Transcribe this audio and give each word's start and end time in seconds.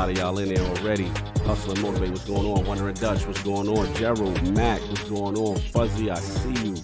lot 0.00 0.08
of 0.08 0.16
y'all 0.16 0.38
in 0.38 0.48
there 0.48 0.64
already. 0.64 1.04
Hustle 1.44 1.72
and 1.72 1.82
motivate. 1.82 2.08
What's 2.08 2.24
going 2.24 2.46
on? 2.46 2.64
Wondering 2.64 2.94
Dutch. 2.94 3.26
What's 3.26 3.42
going 3.42 3.68
on? 3.68 3.94
Gerald, 3.96 4.42
Mac. 4.54 4.80
What's 4.88 5.04
going 5.04 5.36
on? 5.36 5.58
Fuzzy. 5.58 6.10
I 6.10 6.14
see 6.14 6.68
you. 6.68 6.74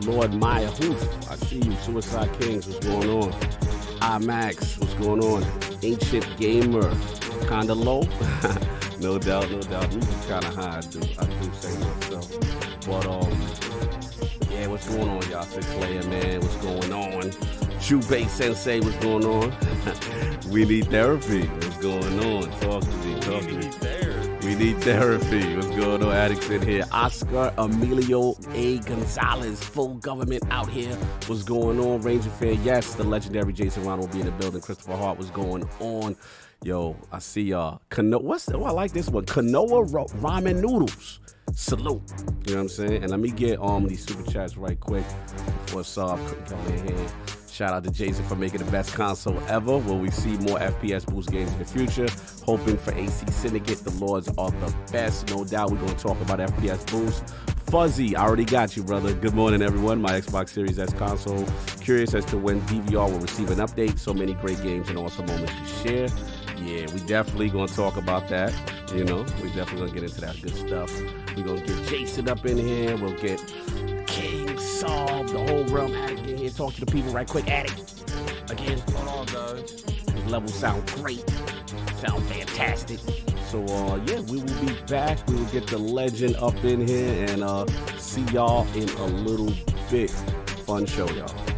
Lord 0.00 0.34
Maya. 0.34 0.66
Hoof. 0.66 1.30
I 1.30 1.36
see 1.36 1.60
you. 1.60 1.76
Suicide 1.76 2.28
Kings. 2.40 2.66
What's 2.66 2.84
going 2.84 3.08
on? 3.08 3.30
IMAX. 4.00 4.80
What's 4.80 4.94
going 4.94 5.22
on? 5.22 5.46
Ancient 5.84 6.26
Gamer. 6.38 6.90
Kinda 7.46 7.74
low. 7.74 8.00
no 9.00 9.16
doubt. 9.16 9.48
No 9.48 9.60
doubt. 9.60 9.94
Music 9.94 10.20
kinda 10.26 10.50
high. 10.50 10.78
I 10.78 10.80
do. 10.80 11.00
I 11.20 11.24
do 11.24 11.52
say 11.60 11.78
myself. 11.78 12.32
But 12.84 13.06
um. 13.06 13.76
Yeah, 14.50 14.66
what's 14.66 14.88
going 14.88 15.08
on, 15.08 15.30
y'all? 15.30 15.44
Six 15.44 15.72
Layer, 15.76 16.02
man. 16.04 16.40
What's 16.40 16.56
going 16.56 16.92
on? 16.92 17.30
Jubei 17.78 18.28
Sensei, 18.28 18.80
what's 18.80 18.96
going 18.96 19.24
on? 19.24 19.54
we 20.50 20.64
need 20.64 20.86
therapy. 20.86 21.48
Need 24.66 24.82
therapy. 24.82 25.54
What's 25.54 25.68
going 25.68 26.02
on? 26.02 26.12
Addicts 26.12 26.48
in 26.50 26.62
here. 26.62 26.84
Oscar 26.90 27.52
Emilio 27.56 28.34
A. 28.52 28.78
Gonzalez, 28.80 29.62
full 29.62 29.94
government 29.94 30.42
out 30.50 30.68
here. 30.68 30.94
What's 31.26 31.44
going 31.44 31.78
on? 31.78 32.00
Ranger 32.00 32.30
Fair, 32.30 32.52
yes. 32.52 32.94
The 32.94 33.04
legendary 33.04 33.52
Jason 33.52 33.84
Ron 33.84 34.00
will 34.00 34.08
be 34.08 34.20
in 34.20 34.26
the 34.26 34.32
building. 34.32 34.60
Christopher 34.60 34.96
Hart, 34.96 35.18
what's 35.18 35.30
going 35.30 35.68
on? 35.78 36.16
Yo, 36.64 36.96
I 37.12 37.20
see 37.20 37.42
y'all. 37.42 37.80
Kano- 37.90 38.18
what's 38.18 38.46
the, 38.46 38.56
oh, 38.56 38.64
I 38.64 38.70
like 38.72 38.92
this 38.92 39.08
one. 39.08 39.24
Kanoa 39.24 39.92
ro- 39.92 40.06
ramen 40.20 40.60
noodles. 40.60 41.20
Salute. 41.54 42.02
You 42.46 42.54
know 42.54 42.56
what 42.56 42.60
I'm 42.62 42.68
saying? 42.68 43.02
And 43.02 43.10
let 43.10 43.20
me 43.20 43.30
get 43.30 43.60
um 43.62 43.86
these 43.86 44.04
super 44.04 44.28
chats 44.28 44.56
right 44.56 44.78
quick 44.80 45.04
before 45.66 45.82
Saab 45.82 46.18
come 46.48 46.66
in 46.74 46.88
here. 46.88 47.06
Shout 47.56 47.72
out 47.72 47.84
to 47.84 47.90
Jason 47.90 48.22
for 48.26 48.36
making 48.36 48.62
the 48.62 48.70
best 48.70 48.92
console 48.92 49.40
ever. 49.48 49.78
Will 49.78 49.98
we 49.98 50.10
see 50.10 50.36
more 50.36 50.58
FPS 50.58 51.06
boost 51.06 51.30
games 51.30 51.50
in 51.52 51.58
the 51.58 51.64
future? 51.64 52.06
Hoping 52.44 52.76
for 52.76 52.92
AC 52.92 53.26
Syndicate. 53.30 53.78
The 53.78 53.92
Lords 53.92 54.28
are 54.36 54.50
the 54.50 54.74
best. 54.92 55.30
No 55.30 55.42
doubt 55.42 55.70
we're 55.70 55.78
going 55.78 55.96
to 55.96 56.02
talk 56.02 56.20
about 56.20 56.38
FPS 56.38 56.86
boost. 56.90 57.24
Fuzzy, 57.70 58.14
I 58.14 58.24
already 58.24 58.44
got 58.44 58.76
you, 58.76 58.82
brother. 58.84 59.14
Good 59.14 59.32
morning, 59.32 59.62
everyone. 59.62 60.02
My 60.02 60.20
Xbox 60.20 60.50
Series 60.50 60.78
S 60.78 60.92
console. 60.92 61.46
Curious 61.80 62.12
as 62.12 62.26
to 62.26 62.36
when 62.36 62.60
DVR 62.66 63.10
will 63.10 63.20
receive 63.20 63.50
an 63.50 63.60
update. 63.60 63.98
So 63.98 64.12
many 64.12 64.34
great 64.34 64.62
games 64.62 64.90
and 64.90 64.98
awesome 64.98 65.24
moments 65.24 65.54
to 65.54 65.88
share. 65.88 66.35
Yeah, 66.58 66.86
we 66.92 67.00
definitely 67.00 67.50
gonna 67.50 67.68
talk 67.68 67.96
about 67.96 68.28
that. 68.28 68.52
You 68.94 69.04
know, 69.04 69.26
we 69.42 69.50
definitely 69.50 69.88
gonna 69.88 69.92
get 69.92 70.02
into 70.04 70.20
that 70.22 70.40
good 70.40 70.56
stuff. 70.56 71.00
we 71.36 71.42
gonna 71.42 71.60
get 71.60 71.88
Jason 71.88 72.28
up 72.28 72.44
in 72.46 72.56
here. 72.56 72.96
We'll 72.96 73.14
get 73.14 73.40
King 74.06 74.58
Solve, 74.58 75.32
the 75.32 75.38
whole 75.38 75.64
realm 75.64 75.94
addict 75.94 76.26
in 76.26 76.38
here. 76.38 76.50
Talk 76.50 76.74
to 76.74 76.80
the 76.80 76.90
people 76.90 77.12
right 77.12 77.28
quick. 77.28 77.48
Addict. 77.48 78.04
Again. 78.50 78.82
On, 78.96 79.26
guys. 79.26 79.84
His 79.84 80.24
levels 80.26 80.54
sound 80.54 80.86
great. 80.94 81.24
Sound 81.96 82.24
fantastic. 82.26 83.00
So 83.50 83.62
uh 83.64 84.00
yeah, 84.06 84.20
we 84.22 84.38
will 84.38 84.60
be 84.60 84.74
back. 84.86 85.26
We 85.28 85.36
will 85.36 85.44
get 85.46 85.66
the 85.66 85.78
legend 85.78 86.36
up 86.36 86.64
in 86.64 86.86
here 86.86 87.26
and 87.28 87.44
uh 87.44 87.66
see 87.98 88.22
y'all 88.32 88.66
in 88.74 88.88
a 88.88 89.06
little 89.06 89.52
bit. 89.90 90.10
Fun 90.66 90.86
show, 90.86 91.08
y'all. 91.10 91.55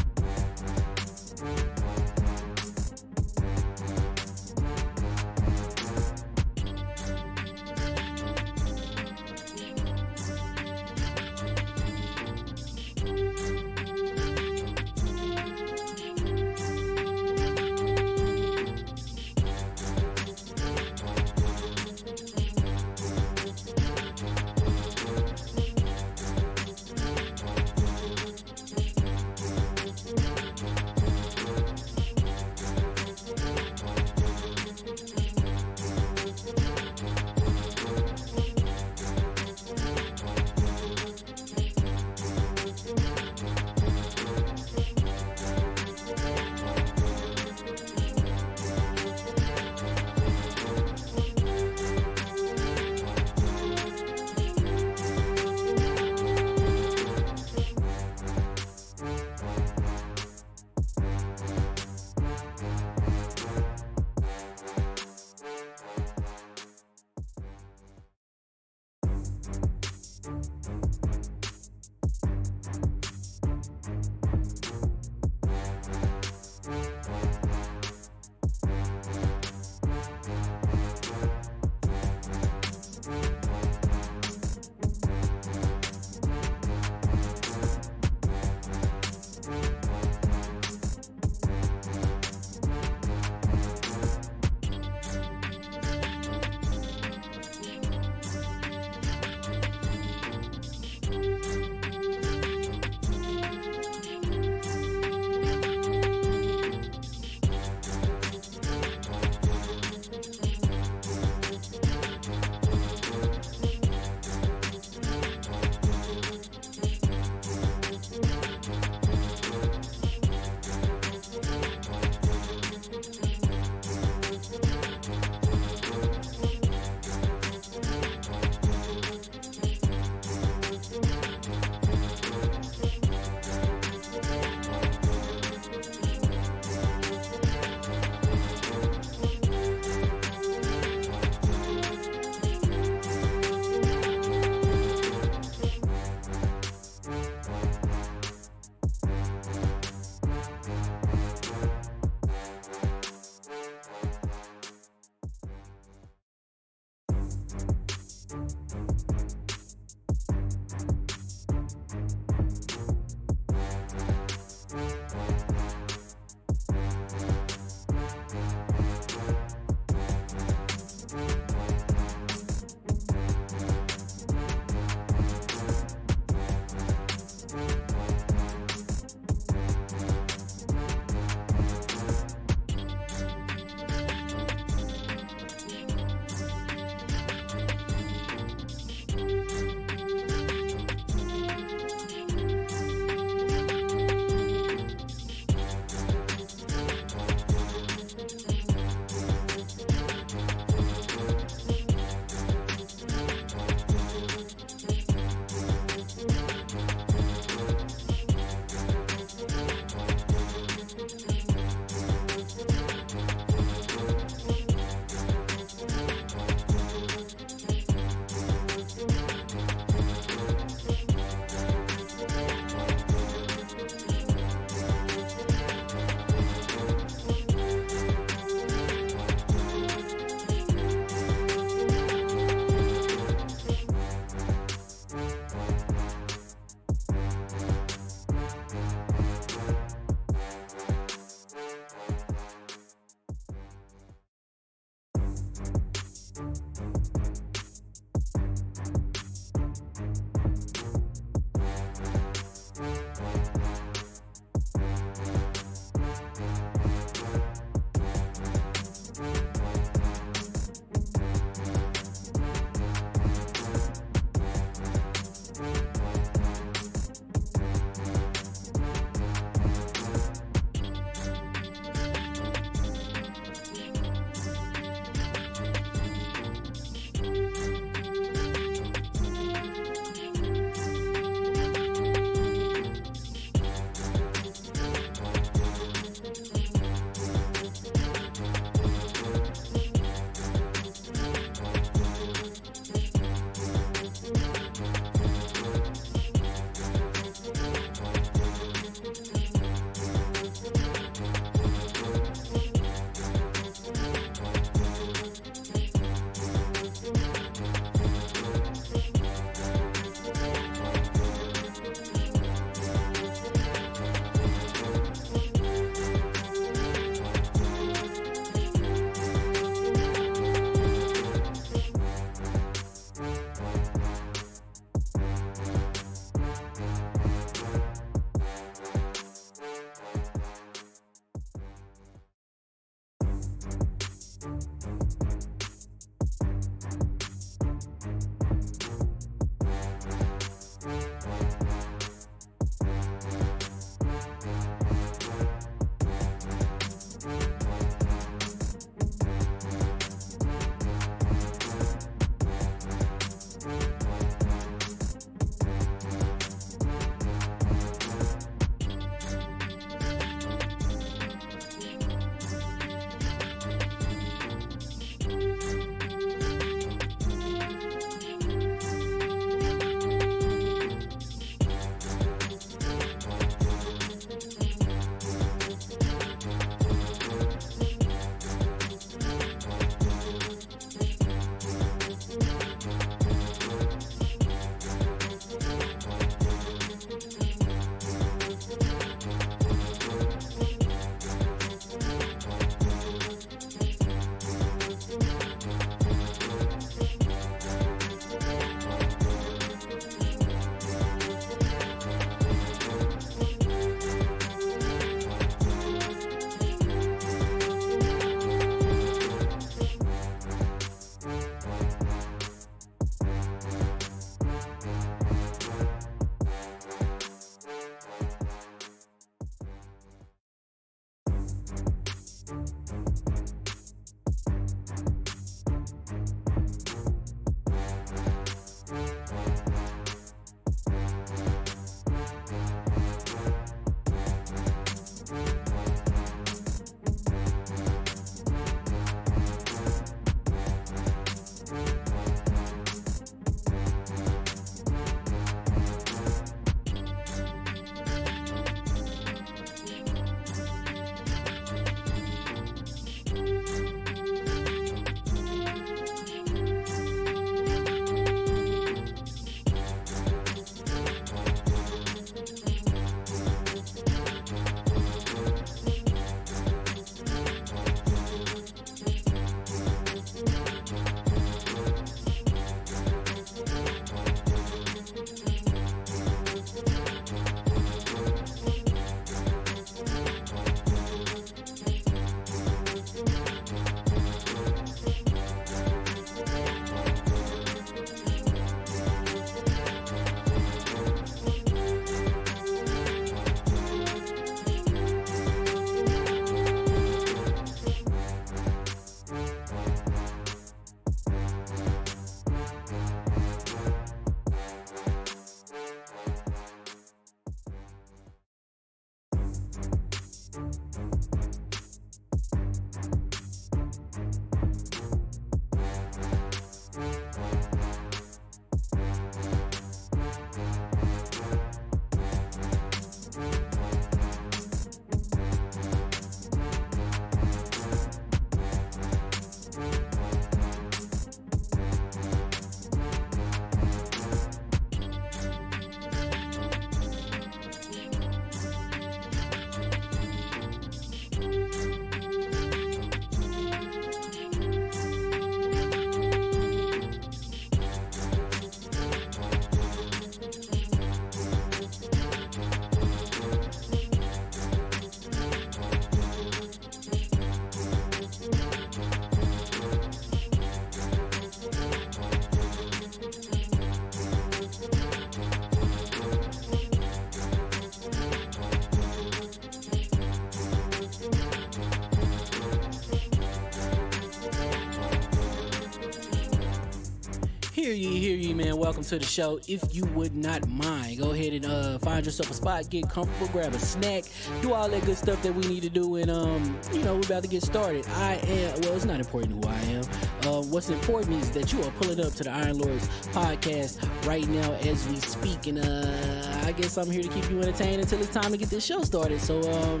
Hear 578.32 578.40
ye, 578.40 578.54
man. 578.54 578.78
Welcome 578.78 579.04
to 579.04 579.18
the 579.18 579.26
show. 579.26 579.60
If 579.68 579.94
you 579.94 580.06
would 580.14 580.34
not 580.34 580.66
mind, 580.66 581.18
go 581.18 581.32
ahead 581.32 581.52
and 581.52 581.66
uh, 581.66 581.98
find 581.98 582.24
yourself 582.24 582.50
a 582.50 582.54
spot, 582.54 582.88
get 582.88 583.06
comfortable, 583.10 583.46
grab 583.48 583.74
a 583.74 583.78
snack, 583.78 584.24
do 584.62 584.72
all 584.72 584.88
that 584.88 585.04
good 585.04 585.18
stuff 585.18 585.42
that 585.42 585.54
we 585.54 585.66
need 585.66 585.82
to 585.82 585.90
do, 585.90 586.16
and 586.16 586.30
um, 586.30 586.78
you 586.94 587.02
know, 587.02 587.16
we're 587.16 587.26
about 587.26 587.42
to 587.42 587.48
get 587.50 587.62
started. 587.62 588.06
I 588.08 588.36
am 588.36 588.80
well, 588.80 588.96
it's 588.96 589.04
not 589.04 589.20
important 589.20 589.62
who 589.62 589.70
I 589.70 589.78
am. 589.80 590.02
Uh, 590.46 590.62
what's 590.62 590.88
important 590.88 591.42
is 591.42 591.50
that 591.50 591.74
you 591.74 591.82
are 591.82 591.90
pulling 592.00 592.24
up 592.24 592.32
to 592.36 592.44
the 592.44 592.50
Iron 592.50 592.78
Lords 592.78 593.06
podcast 593.34 594.00
right 594.26 594.48
now 594.48 594.72
as 594.76 595.06
we 595.08 595.16
speak, 595.16 595.66
and 595.66 595.80
uh, 595.80 596.62
I 596.64 596.72
guess 596.72 596.96
I'm 596.96 597.10
here 597.10 597.24
to 597.24 597.28
keep 597.28 597.50
you 597.50 597.60
entertained 597.60 598.00
until 598.00 598.18
it's 598.22 598.32
time 598.32 598.50
to 598.50 598.56
get 598.56 598.70
this 598.70 598.86
show 598.86 599.02
started. 599.02 599.42
So 599.42 599.60
um, 599.60 600.00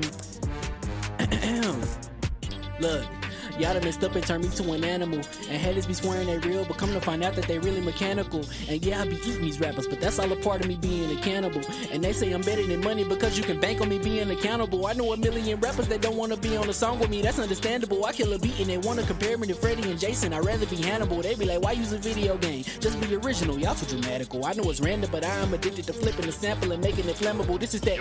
look. 2.80 3.04
Y'all 3.62 3.74
done 3.74 3.84
messed 3.84 4.02
up 4.02 4.12
and 4.16 4.26
turned 4.26 4.42
me 4.42 4.50
to 4.50 4.72
an 4.72 4.82
animal. 4.82 5.20
And 5.48 5.62
haters 5.62 5.86
be 5.86 5.94
swearing 5.94 6.26
they 6.26 6.38
real, 6.38 6.64
but 6.64 6.78
come 6.78 6.92
to 6.94 7.00
find 7.00 7.22
out 7.22 7.36
that 7.36 7.46
they 7.46 7.60
really 7.60 7.80
mechanical. 7.80 8.44
And 8.68 8.84
yeah, 8.84 9.00
I 9.00 9.04
be 9.06 9.14
eating 9.18 9.42
these 9.42 9.60
rappers, 9.60 9.86
but 9.86 10.00
that's 10.00 10.18
all 10.18 10.32
a 10.32 10.34
part 10.34 10.62
of 10.62 10.66
me 10.66 10.74
being 10.74 11.16
a 11.16 11.20
cannibal. 11.22 11.60
And 11.92 12.02
they 12.02 12.12
say 12.12 12.32
I'm 12.32 12.40
better 12.40 12.66
than 12.66 12.80
money 12.80 13.04
because 13.04 13.38
you 13.38 13.44
can 13.44 13.60
bank 13.60 13.80
on 13.80 13.88
me 13.88 14.00
being 14.00 14.28
accountable. 14.32 14.84
I 14.84 14.94
know 14.94 15.12
a 15.12 15.16
million 15.16 15.60
rappers 15.60 15.86
that 15.86 16.00
don't 16.00 16.16
wanna 16.16 16.36
be 16.36 16.56
on 16.56 16.68
a 16.68 16.72
song 16.72 16.98
with 16.98 17.08
me, 17.08 17.22
that's 17.22 17.38
understandable. 17.38 18.04
I 18.04 18.12
kill 18.12 18.32
a 18.32 18.38
beat 18.40 18.58
and 18.58 18.68
they 18.68 18.78
wanna 18.78 19.04
compare 19.04 19.38
me 19.38 19.46
to 19.46 19.54
Freddie 19.54 19.88
and 19.88 20.00
Jason. 20.00 20.32
I'd 20.32 20.44
rather 20.44 20.66
be 20.66 20.78
Hannibal. 20.78 21.22
They 21.22 21.36
be 21.36 21.44
like, 21.44 21.62
why 21.62 21.70
use 21.70 21.92
a 21.92 21.98
video 21.98 22.36
game? 22.38 22.64
Just 22.80 23.00
be 23.00 23.14
original, 23.14 23.60
y'all 23.60 23.76
too 23.76 23.86
dramatical. 23.86 24.44
I 24.44 24.54
know 24.54 24.68
it's 24.70 24.80
random, 24.80 25.08
but 25.12 25.24
I'm 25.24 25.54
addicted 25.54 25.86
to 25.86 25.92
flipping 25.92 26.26
the 26.26 26.32
sample 26.32 26.72
and 26.72 26.82
making 26.82 27.08
it 27.08 27.14
flammable. 27.14 27.60
This 27.60 27.74
is 27.74 27.80
that. 27.82 28.00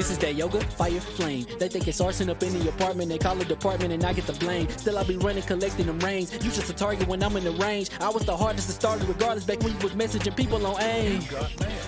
This 0.00 0.12
is 0.12 0.18
that 0.20 0.34
yoga, 0.34 0.60
fire, 0.60 0.98
flame. 0.98 1.44
They 1.58 1.68
think 1.68 1.86
it's 1.86 2.00
arson 2.00 2.30
up 2.30 2.42
in 2.42 2.58
the 2.58 2.70
apartment. 2.70 3.10
They 3.10 3.18
call 3.18 3.38
it 3.38 3.48
department 3.48 3.92
and 3.92 4.02
I 4.02 4.14
get 4.14 4.26
the 4.26 4.32
blame. 4.32 4.66
Still, 4.70 4.96
I 4.96 5.04
be 5.04 5.18
running, 5.18 5.42
collecting 5.42 5.84
them 5.84 5.98
rains. 5.98 6.32
You 6.32 6.50
just 6.50 6.70
a 6.70 6.72
target 6.72 7.06
when 7.06 7.22
I'm 7.22 7.36
in 7.36 7.44
the 7.44 7.50
range. 7.50 7.90
I 8.00 8.08
was 8.08 8.24
the 8.24 8.34
hardest 8.34 8.68
to 8.68 8.72
start, 8.72 9.02
regardless 9.06 9.44
back 9.44 9.60
when 9.60 9.74
you 9.74 9.78
was 9.80 9.92
messaging 9.92 10.34
people 10.34 10.66
on 10.66 10.80
AIM. 10.80 11.20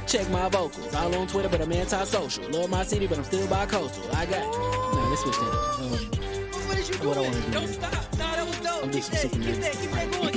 Check 0.07 0.29
my 0.29 0.47
vocals. 0.51 0.95
All 0.95 1.15
on 1.15 1.27
Twitter, 1.27 1.49
but 1.49 1.63
I'm 1.63 1.73
anti-social. 1.73 2.47
Love 2.51 2.69
my 2.69 2.83
city, 2.83 3.07
but 3.07 3.17
I'm 3.17 3.25
still 3.25 3.49
bi-coastal. 3.49 4.15
I 4.15 4.27
got. 4.27 4.45
Nah, 4.45 5.09
let's 5.09 5.23
switch 5.23 5.37
that 5.37 5.49
up. 5.49 5.81
Um, 5.81 5.89
What 6.69 6.79
is 6.79 6.91
What 7.01 7.17
I 7.17 7.21
wanna 7.23 7.41
do, 7.41 7.51
Don't 7.51 7.69
stop. 7.69 7.93
Nah, 8.19 8.37
that 8.37 8.47
was 8.47 8.61
dope. 8.61 8.85
I'm 8.85 8.91
Keep 8.91 9.05
that, 9.05 9.23
keep 9.23 9.41
that, 9.41 9.43
going, 9.43 9.73
keep 9.73 9.91
that 9.91 10.13
going. 10.13 10.32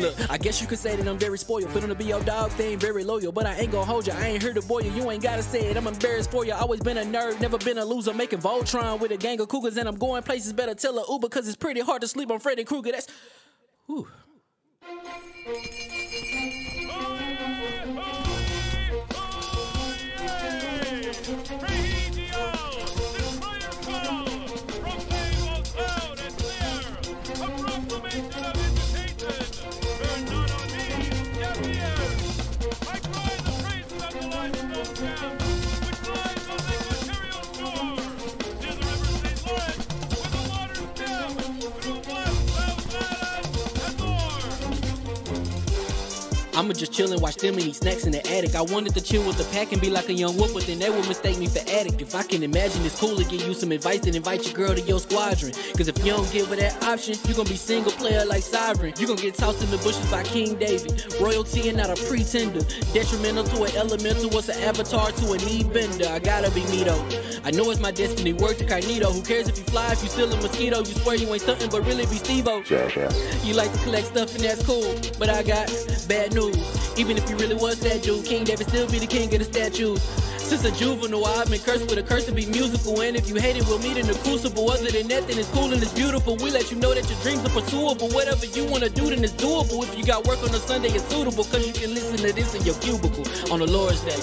Look, 0.00 0.30
I 0.30 0.38
guess 0.38 0.60
you 0.60 0.66
could 0.66 0.78
say 0.78 0.96
that 0.96 1.06
I'm 1.06 1.18
very 1.18 1.38
spoiled. 1.38 1.70
For 1.70 1.80
them 1.80 1.88
to 1.90 1.94
be 1.94 2.04
your 2.04 2.22
dog, 2.22 2.50
they 2.52 2.72
ain't 2.72 2.80
very 2.80 3.04
loyal. 3.04 3.32
But 3.32 3.46
I 3.46 3.54
ain't 3.56 3.72
gonna 3.72 3.84
hold 3.84 4.06
you. 4.06 4.12
I 4.14 4.28
ain't 4.28 4.42
here 4.42 4.54
to 4.54 4.62
boil 4.62 4.82
you. 4.82 4.90
You 4.92 5.10
ain't 5.10 5.22
gotta 5.22 5.42
say 5.42 5.66
it. 5.70 5.76
I'm 5.76 5.86
embarrassed 5.86 6.30
for 6.30 6.44
you. 6.44 6.52
Always 6.52 6.80
been 6.80 6.98
a 6.98 7.02
nerd, 7.02 7.40
never 7.40 7.58
been 7.58 7.78
a 7.78 7.84
loser. 7.84 8.14
Making 8.14 8.40
Voltron 8.40 9.00
with 9.00 9.12
a 9.12 9.16
gang 9.16 9.40
of 9.40 9.48
cougars, 9.48 9.76
and 9.76 9.88
I'm 9.88 9.96
going 9.96 10.22
places. 10.22 10.52
Better 10.52 10.74
tell 10.74 10.98
a 10.98 11.12
Uber, 11.12 11.28
cause 11.28 11.46
it's 11.46 11.56
pretty 11.56 11.80
hard 11.80 12.00
to 12.02 12.08
sleep 12.08 12.30
on 12.30 12.40
Freddy 12.40 12.64
Krueger. 12.64 12.92
That's. 12.92 13.08
Whew. 13.86 14.08
I'ma 46.60 46.74
just 46.74 46.92
chill 46.92 47.10
and 47.10 47.22
watch 47.22 47.36
them 47.36 47.54
and 47.54 47.62
eat 47.62 47.76
snacks 47.76 48.04
in 48.04 48.12
the 48.12 48.20
attic. 48.36 48.54
I 48.54 48.60
wanted 48.60 48.92
to 48.92 49.00
chill 49.00 49.26
with 49.26 49.38
the 49.38 49.44
pack 49.44 49.72
and 49.72 49.80
be 49.80 49.88
like 49.88 50.10
a 50.10 50.12
young 50.12 50.36
wolf, 50.36 50.52
but 50.52 50.66
then 50.66 50.78
they 50.78 50.90
would 50.90 51.08
mistake 51.08 51.38
me 51.38 51.46
for 51.46 51.60
addict. 51.60 52.02
If 52.02 52.14
I 52.14 52.22
can 52.22 52.42
imagine 52.42 52.84
it's 52.84 53.00
cool 53.00 53.16
to 53.16 53.24
give 53.24 53.40
you 53.48 53.54
some 53.54 53.72
advice, 53.72 54.00
and 54.04 54.14
invite 54.14 54.44
your 54.44 54.52
girl 54.52 54.74
to 54.74 54.80
your 54.82 55.00
squadron. 55.00 55.54
Cause 55.74 55.88
if 55.88 55.96
you 56.04 56.12
don't 56.12 56.30
give 56.30 56.48
her 56.48 56.56
that 56.56 56.84
option, 56.84 57.16
you 57.26 57.32
gon' 57.32 57.46
be 57.46 57.56
single 57.56 57.92
player 57.92 58.26
like 58.26 58.42
Sovereign. 58.42 58.92
You 58.98 59.06
gon' 59.06 59.16
get 59.16 59.36
tossed 59.36 59.62
in 59.64 59.70
the 59.70 59.78
bushes 59.78 60.06
by 60.10 60.22
King 60.22 60.56
David. 60.56 61.02
Royalty 61.18 61.66
and 61.70 61.78
not 61.78 61.88
a 61.88 61.96
pretender. 62.04 62.60
Detrimental 62.92 63.44
to 63.44 63.62
an 63.64 63.74
elemental, 63.76 64.28
what's 64.28 64.50
an 64.50 64.62
avatar 64.62 65.12
to 65.12 65.32
a 65.32 65.38
knee 65.38 65.64
bender? 65.64 66.08
I 66.10 66.18
gotta 66.18 66.50
be 66.50 66.62
me 66.66 66.84
though. 66.84 67.02
I 67.42 67.52
know 67.52 67.70
it's 67.70 67.80
my 67.80 67.90
destiny, 67.90 68.34
word 68.34 68.58
to 68.58 68.66
Carnito. 68.66 69.10
Who 69.10 69.22
cares 69.22 69.48
if 69.48 69.56
you 69.56 69.64
fly, 69.64 69.92
if 69.92 70.02
you 70.02 70.10
still 70.10 70.30
a 70.30 70.36
mosquito? 70.36 70.80
You 70.80 70.92
swear 71.00 71.16
you 71.16 71.32
ain't 71.32 71.40
something, 71.40 71.70
but 71.70 71.86
really 71.86 72.04
be 72.04 72.16
Steve-O. 72.16 72.64
You 73.44 73.54
like 73.54 73.72
to 73.72 73.78
collect 73.78 74.08
stuff 74.08 74.34
and 74.34 74.44
that's 74.44 74.62
cool, 74.66 74.94
but 75.18 75.30
I 75.30 75.42
got 75.42 75.72
bad 76.06 76.34
news. 76.34 76.49
Even 76.96 77.16
if 77.16 77.28
you 77.30 77.36
really 77.36 77.54
was 77.54 77.80
that 77.80 78.02
dude, 78.02 78.24
King 78.24 78.44
David 78.44 78.68
still 78.68 78.88
be 78.90 78.98
the 78.98 79.06
king 79.06 79.32
of 79.32 79.38
the 79.38 79.44
statues. 79.44 80.02
Since 80.50 80.64
a 80.64 80.72
juvenile, 80.72 81.24
I've 81.26 81.48
been 81.48 81.60
cursed 81.60 81.86
with 81.88 81.98
a 81.98 82.02
curse 82.02 82.26
to 82.26 82.32
be 82.32 82.44
musical. 82.46 83.00
And 83.00 83.16
if 83.16 83.28
you 83.28 83.36
hate 83.36 83.56
it, 83.56 83.64
we'll 83.66 83.78
meet 83.78 83.96
in 83.96 84.06
the 84.06 84.14
crucible. 84.14 84.68
Other 84.68 84.90
than 84.90 85.06
that, 85.08 85.28
then 85.28 85.38
it's 85.38 85.48
cool 85.50 85.72
and 85.72 85.80
it's 85.80 85.94
beautiful. 85.94 86.36
We 86.36 86.50
let 86.50 86.70
you 86.70 86.76
know 86.78 86.92
that 86.92 87.08
your 87.08 87.20
dreams 87.22 87.44
are 87.46 87.54
pursuable. 87.54 88.08
Whatever 88.10 88.46
you 88.46 88.64
wanna 88.64 88.88
do, 88.88 89.10
then 89.10 89.22
it's 89.22 89.32
doable. 89.34 89.84
If 89.84 89.96
you 89.96 90.04
got 90.04 90.26
work 90.26 90.42
on 90.42 90.50
a 90.50 90.58
Sunday, 90.58 90.88
it's 90.88 91.06
suitable. 91.06 91.44
Cause 91.44 91.66
you 91.66 91.72
can 91.72 91.94
listen 91.94 92.16
to 92.16 92.32
this 92.32 92.54
in 92.54 92.62
your 92.66 92.74
cubicle 92.82 93.24
on 93.52 93.60
the 93.60 93.66
Lord's 93.70 94.00
Day. 94.02 94.18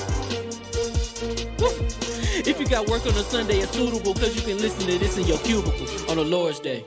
If 2.43 2.59
you 2.59 2.67
got 2.67 2.87
work 2.89 3.05
on 3.05 3.13
a 3.13 3.23
Sunday, 3.23 3.59
it's 3.59 3.71
suitable. 3.71 4.13
Cause 4.13 4.35
you 4.35 4.41
can 4.41 4.57
listen 4.57 4.85
to 4.87 4.97
this 4.99 5.17
in 5.17 5.27
your 5.27 5.39
cubicle 5.39 6.11
on 6.11 6.17
the 6.17 6.25
Lord's 6.25 6.59
Day. 6.59 6.85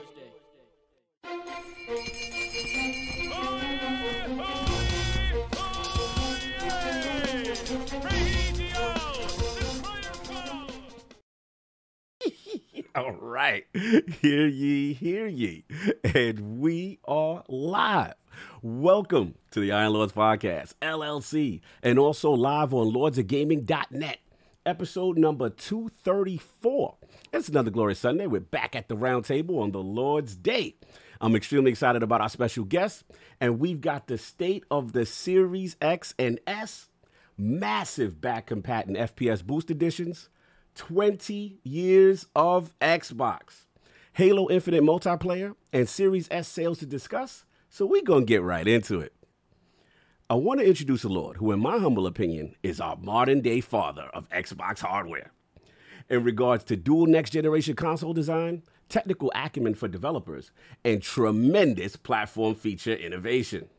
All 12.95 13.13
right. 13.13 13.65
Hear 13.73 14.47
ye, 14.47 14.91
hear 14.93 15.25
ye. 15.25 15.63
And 16.03 16.59
we 16.59 16.99
are 17.05 17.43
live. 17.47 18.15
Welcome 18.61 19.35
to 19.51 19.61
the 19.61 19.71
Iron 19.71 19.93
Lords 19.93 20.11
Podcast, 20.11 20.73
LLC, 20.81 21.61
and 21.83 21.97
also 21.97 22.31
live 22.31 22.73
on 22.73 22.91
lordsofgaming.net, 22.91 24.17
episode 24.65 25.17
number 25.17 25.49
234. 25.49 26.95
It's 27.31 27.47
another 27.47 27.71
glorious 27.71 27.99
Sunday. 27.99 28.27
We're 28.27 28.41
back 28.41 28.75
at 28.75 28.89
the 28.89 28.97
round 28.97 29.23
table 29.23 29.59
on 29.59 29.71
the 29.71 29.81
Lord's 29.81 30.35
Day. 30.35 30.75
I'm 31.21 31.35
extremely 31.35 31.71
excited 31.71 32.03
about 32.03 32.19
our 32.19 32.29
special 32.29 32.65
guest, 32.65 33.05
and 33.39 33.59
we've 33.59 33.79
got 33.79 34.07
the 34.07 34.17
state 34.17 34.65
of 34.69 34.91
the 34.91 35.05
Series 35.05 35.77
X 35.79 36.13
and 36.19 36.41
S, 36.45 36.89
massive 37.37 38.19
back 38.19 38.47
combatant 38.47 38.97
FPS 38.97 39.45
boost 39.45 39.71
editions, 39.71 40.27
20 40.81 41.59
years 41.63 42.25
of 42.35 42.73
Xbox, 42.79 43.65
Halo 44.13 44.49
Infinite 44.49 44.81
multiplayer, 44.81 45.53
and 45.71 45.87
Series 45.87 46.27
S 46.31 46.47
sales 46.47 46.79
to 46.79 46.87
discuss. 46.87 47.45
So 47.69 47.85
we're 47.85 48.01
going 48.01 48.21
to 48.21 48.25
get 48.25 48.41
right 48.41 48.67
into 48.67 48.99
it. 48.99 49.13
I 50.27 50.33
want 50.33 50.59
to 50.59 50.65
introduce 50.65 51.03
a 51.03 51.07
Lord 51.07 51.37
who, 51.37 51.51
in 51.51 51.59
my 51.59 51.77
humble 51.77 52.07
opinion, 52.07 52.55
is 52.63 52.81
our 52.81 52.97
modern 52.97 53.41
day 53.41 53.61
father 53.61 54.09
of 54.15 54.27
Xbox 54.29 54.79
hardware. 54.79 55.31
In 56.09 56.23
regards 56.23 56.63
to 56.63 56.75
dual 56.75 57.05
next 57.05 57.29
generation 57.29 57.75
console 57.75 58.13
design, 58.13 58.63
technical 58.89 59.31
acumen 59.35 59.75
for 59.75 59.87
developers, 59.87 60.49
and 60.83 61.03
tremendous 61.03 61.95
platform 61.95 62.55
feature 62.55 62.95
innovation. 62.95 63.69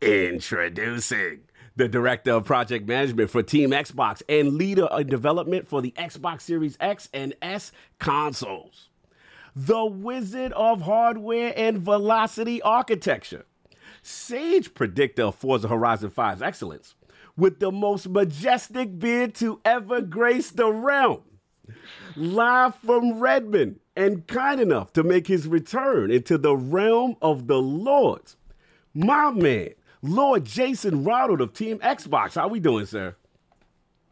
Introducing 0.00 1.42
the 1.76 1.88
director 1.88 2.32
of 2.32 2.44
project 2.44 2.86
management 2.86 3.30
for 3.30 3.42
Team 3.42 3.70
Xbox 3.70 4.22
and 4.28 4.54
leader 4.54 4.84
of 4.84 5.06
development 5.08 5.68
for 5.68 5.80
the 5.80 5.92
Xbox 5.92 6.42
Series 6.42 6.76
X 6.80 7.08
and 7.12 7.34
S 7.40 7.72
consoles. 7.98 8.88
The 9.54 9.84
wizard 9.84 10.52
of 10.52 10.82
hardware 10.82 11.52
and 11.56 11.78
velocity 11.78 12.62
architecture. 12.62 13.44
Sage 14.02 14.74
predictor 14.74 15.24
of 15.24 15.34
Forza 15.34 15.68
Horizon 15.68 16.10
5's 16.10 16.42
excellence 16.42 16.94
with 17.36 17.60
the 17.60 17.70
most 17.70 18.08
majestic 18.08 18.98
beard 18.98 19.34
to 19.36 19.60
ever 19.64 20.00
grace 20.00 20.50
the 20.50 20.70
realm. 20.70 21.22
Live 22.16 22.74
from 22.76 23.20
Redmond 23.20 23.80
and 23.96 24.26
kind 24.26 24.60
enough 24.60 24.92
to 24.94 25.02
make 25.02 25.26
his 25.26 25.46
return 25.46 26.10
into 26.10 26.36
the 26.36 26.56
realm 26.56 27.16
of 27.22 27.46
the 27.46 27.60
Lords. 27.60 28.36
My 28.94 29.30
man, 29.30 29.70
Lord 30.02 30.44
Jason 30.44 31.04
Ronald 31.04 31.40
of 31.40 31.52
Team 31.52 31.78
Xbox. 31.78 32.34
How 32.34 32.48
we 32.48 32.58
doing, 32.58 32.86
sir? 32.86 33.14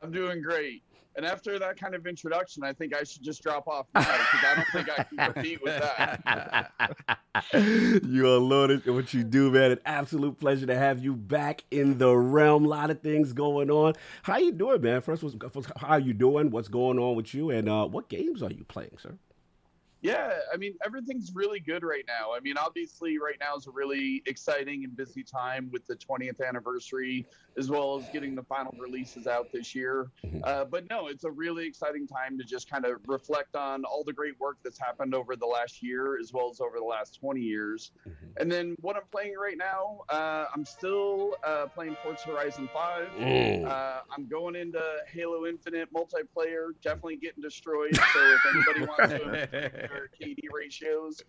I'm 0.02 0.12
doing 0.12 0.40
great. 0.40 0.84
And 1.16 1.26
after 1.26 1.58
that 1.58 1.78
kind 1.78 1.96
of 1.96 2.06
introduction, 2.06 2.62
I 2.62 2.72
think 2.72 2.94
I 2.94 3.02
should 3.02 3.22
just 3.22 3.42
drop 3.42 3.66
off 3.66 3.86
because 3.92 4.06
I 4.08 4.54
don't 4.54 4.68
think 4.68 4.88
I 4.88 5.02
can 5.02 5.32
compete 5.32 5.60
with 5.60 5.80
that. 5.80 6.70
you 8.04 8.26
are 8.26 8.38
loaded 8.38 8.86
at 8.86 8.94
what 8.94 9.12
you 9.12 9.24
do, 9.24 9.50
man. 9.50 9.72
An 9.72 9.80
absolute 9.84 10.38
pleasure 10.38 10.66
to 10.66 10.78
have 10.78 11.02
you 11.02 11.14
back 11.14 11.64
in 11.72 11.98
the 11.98 12.16
realm. 12.16 12.64
A 12.64 12.68
lot 12.68 12.90
of 12.90 13.00
things 13.00 13.32
going 13.32 13.70
on. 13.70 13.94
How 14.22 14.38
you 14.38 14.52
doing, 14.52 14.80
man? 14.80 15.00
First, 15.00 15.22
first, 15.22 15.72
how 15.76 15.96
you 15.96 16.14
doing? 16.14 16.50
What's 16.50 16.68
going 16.68 17.00
on 17.00 17.16
with 17.16 17.34
you? 17.34 17.50
And 17.50 17.68
uh, 17.68 17.86
what 17.88 18.08
games 18.08 18.40
are 18.44 18.52
you 18.52 18.62
playing, 18.64 18.96
sir? 19.02 19.18
Yeah, 20.02 20.32
I 20.52 20.56
mean 20.56 20.74
everything's 20.84 21.32
really 21.34 21.60
good 21.60 21.82
right 21.82 22.04
now. 22.06 22.34
I 22.34 22.40
mean, 22.40 22.56
obviously, 22.56 23.18
right 23.18 23.36
now 23.38 23.56
is 23.56 23.66
a 23.66 23.70
really 23.70 24.22
exciting 24.26 24.84
and 24.84 24.96
busy 24.96 25.22
time 25.22 25.68
with 25.72 25.86
the 25.86 25.96
20th 25.96 26.40
anniversary, 26.46 27.26
as 27.58 27.70
well 27.70 27.98
as 27.98 28.08
getting 28.10 28.34
the 28.34 28.42
final 28.42 28.74
releases 28.78 29.26
out 29.26 29.52
this 29.52 29.74
year. 29.74 30.10
Mhm. 30.24 30.40
Uh, 30.44 30.64
but 30.64 30.88
no, 30.88 31.08
it's 31.08 31.24
a 31.24 31.30
really 31.30 31.66
exciting 31.66 32.06
time 32.06 32.38
to 32.38 32.44
just 32.44 32.70
kind 32.70 32.86
of 32.86 33.00
reflect 33.06 33.56
on 33.56 33.84
all 33.84 34.02
the 34.02 34.12
great 34.12 34.38
work 34.40 34.56
that's 34.64 34.78
happened 34.78 35.14
over 35.14 35.36
the 35.36 35.46
last 35.46 35.82
year, 35.82 36.18
as 36.18 36.32
well 36.32 36.48
as 36.50 36.60
over 36.60 36.78
the 36.78 36.84
last 36.84 37.18
20 37.20 37.42
years. 37.42 37.92
Mhm. 38.08 38.40
And 38.40 38.50
then 38.50 38.76
what 38.80 38.96
I'm 38.96 39.06
playing 39.12 39.36
right 39.36 39.58
now, 39.58 40.00
uh, 40.08 40.46
I'm 40.54 40.64
still 40.64 41.36
uh, 41.44 41.66
playing 41.66 41.96
Forza 42.02 42.28
Horizon 42.28 42.68
5. 42.72 43.08
Mm. 43.18 43.66
Uh, 43.66 44.00
I'm 44.10 44.26
going 44.28 44.56
into 44.56 44.82
Halo 45.12 45.46
Infinite 45.46 45.92
multiplayer, 45.92 46.72
definitely 46.82 47.16
getting 47.16 47.42
destroyed. 47.42 47.94
So 47.94 48.34
if 48.34 48.46
anybody 48.46 48.86
wants 48.86 49.14
to 49.14 49.89
their 49.92 50.08
KD 50.20 50.38
ratios. 50.52 51.22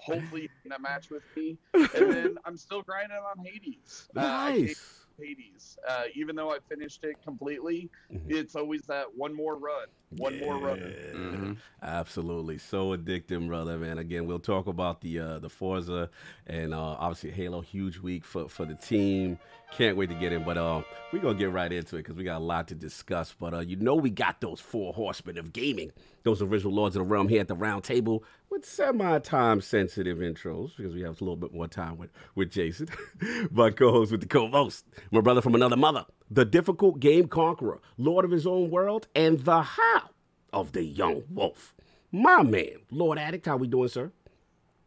Hopefully, 0.00 0.50
in 0.66 0.72
a 0.72 0.78
match 0.78 1.08
with 1.10 1.22
me. 1.34 1.56
And 1.72 1.88
then 2.12 2.38
I'm 2.44 2.56
still 2.58 2.82
grinding 2.82 3.16
on 3.16 3.42
Hades. 3.44 4.08
Uh, 4.14 4.20
nice. 4.20 4.98
Hades. 5.18 5.78
Uh, 5.88 6.02
even 6.14 6.36
though 6.36 6.50
I 6.50 6.58
finished 6.68 7.04
it 7.04 7.16
completely, 7.24 7.88
Mhm. 8.12 8.20
it's 8.30 8.54
always 8.54 8.82
that 8.82 9.06
one 9.14 9.32
more 9.34 9.56
run, 9.56 9.86
one 10.16 10.38
more 10.40 10.58
run. 10.58 10.78
Yeah. 10.78 11.14
Mhm. 11.18 11.56
Absolutely, 11.82 12.58
so 12.58 12.94
addicting, 12.96 13.46
brother, 13.46 13.78
man. 13.78 13.98
Again, 13.98 14.26
we'll 14.26 14.38
talk 14.40 14.66
about 14.66 15.00
the 15.00 15.18
uh, 15.20 15.38
the 15.38 15.48
Forza 15.48 16.10
and 16.46 16.74
uh, 16.74 16.78
obviously 16.98 17.30
Halo. 17.30 17.60
Huge 17.62 17.98
week 17.98 18.24
for 18.24 18.48
for 18.48 18.64
the 18.66 18.74
team. 18.74 19.38
Can't 19.78 19.96
wait 19.96 20.10
to 20.10 20.14
get 20.14 20.34
in, 20.34 20.44
but 20.44 20.58
uh, 20.58 20.82
we're 21.12 21.20
gonna 21.20 21.38
get 21.38 21.50
right 21.50 21.72
into 21.72 21.96
it 21.96 22.00
because 22.00 22.14
we 22.14 22.24
got 22.24 22.38
a 22.38 22.44
lot 22.44 22.68
to 22.68 22.74
discuss. 22.74 23.34
But 23.38 23.54
uh, 23.54 23.60
you 23.60 23.76
know, 23.76 23.94
we 23.94 24.10
got 24.10 24.40
those 24.42 24.60
four 24.60 24.92
horsemen 24.92 25.38
of 25.38 25.52
gaming, 25.54 25.92
those 26.24 26.42
original 26.42 26.74
lords 26.74 26.94
of 26.94 27.00
the 27.00 27.08
realm 27.08 27.26
here 27.28 27.40
at 27.40 27.48
the 27.48 27.54
round 27.54 27.82
table 27.82 28.22
with 28.50 28.66
semi 28.66 29.18
time 29.20 29.62
sensitive 29.62 30.18
intros 30.18 30.76
because 30.76 30.94
we 30.94 31.00
have 31.00 31.20
a 31.20 31.24
little 31.24 31.36
bit 31.36 31.54
more 31.54 31.68
time 31.68 31.96
with 31.96 32.10
with 32.34 32.50
Jason, 32.50 32.88
my 33.50 33.70
co-host 33.70 34.12
with 34.12 34.20
the 34.20 34.26
co-host, 34.26 34.84
my 35.10 35.22
brother 35.22 35.40
from 35.40 35.54
another 35.54 35.76
mother, 35.76 36.04
the 36.30 36.44
difficult 36.44 37.00
game 37.00 37.26
conqueror, 37.26 37.80
lord 37.96 38.26
of 38.26 38.30
his 38.30 38.46
own 38.46 38.68
world, 38.68 39.08
and 39.14 39.40
the 39.40 39.62
how 39.62 40.10
of 40.52 40.72
the 40.72 40.84
young 40.84 41.22
wolf. 41.30 41.74
My 42.12 42.42
man, 42.42 42.76
Lord 42.90 43.18
Addict, 43.18 43.46
how 43.46 43.56
we 43.56 43.68
doing, 43.68 43.88
sir? 43.88 44.12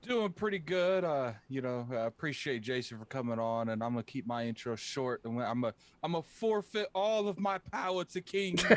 Doing 0.07 0.33
pretty 0.33 0.59
good. 0.59 1.03
Uh, 1.03 1.31
you 1.49 1.61
know, 1.61 1.87
I 1.91 2.05
appreciate 2.05 2.61
Jason 2.61 2.99
for 2.99 3.05
coming 3.05 3.39
on, 3.39 3.69
and 3.69 3.83
I'm 3.83 3.93
gonna 3.93 4.03
keep 4.03 4.27
my 4.27 4.45
intro 4.45 4.75
short. 4.75 5.21
And 5.25 5.41
I'm 5.41 5.63
a, 5.63 5.73
I'm 6.03 6.13
a 6.13 6.21
forfeit 6.21 6.89
all 6.93 7.27
of 7.27 7.39
my 7.39 7.57
power 7.57 8.03
to 8.05 8.21
King. 8.21 8.57
so 8.57 8.67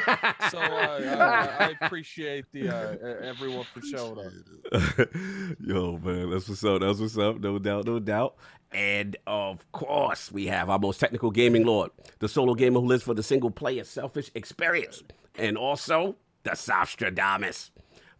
uh, 0.59 1.51
I, 1.61 1.67
I 1.67 1.75
appreciate 1.81 2.47
the 2.53 2.71
uh, 2.71 2.97
everyone 3.23 3.67
for 3.75 3.83
showing 3.83 4.19
up. 4.19 5.09
Yo, 5.61 5.99
man, 5.99 6.31
that's 6.31 6.49
what's 6.49 6.65
up. 6.65 6.81
That's 6.81 6.99
what's 6.99 7.19
up. 7.19 7.41
No 7.41 7.59
doubt, 7.59 7.85
no 7.85 7.99
doubt. 7.99 8.37
And 8.73 9.17
of 9.27 9.71
course, 9.73 10.33
we 10.33 10.47
have 10.47 10.71
our 10.71 10.79
most 10.79 10.99
technical 10.99 11.31
gaming 11.31 11.67
lord, 11.67 11.91
the 12.21 12.29
solo 12.29 12.55
gamer 12.55 12.81
who 12.81 12.87
lives 12.87 13.03
for 13.03 13.15
the 13.15 13.23
single 13.23 13.51
player 13.51 13.85
selfish 13.85 14.31
experience, 14.35 15.03
and 15.37 15.59
also 15.59 16.17
the 16.45 16.51
Sostradamus, 16.51 17.71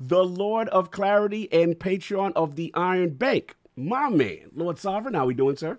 the 0.01 0.25
Lord 0.25 0.69
of 0.69 0.91
Clarity 0.91 1.53
and 1.53 1.79
patron 1.79 2.33
of 2.37 2.57
the 2.57 2.73
Iron 2.75 3.11
Bank. 3.15 3.57
My 3.77 4.09
man, 4.09 4.51
Lord 4.55 4.79
Sovereign, 4.79 5.15
how 5.15 5.27
we 5.27 5.35
doing, 5.35 5.57
sir? 5.57 5.79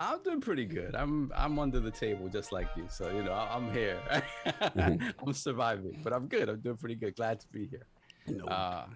I'm 0.00 0.22
doing 0.22 0.40
pretty 0.40 0.64
good. 0.64 0.94
I'm 0.94 1.32
I'm 1.34 1.58
under 1.58 1.80
the 1.80 1.90
table 1.90 2.28
just 2.28 2.52
like 2.52 2.68
you, 2.76 2.86
so 2.88 3.10
you 3.10 3.22
know 3.22 3.32
I- 3.32 3.54
I'm 3.56 3.72
here. 3.72 3.98
Mhm. 4.46 5.12
I'm 5.26 5.32
surviving, 5.32 6.00
but 6.04 6.12
I'm 6.12 6.26
good. 6.28 6.48
I'm 6.48 6.60
doing 6.60 6.76
pretty 6.76 6.94
good. 6.94 7.16
Glad 7.16 7.40
to 7.40 7.46
be 7.48 7.66
here. 7.66 7.86
No. 8.28 8.44
Uh, 8.44 8.86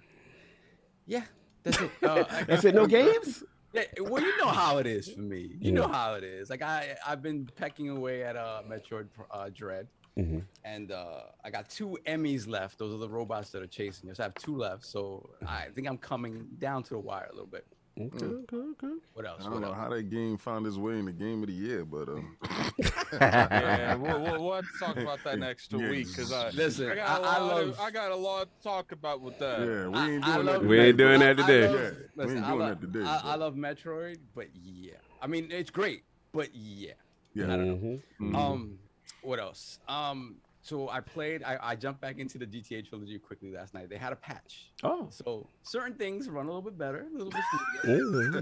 yeah, 1.06 1.24
that's 1.64 1.80
it. 1.80 1.90
Uh, 2.02 2.24
That's 2.46 2.64
it. 2.64 2.74
No 2.74 2.86
games. 2.98 3.42
Yeah, 3.72 3.84
well, 4.00 4.22
you 4.22 4.36
know 4.36 4.48
how 4.48 4.78
it 4.78 4.86
is 4.86 5.08
for 5.10 5.20
me. 5.22 5.38
You 5.58 5.72
Yeah. 5.72 5.80
know 5.80 5.88
how 5.88 6.14
it 6.14 6.22
is. 6.24 6.50
Like 6.50 6.62
I, 6.62 6.94
I've 7.06 7.22
been 7.22 7.48
pecking 7.56 7.88
away 7.88 8.22
at 8.22 8.36
uh, 8.36 8.62
Metroid 8.68 9.08
uh, 9.30 9.48
Dread, 9.52 9.88
Mhm. 10.18 10.42
and 10.64 10.92
uh, 10.92 11.22
I 11.42 11.50
got 11.50 11.70
two 11.70 11.96
Emmys 12.06 12.46
left. 12.46 12.78
Those 12.78 12.92
are 12.94 12.98
the 12.98 13.08
robots 13.08 13.50
that 13.50 13.62
are 13.62 13.66
chasing 13.66 14.10
us. 14.10 14.20
I 14.20 14.24
have 14.24 14.34
two 14.34 14.56
left, 14.56 14.84
so 14.84 15.30
I 15.46 15.68
think 15.74 15.88
I'm 15.88 15.96
coming 15.96 16.46
down 16.58 16.82
to 16.84 16.90
the 16.90 16.98
wire 16.98 17.28
a 17.30 17.32
little 17.32 17.46
bit. 17.46 17.66
Okay, 18.00 18.24
okay, 18.24 18.56
okay. 18.56 18.94
What 19.14 19.26
else? 19.26 19.40
I 19.40 19.44
don't 19.44 19.52
What 19.54 19.60
know 19.62 19.66
else? 19.68 19.76
how 19.76 19.88
that 19.90 20.04
game 20.10 20.36
found 20.38 20.66
its 20.66 20.76
way 20.76 20.98
in 20.98 21.04
the 21.06 21.12
game 21.12 21.42
of 21.42 21.48
the 21.48 21.54
year, 21.54 21.84
but 21.84 22.08
um, 22.08 22.36
Yeah, 23.12 23.94
we'll, 23.96 24.20
we'll, 24.20 24.44
we'll 24.44 24.62
talk 24.78 24.96
about 24.96 25.22
that 25.24 25.38
next 25.38 25.72
Yeah. 25.72 25.90
week 25.90 26.08
because 26.08 26.32
I, 26.32 26.50
Listen, 26.50 26.88
I 26.88 26.92
I, 26.92 26.96
got 26.96 27.20
a 27.20 27.24
I 27.24 27.38
lot 27.38 27.42
love. 27.42 27.68
of, 27.68 27.80
I 27.80 27.90
got 27.90 28.10
a 28.12 28.16
lot 28.16 28.48
to 28.58 28.62
talk 28.62 28.92
about 28.92 29.20
with 29.20 29.38
that. 29.38 29.60
yeah, 29.60 29.88
we 29.88 29.98
I- 29.98 30.10
ain't 30.10 30.24
I 30.24 30.34
doing 30.34 30.46
love- 30.46 30.62
that. 30.62 30.68
We 30.68 30.80
ain't 30.80 30.96
doing 30.96 31.20
that 31.20 31.36
today. 31.36 31.68
love- 31.68 31.74
Yeah, 32.16 32.24
we 32.26 32.32
ain't 32.32 32.44
I 32.44 32.48
doing 32.48 32.58
love- 32.60 32.80
that 32.80 32.92
today, 32.92 33.04
I, 33.06 33.20
I 33.24 33.34
love 33.36 33.54
Metroid, 33.54 34.18
but 34.34 34.46
yeah, 34.54 34.92
I 35.20 35.26
mean 35.26 35.48
it's 35.50 35.70
great, 35.70 36.04
but 36.32 36.48
yeah. 36.54 36.92
Yeah. 37.34 37.44
I 37.44 37.56
don't 37.56 37.66
know. 37.66 37.76
Mhm. 37.76 38.02
Mhm. 38.20 38.34
Um, 38.36 38.78
what 39.22 39.38
else? 39.40 39.78
Um, 39.88 40.36
so 40.64 40.88
I 40.88 41.00
played. 41.00 41.42
I, 41.42 41.58
I 41.60 41.74
jumped 41.74 42.00
back 42.00 42.18
into 42.18 42.38
the 42.38 42.46
GTA 42.46 42.88
trilogy 42.88 43.18
quickly 43.18 43.50
last 43.50 43.74
night. 43.74 43.88
They 43.90 43.96
had 43.96 44.12
a 44.12 44.16
patch, 44.16 44.70
Oh. 44.84 45.08
so 45.10 45.48
certain 45.64 45.94
things 45.94 46.28
run 46.28 46.44
a 46.46 46.48
little 46.48 46.62
bit 46.62 46.78
better, 46.78 47.06
a 47.12 47.16
little 47.18 47.32
bit 47.32 47.42
smoother. 47.82 48.38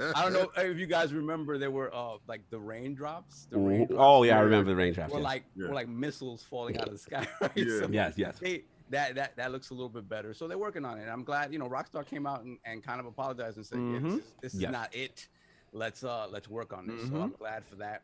Um, 0.00 0.12
I 0.14 0.22
don't 0.22 0.32
know 0.32 0.48
if 0.62 0.78
you 0.78 0.86
guys 0.86 1.12
remember 1.12 1.58
there 1.58 1.72
were 1.72 1.92
uh 1.94 2.18
like 2.28 2.48
the 2.50 2.58
raindrops. 2.60 3.46
The 3.50 3.58
raindrops 3.58 4.00
Oh 4.00 4.22
yeah, 4.22 4.38
I 4.38 4.42
remember 4.42 4.70
the 4.70 4.76
raindrops. 4.76 5.12
were 5.12 5.18
yes. 5.18 5.24
like 5.24 5.44
Yeah. 5.56 5.68
were 5.68 5.74
like 5.74 5.88
missiles 5.88 6.42
falling 6.44 6.78
out 6.78 6.86
of 6.86 6.92
the 6.92 6.98
sky. 6.98 7.26
Right? 7.40 7.50
Yeah. 7.56 7.78
So 7.80 7.88
yes, 7.90 8.14
yes. 8.16 8.38
they 8.38 8.64
that 8.90 9.16
that 9.16 9.36
that 9.36 9.50
looks 9.50 9.70
a 9.70 9.74
little 9.74 9.88
bit 9.88 10.08
better. 10.08 10.32
So 10.32 10.46
they're 10.46 10.58
working 10.58 10.84
on 10.84 10.98
it. 10.98 11.08
I'm 11.08 11.24
glad 11.24 11.52
you 11.52 11.58
know 11.58 11.68
Rockstar 11.68 12.06
came 12.06 12.24
out 12.24 12.44
and, 12.44 12.56
and 12.64 12.84
kind 12.84 13.00
of 13.00 13.06
apologized 13.06 13.56
and 13.56 13.66
said, 13.66 13.78
yeah, 13.80 13.98
this 13.98 14.02
Mhm. 14.12 14.18
is, 14.18 14.32
this 14.42 14.54
is 14.54 14.60
Yes. 14.60 14.70
not 14.72 14.94
it. 14.94 15.26
Let's 15.72 16.04
uh 16.04 16.28
let's 16.30 16.48
work 16.48 16.72
on 16.72 16.86
this. 16.86 17.02
So 17.02 17.08
Mhm. 17.14 17.22
I'm 17.24 17.30
glad 17.36 17.64
for 17.66 17.74
that. 17.76 18.02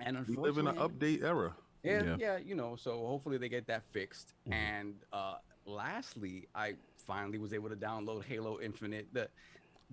And 0.00 0.26
We 0.26 0.36
live 0.36 0.58
in 0.58 0.66
an 0.66 0.76
update 0.76 1.22
era. 1.22 1.54
yeah, 1.82 2.02
Yeah. 2.02 2.16
yeah, 2.18 2.36
you 2.38 2.54
know, 2.54 2.76
so 2.76 3.06
hopefully 3.06 3.38
they 3.38 3.48
get 3.48 3.66
that 3.66 3.84
fixed. 3.92 4.34
Mhm. 4.46 4.52
And 4.52 4.94
uh 5.12 5.36
lastly, 5.66 6.48
I 6.54 6.74
finally 6.98 7.38
was 7.38 7.52
able 7.52 7.68
to 7.70 7.76
download 7.76 8.24
Halo 8.24 8.60
Infinite, 8.60 9.12
the 9.12 9.28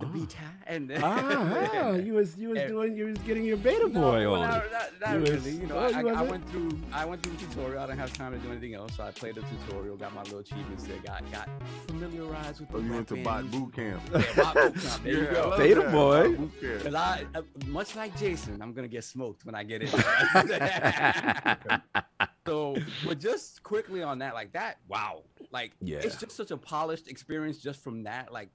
the 0.02 0.08
Ah. 0.08 0.12
beta, 0.14 0.38
and 0.68 0.92
ah, 1.04 1.94
you 1.96 2.14
was 2.14 2.38
you 2.38 2.50
was 2.50 2.60
And- 2.60 2.70
doing 2.70 2.96
you 2.98 3.06
was 3.06 3.18
getting 3.20 3.46
your 3.46 3.58
beta 3.58 3.88
No, 3.88 4.02
boy 4.02 4.32
well, 4.32 4.42
on. 4.42 4.50
not, 4.50 4.72
not, 4.72 4.90
not 5.02 5.14
You 5.28 5.34
was- 5.36 5.48
You 5.48 5.68
know, 5.68 5.78
oh, 5.78 5.88
you 5.88 6.10
I, 6.10 6.20
I 6.20 6.22
went 6.24 6.50
through 6.50 6.80
I 6.92 7.06
went 7.06 7.24
through 7.24 7.34
the 7.38 7.46
tutorial. 7.46 7.80
I 7.82 7.86
didn't 7.88 8.00
have 8.00 8.14
time 8.14 8.32
to 8.34 8.38
do 8.40 8.52
anything 8.52 8.74
else, 8.76 8.96
so 8.98 9.04
I 9.04 9.12
played 9.12 9.36
the 9.36 9.42
tutorial, 9.42 9.96
got 9.98 10.14
my 10.14 10.24
little 10.24 10.40
achievements 10.40 10.84
there, 10.86 10.98
got 11.00 11.30
got 11.32 11.48
familiarized 11.88 12.60
with 12.62 12.70
the 12.70 12.78
Oh, 12.78 12.82
you 12.82 12.94
into 12.96 13.16
bot 13.24 13.50
boot 13.52 13.74
camp? 13.74 14.02
Yeah, 14.12 14.24
bot 14.36 14.54
boot 14.56 14.76
camp. 14.76 15.04
There 15.04 15.14
you 15.14 15.22
Yeah, 15.24 15.30
I 15.30 15.34
go. 15.34 15.58
Beta 15.58 15.82
that, 15.82 15.92
boy. 15.92 16.30
bot 16.30 16.38
boot 16.38 16.62
camp. 16.62 16.84
Cause 16.84 16.94
I, 16.96 17.26
uh, 17.36 17.42
much 17.68 17.96
like 17.96 18.18
Jason, 18.18 18.62
I'm 18.62 18.74
gonna 18.74 18.88
get 18.88 19.04
smoked 19.04 19.46
when 19.46 19.56
I 19.56 19.64
get 19.64 19.82
in. 19.84 19.90
so, 22.48 22.76
but 23.06 23.20
just 23.20 23.62
quickly 23.64 24.02
on 24.04 24.20
that, 24.20 24.34
like 24.34 24.52
that, 24.54 24.78
wow, 24.88 25.24
like 25.52 25.72
Yeah. 25.82 26.00
it's 26.00 26.18
just 26.18 26.36
such 26.36 26.52
a 26.52 26.58
polished 26.58 27.08
experience 27.08 27.58
just 27.60 27.84
from 27.84 28.04
that, 28.04 28.32
like 28.34 28.50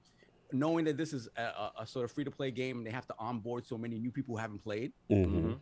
knowing 0.51 0.85
that 0.85 0.97
this 0.97 1.13
is 1.13 1.27
a, 1.37 1.41
a, 1.41 1.71
a 1.81 1.87
sort 1.87 2.05
of 2.05 2.11
free 2.11 2.23
to 2.23 2.31
play 2.31 2.51
game 2.51 2.77
and 2.77 2.85
they 2.87 2.91
have 2.91 3.07
to 3.07 3.15
onboard 3.19 3.65
so 3.65 3.77
many 3.77 3.99
new 3.99 4.11
people 4.11 4.35
who 4.35 4.39
haven't 4.41 4.63
played. 4.63 4.93
Mhm. 5.09 5.59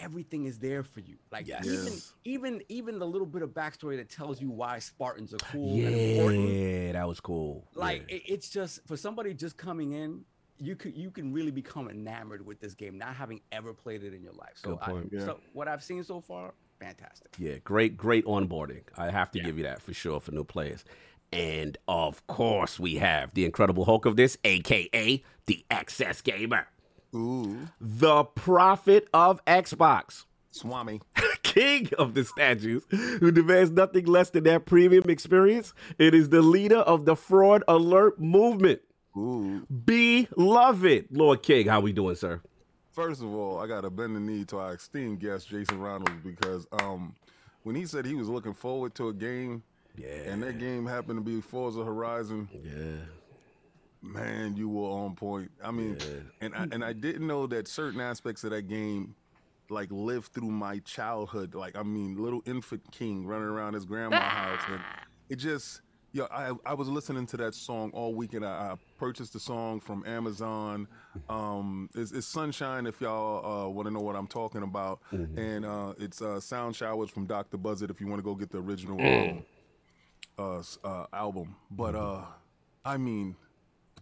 Everything 0.00 0.46
is 0.46 0.58
there 0.58 0.82
for 0.82 1.00
you. 1.00 1.16
Like 1.30 1.46
Yes. 1.46 1.66
even 1.66 1.92
even 2.24 2.62
even 2.68 2.98
the 2.98 3.06
little 3.06 3.26
bit 3.26 3.42
of 3.42 3.50
backstory 3.50 3.96
that 3.96 4.08
tells 4.10 4.40
you 4.40 4.50
why 4.50 4.80
Spartans 4.80 5.32
are 5.32 5.38
cool 5.38 5.78
and 5.86 5.94
important. 5.94 6.48
Yeah, 6.48 6.92
that 6.92 7.06
was 7.06 7.20
cool. 7.20 7.68
Like 7.74 8.04
Yeah. 8.08 8.16
it, 8.16 8.22
it's 8.26 8.50
just 8.50 8.84
for 8.86 8.96
somebody 8.96 9.34
just 9.34 9.56
coming 9.56 9.92
in, 9.92 10.24
you 10.58 10.74
could 10.74 10.96
you 10.96 11.12
can 11.12 11.32
really 11.32 11.52
become 11.52 11.88
enamored 11.88 12.44
with 12.44 12.58
this 12.60 12.74
game, 12.74 12.98
not 12.98 13.14
having 13.14 13.40
ever 13.52 13.72
played 13.72 14.02
it 14.02 14.12
in 14.14 14.22
your 14.22 14.32
life. 14.32 14.54
So, 14.56 14.78
I. 14.82 15.00
Yeah. 15.12 15.24
so 15.26 15.40
what 15.52 15.68
I've 15.68 15.82
seen 15.84 16.02
so 16.02 16.20
far, 16.20 16.54
fantastic. 16.80 17.28
Yeah, 17.38 17.58
great, 17.58 17.96
great 17.96 18.24
onboarding. 18.26 18.82
I 18.96 19.10
have 19.10 19.30
to 19.32 19.38
Yeah. 19.38 19.44
give 19.44 19.58
you 19.58 19.62
that 19.64 19.80
for 19.80 19.94
sure 19.94 20.18
for 20.20 20.32
new 20.32 20.44
players. 20.44 20.84
And 21.34 21.76
of 21.88 22.24
course, 22.28 22.78
we 22.78 22.94
have 22.96 23.34
the 23.34 23.44
Incredible 23.44 23.84
Hulk 23.84 24.06
of 24.06 24.14
this, 24.14 24.38
aka 24.44 25.22
the 25.46 25.64
XS 25.68 26.22
Gamer, 26.22 26.68
Ooh, 27.12 27.68
the 27.80 28.22
prophet 28.22 29.08
of 29.12 29.44
Xbox, 29.44 30.26
Swami. 30.52 31.00
king 31.42 31.90
of 31.98 32.14
the 32.14 32.24
statues, 32.24 32.84
who 32.90 33.32
demands 33.32 33.72
nothing 33.72 34.06
less 34.06 34.30
than 34.30 34.44
that 34.44 34.64
premium 34.64 35.10
experience. 35.10 35.74
It 35.98 36.14
is 36.14 36.28
the 36.28 36.40
leader 36.40 36.78
of 36.78 37.04
the 37.04 37.16
Fraud 37.16 37.64
Alert 37.66 38.20
movement. 38.20 38.80
Ooh. 39.16 39.66
Beloved, 39.84 41.06
Lord 41.10 41.42
King, 41.42 41.66
how 41.66 41.80
we 41.80 41.92
doing, 41.92 42.14
sir? 42.14 42.40
First 42.92 43.22
of 43.22 43.34
all, 43.34 43.58
I 43.58 43.66
gotta 43.66 43.90
bend 43.90 44.14
the 44.14 44.20
knee 44.20 44.44
to 44.46 44.58
our 44.58 44.74
esteemed 44.74 45.18
guest 45.18 45.48
Jason 45.48 45.78
Ronalds 45.78 46.22
because 46.22 46.64
um, 46.80 47.16
when 47.64 47.74
he 47.74 47.86
said 47.86 48.06
he 48.06 48.14
was 48.14 48.28
looking 48.28 48.54
forward 48.54 48.94
to 48.94 49.08
a 49.08 49.12
game 49.12 49.64
Yeah, 49.96 50.08
and 50.32 50.42
that 50.42 50.58
game 50.58 50.86
happened 50.86 51.18
to 51.18 51.22
be 51.24 51.40
Forza 51.40 51.84
Horizon, 51.84 52.48
yeah, 52.52 53.04
man, 54.02 54.56
you 54.56 54.68
were 54.68 54.88
on 54.88 55.14
point. 55.14 55.50
I 55.62 55.70
mean, 55.70 55.96
yeah. 56.00 56.06
and 56.40 56.54
I, 56.54 56.66
and 56.72 56.84
I 56.84 56.92
didn't 56.92 57.26
know 57.26 57.46
that 57.46 57.68
certain 57.68 58.00
aspects 58.00 58.44
of 58.44 58.50
that 58.50 58.62
game 58.68 59.14
like 59.70 59.90
lived 59.90 60.32
through 60.32 60.50
my 60.50 60.78
childhood. 60.80 61.54
Like 61.54 61.76
I 61.76 61.82
mean, 61.82 62.16
little 62.16 62.42
infant 62.46 62.82
King 62.92 63.26
running 63.26 63.48
around 63.48 63.74
his 63.74 63.84
grandma's 63.84 64.20
house, 64.22 64.60
and 64.68 64.80
it 65.30 65.36
just 65.36 65.80
Yeah, 66.12 66.24
I 66.30 66.52
I 66.66 66.74
was 66.74 66.88
listening 66.88 67.26
to 67.28 67.36
that 67.38 67.54
song 67.54 67.90
all 67.94 68.14
weekend. 68.14 68.44
I, 68.44 68.72
I 68.72 68.74
purchased 68.98 69.32
the 69.32 69.40
song 69.40 69.80
from 69.80 70.04
Amazon. 70.06 70.86
Um, 71.28 71.88
it's, 71.94 72.12
it's 72.12 72.26
Sunshine 72.26 72.86
if 72.86 73.00
y'all 73.00 73.66
uh, 73.66 73.68
want 73.68 73.86
to 73.88 73.94
know 73.94 74.00
what 74.00 74.16
I'm 74.16 74.26
talking 74.26 74.62
about, 74.62 75.00
Mm-hmm. 75.12 75.38
and 75.38 75.64
uh, 75.64 75.94
it's 75.98 76.20
uh, 76.20 76.40
Sunshowers 76.40 77.10
from 77.10 77.26
Dr. 77.26 77.56
Buzzard 77.56 77.90
if 77.90 78.00
you 78.00 78.06
want 78.06 78.18
to 78.18 78.24
go 78.24 78.34
get 78.34 78.50
the 78.50 78.58
original 78.58 78.98
Mm. 78.98 79.44
Uh, 80.38 80.62
uh, 80.84 81.06
album. 81.12 81.56
But 81.70 81.94
uh, 81.94 82.22
I 82.84 82.96
mean, 82.96 83.36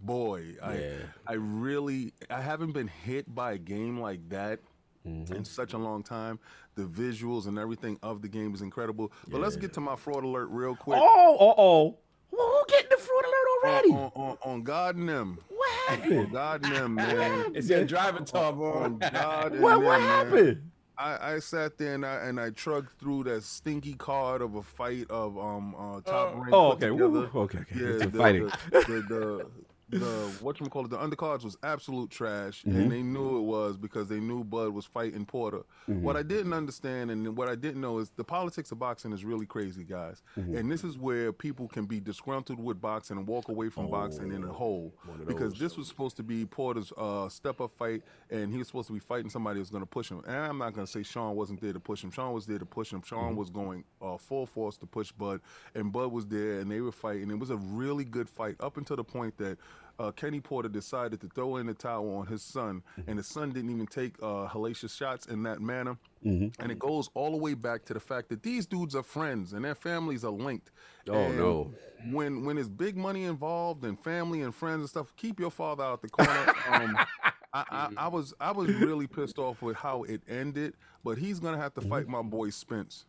boy, 0.01 0.57
I 0.63 0.75
Yeah. 0.79 0.97
I 1.27 1.33
really 1.35 2.13
I 2.31 2.41
haven't 2.41 2.73
been 2.73 2.89
hit 2.89 3.33
by 3.35 3.53
a 3.53 3.59
game 3.59 4.01
like 4.01 4.29
that 4.31 4.61
Mm-hmm. 5.05 5.35
in 5.35 5.45
such 5.45 5.73
a 5.73 5.79
long 5.79 6.05
time. 6.05 6.39
The 6.77 6.85
visuals 6.85 7.49
and 7.49 7.59
everything 7.59 7.99
of 8.05 8.23
the 8.23 8.29
game 8.29 8.55
is 8.55 8.63
incredible. 8.63 9.11
But 9.27 9.41
let's 9.41 9.57
get 9.57 9.73
to 9.73 9.81
my 9.81 9.97
fraud 9.97 10.23
alert 10.23 10.47
real 10.51 10.77
quick. 10.77 10.97
Oh, 11.03 11.37
oh, 11.41 11.55
oh. 11.59 11.99
Well, 12.31 12.47
who 12.47 12.63
getting 12.69 12.89
the 12.89 12.97
fraud 12.99 13.25
alert 13.25 13.49
already? 13.65 13.89
on, 13.91 14.13
on, 14.15 14.39
on 14.45 14.63
God 14.63 14.95
and 14.95 15.09
them. 15.09 15.39
What 15.49 15.71
On 15.91 15.99
happened? 15.99 16.33
God 16.33 16.65
and 16.67 16.77
them, 16.77 16.95
man. 16.95 17.53
It's 17.57 17.69
your 17.69 17.85
driving 17.85 18.25
talk, 18.25 18.55
bro. 18.55 18.73
On 18.85 18.99
God 18.99 19.53
and 19.55 19.61
What, 19.61 19.71
them, 19.75 19.83
what 19.85 20.01
man. 20.01 20.71
I, 21.03 21.35
I 21.35 21.39
sat 21.41 21.79
there 21.79 21.95
and 21.95 22.07
I 22.07 22.15
and 22.27 22.41
I 22.41 22.51
trucked 22.51 22.99
through 23.01 23.25
that 23.25 23.43
stinky 23.43 23.95
card 23.95 24.41
of 24.41 24.55
a 24.55 24.63
fight 24.63 25.11
of 25.11 25.37
um 25.37 25.75
uh, 25.77 26.01
top 26.01 26.35
rank. 26.37 26.49
Oh, 26.53 26.73
okay. 26.73 26.91
Woo. 26.91 27.29
Okay, 27.35 27.59
okay. 27.59 27.75
Yeah, 27.75 28.07
the, 28.07 28.11
fighting. 28.11 28.53
The, 28.71 29.05
the, 29.09 29.47
the, 29.93 30.33
what 30.41 30.59
you 30.61 30.67
call 30.67 30.85
it, 30.85 30.91
the 30.91 30.97
undercards 30.99 31.45
was 31.45 31.57
absolute 31.63 32.11
trash, 32.11 32.63
Mm-hmm. 32.63 32.77
and 32.81 32.91
they 32.93 33.03
knew 33.03 33.39
it 33.39 33.43
was 33.43 33.77
because 33.77 34.09
they 34.09 34.21
knew 34.21 34.43
Bud 34.45 34.71
was 34.71 34.85
fighting 34.85 35.25
Porter. 35.25 35.63
Mm-hmm. 35.89 36.03
What 36.03 36.17
I 36.17 36.23
didn't 36.23 36.53
understand 36.53 37.11
and 37.11 37.37
what 37.37 37.49
I 37.49 37.55
didn't 37.55 37.81
know 37.81 37.99
is 37.99 38.11
the 38.11 38.25
politics 38.25 38.73
of 38.73 38.79
boxing 38.79 39.13
is 39.13 39.25
really 39.25 39.47
crazy, 39.47 39.85
guys. 39.85 40.23
Mm-hmm. 40.39 40.57
And 40.57 40.71
this 40.73 40.83
is 40.85 40.99
where 40.99 41.33
people 41.33 41.69
can 41.69 41.85
be 41.87 42.01
disgruntled 42.01 42.59
with 42.59 42.81
boxing 42.81 43.17
and 43.19 43.27
walk 43.27 43.49
away 43.49 43.69
from 43.69 43.91
boxing 43.91 44.33
in 44.33 44.45
a 44.45 44.53
hole 44.53 44.93
Oh, 45.09 45.13
because 45.27 45.59
this 45.59 45.77
was 45.77 45.87
supposed 45.89 46.17
to 46.17 46.23
be 46.23 46.45
Porter's 46.47 46.93
uh, 46.97 47.29
step 47.29 47.61
up 47.61 47.73
fight, 47.77 48.03
and 48.31 48.51
he 48.53 48.59
was 48.59 48.67
supposed 48.69 48.87
to 48.89 48.93
be 48.95 48.99
fighting 49.01 49.31
somebody 49.31 49.57
who 49.57 49.61
was 49.61 49.71
going 49.71 49.83
to 49.83 49.87
push 49.87 50.11
him. 50.11 50.23
And 50.27 50.37
I'm 50.37 50.59
not 50.59 50.73
going 50.75 50.87
to 50.87 50.91
say 50.93 51.03
Shawn 51.03 51.37
wasn't 51.37 51.61
there 51.61 51.73
to 51.73 51.81
push 51.81 52.03
him. 52.03 52.11
Shawn 52.11 52.33
was 52.33 52.47
there 52.47 52.59
to 52.59 52.67
push 52.67 52.93
him. 52.93 53.03
Shawn 53.03 53.23
Mm-hmm. 53.23 53.37
was 53.37 53.51
going 53.51 53.85
uh, 54.01 54.17
full 54.19 54.47
force 54.47 54.77
to 54.79 54.87
push 54.87 55.13
Bud, 55.13 55.41
and 55.75 55.93
Bud 55.93 56.11
was 56.13 56.27
there, 56.27 56.61
and 56.61 56.71
they 56.71 56.81
were 56.81 56.93
fighting. 56.93 57.31
It 57.31 57.39
was 57.39 57.51
a 57.51 57.57
really 57.57 58.05
good 58.05 58.29
fight 58.29 58.57
up 58.61 58.77
until 58.77 58.97
the 58.97 59.05
point 59.05 59.37
that. 59.39 59.59
Uh, 59.99 60.11
Kenny 60.11 60.41
Porter 60.41 60.69
decided 60.69 61.21
to 61.21 61.29
throw 61.29 61.57
in 61.57 61.67
the 61.67 61.75
towel 61.75 62.15
on 62.17 62.27
his 62.27 62.43
son, 62.43 62.83
Mm-hmm. 62.99 63.11
and 63.11 63.19
his 63.19 63.27
son 63.27 63.51
didn't 63.53 63.71
even 63.71 63.87
take 63.87 64.15
uh, 64.23 64.49
hellacious 64.49 64.97
shots 64.97 65.27
in 65.27 65.43
that 65.45 65.61
manner. 65.61 65.97
Mm-hmm. 66.25 66.61
And 66.63 66.73
it 66.73 66.79
goes 66.79 67.09
all 67.15 67.31
the 67.31 67.37
way 67.37 67.55
back 67.55 67.85
to 67.87 67.95
the 67.95 68.01
fact 68.01 68.29
that 68.31 68.43
these 68.43 68.67
dudes 68.67 68.95
are 68.95 69.03
friends 69.03 69.53
and 69.53 69.65
their 69.65 69.75
families 69.75 70.25
are 70.25 70.31
linked. 70.31 70.71
Oh, 71.09 71.15
And 71.15 71.37
no. 71.39 71.73
When 72.11 72.45
when 72.45 72.57
there's 72.57 72.69
big 72.69 72.97
money 72.97 73.25
involved 73.25 73.85
and 73.85 73.99
family 73.99 74.43
and 74.43 74.53
friends 74.55 74.81
and 74.81 74.89
stuff, 74.89 75.15
keep 75.17 75.39
your 75.39 75.51
father 75.53 75.85
out 75.85 76.03
the 76.03 76.09
corner. 76.09 76.53
um, 76.71 76.97
I, 77.55 77.65
I, 77.71 77.89
I 77.97 78.09
was 78.09 78.33
I 78.41 78.51
was 78.51 78.69
really 78.75 79.07
pissed 79.07 79.39
off 79.39 79.61
with 79.63 79.77
how 79.77 80.03
it 80.05 80.23
ended, 80.29 80.75
but 81.05 81.19
he's 81.19 81.39
gonna 81.39 81.59
have 81.59 81.75
to 81.75 81.81
fight 81.83 82.09
my 82.09 82.23
boy 82.23 82.51
Spence. 82.51 83.05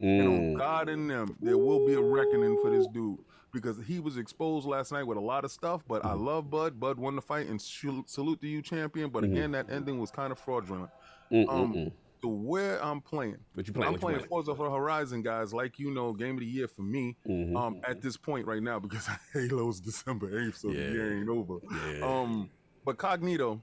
And 0.00 0.22
on 0.28 0.40
Mm. 0.54 0.58
God 0.58 0.88
and 0.88 1.10
them, 1.10 1.36
there 1.40 1.58
will 1.58 1.86
be 1.86 1.94
a 1.94 2.00
reckoning 2.00 2.56
for 2.62 2.70
this 2.70 2.86
dude 2.88 3.18
because 3.52 3.78
he 3.86 3.98
was 3.98 4.16
exposed 4.16 4.66
last 4.66 4.92
night 4.92 5.04
with 5.04 5.18
a 5.18 5.20
lot 5.20 5.44
of 5.44 5.50
stuff. 5.50 5.82
But 5.88 6.04
I 6.04 6.12
love 6.12 6.50
Bud. 6.50 6.78
Bud 6.78 6.98
won 6.98 7.16
the 7.16 7.22
fight, 7.22 7.48
and 7.48 7.60
salute 7.60 8.40
to 8.40 8.46
you, 8.46 8.62
champion. 8.62 9.10
But 9.10 9.24
again, 9.24 9.52
that 9.52 9.70
ending 9.70 9.98
was 9.98 10.10
kind 10.10 10.30
of 10.32 10.38
fraudulent. 10.38 10.90
Um, 11.32 11.90
so 12.22 12.28
where 12.28 12.82
I'm 12.84 13.00
playing, 13.00 13.36
What 13.54 13.66
you 13.68 13.72
playing? 13.72 13.94
I'm 13.94 13.98
playing 14.00 14.18
playing? 14.18 14.28
Forza 14.28 14.54
Horizon, 14.54 15.22
guys. 15.22 15.52
Like 15.54 15.78
you 15.78 15.92
know, 15.92 16.12
game 16.12 16.34
of 16.34 16.40
the 16.40 16.46
year 16.46 16.66
for 16.68 16.82
me. 16.82 17.16
Mm-hmm. 17.28 17.56
Um, 17.56 17.80
at 17.86 18.02
this 18.02 18.16
point 18.16 18.46
right 18.46 18.62
now 18.62 18.78
because 18.80 19.08
Halo's 19.32 19.80
December 19.80 20.28
8th, 20.30 20.56
so 20.56 20.68
the 20.68 20.74
Yeah. 20.74 20.90
year 20.90 21.18
ain't 21.20 21.28
over. 21.28 21.58
Yeah. 21.96 22.04
Um, 22.04 22.50
but 22.84 22.96
Cognito 22.98 23.60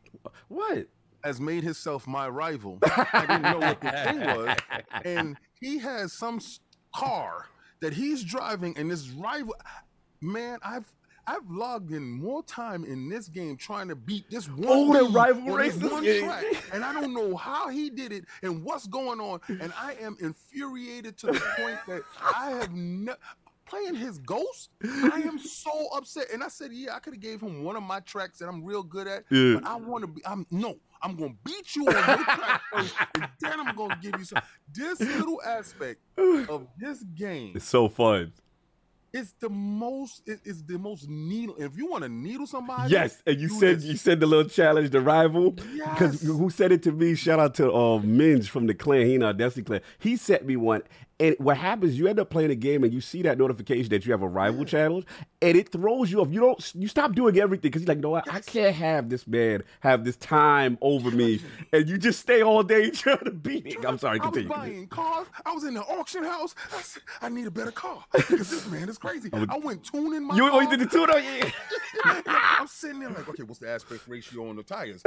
What? 0.47 0.87
Has 1.25 1.41
made 1.41 1.63
himself 1.63 2.07
my 2.07 2.29
rival. 2.29 2.77
I 2.83 3.25
didn't 3.27 3.41
know 3.41 3.59
what 3.59 3.81
the 3.81 3.91
thing 3.91 4.19
was, 4.19 4.57
and 5.03 5.37
he 5.59 5.79
has 5.79 6.13
some 6.13 6.39
car 6.95 7.47
that 7.81 7.93
he's 7.93 8.23
driving, 8.23 8.77
and 8.77 8.89
this 8.91 9.09
rival, 9.09 9.55
man, 10.21 10.59
I've. 10.63 10.85
I've 11.27 11.49
logged 11.49 11.91
in 11.91 12.07
more 12.07 12.43
time 12.43 12.85
in 12.85 13.09
this 13.09 13.29
game 13.29 13.57
trying 13.57 13.87
to 13.87 13.95
beat 13.95 14.29
this 14.29 14.45
one 14.47 14.67
Oh, 14.67 15.09
rival 15.09 15.53
on 15.53 15.57
this 15.57 15.75
one 15.75 16.03
track, 16.03 16.45
and 16.71 16.85
I 16.85 16.93
don't 16.93 17.15
know 17.15 17.35
how 17.35 17.67
he 17.69 17.89
did 17.89 18.11
it 18.11 18.25
and 18.43 18.63
what's 18.63 18.85
going 18.85 19.19
on, 19.19 19.39
and 19.49 19.73
I 19.75 19.95
am 19.99 20.17
infuriated 20.21 21.17
to 21.17 21.25
the 21.31 21.41
point 21.57 21.79
that 21.87 22.03
I 22.35 22.51
have 22.51 22.71
no 22.75 23.15
playing 23.67 23.95
his 23.95 24.19
ghost. 24.19 24.69
I 24.83 25.23
am 25.25 25.39
so 25.39 25.87
upset, 25.97 26.27
and 26.31 26.43
I 26.43 26.47
said, 26.47 26.71
yeah, 26.71 26.95
I 26.95 26.99
could 26.99 27.13
have 27.13 27.23
gave 27.23 27.41
him 27.41 27.63
one 27.63 27.75
of 27.75 27.81
my 27.81 28.01
tracks 28.01 28.37
that 28.37 28.47
I'm 28.47 28.63
real 28.63 28.83
good 28.83 29.07
at, 29.07 29.23
Yeah. 29.31 29.55
but 29.55 29.65
I 29.65 29.77
want 29.77 30.03
to 30.03 30.07
be. 30.07 30.21
I'm 30.27 30.45
no, 30.51 30.75
I'm 31.01 31.15
gonna 31.15 31.33
beat 31.43 31.75
you 31.75 31.87
on 31.87 31.93
your 31.93 32.03
track 32.25 32.61
first, 32.73 32.95
and 33.15 33.27
then 33.41 33.59
I'm 33.59 33.75
gonna 33.75 33.97
give 34.01 34.13
you 34.17 34.25
some. 34.25 34.41
This 34.73 34.99
little 34.99 35.41
aspect 35.45 35.99
of 36.17 36.67
this 36.77 37.03
game 37.15 37.53
It's 37.55 37.65
so 37.69 37.87
fun. 37.87 38.33
it's 39.13 39.33
the 39.39 39.49
most. 39.49 40.23
It, 40.25 40.39
it's 40.43 40.61
the 40.63 40.77
most 40.79 41.07
needle. 41.07 41.55
If 41.57 41.77
you 41.77 41.85
want 41.87 42.03
to 42.03 42.09
needle 42.09 42.47
somebody, 42.47 42.91
Yes, 42.91 43.21
and 43.25 43.39
you 43.39 43.47
said 43.49 43.77
this. 43.77 43.85
you 43.85 43.95
said 43.97 44.19
the 44.19 44.25
little 44.25 44.49
challenge, 44.49 44.89
the 44.89 44.99
rival, 45.01 45.51
because 45.51 46.23
Yes. 46.23 46.23
who 46.23 46.49
said 46.49 46.71
it 46.71 46.83
to 46.83 46.91
me? 46.91 47.15
Shout 47.15 47.39
out 47.39 47.53
to 47.55 47.71
uh, 47.73 47.99
Minge 47.99 48.49
from 48.49 48.65
the 48.67 48.73
clan. 48.73 49.05
He 49.05 49.17
not 49.17 49.37
Destiny 49.37 49.63
clan. 49.63 49.81
He 49.99 50.17
sent 50.17 50.45
me 50.45 50.55
one, 50.57 50.81
and 51.19 51.35
what 51.39 51.57
happens? 51.57 51.97
You 51.97 52.07
end 52.07 52.19
up 52.19 52.29
playing 52.29 52.51
a 52.51 52.55
game, 52.55 52.83
and 52.83 52.93
you 52.93 52.99
see 52.99 53.21
that 53.21 53.37
notification 53.37 53.89
that 53.89 54.05
you 54.05 54.11
have 54.11 54.21
a 54.23 54.27
rival 54.27 54.65
challenge, 54.65 55.05
and 55.45 55.57
it 55.57 55.71
throws 55.71 56.11
you 56.11 56.21
off. 56.21 56.29
You 56.31 56.39
don't. 56.41 56.71
You 56.75 56.87
stop 56.87 57.13
doing 57.13 57.37
everything 57.37 57.69
because 57.69 57.83
you're 57.83 57.87
like, 57.95 57.99
no, 57.99 58.09
what? 58.09 58.31
I 58.33 58.39
can't 58.39 58.75
have 58.75 59.09
this 59.09 59.27
man 59.27 59.63
have 59.81 60.03
this 60.03 60.15
time 60.17 60.77
over 60.81 61.11
me, 61.11 61.41
and 61.71 61.87
you 61.87 61.97
just 61.97 62.19
stay 62.19 62.41
all 62.41 62.63
day 62.63 62.89
trying 62.91 63.19
to 63.19 63.31
beat 63.31 63.65
it. 63.67 63.85
I'm 63.85 63.97
sorry. 63.97 64.19
continue. 64.19 64.49
I 64.49 64.51
was 64.51 64.59
buying 64.69 64.87
cars. 64.87 65.27
I 65.45 65.51
was 65.53 65.63
in 65.63 65.73
the 65.75 65.81
auction 65.81 66.23
house. 66.23 66.55
I 66.75 66.81
said, 66.81 67.03
I 67.21 67.29
need 67.29 67.47
a 67.47 67.51
better 67.51 67.71
car 67.71 68.03
because 68.13 68.49
this 68.49 68.67
man 68.69 68.89
is 68.89 68.97
crazy. 68.97 69.29
I 69.33 69.57
went 69.57 69.83
tuning 69.83 70.23
my 70.27 70.35
You, 70.35 70.49
car. 70.49 70.63
you 70.63 70.69
did 70.69 70.79
the 70.79 70.85
two? 70.87 71.05
Oh, 71.07 71.17
yeah. 72.05 72.21
I'm 72.25 72.67
sitting 72.67 72.99
there 72.99 73.09
like, 73.09 73.27
okay, 73.29 73.43
what's 73.43 73.59
the 73.59 73.69
aspect 73.69 74.07
ratio 74.07 74.49
on 74.49 74.55
the 74.55 74.63
tires? 74.63 75.01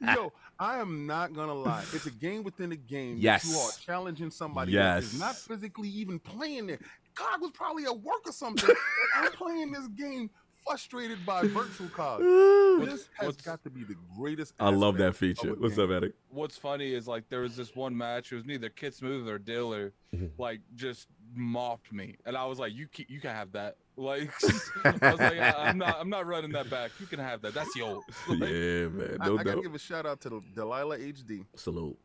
Yo, 0.00 0.32
I 0.58 0.78
am 0.78 1.06
not 1.06 1.34
gonna 1.34 1.54
lie. 1.54 1.84
It's 1.92 2.06
a 2.06 2.10
game 2.10 2.42
within 2.42 2.72
a 2.72 2.76
game. 2.76 3.16
Yes. 3.18 3.48
You 3.48 3.56
are 3.58 3.70
challenging 3.84 4.30
somebody 4.30 4.72
that 4.74 5.02
is 5.02 5.12
Yes. 5.12 5.20
not 5.20 5.36
physically 5.36 5.88
even 5.88 6.18
playing 6.18 6.70
it. 6.70 6.80
God 7.18 7.40
was 7.40 7.50
probably 7.52 7.84
at 7.84 7.98
work 8.00 8.26
or 8.26 8.32
something. 8.32 8.68
and 9.16 9.26
I'm 9.26 9.32
playing 9.32 9.72
this 9.72 9.88
game 9.88 10.30
frustrated 10.68 11.24
by 11.24 11.42
virtual 11.46 11.88
cards. 11.88 12.24
This 12.24 13.08
has 13.14 13.26
what's- 13.26 13.42
got 13.42 13.62
to 13.64 13.70
be 13.70 13.84
the 13.84 13.96
greatest. 14.16 14.54
I 14.60 14.70
love 14.70 14.98
that 14.98 15.16
feature. 15.16 15.54
What's 15.54 15.76
game. 15.76 15.90
up, 15.90 16.02
Eddie? 16.02 16.12
What's 16.30 16.56
funny 16.56 16.92
is 16.92 17.08
like 17.08 17.28
there 17.28 17.40
was 17.40 17.56
this 17.56 17.74
one 17.74 17.96
match. 17.96 18.32
It 18.32 18.36
was 18.36 18.44
neither 18.44 18.68
Kid 18.68 18.94
Smooth 18.94 19.28
or 19.28 19.38
Diller, 19.38 19.92
mm-hmm. 20.14 20.26
like 20.40 20.60
just 20.74 21.08
mopped 21.34 21.92
me, 21.92 22.16
and 22.26 22.36
I 22.36 22.44
was 22.44 22.58
like, 22.58 22.72
"You 22.74 22.86
can, 22.86 23.06
you 23.08 23.20
can 23.20 23.30
have 23.30 23.52
that." 23.52 23.76
Like 23.98 24.30
I 24.84 25.10
was 25.10 25.18
like, 25.18 25.40
I, 25.40 25.54
"I'm 25.58 25.76
not 25.76 25.96
I'm 25.98 26.08
not 26.08 26.24
running 26.24 26.52
that 26.52 26.70
back. 26.70 26.92
You 27.00 27.06
can 27.06 27.18
have 27.18 27.42
that. 27.42 27.52
That's 27.52 27.74
yours." 27.74 28.04
Like, 28.28 28.48
Yeah, 28.48 28.86
man. 28.86 29.16
I, 29.18 29.26
No 29.26 29.38
I 29.38 29.42
gotta 29.42 29.60
give 29.60 29.74
a 29.74 29.78
shout 29.78 30.06
out 30.06 30.20
to 30.20 30.28
the 30.28 30.40
Delilah 30.54 30.98
HD. 30.98 31.44
Salute. 31.56 31.98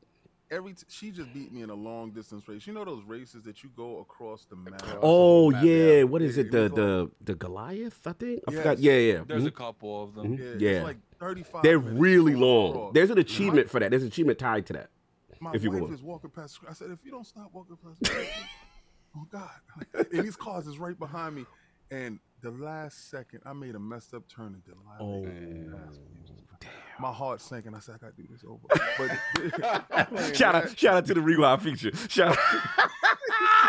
Every 0.53 0.73
t- 0.73 0.83
she 0.87 1.09
just 1.09 1.33
beat 1.33 1.51
me 1.51 1.63
in 1.63 1.71
a 1.71 1.73
long 1.75 2.11
distance 2.11 2.47
race. 2.47 2.67
You 2.67 2.73
know 2.73 2.85
those 2.85 3.03
races 3.05 3.41
that 3.43 3.63
you 3.63 3.69
go 3.75 3.99
across 3.99 4.45
the 4.45 4.55
map. 4.55 4.83
Oh 5.01 5.49
map, 5.49 5.63
yeah, 5.63 5.73
yeah. 5.75 6.03
what 6.03 6.21
is 6.21 6.37
Yeah, 6.37 6.41
it? 6.41 6.47
it 6.47 6.51
The 6.51 6.69
the 6.69 7.11
the 7.21 7.35
Goliath, 7.35 8.05
I 8.05 8.13
think. 8.13 8.43
I 8.47 8.51
Yes. 8.51 8.59
forgot. 8.61 8.79
Yeah, 8.79 8.93
yeah. 8.97 9.23
There's 9.27 9.43
Mhm. 9.43 9.47
a 9.47 9.51
couple 9.51 10.03
of 10.03 10.13
them. 10.13 10.37
Mhm. 10.37 10.39
Yeah, 10.59 10.69
Yeah. 10.69 10.75
It's 10.77 10.83
like 10.83 10.97
35. 11.19 11.63
They're 11.63 11.79
minutes 11.79 11.99
really 11.99 12.35
long. 12.35 12.73
cross. 12.73 12.93
There's 12.93 13.09
an 13.09 13.17
achievement 13.17 13.69
for 13.69 13.79
that. 13.79 13.89
There's 13.89 14.03
an 14.03 14.09
achievement 14.09 14.37
tied 14.37 14.65
to 14.67 14.73
that. 14.73 14.89
My 15.39 15.53
if 15.53 15.63
you 15.63 15.71
wife 15.71 15.81
will. 15.81 15.93
is 15.93 16.03
walking 16.03 16.29
past. 16.29 16.59
I 16.69 16.73
said, 16.73 16.91
if 16.91 17.03
you 17.03 17.09
don't 17.11 17.25
stop 17.25 17.51
walking 17.51 17.75
past, 17.77 17.99
the 18.01 18.11
oh 19.17 19.27
God! 19.31 19.49
And 20.13 20.23
these 20.23 20.35
cars 20.35 20.67
is 20.67 20.77
right 20.77 20.97
behind 20.97 21.35
me. 21.35 21.45
And 21.91 22.19
the 22.41 22.51
last 22.51 23.09
second, 23.09 23.41
I 23.45 23.53
made 23.53 23.75
a 23.75 23.79
messed 23.79 24.13
up 24.13 24.27
turn 24.27 24.53
and 24.53 24.63
Delilah. 24.63 24.97
Oh, 24.99 25.23
passed 25.23 25.99
me 26.01 26.07
over. 26.21 26.22
My 26.99 27.11
heart 27.11 27.41
sank, 27.41 27.65
and 27.65 27.75
I 27.75 27.79
said, 27.79 27.95
I 27.95 27.97
gotta 27.97 28.13
do 28.15 28.27
this 28.29 28.43
over. 28.47 28.59
But 30.15 30.35
Shout 30.35 30.55
out, 30.55 30.77
shout 30.77 30.95
out 30.95 31.05
to 31.07 31.13
the 31.13 31.21
rewind 31.21 31.61
feature. 31.61 31.91
Shout 32.07 32.37
out. 32.37 32.89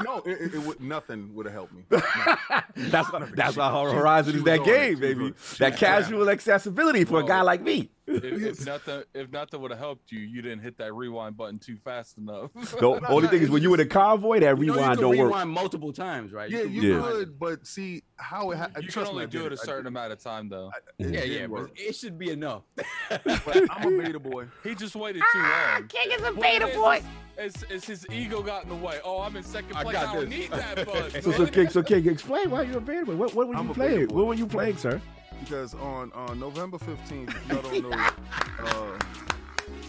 No, 0.04 0.18
it, 0.18 0.40
it, 0.40 0.54
it 0.54 0.58
would 0.62 0.80
nothing 0.80 1.34
would 1.34 1.46
have 1.46 1.54
helped 1.54 1.72
me. 1.72 1.84
that's 1.88 3.08
that's 3.34 3.56
why 3.56 3.70
Horizon 3.92 4.36
is 4.36 4.44
that 4.44 4.64
game, 4.64 4.98
baby. 4.98 5.20
on 5.20 5.26
it. 5.28 5.34
She 5.42 5.58
That 5.58 5.76
casual 5.76 6.28
accessibility 6.28 7.04
for 7.04 7.20
a 7.20 7.24
guy 7.24 7.42
like 7.42 7.62
me. 7.62 7.90
If, 8.06 8.24
if 8.60 8.66
nothing, 8.66 9.02
if 9.14 9.30
nothing 9.32 9.60
would 9.60 9.70
have 9.70 9.80
helped 9.80 10.12
you, 10.12 10.20
you 10.20 10.42
didn't 10.42 10.60
hit 10.60 10.76
that 10.78 10.92
rewind 10.94 11.36
button 11.36 11.58
too 11.58 11.76
fast 11.84 12.18
enough. 12.18 12.50
The 12.78 13.00
only 13.08 13.28
thing 13.28 13.42
is 13.42 13.50
when 13.50 13.62
you 13.62 13.70
were 13.70 13.76
in 13.80 13.86
a 13.86 13.86
convoy, 13.86 14.40
that 14.40 14.58
You 14.58 14.66
know, 14.66 14.74
you 14.74 14.74
rewind 14.74 14.98
can 14.98 15.02
don't 15.08 15.18
work. 15.18 15.26
rewind 15.28 15.50
multiple 15.50 15.92
times, 15.92 16.32
right? 16.32 16.50
Yeah, 16.50 16.62
can 16.62 16.72
you 16.72 16.96
Yeah. 16.96 17.02
could, 17.02 17.38
but 17.38 17.66
see 17.66 18.02
how 18.16 18.50
it. 18.50 18.58
Ha- 18.58 18.68
you 18.76 18.82
can 18.82 18.90
trust 18.90 19.06
me, 19.12 19.12
only 19.12 19.22
I 19.24 19.26
do 19.26 19.46
it 19.46 19.52
a 19.52 19.56
certain 19.56 19.86
amount 19.86 20.12
of 20.12 20.22
time 20.22 20.48
though. 20.48 20.70
It 20.98 21.12
Yeah, 21.12 21.20
did 21.20 21.30
yeah, 21.30 21.46
but 21.46 21.70
it 21.76 21.94
should 21.96 22.18
be 22.18 22.30
enough. 22.30 22.62
But 23.08 23.70
I'm 23.70 23.94
a 23.94 24.02
beta 24.02 24.18
boy. 24.20 24.46
He 24.62 24.74
just 24.74 24.94
waited 24.96 25.22
ah, 25.24 25.76
too 25.78 25.80
long. 25.80 25.88
King 25.88 26.12
is 26.18 26.22
a 26.26 26.32
beta 26.32 26.66
boy. 26.74 26.96
is 26.96 27.04
it's, 27.36 27.64
it's 27.70 27.86
his 27.86 28.06
ego 28.12 28.42
got 28.42 28.64
in 28.64 28.68
the 28.68 28.76
way. 28.76 29.00
Oh, 29.04 29.20
I'm 29.20 29.34
in 29.36 29.42
second 29.42 29.76
I 29.76 29.82
place. 29.82 29.94
got 29.94 30.08
I, 30.08 30.14
don't 30.14 30.30
this. 30.30 30.38
need 30.38 30.50
that 30.50 30.86
buzz. 30.86 31.24
So, 31.24 31.32
so, 31.32 31.46
King, 31.46 31.68
so 31.68 31.82
King, 31.82 32.06
explain 32.08 32.50
why 32.50 32.62
you're 32.62 32.78
a 32.78 32.80
beta 32.80 33.06
boy. 33.06 33.16
What, 33.16 33.34
what 33.34 33.48
were 33.48 33.54
you 33.54 33.60
I'm 33.60 33.68
playing? 33.70 34.08
What 34.14 34.26
were 34.26 34.34
you 34.34 34.46
playing, 34.46 34.76
sir? 34.76 35.00
Because 35.44 35.74
on 35.74 36.10
on 36.12 36.40
November 36.40 36.78
15th, 36.78 37.28
if 37.28 37.48
y'all 37.48 37.62
don't 37.62 37.82
know, 37.90 37.96
uh, 38.58 38.98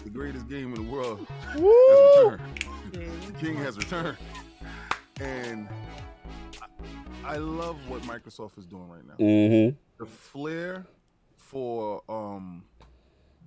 the 0.04 0.10
greatest 0.10 0.48
game 0.48 0.74
in 0.74 0.84
the 0.86 0.90
world 0.90 1.26
has 1.48 1.60
returned. 1.60 2.42
The 3.26 3.32
King 3.40 3.56
has 3.56 3.76
returned, 3.78 4.16
and 5.20 5.68
I, 6.60 7.34
I 7.34 7.36
love 7.38 7.76
what 7.88 8.02
Microsoft 8.02 8.58
is 8.58 8.66
doing 8.66 8.88
right 8.88 9.06
now. 9.06 9.14
Mm-hmm. 9.18 9.76
The 9.98 10.06
flair 10.06 10.86
for 11.36 12.02
um 12.08 12.62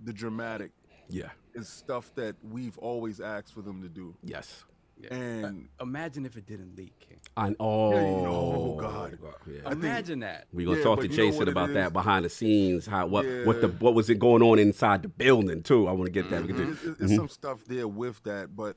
the 0.03 0.13
dramatic 0.13 0.71
Yeah. 1.09 1.29
is 1.53 1.67
stuff 1.67 2.13
that 2.15 2.35
we've 2.49 2.77
always 2.79 3.19
asked 3.19 3.53
for 3.53 3.61
them 3.61 3.81
to 3.81 3.89
do, 3.89 4.15
Yes. 4.23 4.63
Yeah. 4.99 5.13
and 5.13 5.69
Imagine 5.79 6.25
if 6.25 6.35
it 6.37 6.45
didn't 6.45 6.75
leak. 6.77 6.93
King. 6.99 7.17
I, 7.37 7.55
oh, 7.59 7.93
oh, 7.93 8.75
God. 8.79 9.17
Yeah. 9.47 9.71
Imagine 9.71 10.19
that. 10.19 10.47
We're 10.51 10.65
gonna 10.65 10.77
Yeah, 10.79 10.83
talk 10.83 11.01
to 11.01 11.07
Jason 11.07 11.47
about 11.47 11.73
that 11.73 11.93
behind 11.93 12.25
the 12.25 12.29
scenes. 12.29 12.85
How 12.85 13.07
what 13.07 13.25
what 13.45 13.61
the 13.61 13.69
what 13.79 13.93
was 13.93 14.09
it 14.09 14.19
going 14.19 14.41
on 14.43 14.59
inside 14.59 15.03
the 15.03 15.07
building 15.09 15.63
too? 15.63 15.87
I 15.87 15.91
want 15.93 16.05
to 16.05 16.11
get 16.11 16.29
that. 16.31 16.41
We 16.41 16.47
can 16.49 16.57
do- 16.57 16.71
It's, 16.71 16.83
it's- 16.83 16.97
it's 17.01 17.15
some 17.15 17.29
stuff 17.29 17.63
there 17.65 17.87
with 17.87 18.21
that, 18.23 18.55
but 18.55 18.75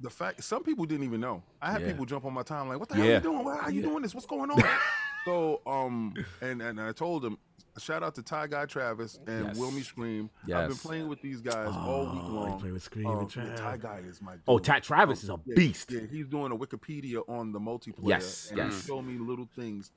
the 0.00 0.10
fact 0.10 0.42
some 0.44 0.62
people 0.62 0.84
didn't 0.86 1.04
even 1.04 1.20
know. 1.20 1.42
I 1.60 1.72
had 1.72 1.82
Yeah. 1.82 1.88
people 1.88 2.06
jump 2.06 2.24
on 2.24 2.32
my 2.32 2.42
time 2.42 2.68
like, 2.68 2.78
"What 2.78 2.88
the 2.88 2.94
hell 2.96 3.04
Yeah. 3.04 3.12
are 3.12 3.16
you 3.16 3.20
doing? 3.22 3.44
Why 3.44 3.56
are 3.58 3.70
you 3.70 3.80
Yeah. 3.82 3.88
doing 3.88 4.02
this? 4.02 4.14
What's 4.14 4.26
going 4.26 4.50
on?" 4.50 4.62
so, 5.24 5.60
um, 5.66 6.14
and 6.40 6.62
and 6.62 6.80
I 6.80 6.92
told 6.92 7.22
them, 7.22 7.36
shout 7.78 8.02
out 8.02 8.14
to 8.16 8.22
Ty 8.22 8.48
Guy 8.48 8.66
Travis 8.66 9.18
and 9.26 9.46
Yes. 9.46 9.58
Wilmy 9.58 9.82
Scream. 9.84 10.30
I've 10.52 10.68
been 10.68 10.76
playing 10.76 11.08
with 11.08 11.20
these 11.22 11.40
guys 11.40 11.68
all 11.68 12.06
week 12.12 12.22
Oh, 12.24 12.28
long. 12.28 12.60
play 12.60 12.70
with 12.72 12.82
Scream 12.82 13.06
Um, 13.06 13.18
and 13.20 13.36
yeah, 13.36 13.42
Trav. 13.44 13.56
Ty 13.56 13.76
Guy 13.78 13.98
is 14.06 14.20
my. 14.22 14.36
Oh. 14.46 14.58
Ty 14.58 14.80
Travis 14.80 15.22
is 15.22 15.30
a 15.30 15.36
beast. 15.36 15.90
Yeah, 15.90 16.00
he's 16.10 16.26
doing 16.26 16.52
a 16.52 16.56
Wikipedia 16.56 17.22
on 17.28 17.52
the 17.52 17.60
multiplayer. 17.60 18.08
Yes, 18.08 18.48
and 18.50 18.58
yes. 18.58 18.74
He 18.82 18.86
showed 18.88 19.02
me 19.02 19.18
little 19.18 19.48
things. 19.56 19.92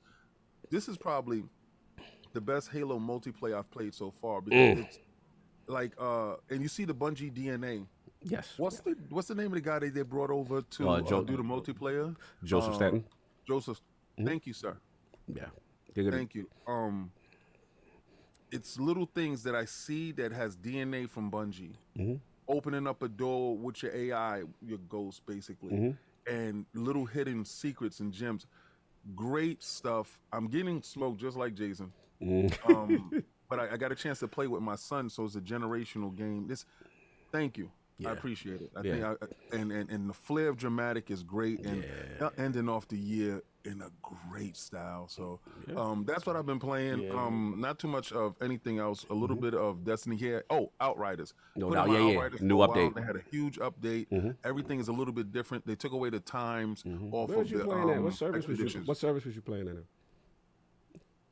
This 0.70 0.88
is 0.88 0.96
probably 0.96 1.44
the 2.32 2.40
best 2.40 2.70
Halo 2.70 2.98
multiplayer 2.98 3.58
I've 3.58 3.70
played 3.70 3.92
so 3.94 4.10
far 4.10 4.40
because 4.40 4.78
Mm. 4.78 4.86
it's 4.86 4.98
like 5.66 5.92
uh 5.98 6.36
and 6.50 6.62
you 6.62 6.68
see 6.68 6.84
the 6.84 6.94
Bungie 6.94 7.30
DNA. 7.32 7.86
Yes. 8.22 8.54
What's 8.56 8.80
the 8.80 8.96
what's 9.10 9.28
the 9.28 9.34
name 9.34 9.48
of 9.48 9.52
the 9.54 9.60
guy 9.60 9.78
that 9.80 9.92
they 9.94 10.02
brought 10.02 10.30
over 10.30 10.62
to 10.62 10.88
Uh, 10.88 10.92
uh, 11.00 11.20
do 11.22 11.36
the 11.36 11.42
multiplayer? 11.42 12.16
Joseph 12.44 12.70
Um, 12.70 12.74
Staten. 12.76 13.04
Joseph. 13.46 13.80
Mhm. 14.18 14.26
Thank 14.26 14.46
you, 14.46 14.52
sir. 14.52 14.76
Yeah. 15.26 15.48
Thank 15.94 16.34
you. 16.34 16.48
Um 16.66 17.12
it's 18.52 18.78
little 18.78 19.06
things 19.06 19.42
that 19.42 19.54
I 19.54 19.64
see 19.64 20.12
that 20.12 20.30
has 20.32 20.56
DNA 20.56 21.08
from 21.08 21.30
Bungie. 21.30 21.74
Mhm. 21.98 22.20
Opening 22.48 22.86
up 22.86 23.02
a 23.02 23.08
door 23.08 23.56
with 23.56 23.82
your 23.82 23.92
AI, 23.94 24.42
your 24.60 24.78
ghost 24.88 25.24
basically. 25.26 25.72
Mhm. 25.72 25.96
And 26.26 26.66
little 26.74 27.06
hidden 27.06 27.44
secrets 27.44 27.98
and 28.00 28.12
gems. 28.12 28.46
Great 29.16 29.62
stuff. 29.62 30.20
I'm 30.32 30.46
getting 30.46 30.82
smoked 30.82 31.18
just 31.20 31.36
like 31.36 31.54
Jason. 31.54 31.92
Mm. 32.20 32.52
Um, 32.68 33.10
but 33.48 33.58
I, 33.58 33.72
I 33.72 33.76
got 33.76 33.90
a 33.90 33.96
chance 33.96 34.20
to 34.20 34.28
play 34.28 34.46
with 34.46 34.62
my 34.62 34.76
son, 34.76 35.08
so 35.10 35.24
it's 35.24 35.34
a 35.34 35.40
generational 35.40 36.14
game. 36.14 36.46
This, 36.46 36.64
thank 37.32 37.58
you. 37.58 37.70
Yeah. 37.98 38.10
I 38.10 38.12
appreciate 38.12 38.60
it. 38.60 38.70
I 38.76 38.82
Yeah. 38.82 38.92
think, 38.92 39.04
I, 39.04 39.56
and, 39.56 39.72
and 39.72 39.90
and 39.90 40.08
the 40.08 40.14
flair 40.14 40.48
of 40.48 40.56
dramatic 40.56 41.10
is 41.10 41.22
great, 41.24 41.60
and 41.66 41.82
Yeah. 42.18 42.26
uh, 42.26 42.30
ending 42.38 42.68
off 42.68 42.86
the 42.86 42.96
year 42.98 43.42
in 43.64 43.80
a 43.82 43.90
great 44.30 44.56
style. 44.56 45.06
So, 45.08 45.40
Yeah. 45.68 45.74
um, 45.80 46.04
that's 46.06 46.26
what 46.26 46.36
I've 46.36 46.46
been 46.46 46.58
playing. 46.58 47.02
Yeah. 47.02 47.08
Mm-hmm. 47.10 47.18
Um, 47.18 47.54
not 47.58 47.78
too 47.78 47.88
much 47.88 48.12
of 48.12 48.34
anything 48.42 48.78
else. 48.78 49.06
A 49.10 49.14
little 49.14 49.36
bit 49.36 49.54
of 49.54 49.84
Destiny 49.84 50.16
here. 50.16 50.44
Oh, 50.50 50.70
Outriders. 50.80 51.34
No 51.56 51.68
Put 51.68 51.74
doubt. 51.74 51.90
Yeah, 51.90 51.98
yeah. 51.98 52.16
Outriders 52.16 52.38
for 52.40 52.44
New 52.44 52.54
a 52.54 52.58
while. 52.58 52.76
update. 52.76 52.94
They 52.94 53.02
had 53.02 53.16
a 53.16 53.22
huge 53.30 53.58
update. 53.58 54.08
Mhm. 54.10 54.36
Everything 54.44 54.80
is 54.80 54.88
a 54.88 54.92
little 54.92 55.14
bit 55.14 55.32
different. 55.32 55.66
They 55.66 55.74
took 55.76 55.92
away 55.92 56.10
the 56.10 56.20
times 56.20 56.82
Mhm. 56.82 57.12
off 57.12 57.28
Where 57.30 57.40
of 57.40 57.50
you 57.50 57.58
the 57.58 57.64
playing 57.64 57.90
at? 57.90 57.96
um, 57.98 58.04
What 58.04 58.14
service 58.14 58.46
was 58.46 58.58
you? 58.58 58.64
expeditions. 58.64 58.88
What 58.88 58.96
service 58.96 59.24
was 59.24 59.36
you 59.36 59.42
playing 59.42 59.68
at? 59.68 59.76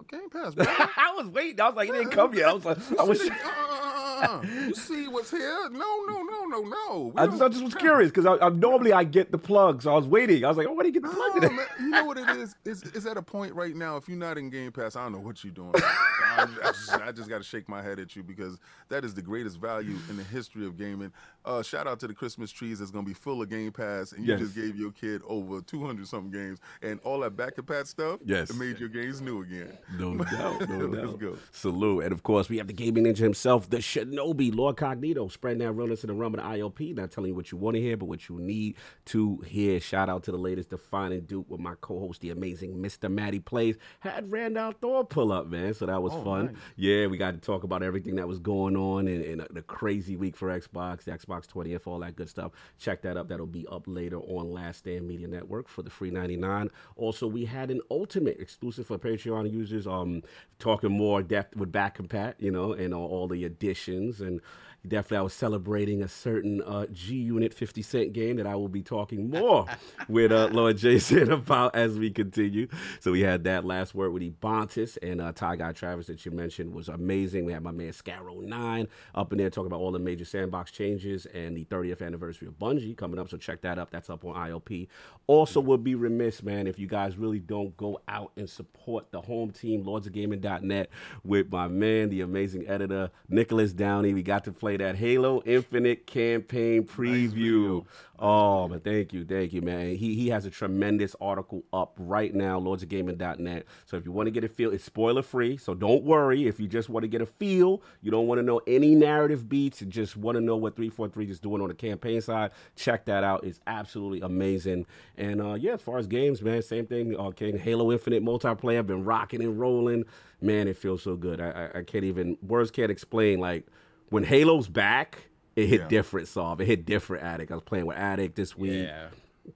Game 0.09 0.29
Pass, 0.31 0.55
bro. 0.57 0.65
I 0.69 1.15
was 1.17 1.29
waiting. 1.29 1.61
I 1.61 1.67
was 1.69 1.77
like, 1.77 1.87
he 1.87 1.93
didn't 1.93 2.11
come 2.11 2.35
yet. 2.35 2.49
I 2.49 2.53
was 2.55 2.65
like, 2.65 2.79
I 2.99 3.03
was. 3.05 3.21
You 4.45 4.75
see 4.75 5.09
what's 5.09 5.31
here? 5.31 5.69
No, 5.71 6.05
no, 6.07 6.23
no, 6.23 6.45
no, 6.47 6.61
no. 6.63 7.13
I 7.17 7.27
just, 7.27 7.43
I 7.43 7.49
just 7.49 7.65
was 7.65 7.75
curious 7.75 8.11
because 8.11 8.27
I, 8.27 8.47
I 8.47 8.49
normally 8.51 8.93
I 8.93 9.05
get 9.05 9.33
the 9.33 9.39
plug, 9.39 9.83
so 9.83 9.93
I 9.93 9.97
was 9.97 10.07
waiting. 10.07 10.45
I 10.45 10.49
was 10.49 10.57
like, 10.57 10.67
oh, 10.69 10.73
where 10.75 10.85
did 10.85 10.95
he 10.95 11.01
get 11.01 11.09
the 11.09 11.15
plug 11.15 11.35
No, 11.35 11.41
today? 11.41 11.55
man, 11.55 11.67
you 11.81 11.89
know 11.91 12.05
what 12.05 12.19
it 12.19 12.29
is? 12.37 12.55
It's, 12.65 12.83
it's 12.83 13.07
at 13.07 13.17
a 13.17 13.23
point 13.23 13.55
right 13.55 13.75
now. 13.75 13.97
If 13.97 14.09
you're 14.09 14.19
not 14.19 14.39
in 14.39 14.51
Game 14.51 14.73
Pass, 14.73 14.97
I 14.97 15.03
don't 15.05 15.13
know 15.13 15.19
what 15.19 15.43
you're 15.45 15.53
doing. 15.53 15.73
I, 16.41 16.69
I 16.69 16.73
just, 17.07 17.17
just 17.17 17.29
got 17.29 17.39
to 17.39 17.45
shake 17.45 17.69
my 17.69 17.83
head 17.83 17.99
at 17.99 18.17
you 18.17 18.23
because 18.23 18.59
that 18.89 19.05
is 19.05 19.15
the 19.15 19.23
greatest 19.23 19.59
value 19.61 19.97
in 20.09 20.17
the 20.17 20.25
history 20.25 20.67
of 20.67 20.77
gaming. 20.79 21.13
Uh, 21.45 21.63
shout 21.63 21.87
out 21.87 21.99
to 22.01 22.07
the 22.07 22.15
Christmas 22.15 22.51
trees 22.51 22.79
that's 22.81 22.91
gonna 22.91 23.07
be 23.07 23.15
full 23.15 23.41
of 23.41 23.49
Game 23.49 23.73
Pass, 23.73 24.13
and 24.13 24.27
you 24.27 24.33
Yes. 24.33 24.41
just 24.41 24.55
gave 24.55 24.77
your 24.77 24.91
kid 24.93 25.23
over 25.27 25.63
200 25.63 26.07
something 26.07 26.31
games, 26.31 26.59
and 26.83 27.01
all 27.03 27.21
that 27.21 27.35
back 27.37 27.55
and 27.57 27.67
pat 27.67 27.87
stuff. 27.87 28.21
Yes. 28.25 28.51
it 28.51 28.57
made 28.57 28.79
your 28.79 28.91
games 28.91 29.21
new 29.23 29.41
again. 29.43 29.77
No 29.99 30.15
doubt, 30.19 30.69
no 30.69 30.87
Let's 30.87 31.17
go. 31.17 31.37
Salute. 31.53 32.05
And 32.05 32.13
of 32.13 32.23
course, 32.23 32.49
we 32.51 32.59
have 32.59 32.67
the 32.67 32.73
gaming 32.75 33.05
ninja 33.05 33.19
himself, 33.19 33.71
the 33.71 33.79
Shinobi, 33.79 34.55
Lord 34.55 34.77
Cognito, 34.77 35.31
spreading 35.33 35.61
that 35.61 35.73
realness 35.73 36.05
in 36.05 36.09
the 36.09 36.15
realm 36.15 36.35
of 36.35 36.41
the 36.41 36.47
IOP, 36.47 36.95
not 36.95 37.11
telling 37.11 37.29
you 37.29 37.35
what 37.35 37.51
you 37.51 37.57
want 37.59 37.75
to 37.77 37.81
hear, 37.81 37.97
but 37.97 38.05
what 38.07 38.29
you 38.29 38.39
need 38.39 38.77
to 39.07 39.39
hear. 39.47 39.81
Shout 39.81 40.09
out 40.11 40.23
to 40.25 40.33
the 40.33 40.39
latest 40.39 40.69
Defining 40.71 41.23
Duke 41.23 41.47
with 41.49 41.61
my 41.61 41.75
co 41.81 41.99
host, 42.01 42.21
the 42.21 42.31
amazing 42.31 42.75
Mr. 42.77 43.11
Matty 43.11 43.39
Plays. 43.41 43.77
Had 44.01 44.31
Randall 44.31 44.73
Thor 44.79 45.05
pull 45.07 45.33
up, 45.33 45.47
man, 45.47 45.73
so 45.75 45.87
that 45.87 46.03
was 46.03 46.13
Oh, 46.13 46.23
fun. 46.23 46.30
Nice. 46.37 46.55
Yeah, 46.77 47.07
we 47.07 47.19
got 47.19 47.33
to 47.33 47.39
talk 47.39 47.65
about 47.65 47.83
everything 47.83 48.17
that 48.17 48.29
was 48.29 48.39
going 48.39 48.77
on 48.77 49.09
in, 49.09 49.23
in 49.23 49.47
the 49.51 49.63
crazy 49.63 50.17
week 50.17 50.37
for 50.37 50.49
Xbox, 50.49 51.05
the 51.05 51.13
Xbox 51.13 51.47
20th, 51.47 51.87
all 51.87 51.99
that 52.01 52.17
good 52.17 52.29
stuff. 52.29 52.53
Check 52.79 53.03
that 53.03 53.17
up. 53.17 53.29
That'll 53.29 53.47
be 53.47 53.67
up 53.69 53.85
later 53.87 54.19
on 54.19 54.51
Last 54.53 54.79
Stand 54.79 55.07
Media 55.07 55.29
Network 55.29 55.69
for 55.69 55.83
the 55.83 55.91
free 55.91 56.11
99. 56.11 56.71
Also, 56.97 57.27
we 57.27 57.45
had 57.45 57.71
an 57.71 57.81
ultimate 57.91 58.39
exclusive 58.41 58.87
for 58.87 58.99
Patreon 58.99 59.51
users, 59.51 59.87
um, 59.87 60.23
talking 60.59 60.91
more 60.91 61.23
depth 61.23 61.57
with 61.57 61.73
Back 61.73 61.99
Compat, 61.99 62.35
you 62.39 62.51
know, 62.51 62.73
and 62.73 62.95
all, 62.95 63.09
all 63.09 63.29
the 63.29 63.45
additions 63.45 64.21
and 64.21 64.41
Definitely, 64.87 65.19
I 65.19 65.23
was 65.23 65.35
celebrating 65.35 66.03
a 66.03 66.09
certain 66.09 66.63
uh, 66.63 66.87
G 66.91 67.17
Unit 67.17 67.53
50 67.53 67.83
Cent 67.83 68.13
game 68.15 68.37
that 68.37 68.47
I 68.47 68.57
will 68.57 68.69
be 68.69 68.83
talking 68.83 69.29
more 69.29 69.67
with 70.09 70.33
uh, 70.33 70.49
Lord 70.53 70.79
Jason 70.79 71.31
about 71.33 71.75
as 71.77 71.99
we 71.99 72.11
continue. 72.11 72.67
So 72.99 73.13
we 73.13 73.21
had 73.21 73.45
that 73.45 73.67
last 73.67 73.95
word 73.95 74.13
with 74.13 74.23
Ebontis 74.23 74.97
and 75.03 75.21
uh, 75.21 75.33
Ty 75.33 75.57
Guy 75.57 75.73
Travis 75.73 76.07
that 76.07 76.25
you 76.25 76.33
mentioned 76.33 76.73
was 76.73 76.89
amazing. 76.89 77.45
We 77.45 77.53
had 77.53 77.63
my 77.63 77.73
man 77.73 77.93
Scarrow 77.93 78.43
9 78.43 78.89
up 79.15 79.33
in 79.33 79.39
there 79.39 79.51
talking 79.51 79.67
about 79.67 79.81
all 79.81 79.93
the 79.93 79.99
major 79.99 80.25
sandbox 80.25 80.71
changes 80.71 81.27
and 81.27 81.55
the 81.55 81.65
30th 81.67 82.01
anniversary 82.01 82.49
of 82.49 82.59
Bungie 82.59 82.97
coming 82.97 83.19
up. 83.19 83.29
So 83.29 83.37
check 83.37 83.61
that 83.61 83.79
up. 83.79 83.91
That's 83.91 84.09
up 84.09 84.25
on 84.25 84.35
IOP. 84.35 84.89
Also, 85.27 85.61
would 85.61 85.85
be 85.85 85.95
remiss, 85.95 86.43
man, 86.43 86.67
if 86.67 86.79
you 86.79 86.87
guys 86.87 87.19
really 87.19 87.39
don't 87.39 87.77
go 87.77 88.01
out 88.09 88.33
and 88.37 88.49
support 88.49 89.11
the 89.11 89.21
home 89.21 89.51
team, 89.51 89.85
lordsofgaming.net, 89.85 90.89
with 91.23 91.53
my 91.53 91.69
man, 91.69 92.09
the 92.09 92.23
amazing 92.23 92.67
editor, 92.67 93.11
Nicholas 93.29 93.75
Downey. 93.75 94.15
We 94.15 94.23
got 94.23 94.45
to 94.45 94.53
play 94.53 94.70
that 94.79 94.97
Halo 94.97 95.43
Infinite 95.45 96.07
campaign 96.07 96.85
preview. 96.85 97.85
Oh, 98.23 98.69
but 98.69 98.85
thank 98.85 99.15
you, 99.15 99.25
thank 99.25 99.55
you, 99.55 99.63
man. 99.63 99.97
He 99.97 100.15
he 100.15 100.29
has 100.29 100.45
a 100.45 100.51
tremendous 100.51 101.17
article 101.23 101.65
up 101.73 101.95
right 101.99 102.35
now, 102.35 102.61
lordsofgaming.net. 102.61 103.65
So 103.87 103.97
if 103.97 104.05
you 104.05 104.13
want 104.13 104.27
to 104.27 104.31
get 104.31 104.45
a 104.45 104.49
feel, 104.49 104.73
it's 104.73 104.85
spoiler 104.85 105.23
free. 105.23 105.57
So 105.57 105.73
don't 105.73 106.05
worry 106.05 106.47
if 106.47 106.61
you 106.61 106.69
just 106.69 106.91
want 106.91 107.05
to 107.05 107.09
get 107.09 107.23
a 107.23 107.27
feel. 107.27 107.81
You 108.03 108.11
don't 108.11 108.27
want 108.27 108.39
to 108.39 108.43
know 108.43 108.61
any 108.67 108.95
narrative 108.95 109.49
beats. 109.49 109.81
Just 109.89 110.19
want 110.19 110.37
to 110.37 110.43
know 110.43 110.57
what 110.57 110.77
343 110.77 111.31
is 111.31 111.41
doing 111.41 111.63
on 111.63 111.69
the 111.69 111.75
campaign 111.75 112.21
side. 112.21 112.51
Check 112.77 113.07
that 113.07 113.25
out. 113.25 113.43
It's 113.43 113.61
absolutely 113.67 114.21
amazing. 114.21 114.85
And 115.17 115.41
uh, 115.41 115.55
yeah, 115.55 115.73
as 115.73 115.81
far 115.81 115.97
as 115.97 116.07
games, 116.07 116.43
man, 116.43 116.61
same 116.61 116.87
thing. 116.87 117.17
Okay, 117.17 117.57
Halo 117.57 117.91
Infinite 117.91 118.23
multiplayer 118.23 118.81
I've 118.81 118.87
been 118.87 119.05
rocking 119.05 119.41
and 119.41 119.59
rolling. 119.59 120.05
Man, 120.43 120.69
it 120.69 120.77
feels 120.77 121.03
so 121.03 121.17
good. 121.17 121.41
I, 121.41 121.51
I, 121.51 121.79
I 121.79 121.83
can't 121.85 122.05
even 122.05 122.37
words 122.43 122.71
can't 122.71 122.91
explain. 122.91 123.41
Like 123.41 123.67
when 124.11 124.25
Halo's 124.25 124.69
back. 124.69 125.19
It 125.57 125.67
hit 125.67 125.81
Yeah. 125.81 125.89
different, 125.89 126.29
Solve. 126.29 126.61
It 126.61 126.67
hit 126.67 126.87
different, 126.87 127.25
Addict. 127.25 127.51
I 127.51 127.55
was 127.55 127.65
playing 127.65 127.85
with 127.87 127.97
Addict 127.97 128.37
this 128.37 128.57
week 128.57 128.85
Yeah. 128.87 129.09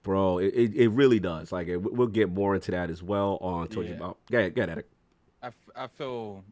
bro. 0.03 0.39
It, 0.39 0.53
it, 0.53 0.75
it 0.75 0.87
really 0.89 1.19
does. 1.21 1.51
Like 1.53 1.67
it, 1.69 1.77
we'll 1.77 2.07
get 2.07 2.29
more 2.31 2.53
into 2.53 2.71
that 2.71 2.89
as 2.89 3.01
well 3.01 3.37
on 3.41 3.67
told 3.69 3.87
you 3.87 3.93
about. 3.95 4.17
Get 4.29 4.57
at 4.57 4.77
it. 4.77 4.89
I, 5.41 5.47
f- 5.47 5.69
I 5.75 5.87
feel 5.87 6.43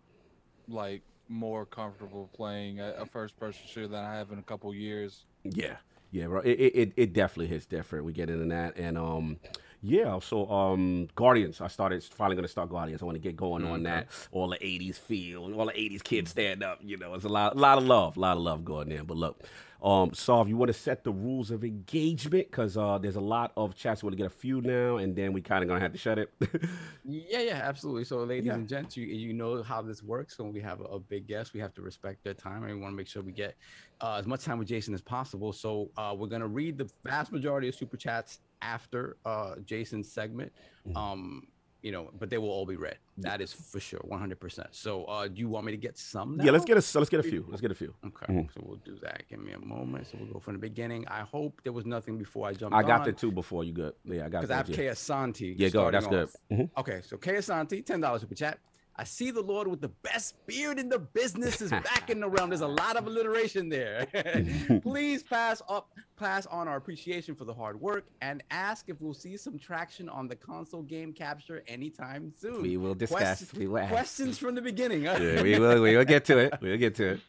like 0.69 1.01
more 1.27 1.65
comfortable 1.65 2.29
playing 2.33 2.79
a, 2.79 2.91
a 2.99 3.05
first 3.05 3.37
person 3.37 3.61
shooter 3.67 3.87
than 3.89 4.03
I 4.03 4.15
have 4.15 4.31
in 4.31 4.39
a 4.39 4.43
couple 4.43 4.73
years. 4.73 5.25
Yeah, 5.43 5.75
yeah, 6.11 6.27
bro. 6.27 6.39
It 6.41 6.51
it- 6.51 6.93
it 6.95 7.13
definitely 7.13 7.47
hits 7.47 7.65
different. 7.65 8.05
We 8.05 8.13
get 8.13 8.29
into 8.29 8.45
that, 8.45 8.77
and 8.77 8.97
um, 8.97 9.37
yeah. 9.84 10.17
So 10.19 10.49
um, 10.49 11.07
Guardians. 11.15 11.61
I 11.61 11.67
started 11.67 12.03
finally 12.03 12.36
gonna 12.36 12.47
start 12.47 12.69
Guardians. 12.69 13.01
I 13.01 13.05
want 13.05 13.15
to 13.15 13.19
get 13.21 13.36
going 13.36 13.65
on 13.65 13.84
that. 13.84 14.07
All 14.31 14.47
the 14.47 14.57
'80s 14.57 14.95
feel, 14.95 15.53
all 15.53 15.65
the 15.65 15.73
'80s 15.73 16.03
kids 16.03 16.31
stand 16.31 16.63
up. 16.63 16.79
You 16.81 16.97
know, 16.97 17.13
it's 17.13 17.25
a 17.25 17.29
lot, 17.29 17.55
lot 17.57 17.77
of 17.77 17.84
love, 17.84 18.17
a 18.17 18.19
lot 18.19 18.38
of 18.38 18.43
love 18.43 18.65
going 18.65 18.89
there. 18.89 19.03
But 19.03 19.17
look. 19.17 19.43
Um, 19.84 20.13
Solve, 20.13 20.47
you 20.47 20.55
want 20.55 20.69
to 20.69 20.73
set 20.73 21.03
the 21.03 21.11
rules 21.11 21.51
of 21.51 21.65
engagement 21.65 22.49
because 22.49 22.77
uh, 22.77 22.97
there's 22.99 23.17
a 23.17 23.19
lot 23.19 23.51
of 23.57 23.75
chats. 23.75 24.01
We 24.01 24.07
want 24.07 24.13
to 24.13 24.23
get 24.23 24.27
a 24.27 24.29
few 24.34 24.61
now, 24.61 24.95
and 24.95 25.13
then 25.13 25.34
we 25.34 25.41
kind 25.41 25.61
of 25.61 25.67
gonna 25.67 25.81
have 25.81 25.91
to 25.91 25.97
shut 25.97 26.17
it. 26.17 26.31
Yeah, 27.05 27.41
yeah, 27.41 27.59
absolutely. 27.61 28.05
So, 28.05 28.19
ladies 28.23 28.45
Yeah. 28.47 28.53
and 28.53 28.65
gents, 28.65 28.95
you 28.95 29.05
you 29.05 29.34
know 29.34 29.61
how 29.61 29.81
this 29.81 30.01
works. 30.01 30.39
When 30.39 30.53
we 30.53 30.61
have 30.61 30.79
a, 30.79 30.86
a 30.86 30.99
big 30.99 31.27
guest, 31.27 31.53
we 31.53 31.59
have 31.59 31.73
to 31.73 31.81
respect 31.81 32.23
their 32.23 32.34
time, 32.34 32.63
and 32.63 32.73
we 32.73 32.79
want 32.79 32.93
to 32.93 32.95
make 32.95 33.07
sure 33.07 33.21
we 33.21 33.34
get 33.34 33.57
uh, 33.99 34.15
as 34.19 34.25
much 34.25 34.45
time 34.45 34.57
with 34.57 34.69
Jason 34.69 34.93
as 34.93 35.01
possible. 35.01 35.51
So, 35.51 35.89
uh, 35.97 36.15
we're 36.17 36.27
gonna 36.29 36.47
read 36.47 36.77
the 36.77 36.89
vast 37.03 37.34
majority 37.34 37.67
of 37.67 37.75
super 37.75 37.97
chats 37.97 38.39
after 38.64 39.18
uh, 39.26 39.55
Jason's 39.66 40.11
segment. 40.11 40.51
Mm-hmm. 40.88 40.97
Um, 40.97 41.47
you 41.82 41.91
know, 41.91 42.11
but 42.18 42.30
they 42.30 42.38
will 42.38 42.49
all 42.49 42.66
be 42.66 42.78
read. 42.78 42.97
That 43.18 43.41
is 43.41 43.51
for 43.51 43.82
sure, 43.82 43.99
one 44.05 44.18
hundred 44.18 44.39
percent. 44.39 44.70
So, 44.72 45.03
uh, 45.03 45.28
do 45.28 45.38
you 45.41 45.49
want 45.49 45.66
me 45.66 45.74
to 45.74 45.78
get 45.78 45.97
some? 45.97 46.39
yeah, 46.41 46.51
let's 46.51 46.64
get 46.64 46.78
a 46.78 46.97
let's 46.97 47.09
get 47.09 47.20
a 47.20 47.24
few. 47.24 47.45
Let's 47.49 47.59
get 47.59 47.72
a 47.72 47.76
few. 47.76 47.93
Okay, 48.07 48.26
Mhm. 48.34 48.53
so 48.53 48.61
we'll 48.66 48.78
do 48.86 48.97
that. 49.01 49.24
Give 49.30 49.39
me 49.39 49.51
a 49.51 49.59
moment. 49.59 50.07
So 50.07 50.18
we'll 50.18 50.32
go 50.32 50.39
from 50.39 50.53
the 50.53 50.59
beginning. 50.59 51.05
I 51.09 51.24
hope 51.24 51.59
there 51.66 51.74
was 51.74 51.86
nothing 51.86 52.18
before 52.18 52.47
I 52.47 52.53
jumped 52.53 52.74
I 52.74 52.84
got 52.84 53.01
on. 53.01 53.07
the 53.07 53.11
two 53.11 53.34
before 53.34 53.66
you 53.66 53.74
good. 53.74 53.93
Yeah, 54.05 54.28
I 54.28 54.30
got 54.30 54.39
because 54.41 54.51
I 54.51 54.55
have 54.55 54.70
yeah. 54.70 54.76
Kay 54.78 54.86
Asante. 54.86 55.55
Yeah, 55.57 55.68
go. 55.70 55.91
That's 55.91 56.05
starting 56.05 56.09
good. 56.09 56.30
off. 56.30 56.57
Mhm. 56.57 56.70
Okay, 56.78 57.01
so 57.03 57.18
Kay 57.18 57.34
Asante, 57.36 57.86
ten 57.86 57.99
dollars 57.99 58.22
super 58.22 58.36
chat. 58.36 58.59
I 58.95 59.03
see 59.05 59.31
the 59.31 59.41
Lord 59.41 59.67
with 59.67 59.81
the 59.81 59.87
best 59.89 60.35
beard 60.45 60.77
in 60.77 60.87
the 60.87 60.99
business 60.99 61.61
is 61.61 61.71
back 61.71 62.11
in 62.11 62.19
the 62.19 62.29
realm. 62.29 62.49
There's 62.49 62.61
a 62.61 62.67
lot 62.67 62.95
of 62.95 63.07
alliteration 63.07 63.67
there. 63.67 64.05
Please 64.83 65.23
pass 65.23 65.63
up, 65.67 65.89
pass 66.15 66.45
on 66.45 66.67
our 66.67 66.77
appreciation 66.77 67.33
for 67.33 67.43
the 67.45 67.53
hard 67.53 67.81
work, 67.81 68.05
and 68.21 68.43
ask 68.51 68.89
if 68.89 69.01
we'll 69.01 69.15
see 69.15 69.35
some 69.35 69.57
traction 69.57 70.07
on 70.09 70.27
the 70.27 70.35
console 70.35 70.83
game 70.83 71.11
capture 71.11 71.63
anytime 71.67 72.31
soon. 72.37 72.61
We 72.61 72.77
will 72.77 72.93
discuss. 72.93 73.19
Question- 73.39 73.59
we 73.59 73.67
will 73.67 73.79
ask. 73.79 73.89
questions 73.91 74.37
from 74.37 74.53
the 74.53 74.61
beginning. 74.61 75.03
Yeah, 75.03 75.17
we 75.41 75.57
will. 75.57 75.81
We 75.81 75.97
will 75.97 76.05
get 76.05 76.25
to 76.25 76.37
it. 76.37 76.53
We'll 76.61 76.77
get 76.77 76.93
to 76.95 77.13
it. 77.13 77.19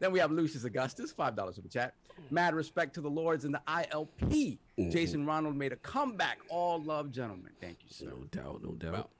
Then 0.00 0.10
we 0.10 0.18
have 0.20 0.30
Lucius 0.32 0.64
Augustus, 0.64 1.12
five 1.12 1.36
dollars 1.36 1.56
super 1.56 1.68
chat. 1.68 1.94
Mad 2.30 2.54
respect 2.54 2.94
to 2.94 3.00
the 3.02 3.10
Lords 3.10 3.44
and 3.44 3.52
the 3.54 3.60
ILP. 3.68 4.58
Mhm. 4.78 4.90
Jason 4.90 5.26
Ronald 5.26 5.54
made 5.56 5.72
a 5.72 5.76
comeback. 5.76 6.38
All 6.48 6.82
love, 6.82 7.10
gentlemen. 7.12 7.50
Thank 7.60 7.78
you, 7.82 7.88
sir. 7.90 8.06
No 8.06 8.24
doubt. 8.30 8.62
No 8.62 8.70
doubt. 8.72 8.92
Well, 8.92 9.10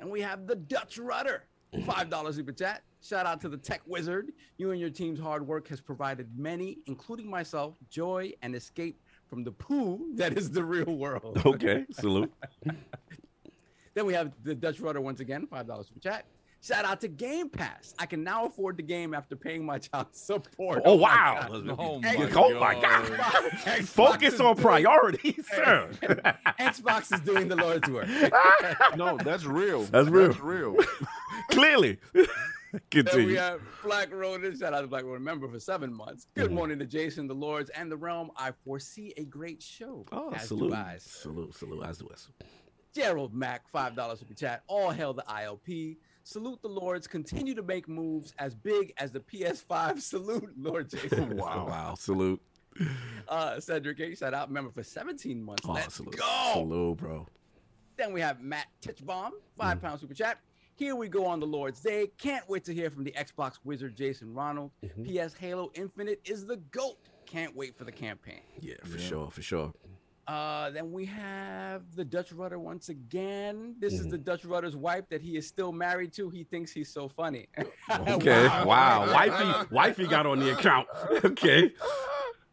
And 0.00 0.10
we 0.10 0.20
have 0.20 0.46
the 0.46 0.56
Dutch 0.56 0.98
Rudder, 0.98 1.44
five 1.86 2.10
dollars 2.10 2.36
super 2.36 2.52
chat. 2.52 2.82
Shout 3.02 3.26
out 3.26 3.40
to 3.42 3.48
the 3.48 3.56
Tech 3.56 3.82
Wizard. 3.86 4.32
You 4.56 4.70
and 4.70 4.80
your 4.80 4.90
team's 4.90 5.20
hard 5.20 5.46
work 5.46 5.68
has 5.68 5.80
provided 5.80 6.28
many, 6.36 6.78
including 6.86 7.28
myself, 7.28 7.74
joy 7.90 8.32
and 8.42 8.54
escape 8.54 9.00
from 9.28 9.44
the 9.44 9.52
poo 9.52 10.14
that 10.14 10.36
is 10.38 10.50
the 10.50 10.64
real 10.64 10.96
world. 10.96 11.42
okay. 11.44 11.84
Salute. 11.90 12.32
Then 13.94 14.06
we 14.06 14.14
have 14.14 14.32
the 14.42 14.56
Dutch 14.56 14.80
Rudder 14.80 15.00
once 15.00 15.20
again, 15.20 15.46
five 15.46 15.68
dollars 15.68 15.86
super 15.86 16.00
chat. 16.00 16.24
Shout 16.64 16.86
out 16.86 17.00
to 17.02 17.08
Game 17.08 17.50
Pass. 17.50 17.94
I 17.98 18.06
can 18.06 18.24
now 18.24 18.46
afford 18.46 18.78
the 18.78 18.82
game 18.82 19.12
after 19.12 19.36
paying 19.36 19.66
my 19.66 19.78
child 19.78 20.06
support. 20.12 20.80
Oh 20.86 20.96
my 20.96 21.02
wow. 21.02 21.46
God. 21.50 21.76
Oh 21.78 22.00
Hey, 22.00 22.16
my 22.16 22.30
Oh 22.34 22.58
my 22.58 22.72
God. 22.80 23.08
God. 23.18 23.50
Xbox 23.52 23.84
Focus 23.88 24.40
on 24.40 24.56
priorities, 24.56 25.46
sir. 25.54 25.90
Xbox 26.58 27.12
is 27.12 27.20
doing 27.20 27.48
the 27.48 27.56
Lord's 27.56 27.88
work. 27.90 28.08
No, 28.96 29.18
that's 29.18 29.44
real. 29.44 29.82
That's 29.84 30.08
real. 30.08 30.28
That's 30.28 30.40
real. 30.40 30.76
Clearly. 31.50 31.98
Then 32.90 33.26
we 33.26 33.34
have 33.34 33.60
Black 33.82 34.12
Ronin. 34.12 34.58
Shout 34.58 34.72
out 34.72 34.80
to 34.80 34.86
Black 34.86 35.04
Ronin 35.04 35.22
member 35.22 35.46
for 35.48 35.60
seven 35.60 35.92
months. 35.92 36.28
Good 36.34 36.50
Mhm. 36.50 36.54
morning 36.54 36.78
to 36.78 36.86
Jason, 36.86 37.26
the 37.28 37.34
Lords, 37.34 37.70
and 37.70 37.90
the 37.92 37.96
Realm. 37.96 38.30
I 38.36 38.52
foresee 38.64 39.12
a 39.16 39.24
great 39.24 39.62
show. 39.62 40.06
Oh, 40.12 40.32
as 40.32 40.48
salute. 40.48 40.70
do 40.70 40.74
I. 40.76 40.96
Salute. 40.98 41.54
Salute. 41.54 41.84
As 41.84 41.98
do 41.98 42.08
us. 42.08 42.28
Gerald 42.94 43.34
Mack, 43.34 43.68
five 43.68 43.94
dollars 43.94 44.20
super 44.20 44.34
chat. 44.34 44.62
All 44.66 44.90
hail 44.90 45.12
the 45.12 45.24
ILP. 45.28 45.98
Salute 46.24 46.60
the 46.62 46.68
Lords. 46.68 47.06
Continue 47.06 47.54
to 47.54 47.62
make 47.62 47.86
moves 47.88 48.32
as 48.38 48.54
big 48.54 48.92
as 48.98 49.10
the 49.10 49.20
PS5. 49.20 50.00
Salute, 50.00 50.52
Lord 50.58 50.88
Jason. 50.90 51.36
Wow. 51.36 51.66
Wow. 51.68 51.94
Salute. 51.96 52.40
Uh, 53.28 53.60
Cedric 53.60 54.00
A. 54.00 54.16
Shout 54.16 54.34
out 54.34 54.50
member 54.50 54.70
for 54.70 54.82
17 54.82 55.40
months. 55.42 55.62
Oh, 55.68 55.72
Let's 55.72 55.94
salute. 55.96 56.16
go. 56.16 56.50
Salute, 56.54 56.96
bro. 56.96 57.26
Then 57.96 58.12
we 58.12 58.20
have 58.20 58.40
Matt 58.40 58.66
Titchbaum, 58.82 59.30
Mm. 59.30 59.32
five 59.56 59.80
pound 59.80 60.00
super 60.00 60.14
chat. 60.14 60.38
Here 60.76 60.96
we 60.96 61.08
go 61.08 61.24
on 61.26 61.38
the 61.38 61.46
Lord's 61.46 61.80
Day. 61.80 62.10
Can't 62.18 62.48
wait 62.48 62.64
to 62.64 62.74
hear 62.74 62.90
from 62.90 63.04
the 63.04 63.12
Xbox 63.12 63.58
wizard 63.62 63.94
Jason 63.94 64.34
Ronald. 64.34 64.72
Mhm. 64.82 65.04
PS 65.28 65.34
Halo 65.34 65.70
Infinite 65.74 66.20
is 66.24 66.46
the 66.46 66.56
GOAT. 66.56 66.98
Can't 67.26 67.54
wait 67.54 67.76
for 67.78 67.84
the 67.84 67.92
campaign. 67.92 68.40
Yeah, 68.60 68.74
for 68.82 68.98
Yeah. 68.98 69.06
sure. 69.08 69.30
For 69.30 69.42
sure. 69.42 69.72
Uh, 70.26 70.70
then 70.70 70.90
we 70.90 71.04
have 71.04 71.82
the 71.96 72.04
Dutch 72.04 72.32
Rudder 72.32 72.58
once 72.58 72.88
again. 72.88 73.74
This 73.78 73.92
is 73.94 74.06
Mhm. 74.06 74.10
the 74.12 74.18
Dutch 74.18 74.44
Rudder's 74.44 74.74
wife 74.76 75.04
that 75.10 75.20
he 75.20 75.36
is 75.36 75.46
still 75.46 75.70
married 75.72 76.12
to. 76.14 76.30
He 76.30 76.44
thinks 76.44 76.72
he's 76.72 76.88
so 76.92 77.08
funny. 77.08 77.48
Okay. 78.08 78.46
Wow. 78.64 79.12
Wifey. 79.12 79.66
Wifey 79.74 80.06
got 80.06 80.26
on 80.26 80.38
the 80.38 80.52
account. 80.56 80.88
Okay. 81.24 81.72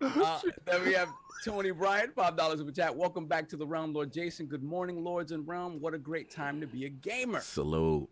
Uh, 0.01 0.39
then 0.65 0.83
we 0.83 0.93
have 0.93 1.07
Tony 1.45 1.71
Bryant, 1.71 2.13
five 2.15 2.35
dollars 2.35 2.59
in 2.59 2.65
the 2.65 2.71
chat. 2.71 2.95
Welcome 2.95 3.27
back 3.27 3.47
to 3.49 3.55
the 3.57 3.65
realm, 3.67 3.93
Lord 3.93 4.11
Jason. 4.11 4.47
Good 4.47 4.63
morning, 4.63 5.03
Lords 5.03 5.31
and 5.31 5.47
Realm. 5.47 5.79
What 5.79 5.93
a 5.93 5.97
great 5.99 6.29
time 6.31 6.59
to 6.59 6.67
be 6.67 6.85
a 6.85 6.89
gamer. 6.89 7.39
Salute. 7.39 8.09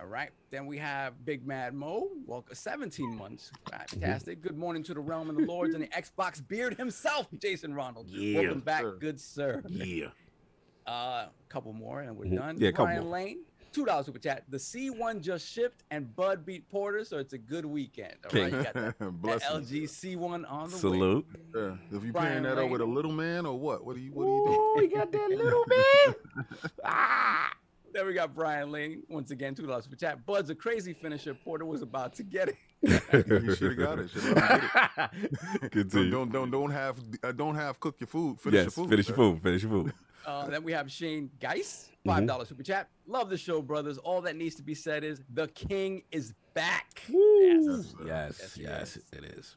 All 0.00 0.06
right. 0.06 0.30
Then 0.50 0.66
we 0.66 0.76
have 0.78 1.24
Big 1.24 1.46
Mad 1.46 1.72
Mo. 1.72 2.08
Welcome, 2.26 2.54
17 2.54 3.16
months. 3.16 3.52
Fantastic. 3.70 4.42
Good 4.42 4.56
morning 4.56 4.82
to 4.84 4.94
the 4.94 5.00
realm 5.00 5.28
and 5.30 5.38
the 5.38 5.46
lords 5.46 5.74
and 5.74 5.82
the 5.82 5.88
Xbox 5.88 6.46
beard 6.46 6.76
himself, 6.76 7.28
Jason 7.40 7.74
Ronald. 7.74 8.08
Yeah, 8.08 8.40
Welcome 8.40 8.60
back, 8.60 8.82
sir. 8.82 8.96
good 9.00 9.20
sir. 9.20 9.62
Yeah. 9.68 10.06
A 10.86 10.90
uh, 10.90 11.28
couple 11.48 11.72
more 11.72 12.00
and 12.00 12.16
we're 12.16 12.34
done. 12.34 12.58
Yeah, 12.58 12.72
couple 12.72 12.86
Brian 12.86 13.04
more. 13.04 13.12
Lane, 13.12 13.38
two 13.72 13.84
dollars 13.84 14.06
super 14.06 14.18
chat. 14.18 14.44
The 14.48 14.56
C1 14.56 15.20
just 15.20 15.46
shipped 15.46 15.84
and 15.90 16.14
Bud 16.16 16.44
beat 16.44 16.68
Porter, 16.68 17.04
so 17.04 17.18
it's 17.18 17.32
a 17.32 17.38
good 17.38 17.64
weekend. 17.64 18.14
All 18.24 18.40
right, 18.40 18.52
you 18.52 18.62
got 18.62 18.74
that, 18.74 18.98
that 18.98 19.42
LG 19.42 19.84
C1 19.84 20.50
on 20.50 20.70
the 20.70 20.76
way. 20.76 20.80
Salute. 20.80 21.26
Yeah. 21.54 21.76
If 21.92 22.04
you 22.04 22.12
Brian 22.12 22.42
paying 22.42 22.56
that 22.56 22.58
up 22.62 22.68
with 22.68 22.80
a 22.80 22.86
little 22.86 23.12
man 23.12 23.46
or 23.46 23.58
what? 23.58 23.84
What 23.84 23.96
do 23.96 24.02
you 24.02 24.12
what 24.12 24.24
do 24.24 24.30
you 24.30 24.44
doing? 24.44 24.58
Ooh, 24.58 24.74
we 24.76 24.88
got 24.88 25.12
that 25.12 25.30
little 25.30 25.64
man. 25.68 26.14
ah. 26.84 27.52
Then 27.94 28.06
we 28.06 28.12
got 28.12 28.34
Brian 28.34 28.72
Lane 28.72 29.04
once 29.08 29.30
again, 29.30 29.54
two 29.54 29.66
dollars 29.66 29.84
super 29.84 29.94
chat. 29.96 30.26
Bud's 30.26 30.50
a 30.50 30.54
crazy 30.54 30.92
finisher. 30.92 31.32
Porter 31.32 31.64
was 31.64 31.80
about 31.80 32.12
to 32.14 32.24
get 32.24 32.48
it. 32.48 32.56
You 33.12 33.54
should 33.54 33.78
have 33.78 33.78
got 33.78 33.98
it. 34.00 34.10
Shoulda 34.10 34.34
let 34.34 34.60
him 34.60 35.30
get 35.30 35.62
it. 35.62 35.70
Continue. 35.70 36.10
Don't 36.10 36.32
don't 36.32 36.50
don't 36.50 36.50
don't 36.50 36.70
have 36.72 36.98
uh, 37.22 37.32
don't 37.32 37.54
have 37.54 37.78
cook 37.80 37.94
your 38.00 38.08
food. 38.08 38.40
Finish 38.40 38.54
yes. 38.56 38.64
your 38.64 38.70
food. 38.72 38.88
finish 38.90 39.08
your 39.08 39.16
food. 39.16 39.42
Finish 39.42 39.62
your 39.62 39.70
food. 39.70 39.92
Uh, 40.26 40.46
then 40.48 40.64
we 40.64 40.72
have 40.72 40.90
Shane 40.90 41.28
Geis, 41.38 41.90
Mm-hmm. 41.90 42.08
five 42.10 42.26
dollars 42.26 42.48
super 42.48 42.62
chat. 42.62 42.88
Love 43.06 43.28
the 43.28 43.36
show, 43.36 43.60
brothers. 43.60 43.98
All 43.98 44.22
that 44.22 44.36
needs 44.36 44.54
to 44.54 44.62
be 44.62 44.74
said 44.74 45.04
is 45.04 45.20
the 45.34 45.48
king 45.48 46.02
is 46.12 46.32
back. 46.54 47.02
Yes. 47.10 47.66
Yes. 47.68 47.94
Yes. 48.06 48.06
Yes, 48.06 48.56
Yes. 48.56 48.58
yes. 48.58 48.98
It 49.12 49.24
is. 49.36 49.56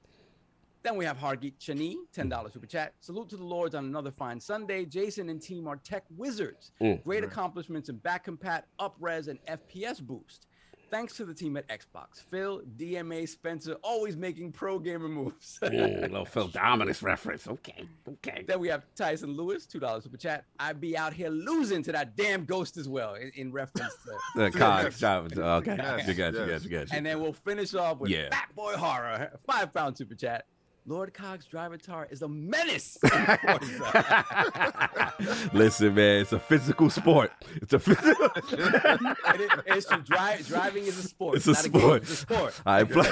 Then 0.84 0.96
we 0.96 1.06
have 1.06 1.18
Hargeet 1.18 1.54
Chani, 1.60 1.96
ten 2.14 2.30
dollars 2.30 2.54
super 2.54 2.66
chat. 2.68 2.94
Salute 3.02 3.30
to 3.30 3.38
the 3.38 3.44
lords 3.44 3.76
on 3.76 3.86
another 3.86 4.12
fine 4.12 4.40
Sunday. 4.40 4.86
Jason 4.86 5.30
and 5.30 5.42
team 5.42 5.68
are 5.68 5.76
tech 5.78 6.04
wizards. 6.16 6.72
Mm. 6.82 7.04
Great 7.04 7.24
accomplishments 7.24 7.90
in 7.90 7.98
back 7.98 8.26
compat, 8.26 8.64
upres, 8.80 9.28
and 9.28 9.40
FPS 9.48 10.02
boost. 10.02 10.48
Thanks 10.90 11.18
to 11.18 11.26
the 11.26 11.34
team 11.34 11.58
at 11.58 11.68
Xbox. 11.68 12.22
Phil, 12.32 12.62
DMA, 12.78 13.28
Spencer, 13.28 13.76
always 13.84 14.16
making 14.16 14.54
pro 14.54 14.80
gamer 14.80 15.10
moves. 15.10 15.60
Mm, 15.68 16.02
little 16.04 16.24
Phil 16.24 16.48
Dominus 16.48 17.04
reference. 17.04 17.46
Okay. 17.46 17.86
Okay. 18.08 18.46
Then 18.48 18.62
we 18.62 18.70
have 18.70 18.86
Tyson 18.96 19.32
Lewis, 19.36 19.66
two 19.66 19.80
dollars 19.80 20.06
super 20.06 20.16
chat. 20.16 20.46
I'd 20.60 20.80
be 20.80 20.98
out 20.98 21.12
here 21.14 21.28
losing 21.30 21.84
to 21.84 21.92
that 21.92 22.16
damn 22.16 22.46
ghost 22.46 22.78
as 22.78 22.88
well, 22.88 23.16
in, 23.16 23.32
in 23.36 23.52
reference 23.52 23.94
to. 24.06 24.12
The 24.44 24.52
cogs. 24.52 25.04
Okay. 25.04 25.76
Yes, 25.78 26.08
You 26.08 26.14
got 26.14 26.34
you. 26.34 26.40
yes. 26.46 26.62
Got 26.62 26.64
you. 26.64 26.70
Got 26.70 26.92
you. 26.92 26.98
and 26.98 27.06
then 27.06 27.20
we'll 27.20 27.34
finish 27.34 27.74
off 27.74 27.98
with 28.00 28.10
Yeah. 28.12 28.30
Fat 28.30 28.48
Boy 28.56 28.76
Horror, 28.78 29.38
five 29.46 29.74
pound 29.74 29.98
super 29.98 30.16
chat. 30.16 30.46
Lord 30.90 31.14
Cox 31.14 31.46
Drivatar 31.52 32.10
is 32.10 32.22
a 32.22 32.30
menace. 32.30 32.98
Listen, 35.54 35.94
man, 35.96 36.22
it's 36.22 36.32
a 36.32 36.40
physical 36.40 36.90
sport. 36.90 37.32
It's 37.56 37.74
a 37.74 37.80
physical. 37.80 38.30
It 39.38 39.42
is- 39.42 39.50
it's 39.68 39.86
to 39.88 39.98
drive, 39.98 40.48
driving 40.48 40.86
is 40.86 40.98
a 40.98 41.04
sport. 41.04 41.36
It's 41.36 41.48
a 41.48 41.52
not 41.52 41.64
game, 41.64 41.72
sport. 41.82 42.02
it's 42.04 42.12
a 42.12 42.16
sport. 42.16 42.62
I 42.66 42.80
apply, 42.80 43.12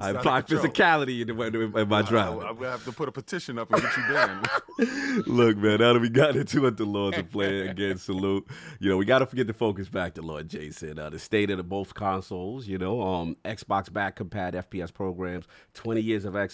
I 0.00 0.12
not 0.12 0.16
apply 0.16 0.42
physicality 0.42 1.20
in, 1.22 1.28
the- 1.36 1.78
in 1.80 1.88
my 1.88 2.00
I, 2.00 2.02
driving. 2.02 2.42
am 2.42 2.56
gonna 2.56 2.70
have 2.70 2.84
to 2.84 2.92
put 2.92 3.08
a 3.08 3.12
petition 3.12 3.58
up 3.58 3.72
and 3.72 3.80
get 3.80 3.96
you 3.96 4.02
banned. 4.12 5.26
Look, 5.26 5.56
man, 5.56 5.78
now 5.78 5.92
that 5.94 6.00
we 6.00 6.08
got 6.08 6.36
into 6.36 6.66
it, 6.66 6.76
the 6.76 6.84
Lords 6.84 7.16
are 7.18 7.22
playing 7.22 7.68
again. 7.68 7.96
Salute. 7.98 8.46
You 8.80 8.90
know, 8.90 8.96
we 8.96 9.04
got 9.04 9.20
to 9.20 9.26
forget 9.26 9.46
to 9.46 9.52
focus 9.54 9.88
back 9.88 10.14
to 10.14 10.22
Lord 10.22 10.48
Jason. 10.48 10.98
Uh, 10.98 11.10
the 11.10 11.18
state 11.18 11.50
of 11.50 11.56
the 11.56 11.64
both 11.64 11.94
consoles. 11.94 12.66
You 12.66 12.78
know, 12.78 13.00
um, 13.02 13.36
Xbox 13.44 13.92
back 13.92 14.16
compat 14.18 14.54
FPS 14.54 14.92
programs. 14.92 15.46
Twenty 15.74 16.00
years 16.00 16.24
of 16.24 16.34
Xbox. 16.34 16.47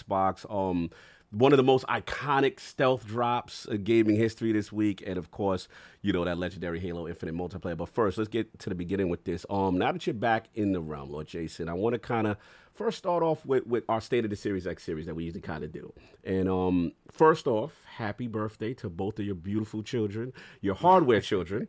Um, 0.48 0.90
one 1.30 1.52
of 1.52 1.56
the 1.56 1.64
most 1.64 1.84
iconic 1.86 2.60
stealth 2.60 3.06
drops 3.06 3.64
in 3.64 3.82
gaming 3.82 4.16
history 4.16 4.52
this 4.52 4.70
week, 4.70 5.02
and 5.04 5.18
of 5.18 5.30
course, 5.30 5.68
you 6.00 6.12
know 6.12 6.24
that 6.24 6.38
legendary 6.38 6.78
Halo 6.78 7.08
Infinite 7.08 7.34
multiplayer. 7.34 7.76
But 7.76 7.88
first, 7.88 8.18
let's 8.18 8.28
get 8.28 8.58
to 8.60 8.68
the 8.68 8.74
beginning 8.74 9.08
with 9.08 9.24
this. 9.24 9.44
Um, 9.50 9.78
now 9.78 9.90
that 9.90 10.06
you're 10.06 10.14
back 10.14 10.48
in 10.54 10.72
the 10.72 10.80
realm, 10.80 11.10
Lord 11.10 11.26
Jason, 11.26 11.68
I 11.68 11.74
want 11.74 11.94
to 11.94 11.98
kind 11.98 12.26
of 12.26 12.36
first 12.74 12.98
start 12.98 13.22
off 13.22 13.44
with, 13.46 13.66
with 13.66 13.84
our 13.88 14.00
State 14.00 14.24
of 14.24 14.30
the 14.30 14.36
Series 14.36 14.66
X 14.66 14.82
series 14.82 15.06
that 15.06 15.14
we 15.14 15.24
usually 15.24 15.40
kind 15.40 15.62
of 15.62 15.72
do. 15.72 15.92
And 16.24 16.48
um, 16.48 16.92
first 17.10 17.46
off, 17.46 17.84
happy 17.86 18.26
birthday 18.26 18.74
to 18.74 18.88
both 18.88 19.18
of 19.18 19.24
your 19.24 19.36
beautiful 19.36 19.82
children, 19.82 20.32
your 20.60 20.74
hardware 20.74 21.20
children. 21.20 21.68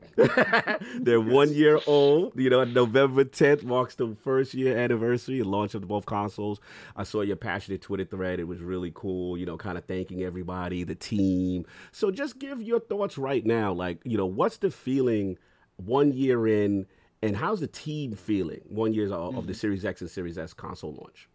They're 0.99 1.22
one 1.22 1.53
year 1.53 1.80
old. 1.86 2.34
You 2.39 2.49
know, 2.49 2.64
November 2.64 3.24
10th 3.24 3.64
marks 3.64 3.95
the 3.95 4.16
first 4.24 4.53
year 4.53 4.78
anniversary 4.78 5.39
and 5.39 5.47
launch 5.51 5.76
of 5.76 5.88
both 5.88 6.06
consoles. 6.06 6.60
I 6.95 7.03
saw 7.03 7.22
your 7.22 7.36
passionate 7.36 7.82
Twitter 7.82 8.06
thread. 8.06 8.39
It 8.39 8.47
was 8.47 8.62
really 8.62 8.91
cool, 8.93 9.38
you 9.38 9.45
know, 9.45 9.58
kind 9.58 9.78
of 9.78 9.86
thanking 9.86 10.24
everybody, 10.24 10.84
the 10.84 10.95
team. 10.95 11.66
So 11.91 12.10
just 12.10 12.39
give 12.39 12.62
your 12.62 12.80
thoughts 12.80 13.18
right 13.18 13.45
now. 13.45 13.74
Like, 13.74 13.99
you 14.03 14.18
know, 14.18 14.26
what's 14.26 14.58
the 14.58 14.72
feeling 14.72 15.38
one 15.78 16.14
year 16.14 16.47
in? 16.47 16.88
And 17.26 17.36
how's 17.36 17.59
the 17.59 17.67
team 17.67 18.13
feeling 18.13 18.61
one 18.69 18.93
year 18.93 19.11
of, 19.11 19.36
of 19.36 19.47
the 19.47 19.53
Series 19.53 19.84
X 19.84 20.01
and 20.01 20.09
Series 20.09 20.38
S 20.38 20.53
console 20.53 20.93
launch? 20.93 21.28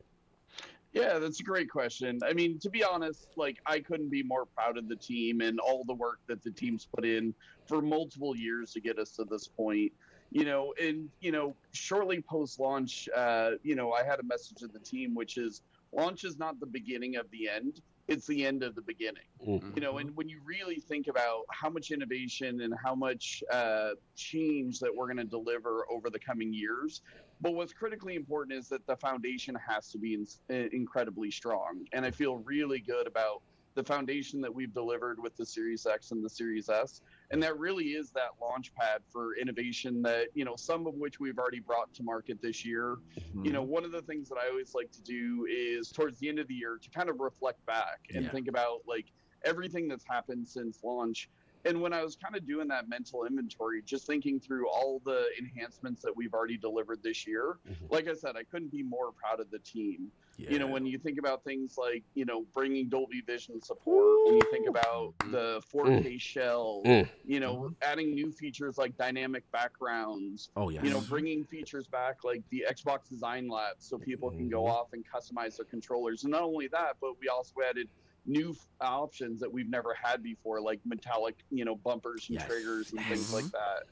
Yeah, 0.93 1.19
that's 1.19 1.41
a 1.41 1.43
great 1.43 1.69
question. 1.69 2.21
I 2.25 2.33
mean, 2.33 2.61
to 2.61 2.71
be 2.71 2.85
honest, 2.85 3.27
like 3.37 3.59
I 3.67 3.81
couldn't 3.81 4.09
be 4.09 4.23
more 4.23 4.47
proud 4.47 4.79
of 4.79 4.89
the 4.89 4.95
team 4.95 5.41
and 5.41 5.59
all 5.59 5.83
the 5.85 5.95
work 5.95 6.21
that 6.29 6.45
the 6.45 6.51
team's 6.53 6.87
put 6.87 7.05
in 7.05 7.35
for 7.67 7.83
multiple 7.83 8.37
years 8.37 8.73
to 8.73 8.81
get 8.81 9.01
us 9.01 9.11
to 9.17 9.25
this 9.25 9.49
point. 9.49 9.93
You 10.31 10.45
know, 10.45 10.73
and 10.81 11.09
you 11.21 11.33
know, 11.33 11.57
shortly 11.73 12.21
post 12.21 12.61
launch, 12.61 13.09
uh, 13.17 13.53
you 13.65 13.75
know, 13.75 13.93
I 13.93 14.05
had 14.05 14.21
a 14.21 14.25
message 14.25 14.59
to 14.59 14.69
the 14.69 14.79
team, 14.79 15.13
which 15.17 15.39
is 15.39 15.63
launch 15.93 16.23
is 16.23 16.39
not 16.39 16.61
the 16.61 16.67
beginning 16.67 17.17
of 17.17 17.29
the 17.33 17.49
end 17.49 17.83
it's 18.11 18.27
the 18.27 18.45
end 18.45 18.63
of 18.63 18.75
the 18.75 18.83
beginning 18.83 19.23
Mhm. 19.47 19.75
you 19.75 19.81
know 19.81 19.99
and 19.99 20.15
when 20.17 20.29
you 20.29 20.41
really 20.45 20.81
think 20.81 21.07
about 21.07 21.45
how 21.51 21.71
much 21.71 21.91
innovation 21.91 22.61
and 22.61 22.75
how 22.85 22.95
much 22.95 23.43
uh, 23.51 23.91
change 24.17 24.81
that 24.81 24.95
we're 24.95 25.07
going 25.07 25.17
to 25.17 25.25
deliver 25.25 25.87
over 25.91 26.11
the 26.11 26.19
coming 26.19 26.53
years 26.53 27.03
but 27.41 27.55
what's 27.55 27.73
critically 27.73 28.17
important 28.17 28.59
is 28.59 28.69
that 28.69 28.87
the 28.87 28.97
foundation 28.97 29.57
has 29.67 29.91
to 29.91 29.99
be 29.99 30.15
in, 30.15 30.69
incredibly 30.73 31.31
strong 31.31 31.85
and 31.93 32.05
i 32.05 32.11
feel 32.11 32.39
really 32.39 32.81
good 32.81 33.07
about 33.07 33.43
the 33.75 33.85
foundation 33.85 34.41
that 34.41 34.55
we've 34.55 34.73
delivered 34.75 35.19
with 35.23 35.37
the 35.37 35.47
series 35.47 35.87
x 35.87 36.11
and 36.11 36.25
the 36.25 36.31
series 36.31 36.69
s. 36.69 37.03
And 37.31 37.43
that 37.43 37.59
really 37.59 37.91
is 37.91 38.11
that 38.13 38.31
launch 38.41 38.75
pad 38.75 39.03
for 39.13 39.37
innovation 39.37 40.03
that 40.03 40.29
you 40.35 40.45
know 40.45 40.57
some 40.57 40.87
of 40.87 40.95
which 40.95 41.21
we've 41.21 41.39
already 41.39 41.61
brought 41.61 41.93
to 41.95 42.03
market 42.03 42.41
this 42.43 42.65
year. 42.65 42.97
You 43.45 43.53
know 43.53 43.63
one 43.63 43.85
of 43.85 43.93
the 43.93 44.03
things 44.03 44.29
that 44.29 44.39
i 44.39 44.49
always 44.49 44.75
like 44.75 44.91
to 44.93 45.03
do 45.03 45.47
is 45.49 45.93
towards 45.93 46.19
the 46.19 46.29
end 46.29 46.39
of 46.39 46.49
the 46.49 46.55
year 46.55 46.79
to 46.83 46.91
kind 46.91 47.09
of 47.09 47.21
reflect 47.21 47.65
back 47.67 48.01
and 48.15 48.25
Yeah. 48.25 48.33
think 48.33 48.49
about 48.49 48.81
like 48.87 49.07
everything 49.45 49.89
that's 49.89 50.07
happened 50.07 50.47
since 50.47 50.83
launch. 50.83 51.31
And 51.65 51.81
when 51.83 51.93
i 51.93 52.03
was 52.03 52.17
kind 52.17 52.35
of 52.37 52.47
doing 52.47 52.69
that 52.69 52.89
mental 52.89 53.27
inventory 53.27 53.83
just 53.83 54.07
thinking 54.07 54.41
through 54.41 54.67
all 54.69 55.01
the 55.05 55.27
enhancements 55.39 56.01
that 56.03 56.15
we've 56.17 56.33
already 56.33 56.57
delivered 56.57 57.03
this 57.03 57.27
year 57.27 57.61
Mhm. 57.69 57.91
like 57.91 58.09
i 58.09 58.15
said 58.15 58.35
i 58.37 58.45
couldn't 58.45 58.73
be 58.73 58.83
more 58.83 59.13
proud 59.13 59.41
of 59.41 59.51
the 59.51 59.59
team 59.59 60.11
you 60.49 60.59
know 60.59 60.67
when 60.67 60.87
you 60.87 60.99
think 60.99 61.19
about 61.19 61.43
things 61.45 61.77
like 61.77 62.03
you 62.15 62.25
know 62.25 62.45
bringing 62.55 62.89
dolby 62.89 63.21
vision 63.27 63.61
support 63.63 64.07
when 64.27 64.37
you 64.37 64.45
think 64.51 64.69
about 64.69 65.15
the 65.31 65.61
4k 65.73 66.21
shell 66.21 66.83
Mm. 66.85 67.09
you 67.27 67.41
know 67.41 67.71
adding 67.83 68.15
new 68.15 68.31
features 68.33 68.79
like 68.79 68.97
dynamic 68.97 69.43
backgrounds 69.53 70.51
oh 70.57 70.71
yes, 70.71 70.83
you 70.85 70.91
know, 70.91 71.01
bringing 71.03 71.45
features 71.45 71.87
back 71.87 72.25
like 72.25 72.43
the 72.51 72.65
Xbox 72.71 73.09
Design 73.09 73.49
Lab 73.49 73.77
so 73.79 73.99
people 73.99 74.31
can 74.31 74.49
go 74.49 74.63
Mhm. 74.65 74.69
off 74.71 74.93
and 74.93 75.05
customize 75.07 75.57
their 75.57 75.67
controllers. 75.67 76.25
And 76.25 76.31
not 76.33 76.43
only 76.43 76.69
that, 76.69 76.97
but 77.01 77.19
we 77.21 77.29
also 77.29 77.55
added 77.69 77.89
new 78.27 78.51
f- 78.51 78.69
options 78.81 79.41
that 79.41 79.53
we've 79.53 79.69
never 79.69 79.95
had 79.95 80.23
before, 80.23 80.61
like 80.61 80.81
metallic, 80.85 81.37
you 81.51 81.65
know, 81.65 81.77
bumpers 81.77 82.29
and 82.29 82.39
Yes. 82.39 82.47
triggers 82.47 82.91
and 82.93 83.01
Yes. 83.01 83.09
things 83.09 83.33
like 83.33 83.53
that. 83.53 83.87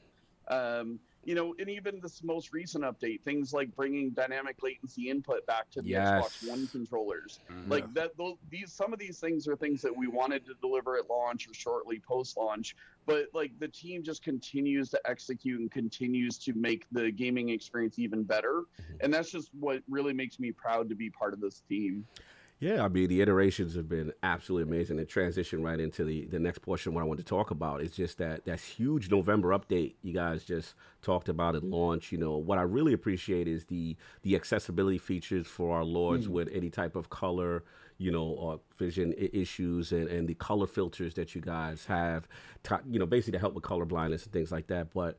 Um, 0.79 0.99
you 1.23 1.35
know, 1.35 1.53
and 1.59 1.69
even 1.69 1.99
this 2.01 2.21
most 2.23 2.53
recent 2.53 2.83
update, 2.83 3.21
things 3.23 3.51
like 3.51 3.75
bringing 3.75 4.11
dynamic 4.11 4.55
latency 4.63 5.09
input 5.09 5.45
back 5.45 5.69
to 5.71 5.81
the 5.81 5.89
Yes. 5.89 6.09
Xbox 6.09 6.37
One 6.41 6.67
controllers 6.67 7.39
Mm-hmm. 7.49 7.71
like 7.71 7.93
that 7.93 8.11
those, 8.17 8.35
these 8.49 8.73
some 8.73 8.93
of 8.93 8.99
these 8.99 9.19
things 9.19 9.47
are 9.47 9.55
things 9.55 9.81
that 9.81 9.95
we 9.95 10.07
wanted 10.07 10.45
to 10.45 10.53
deliver 10.61 10.97
at 10.97 11.09
launch 11.09 11.47
or 11.47 11.53
shortly 11.53 12.01
post 12.07 12.37
launch 12.37 12.75
but 13.05 13.25
like 13.33 13.51
the 13.59 13.67
team 13.67 14.03
just 14.03 14.23
continues 14.23 14.89
to 14.89 14.99
execute 15.05 15.59
and 15.59 15.71
continues 15.71 16.37
to 16.37 16.53
make 16.53 16.85
the 16.91 17.11
gaming 17.11 17.49
experience 17.49 17.97
even 17.99 18.23
better 18.23 18.63
and 19.01 19.13
that's 19.13 19.31
just 19.31 19.49
what 19.59 19.81
really 19.89 20.13
makes 20.13 20.39
me 20.39 20.51
proud 20.51 20.87
to 20.89 20.95
be 20.95 21.09
part 21.09 21.33
of 21.33 21.41
this 21.41 21.61
team 21.67 22.05
Yeah, 22.61 22.83
I 22.83 22.89
mean 22.89 23.07
the 23.07 23.21
iterations 23.21 23.75
have 23.75 23.87
been 23.87 24.11
absolutely 24.21 24.69
amazing. 24.75 24.99
And 24.99 25.07
transition 25.07 25.63
right 25.63 25.79
into 25.79 26.03
the 26.03 26.25
the 26.25 26.39
next 26.39 26.59
portion. 26.59 26.93
What 26.93 27.01
I 27.01 27.05
want 27.05 27.19
to 27.19 27.25
talk 27.25 27.51
about 27.51 27.81
is 27.81 27.91
just 27.91 28.17
that 28.17 28.43
that 28.45 28.59
huge 28.59 29.09
November 29.09 29.57
update 29.57 29.93
you 30.01 30.13
guys 30.13 30.43
just 30.43 30.75
talked 31.01 31.29
about 31.29 31.55
at 31.55 31.63
launch. 31.63 32.11
You 32.11 32.17
know 32.17 32.35
what 32.35 32.57
I 32.57 32.63
really 32.63 32.91
appreciate 32.91 33.47
is 33.47 33.65
the 33.65 33.95
the 34.23 34.35
accessibility 34.35 34.97
features 34.97 35.47
for 35.47 35.77
our 35.77 35.85
lords 35.85 36.25
hmm. 36.25 36.33
with 36.33 36.49
any 36.51 36.69
type 36.69 36.97
of 36.97 37.09
color, 37.09 37.63
you 37.97 38.11
know, 38.11 38.25
or 38.25 38.59
vision 38.77 39.13
I- 39.17 39.29
issues 39.31 39.93
and 39.93 40.09
and 40.09 40.27
the 40.27 40.33
color 40.33 40.67
filters 40.67 41.13
that 41.13 41.35
you 41.35 41.39
guys 41.39 41.85
have. 41.85 42.27
To, 42.63 42.81
you 42.89 42.99
know, 42.99 43.05
basically 43.05 43.33
to 43.33 43.39
help 43.39 43.53
with 43.53 43.63
color 43.63 43.85
blindness 43.85 44.25
and 44.25 44.33
things 44.33 44.51
like 44.51 44.67
that. 44.67 44.93
But 44.93 45.17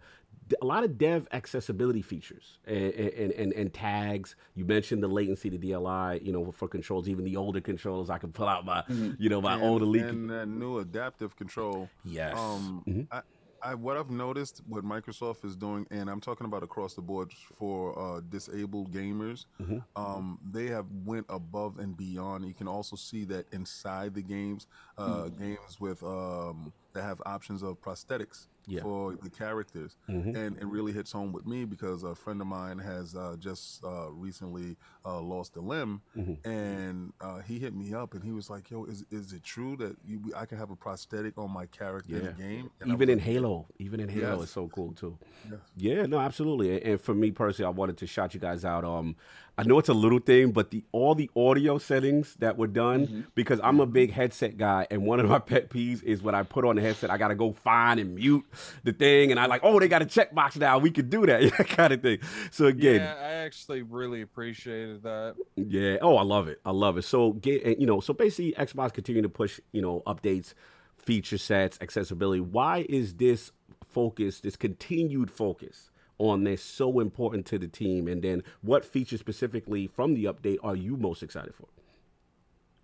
a 0.60 0.64
lot 0.64 0.84
of 0.84 0.98
dev 0.98 1.28
accessibility 1.32 2.02
features 2.02 2.58
and, 2.64 2.92
and, 2.94 3.32
and, 3.32 3.52
and 3.52 3.72
tags. 3.74 4.36
You 4.54 4.64
mentioned 4.64 5.02
the 5.02 5.08
latency, 5.08 5.48
the 5.48 5.58
DLI, 5.58 6.24
you 6.24 6.32
know, 6.32 6.50
for 6.52 6.68
controls, 6.68 7.08
even 7.08 7.24
the 7.24 7.36
older 7.36 7.60
controllers. 7.60 8.10
I 8.10 8.18
can 8.18 8.32
pull 8.32 8.48
out 8.48 8.64
my, 8.64 8.82
you 9.18 9.28
know, 9.28 9.40
my 9.40 9.54
and, 9.54 9.62
older 9.62 9.84
leak. 9.86 10.02
and 10.04 10.30
that 10.30 10.46
new 10.48 10.78
adaptive 10.78 11.36
control. 11.36 11.88
yes. 12.04 12.36
Um, 12.38 12.82
Mhm. 12.86 13.06
I, 13.10 13.22
I 13.62 13.74
what 13.74 13.98
I've 13.98 14.08
noticed 14.10 14.62
what 14.66 14.84
Microsoft 14.84 15.44
is 15.44 15.54
doing, 15.54 15.86
and 15.90 16.08
I'm 16.08 16.20
talking 16.20 16.46
about 16.46 16.62
across 16.62 16.94
the 16.94 17.02
board 17.02 17.30
for 17.58 17.98
uh, 17.98 18.20
disabled 18.28 18.90
gamers. 18.90 19.44
Mhm. 19.60 19.84
Um, 19.96 20.38
they 20.50 20.68
have 20.68 20.86
went 21.04 21.26
above 21.28 21.78
and 21.78 21.94
beyond. 21.94 22.46
You 22.46 22.54
can 22.54 22.66
also 22.68 22.96
see 22.96 23.24
that 23.26 23.52
inside 23.52 24.14
the 24.14 24.22
games, 24.22 24.66
uh, 24.96 25.28
games 25.28 25.78
with 25.78 26.02
um, 26.02 26.72
that 26.92 27.02
have 27.02 27.20
options 27.26 27.62
of 27.62 27.80
prosthetics 27.80 28.46
Yeah. 28.66 28.82
for 28.82 29.16
the 29.16 29.30
characters, 29.30 29.96
Mhm. 30.08 30.36
and 30.36 30.56
it 30.58 30.66
really 30.66 30.92
hits 30.92 31.10
home 31.12 31.32
with 31.32 31.46
me 31.46 31.64
because 31.64 32.02
a 32.04 32.14
friend 32.14 32.40
of 32.40 32.46
mine 32.46 32.78
has 32.78 33.16
uh, 33.16 33.36
just 33.38 33.82
uh, 33.84 34.10
recently 34.12 34.76
uh, 35.04 35.20
lost 35.20 35.56
a 35.56 35.60
limb, 35.60 36.02
Mhm. 36.16 36.46
and 36.46 37.12
uh, 37.20 37.38
he 37.40 37.58
hit 37.58 37.74
me 37.74 37.94
up 37.94 38.14
and 38.14 38.22
he 38.22 38.32
was 38.32 38.50
like, 38.50 38.70
"Yo, 38.70 38.84
is 38.84 39.04
is 39.10 39.32
it 39.32 39.42
true 39.42 39.76
that 39.76 39.96
you, 40.04 40.20
I 40.36 40.44
can 40.46 40.58
have 40.58 40.70
a 40.70 40.76
prosthetic 40.76 41.38
on 41.38 41.50
my 41.50 41.66
character 41.66 42.16
in 42.18 42.24
the 42.26 42.32
game?" 42.32 42.70
And 42.80 42.92
even 42.92 43.08
in 43.08 43.18
like, 43.18 43.26
Halo, 43.26 43.66
even 43.78 43.98
in 43.98 44.08
Halo, 44.08 44.34
Yes. 44.34 44.42
it's 44.44 44.52
so 44.52 44.68
cool 44.68 44.92
too. 44.92 45.18
Yes. 45.50 45.60
Yeah, 45.76 46.06
no, 46.06 46.18
absolutely. 46.18 46.76
And- 46.76 46.90
And 46.90 47.00
for 47.00 47.14
me 47.14 47.30
personally, 47.30 47.66
I 47.72 47.76
wanted 47.76 47.96
to 47.98 48.06
shout 48.06 48.34
you 48.34 48.40
guys 48.40 48.64
out. 48.64 48.84
Um, 48.84 49.16
I 49.60 49.64
know 49.64 49.78
it's 49.78 49.88
a 49.88 49.94
little 49.94 50.18
thing, 50.18 50.52
but 50.52 50.70
the 50.70 50.82
all 50.92 51.14
the 51.14 51.30
audio 51.36 51.78
settings 51.78 52.34
that 52.40 52.56
were 52.56 52.66
done 52.66 53.06
Mm-hmm. 53.06 53.20
because 53.34 53.60
I'm 53.62 53.78
a 53.80 53.86
big 53.86 54.10
headset 54.12 54.56
guy, 54.56 54.86
and 54.90 55.04
one 55.06 55.20
of 55.20 55.28
my 55.28 55.38
pet 55.50 55.70
peeves 55.70 56.02
is 56.02 56.22
when 56.22 56.34
I 56.34 56.42
put 56.42 56.64
on 56.64 56.76
the 56.76 56.82
headset, 56.82 57.10
I 57.10 57.18
gotta 57.18 57.34
go 57.34 57.52
find 57.52 58.00
and 58.00 58.14
mute 58.14 58.44
the 58.84 58.92
thing, 58.92 59.30
and 59.30 59.38
I 59.38 59.46
like, 59.46 59.60
oh, 59.64 59.78
they 59.78 59.88
got 59.88 60.02
a 60.02 60.06
checkbox 60.06 60.56
now, 60.56 60.78
we 60.78 60.90
could 60.90 61.10
do 61.10 61.26
that, 61.26 61.42
yeah, 61.44 61.50
kind 61.50 61.92
of 61.92 62.00
thing. 62.02 62.18
So 62.50 62.66
again, 62.66 62.96
Yeah, 63.02 63.14
I 63.20 63.32
actually 63.44 63.82
really 63.82 64.22
appreciated 64.22 65.02
that. 65.02 65.34
yeah. 65.56 65.96
Oh, 66.00 66.16
I 66.16 66.22
love 66.22 66.48
it. 66.48 66.60
I 66.64 66.70
love 66.70 66.96
it. 66.98 67.02
So 67.02 67.32
get 67.34 67.78
you 67.78 67.86
know, 67.86 68.00
so 68.00 68.12
basically 68.14 68.52
Xbox 68.52 68.92
continuing 68.94 69.22
to 69.24 69.28
push, 69.28 69.60
you 69.72 69.82
know, 69.82 70.02
updates, 70.06 70.54
feature 70.98 71.38
sets, 71.38 71.78
accessibility. 71.80 72.40
Why 72.40 72.86
is 72.88 73.14
this 73.14 73.52
focus, 73.88 74.40
this 74.40 74.56
continued 74.56 75.30
focus 75.30 75.90
on 76.20 76.44
this 76.44 76.62
so 76.62 77.00
important 77.00 77.46
to 77.46 77.58
the 77.58 77.66
team? 77.66 78.06
And 78.06 78.22
then 78.22 78.42
what 78.62 78.84
features 78.84 79.20
specifically 79.20 79.86
from 79.86 80.14
the 80.14 80.26
update 80.26 80.58
are 80.62 80.76
you 80.76 80.96
most 80.96 81.22
excited 81.22 81.54
for? 81.54 81.66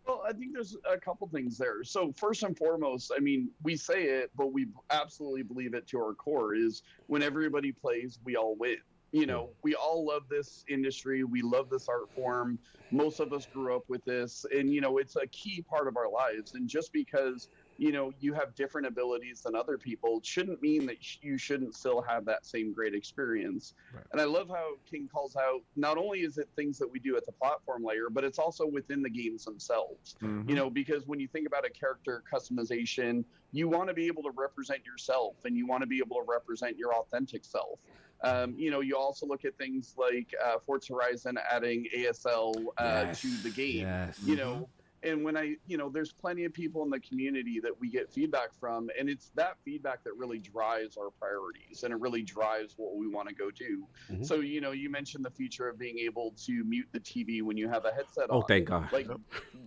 Well, 0.07 0.23
I 0.27 0.33
think 0.33 0.53
there's 0.55 0.77
a 0.91 0.99
couple 0.99 1.29
things 1.29 1.59
there. 1.59 1.83
So 1.83 2.13
first 2.13 2.43
and 2.45 2.57
foremost, 2.57 3.13
I 3.15 3.21
mean, 3.21 3.51
we 3.63 3.77
say 3.77 4.05
it, 4.05 4.31
but 4.37 4.53
we 4.53 4.67
absolutely 4.91 5.43
believe 5.43 5.75
it 5.75 5.87
to 5.89 5.99
our 5.99 6.15
core 6.15 6.55
is 6.55 6.83
when 7.09 7.23
everybody 7.23 7.73
plays, 7.73 8.19
we 8.25 8.37
all 8.37 8.57
win. 8.57 8.77
You 9.13 9.27
know, 9.27 9.43
mm-hmm. 9.45 9.53
we 9.63 9.75
all 9.75 10.05
love 10.07 10.23
this 10.29 10.65
industry. 10.69 11.25
We 11.25 11.43
love 11.43 11.71
this 11.71 11.89
art 11.89 12.11
form. 12.15 12.59
Most 12.91 13.21
of 13.21 13.33
us 13.33 13.47
grew 13.47 13.75
up 13.75 13.85
with 13.89 14.05
this, 14.05 14.45
and 14.53 14.73
you 14.73 14.81
know, 14.81 14.99
it's 14.99 15.17
a 15.17 15.27
key 15.29 15.63
part 15.63 15.89
of 15.89 15.97
our 15.97 16.11
lives. 16.11 16.55
And 16.55 16.69
just 16.69 16.93
because 16.93 17.49
you 17.79 17.93
know 17.93 18.13
you 18.19 18.33
have 18.35 18.55
different 18.55 18.87
abilities 18.87 19.43
than 19.43 19.55
other 19.55 19.77
people 19.79 20.21
shouldn't 20.25 20.61
mean 20.63 20.87
that 20.87 21.03
sh- 21.03 21.19
you 21.23 21.37
shouldn't 21.39 21.75
still 21.75 22.01
have 22.03 22.25
that 22.25 22.47
same 22.47 22.73
great 22.73 22.95
experience. 22.95 23.75
Right. 23.95 24.05
And 24.13 24.21
I 24.21 24.25
love 24.25 24.49
how 24.49 24.73
King 24.91 25.09
calls 25.13 25.37
out 25.37 25.61
not 25.77 25.99
only 25.99 26.21
is 26.21 26.39
it 26.39 26.49
things 26.57 26.79
that 26.79 26.91
we 26.91 26.99
do 26.99 27.17
at 27.17 27.27
the 27.27 27.33
platform 27.33 27.85
layer, 27.85 28.09
but 28.11 28.25
it's 28.25 28.39
also 28.39 28.67
within 28.67 29.03
the 29.03 29.11
games 29.11 29.45
themselves 29.45 30.17
Mhm. 30.23 30.49
you 30.49 30.55
know 30.55 30.71
because 30.71 31.07
when 31.07 31.19
you 31.21 31.29
think 31.29 31.47
about 31.47 31.65
a 31.67 31.71
character 31.71 32.23
customization 32.33 33.25
you 33.53 33.69
want 33.69 33.89
to 33.89 33.95
be 33.95 34.07
able 34.07 34.23
to 34.23 34.31
represent 34.37 34.85
yourself 34.85 35.35
and 35.45 35.57
you 35.57 35.67
want 35.67 35.81
to 35.83 35.87
be 35.87 35.99
able 35.99 36.17
to 36.17 36.25
represent 36.29 36.77
your 36.77 36.95
authentic 36.95 37.45
self 37.45 37.79
um, 38.23 38.55
you 38.57 38.71
know 38.71 38.81
you 38.81 38.97
also 38.97 39.27
look 39.27 39.45
at 39.45 39.57
things 39.59 39.95
like 39.99 40.35
uh, 40.45 40.57
forza 40.65 40.93
horizon 40.93 41.39
adding 41.51 41.87
asl 41.97 42.55
uh, 42.79 43.13
to 43.15 43.29
the 43.43 43.51
game 43.51 43.81
Yes. 43.87 44.19
you 44.25 44.37
know 44.37 44.69
And 45.03 45.23
when 45.25 45.37
I, 45.37 45.57
you 45.67 45.77
know, 45.77 45.89
there's 45.91 46.13
plenty 46.13 46.45
of 46.45 46.53
people 46.53 46.83
in 46.83 46.91
the 46.91 47.01
community 47.01 47.61
that 47.63 47.73
we 47.79 47.91
get 47.91 48.11
feedback 48.13 48.55
from, 48.59 48.89
and 48.99 49.09
it's 49.09 49.31
that 49.35 49.57
feedback 49.65 50.03
that 50.05 50.15
really 50.17 50.39
drives 50.39 50.97
our 50.97 51.11
priorities 51.11 51.83
and 51.83 51.93
it 51.93 52.01
really 52.01 52.23
drives 52.23 52.75
what 52.77 52.97
we 52.97 53.07
want 53.07 53.29
to 53.29 53.35
go 53.35 53.51
do. 53.51 53.87
Mhm. 54.11 54.25
So, 54.25 54.37
you 54.41 54.61
know, 54.61 54.73
you 54.73 54.91
mentioned 54.91 55.25
the 55.25 55.31
feature 55.31 55.69
of 55.69 55.79
being 55.79 55.99
able 55.99 56.35
to 56.47 56.65
mute 56.65 56.89
the 56.93 57.01
TV 57.01 57.43
when 57.43 57.57
you 57.57 57.69
have 57.69 57.85
a 57.85 57.93
headset 57.93 58.31
on. 58.31 58.37
Oh, 58.37 58.41
on 58.41 58.45
thank 58.49 58.67
God. 58.67 58.91
like 58.93 59.07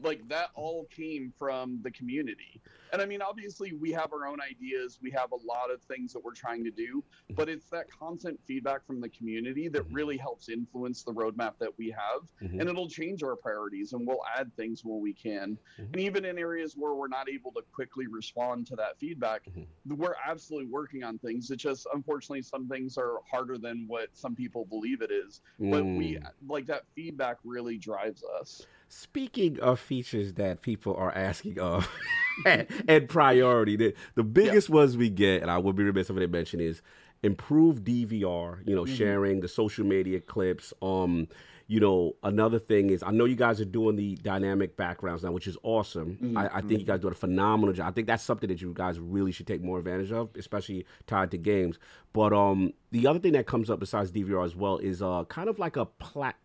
like 0.01 0.27
that 0.27 0.49
all 0.55 0.85
came 0.95 1.33
from 1.37 1.79
the 1.81 1.91
community 1.91 2.61
and 2.93 3.01
i 3.01 3.05
mean 3.05 3.21
obviously 3.21 3.73
we 3.73 3.91
have 3.91 4.13
our 4.13 4.25
own 4.27 4.37
ideas 4.41 4.99
we 5.01 5.11
have 5.11 5.31
a 5.31 5.35
lot 5.35 5.69
of 5.71 5.81
things 5.83 6.13
that 6.13 6.23
we're 6.23 6.33
trying 6.33 6.63
to 6.63 6.71
do 6.71 7.03
but 7.35 7.49
it's 7.49 7.69
that 7.69 7.85
constant 7.89 8.39
feedback 8.45 8.85
from 8.85 9.01
the 9.01 9.09
community 9.09 9.67
that 9.67 9.83
really 9.91 10.15
helps 10.17 10.47
influence 10.49 11.03
the 11.03 11.11
roadmap 11.13 11.53
that 11.59 11.75
we 11.77 11.89
have 11.89 12.21
Mhm. 12.41 12.59
and 12.61 12.69
it'll 12.69 12.87
change 12.89 13.23
our 13.23 13.35
priorities 13.35 13.93
and 13.93 14.05
we'll 14.07 14.23
add 14.37 14.53
things 14.55 14.83
when 14.85 15.01
we 15.01 15.13
can 15.21 15.57
Mhm. 15.79 15.87
and 15.93 15.99
even 16.01 16.25
in 16.25 16.37
areas 16.37 16.75
where 16.77 16.93
we're 16.93 17.07
not 17.07 17.29
able 17.29 17.51
to 17.51 17.61
quickly 17.73 18.07
respond 18.07 18.65
to 18.67 18.75
that 18.75 18.97
feedback 18.99 19.41
Mhm. 19.49 19.65
we're 19.97 20.15
absolutely 20.25 20.67
working 20.69 21.03
on 21.03 21.17
things 21.19 21.49
it's 21.51 21.61
just 21.63 21.87
unfortunately 21.93 22.41
some 22.41 22.67
things 22.67 22.97
are 22.97 23.15
harder 23.29 23.57
than 23.57 23.85
what 23.87 24.09
some 24.13 24.35
people 24.35 24.65
believe 24.65 25.01
it 25.01 25.11
is 25.11 25.41
but 25.59 25.83
we 25.83 26.15
Mm. 26.15 26.31
like 26.47 26.65
that 26.65 26.83
feedback 26.95 27.37
really 27.43 27.77
drives 27.77 28.23
us 28.39 28.65
Speaking 28.91 29.59
of 29.59 29.79
features 29.79 30.33
that 30.33 30.61
people 30.63 30.95
are 30.95 31.11
asking 31.11 31.59
of 31.59 31.87
and 32.45 32.65
and, 32.87 33.07
priority, 33.07 33.75
the, 33.75 33.93
the 34.15 34.23
biggest 34.23 34.67
ones 34.67 34.97
we 34.97 35.09
get, 35.11 35.43
and 35.43 35.51
I 35.51 35.59
would 35.59 35.75
be 35.75 35.83
remiss 35.83 36.09
if 36.09 36.15
I 36.15 36.21
didn't 36.21 36.31
mention, 36.31 36.59
is 36.59 36.81
improved 37.21 37.83
DVR, 37.85 38.65
you 38.65 38.75
know, 38.75 38.85
Mhm. 38.85 38.87
sharing 38.87 39.41
the 39.41 39.47
social 39.47 39.85
media 39.85 40.19
clips. 40.19 40.73
Um, 40.81 41.27
you 41.71 41.79
know, 41.79 42.15
another 42.23 42.57
thing 42.57 42.89
is 42.89 43.03
I 43.03 43.11
know 43.11 43.25
you 43.25 43.35
guys 43.35 43.61
are 43.61 43.65
doing 43.65 43.95
the 43.95 44.15
dynamic 44.15 44.75
backgrounds 44.75 45.23
now, 45.23 45.31
which 45.31 45.45
is 45.45 45.55
awesome. 45.61 46.17
Mhm, 46.19 46.35
I, 46.35 46.57
I 46.57 46.61
think 46.61 46.79
you 46.79 46.85
guys 46.85 46.99
do 46.99 47.07
a 47.09 47.13
phenomenal 47.13 47.73
job. 47.75 47.87
I 47.87 47.91
think 47.91 48.07
that's 48.07 48.23
something 48.23 48.49
that 48.49 48.59
you 48.59 48.73
guys 48.73 48.99
really 48.99 49.31
should 49.31 49.45
take 49.45 49.61
more 49.61 49.77
advantage 49.77 50.11
of, 50.11 50.29
especially 50.35 50.87
tied 51.05 51.29
to 51.29 51.37
games. 51.37 51.77
But 52.11 52.33
um, 52.33 52.73
the 52.89 53.05
other 53.05 53.19
thing 53.19 53.33
that 53.33 53.45
comes 53.45 53.69
up 53.69 53.79
besides 53.79 54.11
DVR 54.11 54.43
as 54.43 54.55
well 54.55 54.79
is 54.79 55.03
uh, 55.03 55.25
kind 55.25 55.47
of 55.47 55.59
like 55.59 55.77
a 55.77 55.85
plat 55.85 56.35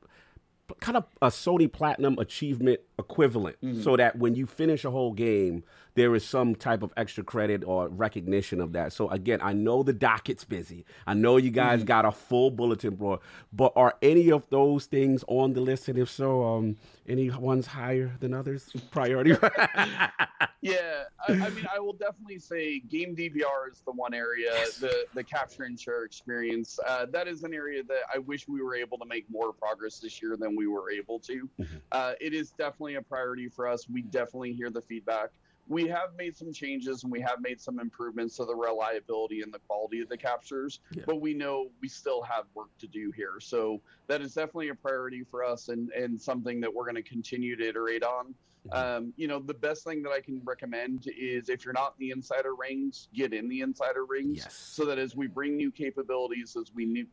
kind 0.81 0.97
of 0.97 1.05
a 1.23 1.29
Sony 1.29 1.71
Platinum 1.73 2.19
achievement 2.19 2.81
equivalent, 2.99 3.57
Mhm. 3.63 3.83
so 3.83 3.97
that 3.97 4.17
when 4.17 4.35
you 4.35 4.47
finish 4.47 4.85
a 4.85 4.91
whole 4.91 5.13
game, 5.13 5.65
there 5.95 6.15
is 6.15 6.25
some 6.25 6.55
type 6.57 6.83
of 6.83 6.93
extra 6.97 7.23
credit 7.23 7.63
or 7.65 7.89
recognition 7.89 8.61
of 8.61 8.73
that. 8.73 8.93
So 8.93 9.09
again, 9.11 9.39
I 9.43 9.53
know 9.53 9.83
the 9.83 9.93
docket's 9.93 10.45
busy. 10.45 10.85
I 11.07 11.15
know 11.15 11.37
you 11.37 11.51
guys 11.51 11.85
got 11.85 12.05
a 12.05 12.11
full 12.13 12.51
bulletin 12.51 12.97
board, 12.97 13.21
but 13.53 13.73
are 13.77 13.97
any 14.03 14.31
of 14.33 14.49
those 14.51 14.87
things 14.87 15.25
on 15.29 15.53
the 15.53 15.61
list? 15.61 15.89
And 15.89 15.99
if 15.99 16.11
so, 16.11 16.43
um, 16.45 16.77
any 17.07 17.31
ones 17.31 17.67
higher 17.67 18.13
than 18.21 18.35
others? 18.35 18.71
Priority? 18.91 19.35
Yeah, 20.61 21.05
I, 21.29 21.33
I 21.35 21.51
mean, 21.51 21.67
I 21.71 21.79
will 21.79 21.93
definitely 21.93 22.39
say 22.39 22.79
game 22.81 23.15
DVR 23.15 23.71
is 23.71 23.83
the 23.85 23.93
one 23.93 24.15
area, 24.15 24.51
the 24.81 25.05
the 25.15 25.23
capture 25.23 25.65
and 25.65 25.79
share 25.79 26.05
experience. 26.05 26.79
Uh, 26.89 27.05
that 27.13 27.29
is 27.29 27.43
an 27.45 27.53
area 27.53 27.83
that 27.83 28.05
I 28.15 28.17
wish 28.19 28.49
we 28.49 28.63
were 28.63 28.75
able 28.75 28.97
to 28.97 29.05
make 29.05 29.29
more 29.31 29.53
progress 29.53 29.99
this 29.99 30.23
year 30.23 30.39
than 30.39 30.57
we 30.57 30.67
were 30.67 30.91
able 30.91 31.19
to. 31.21 31.51
Mhm. 31.61 31.67
Uh, 31.93 32.15
it 32.19 32.33
is 32.33 32.53
definitely 32.53 32.84
a 32.95 33.03
priority 33.03 33.49
for 33.49 33.67
us. 33.67 33.89
We 33.89 34.03
definitely 34.03 34.53
hear 34.53 34.71
the 34.71 34.83
feedback. 34.83 35.31
We 35.67 35.89
have 35.89 36.11
made 36.19 36.37
some 36.37 36.53
changes 36.53 37.05
and 37.05 37.11
we 37.11 37.23
have 37.23 37.41
made 37.41 37.59
some 37.59 37.81
improvements 37.81 38.37
to 38.37 38.45
the 38.45 38.55
reliability 38.55 39.41
and 39.41 39.53
the 39.53 39.61
quality 39.61 40.01
of 40.03 40.11
the 40.11 40.17
captures, 40.19 40.81
Yeah. 40.93 41.05
but 41.07 41.23
we 41.23 41.33
know 41.33 41.71
we 41.81 41.89
still 41.89 42.21
have 42.23 42.45
work 42.55 42.69
to 42.81 42.87
do 42.87 43.11
here. 43.17 43.41
So 43.41 43.81
that 44.07 44.21
is 44.21 44.35
definitely 44.35 44.69
a 44.69 44.75
priority 44.75 45.25
for 45.25 45.43
us 45.43 45.71
and, 45.71 45.91
and 45.93 46.21
something 46.21 46.61
that 46.61 46.73
we're 46.73 46.85
going 46.85 47.03
to 47.03 47.03
continue 47.03 47.57
to 47.57 47.67
iterate 47.67 48.03
on. 48.03 48.35
Um, 48.73 49.13
you 49.17 49.29
know, 49.29 49.39
the 49.39 49.55
best 49.55 49.85
thing 49.85 50.03
that 50.03 50.11
I 50.11 50.21
can 50.21 50.41
recommend 50.45 51.07
is 51.19 51.49
if 51.49 51.65
you're 51.65 51.75
not 51.75 51.95
in 51.99 52.07
the 52.07 52.11
insider 52.13 52.55
rings, 52.55 53.09
get 53.15 53.33
in 53.33 53.49
the 53.49 53.61
insider 53.61 54.05
rings. 54.07 54.39
Yes. 54.39 54.55
So 54.55 54.85
that 54.87 54.99
as 54.99 55.15
we 55.15 55.27
bring 55.27 55.57
new 55.57 55.71
capabilities, 55.71 56.57
as 56.57 56.73
we 56.75 56.87
new, 56.87 57.07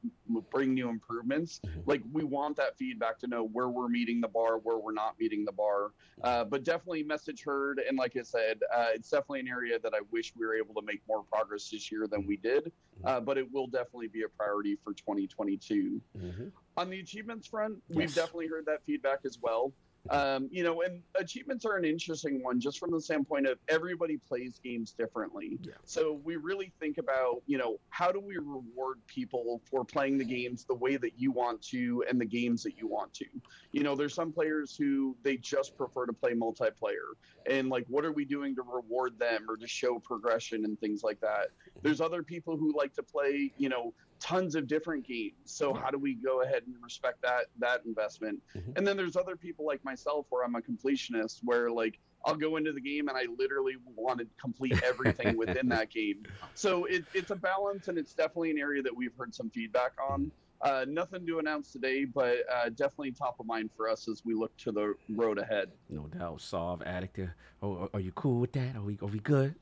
bring 0.52 0.74
new 0.74 0.90
improvements, 0.90 1.60
Mhm. 1.66 1.84
like 1.86 2.02
we 2.12 2.24
want 2.24 2.56
that 2.58 2.78
feedback 2.78 3.20
to 3.20 3.28
know 3.28 3.44
where 3.44 3.70
we're 3.70 3.90
meeting 3.90 4.22
the 4.22 4.28
bar, 4.28 4.60
where 4.60 4.78
we're 4.78 4.94
not 4.94 5.20
meeting 5.20 5.44
the 5.46 5.52
bar. 5.52 5.94
Uh, 6.24 6.44
but 6.46 6.64
definitely 6.64 7.04
message 7.04 7.44
heard, 7.44 7.80
and 7.80 7.98
like 7.98 8.16
I 8.16 8.22
said, 8.22 8.62
uh, 8.74 8.88
it's 8.94 9.10
definitely 9.10 9.42
an 9.42 9.48
area 9.48 9.80
that 9.80 9.94
I 9.94 10.02
wish 10.12 10.34
we 10.36 10.46
were 10.46 10.56
able 10.56 10.74
to 10.76 10.82
make 10.86 11.02
more 11.08 11.24
progress 11.24 11.70
this 11.70 11.92
year 11.92 12.08
than 12.08 12.26
we 12.26 12.38
did. 12.38 12.72
Uh, 13.04 13.20
but 13.20 13.38
it 13.38 13.52
will 13.52 13.68
definitely 13.68 14.08
be 14.08 14.24
a 14.24 14.30
priority 14.30 14.76
for 14.76 14.94
2022 14.94 16.00
Mhm. 16.16 16.52
on 16.78 16.90
the 16.90 17.00
achievements 17.00 17.48
front, 17.48 17.82
we've 17.90 18.14
definitely 18.14 18.48
heard 18.48 18.66
that 18.66 18.84
feedback 18.86 19.26
as 19.26 19.40
well. 19.42 19.74
Um, 20.10 20.50
you 20.52 20.64
know, 20.64 20.82
and 20.82 21.02
achievements 21.20 21.64
are 21.66 21.78
an 21.78 21.86
interesting 21.86 22.44
one 22.44 22.60
just 22.60 22.80
from 22.80 22.92
the 22.92 23.00
standpoint 23.00 23.48
of 23.48 23.60
everybody 23.70 24.18
plays 24.18 24.60
games 24.64 24.92
differently. 24.92 25.60
Yeah. 25.62 25.74
So 25.86 26.20
we 26.24 26.38
really 26.38 26.74
think 26.80 26.98
about, 26.98 27.44
you 27.46 27.58
know, 27.58 27.80
how 27.90 28.12
do 28.12 28.20
we 28.20 28.38
reward 28.38 29.00
people 29.08 29.62
for 29.70 29.86
playing 29.86 30.18
the 30.18 30.26
games 30.26 30.66
the 30.66 30.76
way 30.76 30.98
that 30.98 31.14
you 31.18 31.32
want 31.32 31.62
to 31.70 32.04
and 32.10 32.20
the 32.20 32.26
games 32.26 32.64
that 32.64 32.78
you 32.78 32.88
want 32.88 33.14
to? 33.16 33.26
You 33.72 33.84
know, 33.84 33.96
there's 33.96 34.16
some 34.16 34.32
players 34.32 34.76
who 34.76 35.16
they 35.24 35.38
just 35.38 35.78
prefer 35.78 36.06
to 36.08 36.14
play 36.14 36.34
multiplayer. 36.34 37.14
And 37.46 37.70
like, 37.70 37.86
what 37.88 38.04
are 38.04 38.12
we 38.12 38.26
doing 38.26 38.56
to 38.56 38.64
reward 38.64 39.20
them 39.20 39.46
or 39.50 39.56
to 39.58 39.68
show 39.68 40.00
progression 40.00 40.66
and 40.66 40.80
things 40.80 41.04
like 41.04 41.22
that? 41.22 41.50
There's 41.84 42.02
other 42.02 42.24
people 42.24 42.58
who 42.58 42.76
like 42.76 42.94
to 42.96 43.04
play, 43.04 43.52
you 43.58 43.70
know, 43.70 43.94
tons 44.22 44.56
of 44.56 44.68
different 44.68 45.06
games. 45.06 45.34
So 45.46 45.74
how 45.74 45.90
do 45.90 45.98
we 45.98 46.14
go 46.14 46.44
ahead 46.44 46.64
and 46.66 46.76
respect 46.82 47.22
that 47.24 47.48
that 47.60 47.84
investment? 47.86 48.42
Mhm. 48.56 48.78
And 48.78 48.88
then 48.88 48.96
there's 48.96 49.18
other 49.18 49.36
people 49.36 49.66
like 49.66 49.84
myself 49.84 50.28
where 50.30 50.44
I'm 50.46 50.56
a 50.56 50.62
completionist 50.62 51.40
where 51.44 51.70
like 51.70 52.00
I'll 52.24 52.36
go 52.36 52.58
into 52.58 52.72
the 52.72 52.80
game 52.82 53.10
and 53.10 53.18
I 53.18 53.26
literally 53.38 53.76
want 53.96 54.20
to 54.20 54.28
complete 54.40 54.82
everything 54.84 55.38
within 55.38 55.68
that 55.70 55.90
game. 56.00 56.24
So 56.54 56.86
it, 56.86 57.04
it's 57.16 57.32
a 57.32 57.36
balance 57.36 57.88
and 57.88 57.98
it's 57.98 58.14
definitely 58.14 58.52
an 58.52 58.60
area 58.60 58.84
that 58.84 58.96
we've 58.96 59.14
heard 59.18 59.34
some 59.34 59.50
feedback 59.50 59.94
on. 60.00 60.32
Uh, 60.62 60.86
nothing 60.88 61.26
to 61.26 61.40
announce 61.40 61.72
today, 61.72 62.06
but 62.06 62.38
uh, 62.54 62.70
definitely 62.70 63.12
top 63.12 63.40
of 63.40 63.48
mind 63.48 63.72
for 63.76 63.90
us 63.90 64.08
as 64.08 64.22
we 64.24 64.36
look 64.36 64.56
to 64.58 64.72
the 64.72 64.94
road 65.10 65.40
ahead. 65.40 65.72
No 65.90 66.06
doubt. 66.06 66.40
Solve 66.42 66.84
addict. 66.84 67.20
Oh, 67.64 67.90
are 67.92 68.00
you 68.00 68.12
cool 68.12 68.40
with 68.40 68.52
that? 68.52 68.76
Are 68.76 68.84
we 68.84 69.00
are 69.02 69.08
we 69.08 69.18
good? 69.18 69.56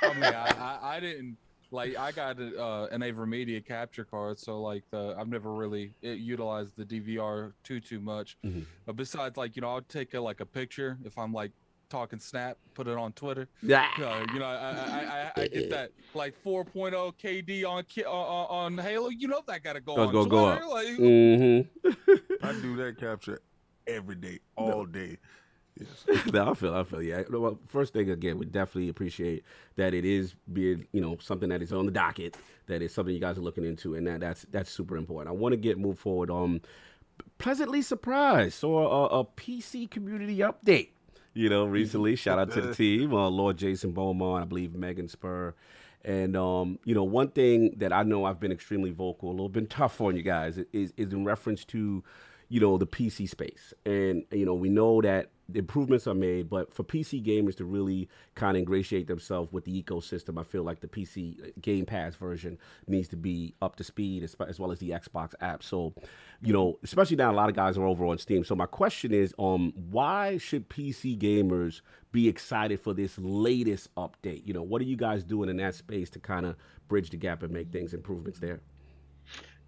I 0.00 0.14
mean, 0.14 0.22
I, 0.22 0.54
I, 0.56 0.96
I 0.96 1.00
didn't 1.00 1.36
like. 1.74 1.96
I 1.98 2.12
got 2.12 2.38
a, 2.40 2.58
uh, 2.62 2.88
an 2.92 3.00
AverMedia 3.02 3.64
capture 3.66 4.04
card, 4.04 4.38
so 4.38 4.60
like 4.62 4.84
the 4.90 5.14
I've 5.18 5.28
never 5.28 5.52
really 5.52 5.92
it, 6.02 6.18
utilized 6.18 6.76
the 6.76 6.84
DVR 6.84 7.52
too 7.62 7.80
too 7.80 8.00
much. 8.00 8.36
Mhm. 8.44 8.64
But 8.86 8.96
besides, 8.96 9.36
like 9.36 9.56
you 9.56 9.62
know, 9.62 9.70
I'll 9.70 9.82
take 9.82 10.14
a, 10.14 10.20
like 10.20 10.40
a 10.40 10.46
picture 10.46 10.96
if 11.04 11.18
I'm 11.18 11.32
like 11.32 11.52
talking 11.90 12.18
snap, 12.18 12.56
put 12.72 12.88
it 12.88 12.96
on 12.96 13.12
Twitter. 13.12 13.46
Yeah. 13.62 13.86
Uh, 13.98 14.24
you 14.32 14.40
know, 14.40 14.46
I, 14.46 14.54
I, 14.54 15.30
I, 15.36 15.42
I 15.42 15.48
get 15.48 15.70
that 15.70 15.90
like 16.14 16.34
4.0 16.42 16.92
KD 17.22 17.64
on 17.68 17.84
Ki- 17.84 18.04
on, 18.04 18.76
on 18.76 18.78
Halo. 18.78 19.10
You 19.10 19.28
know 19.28 19.42
that 19.46 19.62
gotta 19.62 19.80
go 19.80 19.94
That's 19.96 20.08
on 20.08 20.12
gonna 20.14 20.28
go 20.30 20.50
Twitter. 20.56 20.66
Like, 20.66 20.86
Mm-hmm. 20.98 22.46
I 22.46 22.52
do 22.54 22.76
that 22.76 22.98
capture 22.98 23.40
every 23.86 24.16
day, 24.16 24.40
all 24.56 24.86
day. 24.86 25.18
Yes. 25.78 26.26
no, 26.32 26.50
I 26.50 26.54
feel, 26.54 26.74
I 26.74 26.84
feel, 26.84 27.02
yeah. 27.02 27.22
Well, 27.28 27.58
first 27.66 27.92
thing 27.92 28.10
again, 28.10 28.38
we 28.38 28.46
definitely 28.46 28.88
appreciate 28.88 29.44
that 29.76 29.92
it 29.92 30.04
is 30.04 30.34
being, 30.52 30.86
you 30.92 31.00
know, 31.00 31.16
something 31.20 31.48
that 31.48 31.62
is 31.62 31.72
on 31.72 31.86
the 31.86 31.92
docket, 31.92 32.36
that 32.66 32.80
is 32.80 32.94
something 32.94 33.12
you 33.12 33.20
guys 33.20 33.38
are 33.38 33.42
looking 33.42 33.64
into, 33.64 33.94
and 33.94 34.06
that 34.06 34.20
that's 34.20 34.46
that's 34.50 34.70
super 34.70 34.96
important. 34.96 35.34
I 35.34 35.38
want 35.38 35.52
to 35.52 35.56
get 35.56 35.78
move 35.78 35.98
forward. 35.98 36.30
Um, 36.30 36.60
pleasantly 37.38 37.82
surprised. 37.82 38.54
Saw 38.54 39.08
a, 39.08 39.20
a 39.20 39.24
PC 39.24 39.90
community 39.90 40.38
update. 40.38 40.90
You 41.34 41.48
know, 41.48 41.64
recently. 41.64 42.14
Shout 42.16 42.38
out 42.38 42.52
to 42.52 42.60
the 42.60 42.74
team, 42.74 43.12
uh, 43.12 43.28
Lord 43.28 43.56
Jason 43.56 43.90
Beaumont, 43.90 44.42
I 44.42 44.46
believe 44.46 44.74
Megan 44.74 45.08
Spurr. 45.08 45.54
And 46.04 46.36
um, 46.36 46.78
you 46.84 46.94
know, 46.94 47.02
one 47.02 47.30
thing 47.30 47.74
that 47.78 47.92
I 47.92 48.04
know 48.04 48.26
I've 48.26 48.38
been 48.38 48.52
extremely 48.52 48.90
vocal, 48.90 49.30
a 49.30 49.32
little 49.32 49.48
bit 49.48 49.70
tough 49.70 50.00
on 50.00 50.14
you 50.14 50.22
guys, 50.22 50.58
is 50.72 50.92
is 50.96 51.12
in 51.12 51.24
reference 51.24 51.64
to, 51.66 52.04
you 52.48 52.60
know, 52.60 52.78
the 52.78 52.86
PC 52.86 53.28
space. 53.28 53.74
And 53.84 54.24
you 54.30 54.46
know, 54.46 54.54
we 54.54 54.68
know 54.68 55.00
that 55.02 55.30
improvements 55.52 56.06
are 56.06 56.14
made, 56.14 56.48
but 56.48 56.72
for 56.72 56.84
PC 56.84 57.24
gamers 57.24 57.56
to 57.56 57.64
really 57.64 58.08
kind 58.34 58.56
of 58.56 58.60
ingratiate 58.60 59.06
themselves 59.06 59.52
with 59.52 59.64
the 59.64 59.82
ecosystem, 59.82 60.40
I 60.40 60.44
feel 60.44 60.62
like 60.62 60.80
the 60.80 60.88
PC 60.88 61.60
Game 61.60 61.84
Pass 61.84 62.14
version 62.14 62.58
needs 62.86 63.08
to 63.08 63.16
be 63.16 63.54
up 63.60 63.76
to 63.76 63.84
speed 63.84 64.22
as, 64.22 64.34
as 64.48 64.58
well 64.58 64.72
as 64.72 64.78
the 64.78 64.90
Xbox 64.90 65.34
app. 65.40 65.62
So, 65.62 65.94
you 66.40 66.52
know, 66.52 66.78
especially 66.82 67.16
now 67.16 67.30
a 67.30 67.34
lot 67.34 67.48
of 67.48 67.56
guys 67.56 67.76
are 67.76 67.84
over 67.84 68.06
on 68.06 68.18
Steam. 68.18 68.44
So 68.44 68.54
my 68.54 68.66
question 68.66 69.12
is, 69.12 69.34
um, 69.38 69.72
why 69.90 70.38
should 70.38 70.70
PC 70.70 71.18
gamers 71.18 71.82
be 72.12 72.28
excited 72.28 72.80
for 72.80 72.94
this 72.94 73.18
latest 73.18 73.94
update? 73.96 74.46
You 74.46 74.54
know, 74.54 74.62
what 74.62 74.80
are 74.80 74.86
you 74.86 74.96
guys 74.96 75.24
doing 75.24 75.50
in 75.50 75.58
that 75.58 75.74
space 75.74 76.08
to 76.10 76.20
kind 76.20 76.46
of 76.46 76.56
bridge 76.88 77.10
the 77.10 77.16
gap 77.16 77.42
and 77.42 77.52
make 77.52 77.70
things 77.70 77.92
improvements 77.92 78.38
there? 78.38 78.60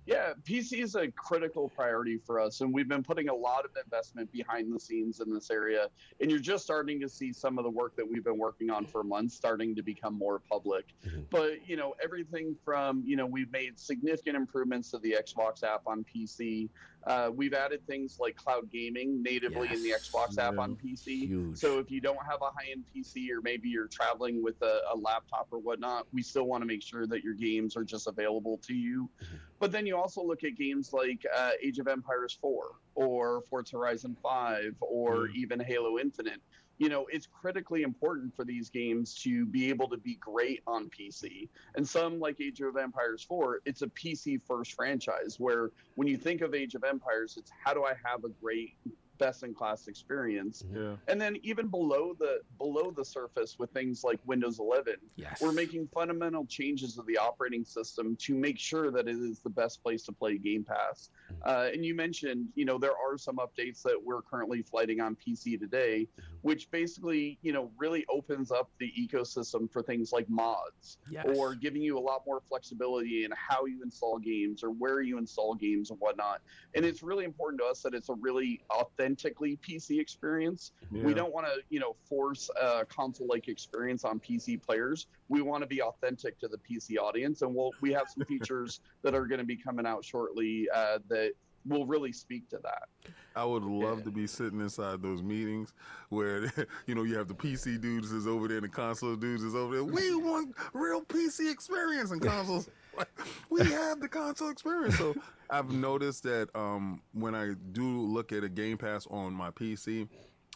Yeah, 0.07 0.34
PC 0.44 0.82
is 0.82 0.94
a 0.94 1.11
critical 1.11 1.68
priority 1.68 2.16
for 2.16 2.38
us, 2.38 2.61
and 2.61 2.72
we've 2.72 2.88
been 2.88 3.02
putting 3.02 3.28
a 3.28 3.34
lot 3.34 3.64
of 3.64 3.72
investment 3.82 4.30
behind 4.30 4.72
the 4.72 4.78
scenes 4.78 5.18
in 5.18 5.34
this 5.34 5.50
area. 5.50 5.88
And 6.20 6.30
you're 6.30 6.38
just 6.38 6.62
starting 6.62 7.00
to 7.00 7.09
see 7.09 7.32
some 7.32 7.59
of 7.59 7.64
the 7.64 7.70
work 7.70 7.96
that 7.96 8.09
we've 8.09 8.22
been 8.22 8.38
working 8.38 8.70
on 8.70 8.86
for 8.86 9.02
months 9.02 9.34
starting 9.34 9.74
to 9.74 9.82
become 9.82 10.14
more 10.14 10.38
public. 10.38 10.94
Mhm. 11.04 11.28
But, 11.28 11.68
you 11.68 11.76
know, 11.76 11.96
everything 12.02 12.57
from, 12.64 13.02
you 13.04 13.16
know, 13.16 13.26
we've 13.26 13.50
made 13.50 13.80
significant 13.80 14.36
improvements 14.36 14.92
to 14.92 14.98
the 14.98 15.16
Xbox 15.20 15.64
app 15.64 15.82
on 15.88 16.04
PC. 16.04 16.70
Uh, 17.07 17.30
we've 17.32 17.54
added 17.54 17.86
things 17.86 18.18
like 18.20 18.34
cloud 18.34 18.68
gaming 18.70 19.22
natively 19.22 19.68
in 19.72 19.80
the 19.82 19.90
Xbox 19.90 20.38
app 20.38 20.59
on 20.59 20.74
PC. 20.74 21.28
Huge. 21.28 21.57
So 21.57 21.78
if 21.78 21.88
you 21.88 22.00
don't 22.00 22.18
have 22.28 22.42
a 22.42 22.46
high-end 22.46 22.82
PC 22.94 23.30
or 23.30 23.40
maybe 23.42 23.68
you're 23.68 23.86
traveling 23.86 24.42
with 24.42 24.61
a, 24.62 24.80
a 24.92 24.96
laptop 24.96 25.46
or 25.52 25.61
whatnot, 25.61 26.09
we 26.12 26.22
still 26.22 26.46
want 26.46 26.62
to 26.62 26.66
make 26.66 26.82
sure 26.82 27.07
that 27.07 27.22
your 27.22 27.34
games 27.34 27.76
are 27.76 27.84
just 27.84 28.09
available 28.09 28.59
to 28.66 28.74
you. 28.74 29.09
But 29.61 29.70
then 29.70 29.86
you 29.86 29.96
also 29.96 30.22
look 30.22 30.42
at 30.42 30.57
games 30.57 30.92
like 30.92 31.24
uh, 31.34 31.52
Age 31.62 31.78
of 31.78 31.86
Empires 31.86 32.36
4 32.40 32.72
or 32.96 33.42
Forza 33.48 33.76
Horizon 33.76 34.16
5 34.20 34.74
or 34.80 35.28
even 35.28 35.61
Halo 35.61 35.98
Infinite. 35.98 36.40
You 36.79 36.89
know, 36.91 37.07
it's 37.11 37.27
critically 37.27 37.83
important 37.83 38.35
for 38.35 38.45
these 38.45 38.68
games 38.68 39.14
to 39.22 39.47
be 39.47 39.68
able 39.70 39.89
to 39.89 39.97
be 39.97 40.16
great 40.16 40.62
on 40.66 40.91
PC. 40.91 41.49
And 41.74 41.89
some, 41.89 42.20
like 42.20 42.41
Age 42.41 42.61
of 42.61 42.77
Empires 42.77 43.22
4, 43.22 43.61
it's 43.64 43.83
a 43.83 43.87
PC 43.87 44.41
first 44.47 44.74
franchise 44.74 45.37
where 45.39 45.70
when 45.95 46.07
you 46.07 46.18
think 46.18 46.43
of 46.43 46.55
Age 46.55 46.74
of 46.74 46.85
Empires, 46.85 47.37
it's 47.39 47.51
how 47.64 47.72
do 47.72 47.85
I 47.85 47.95
have 48.05 48.24
a 48.24 48.29
great, 48.29 48.77
best 49.19 49.43
in 49.43 49.55
class 49.55 49.89
experience? 49.89 50.62
Mm-hmm. 50.62 50.77
Yeah. 50.77 50.97
And 51.09 51.21
then 51.21 51.37
even 51.43 51.69
below 51.69 52.14
the 52.19 52.41
below 52.59 52.91
the 52.91 53.05
surface 53.05 53.59
with 53.59 53.71
things 53.71 54.05
like 54.05 54.19
Windows 54.27 54.59
11, 54.59 54.97
yes. 55.17 55.41
we're 55.41 55.53
making 55.53 55.89
fundamental 55.93 56.47
changes 56.47 56.99
of 56.99 57.07
the 57.07 57.19
operating 57.19 57.64
system 57.64 58.17
to 58.17 58.35
make 58.35 58.59
sure 58.59 58.91
that 58.91 59.09
it 59.09 59.17
is 59.17 59.41
the 59.41 59.51
best 59.51 59.83
place 59.83 60.03
to 60.05 60.12
play 60.12 60.39
Game 60.39 60.64
Pass. 60.64 61.11
Mm-hmm. 61.33 61.49
Uh, 61.49 61.71
and 61.73 61.85
you 61.85 61.95
mentioned, 61.95 62.49
you 62.55 62.64
know, 62.64 62.79
there 62.79 62.93
are 62.93 63.19
some 63.19 63.37
updates 63.37 63.83
that 63.83 63.99
we're 64.03 64.23
currently 64.23 64.62
flighting 64.62 65.01
on 65.01 65.17
PC 65.17 65.59
today, 65.59 66.07
mm-hmm. 66.21 66.37
which 66.43 66.71
basically, 66.71 67.39
you 67.43 67.53
know, 67.53 67.71
really 67.79 68.05
opens 68.09 68.51
up 68.51 68.71
the 68.79 68.93
ecosystem 68.99 69.71
for 69.71 69.83
things 69.83 70.12
like 70.12 70.29
mods 70.29 70.99
Yes. 71.11 71.27
or 71.37 71.55
giving 71.55 71.83
you 71.83 71.99
a 71.99 72.01
lot 72.01 72.23
more 72.27 72.43
flexibility 72.49 73.25
in 73.25 73.33
how 73.37 73.64
you 73.67 73.83
install 73.83 74.19
games 74.19 74.62
or 74.62 74.71
where 74.71 75.01
you 75.01 75.19
install 75.19 75.55
games 75.55 75.91
and 75.91 76.01
whatnot. 76.01 76.41
And 76.75 76.85
it's 76.85 77.03
really 77.03 77.25
important 77.25 77.61
to 77.61 77.67
us 77.67 77.83
that 77.83 77.95
it's 77.95 78.09
a 78.09 78.14
really 78.14 78.62
authentically 79.16 79.59
PC 79.66 80.00
experience 80.00 80.72
we 80.90 81.14
don't 81.14 81.32
want 81.32 81.46
to 81.46 81.52
you 81.68 81.78
know 81.80 81.94
force 82.09 82.50
a 82.61 82.84
console 82.86 83.26
like 83.28 83.48
experience 83.48 84.04
on 84.04 84.18
pc 84.18 84.61
players 84.61 85.07
we 85.28 85.42
want 85.42 85.62
to 85.62 85.66
be 85.66 85.80
authentic 85.82 86.38
to 86.38 86.48
the 86.48 86.59
pc 86.59 86.96
audience 86.98 87.42
and 87.42 87.54
we'll 87.54 87.70
we 87.80 87.92
have 87.92 88.09
some 88.09 88.24
features 88.28 88.80
that 89.02 89.14
are 89.14 89.26
going 89.26 89.38
to 89.38 89.44
be 89.44 89.57
coming 89.57 89.86
out 89.86 90.04
shortly 90.04 90.68
uh, 90.74 90.98
that 91.09 91.32
will 91.66 91.86
really 91.86 92.12
speak 92.12 92.48
to 92.48 92.59
that 92.62 92.88
I 93.36 93.44
would 93.44 93.64
love 93.64 93.98
Yeah. 93.98 94.04
to 94.04 94.11
be 94.11 94.26
sitting 94.26 94.61
inside 94.61 95.02
those 95.02 95.22
meetings 95.22 95.74
where 96.09 96.50
you 96.86 96.94
know 96.94 97.02
you 97.04 97.16
have 97.18 97.28
the 97.28 97.34
PC 97.34 97.80
dudes 97.80 98.11
is 98.11 98.26
over 98.26 98.48
there 98.48 98.57
and 98.59 98.64
the 98.64 98.68
console 98.70 99.14
dudes 99.14 99.42
is 99.42 99.54
over 99.54 99.74
there. 99.74 99.84
We 99.84 100.14
want 100.30 100.54
real 100.72 101.02
PC 101.02 101.52
experience 101.52 102.12
and 102.12 102.22
consoles. 102.22 102.70
like, 102.99 103.09
we 103.51 103.64
have 103.64 104.01
the 104.01 104.09
console 104.09 104.51
experience. 104.51 104.97
So 104.99 105.14
I've 105.51 105.70
noticed 105.70 106.22
that 106.24 106.49
um, 106.55 107.03
when 107.12 107.34
I 107.34 107.55
do 107.72 108.01
look 108.01 108.32
at 108.32 108.44
a 108.44 108.49
Game 108.49 108.78
Pass 108.78 109.07
on 109.11 109.32
my 109.32 109.51
PC, 109.51 110.09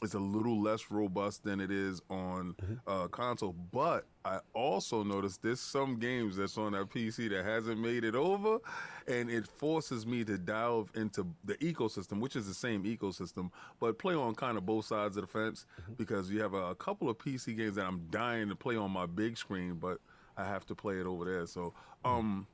it's 0.02 0.14
a 0.14 0.18
little 0.18 0.60
less 0.60 0.90
robust 0.90 1.44
than 1.44 1.60
it 1.60 1.70
is 1.70 2.00
on 2.08 2.54
uh, 2.86 3.06
console. 3.08 3.54
But 3.72 4.06
I 4.24 4.38
also 4.54 5.02
noticed 5.02 5.42
there's 5.42 5.60
some 5.60 5.98
games 5.98 6.36
that's 6.36 6.56
on 6.56 6.72
that 6.72 6.90
PC 6.90 7.28
that 7.30 7.44
hasn't 7.44 7.78
made 7.78 8.04
it 8.04 8.14
over, 8.14 8.58
and 9.06 9.30
it 9.30 9.46
forces 9.46 10.06
me 10.06 10.24
to 10.24 10.38
delve 10.38 10.90
into 10.94 11.26
the 11.44 11.54
ecosystem, 11.56 12.20
which 12.20 12.36
is 12.36 12.46
the 12.46 12.54
same 12.54 12.84
ecosystem, 12.84 13.50
but 13.78 13.98
play 13.98 14.14
on 14.14 14.34
kind 14.34 14.56
of 14.56 14.64
both 14.64 14.86
sides 14.86 15.16
of 15.16 15.22
the 15.22 15.28
fence 15.28 15.66
because 15.96 16.30
you 16.30 16.40
have 16.40 16.54
a, 16.54 16.70
a 16.70 16.74
couple 16.74 17.08
of 17.08 17.18
PC 17.18 17.56
games 17.56 17.76
that 17.76 17.86
I'm 17.86 18.06
dying 18.10 18.48
to 18.48 18.56
play 18.56 18.76
on 18.76 18.90
my 18.90 19.06
big 19.06 19.36
screen, 19.36 19.74
but 19.74 19.98
I 20.40 20.48
have 20.48 20.66
to 20.66 20.74
play 20.74 20.98
it 20.98 21.06
over 21.06 21.24
there. 21.24 21.46
So, 21.46 21.74
um, 22.04 22.46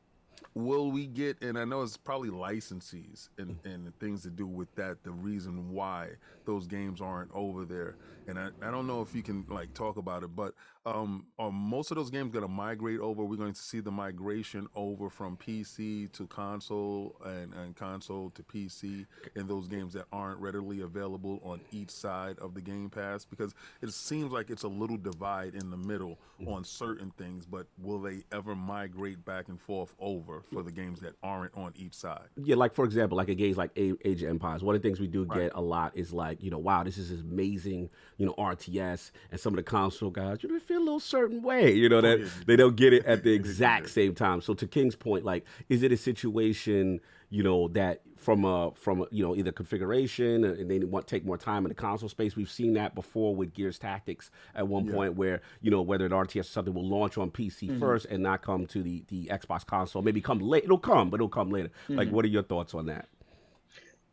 will 0.54 0.90
we 0.90 1.06
get 1.06 1.40
and 1.42 1.58
i 1.58 1.64
know 1.64 1.82
it's 1.82 1.96
probably 1.96 2.30
licensees 2.30 3.28
and, 3.38 3.58
and 3.64 3.98
things 3.98 4.22
to 4.22 4.30
do 4.30 4.46
with 4.46 4.74
that 4.74 5.02
the 5.02 5.10
reason 5.10 5.70
why 5.70 6.08
those 6.44 6.66
games 6.66 7.00
aren't 7.00 7.30
over 7.34 7.64
there 7.64 7.96
and 8.28 8.38
I, 8.38 8.48
I 8.62 8.70
don't 8.70 8.86
know 8.86 9.02
if 9.02 9.14
you 9.14 9.22
can 9.22 9.44
like 9.48 9.72
talk 9.74 9.96
about 9.96 10.22
it 10.22 10.34
but 10.34 10.54
um 10.84 11.26
are 11.38 11.50
most 11.50 11.90
of 11.90 11.96
those 11.96 12.10
games 12.10 12.32
going 12.32 12.44
to 12.44 12.48
migrate 12.50 13.00
over? 13.00 13.24
We're 13.24 13.36
going 13.36 13.52
to 13.52 13.60
see 13.60 13.80
the 13.80 13.90
migration 13.90 14.66
over 14.74 15.10
from 15.10 15.36
pc 15.36 16.10
to 16.12 16.26
console 16.26 17.16
and, 17.24 17.54
and 17.54 17.76
console 17.76 18.30
to 18.30 18.42
pc 18.42 19.06
in 19.34 19.46
those 19.46 19.68
games 19.68 19.92
that 19.94 20.06
aren't 20.12 20.40
readily 20.40 20.80
available 20.82 21.40
on 21.44 21.60
each 21.72 21.90
side 21.90 22.38
of 22.38 22.54
the 22.54 22.60
game 22.60 22.90
pass? 22.90 23.24
Because 23.24 23.54
it 23.82 23.92
seems 23.92 24.32
like 24.32 24.50
it's 24.50 24.64
a 24.64 24.68
little 24.68 24.96
divide 24.96 25.54
in 25.54 25.70
the 25.70 25.76
middle 25.76 26.18
on 26.46 26.64
certain 26.64 27.10
things 27.16 27.46
but 27.46 27.66
will 27.78 28.00
they 28.00 28.22
ever 28.32 28.54
migrate 28.54 29.24
back 29.24 29.48
and 29.48 29.60
forth 29.60 29.92
over 29.98 30.42
for 30.52 30.62
the 30.62 30.72
games 30.72 31.00
that 31.00 31.14
aren't 31.22 31.54
on 31.56 31.72
each 31.76 31.94
side? 31.94 32.28
Yeah, 32.36 32.56
like 32.56 32.72
for 32.72 32.84
example, 32.84 33.16
like 33.16 33.28
a 33.28 33.34
games 33.34 33.56
like 33.56 33.70
Age 33.76 34.22
of 34.22 34.28
Empires. 34.28 34.62
One 34.62 34.74
of 34.74 34.82
the 34.82 34.88
things 34.88 35.00
we 35.00 35.06
do 35.06 35.24
get 35.26 35.52
a 35.54 35.60
lot 35.60 35.92
is 35.96 36.12
like, 36.12 36.42
you 36.42 36.50
know, 36.50 36.58
wow, 36.58 36.82
this 36.84 36.98
is 36.98 37.10
amazing, 37.20 37.90
you 38.18 38.26
know, 38.26 38.34
RTS, 38.38 39.10
and 39.30 39.40
some 39.40 39.52
of 39.52 39.56
the 39.56 39.62
console 39.62 40.10
guys, 40.10 40.42
you 40.42 40.48
know, 40.48 40.54
they 40.54 40.64
feel 40.64 40.78
a 40.78 40.80
little 40.80 41.00
certain 41.00 41.42
way, 41.42 41.72
you 41.72 41.88
know, 41.88 41.98
oh, 41.98 42.02
that 42.02 42.30
they 42.46 42.56
don't 42.56 42.76
get 42.76 42.92
it 42.92 43.04
at 43.04 43.22
the 43.22 43.32
exact 43.34 43.90
same 43.90 44.14
time. 44.14 44.40
So 44.40 44.54
to 44.54 44.66
King's 44.66 44.96
point, 44.96 45.24
like, 45.24 45.44
is 45.68 45.82
it 45.82 45.92
a 45.92 45.96
situation, 45.96 47.00
you 47.30 47.42
know, 47.42 47.68
that 47.68 48.02
from 48.16 48.44
a 48.44 48.72
from 48.74 49.02
a, 49.02 49.06
you 49.10 49.22
know 49.22 49.36
either 49.36 49.52
configuration 49.52 50.44
and 50.44 50.70
they 50.70 50.78
want 50.78 51.06
to 51.06 51.14
take 51.14 51.24
more 51.24 51.36
time 51.36 51.64
in 51.64 51.68
the 51.68 51.74
console 51.74 52.08
space? 52.08 52.34
We've 52.34 52.50
seen 52.50 52.74
that 52.74 52.94
before 52.94 53.36
with 53.36 53.52
Gears 53.52 53.78
Tactics 53.78 54.30
at 54.54 54.66
one 54.66 54.90
point, 54.90 55.14
where 55.14 55.42
you 55.60 55.70
know 55.70 55.82
whether 55.82 56.06
an 56.06 56.12
RTS 56.12 56.40
or 56.40 56.42
something 56.44 56.74
will 56.74 56.88
launch 56.88 57.18
on 57.18 57.30
PC 57.30 57.68
mm-hmm. 57.68 57.78
first 57.78 58.06
and 58.06 58.22
not 58.22 58.42
come 58.42 58.66
to 58.66 58.82
the 58.82 59.04
the 59.08 59.26
Xbox 59.26 59.66
console. 59.66 60.02
Maybe 60.02 60.20
come 60.20 60.38
late. 60.38 60.64
It'll 60.64 60.78
come, 60.78 61.10
but 61.10 61.16
it'll 61.16 61.28
come 61.28 61.50
later. 61.50 61.70
Like, 61.88 62.08
mm-hmm. 62.08 62.16
what 62.16 62.24
are 62.24 62.28
your 62.28 62.42
thoughts 62.42 62.74
on 62.74 62.86
that? 62.86 63.08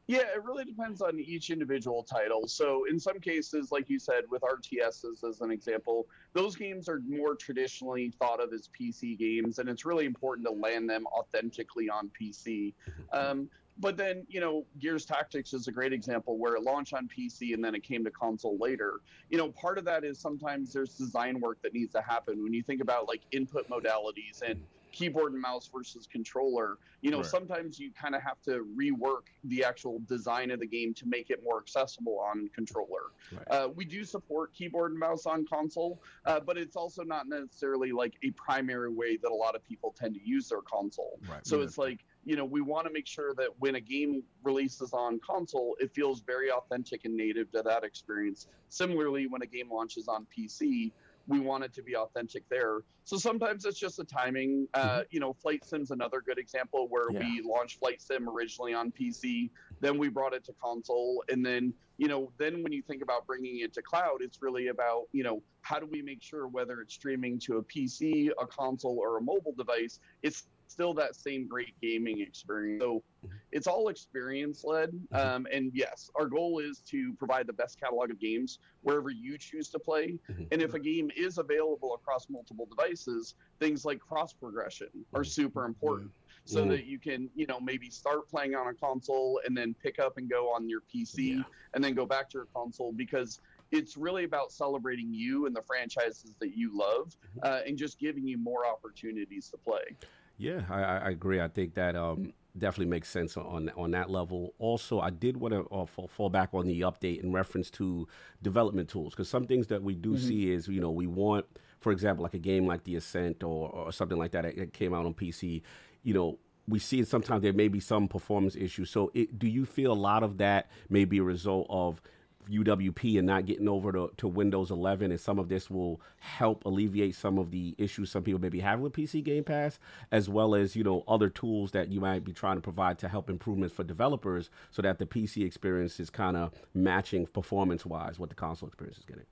Yeah, 0.07 0.23
it 0.35 0.43
really 0.43 0.65
depends 0.65 1.01
on 1.01 1.17
each 1.17 1.49
individual 1.49 2.03
title. 2.03 2.45
So, 2.47 2.85
in 2.89 2.99
some 2.99 3.19
cases, 3.21 3.71
like 3.71 3.89
you 3.89 3.99
said, 3.99 4.23
with 4.29 4.41
RTSs 4.41 5.23
as 5.27 5.39
an 5.39 5.49
example, 5.49 6.07
those 6.33 6.57
games 6.57 6.89
are 6.89 7.01
more 7.07 7.35
traditionally 7.35 8.11
thought 8.19 8.43
of 8.43 8.51
as 8.51 8.69
PC 8.77 9.17
games, 9.17 9.59
and 9.59 9.69
it's 9.69 9.85
really 9.85 10.05
important 10.05 10.45
to 10.47 10.53
land 10.53 10.89
them 10.89 11.05
authentically 11.07 11.89
on 11.89 12.11
PC. 12.19 12.73
Um, 13.13 13.49
but 13.77 13.97
then, 13.97 14.25
you 14.27 14.39
know, 14.39 14.65
Gears 14.79 15.05
Tactics 15.05 15.53
is 15.53 15.67
a 15.67 15.71
great 15.71 15.93
example 15.93 16.37
where 16.37 16.55
it 16.55 16.63
launched 16.63 16.93
on 16.93 17.07
PC 17.07 17.53
and 17.53 17.63
then 17.63 17.73
it 17.73 17.83
came 17.83 18.03
to 18.03 18.11
console 18.11 18.57
later. 18.59 18.99
You 19.29 19.37
know, 19.37 19.49
part 19.49 19.77
of 19.77 19.85
that 19.85 20.03
is 20.03 20.19
sometimes 20.19 20.71
there's 20.73 20.93
design 20.95 21.39
work 21.39 21.59
that 21.63 21.73
needs 21.73 21.91
to 21.93 22.01
happen. 22.01 22.43
When 22.43 22.53
you 22.53 22.61
think 22.61 22.81
about 22.81 23.07
like 23.07 23.21
input 23.31 23.67
modalities 23.69 24.43
and 24.47 24.61
keyboard 24.93 25.33
and 25.33 25.41
mouse 25.41 25.69
versus 25.73 26.07
controller, 26.09 26.77
you 27.01 27.11
know, 27.11 27.17
Right. 27.17 27.25
sometimes 27.25 27.79
you 27.79 27.91
kind 27.91 28.15
of 28.15 28.21
have 28.21 28.41
to 28.43 28.65
rework 28.77 29.23
the 29.43 29.63
actual 29.63 29.99
design 30.07 30.51
of 30.51 30.59
the 30.61 30.67
game 30.67 30.93
to 30.93 31.05
make 31.07 31.29
it 31.31 31.43
more 31.43 31.59
accessible 31.59 32.19
on 32.19 32.47
controller. 32.55 33.11
Right. 33.31 33.47
Uh, 33.49 33.69
we 33.75 33.83
do 33.83 34.05
support 34.05 34.53
keyboard 34.53 34.91
and 34.91 34.99
mouse 34.99 35.25
on 35.25 35.45
console, 35.45 36.01
uh, 36.25 36.39
but 36.39 36.57
it's 36.57 36.75
also 36.75 37.03
not 37.03 37.27
necessarily 37.27 37.91
like 37.91 38.13
a 38.23 38.31
primary 38.31 38.89
way 38.93 39.17
that 39.17 39.31
a 39.31 39.35
lot 39.35 39.55
of 39.55 39.63
people 39.65 39.93
tend 39.97 40.13
to 40.13 40.21
use 40.23 40.47
their 40.47 40.61
console. 40.61 41.19
Right. 41.27 41.45
So 41.45 41.61
it's 41.61 41.77
like, 41.77 42.05
you 42.23 42.35
know, 42.37 42.45
we 42.45 42.61
want 42.61 42.87
to 42.87 42.93
make 42.93 43.07
sure 43.07 43.33
that 43.33 43.49
when 43.59 43.75
a 43.75 43.81
game 43.81 44.23
releases 44.43 44.93
on 44.93 45.19
console, 45.19 45.75
it 45.79 45.91
feels 45.93 46.21
very 46.21 46.51
authentic 46.51 47.03
and 47.03 47.17
native 47.17 47.51
to 47.51 47.63
that 47.63 47.83
experience. 47.83 48.47
Similarly, 48.69 49.27
when 49.27 49.41
a 49.41 49.45
game 49.47 49.69
launches 49.71 50.07
on 50.07 50.25
PC, 50.35 50.91
we 51.27 51.39
want 51.39 51.63
it 51.63 51.73
to 51.73 51.83
be 51.83 51.95
authentic 51.95 52.47
there. 52.49 52.79
So 53.05 53.17
sometimes 53.17 53.65
it's 53.65 53.79
just 53.79 53.99
a 53.99 54.03
timing. 54.03 54.67
Uh, 54.73 55.03
You 55.09 55.19
know, 55.19 55.33
Flight 55.33 55.63
Sim's 55.65 55.91
another 55.91 56.21
good 56.21 56.37
example 56.37 56.87
where 56.89 57.11
Yeah. 57.11 57.19
we 57.19 57.41
launched 57.41 57.79
Flight 57.79 58.01
Sim 58.01 58.27
originally 58.29 58.73
on 58.73 58.91
PC, 58.91 59.49
then 59.79 59.97
we 59.97 60.09
brought 60.09 60.33
it 60.33 60.43
to 60.45 60.53
console, 60.53 61.23
and 61.29 61.45
then 61.45 61.73
you 61.97 62.07
know, 62.07 62.31
then 62.37 62.63
when 62.63 62.71
you 62.73 62.81
think 62.81 63.03
about 63.03 63.27
bringing 63.27 63.59
it 63.59 63.71
to 63.73 63.81
cloud, 63.81 64.17
it's 64.21 64.41
really 64.41 64.67
about 64.67 65.03
you 65.11 65.23
know 65.23 65.43
how 65.61 65.79
do 65.79 65.85
we 65.85 66.01
make 66.01 66.21
sure 66.21 66.47
whether 66.47 66.81
it's 66.81 66.93
streaming 66.93 67.39
to 67.39 67.57
a 67.57 67.63
PC, 67.63 68.31
a 68.41 68.47
console, 68.47 68.97
or 68.99 69.17
a 69.17 69.21
mobile 69.21 69.53
device, 69.53 69.99
it's 70.23 70.47
still 70.73 70.93
that 70.95 71.15
same 71.15 71.47
great 71.47 71.79
gaming 71.81 72.19
experience. 72.19 72.81
So 72.81 73.03
mm-hmm. 73.25 73.35
it's 73.51 73.67
all 73.67 73.89
experience 73.89 74.63
led. 74.63 74.89
Mm-hmm. 74.89 75.15
Um, 75.15 75.47
and 75.53 75.71
yes, 75.73 76.09
our 76.15 76.25
goal 76.25 76.59
is 76.59 76.79
to 76.89 77.13
provide 77.13 77.47
the 77.47 77.53
best 77.53 77.79
catalog 77.79 78.09
of 78.09 78.19
games 78.19 78.59
wherever 78.81 79.11
you 79.11 79.37
choose 79.37 79.69
to 79.69 79.79
play. 79.79 80.17
Mm-hmm. 80.29 80.43
And 80.51 80.61
if 80.61 80.73
a 80.73 80.79
game 80.79 81.11
is 81.15 81.37
available 81.37 81.93
across 81.93 82.27
multiple 82.29 82.65
devices, 82.65 83.35
things 83.59 83.85
like 83.85 83.99
cross 83.99 84.33
progression 84.33 84.89
are 85.13 85.23
super 85.23 85.65
important. 85.65 86.11
So 86.45 86.65
that 86.65 86.83
you 86.83 86.99
can, 86.99 87.29
you 87.35 87.47
know, 87.47 87.57
maybe 87.61 87.89
start 87.89 88.27
playing 88.27 88.53
on 88.53 88.67
a 88.67 88.73
console 88.73 89.39
and 89.45 89.55
then 89.55 89.73
pick 89.81 89.97
up 89.97 90.17
and 90.17 90.29
go 90.29 90.53
on 90.53 90.67
your 90.67 90.81
PC 90.93 91.37
Yeah. 91.37 91.43
and 91.73 91.81
then 91.81 91.93
go 91.93 92.05
back 92.05 92.29
to 92.31 92.39
your 92.39 92.47
console 92.53 92.91
because 92.91 93.39
it's 93.71 93.95
really 93.95 94.25
about 94.25 94.51
celebrating 94.51 95.13
you 95.13 95.45
and 95.45 95.55
the 95.55 95.61
franchises 95.61 96.35
that 96.41 96.57
you 96.57 96.77
love 96.77 97.15
uh, 97.43 97.61
and 97.65 97.77
just 97.77 97.97
giving 97.97 98.27
you 98.27 98.37
more 98.37 98.65
opportunities 98.65 99.47
to 99.51 99.57
play. 99.57 99.95
Yeah, 100.37 100.61
I, 100.69 100.81
I 100.81 101.09
agree. 101.11 101.39
I 101.39 101.47
think 101.47 101.75
that 101.75 101.95
um, 101.95 102.33
definitely 102.57 102.89
makes 102.89 103.09
sense 103.09 103.37
on 103.37 103.71
on 103.77 103.91
that 103.91 104.09
level. 104.09 104.53
Also, 104.57 104.99
I 104.99 105.09
did 105.09 105.37
want 105.37 105.53
to 105.53 105.61
uh, 105.73 105.85
fall, 105.85 106.07
fall 106.07 106.29
back 106.29 106.49
on 106.53 106.65
the 106.67 106.81
update 106.81 107.23
in 107.23 107.31
reference 107.31 107.69
to 107.71 108.07
development 108.41 108.89
tools 108.89 109.13
because 109.13 109.29
some 109.29 109.45
things 109.47 109.67
that 109.67 109.83
we 109.83 109.95
do 109.95 110.17
see 110.17 110.51
is 110.51 110.67
you 110.67 110.81
know 110.81 110.91
we 110.91 111.07
want, 111.07 111.45
for 111.79 111.91
example, 111.91 112.23
like 112.23 112.33
a 112.33 112.39
game 112.39 112.65
like 112.65 112.83
The 112.83 112.95
Ascent 112.95 113.43
or, 113.43 113.69
or 113.69 113.91
something 113.91 114.17
like 114.17 114.31
that 114.31 114.43
that 114.43 114.73
came 114.73 114.93
out 114.93 115.05
on 115.05 115.13
PC. 115.13 115.61
You 116.01 116.13
know, 116.15 116.39
we 116.67 116.79
see 116.79 117.03
sometimes 117.03 117.43
there 117.43 117.53
may 117.53 117.67
be 117.67 117.79
some 117.79 118.07
performance 118.07 118.55
issues. 118.55 118.89
So, 118.89 119.11
it, 119.13 119.37
do 119.37 119.47
you 119.47 119.65
feel 119.65 119.91
a 119.91 119.93
lot 119.93 120.23
of 120.23 120.37
that 120.39 120.69
may 120.89 121.05
be 121.05 121.19
a 121.19 121.23
result 121.23 121.67
of 121.69 122.01
UWP 122.49 123.17
and 123.17 123.27
not 123.27 123.45
getting 123.45 123.67
over 123.67 123.91
to, 123.91 124.11
to 124.17 124.27
Windows 124.27 124.71
11, 124.71 125.11
and 125.11 125.19
some 125.19 125.39
of 125.39 125.49
this 125.49 125.69
will 125.69 126.01
help 126.19 126.65
alleviate 126.65 127.15
some 127.15 127.37
of 127.37 127.51
the 127.51 127.75
issues 127.77 128.11
some 128.11 128.23
people 128.23 128.41
maybe 128.41 128.59
have 128.59 128.79
with 128.79 128.93
PC 128.93 129.23
Game 129.23 129.43
Pass, 129.43 129.79
as 130.11 130.29
well 130.29 130.55
as 130.55 130.75
you 130.75 130.83
know 130.83 131.03
other 131.07 131.29
tools 131.29 131.71
that 131.71 131.89
you 131.89 131.99
might 131.99 132.23
be 132.23 132.33
trying 132.33 132.57
to 132.57 132.61
provide 132.61 132.99
to 132.99 133.07
help 133.07 133.29
improvements 133.29 133.75
for 133.75 133.83
developers, 133.83 134.49
so 134.71 134.81
that 134.81 134.99
the 134.99 135.05
PC 135.05 135.45
experience 135.45 135.99
is 135.99 136.09
kind 136.09 136.37
of 136.37 136.51
matching 136.73 137.25
performance 137.25 137.85
wise 137.85 138.19
what 138.19 138.29
the 138.29 138.35
console 138.35 138.67
experience 138.67 138.97
is 138.97 139.05
getting. 139.05 139.25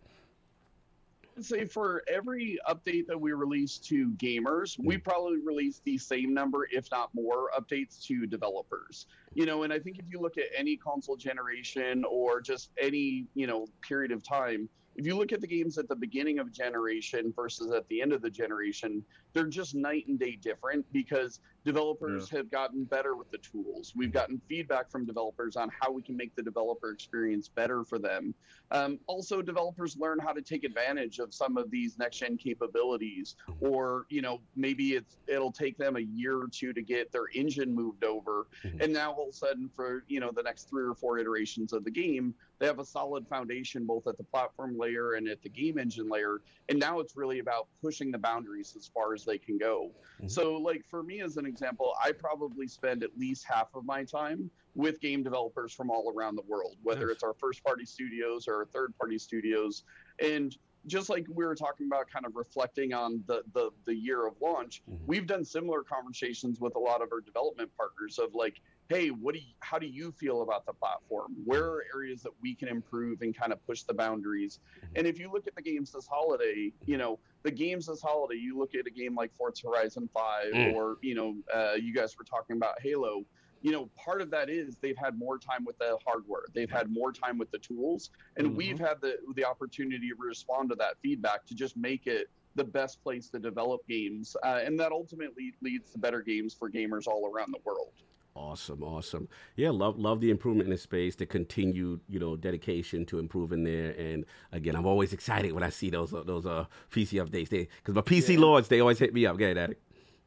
Say 1.39 1.65
for 1.65 2.03
every 2.11 2.59
update 2.69 3.07
that 3.07 3.19
we 3.19 3.32
release 3.32 3.77
to 3.79 4.09
gamers, 4.11 4.77
we 4.79 4.95
hmm. 4.95 5.01
probably 5.01 5.39
release 5.39 5.82
the 5.86 5.97
same 5.97 6.34
number, 6.34 6.67
if 6.71 6.89
not 6.91 7.13
more, 7.13 7.49
updates 7.57 8.03
to 8.07 8.25
developers. 8.25 9.07
You 9.34 9.45
know, 9.45 9.63
and 9.63 9.71
I 9.71 9.79
think 9.79 9.99
if 9.99 10.05
you 10.09 10.19
look 10.19 10.38
at 10.38 10.45
any 10.55 10.75
console 10.75 11.15
generation 11.15 12.03
or 12.09 12.41
just 12.41 12.71
any, 12.79 13.25
you 13.34 13.47
know, 13.47 13.67
period 13.82 14.11
of 14.11 14.23
time, 14.23 14.67
if 14.95 15.05
you 15.05 15.15
look 15.15 15.32
at 15.32 15.39
the 15.39 15.47
games 15.47 15.77
at 15.77 15.88
the 15.88 15.95
beginning 15.95 16.39
of 16.39 16.47
a 16.47 16.49
generation 16.49 17.32
versus 17.34 17.71
at 17.71 17.88
the 17.88 18.01
end 18.01 18.11
of 18.11 18.21
the 18.21 18.29
generation, 18.29 19.03
they're 19.34 19.47
just 19.47 19.75
night 19.75 20.07
and 20.07 20.19
day 20.19 20.36
different 20.36 20.86
because 20.91 21.39
developers 21.63 22.29
have 22.29 22.49
gotten 22.49 22.84
better 22.84 23.15
with 23.15 23.29
the 23.32 23.38
tools. 23.38 23.93
We've 23.95 24.11
gotten 24.11 24.41
feedback 24.49 24.89
from 24.89 25.05
developers 25.05 25.55
on 25.55 25.69
how 25.79 25.91
we 25.91 26.01
can 26.01 26.17
make 26.17 26.36
the 26.36 26.41
developer 26.41 26.91
experience 26.91 27.47
better 27.47 27.84
for 27.84 27.99
them. 27.99 28.34
Um, 28.71 28.99
also, 29.07 29.41
developers 29.41 29.95
learn 29.97 30.19
how 30.19 30.34
to 30.34 30.41
take 30.41 30.63
advantage 30.63 31.19
of 31.19 31.34
some 31.34 31.57
of 31.57 31.69
these 31.69 31.97
next 31.97 32.17
gen 32.17 32.38
capabilities, 32.38 33.36
or 33.59 34.05
you 34.09 34.21
know 34.21 34.41
maybe 34.55 34.95
it's 34.95 35.17
it'll 35.27 35.51
take 35.51 35.77
them 35.77 35.95
a 35.95 36.01
year 36.01 36.38
or 36.38 36.47
two 36.47 36.73
to 36.73 36.82
get 36.82 37.11
their 37.11 37.25
engine 37.34 37.73
moved 37.73 38.03
over, 38.03 38.47
Mhm. 38.63 38.84
and 38.84 38.93
now 38.93 39.11
all 39.13 39.23
of 39.23 39.29
a 39.29 39.34
sudden 39.34 39.69
for 39.69 40.03
you 40.07 40.19
know 40.19 40.32
the 40.32 40.43
next 40.43 40.69
three 40.69 40.84
or 40.84 40.95
four 40.95 41.19
iterations 41.19 41.73
of 41.73 41.84
the 41.84 41.91
game, 41.91 42.34
they 42.59 42.65
have 42.65 42.79
a 42.79 42.86
solid 42.86 43.27
foundation 43.27 43.86
both 43.86 44.07
at 44.07 44.17
the 44.17 44.23
platform 44.23 44.77
layer 44.77 45.13
and 45.13 45.27
at 45.27 45.41
the 45.41 45.49
game 45.49 45.77
engine 45.77 46.09
layer, 46.09 46.41
and 46.69 46.79
now 46.79 46.99
it's 46.99 47.15
really 47.15 47.39
about 47.39 47.67
pushing 47.82 48.11
the 48.11 48.17
boundaries 48.17 48.75
as 48.75 48.88
far 48.88 49.13
as 49.13 49.20
they 49.26 49.38
can 49.38 49.57
go. 49.57 49.91
Mhm. 50.22 50.30
So, 50.30 50.55
like 50.57 50.86
for 50.89 51.03
me 51.03 51.22
as 51.22 51.38
an 51.38 51.45
example, 51.45 51.93
I 52.03 52.11
probably 52.11 52.67
spend 52.67 53.03
at 53.03 53.17
least 53.17 53.45
half 53.45 53.74
of 53.76 53.86
my 53.86 54.03
time 54.03 54.49
with 54.76 54.99
game 55.01 55.24
developers 55.24 55.74
from 55.74 55.89
all 55.89 56.11
around 56.15 56.36
the 56.36 56.43
world, 56.43 56.78
whether 56.84 57.07
Nice. 57.07 57.15
it's 57.15 57.24
our 57.24 57.34
first 57.34 57.63
party 57.63 57.86
studios 57.86 58.47
or 58.47 58.55
our 58.55 58.65
third 58.65 58.97
party 58.97 59.17
studios. 59.17 59.84
And 60.19 60.55
just 60.88 61.09
like 61.09 61.26
we 61.30 61.45
were 61.45 61.53
talking 61.55 61.86
about 61.88 62.09
kind 62.09 62.26
of 62.26 62.36
reflecting 62.36 62.93
on 62.93 63.24
the 63.28 63.43
the, 63.53 63.72
the 63.86 63.93
year 63.95 64.26
of 64.26 64.39
launch, 64.41 64.82
Mhm. 64.89 65.05
we've 65.05 65.28
done 65.28 65.43
similar 65.45 65.84
conversations 65.84 66.59
with 66.59 66.76
a 66.76 66.80
lot 66.80 67.01
of 67.01 67.11
our 67.11 67.22
development 67.22 67.72
partners 67.78 68.17
of 68.17 68.34
like, 68.34 68.61
hey, 68.91 69.07
what 69.07 69.33
do 69.33 69.39
you, 69.39 69.53
how 69.61 69.79
do 69.79 69.87
you 69.87 70.11
feel 70.11 70.41
about 70.41 70.65
the 70.65 70.73
platform? 70.73 71.33
Where 71.45 71.63
are 71.63 71.83
areas 71.95 72.21
that 72.23 72.33
we 72.41 72.55
can 72.55 72.67
improve 72.67 73.21
and 73.21 73.35
kind 73.35 73.53
of 73.53 73.65
push 73.65 73.83
the 73.83 73.93
boundaries? 73.93 74.59
And 74.95 75.07
if 75.07 75.17
you 75.17 75.31
look 75.31 75.47
at 75.47 75.55
the 75.55 75.61
games 75.61 75.91
this 75.91 76.07
holiday, 76.07 76.73
you 76.85 76.97
know, 76.97 77.19
the 77.43 77.51
games 77.51 77.85
this 77.85 78.01
holiday, 78.01 78.35
you 78.35 78.57
look 78.57 78.75
at 78.75 78.85
a 78.85 78.91
game 78.91 79.15
like 79.15 79.33
Forza 79.33 79.67
Horizon 79.67 80.09
5 80.13 80.53
Mm. 80.53 80.73
or, 80.73 80.97
you 81.01 81.15
know, 81.15 81.35
uh, 81.53 81.73
you 81.73 81.93
guys 81.93 82.17
were 82.17 82.25
talking 82.25 82.57
about 82.57 82.81
Halo. 82.81 83.23
You 83.61 83.71
know, 83.71 83.89
part 83.95 84.21
of 84.21 84.29
that 84.31 84.49
is 84.49 84.75
they've 84.81 84.97
had 84.97 85.17
more 85.17 85.37
time 85.37 85.63
with 85.63 85.77
the 85.77 85.97
hardware. 86.05 86.41
They've 86.53 86.69
had 86.69 86.89
more 86.89 87.13
time 87.13 87.37
with 87.37 87.51
the 87.51 87.59
tools, 87.59 88.09
and 88.35 88.47
Mhm. 88.47 88.55
we've 88.55 88.79
had 88.79 88.99
the 89.01 89.19
the 89.35 89.45
opportunity 89.45 90.09
to 90.09 90.15
respond 90.17 90.69
to 90.71 90.75
that 90.77 90.97
feedback 91.01 91.45
to 91.45 91.55
just 91.55 91.77
make 91.77 92.07
it 92.07 92.27
the 92.55 92.63
best 92.65 93.01
place 93.03 93.29
to 93.29 93.39
develop 93.39 93.81
games, 93.87 94.35
uh, 94.43 94.61
and 94.65 94.79
that 94.79 94.91
ultimately 94.91 95.53
leads 95.61 95.91
to 95.91 95.99
better 95.99 96.21
games 96.21 96.55
for 96.55 96.69
gamers 96.71 97.07
all 97.07 97.31
around 97.31 97.51
the 97.51 97.61
world. 97.63 97.93
Awesome, 98.34 98.82
awesome. 98.82 99.27
Yeah, 99.57 99.71
love 99.71 99.99
love 99.99 100.21
the 100.21 100.29
improvement 100.29 100.67
in 100.67 100.71
the 100.71 100.77
space, 100.77 101.15
the 101.17 101.25
continued, 101.25 101.99
you 102.07 102.17
know, 102.17 102.38
dedication 102.38 103.05
to 103.07 103.19
improving 103.19 103.65
there. 103.65 103.91
And 103.97 104.25
again, 104.53 104.75
I'm 104.75 104.86
always 104.86 105.11
excited 105.11 105.51
when 105.51 105.63
I 105.63 105.69
see 105.69 105.89
those 105.89 106.13
uh, 106.13 106.23
those 106.23 106.45
uh 106.45 106.65
PC 106.91 107.21
updates. 107.25 107.49
They 107.49 107.67
because 107.77 107.93
my 107.93 108.01
PC 108.01 108.36
Yeah. 108.36 108.39
lords, 108.39 108.69
they 108.69 108.79
always 108.79 108.99
hit 108.99 109.13
me 109.13 109.25
up. 109.25 109.38
Get 109.38 109.57
at 109.57 109.71
it. 109.71 109.82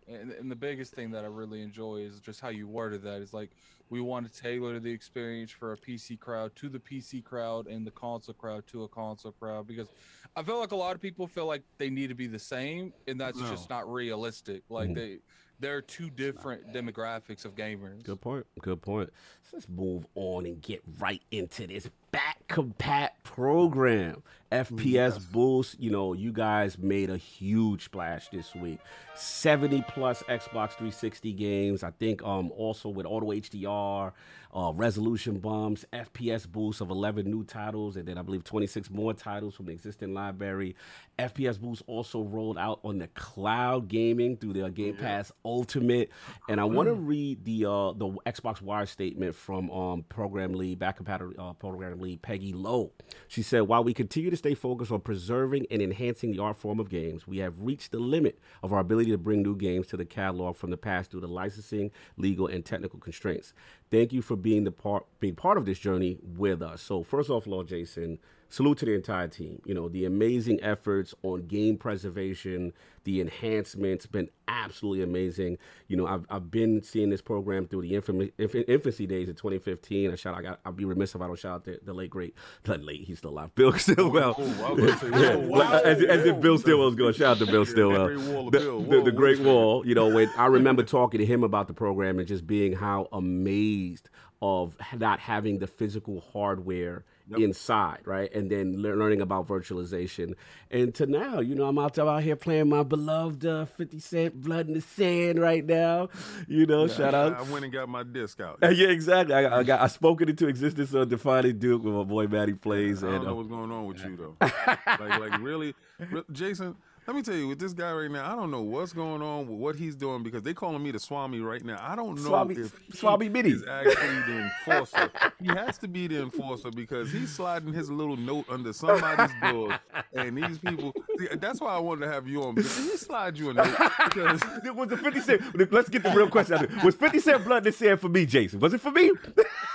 And, 0.07 0.32
and 0.32 0.50
the 0.50 0.57
biggest 0.57 0.92
thing 0.92 1.12
that 1.12 1.24
I 1.24 1.28
really 1.28 1.62
enjoy 1.62 1.96
is 2.00 2.20
just 2.20 2.42
how 2.42 2.50
you 2.50 2.68
worded 2.68 3.02
that. 3.05 3.22
Is 3.22 3.32
like 3.32 3.52
we 3.88 4.02
want 4.02 4.30
to 4.30 4.40
tailor 4.42 4.78
the 4.78 4.90
experience 4.90 5.50
for 5.50 5.72
a 5.72 5.76
PC 5.78 6.20
crowd 6.20 6.55
to 6.57 6.68
the 6.68 6.78
PC 6.78 7.24
crowd 7.24 7.68
and 7.68 7.86
the 7.86 7.90
console 7.90 8.34
crowd 8.34 8.66
to 8.66 8.82
a 8.82 8.88
console 8.88 9.32
crowd 9.32 9.66
because 9.66 9.88
I 10.36 10.42
feel 10.42 10.61
like 10.61 10.72
a 10.72 10.76
lot 10.76 10.94
of 10.94 11.00
people 11.00 11.26
feel 11.26 11.46
like 11.46 11.62
they 11.78 11.88
need 11.88 12.09
to 12.09 12.14
be 12.14 12.26
the 12.26 12.38
same, 12.38 12.92
and 13.07 13.18
that's 13.18 13.40
No. 13.40 13.48
just 13.48 13.70
not 13.70 13.90
realistic. 13.90 14.62
Like 14.68 14.90
Mhm. 14.90 14.94
they 14.94 15.18
they're 15.64 15.80
two 15.80 16.10
different 16.10 16.72
demographics 16.74 17.46
of 17.46 17.54
gamers. 17.54 18.02
Good 18.02 18.20
point. 18.20 18.46
Good 18.60 18.82
point. 18.82 19.10
So 19.44 19.50
let's 19.54 19.68
move 19.68 20.06
on 20.14 20.44
and 20.44 20.60
get 20.60 20.82
right 20.98 21.22
into 21.30 21.66
this 21.66 21.88
back 22.14 22.46
compat 22.48 23.08
program. 23.24 24.22
FPS 24.52 25.18
Boost, 25.32 25.80
you 25.80 25.90
know, 25.90 26.12
you 26.12 26.32
guys 26.32 26.78
made 26.78 27.10
a 27.10 27.16
huge 27.16 27.86
splash 27.86 28.28
this 28.28 28.54
week. 28.54 28.78
70 29.16 29.82
plus 29.88 30.22
Xbox 30.28 30.70
360 30.74 31.32
games. 31.32 31.82
I 31.82 31.90
think 31.90 32.22
um 32.22 32.52
also 32.52 32.88
with 32.88 33.04
auto 33.04 33.32
HDR, 33.32 34.12
uh, 34.54 34.72
resolution 34.72 35.38
bumps, 35.38 35.84
FPS 35.92 36.46
boost 36.50 36.80
of 36.80 36.90
11 36.90 37.28
new 37.28 37.42
titles, 37.42 37.96
and 37.96 38.06
then 38.06 38.16
I 38.16 38.22
believe 38.22 38.44
26 38.44 38.88
more 38.90 39.12
titles 39.12 39.56
from 39.56 39.66
the 39.66 39.72
existing 39.72 40.14
library. 40.14 40.76
FPS 41.18 41.60
Boost 41.60 41.82
also 41.86 42.22
rolled 42.22 42.58
out 42.58 42.80
on 42.84 42.98
the 42.98 43.08
cloud 43.08 43.88
gaming 43.88 44.36
through 44.36 44.52
the 44.52 44.70
Game 44.70 44.96
Pass 44.96 45.32
Ultimate. 45.44 46.10
And 46.48 46.60
I 46.60 46.64
want 46.64 46.88
to 46.88 46.94
read 46.94 47.44
the 47.44 47.66
uh, 47.66 47.92
the 47.92 48.16
Xbox 48.26 48.62
Wire 48.62 48.86
statement 48.86 49.34
from 49.34 49.70
um, 49.70 50.04
program 50.08 50.52
lead, 50.52 50.78
back 50.78 50.96
compatible 50.96 51.34
uh, 51.38 51.52
program 51.54 52.00
Peggy 52.22 52.52
Lo. 52.52 52.92
She 53.28 53.42
said, 53.42 53.62
"While 53.62 53.84
we 53.84 53.94
continue 53.94 54.30
to 54.30 54.36
stay 54.36 54.55
focused 54.55 54.92
on 54.92 55.00
preserving 55.00 55.66
and 55.70 55.82
enhancing 55.82 56.32
the 56.32 56.38
art 56.38 56.57
form 56.57 56.78
of 56.78 56.88
games, 56.88 57.26
we 57.26 57.38
have 57.38 57.61
reached 57.61 57.92
the 57.92 57.98
limit 57.98 58.38
of 58.62 58.72
our 58.72 58.80
ability 58.80 59.11
to 59.11 59.18
bring 59.18 59.42
new 59.42 59.57
games 59.57 59.86
to 59.88 59.96
the 59.96 60.05
catalog 60.05 60.57
from 60.57 60.70
the 60.70 60.76
past 60.76 61.11
due 61.11 61.20
to 61.20 61.26
licensing, 61.26 61.90
legal, 62.16 62.46
and 62.46 62.64
technical 62.64 62.98
constraints. 62.98 63.52
Thank 63.90 64.12
you 64.12 64.22
for 64.22 64.36
being 64.36 64.64
the 64.64 64.72
part 64.72 65.07
being 65.20 65.34
part 65.34 65.59
of 65.59 65.64
this 65.64 65.78
journey 65.78 66.18
with 66.22 66.62
us." 66.62 66.82
So 66.82 67.02
first 67.02 67.30
off, 67.30 67.46
Lord 67.46 67.68
Jason, 67.68 68.18
salute 68.55 68.78
to 68.78 68.84
the 68.86 68.94
entire 68.94 69.26
team. 69.26 69.61
You 69.64 69.74
know, 69.74 69.88
the 69.88 70.05
amazing 70.05 70.61
efforts 70.62 71.12
on 71.24 71.46
game 71.48 71.76
preservation, 71.76 72.72
the 73.02 73.20
enhancements 73.20 74.07
been 74.07 74.28
absolutely 74.46 75.02
amazing. 75.02 75.59
You 75.88 75.96
know, 75.96 76.07
I've, 76.07 76.24
I've 76.30 76.50
been 76.50 76.82
seeing 76.82 77.11
this 77.11 77.20
program 77.20 77.66
through 77.66 77.82
the 77.82 77.94
infamy, 77.96 78.30
inf- 78.38 78.55
infancy 78.55 79.07
days 79.07 79.28
of 79.28 79.36
2015. 79.36 80.12
I 80.12 80.14
shout, 80.14 80.36
I 80.36 80.42
got, 80.42 80.61
I'll 80.64 80.72
be 80.72 80.84
remiss 80.84 81.14
if 81.16 81.20
I 81.20 81.26
don't 81.26 81.38
shout 81.38 81.52
out 81.57 81.64
the, 81.64 81.80
the 81.84 81.92
late 81.92 82.11
great, 82.11 82.34
the 82.62 82.78
late, 82.78 83.02
he's 83.05 83.18
still 83.18 83.30
alive, 83.30 83.52
Bill 83.57 83.72
Stillwell. 83.72 84.36
Oh, 84.38 84.64
I 84.64 84.70
was 84.72 84.98
gonna 84.98 84.98
say, 84.98 85.09
Yeah, 85.22 85.34
whoa, 85.36 85.59
like, 85.59 85.68
whoa, 85.70 85.78
as, 85.90 86.02
as 86.05 86.24
if. 86.26 86.40
Bill 86.40 86.57
Stillwell 86.59 86.86
was 86.86 86.94
going. 86.94 87.12
to 87.12 87.18
Shout 87.18 87.32
out 87.40 87.46
to 87.46 87.46
Bill 87.46 87.64
Stillwell. 87.66 88.07
the 88.09 88.14
Great 88.14 88.28
Wall 88.34 88.46
of 88.46 88.52
The, 88.52 88.59
Bill. 88.61 88.80
the- 88.80 88.88
Whoa, 88.98 89.05
the 89.05 89.12
Great. 89.12 89.40
Wall. 89.40 89.86
You 89.86 89.94
know, 89.96 90.09
when 90.14 90.30
I 90.36 90.46
remember 90.46 90.82
talking 90.84 91.18
to 91.18 91.26
him 91.26 91.42
about 91.42 91.66
the 91.66 91.74
program 91.74 92.18
and 92.20 92.28
just 92.28 92.46
being 92.46 92.72
how 92.72 93.09
amazed 93.12 94.11
of 94.40 94.76
not 94.96 95.18
having 95.20 95.59
the 95.59 95.66
physical 95.66 96.20
hardware 96.32 97.05
Yep. 97.28 97.40
inside, 97.40 98.00
right? 98.04 98.30
And 98.34 98.50
then 98.50 98.82
lear- 98.82 98.96
learning 98.96 99.22
about 99.22 99.48
virtualization. 99.48 100.34
And 100.70 100.94
to 100.96 101.06
now, 101.06 101.40
you 101.40 101.54
know, 101.54 101.66
I'm 101.66 101.78
out, 101.78 101.98
out 101.98 102.22
here 102.22 102.36
playing 102.36 102.68
my 102.68 102.82
beloved 102.82 103.46
uh, 103.46 103.64
50 103.64 103.98
Cent 103.98 104.42
Blood 104.42 104.68
in 104.68 104.74
the 104.74 104.82
Sand 104.82 105.38
right 105.38 105.64
now. 105.64 106.10
You 106.48 106.66
know, 106.66 106.86
shout 106.86 107.14
I, 107.14 107.22
out. 107.22 107.34
I 107.38 107.42
went 107.50 107.64
and 107.64 107.72
got 107.72 107.88
my 107.88 108.02
disc 108.02 108.40
out. 108.40 108.58
Uh, 108.62 108.68
yeah, 108.68 108.88
exactly. 108.88 109.34
I, 109.34 109.60
I 109.60 109.62
got 109.62 109.80
I 109.80 109.86
spoke 109.86 110.20
it 110.20 110.28
into 110.28 110.48
existence 110.48 110.94
on 110.94 111.08
Defining 111.08 111.58
Duke 111.58 111.82
with 111.82 111.94
my 111.94 112.04
boy 112.04 112.26
Matty 112.26 112.52
plays. 112.52 113.02
I 113.02 113.06
don't 113.06 113.14
and 113.16 113.24
know 113.24 113.30
uh, 113.30 113.34
what's 113.34 113.48
going 113.48 113.70
on 113.70 113.86
with 113.86 114.04
you 114.04 114.16
though. 114.16 114.36
like, 114.40 114.98
like 114.98 115.40
really, 115.40 115.74
Re- 116.10 116.24
Jason. 116.30 116.76
Let 117.07 117.14
me 117.14 117.20
tell 117.22 117.34
you, 117.34 117.48
with 117.48 117.59
this 117.59 117.74
guy 117.74 117.92
right 117.92 118.11
now, 118.11 118.32
I 118.32 118.34
don't 118.34 118.50
know 118.50 118.62
what's 118.62 118.94
going 118.94 119.20
on 119.20 119.46
with 119.46 119.59
what 119.59 119.76
he's 119.76 119.94
doing 119.94 120.22
because 120.22 120.42
they 120.42 120.55
calling 120.55 120.82
me 120.82 120.90
the 120.90 120.98
Swami 120.98 121.40
right 121.40 121.62
now. 121.62 121.78
I 121.78 121.94
don't 121.96 122.14
know 122.16 122.22
Swami- 122.28 122.55
if 122.55 122.74
Swami 122.94 123.28
Mini. 123.28 123.50
is 123.50 123.62
actually 123.68 124.20
the 124.32 124.50
enforcer. 124.66 125.11
he 125.38 125.48
has 125.48 125.76
to 125.78 125.88
be 125.88 126.07
the 126.07 126.22
enforcer 126.22 126.70
because 126.70 127.12
he's 127.12 127.30
sliding 127.30 127.74
his 127.74 127.90
little 127.90 128.16
note 128.16 128.46
under 128.48 128.72
somebody's 128.72 129.30
door, 129.42 129.78
and 130.14 130.38
these 130.38 130.59
people. 130.59 130.94
See, 131.18 131.28
that's 131.36 131.61
why 131.61 131.74
I 131.74 131.78
wanted 131.78 132.07
to 132.07 132.12
have 132.12 132.26
you 132.26 132.42
on. 132.42 132.55
Because 132.55 132.76
he 132.78 132.96
slide 132.96 133.36
you 133.36 133.50
a 133.50 133.55
note 133.55 133.76
because 134.05 134.40
was 134.74 134.88
the 134.88 134.96
50 134.96 135.20
Cent. 135.20 135.72
Let's 135.72 135.90
get 135.90 136.02
the 136.05 136.11
real 136.11 136.30
question 136.30 136.55
out 136.55 136.64
of 136.64 136.74
it. 136.74 136.82
Was 136.84 136.94
50 136.94 137.18
Cent 137.20 137.44
Blood 137.44 137.64
the 137.64 137.72
Sand 137.72 138.00
for 138.00 138.09
me, 138.09 138.24
Jason? 138.24 138.61
Was 138.61 138.72
it 138.72 138.80
for 138.80 138.90
me? 138.90 139.11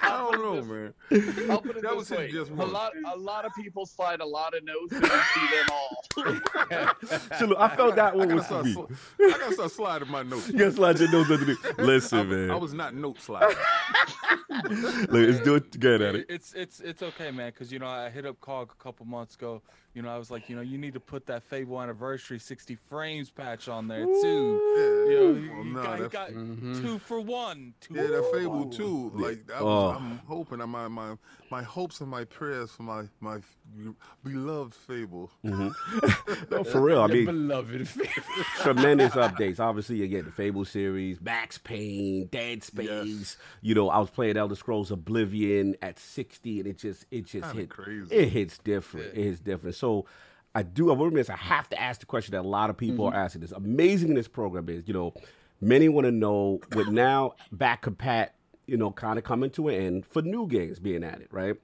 I 0.00 0.16
don't 0.30 0.40
know, 0.42 0.62
man. 0.62 0.94
I'll 1.50 1.60
put 1.60 1.76
it 1.76 1.82
That 1.82 1.90
this 1.90 1.96
was 1.96 2.08
his 2.08 2.18
way: 2.18 2.30
just 2.30 2.50
a 2.50 2.54
one. 2.54 2.72
lot, 2.72 2.92
a 3.12 3.16
lot 3.16 3.44
of 3.44 3.52
people 3.56 3.84
slide 3.86 4.20
a 4.20 4.26
lot 4.26 4.54
of 4.56 4.62
notes, 4.64 4.92
and 4.92 5.02
you 5.02 5.08
see 5.34 5.56
them 5.56 5.66
all. 5.72 6.04
so 7.38 7.46
look, 7.46 7.58
I 7.58 7.68
felt 7.76 7.96
that 7.96 8.12
I 8.14 8.16
one 8.16 8.28
gotta 8.28 8.34
was 8.36 8.46
for 8.46 8.48
start. 8.48 8.64
me. 8.66 8.72
Sl- 8.72 8.84
I 9.24 9.38
gotta 9.38 9.54
start 9.54 9.70
sliding 9.72 10.08
my 10.10 10.22
notes. 10.22 10.48
You 10.52 10.58
gotta 10.58 10.72
slide 10.72 10.98
your 10.98 11.10
nose 11.10 11.30
underneath. 11.30 11.66
I, 11.78 11.82
Listen, 11.82 12.18
I 12.20 12.22
man. 12.24 12.50
I 12.50 12.56
was 12.56 12.72
not 12.74 12.94
note 12.94 13.20
sliding. 13.20 13.56
Look, 14.50 15.10
let's 15.12 15.40
do 15.40 15.56
it 15.56 15.70
together. 15.72 16.06
It- 16.06 16.08
Addict. 16.08 16.30
It's 16.30 16.52
it's 16.54 16.80
it's 16.80 17.02
okay, 17.02 17.30
man. 17.30 17.50
Because 17.50 17.72
you 17.72 17.78
know 17.78 17.86
I 17.86 18.08
hit 18.10 18.24
up 18.26 18.40
Cog 18.40 18.72
a 18.78 18.82
couple 18.82 19.04
months 19.06 19.34
ago. 19.34 19.62
You 19.98 20.02
know 20.02 20.10
I 20.14 20.16
was 20.16 20.30
like, 20.30 20.48
you 20.48 20.54
know, 20.54 20.62
you 20.62 20.78
need 20.78 20.94
to 20.94 21.00
put 21.00 21.26
that 21.26 21.42
Fable 21.42 21.82
anniversary 21.82 22.38
60 22.38 22.76
frames 22.88 23.30
patch 23.30 23.66
on 23.68 23.88
there 23.88 24.04
too. 24.04 24.62
Yeah, 24.76 25.12
You 25.12 25.18
know, 25.18 25.34
he, 25.34 25.48
well, 25.48 25.62
he 25.64 25.70
nah, 25.70 25.82
got, 25.82 25.96
he 25.96 26.02
that- 26.02 26.12
got 26.12 26.30
Mhm. 26.30 26.80
two 26.80 26.98
for 27.00 27.18
one. 27.20 27.74
Two 27.80 27.94
Yeah, 27.94 28.02
that 28.06 28.30
Fable 28.32 28.60
one. 28.60 28.70
too. 28.70 29.10
Like 29.12 29.50
I 29.52 29.58
Oh. 29.58 29.64
was, 29.88 29.96
I'm 30.00 30.18
hoping 30.28 30.58
my 30.70 30.86
my 30.86 31.16
my 31.50 31.62
hopes 31.64 32.00
and 32.00 32.08
my 32.08 32.22
prayers 32.26 32.70
for 32.70 32.84
my 32.84 33.08
my 33.18 33.38
beloved 34.22 34.72
Fable. 34.72 35.32
No, 36.50 36.62
for 36.64 36.80
real. 36.80 37.00
I 37.02 37.06
Your 37.06 37.16
mean, 37.16 37.24
beloved. 37.26 37.88
tremendous 38.60 39.12
updates. 39.14 39.58
Obviously, 39.58 39.96
you 39.96 40.06
get 40.06 40.24
the 40.26 40.30
Fable 40.30 40.64
series, 40.64 41.20
Max 41.20 41.58
Payne, 41.58 42.26
Dead 42.26 42.62
Space. 42.62 42.86
Yes. 42.88 43.36
You 43.62 43.74
know, 43.74 43.88
I 43.90 43.98
was 43.98 44.10
playing 44.10 44.36
Elder 44.36 44.54
Scrolls 44.54 44.90
Oblivion 44.92 45.74
at 45.82 45.98
60, 45.98 46.60
and 46.60 46.68
it 46.68 46.78
just 46.78 47.04
it 47.10 47.26
just 47.26 47.46
Kinda 47.48 47.62
hit 47.62 47.68
crazy. 47.70 48.14
It 48.14 48.28
hits 48.28 48.58
different. 48.58 49.06
It 49.16 49.24
hits 49.24 49.40
different. 49.40 49.74
So. 49.74 49.87
I 50.54 50.62
do. 50.62 50.90
I 50.90 50.94
will 50.94 51.08
admit, 51.08 51.30
I 51.30 51.36
have 51.36 51.68
to 51.70 51.80
ask 51.80 52.00
the 52.00 52.06
question 52.06 52.32
that 52.32 52.40
a 52.40 52.48
lot 52.48 52.70
of 52.70 52.76
people 52.76 53.06
mm-hmm. 53.06 53.16
are 53.16 53.24
asking. 53.24 53.42
This 53.42 53.52
amazing 53.52 54.10
in 54.10 54.14
this 54.14 54.28
program 54.28 54.68
is, 54.68 54.84
you 54.86 54.94
know, 54.94 55.14
many 55.60 55.88
want 55.88 56.06
to 56.06 56.10
know 56.12 56.60
with 56.74 56.88
now 56.88 57.34
back 57.52 57.82
compat, 57.82 58.30
you 58.66 58.76
know, 58.76 58.90
kind 58.90 59.18
of 59.18 59.24
coming 59.24 59.50
to 59.50 59.68
an 59.68 59.74
end 59.74 60.06
for 60.06 60.22
new 60.22 60.46
games 60.46 60.78
being 60.78 61.04
added, 61.04 61.28
right? 61.30 61.56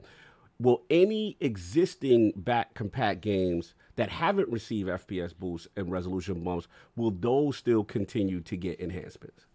Will 0.61 0.83
any 0.89 1.37
existing 1.41 2.33
back 2.37 2.75
compat 2.75 3.20
games 3.20 3.75
that 3.97 4.09
haven't 4.09 4.49
received 4.49 4.89
FPS 4.89 5.37
boosts 5.37 5.68
and 5.77 5.91
resolution 5.91 6.43
bumps, 6.43 6.68
will 6.97 7.11
those 7.11 7.57
still 7.57 7.85
continue 7.85 8.41
to 8.41 8.57
get 8.57 8.81
enhancements? 8.81 9.47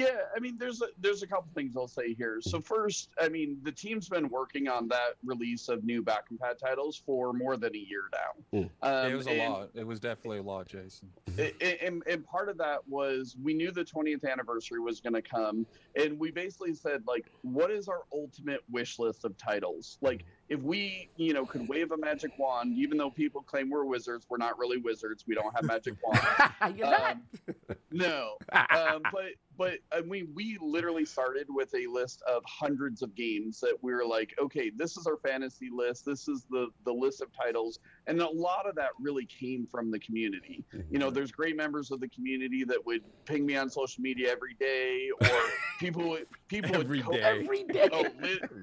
Yeah, 0.00 0.16
I 0.34 0.40
mean, 0.40 0.56
there's 0.58 0.80
a, 0.80 0.86
there's 0.98 1.22
a 1.22 1.26
couple 1.26 1.50
things 1.54 1.76
I'll 1.76 1.86
say 1.86 2.14
here. 2.14 2.40
So 2.40 2.58
first, 2.58 3.10
I 3.20 3.28
mean, 3.28 3.58
the 3.62 3.72
team's 3.72 4.08
been 4.08 4.30
working 4.30 4.66
on 4.66 4.88
that 4.88 5.16
release 5.22 5.68
of 5.68 5.84
new 5.84 6.02
back 6.02 6.24
compat 6.30 6.58
titles 6.58 7.02
for 7.04 7.34
more 7.34 7.58
than 7.58 7.74
a 7.74 7.78
year 7.78 8.04
now. 8.12 8.60
Mm. 8.60 8.70
Um, 8.82 9.12
it 9.12 9.14
was 9.14 9.26
a 9.26 9.30
and- 9.32 9.52
lot. 9.52 9.70
It 9.74 9.86
was 9.86 10.00
definitely 10.00 10.38
a 10.38 10.42
lot, 10.42 10.68
Jason. 10.68 11.10
I- 11.38 11.52
I- 11.60 11.78
and, 11.82 12.02
and 12.06 12.24
part 12.24 12.48
of 12.48 12.56
that 12.58 12.86
was 12.88 13.36
we 13.42 13.52
knew 13.52 13.70
the 13.70 13.84
20th 13.84 14.24
anniversary 14.24 14.80
was 14.80 15.00
going 15.00 15.12
to 15.12 15.22
come 15.22 15.66
and 15.96 16.18
we 16.18 16.30
basically 16.30 16.74
said 16.74 17.02
like 17.06 17.26
what 17.42 17.70
is 17.70 17.88
our 17.88 18.02
ultimate 18.12 18.60
wish 18.70 18.98
list 18.98 19.24
of 19.24 19.36
titles 19.36 19.98
like 20.00 20.24
if 20.50 20.60
we 20.60 21.08
you 21.16 21.32
know 21.32 21.46
could 21.46 21.66
wave 21.68 21.92
a 21.92 21.96
magic 21.96 22.32
wand 22.38 22.76
even 22.76 22.98
though 22.98 23.08
people 23.08 23.40
claim 23.40 23.70
we're 23.70 23.84
wizards 23.84 24.26
we're 24.28 24.36
not 24.36 24.58
really 24.58 24.76
wizards 24.76 25.24
we 25.26 25.34
don't 25.34 25.54
have 25.54 25.64
magic 25.64 25.94
wands 26.04 26.76
You're 26.76 26.90
not. 26.90 27.12
Um, 27.12 27.76
no 27.92 28.34
um, 28.52 29.02
but 29.12 29.30
but 29.60 29.74
I 29.92 30.00
mean, 30.00 30.30
we 30.34 30.56
literally 30.62 31.04
started 31.04 31.46
with 31.50 31.74
a 31.74 31.86
list 31.86 32.22
of 32.22 32.42
hundreds 32.46 33.02
of 33.02 33.14
games 33.14 33.60
that 33.60 33.76
we 33.82 33.92
were 33.92 34.06
like, 34.06 34.34
okay, 34.40 34.70
this 34.74 34.96
is 34.96 35.06
our 35.06 35.18
fantasy 35.18 35.68
list. 35.70 36.06
This 36.06 36.28
is 36.28 36.46
the 36.48 36.68
the 36.86 36.92
list 36.92 37.20
of 37.20 37.28
titles, 37.30 37.78
and 38.10 38.20
a 38.20 38.28
lot 38.28 38.68
of 38.68 38.74
that 38.74 38.90
really 39.00 39.24
came 39.26 39.66
from 39.70 39.90
the 39.90 39.98
community. 40.00 40.64
You 40.90 40.98
know, 40.98 41.10
there's 41.10 41.30
great 41.30 41.56
members 41.56 41.90
of 41.92 42.00
the 42.00 42.08
community 42.08 42.64
that 42.64 42.84
would 42.84 43.02
ping 43.24 43.46
me 43.46 43.56
on 43.56 43.70
social 43.70 44.02
media 44.02 44.30
every 44.32 44.54
day, 44.58 45.08
or 45.20 45.28
people 45.78 46.08
would 46.10 46.26
people 46.48 46.74
Every 46.74 46.98
would 46.98 47.06
co- 47.06 47.12
day. 47.12 47.22
Every 47.22 47.62
day. 47.64 47.88
Oh, 47.92 48.04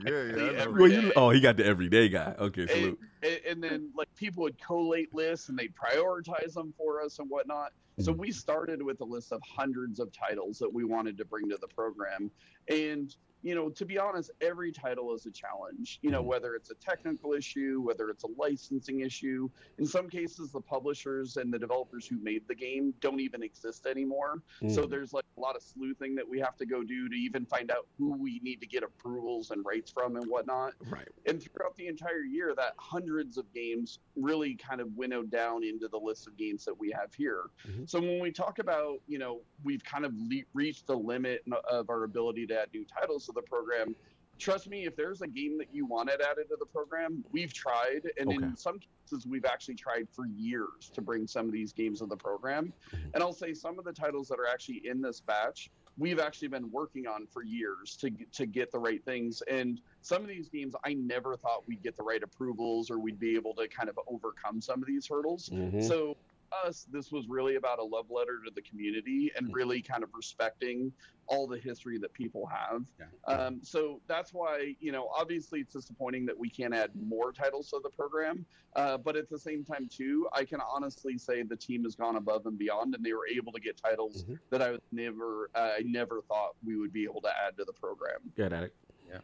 Yeah, 0.06 0.24
yeah. 0.36 0.62
Every 0.64 0.82
Well, 0.82 0.92
you, 0.92 1.14
oh, 1.16 1.30
he 1.30 1.40
got 1.40 1.56
the 1.58 1.66
everyday 1.66 2.10
guy. 2.10 2.36
Okay, 2.38 2.62
and, 2.64 2.70
salute. 2.72 3.00
and, 3.24 3.40
and 3.50 3.64
then 3.64 3.90
like 3.96 4.14
people 4.16 4.44
would 4.44 4.60
collate 4.62 5.14
lists 5.16 5.48
and 5.50 5.58
they'd 5.58 5.74
prioritize 5.76 6.54
them 6.54 6.74
for 6.78 7.02
us 7.02 7.20
and 7.20 7.30
whatnot. 7.30 7.72
So 8.00 8.14
Mhm. 8.14 8.18
we 8.18 8.32
started 8.32 8.82
with 8.84 9.00
a 9.02 9.06
list 9.06 9.32
of 9.32 9.42
hundreds 9.48 10.00
of 10.00 10.12
titles 10.12 10.60
that 10.60 10.72
we 10.72 10.84
wanted 10.84 11.18
to 11.18 11.26
bring 11.26 11.50
to 11.50 11.58
the 11.60 11.68
program. 11.70 12.30
And, 12.70 13.16
you 13.48 13.56
know, 13.56 13.70
to 13.70 13.86
be 13.86 13.98
honest, 13.98 14.30
every 14.42 14.74
title 14.74 15.14
is 15.14 15.26
a 15.26 15.32
challenge, 15.32 16.00
you 16.02 16.12
know, 16.12 16.22
Mhm. 16.22 16.26
whether 16.26 16.54
it's 16.54 16.70
a 16.70 16.76
technical 16.76 17.32
issue, 17.34 17.80
whether 17.82 18.10
it's 18.10 18.26
a 18.26 18.28
licensing 18.36 19.00
issue. 19.00 19.50
In 19.78 19.86
some 19.86 20.10
cases, 20.10 20.52
the 20.52 20.60
publishers 20.60 21.38
and 21.38 21.54
the 21.54 21.58
developers 21.58 22.06
who 22.06 22.18
made 22.18 22.46
the 22.50 22.56
game 22.56 22.94
don't 23.00 23.22
even 23.22 23.42
exist 23.42 23.86
anymore. 23.86 24.44
So 24.68 24.86
Mm. 24.86 24.90
there's 24.90 25.14
like 25.14 25.24
a 25.38 25.40
lot 25.40 25.56
of 25.56 25.62
sleuthing 25.64 26.14
that 26.16 26.28
we 26.28 26.40
have 26.40 26.58
to 26.58 26.66
go 26.66 26.84
do 26.84 27.08
to 27.08 27.16
even 27.16 27.46
find 27.46 27.72
out 27.72 27.88
who 27.98 28.18
we 28.18 28.40
need 28.40 28.60
to 28.60 28.68
get 28.68 28.84
approvals 28.84 29.52
and 29.52 29.64
rights 29.64 29.92
from 29.92 30.18
and 30.18 30.26
whatnot 30.30 30.74
right. 30.92 31.08
and 31.26 31.42
throughout 31.42 31.76
the 31.78 31.88
entire 31.88 32.24
year 32.24 32.54
that 32.56 32.74
hundreds 32.78 33.38
of 33.38 33.50
games 33.54 34.00
really 34.18 34.56
kind 34.56 34.82
of 34.82 34.94
winnowed 34.98 35.30
down 35.30 35.64
into 35.64 35.88
the 35.88 35.98
list 36.00 36.28
of 36.28 36.36
games 36.36 36.66
that 36.66 36.78
we 36.78 36.92
have 36.92 37.14
here 37.14 37.46
Mhm. 37.66 37.88
so 37.90 38.00
when 38.02 38.20
we 38.20 38.32
talk 38.32 38.60
about 38.60 39.02
you 39.08 39.18
know 39.20 39.42
we've 39.64 39.84
kind 39.84 40.06
of 40.06 40.14
le- 40.18 40.44
reached 40.54 40.88
the 40.88 40.98
limit 40.98 41.44
of 41.70 41.90
our 41.90 42.04
ability 42.04 42.46
to 42.48 42.60
add 42.62 42.74
new 42.74 42.84
titles 42.86 43.26
to 43.28 43.32
the 43.38 43.42
program 43.44 43.96
trust 44.40 44.70
me 44.70 44.86
if 44.86 44.96
there's 44.96 45.22
a 45.22 45.28
game 45.28 45.58
that 45.58 45.68
you 45.74 45.86
wanted 45.86 46.22
added 46.22 46.48
to 46.50 46.56
the 46.60 46.66
program 46.66 47.24
we've 47.32 47.54
tried 47.54 48.02
and 48.20 48.28
Okay. 48.30 48.38
in 48.38 48.56
some 48.56 48.78
cases 48.80 49.26
we've 49.26 49.46
actually 49.46 49.74
tried 49.76 50.08
for 50.12 50.28
years 50.28 50.92
to 50.94 51.02
bring 51.02 51.26
some 51.26 51.46
of 51.48 51.52
these 51.54 51.72
games 51.74 52.00
to 52.00 52.06
the 52.06 52.16
program 52.18 52.72
and 53.14 53.24
i'll 53.24 53.34
say 53.34 53.54
some 53.54 53.80
of 53.80 53.86
the 53.86 53.94
titles 53.94 54.28
that 54.28 54.40
are 54.40 54.48
actually 54.48 54.82
in 54.86 55.02
this 55.02 55.22
batch 55.22 55.72
we've 55.98 56.20
actually 56.20 56.48
been 56.48 56.70
working 56.72 57.08
on 57.08 57.26
for 57.26 57.44
years 57.44 57.96
to 57.98 58.12
to 58.32 58.46
get 58.46 58.72
the 58.72 58.78
right 58.78 59.04
things 59.06 59.42
and 59.50 59.82
some 60.04 60.22
of 60.22 60.28
these 60.28 60.48
games 60.48 60.74
I 60.86 60.94
never 60.94 61.36
thought 61.36 61.68
we'd 61.68 61.82
get 61.84 61.98
the 61.98 62.04
right 62.04 62.22
approvals 62.24 62.90
or 62.92 63.00
we'd 63.00 63.20
be 63.20 63.36
able 63.36 63.54
to 63.56 63.68
kind 63.68 63.90
of 63.90 64.00
overcome 64.08 64.62
some 64.62 64.80
of 64.82 64.88
these 64.88 65.06
hurdles. 65.08 65.50
Mhm. 65.50 65.84
So 65.86 66.16
us, 66.52 66.88
this 66.92 67.12
was 67.12 67.28
really 67.28 67.56
about 67.56 67.80
a 67.80 67.84
love 67.84 68.10
letter 68.10 68.40
to 68.46 68.52
the 68.54 68.62
community 68.62 69.32
and 69.36 69.48
Mm. 69.50 69.54
really 69.54 69.82
kind 69.82 70.04
of 70.04 70.10
respecting 70.14 70.92
all 71.28 71.46
the 71.46 71.58
history 71.58 71.98
that 71.98 72.14
people 72.14 72.46
have. 72.46 72.86
Yeah. 73.00 73.06
Um, 73.26 73.62
so 73.62 74.02
that's 74.08 74.34
why, 74.34 74.76
you 74.80 74.92
know, 74.94 75.10
obviously 75.14 75.60
it's 75.60 75.74
disappointing 75.74 76.26
that 76.26 76.38
we 76.38 76.50
can't 76.50 76.74
add 76.74 76.92
more 76.96 77.34
titles 77.34 77.70
to 77.72 77.82
the 77.84 77.90
program. 77.90 78.46
Uh, 78.76 78.98
but 78.98 79.18
at 79.18 79.30
the 79.30 79.38
same 79.38 79.64
time, 79.66 79.90
too, 79.92 80.28
I 80.32 80.46
can 80.46 80.62
honestly 80.62 81.18
say 81.18 81.44
the 81.44 81.56
team 81.58 81.84
has 81.84 81.96
gone 81.96 82.16
above 82.16 82.46
and 82.46 82.58
beyond, 82.58 82.96
and 82.96 83.04
they 83.04 83.14
were 83.14 83.28
able 83.28 83.52
to 83.52 83.60
get 83.60 83.76
titles 83.78 84.24
Mhm. 84.24 84.40
that 84.52 84.62
I 84.62 84.72
was 84.72 84.82
never, 84.92 85.50
uh, 85.56 85.74
I 85.78 85.82
never 85.84 86.22
thought 86.22 86.56
we 86.64 86.78
would 86.78 86.94
be 86.94 87.04
able 87.04 87.22
to 87.22 87.38
add 87.38 87.58
to 87.58 87.66
the 87.66 87.74
program. 87.74 88.32
Good 88.36 88.54
at 88.54 88.64
it. 88.64 88.76
Yeah. 89.10 89.20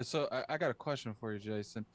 So 0.00 0.26
I, 0.32 0.44
I 0.54 0.58
got 0.58 0.70
a 0.70 0.74
question 0.74 1.14
for 1.14 1.32
you, 1.32 1.38
Jason. 1.38 1.86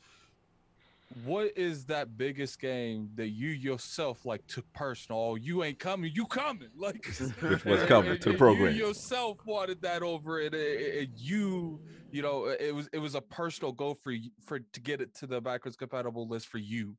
What 1.23 1.57
is 1.57 1.85
that 1.85 2.17
biggest 2.17 2.59
game 2.59 3.09
that 3.15 3.29
you 3.29 3.49
yourself 3.49 4.25
like 4.25 4.45
took 4.47 4.71
personal? 4.73 5.19
Oh, 5.19 5.35
you 5.35 5.63
ain't 5.63 5.79
coming, 5.79 6.11
you 6.13 6.25
coming. 6.25 6.69
Like 6.77 7.05
Which 7.41 7.65
was 7.65 7.83
coming 7.83 8.19
to 8.19 8.25
the 8.25 8.31
you 8.31 8.37
program. 8.37 8.75
yourself 8.75 9.37
wanted 9.45 9.81
that 9.81 10.03
over 10.03 10.39
it. 10.39 10.53
it- 10.53 10.59
it- 10.95 11.09
you, 11.15 11.81
you 12.11 12.21
know, 12.21 12.45
it 12.45 12.73
was 12.73 12.87
it 12.93 12.99
was 12.99 13.15
a 13.15 13.21
personal 13.21 13.71
goal 13.71 13.95
for 13.95 14.11
you 14.11 14.29
for 14.45 14.59
to 14.59 14.79
get 14.79 15.01
it 15.01 15.13
to 15.15 15.27
the 15.27 15.41
backwards 15.41 15.75
compatible 15.75 16.27
list 16.27 16.47
for 16.47 16.59
you. 16.59 16.95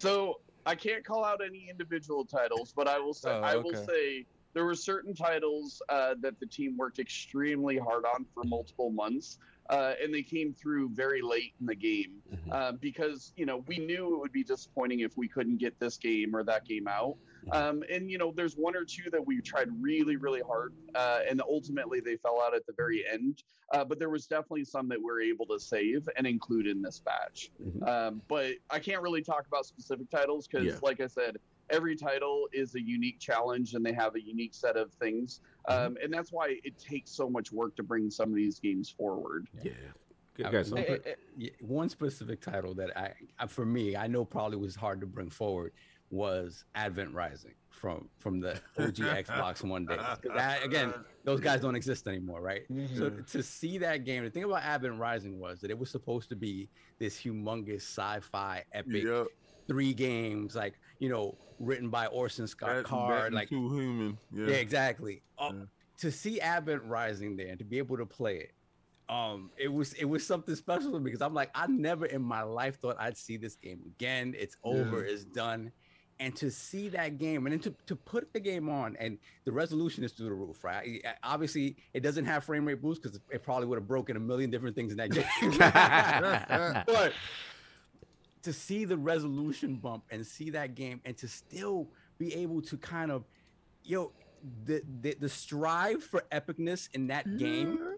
So 0.00 0.40
I 0.66 0.74
can't 0.74 1.04
call 1.04 1.24
out 1.24 1.40
any 1.44 1.68
individual 1.70 2.24
titles, 2.24 2.72
but 2.74 2.88
I 2.88 2.98
will 2.98 3.14
say 3.14 3.30
Oh, 3.30 3.40
I 3.40 3.54
will 3.56 3.72
say 3.86 4.26
there 4.52 4.64
were 4.64 4.74
certain 4.74 5.14
titles 5.14 5.80
uh, 5.88 6.14
that 6.20 6.40
the 6.40 6.46
team 6.46 6.76
worked 6.76 6.98
extremely 6.98 7.78
hard 7.78 8.04
on 8.04 8.26
for 8.34 8.42
multiple 8.44 8.90
months, 8.90 9.38
uh, 9.70 9.94
and 10.02 10.12
they 10.12 10.22
came 10.22 10.52
through 10.52 10.88
very 10.90 11.22
late 11.22 11.52
in 11.60 11.66
the 11.66 11.74
game 11.74 12.22
Mhm. 12.32 12.52
uh, 12.52 12.72
because 12.72 13.32
you 13.36 13.46
know 13.46 13.58
we 13.66 13.78
knew 13.78 14.14
it 14.14 14.18
would 14.20 14.32
be 14.32 14.44
disappointing 14.44 15.00
if 15.00 15.16
we 15.16 15.28
couldn't 15.28 15.56
get 15.58 15.78
this 15.78 15.96
game 15.98 16.34
or 16.34 16.42
that 16.44 16.64
game 16.66 16.86
out. 16.88 17.16
Um, 17.52 17.84
and 17.90 18.10
you 18.10 18.18
know, 18.18 18.32
there's 18.32 18.54
one 18.56 18.74
or 18.76 18.84
two 18.84 19.08
that 19.10 19.24
we 19.24 19.40
tried 19.40 19.68
really, 19.80 20.16
really 20.16 20.40
hard, 20.42 20.72
uh, 20.94 21.20
and 21.28 21.40
ultimately 21.48 22.00
they 22.00 22.16
fell 22.16 22.40
out 22.42 22.54
at 22.54 22.66
the 22.66 22.72
very 22.76 23.04
end. 23.10 23.42
Uh, 23.72 23.84
but 23.84 23.98
there 23.98 24.10
was 24.10 24.26
definitely 24.26 24.64
some 24.64 24.88
that 24.88 24.98
we 24.98 25.04
were 25.04 25.20
able 25.20 25.46
to 25.46 25.58
save 25.58 26.08
and 26.16 26.26
include 26.26 26.66
in 26.66 26.82
this 26.82 27.00
batch. 27.04 27.50
Mhm. 27.60 27.86
Um, 27.88 28.22
but 28.28 28.54
I 28.70 28.78
can't 28.78 29.02
really 29.02 29.22
talk 29.22 29.46
about 29.46 29.66
specific 29.66 30.08
titles 30.10 30.46
because, 30.46 30.66
Yeah. 30.66 30.78
like 30.82 31.00
I 31.00 31.06
said, 31.08 31.38
every 31.70 31.96
title 31.96 32.48
is 32.52 32.74
a 32.74 32.80
unique 32.80 33.18
challenge 33.18 33.74
and 33.74 33.84
they 33.84 33.92
have 33.92 34.14
a 34.14 34.20
unique 34.22 34.54
set 34.54 34.76
of 34.76 34.92
things. 34.94 35.40
Mm-hmm. 35.68 35.86
Um, 35.86 35.96
and 36.02 36.12
that's 36.12 36.32
why 36.32 36.56
it 36.64 36.78
takes 36.78 37.10
so 37.10 37.28
much 37.28 37.52
work 37.52 37.76
to 37.76 37.82
bring 37.82 38.10
some 38.10 38.28
of 38.30 38.34
these 38.36 38.58
games 38.60 38.88
forward. 38.90 39.48
Yeah. 39.62 39.72
Good 40.34 40.52
guys. 40.52 40.70
one 40.70 40.84
spe- 40.84 41.06
yeah, 41.38 41.50
one 41.60 41.88
specific 41.88 42.40
title 42.42 42.74
that 42.74 42.96
I, 42.96 43.12
I, 43.38 43.46
for 43.46 43.64
me, 43.64 43.96
I 43.96 44.06
know 44.06 44.24
probably 44.24 44.58
was 44.58 44.76
hard 44.76 45.00
to 45.00 45.06
bring 45.06 45.30
forward 45.30 45.72
was 46.10 46.64
Advent 46.76 47.12
Rising 47.14 47.54
from 47.70 48.08
from 48.18 48.38
the 48.40 48.52
OG 48.78 48.94
Xbox 49.26 49.64
One 49.64 49.86
days. 49.86 49.96
'Cause 49.98 50.18
that- 50.36 50.62
again, 50.62 50.92
those 51.24 51.40
guys 51.40 51.62
don't 51.62 51.74
exist 51.74 52.06
anymore, 52.06 52.42
right? 52.42 52.62
So 52.96 53.08
to 53.10 53.42
see 53.42 53.78
that 53.78 54.04
game, 54.04 54.24
the 54.24 54.30
thing 54.30 54.44
about 54.44 54.62
Advent 54.62 55.00
Rising 55.00 55.40
was 55.40 55.60
that 55.62 55.70
it 55.70 55.78
was 55.78 55.90
supposed 55.90 56.28
to 56.28 56.36
be 56.36 56.68
this 56.98 57.18
humongous 57.20 57.76
sci-fi 57.82 58.62
epic 58.72 59.04
Yep. 59.04 59.26
three 59.66 59.94
games, 59.94 60.54
like 60.54 60.78
you 60.98 61.08
know, 61.08 61.36
written 61.58 61.88
by 61.90 62.06
Orson 62.06 62.46
Scott 62.46 62.76
That- 62.76 62.84
Card, 62.84 63.32
like 63.32 63.48
too 63.48 63.68
human. 63.74 64.18
Yeah. 64.32 64.46
yeah, 64.48 64.54
exactly. 64.56 65.22
Uh, 65.38 65.50
Yeah. 65.54 65.62
To 66.00 66.10
see 66.12 66.40
Advent 66.40 66.82
Rising 66.84 67.36
there 67.36 67.48
and 67.48 67.58
to 67.58 67.64
be 67.64 67.78
able 67.78 67.96
to 67.96 68.04
play 68.04 68.36
it, 68.36 68.52
um, 69.08 69.50
it 69.56 69.68
was 69.72 69.94
it 69.94 70.04
was 70.04 70.26
something 70.26 70.54
special 70.54 70.92
to 70.92 70.98
me 70.98 71.04
because 71.04 71.22
I'm 71.22 71.32
like, 71.32 71.50
I 71.54 71.66
never 71.68 72.04
in 72.04 72.20
my 72.20 72.42
life 72.42 72.78
thought 72.80 72.96
I'd 72.98 73.16
see 73.16 73.38
this 73.38 73.56
game 73.56 73.80
again. 73.86 74.34
It's 74.36 74.56
over, 74.62 75.02
it's 75.04 75.24
done, 75.24 75.72
and 76.20 76.36
to 76.36 76.50
see 76.50 76.88
that 76.90 77.16
game 77.18 77.46
and 77.46 77.52
then 77.54 77.60
to, 77.60 77.74
to 77.86 77.96
put 77.96 78.30
the 78.34 78.40
game 78.40 78.68
on 78.68 78.94
and 79.00 79.16
the 79.46 79.52
resolution 79.52 80.04
is 80.04 80.12
through 80.12 80.26
the 80.26 80.34
roof 80.34 80.64
right 80.64 81.00
I- 81.06 81.14
obviously 81.22 81.76
it 81.94 82.00
doesn't 82.00 82.24
have 82.26 82.42
frame 82.44 82.64
rate 82.66 82.80
boost 82.82 83.02
because 83.02 83.18
it 83.30 83.42
probably 83.42 83.66
would 83.66 83.76
have 83.78 83.86
broken 83.88 84.16
a 84.16 84.20
million 84.20 84.50
different 84.50 84.74
things 84.76 84.92
in 84.92 84.98
that 84.98 85.10
game 85.10 86.84
but 86.86 87.12
to 88.46 88.52
see 88.52 88.84
the 88.84 88.96
resolution 88.96 89.74
bump 89.74 90.04
and 90.12 90.24
see 90.24 90.50
that 90.50 90.76
game 90.76 91.00
and 91.04 91.16
to 91.16 91.26
still 91.26 91.88
be 92.16 92.32
able 92.32 92.62
to 92.62 92.76
kind 92.76 93.10
of 93.10 93.24
yo 93.82 94.12
the 94.66 94.80
the, 95.00 95.16
the 95.18 95.28
strive 95.28 96.00
for 96.04 96.22
epicness 96.30 96.88
in 96.94 97.08
that 97.08 97.38
game 97.38 97.96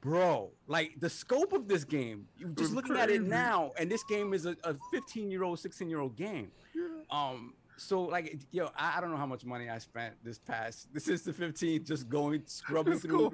bro 0.00 0.52
like 0.68 0.92
the 1.00 1.10
scope 1.10 1.52
of 1.52 1.66
this 1.66 1.82
game 1.82 2.28
you 2.36 2.46
just 2.50 2.72
looking 2.72 2.96
at 2.96 3.10
it 3.10 3.22
now 3.22 3.72
and 3.76 3.90
this 3.90 4.04
game 4.04 4.32
is 4.32 4.46
a, 4.46 4.56
a 4.62 4.76
15 4.92 5.32
year 5.32 5.42
old 5.42 5.58
16 5.58 5.90
year 5.90 5.98
old 5.98 6.14
game 6.14 6.52
um 7.10 7.54
so 7.78 8.02
like 8.02 8.38
yo 8.50 8.68
I, 8.76 8.98
I 8.98 9.00
don't 9.00 9.10
know 9.10 9.16
how 9.16 9.26
much 9.26 9.44
money 9.44 9.70
i 9.70 9.78
spent 9.78 10.14
this 10.24 10.38
past 10.38 10.88
this 10.92 11.06
is 11.08 11.22
the 11.22 11.32
15th 11.32 11.86
just 11.86 12.08
going 12.08 12.42
scrubbing 12.46 12.98
through 12.98 13.32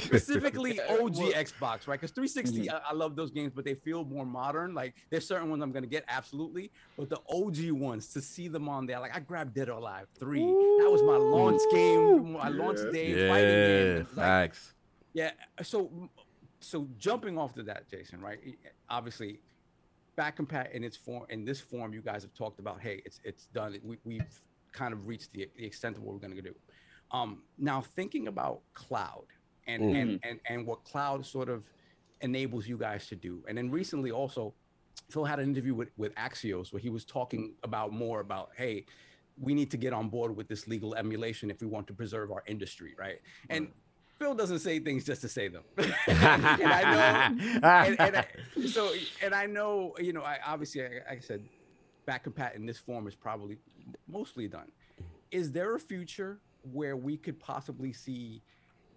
specifically 0.00 0.80
OG 0.88 1.16
well- 1.16 1.32
Xbox, 1.32 1.86
right? 1.86 1.98
Because 2.00 2.10
360, 2.10 2.70
I, 2.70 2.78
I 2.90 2.92
love 2.92 3.14
those 3.16 3.30
games, 3.30 3.52
but 3.54 3.64
they 3.64 3.74
feel 3.74 4.04
more 4.04 4.26
modern. 4.26 4.74
Like 4.74 4.94
there's 5.10 5.26
certain 5.26 5.48
ones 5.50 5.62
I'm 5.62 5.72
gonna 5.72 5.86
get 5.86 6.04
absolutely, 6.08 6.70
but 6.96 7.08
the 7.08 7.20
OG 7.30 7.70
ones 7.72 8.08
to 8.14 8.20
see 8.20 8.48
them 8.48 8.68
on 8.68 8.86
there, 8.86 8.98
like 9.00 9.14
I 9.16 9.20
grabbed 9.20 9.54
Dead 9.54 9.68
or 9.68 9.78
Alive 9.78 10.06
three. 10.18 10.40
That 10.44 10.88
was 10.90 11.02
my 11.02 11.16
launch 11.16 11.60
game, 11.72 12.32
my 12.32 12.48
launch 12.48 12.78
Yeah. 12.84 12.90
day 12.92 13.28
fighting 13.28 13.50
game. 13.50 13.96
Yeah, 13.96 13.98
Like, 13.98 14.08
facts. 14.54 14.74
yeah. 15.12 15.30
So, 15.62 15.90
so 16.60 16.88
jumping 16.98 17.38
off 17.38 17.54
to 17.54 17.62
that, 17.64 17.88
Jason, 17.90 18.20
right? 18.20 18.38
Obviously, 18.88 19.40
back 20.16 20.38
compat 20.38 20.72
in 20.72 20.82
its 20.82 20.96
form, 20.96 21.26
in 21.28 21.44
this 21.44 21.60
form, 21.60 21.92
you 21.92 22.00
guys 22.02 22.22
have 22.22 22.34
talked 22.34 22.58
about, 22.58 22.80
hey, 22.80 23.02
it's 23.04 23.20
it's 23.24 23.46
done. 23.46 23.78
We, 23.84 23.98
we've 24.04 24.40
kind 24.72 24.92
of 24.92 25.06
reached 25.06 25.32
the, 25.32 25.48
the 25.56 25.64
extent 25.64 25.96
of 25.96 26.02
what 26.02 26.14
we're 26.14 26.20
going 26.20 26.34
to 26.36 26.42
do. 26.42 26.54
Um, 27.12 27.42
now 27.58 27.80
thinking 27.80 28.26
about 28.28 28.62
cloud 28.74 29.26
and, 29.66 29.82
Mm. 29.82 30.00
and 30.00 30.20
and 30.24 30.40
and 30.48 30.66
what 30.66 30.84
cloud 30.84 31.24
sort 31.24 31.48
of 31.48 31.68
enables 32.22 32.66
you 32.66 32.78
guys 32.78 33.06
to 33.08 33.16
do, 33.16 33.44
and 33.48 33.56
then 33.58 33.70
recently 33.70 34.10
also, 34.10 34.54
Phil 35.10 35.24
had 35.24 35.38
an 35.38 35.48
interview 35.48 35.74
with 35.74 35.90
with 35.96 36.14
Axios 36.14 36.72
where 36.72 36.80
he 36.80 36.88
was 36.88 37.04
talking 37.04 37.54
about 37.62 37.92
more 37.92 38.20
about, 38.20 38.50
hey, 38.56 38.86
we 39.38 39.54
need 39.54 39.70
to 39.70 39.76
get 39.76 39.92
on 39.92 40.08
board 40.08 40.34
with 40.34 40.48
this 40.48 40.66
legal 40.66 40.94
emulation 40.94 41.50
if 41.50 41.60
we 41.60 41.66
want 41.66 41.86
to 41.86 41.92
preserve 41.92 42.30
our 42.30 42.42
industry, 42.46 42.94
right? 42.98 43.20
And 43.50 43.68
Phil 44.18 44.34
doesn't 44.34 44.60
say 44.60 44.78
things 44.78 45.04
just 45.04 45.20
to 45.22 45.28
say 45.28 45.48
them. 45.48 45.62
and 45.76 46.72
I 46.72 46.82
know, 46.82 47.60
and, 47.62 48.00
and 48.00 48.16
I, 48.16 48.26
so, 48.66 48.92
and 49.22 49.34
I 49.34 49.46
know, 49.46 49.94
you 49.98 50.12
know, 50.12 50.22
I 50.22 50.38
obviously, 50.46 50.82
I 50.82 51.18
said, 51.20 51.44
back 52.06 52.24
compat 52.24 52.54
in 52.54 52.64
this 52.64 52.78
form 52.78 53.06
is 53.06 53.14
probably 53.14 53.58
mostly 54.08 54.48
done. 54.48 54.70
Is 55.30 55.52
there 55.52 55.74
a 55.74 55.80
future 55.80 56.38
where 56.72 56.96
we 56.96 57.16
could 57.16 57.38
possibly 57.38 57.92
see 57.92 58.42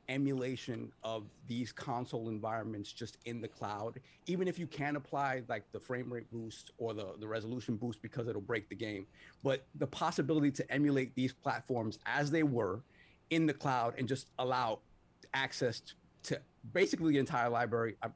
emulation 0.09 0.91
of 1.03 1.25
these 1.47 1.71
console 1.71 2.29
environments 2.29 2.91
just 2.91 3.17
in 3.25 3.39
the 3.41 3.47
cloud, 3.47 3.99
even 4.25 4.47
if 4.47 4.57
you 4.57 4.67
can't 4.67 4.97
apply 4.97 5.43
like 5.47 5.71
the 5.71 5.79
frame 5.79 6.11
rate 6.11 6.29
boost 6.31 6.71
or 6.77 6.93
the, 6.93 7.13
the 7.19 7.27
resolution 7.27 7.75
boost 7.75 8.01
because 8.01 8.27
it'll 8.27 8.41
break 8.41 8.67
the 8.69 8.75
game, 8.75 9.05
but 9.43 9.65
the 9.75 9.87
possibility 9.87 10.51
to 10.51 10.71
emulate 10.71 11.13
these 11.15 11.31
platforms 11.31 11.99
as 12.05 12.31
they 12.31 12.43
were 12.43 12.81
in 13.29 13.45
the 13.45 13.53
cloud 13.53 13.93
and 13.97 14.07
just 14.07 14.29
allow 14.39 14.79
access 15.33 15.81
to 16.23 16.39
basically 16.73 17.13
the 17.13 17.19
entire 17.19 17.49
library, 17.49 17.95
uh, 18.03 18.09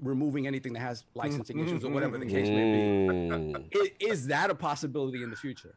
removing 0.00 0.46
anything 0.46 0.72
that 0.72 0.80
has 0.80 1.04
licensing 1.14 1.58
issues 1.60 1.84
or 1.84 1.90
whatever 1.90 2.18
the 2.18 2.26
case 2.26 2.48
may 2.48 2.54
be. 2.72 3.08
Mm. 3.08 3.66
I- 3.74 3.92
Is 4.00 4.26
that 4.28 4.50
a 4.50 4.54
possibility 4.54 5.22
in 5.22 5.30
the 5.30 5.36
future? 5.36 5.74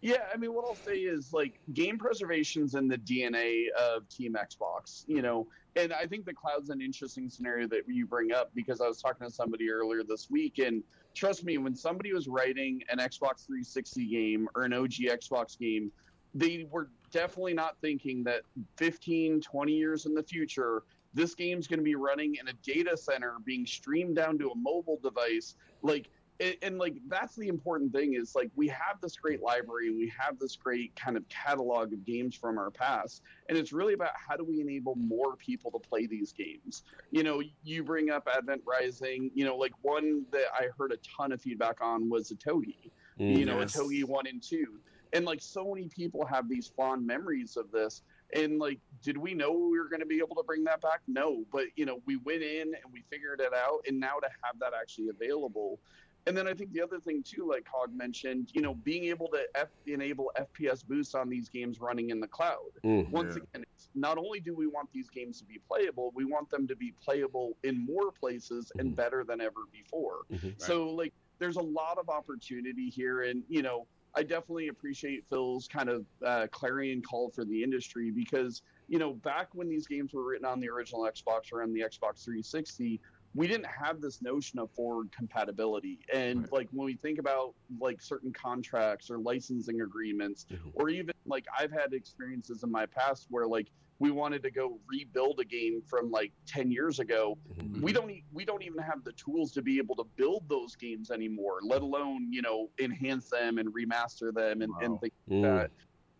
Yeah, 0.00 0.24
I 0.34 0.36
mean, 0.36 0.52
what 0.52 0.64
I'll 0.64 0.74
say 0.74 0.96
is 0.96 1.32
like 1.32 1.60
game 1.74 1.96
preservation's 1.96 2.74
in 2.74 2.88
the 2.88 2.98
DNA 2.98 3.66
of 3.78 4.08
Team 4.08 4.34
Xbox, 4.34 5.04
you 5.06 5.22
know, 5.22 5.46
and 5.76 5.92
I 5.92 6.06
think 6.06 6.26
the 6.26 6.34
cloud's 6.34 6.70
an 6.70 6.80
interesting 6.82 7.30
scenario 7.30 7.68
that 7.68 7.82
you 7.86 8.04
bring 8.04 8.32
up 8.32 8.50
because 8.54 8.80
I 8.80 8.88
was 8.88 9.00
talking 9.00 9.26
to 9.26 9.32
somebody 9.32 9.70
earlier 9.70 10.02
this 10.02 10.28
week, 10.28 10.58
and 10.58 10.82
trust 11.14 11.44
me, 11.44 11.56
when 11.58 11.76
somebody 11.76 12.12
was 12.12 12.26
writing 12.26 12.82
an 12.90 12.98
Xbox 12.98 13.46
360 13.46 14.06
game 14.08 14.48
or 14.56 14.64
an 14.64 14.72
OG 14.72 14.90
Xbox 15.08 15.56
game, 15.56 15.92
they 16.34 16.66
were 16.70 16.90
definitely 17.12 17.54
not 17.54 17.76
thinking 17.80 18.24
that 18.24 18.42
15, 18.76 19.40
20 19.40 19.72
years 19.72 20.06
in 20.06 20.14
the 20.14 20.22
future, 20.22 20.82
this 21.14 21.34
game's 21.34 21.68
going 21.68 21.78
to 21.78 21.84
be 21.84 21.94
running 21.94 22.36
in 22.40 22.48
a 22.48 22.52
data 22.64 22.96
center 22.96 23.36
being 23.44 23.66
streamed 23.66 24.16
down 24.16 24.38
to 24.38 24.50
a 24.50 24.56
mobile 24.56 24.98
device. 25.02 25.54
Like, 25.82 26.08
and, 26.40 26.56
and 26.62 26.78
like 26.78 26.96
that's 27.08 27.36
the 27.36 27.48
important 27.48 27.92
thing 27.92 28.14
is 28.14 28.34
like 28.34 28.50
we 28.56 28.68
have 28.68 29.00
this 29.00 29.16
great 29.16 29.42
library 29.42 29.88
and 29.88 29.96
we 29.96 30.12
have 30.18 30.38
this 30.38 30.56
great 30.56 30.94
kind 30.96 31.16
of 31.16 31.28
catalog 31.28 31.92
of 31.92 32.04
games 32.04 32.34
from 32.34 32.58
our 32.58 32.70
past 32.70 33.22
and 33.48 33.56
it's 33.56 33.72
really 33.72 33.94
about 33.94 34.12
how 34.14 34.36
do 34.36 34.44
we 34.44 34.60
enable 34.60 34.94
more 34.96 35.36
people 35.36 35.70
to 35.70 35.78
play 35.78 36.06
these 36.06 36.32
games 36.32 36.82
you 37.10 37.22
know 37.22 37.42
you 37.62 37.84
bring 37.84 38.10
up 38.10 38.28
advent 38.34 38.62
rising 38.66 39.30
you 39.34 39.44
know 39.44 39.56
like 39.56 39.72
one 39.82 40.24
that 40.32 40.46
i 40.58 40.68
heard 40.78 40.92
a 40.92 40.96
ton 41.16 41.32
of 41.32 41.40
feedback 41.40 41.76
on 41.80 42.08
was 42.08 42.32
Otogi 42.32 42.90
mm, 43.20 43.38
you 43.38 43.44
know 43.44 43.60
Yes. 43.60 43.76
Otogi 43.76 44.04
one 44.04 44.26
and 44.26 44.42
two 44.42 44.80
and 45.12 45.24
like 45.24 45.40
so 45.40 45.72
many 45.74 45.88
people 45.88 46.24
have 46.26 46.48
these 46.48 46.72
fond 46.76 47.06
memories 47.06 47.56
of 47.56 47.70
this 47.70 48.02
and 48.34 48.58
like 48.58 48.78
did 49.02 49.16
we 49.16 49.34
know 49.34 49.52
we 49.52 49.78
were 49.78 49.88
going 49.88 50.00
to 50.00 50.06
be 50.06 50.18
able 50.18 50.34
to 50.34 50.42
bring 50.44 50.64
that 50.64 50.80
back 50.80 51.00
no 51.06 51.44
but 51.52 51.64
you 51.76 51.84
know 51.84 52.00
we 52.06 52.16
went 52.18 52.42
in 52.42 52.62
and 52.68 52.92
we 52.92 53.02
figured 53.10 53.40
it 53.40 53.52
out 53.54 53.78
and 53.86 53.98
now 53.98 54.16
to 54.20 54.28
have 54.42 54.58
that 54.58 54.72
actually 54.78 55.08
available 55.08 55.78
and 56.24 56.36
then 56.36 56.46
I 56.46 56.54
think 56.54 56.72
the 56.72 56.80
other 56.80 57.00
thing 57.00 57.24
too, 57.26 57.48
like 57.50 57.66
Hog 57.66 57.92
mentioned, 57.92 58.50
you 58.52 58.62
know, 58.62 58.76
being 58.76 59.06
able 59.06 59.26
to 59.32 59.42
F- 59.56 59.66
enable 59.88 60.30
FPS 60.38 60.86
boost 60.86 61.16
on 61.16 61.28
these 61.28 61.48
games 61.48 61.80
running 61.80 62.10
in 62.10 62.20
the 62.20 62.28
cloud. 62.28 62.70
Mm. 62.84 63.10
Once 63.10 63.34
Yeah. 63.34 63.42
again, 63.42 63.64
it's 63.74 63.88
not 63.96 64.18
only 64.18 64.38
do 64.38 64.54
we 64.54 64.68
want 64.68 64.88
these 64.92 65.10
games 65.10 65.40
to 65.40 65.44
be 65.44 65.58
playable, 65.68 66.12
we 66.14 66.24
want 66.24 66.48
them 66.48 66.68
to 66.68 66.76
be 66.76 66.94
playable 67.04 67.58
in 67.64 67.84
more 67.84 68.12
places 68.12 68.70
and 68.78 68.92
Mhm. 68.92 68.94
better 68.94 69.24
than 69.24 69.40
ever 69.40 69.62
before. 69.72 70.20
Mhm. 70.30 70.60
So 70.60 70.94
like, 70.94 71.12
there's 71.40 71.56
a 71.56 71.60
lot 71.60 71.98
of 71.98 72.08
opportunity 72.08 72.88
here, 72.88 73.22
and 73.22 73.42
you 73.48 73.62
know, 73.62 73.88
I 74.14 74.22
definitely 74.22 74.68
appreciate 74.68 75.24
Phil's 75.30 75.66
kind 75.68 75.88
of 75.88 76.06
uh, 76.24 76.46
clarion 76.52 77.02
call 77.02 77.30
for 77.34 77.44
the 77.44 77.62
industry 77.62 78.10
because 78.10 78.62
you 78.88 78.98
know, 78.98 79.14
back 79.14 79.48
when 79.54 79.68
these 79.68 79.86
games 79.86 80.12
were 80.12 80.24
written 80.24 80.44
on 80.44 80.60
the 80.60 80.68
original 80.68 81.02
Xbox 81.02 81.52
or 81.52 81.62
on 81.62 81.72
the 81.72 81.80
Xbox 81.80 82.24
360 82.24 83.00
we 83.34 83.46
didn't 83.48 83.64
have 83.66 84.02
this 84.02 84.20
notion 84.20 84.58
of 84.58 84.70
forward 84.72 85.10
compatibility 85.16 86.00
and 86.12 86.40
Right. 86.40 86.52
like 86.52 86.68
when 86.72 86.84
we 86.84 86.96
think 86.96 87.18
about 87.18 87.54
like 87.80 88.02
certain 88.02 88.30
contracts 88.34 89.08
or 89.08 89.18
licensing 89.18 89.80
agreements 89.80 90.44
Mhm. 90.50 90.70
or 90.74 90.90
even 90.90 91.14
like 91.24 91.46
i've 91.58 91.72
had 91.72 91.94
experiences 91.94 92.62
in 92.62 92.70
my 92.70 92.84
past 92.84 93.28
where 93.30 93.46
like 93.46 93.70
we 94.02 94.10
wanted 94.10 94.42
to 94.42 94.50
go 94.50 94.80
rebuild 94.88 95.38
a 95.38 95.44
game 95.44 95.80
from 95.88 96.10
like 96.10 96.32
10 96.48 96.72
years 96.72 96.98
ago 96.98 97.38
Mhm. 97.56 97.80
we 97.80 97.92
don't 97.92 98.10
e- 98.10 98.24
we 98.32 98.44
don't 98.44 98.62
even 98.62 98.78
have 98.82 99.04
the 99.04 99.12
tools 99.12 99.52
to 99.52 99.62
be 99.62 99.78
able 99.78 99.94
to 99.94 100.04
build 100.16 100.42
those 100.48 100.74
games 100.74 101.10
anymore 101.12 101.60
let 101.62 101.82
alone 101.82 102.26
you 102.32 102.42
know 102.42 102.68
enhance 102.80 103.30
them 103.30 103.58
and 103.58 103.68
remaster 103.72 104.34
them 104.34 104.60
and, 104.62 104.72
and 104.82 104.92
Wow. 104.94 104.98
things 105.02 105.14
Mm. 105.30 105.42
that. 105.42 105.70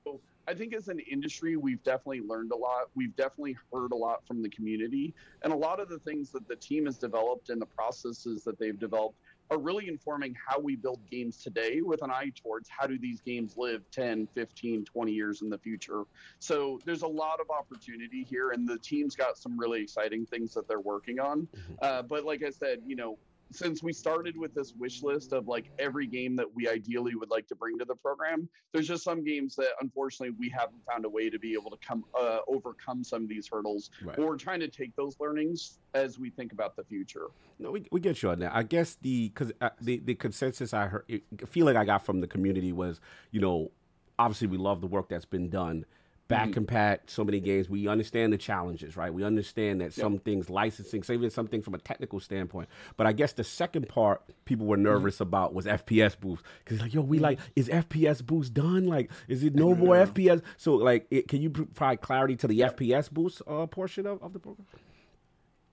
So 0.04 0.20
I 0.46 0.54
think 0.54 0.74
as 0.74 0.88
an 0.88 0.98
industry, 1.00 1.56
we've 1.56 1.82
definitely 1.84 2.20
learned 2.20 2.50
a 2.52 2.56
lot. 2.56 2.84
We've 2.96 3.14
definitely 3.16 3.56
heard 3.72 3.92
a 3.92 3.96
lot 3.96 4.26
from 4.26 4.42
the 4.42 4.50
community. 4.50 5.14
And 5.42 5.52
a 5.52 5.56
lot 5.56 5.78
of 5.80 5.88
the 5.88 6.00
things 6.00 6.30
that 6.32 6.46
the 6.48 6.56
team 6.56 6.86
has 6.86 6.98
developed 6.98 7.48
and 7.50 7.60
the 7.62 7.66
processes 7.66 8.42
that 8.44 8.58
they've 8.58 8.78
developed 8.78 9.18
are 9.52 9.58
really 9.58 9.86
informing 9.88 10.34
how 10.34 10.58
we 10.58 10.76
build 10.76 10.98
games 11.10 11.36
today 11.36 11.82
with 11.82 12.02
an 12.02 12.10
eye 12.10 12.32
towards 12.34 12.68
how 12.70 12.86
do 12.86 12.98
these 12.98 13.20
games 13.20 13.56
live 13.58 13.82
10, 13.90 14.26
15, 14.34 14.84
20 14.84 15.12
years 15.12 15.42
in 15.42 15.50
the 15.50 15.58
future. 15.58 16.04
So 16.38 16.80
there's 16.86 17.02
a 17.02 17.06
lot 17.06 17.38
of 17.38 17.50
opportunity 17.50 18.24
here, 18.24 18.50
and 18.52 18.66
the 18.66 18.78
team's 18.78 19.14
got 19.14 19.36
some 19.36 19.58
really 19.58 19.82
exciting 19.82 20.24
things 20.24 20.54
that 20.54 20.66
they're 20.66 20.80
working 20.80 21.20
on. 21.20 21.46
Mhm. 21.46 21.76
Uh, 21.82 22.02
but 22.02 22.24
like 22.24 22.42
I 22.42 22.50
said, 22.50 22.80
you 22.86 22.96
know, 22.96 23.18
since 23.54 23.82
we 23.82 23.92
started 23.92 24.36
with 24.36 24.54
this 24.54 24.74
wish 24.78 25.02
list 25.02 25.32
of 25.32 25.48
like 25.48 25.70
every 25.78 26.06
game 26.06 26.36
that 26.36 26.46
we 26.54 26.68
ideally 26.68 27.14
would 27.14 27.30
like 27.30 27.46
to 27.48 27.54
bring 27.54 27.78
to 27.78 27.84
the 27.84 27.94
program, 27.94 28.48
there's 28.72 28.88
just 28.88 29.04
some 29.04 29.24
games 29.24 29.54
that 29.56 29.70
unfortunately 29.80 30.34
we 30.38 30.48
haven't 30.48 30.84
found 30.90 31.04
a 31.04 31.08
way 31.08 31.30
to 31.30 31.38
be 31.38 31.52
able 31.52 31.70
to 31.70 31.76
come 31.86 32.04
uh, 32.18 32.38
overcome 32.48 33.04
some 33.04 33.22
of 33.22 33.28
these 33.28 33.48
hurdles. 33.50 33.90
Right. 34.02 34.18
We're 34.18 34.36
trying 34.36 34.60
to 34.60 34.68
take 34.68 34.94
those 34.96 35.18
learnings 35.20 35.78
as 35.94 36.18
we 36.18 36.30
think 36.30 36.52
about 36.52 36.76
the 36.76 36.84
future. 36.84 37.28
No, 37.58 37.70
we, 37.70 37.86
we 37.92 38.00
get 38.00 38.22
you 38.22 38.30
on 38.30 38.40
that. 38.40 38.54
I 38.54 38.62
guess 38.62 38.96
the 39.02 39.28
because 39.28 39.52
uh, 39.60 39.70
the 39.80 39.98
the 39.98 40.14
consensus 40.14 40.74
I 40.74 40.86
heard, 40.86 41.22
feeling 41.46 41.76
I 41.76 41.84
got 41.84 42.04
from 42.04 42.20
the 42.20 42.26
community 42.26 42.72
was, 42.72 43.00
you 43.30 43.40
know, 43.40 43.70
obviously 44.18 44.48
we 44.48 44.56
love 44.56 44.80
the 44.80 44.86
work 44.86 45.08
that's 45.08 45.24
been 45.24 45.48
done. 45.48 45.84
Back 46.32 46.48
Mhm. 46.48 46.66
compat, 46.66 46.98
so 47.06 47.24
many 47.24 47.40
games. 47.40 47.68
We 47.68 47.86
understand 47.88 48.32
the 48.32 48.38
challenges, 48.38 48.96
right? 48.96 49.12
We 49.12 49.22
understand 49.22 49.82
that 49.82 49.92
some 49.92 50.18
things 50.18 50.48
licensing, 50.48 51.04
even 51.14 51.28
something 51.28 51.60
from 51.60 51.74
a 51.74 51.78
technical 51.78 52.20
standpoint. 52.20 52.68
But 52.96 53.06
I 53.06 53.12
guess 53.12 53.34
the 53.34 53.44
second 53.44 53.88
part 53.88 54.22
people 54.46 54.66
were 54.66 54.78
nervous 54.78 55.20
about 55.20 55.52
was 55.52 55.66
FPS 55.66 56.14
boost 56.18 56.42
because 56.64 56.80
like, 56.80 56.94
yo, 56.94 57.02
we 57.02 57.18
like 57.18 57.38
is 57.54 57.68
FPS 57.68 58.22
boost 58.22 58.54
done? 58.54 58.86
Like, 58.86 59.10
is 59.28 59.44
it 59.44 59.54
no 59.54 59.74
more 59.74 59.94
FPS? 59.96 60.40
So 60.56 60.74
like, 60.74 61.06
it, 61.10 61.28
can 61.28 61.42
you 61.42 61.50
provide 61.50 62.00
clarity 62.00 62.36
to 62.36 62.48
the 62.48 62.60
FPS 62.60 63.10
boost 63.10 63.42
uh, 63.46 63.66
portion 63.66 64.06
of, 64.06 64.22
of 64.22 64.32
the 64.32 64.38
program? 64.38 64.66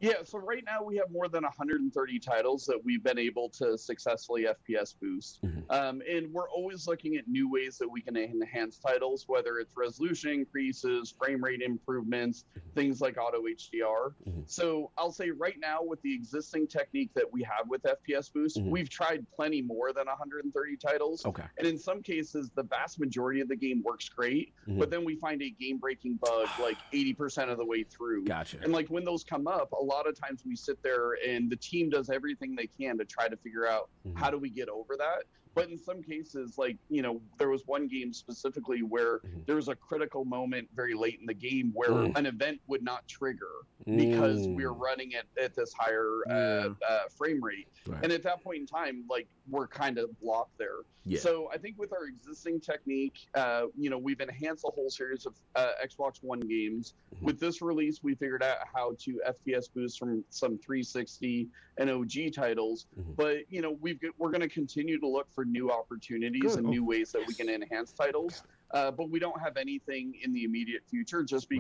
Yeah, 0.02 0.24
so 0.24 0.40
right 0.40 0.64
now 0.66 0.82
we 0.82 0.96
have 0.96 1.12
more 1.12 1.28
than 1.28 1.44
130 1.44 2.20
titles 2.20 2.66
that 2.66 2.80
we've 2.86 3.04
been 3.04 3.20
able 3.20 3.50
to 3.50 3.78
successfully 3.78 4.46
FPS 4.48 4.94
boost. 5.00 5.42
Mhm. 5.44 5.66
Um, 5.70 6.02
and 6.10 6.32
we're 6.32 6.50
always 6.50 6.88
looking 6.88 7.18
at 7.18 7.28
new 7.28 7.52
ways 7.52 7.78
that 7.80 7.88
we 7.92 8.02
can 8.02 8.16
enhance 8.16 8.78
titles, 8.78 9.28
whether 9.28 9.60
it's 9.60 9.76
resolution 9.76 10.32
increases, 10.32 11.12
frame 11.12 11.44
rate 11.44 11.62
improvements, 11.62 12.46
things 12.76 13.02
like 13.02 13.18
auto 13.18 13.46
HDR. 13.48 14.16
Mhm. 14.26 14.50
So 14.50 14.90
I'll 14.98 15.12
say 15.12 15.32
right 15.32 15.60
now, 15.60 15.84
with 15.84 16.02
the 16.02 16.14
existing 16.14 16.68
technique 16.68 17.14
that 17.16 17.30
we 17.30 17.44
have 17.44 17.68
with 17.68 17.86
FPS 17.86 18.30
boost, 18.30 18.58
Mhm. 18.58 18.70
we've 18.70 18.90
tried 18.90 19.30
plenty 19.32 19.62
more 19.62 19.92
than 19.92 20.08
130 20.08 20.78
titles. 20.78 21.26
Okay. 21.26 21.44
And 21.58 21.68
in 21.68 21.78
some 21.78 22.02
cases, 22.02 22.50
the 22.52 22.64
vast 22.64 23.02
majority 23.02 23.42
of 23.42 23.50
the 23.50 23.56
game 23.58 23.84
works 23.84 24.08
great, 24.08 24.54
Mhm. 24.66 24.80
but 24.80 24.90
then 24.90 25.04
we 25.04 25.18
find 25.18 25.42
a 25.42 25.50
game 25.50 25.78
breaking 25.78 26.16
bug 26.16 26.48
like 26.62 26.78
80% 26.94 27.52
of 27.52 27.58
the 27.58 27.66
way 27.66 27.84
through. 27.84 28.24
Gotcha. 28.24 28.60
And 28.64 28.72
like 28.72 28.88
when 28.88 29.04
those 29.04 29.26
come 29.26 29.46
up, 29.46 29.74
a 29.74 29.89
lot 29.90 30.08
of 30.08 30.20
times 30.20 30.44
we 30.46 30.56
sit 30.56 30.82
there 30.84 31.18
and 31.28 31.50
the 31.50 31.56
team 31.56 31.90
does 31.90 32.10
everything 32.10 32.56
they 32.56 32.68
can 32.68 32.98
to 32.98 33.06
try 33.06 33.28
to 33.28 33.36
figure 33.38 33.68
out 33.68 33.90
Mhm. 34.06 34.18
how 34.18 34.30
do 34.30 34.38
we 34.38 34.50
get 34.50 34.70
over 34.70 34.96
that. 34.98 35.24
But 35.56 35.70
in 35.70 35.78
some 35.78 36.02
cases, 36.04 36.58
like, 36.58 36.78
you 36.90 37.02
know, 37.02 37.22
there 37.38 37.50
was 37.50 37.66
one 37.66 37.88
game 37.88 38.14
specifically 38.14 38.82
where 38.84 39.20
Mhm. 39.20 39.46
there 39.46 39.56
was 39.56 39.68
a 39.68 39.76
critical 39.76 40.24
moment 40.26 40.70
very 40.76 40.94
late 40.94 41.20
in 41.20 41.26
the 41.26 41.34
game 41.34 41.72
where 41.74 41.90
Mm. 41.90 42.16
an 42.18 42.26
event 42.26 42.62
would 42.68 42.84
not 42.84 43.08
trigger 43.08 43.48
because 43.86 44.48
we 44.48 44.66
were 44.66 44.74
Mm. 44.74 44.80
running 44.82 45.12
it 45.14 45.26
at 45.42 45.56
this 45.56 45.74
higher 45.74 46.22
uh, 46.30 46.74
uh, 46.88 47.08
frame 47.10 47.44
rate. 47.44 47.68
Right. 47.88 48.04
And 48.04 48.12
at 48.12 48.24
that 48.24 48.44
point 48.44 48.60
in 48.62 48.66
time, 48.68 49.06
like, 49.10 49.28
we're 49.50 49.68
kind 49.68 49.98
of 49.98 50.18
blocked 50.20 50.58
there. 50.58 50.80
Yeah. 51.06 51.20
So 51.20 51.50
I 51.52 51.58
think 51.58 51.80
with 51.80 51.92
our 51.94 52.06
existing 52.06 52.60
technique, 52.60 53.28
uh, 53.34 53.68
you 53.76 53.90
know, 53.90 53.98
we've 53.98 54.20
enhanced 54.22 54.64
a 54.66 54.72
whole 54.72 54.90
series 54.92 55.26
of 55.26 55.36
uh, 55.56 55.72
Xbox 55.84 56.22
One 56.22 56.40
games. 56.42 56.94
Mhm. 57.16 57.22
With 57.24 57.40
this 57.40 57.62
release, 57.62 58.04
we 58.04 58.14
figured 58.16 58.44
out 58.44 58.58
how 58.72 58.96
to 59.00 59.22
FPS 59.26 59.68
boost 59.74 59.98
from 59.98 60.24
some 60.30 60.58
360 60.60 61.50
and 61.80 61.90
OG 61.90 62.30
titles. 62.32 62.86
Mhm. 63.00 63.16
But 63.16 63.52
you 63.52 63.62
know, 63.62 63.72
we've 63.72 64.00
got- 64.00 64.12
we're 64.20 64.30
going 64.30 64.42
to 64.42 64.50
continue 64.50 65.00
to 65.00 65.08
look 65.08 65.32
for 65.32 65.46
new 65.46 65.72
opportunities 65.72 66.42
Good. 66.44 66.60
and 66.60 66.68
new 66.68 66.84
ways 66.84 67.12
that 67.14 67.26
we 67.26 67.34
can 67.34 67.50
enhance 67.50 67.92
titles. 67.94 68.44
Uh, 68.72 68.92
but 68.92 69.10
we 69.10 69.18
don't 69.18 69.40
have 69.42 69.58
anything 69.58 70.14
in 70.22 70.32
the 70.34 70.44
immediate 70.44 70.84
future, 70.86 71.24
just 71.24 71.50
Right. 71.50 71.60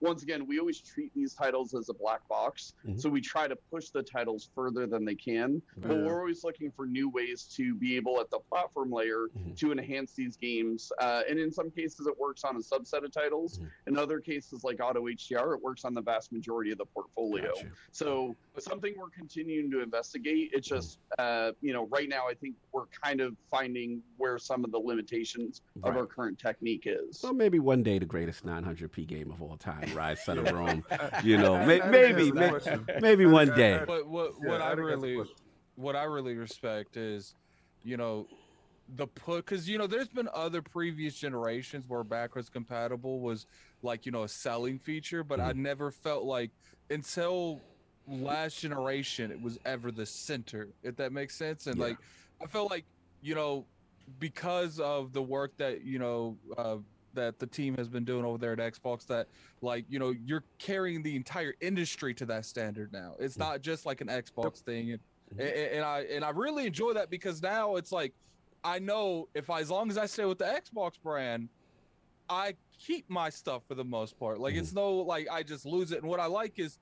Once 0.00 0.22
again, 0.22 0.46
we 0.46 0.58
always 0.58 0.80
treat 0.80 1.12
these 1.14 1.34
titles 1.34 1.74
as 1.74 1.88
a 1.88 1.94
black 1.94 2.26
box, 2.28 2.74
Mhm. 2.86 3.00
so 3.00 3.08
we 3.08 3.20
try 3.20 3.48
to 3.48 3.56
push 3.56 3.88
the 3.90 4.02
titles 4.02 4.50
further 4.54 4.86
than 4.86 5.04
they 5.04 5.14
can. 5.14 5.62
But 5.76 5.96
we're 6.04 6.18
always 6.20 6.44
looking 6.44 6.70
for 6.72 6.86
new 6.86 7.08
ways 7.08 7.44
to 7.56 7.74
be 7.74 7.96
able 7.96 8.20
at 8.20 8.30
the 8.30 8.38
platform 8.50 8.90
layer 8.90 9.28
Mhm. 9.28 9.56
to 9.58 9.72
enhance 9.72 10.12
these 10.14 10.36
games. 10.36 10.92
Uh, 11.00 11.22
and 11.28 11.38
in 11.38 11.50
some 11.50 11.70
cases, 11.70 12.06
it 12.06 12.18
works 12.18 12.44
on 12.44 12.56
a 12.56 12.60
subset 12.60 13.04
of 13.04 13.12
titles. 13.12 13.58
Mhm. 13.58 13.70
In 13.88 13.96
other 13.98 14.20
cases, 14.20 14.64
like 14.64 14.80
Auto 14.80 15.08
HDR, 15.08 15.54
it 15.54 15.62
works 15.62 15.84
on 15.84 15.94
the 15.94 16.02
vast 16.02 16.32
majority 16.32 16.70
of 16.70 16.78
the 16.78 16.86
portfolio. 16.86 17.52
So 17.92 18.36
something 18.58 18.94
we're 18.96 19.08
continuing 19.10 19.70
to 19.70 19.80
investigate. 19.80 20.50
It's 20.52 20.68
just, 20.68 20.98
uh, 21.18 21.52
you 21.60 21.72
know, 21.72 21.86
right 21.86 22.08
now 22.08 22.26
I 22.28 22.34
think 22.34 22.56
we're 22.72 22.86
kind 22.86 23.20
of 23.20 23.36
finding 23.50 24.02
where 24.16 24.38
some 24.38 24.64
of 24.64 24.72
the 24.72 24.78
limitations 24.78 25.62
of 25.82 25.96
our 25.96 26.06
current 26.06 26.38
technique 26.38 26.84
is. 26.86 27.22
Well, 27.22 27.32
maybe 27.34 27.58
one 27.58 27.82
day 27.82 27.98
the 27.98 28.06
greatest 28.06 28.44
900p 28.44 29.04
game 29.06 29.30
of 29.30 29.42
all 29.42 29.56
time, 29.56 29.83
Ryse 29.90 30.18
Son 30.18 30.38
of 30.38 30.50
Rome. 30.52 30.84
You 31.22 31.36
know, 31.38 31.54
I- 31.56 31.66
may- 31.66 31.80
I 31.80 31.90
maybe, 31.90 32.12
answer 32.22 32.24
the 32.34 32.40
may- 32.40 32.48
question. 32.50 32.86
maybe 33.00 33.26
one 33.26 33.48
day. 33.54 33.82
But 33.86 34.06
what 34.06 34.32
Yeah, 34.42 34.48
what 34.50 34.60
I 34.62 34.72
I, 34.72 34.74
think 34.74 34.88
that's 34.88 35.00
the 35.02 35.06
really 35.16 35.28
what 35.76 35.96
I 35.96 36.04
really 36.04 36.34
respect 36.36 36.96
is, 36.96 37.34
you 37.82 37.96
know, 37.96 38.26
the 38.96 39.06
put 39.06 39.44
because 39.46 39.66
you 39.68 39.78
know 39.78 39.86
there's 39.86 40.08
been 40.08 40.28
other 40.34 40.60
previous 40.60 41.14
generations 41.18 41.84
where 41.88 42.04
backwards 42.04 42.50
compatible 42.50 43.20
was 43.20 43.46
like 43.82 44.04
you 44.06 44.12
know 44.12 44.24
a 44.24 44.28
selling 44.28 44.78
feature, 44.78 45.24
but 45.24 45.40
I 45.40 45.52
never 45.52 45.90
felt 45.90 46.24
like 46.24 46.50
until 46.90 47.60
last 48.06 48.60
generation 48.60 49.30
it 49.30 49.40
was 49.40 49.58
ever 49.64 49.90
the 49.90 50.04
center. 50.04 50.68
If 50.82 50.96
that 50.96 51.12
makes 51.12 51.34
sense, 51.34 51.66
and 51.66 51.78
Yeah. 51.78 51.84
like 51.86 51.98
I 52.42 52.46
felt 52.46 52.70
like 52.70 52.84
you 53.22 53.34
know 53.34 53.64
because 54.20 54.78
of 54.80 55.12
the 55.14 55.22
work 55.22 55.56
that 55.56 55.82
you 55.82 55.98
know. 55.98 56.36
Uh, 56.56 56.76
that 57.14 57.38
the 57.38 57.46
team 57.46 57.74
has 57.76 57.88
been 57.88 58.04
doing 58.04 58.24
over 58.24 58.38
there 58.38 58.52
at 58.52 58.58
Xbox 58.58 59.06
that 59.06 59.28
like 59.62 59.84
you 59.88 59.98
know 59.98 60.10
you're 60.24 60.44
carrying 60.58 61.02
the 61.02 61.16
entire 61.16 61.54
industry 61.60 62.12
to 62.14 62.26
that 62.26 62.44
standard 62.44 62.92
now. 62.92 63.14
It's 63.18 63.38
not 63.38 63.62
just 63.62 63.86
like 63.86 64.00
an 64.00 64.08
xbox 64.08 64.58
thing. 64.60 64.92
And, 64.92 65.00
Mhm. 65.34 65.40
and, 65.40 65.48
and 65.76 65.84
i 65.84 66.00
and 66.02 66.22
i 66.24 66.28
really 66.28 66.66
enjoy 66.66 66.92
that 66.92 67.08
because 67.08 67.40
now 67.40 67.76
it's 67.76 67.90
like 67.90 68.12
i 68.62 68.78
know 68.78 69.26
if 69.34 69.48
I, 69.48 69.60
as 69.60 69.70
long 69.70 69.88
as 69.90 69.96
i 69.96 70.04
stay 70.04 70.26
with 70.26 70.36
the 70.38 70.44
xbox 70.44 71.00
brand 71.02 71.48
i 72.28 72.54
keep 72.78 73.08
my 73.08 73.30
stuff 73.30 73.62
for 73.66 73.74
the 73.74 73.84
most 73.84 74.18
part. 74.18 74.38
Like 74.38 74.54
it's 74.54 74.74
no 74.74 74.92
like 74.96 75.26
i 75.30 75.42
just 75.42 75.64
lose 75.64 75.92
it. 75.92 75.98
And 76.02 76.08
what 76.08 76.20
i 76.20 76.26
like 76.26 76.58
is 76.58 76.78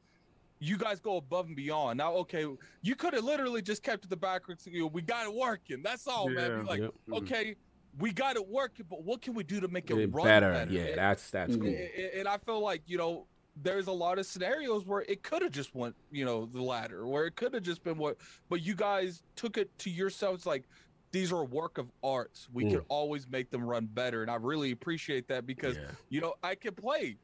you 0.59 0.77
guys 0.77 0.99
go 1.01 1.17
above 1.19 1.47
and 1.47 1.55
beyond. 1.57 1.99
Now 1.99 2.15
okay 2.15 2.47
you 2.83 2.97
could 2.97 3.15
have 3.15 3.23
literally 3.25 3.63
just 3.63 3.83
kept 3.85 4.05
it 4.05 4.11
the 4.11 4.17
backwards 4.17 4.67
you 4.67 4.81
know, 4.81 4.87
we 4.89 5.03
got 5.03 5.27
it 5.27 5.35
working. 5.35 5.81
That's 5.83 6.09
all 6.09 6.29
man. 6.29 6.63
Be 6.63 6.67
like 6.69 6.81
Yep. 6.81 6.95
okay 7.13 7.55
we 7.99 8.13
got 8.13 8.37
it 8.37 8.49
working 8.49 8.87
but 8.89 9.03
what 9.05 9.21
can 9.23 9.35
we 9.35 9.45
do 9.45 9.61
to 9.61 9.69
make 9.69 9.91
it 9.91 9.95
run 9.95 10.25
better. 10.25 10.53
better, 10.53 10.73
Yeah, 10.73 10.97
that's 10.97 11.31
that's 11.31 11.57
cool. 11.57 11.67
and, 11.67 11.79
and 12.17 12.29
I 12.29 12.39
feel 12.39 12.61
like 12.61 12.83
you 12.87 12.99
know 12.99 13.27
there's 13.63 13.87
a 13.87 13.93
lot 13.93 14.19
of 14.19 14.27
scenarios 14.27 14.87
where 14.87 15.03
it 15.03 15.23
could 15.23 15.43
have 15.43 15.53
just 15.53 15.75
went 15.75 15.95
you 16.11 16.25
know 16.25 16.47
the 16.47 16.63
ladder 16.63 17.07
where 17.07 17.27
it 17.27 17.37
could 17.37 17.53
have 17.53 17.63
just 17.63 17.83
been 17.85 17.99
what 17.99 18.17
but 18.49 18.63
you 18.63 18.75
guys 18.75 19.23
took 19.37 19.59
it 19.59 19.71
to 19.79 19.91
yourselves 19.91 20.47
like 20.47 20.65
these 21.11 21.31
are 21.31 21.43
a 21.43 21.45
work 21.45 21.77
of 21.77 21.91
arts 22.03 22.49
we 22.53 22.65
can 22.65 22.79
mm. 22.79 22.85
always 22.89 23.29
make 23.29 23.51
them 23.51 23.63
run 23.63 23.87
better 23.93 24.23
and 24.23 24.31
i 24.31 24.37
really 24.37 24.71
appreciate 24.71 25.29
that 25.29 25.47
because 25.47 25.77
Yeah. 25.77 25.83
you 26.09 26.21
know 26.23 26.35
i 26.43 26.55
can 26.55 26.75
play 26.75 27.17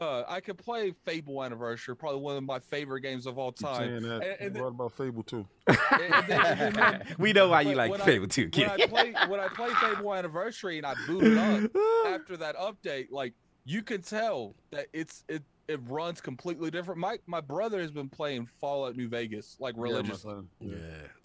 uh, 0.00 0.24
i 0.28 0.40
could 0.40 0.58
play 0.58 0.92
fable 1.04 1.42
anniversary 1.42 1.96
probably 1.96 2.20
one 2.20 2.36
of 2.36 2.44
my 2.44 2.58
favorite 2.58 3.00
games 3.00 3.24
of 3.26 3.38
all 3.38 3.50
time 3.50 3.88
saying 3.88 4.02
that. 4.02 4.22
And- 4.40 4.54
and 4.56 4.60
what 4.62 4.68
about 4.68 4.92
Fable 4.92 5.22
then- 5.66 6.24
then- 6.28 7.02
we 7.18 7.32
know 7.32 7.48
why 7.48 7.62
you 7.62 7.74
like 7.74 7.90
when 7.90 8.00
I- 8.00 8.04
Fable 8.04 8.28
too, 8.28 8.48
when. 8.48 8.68
I 8.68 8.86
play 8.86 9.14
when 9.28 9.40
I 9.40 9.48
play 9.48 9.70
Fable 9.80 10.14
Anniversary 10.14 10.76
and 10.78 10.86
I 10.86 10.94
boot 11.06 11.24
it 11.24 11.38
up 11.38 11.70
after 12.06 12.36
that 12.36 12.56
update, 12.56 13.10
like 13.10 13.32
you 13.64 13.82
can 13.82 14.02
tell 14.02 14.54
that 14.70 14.86
it's 14.92 15.24
it 15.28 15.42
it 15.66 15.80
runs 15.88 16.20
completely 16.20 16.70
different. 16.70 17.00
My 17.00 17.18
my 17.26 17.40
brother 17.40 17.80
has 17.80 17.90
been 17.90 18.10
playing 18.10 18.46
Fallout 18.60 18.96
New 18.96 19.08
Vegas 19.08 19.56
like 19.58 19.74
religiously. 19.78 20.32
son. 20.32 20.48
yeah, 20.60 20.76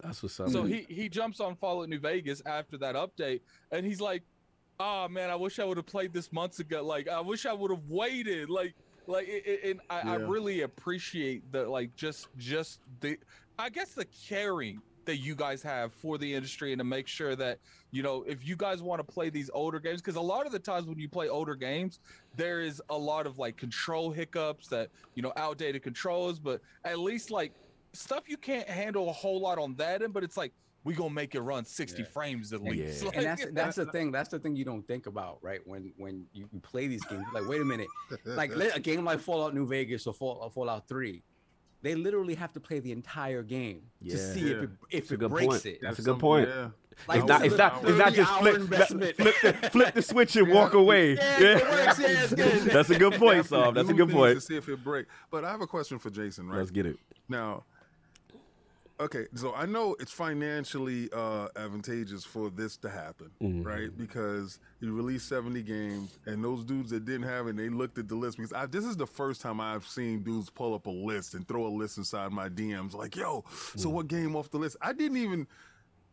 that's 0.02 0.22
what's 0.22 0.40
up. 0.40 0.48
so 0.48 0.62
he 0.64 0.86
he 0.88 1.10
jumps 1.10 1.40
on 1.40 1.54
Fallout 1.56 1.90
New 1.90 2.00
Vegas 2.00 2.40
after 2.46 2.78
that 2.78 2.94
update, 2.94 3.42
and 3.70 3.84
he's 3.84 4.00
like, 4.00 4.22
"Oh 4.80 5.06
man, 5.08 5.28
I 5.30 5.36
wish 5.36 5.58
I 5.58 5.64
would 5.64 5.76
have 5.76 5.86
played 5.86 6.12
this 6.12 6.32
months 6.32 6.58
ago. 6.58 6.82
Like 6.82 7.06
I 7.06 7.20
wish 7.20 7.44
I 7.46 7.52
would 7.52 7.70
have 7.70 7.88
waited. 7.88 8.48
Like 8.50 8.74
like 9.06 9.28
it, 9.28 9.44
it- 9.46 9.70
and 9.70 9.80
I, 9.90 10.00
I 10.00 10.14
really 10.16 10.62
appreciate 10.62 11.52
the 11.52 11.68
like 11.68 11.94
just 11.94 12.28
just 12.38 12.80
the 13.00 13.18
I 13.58 13.68
guess 13.68 13.92
the 13.92 14.06
caring 14.06 14.80
that 15.04 15.16
you 15.16 15.34
guys 15.34 15.62
have 15.62 15.92
for 15.94 16.18
the 16.18 16.34
industry 16.34 16.72
and 16.72 16.78
to 16.78 16.84
make 16.84 17.08
sure 17.08 17.34
that 17.36 17.58
you 17.90 18.02
know 18.02 18.22
if 18.26 18.46
you 18.46 18.56
guys 18.56 18.82
want 18.82 19.00
to 19.00 19.12
play 19.12 19.28
these 19.30 19.50
older 19.52 19.80
games 19.80 20.00
because 20.00 20.16
a 20.16 20.20
lot 20.20 20.46
of 20.46 20.52
the 20.52 20.58
times 20.58 20.86
when 20.86 20.98
you 20.98 21.08
play 21.08 21.28
older 21.28 21.54
games 21.54 21.98
there 22.36 22.60
is 22.60 22.80
a 22.90 22.96
lot 22.96 23.26
of 23.26 23.38
like 23.38 23.56
control 23.56 24.10
hiccups 24.10 24.68
that 24.68 24.88
you 25.14 25.22
know 25.22 25.32
outdated 25.36 25.82
controls 25.82 26.38
but 26.38 26.60
at 26.84 26.98
least 26.98 27.30
like 27.30 27.52
stuff 27.94 28.24
you 28.28 28.36
can't 28.36 28.68
handle 28.68 29.08
a 29.08 29.12
whole 29.12 29.40
lot 29.40 29.58
on 29.58 29.74
that 29.74 30.02
end 30.02 30.12
but 30.12 30.22
it's 30.22 30.36
like 30.36 30.52
we 30.84 30.94
gonna 30.94 31.10
make 31.10 31.34
it 31.34 31.40
run 31.42 31.64
60 31.64 32.02
Yeah. 32.02 32.08
frames 32.08 32.52
at 32.52 32.62
Yeah. 32.64 32.70
least 32.70 33.04
and 33.14 33.26
that's 33.26 33.44
that's 33.52 33.76
the 33.76 33.86
thing. 33.92 34.10
That's 34.12 34.28
the 34.30 34.38
thing 34.38 34.56
you 34.56 34.64
don't 34.64 34.86
think 34.86 35.06
about, 35.06 35.38
right? 35.42 35.60
When 35.66 35.92
when 35.96 36.26
you, 36.32 36.48
you 36.52 36.60
play 36.60 36.86
these 36.86 37.04
games, 37.04 37.24
like, 37.34 37.46
wait 37.48 37.60
a 37.60 37.64
minute, 37.64 37.88
like 38.24 38.50
a 38.52 38.80
game 38.80 39.04
like 39.04 39.20
Fallout 39.20 39.54
New 39.54 39.66
Vegas 39.66 40.06
or 40.06 40.14
Fall, 40.14 40.48
Fallout 40.50 40.88
Three, 40.88 41.22
they 41.82 41.94
literally 41.94 42.34
have 42.34 42.52
to 42.54 42.60
play 42.60 42.78
the 42.80 42.92
entire 42.92 43.42
game 43.42 43.82
Yeah. 44.00 44.14
to 44.14 44.18
see 44.34 44.50
if 44.52 44.62
it 44.62 44.70
if 44.90 45.12
it 45.12 45.18
breaks 45.18 45.46
point. 45.46 45.66
it. 45.66 45.78
That's 45.82 45.98
a 45.98 46.02
good 46.02 46.18
point. 46.18 46.48
Yeah. 46.48 46.70
Like, 47.08 47.20
it's 47.20 47.26
not. 47.28 47.40
this 47.40 47.46
It's 47.46 47.52
is 47.54 47.58
not. 47.58 47.84
It's 47.84 47.98
not 47.98 48.12
just 48.12 48.30
30-hour 48.32 48.58
flip, 48.90 49.16
flip, 49.16 49.34
the, 49.42 49.70
flip 49.70 49.94
the 49.94 50.02
switch 50.02 50.36
and 50.36 50.48
walk 50.52 50.74
away. 50.74 51.14
Yeah, 51.14 51.38
yeah. 51.40 51.94
That's 52.72 52.90
a 52.90 52.98
good 52.98 53.14
point, 53.14 53.46
Saul. 53.46 53.72
That's 53.72 53.88
a 53.88 53.94
good 53.94 54.10
point. 54.10 54.34
To 54.34 54.40
see 54.42 54.56
if 54.56 54.68
it 54.68 54.84
break. 54.84 55.06
But 55.30 55.44
I 55.44 55.50
have 55.50 55.62
a 55.62 55.66
question 55.66 55.98
for 55.98 56.10
Jason. 56.10 56.48
Right 56.48 56.58
Let's 56.58 56.70
get 56.70 56.84
it. 56.84 56.96
now. 57.28 57.64
Okay, 59.00 59.26
so 59.34 59.54
I 59.54 59.64
know 59.64 59.96
it's 59.98 60.12
financially 60.12 61.08
uh, 61.14 61.48
advantageous 61.56 62.22
for 62.22 62.50
this 62.50 62.76
to 62.78 62.90
happen, 62.90 63.30
Mhm. 63.40 63.64
right? 63.64 63.96
Because 63.96 64.58
you 64.80 64.92
released 64.94 65.26
70 65.26 65.62
games, 65.62 66.18
and 66.26 66.44
those 66.44 66.64
dudes 66.64 66.90
that 66.90 67.06
didn't 67.06 67.22
have 67.26 67.46
it, 67.46 67.56
they 67.56 67.70
looked 67.70 67.96
at 67.96 68.08
the 68.08 68.14
list. 68.14 68.36
Because 68.36 68.52
I, 68.52 68.66
this 68.66 68.84
is 68.84 68.98
the 68.98 69.06
first 69.06 69.40
time 69.40 69.58
I've 69.58 69.86
seen 69.86 70.22
dudes 70.22 70.50
pull 70.50 70.74
up 70.74 70.84
a 70.86 70.90
list 70.90 71.32
and 71.32 71.48
throw 71.48 71.66
a 71.66 71.68
list 71.74 71.96
inside 71.96 72.30
my 72.30 72.50
DMs, 72.50 72.92
like, 72.92 73.16
"Yo, 73.16 73.42
so 73.74 73.88
what 73.88 74.06
game 74.06 74.36
off 74.36 74.50
the 74.50 74.58
list?" 74.58 74.76
I 74.82 74.92
didn't 74.92 75.16
even, 75.16 75.46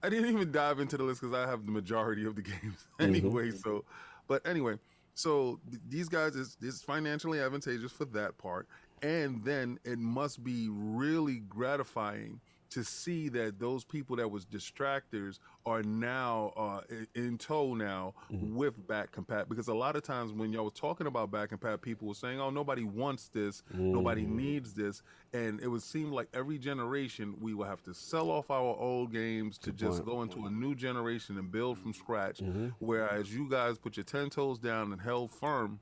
I 0.02 0.08
didn't 0.08 0.30
even 0.30 0.50
dive 0.54 0.80
into 0.80 0.96
the 0.96 1.04
list 1.04 1.20
because 1.20 1.36
I 1.36 1.46
have 1.50 1.66
the 1.66 1.72
majority 1.74 2.26
of 2.26 2.36
the 2.36 2.42
games 2.54 2.88
anyway. 3.00 3.52
So, 3.52 3.84
but 4.30 4.48
anyway, 4.48 4.80
so 5.14 5.60
th- 5.70 5.82
these 5.90 6.08
guys 6.08 6.38
is 6.38 6.56
is 6.62 6.82
financially 6.82 7.42
advantageous 7.42 7.92
for 7.92 8.06
that 8.06 8.38
part, 8.38 8.66
and 9.02 9.44
then 9.44 9.78
it 9.84 10.00
must 10.00 10.42
be 10.42 10.70
really 10.72 11.40
gratifying 11.50 12.40
to 12.70 12.84
see 12.84 13.30
that 13.30 13.60
those 13.60 13.84
people 13.86 14.16
that 14.18 14.30
was 14.30 14.46
distractors 14.46 15.40
are 15.66 15.84
now 15.84 16.52
uh, 16.58 16.82
in 17.16 17.38
tow 17.38 17.74
now 17.74 18.14
Mhm. 18.32 18.54
with 18.56 18.88
back 18.88 19.12
compat 19.12 19.48
because 19.50 19.68
a 19.68 19.74
lot 19.74 19.96
of 19.96 20.04
times 20.04 20.34
when 20.34 20.52
y'all 20.52 20.66
was 20.66 20.74
talking 20.74 21.08
about 21.08 21.32
back 21.32 21.50
compat 21.52 21.82
people 21.82 22.08
were 22.08 22.14
saying 22.14 22.40
oh 22.42 22.50
nobody 22.50 22.84
wants 22.84 23.30
this 23.30 23.64
nobody 23.74 24.24
Mhm. 24.26 24.30
needs 24.36 24.74
this 24.74 25.02
and 25.34 25.60
it 25.62 25.68
would 25.68 25.82
seem 25.82 26.12
like 26.12 26.28
every 26.34 26.58
generation 26.58 27.36
we 27.40 27.54
will 27.54 27.66
have 27.66 27.82
to 27.84 27.94
sell 27.94 28.30
off 28.30 28.50
our 28.52 28.76
old 28.78 29.12
games 29.12 29.58
to 29.60 29.72
Good 29.72 29.78
just 29.78 29.98
point. 30.00 30.06
go 30.06 30.22
into 30.24 30.46
a 30.46 30.50
new 30.50 30.76
generation 30.76 31.38
and 31.38 31.52
build 31.52 31.78
from 31.78 31.94
scratch 31.94 32.40
Mhm. 32.40 32.74
whereas 32.80 33.34
you 33.34 33.48
guys 33.50 33.78
put 33.78 33.96
your 33.98 34.04
10 34.04 34.30
toes 34.30 34.60
down 34.60 34.92
and 34.92 35.02
held 35.02 35.32
firm 35.32 35.80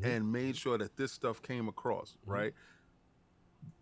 Mhm. 0.00 0.04
and 0.06 0.32
made 0.32 0.56
sure 0.56 0.78
that 0.78 0.96
this 0.96 1.12
stuff 1.12 1.40
came 1.42 1.68
across 1.68 2.16
right 2.26 2.52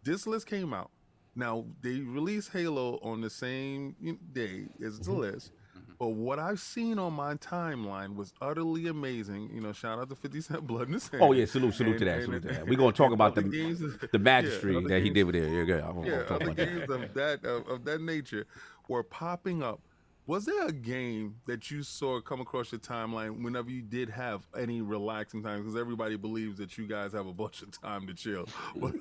this 0.05 0.27
list 0.27 0.47
came 0.47 0.73
out 0.73 0.91
now 1.39 1.65
they 1.82 2.01
released 2.01 2.52
halo 2.52 2.98
on 3.02 3.20
the 3.20 3.31
same 3.31 3.94
day 4.32 4.66
as 4.85 4.98
the 4.98 5.10
Mhm. 5.12 5.19
list 5.19 5.52
but 5.98 6.09
what 6.09 6.39
i've 6.39 6.60
seen 6.60 6.98
on 6.98 7.12
my 7.15 7.35
timeline 7.36 8.15
was 8.16 8.32
utterly 8.40 8.89
amazing 8.89 9.48
you 9.55 9.60
know 9.60 9.73
shout 9.73 9.98
out 9.98 10.09
to 10.10 10.16
50 10.16 10.40
cent 10.40 10.66
blood 10.66 10.86
in 10.89 10.93
the 10.93 11.01
sand 11.01 11.23
Oh 11.23 11.32
yeah, 11.32 11.44
salute, 11.47 11.74
salute 11.74 11.93
And- 11.93 11.98
to 12.01 12.05
that, 12.06 12.23
salute 12.24 12.43
to 12.43 12.48
that. 12.48 12.66
We're 12.69 12.77
gonna 12.77 12.93
talk 12.93 13.12
about 13.12 13.35
the 13.36 13.43
games 13.43 13.78
the 13.81 14.19
magistry 14.31 14.77
other 14.77 14.89
that 14.89 15.02
he 15.02 15.10
did 15.10 15.24
with 15.24 15.36
it. 15.36 15.51
Yeah, 15.51 15.77
yeah. 15.77 15.89
I 15.89 15.90
wanna 15.93 16.10
yeah, 16.10 16.23
talk 16.24 16.43
other 16.43 16.51
about 16.51 16.56
that. 16.56 16.90
of 16.90 17.15
that 17.15 17.44
of, 17.44 17.69
of 17.69 17.85
that 17.85 18.01
nature 18.01 18.47
were 18.89 19.02
popping 19.02 19.62
up. 19.62 19.81
Was 20.29 20.45
there 20.45 20.67
a 20.67 20.73
game 20.73 21.37
that 21.47 21.71
you 21.71 21.83
saw 21.83 22.21
come 22.21 22.43
across 22.43 22.71
your 22.71 22.81
timeline 22.81 23.43
whenever 23.43 23.71
you 23.71 23.81
did 23.81 24.11
have 24.11 24.47
any 24.55 24.83
relaxing 24.83 25.43
time? 25.43 25.63
Because 25.63 25.75
everybody 25.75 26.17
believes 26.17 26.59
that 26.59 26.77
you 26.77 26.87
guys 26.87 27.13
have 27.15 27.27
a 27.27 27.33
bunch 27.33 27.63
of 27.63 27.71
time 27.71 28.07
to 28.07 28.13
chill. 28.13 28.47
But 28.77 28.93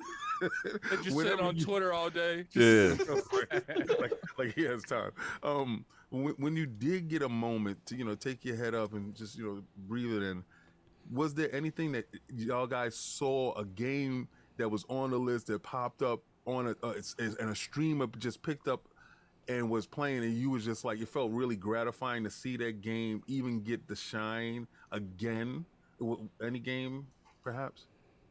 you 1.04 1.10
sit 1.10 1.38
on 1.38 1.54
you- 1.54 1.66
Twitter 1.66 1.92
all 1.92 2.08
day. 2.08 2.46
Yeah. 2.54 2.94
like, 4.00 4.12
like 4.38 4.54
he 4.54 4.64
has 4.64 4.82
time. 4.84 5.10
Um, 5.42 5.84
when, 6.08 6.32
when 6.38 6.56
you 6.56 6.64
did 6.64 7.08
get 7.08 7.20
a 7.20 7.28
moment 7.28 7.84
to 7.86 7.94
you 7.94 8.04
know 8.04 8.14
take 8.14 8.42
your 8.42 8.56
head 8.56 8.74
up 8.74 8.94
and 8.94 9.14
just 9.14 9.36
you 9.36 9.44
know 9.44 9.62
breathe 9.86 10.14
it 10.14 10.22
in, 10.22 10.42
was 11.12 11.34
there 11.34 11.54
anything 11.54 11.92
that 11.92 12.06
y'all 12.34 12.66
guys 12.66 12.94
saw 12.96 13.52
a 13.58 13.66
game 13.66 14.28
that 14.56 14.70
was 14.70 14.86
on 14.88 15.10
the 15.10 15.18
list 15.18 15.48
that 15.48 15.62
popped 15.62 16.00
up 16.00 16.20
on 16.46 16.68
a 16.68 16.86
uh, 16.86 16.94
it's, 16.96 17.14
it's, 17.18 17.36
and 17.36 17.50
a 17.50 17.54
streamer 17.54 18.06
just 18.18 18.42
picked 18.42 18.66
up 18.66 18.88
and 19.48 19.70
was 19.70 19.86
playing 19.86 20.22
and 20.24 20.36
you 20.36 20.50
was 20.50 20.64
just 20.64 20.84
like 20.84 21.00
it 21.00 21.08
felt 21.08 21.32
really 21.32 21.56
gratifying 21.56 22.22
to 22.24 22.30
see 22.30 22.56
that 22.58 22.80
game 22.80 23.22
even 23.26 23.60
get 23.60 23.86
the 23.88 23.96
shine 23.96 24.66
again. 24.92 25.64
Any 26.42 26.58
game 26.58 27.06
perhaps? 27.42 27.86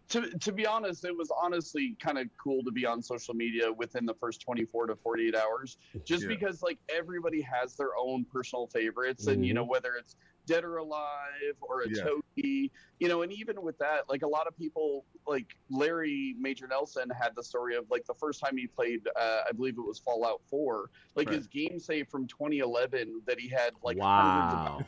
To, 0.10 0.30
to 0.39 0.52
be 0.53 0.65
honest, 0.65 1.03
it 1.03 1.18
was 1.18 1.30
honestly 1.35 1.95
kind 1.99 2.18
of 2.18 2.27
cool 2.41 2.64
to 2.64 2.72
be 2.72 2.85
on 2.85 3.02
social 3.02 3.34
media 3.34 3.73
within 3.73 4.06
the 4.06 4.14
first 4.14 4.39
24 4.41 4.88
to 4.88 4.95
48 4.95 5.35
hours, 5.35 5.77
just 6.06 6.23
Yeah. 6.23 6.30
because 6.30 6.61
like 6.61 6.77
everybody 6.88 7.41
has 7.41 7.76
their 7.76 7.89
own 7.98 8.23
personal 8.23 8.68
favorites, 8.68 9.27
and 9.27 9.45
you 9.45 9.49
mm-hmm. 9.49 9.57
know 9.57 9.64
whether 9.65 9.95
it's 9.95 10.15
Dead 10.48 10.64
or 10.64 10.78
Alive 10.78 11.56
or 11.61 11.82
a 11.82 11.90
Yeah. 11.90 12.03
Toki, 12.03 12.72
you 12.99 13.07
know, 13.07 13.22
and 13.22 13.32
even 13.32 13.61
with 13.61 13.78
that, 13.78 14.10
like 14.10 14.24
a 14.24 14.28
lot 14.28 14.48
of 14.48 14.57
people, 14.57 15.06
like 15.28 15.45
Larry 15.69 16.36
Major 16.40 16.68
Nelson 16.68 17.10
had 17.10 17.36
the 17.36 17.44
story 17.44 17.76
of 17.76 17.86
like 17.91 18.06
the 18.06 18.15
first 18.15 18.40
time 18.44 18.57
he 18.57 18.65
played, 18.65 19.07
uh, 19.15 19.41
I 19.48 19.52
believe 19.52 19.78
it 19.78 19.86
was 19.86 19.99
Fallout 19.99 20.41
4, 20.49 20.90
like 21.15 21.28
Right. 21.28 21.36
his 21.36 21.48
game 21.48 21.80
save 21.80 22.07
from 22.07 22.26
2011 22.28 23.22
that 23.28 23.40
he 23.40 23.49
had 23.49 23.74
like 23.84 23.99
hundreds 23.99 24.53
of 24.53 24.60
wow. 24.60 24.86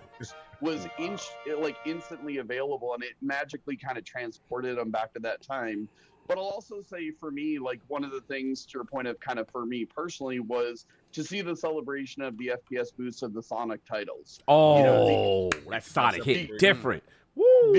was 0.61 0.87
inch 0.97 1.21
like 1.57 1.75
instantly 1.85 2.37
available 2.37 2.93
and 2.93 3.03
it 3.03 3.13
magically 3.21 3.77
kind 3.77 3.97
of 3.97 4.05
transported 4.05 4.77
him 4.77 4.89
back 4.89 5.13
to 5.13 5.19
that 5.19 5.41
time 5.41 5.87
but 6.29 6.37
i'll 6.37 6.45
also 6.45 6.81
say 6.81 7.11
for 7.11 7.31
me 7.31 7.59
like 7.59 7.81
one 7.87 8.05
of 8.05 8.11
the 8.11 8.21
things 8.21 8.65
to 8.65 8.71
your 8.75 8.85
point 8.85 9.07
of 9.07 9.19
kind 9.19 9.39
of 9.39 9.49
for 9.49 9.65
me 9.65 9.83
personally 9.83 10.39
was 10.39 10.85
to 11.11 11.23
see 11.23 11.41
the 11.41 11.55
celebration 11.55 12.21
of 12.21 12.37
the 12.37 12.51
fps 12.71 12.95
boost 12.95 13.23
of 13.23 13.33
the 13.33 13.41
sonic 13.43 13.83
titles 13.83 14.39
Oh, 14.47 14.81
know, 14.81 15.49
that 15.69 15.83
Sonic 15.83 16.23
hit 16.23 16.57
different. 16.59 17.03
Woo. 17.35 17.73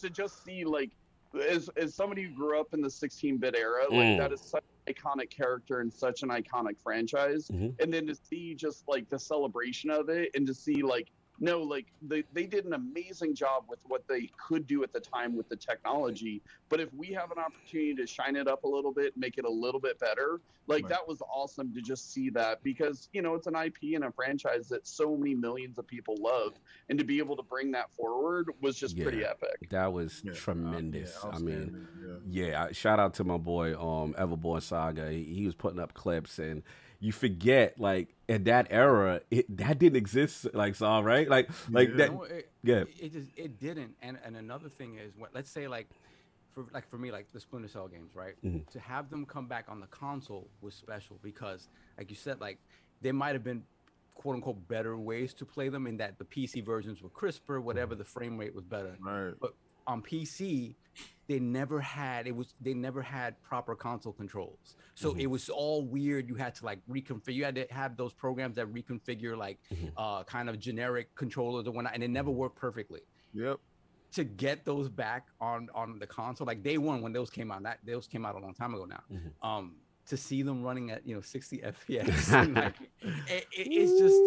to 0.00 0.08
just 0.10 0.44
see 0.44 0.64
like 0.64 0.90
as, 1.48 1.68
as 1.76 1.94
somebody 1.94 2.22
who 2.22 2.30
grew 2.34 2.58
up 2.58 2.72
in 2.72 2.80
the 2.80 2.88
16-bit 2.88 3.54
era 3.54 3.82
like 3.90 3.98
Mm. 3.98 4.18
that 4.18 4.32
is 4.32 4.40
such 4.40 4.64
an 4.86 4.94
iconic 4.94 5.28
character 5.28 5.80
and 5.80 5.92
such 5.92 6.22
an 6.22 6.28
iconic 6.30 6.78
franchise 6.82 7.48
Mhm. 7.52 7.78
and 7.82 7.92
then 7.92 8.06
to 8.06 8.14
see 8.14 8.54
just 8.54 8.86
like 8.88 9.08
the 9.10 9.18
celebration 9.18 9.90
of 9.90 10.08
it 10.08 10.30
and 10.34 10.46
to 10.46 10.54
see 10.54 10.82
like 10.82 11.08
no 11.40 11.60
like 11.62 11.86
they, 12.02 12.24
they 12.32 12.44
did 12.46 12.64
an 12.64 12.72
amazing 12.74 13.34
job 13.34 13.64
with 13.68 13.78
what 13.86 14.06
they 14.08 14.28
could 14.44 14.66
do 14.66 14.82
at 14.82 14.92
the 14.92 15.00
time 15.00 15.36
with 15.36 15.48
the 15.48 15.56
technology 15.56 16.42
but 16.68 16.80
if 16.80 16.92
we 16.94 17.08
have 17.08 17.30
an 17.30 17.38
opportunity 17.38 17.94
to 17.94 18.06
shine 18.06 18.34
it 18.36 18.48
up 18.48 18.64
a 18.64 18.68
little 18.68 18.92
bit 18.92 19.16
make 19.16 19.38
it 19.38 19.44
a 19.44 19.50
little 19.50 19.80
bit 19.80 19.98
better 20.00 20.40
like 20.66 20.82
Right. 20.84 20.90
that 20.90 21.08
was 21.08 21.22
awesome 21.22 21.72
to 21.74 21.80
just 21.80 22.12
see 22.12 22.28
that 22.30 22.62
because 22.62 23.08
you 23.12 23.22
know 23.22 23.34
it's 23.34 23.46
an 23.46 23.54
ip 23.56 23.76
and 23.94 24.04
a 24.04 24.10
franchise 24.12 24.68
that 24.68 24.86
so 24.86 25.16
many 25.16 25.34
millions 25.34 25.78
of 25.78 25.86
people 25.86 26.16
love 26.20 26.54
and 26.88 26.98
to 26.98 27.04
be 27.04 27.18
able 27.18 27.36
to 27.36 27.42
bring 27.42 27.70
that 27.72 27.90
forward 27.92 28.50
was 28.60 28.76
just 28.76 28.98
pretty 28.98 29.24
epic 29.24 29.68
That 29.70 29.92
was 29.92 30.22
Yeah, 30.24 30.32
uh, 30.32 30.34
tremendous. 30.34 31.16
yeah, 31.22 31.30
I 31.30 31.38
mean, 31.38 31.86
yeah. 32.30 32.46
yeah. 32.46 32.72
Shout 32.72 32.98
out 32.98 33.14
to 33.14 33.24
my 33.24 33.36
boy, 33.36 33.74
um, 33.78 34.14
Everborn 34.18 34.62
Saga. 34.62 35.10
He, 35.10 35.24
he 35.24 35.46
was 35.46 35.54
putting 35.54 35.78
up 35.80 35.94
clips, 35.94 36.38
and 36.38 36.62
you 37.00 37.12
forget, 37.12 37.78
like, 37.78 38.14
in 38.28 38.44
that 38.44 38.66
era, 38.70 39.20
it 39.30 39.56
that 39.56 39.78
didn't 39.78 39.96
exist. 39.96 40.46
Like, 40.52 40.74
so 40.74 41.00
right, 41.00 41.28
like, 41.28 41.48
like 41.70 41.90
Yeah. 41.90 41.96
that. 41.96 42.12
No, 42.12 42.22
it, 42.24 42.50
Yeah. 42.62 42.84
it 43.00 43.12
just 43.12 43.30
it 43.36 43.58
didn't. 43.58 43.94
And 44.02 44.18
and 44.24 44.36
another 44.36 44.68
thing 44.68 44.96
is, 44.98 45.12
what 45.16 45.34
let's 45.34 45.50
say 45.50 45.68
like, 45.68 45.88
for 46.52 46.66
like 46.72 46.88
for 46.88 46.98
me 46.98 47.10
like 47.12 47.30
the 47.32 47.40
Splinter 47.40 47.68
Cell 47.68 47.88
games, 47.88 48.14
right? 48.14 48.34
Mhm. 48.44 48.66
To 48.70 48.80
have 48.80 49.10
them 49.10 49.24
come 49.26 49.46
back 49.46 49.66
on 49.68 49.80
the 49.80 49.86
console 49.88 50.48
was 50.60 50.74
special 50.74 51.18
because, 51.22 51.68
like 51.96 52.10
you 52.10 52.16
said, 52.16 52.40
like 52.40 52.58
there 53.00 53.12
might 53.12 53.34
have 53.34 53.44
been 53.44 53.62
quote 54.14 54.34
unquote 54.34 54.66
better 54.66 54.98
ways 54.98 55.32
to 55.34 55.46
play 55.46 55.68
them 55.68 55.86
in 55.86 55.96
that 55.98 56.18
the 56.18 56.24
PC 56.24 56.60
versions 56.64 57.00
were 57.02 57.10
crisper, 57.10 57.60
whatever 57.60 57.94
the 57.94 58.04
frame 58.04 58.36
rate 58.36 58.54
was 58.54 58.64
better. 58.64 58.96
right 59.00 59.34
but 59.40 59.54
On 59.86 60.02
PC, 60.02 60.74
they 61.28 61.38
never 61.38 61.78
had 61.80 62.26
it 62.26 62.34
was 62.34 62.54
they 62.60 62.74
never 62.74 63.02
had 63.02 63.40
proper 63.42 63.76
console 63.76 64.12
controls. 64.12 64.76
So 64.94 65.12
Mhm. 65.12 65.20
it 65.20 65.26
was 65.26 65.48
all 65.50 65.84
weird. 65.84 66.26
You 66.28 66.34
had 66.34 66.54
to 66.56 66.64
like 66.64 66.80
reconfigure. 66.88 67.34
You 67.34 67.44
had 67.44 67.54
to 67.56 67.66
have 67.70 67.96
those 67.96 68.12
programs 68.14 68.56
that 68.56 68.66
reconfigure 68.72 69.36
like 69.36 69.58
Mhm. 69.70 69.92
uh 69.96 70.24
kind 70.24 70.48
of 70.48 70.58
generic 70.58 71.14
controllers 71.14 71.66
and 71.66 71.74
whatnot, 71.76 71.94
and 71.94 72.02
it 72.02 72.08
never 72.08 72.30
worked 72.30 72.56
perfectly. 72.56 73.02
yep 73.34 73.58
To 74.12 74.24
get 74.24 74.64
those 74.64 74.88
back 74.88 75.28
on 75.40 75.68
on 75.74 75.98
the 75.98 76.06
console, 76.06 76.46
like 76.46 76.62
day 76.62 76.78
one 76.78 77.02
when 77.02 77.12
those 77.12 77.30
came 77.30 77.50
out, 77.52 77.62
that 77.64 77.78
those 77.84 78.06
came 78.08 78.24
out 78.26 78.34
a 78.34 78.38
long 78.38 78.54
time 78.54 78.72
ago 78.74 78.86
now. 78.86 79.02
Mhm. 79.12 79.32
Um, 79.48 79.76
to 80.06 80.16
see 80.16 80.40
them 80.42 80.62
running 80.62 80.90
at 80.90 81.06
you 81.06 81.14
know 81.14 81.20
60 81.20 81.58
FPS, 81.58 82.32
like, 82.64 82.80
it, 83.36 83.46
it- 83.52 83.68
it's 83.80 83.94
just 84.00 84.18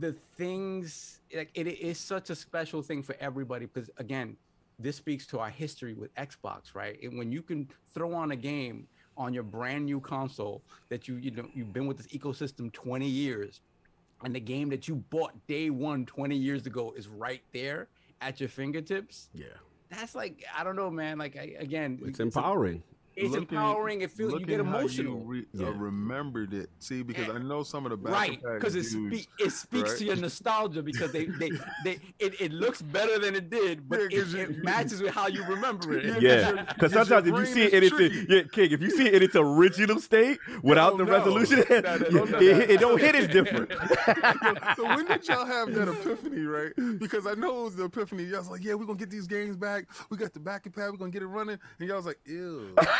the 0.00 0.12
things 0.38 1.20
like 1.36 1.50
it 1.54 1.66
is 1.66 1.98
such 1.98 2.30
a 2.30 2.34
special 2.34 2.80
thing 2.80 3.02
for 3.02 3.14
everybody 3.20 3.66
because 3.66 3.90
again 3.98 4.36
this 4.78 4.96
speaks 4.96 5.26
to 5.26 5.38
our 5.38 5.50
history 5.50 5.94
with 5.94 6.14
xbox 6.16 6.74
right 6.74 6.98
and 7.02 7.16
when 7.18 7.30
you 7.30 7.42
can 7.42 7.68
throw 7.92 8.12
on 8.14 8.32
a 8.32 8.36
game 8.36 8.86
on 9.16 9.32
your 9.32 9.42
brand 9.44 9.84
new 9.84 10.00
console 10.00 10.62
that 10.88 11.06
you 11.06 11.16
you 11.16 11.30
know 11.30 11.46
you've 11.54 11.72
been 11.72 11.86
with 11.86 11.96
this 11.96 12.08
ecosystem 12.08 12.72
20 12.72 13.06
years 13.06 13.60
and 14.24 14.34
the 14.34 14.40
game 14.40 14.68
that 14.68 14.88
you 14.88 14.96
bought 15.10 15.32
day 15.46 15.70
one 15.70 16.04
20 16.06 16.34
years 16.36 16.66
ago 16.66 16.92
is 16.96 17.06
right 17.08 17.42
there 17.52 17.88
at 18.20 18.40
your 18.40 18.48
fingertips 18.48 19.28
Yeah, 19.34 19.46
that's 19.90 20.14
like 20.14 20.44
i 20.56 20.64
don't 20.64 20.76
know 20.76 20.90
man 20.90 21.18
like 21.18 21.36
I, 21.36 21.54
again 21.58 22.00
it's 22.04 22.18
a- 22.18 22.22
empowering. 22.22 22.82
It's 23.16 23.30
Looking- 23.30 23.42
empowering 23.56 24.00
it 24.00 24.10
feels 24.10 24.32
you 24.32 24.40
get 24.46 24.60
how 24.60 24.66
emotional 24.66 25.20
re- 25.20 25.46
Yeah. 25.52 25.68
uh, 25.68 25.70
remembered 25.72 26.52
it 26.52 26.68
see 26.80 27.02
because 27.02 27.28
Yeah. 27.28 27.34
i 27.34 27.38
know 27.38 27.62
some 27.62 27.86
of 27.86 27.90
the 27.90 27.96
back 27.96 28.12
right 28.12 28.40
because 28.54 28.74
it, 28.74 28.84
spe- 28.84 29.28
it 29.38 29.50
speaks 29.52 29.90
right? 29.90 29.98
to 29.98 30.04
your 30.04 30.16
nostalgia 30.16 30.82
because 30.82 31.12
they 31.12 31.26
they, 31.26 31.50
they 31.84 31.98
it, 32.18 32.40
it 32.40 32.52
looks 32.52 32.82
better 32.82 33.18
than 33.20 33.34
it 33.36 33.50
did 33.50 33.88
but 33.88 34.00
Yeah, 34.00 34.06
it, 34.06 34.22
'cause 34.22 34.34
you- 34.34 34.40
it 34.40 34.64
matches 34.64 35.00
with 35.02 35.14
how 35.14 35.28
you 35.28 35.44
remember 35.44 35.96
it 35.96 36.04
Yeah, 36.22 36.64
because 36.74 36.92
your 36.92 37.04
sometimes 37.04 37.28
if 37.28 37.34
you 37.38 37.46
see 37.46 37.62
it, 37.62 37.74
in 37.74 37.82
its 37.84 37.94
tricky. 37.94 38.26
yeah, 38.28 38.42
King, 38.50 38.72
if 38.72 38.80
you 38.82 38.90
see 38.90 39.06
it 39.06 39.14
in 39.14 39.22
its 39.22 39.36
original 39.36 40.00
state 40.00 40.38
without 40.62 40.98
the 40.98 41.04
no. 41.04 41.12
resolution, 41.12 41.64
No, 41.70 41.80
no, 41.80 41.96
no, 42.10 42.24
no. 42.24 42.38
it, 42.38 42.70
it 42.70 42.80
don't 42.80 43.00
hit 43.00 43.14
as 43.14 43.28
different. 43.28 43.70
so 44.76 44.84
when 44.86 45.04
did 45.06 45.26
y'all 45.28 45.44
have 45.46 45.72
that 45.74 45.88
epiphany, 45.88 46.42
right? 46.42 46.72
Because 46.98 47.26
I 47.26 47.34
know 47.34 47.60
it 47.60 47.64
was 47.64 47.76
the 47.76 47.84
epiphany. 47.84 48.24
Y'all 48.24 48.38
was 48.40 48.48
like, 48.50 48.64
yeah, 48.64 48.74
we're 48.74 48.86
gonna 48.86 48.98
get 48.98 49.10
these 49.10 49.26
games 49.26 49.56
back. 49.56 49.86
We 50.10 50.16
got 50.16 50.32
the 50.32 50.40
back 50.40 50.64
compat, 50.64 50.90
we're 50.90 50.96
gonna 50.98 51.10
get 51.10 51.22
it 51.22 51.26
running. 51.26 51.58
And 51.78 51.88
y'all 51.88 51.96
was 51.98 52.06
like, 52.06 52.18
ew. 52.26 52.74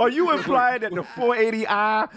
Are 0.00 0.08
you 0.08 0.30
implying 0.32 0.80
that 0.82 0.94
the 0.94 1.02
480i 1.02 2.08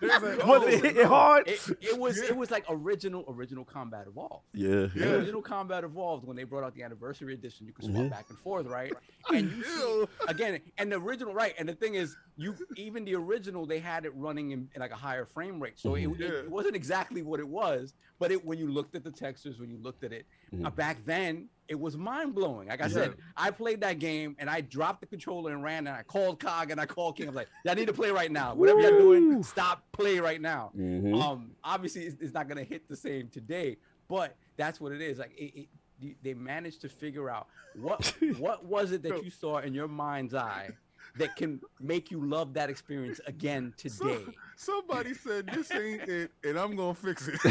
was 0.00 0.42
oh, 0.42 0.66
it 0.66 0.84
hit 0.96 1.06
hard? 1.06 1.48
it, 1.48 1.60
it 1.80 1.98
was 1.98 2.18
it 2.18 2.36
was 2.36 2.50
like 2.50 2.64
original 2.68 3.24
original 3.28 3.64
combat 3.64 4.06
evolved 4.08 4.44
Yeah, 4.54 4.88
Yeah. 4.94 5.06
original 5.12 5.42
combat 5.42 5.84
evolved 5.84 6.24
when 6.26 6.36
they 6.36 6.44
brought 6.44 6.64
out 6.64 6.74
the 6.74 6.82
anniversary 6.82 7.34
edition 7.34 7.66
you 7.66 7.72
could 7.72 7.84
swap 7.84 7.96
Mhm. 7.96 8.10
back 8.10 8.26
and 8.28 8.38
forth 8.38 8.66
right 8.66 8.92
and 9.32 9.50
you 9.50 9.64
see, 9.64 10.04
again 10.28 10.60
and 10.78 10.90
the 10.92 10.96
original 10.98 11.34
right 11.34 11.54
and 11.58 11.68
the 11.68 11.74
thing 11.74 11.94
is 11.94 12.16
you 12.36 12.54
even 12.76 13.04
the 13.04 13.14
original 13.14 13.66
they 13.66 13.78
had 13.80 14.04
it 14.04 14.12
running 14.14 14.52
in, 14.52 14.68
in 14.74 14.80
like 14.80 14.92
a 14.92 14.96
higher 14.96 15.24
frame 15.26 15.60
rate 15.60 15.78
so 15.78 15.94
it, 15.94 16.04
Mhm. 16.04 16.14
it, 16.14 16.20
Yeah. 16.20 16.38
it 16.40 16.50
wasn't 16.50 16.76
exactly 16.76 17.22
what 17.22 17.40
it 17.40 17.48
was 17.48 17.94
but 18.18 18.30
it 18.30 18.44
when 18.44 18.58
you 18.58 18.68
looked 18.70 18.94
at 18.94 19.04
the 19.04 19.10
textures 19.10 19.58
when 19.58 19.70
you 19.70 19.78
looked 19.78 20.04
at 20.04 20.12
it 20.12 20.26
uh, 20.52 20.56
Mhm. 20.70 20.76
back 20.76 20.98
then 21.04 21.48
it 21.68 21.78
was 21.78 21.98
mind 21.98 22.34
blowing. 22.34 22.68
Like 22.68 22.80
I 22.80 22.88
said, 22.88 23.14
I 23.36 23.50
played 23.50 23.82
that 23.82 23.98
game 23.98 24.34
and 24.38 24.48
I 24.48 24.62
dropped 24.62 25.02
the 25.02 25.06
controller 25.06 25.52
and 25.52 25.62
ran 25.62 25.86
and 25.86 25.97
I 25.98 26.02
called 26.04 26.38
Cog 26.38 26.70
and 26.70 26.80
I 26.80 26.86
called 26.86 27.16
King. 27.16 27.26
I 27.26 27.30
was 27.30 27.36
like, 27.36 27.48
"I 27.66 27.74
need 27.74 27.86
to 27.88 27.92
play 27.92 28.10
right 28.10 28.30
now. 28.30 28.54
Whatever 28.54 28.80
you're 28.80 28.98
doing, 28.98 29.42
stop, 29.42 29.82
play 29.92 30.20
right 30.20 30.40
now." 30.40 30.70
Mhm. 30.78 31.20
Um, 31.20 31.50
obviously, 31.64 32.02
it's, 32.04 32.16
it's 32.20 32.32
not 32.32 32.46
gonna 32.48 32.62
hit 32.64 32.88
the 32.88 32.96
same 32.96 33.28
today, 33.28 33.76
but 34.06 34.36
that's 34.56 34.80
what 34.80 34.92
it 34.92 35.00
is. 35.00 35.18
Like 35.18 35.32
it, 35.36 35.68
it, 36.00 36.16
they 36.22 36.34
managed 36.34 36.80
to 36.82 36.88
figure 36.88 37.28
out 37.28 37.48
what 37.74 38.14
what 38.38 38.64
was 38.64 38.92
it 38.92 39.02
that 39.02 39.24
you 39.24 39.30
saw 39.30 39.58
in 39.58 39.74
your 39.74 39.88
mind's 39.88 40.34
eye 40.34 40.70
that 41.16 41.36
can 41.36 41.60
make 41.80 42.10
you 42.10 42.24
love 42.24 42.54
that 42.54 42.70
experience 42.70 43.20
again 43.26 43.72
today. 43.78 44.24
Somebody 44.56 45.14
said 45.14 45.46
this 45.52 45.70
ain't 45.72 46.08
it, 46.08 46.30
and 46.44 46.58
I'm 46.58 46.76
gonna 46.76 46.94
fix 46.94 47.28
it. 47.28 47.40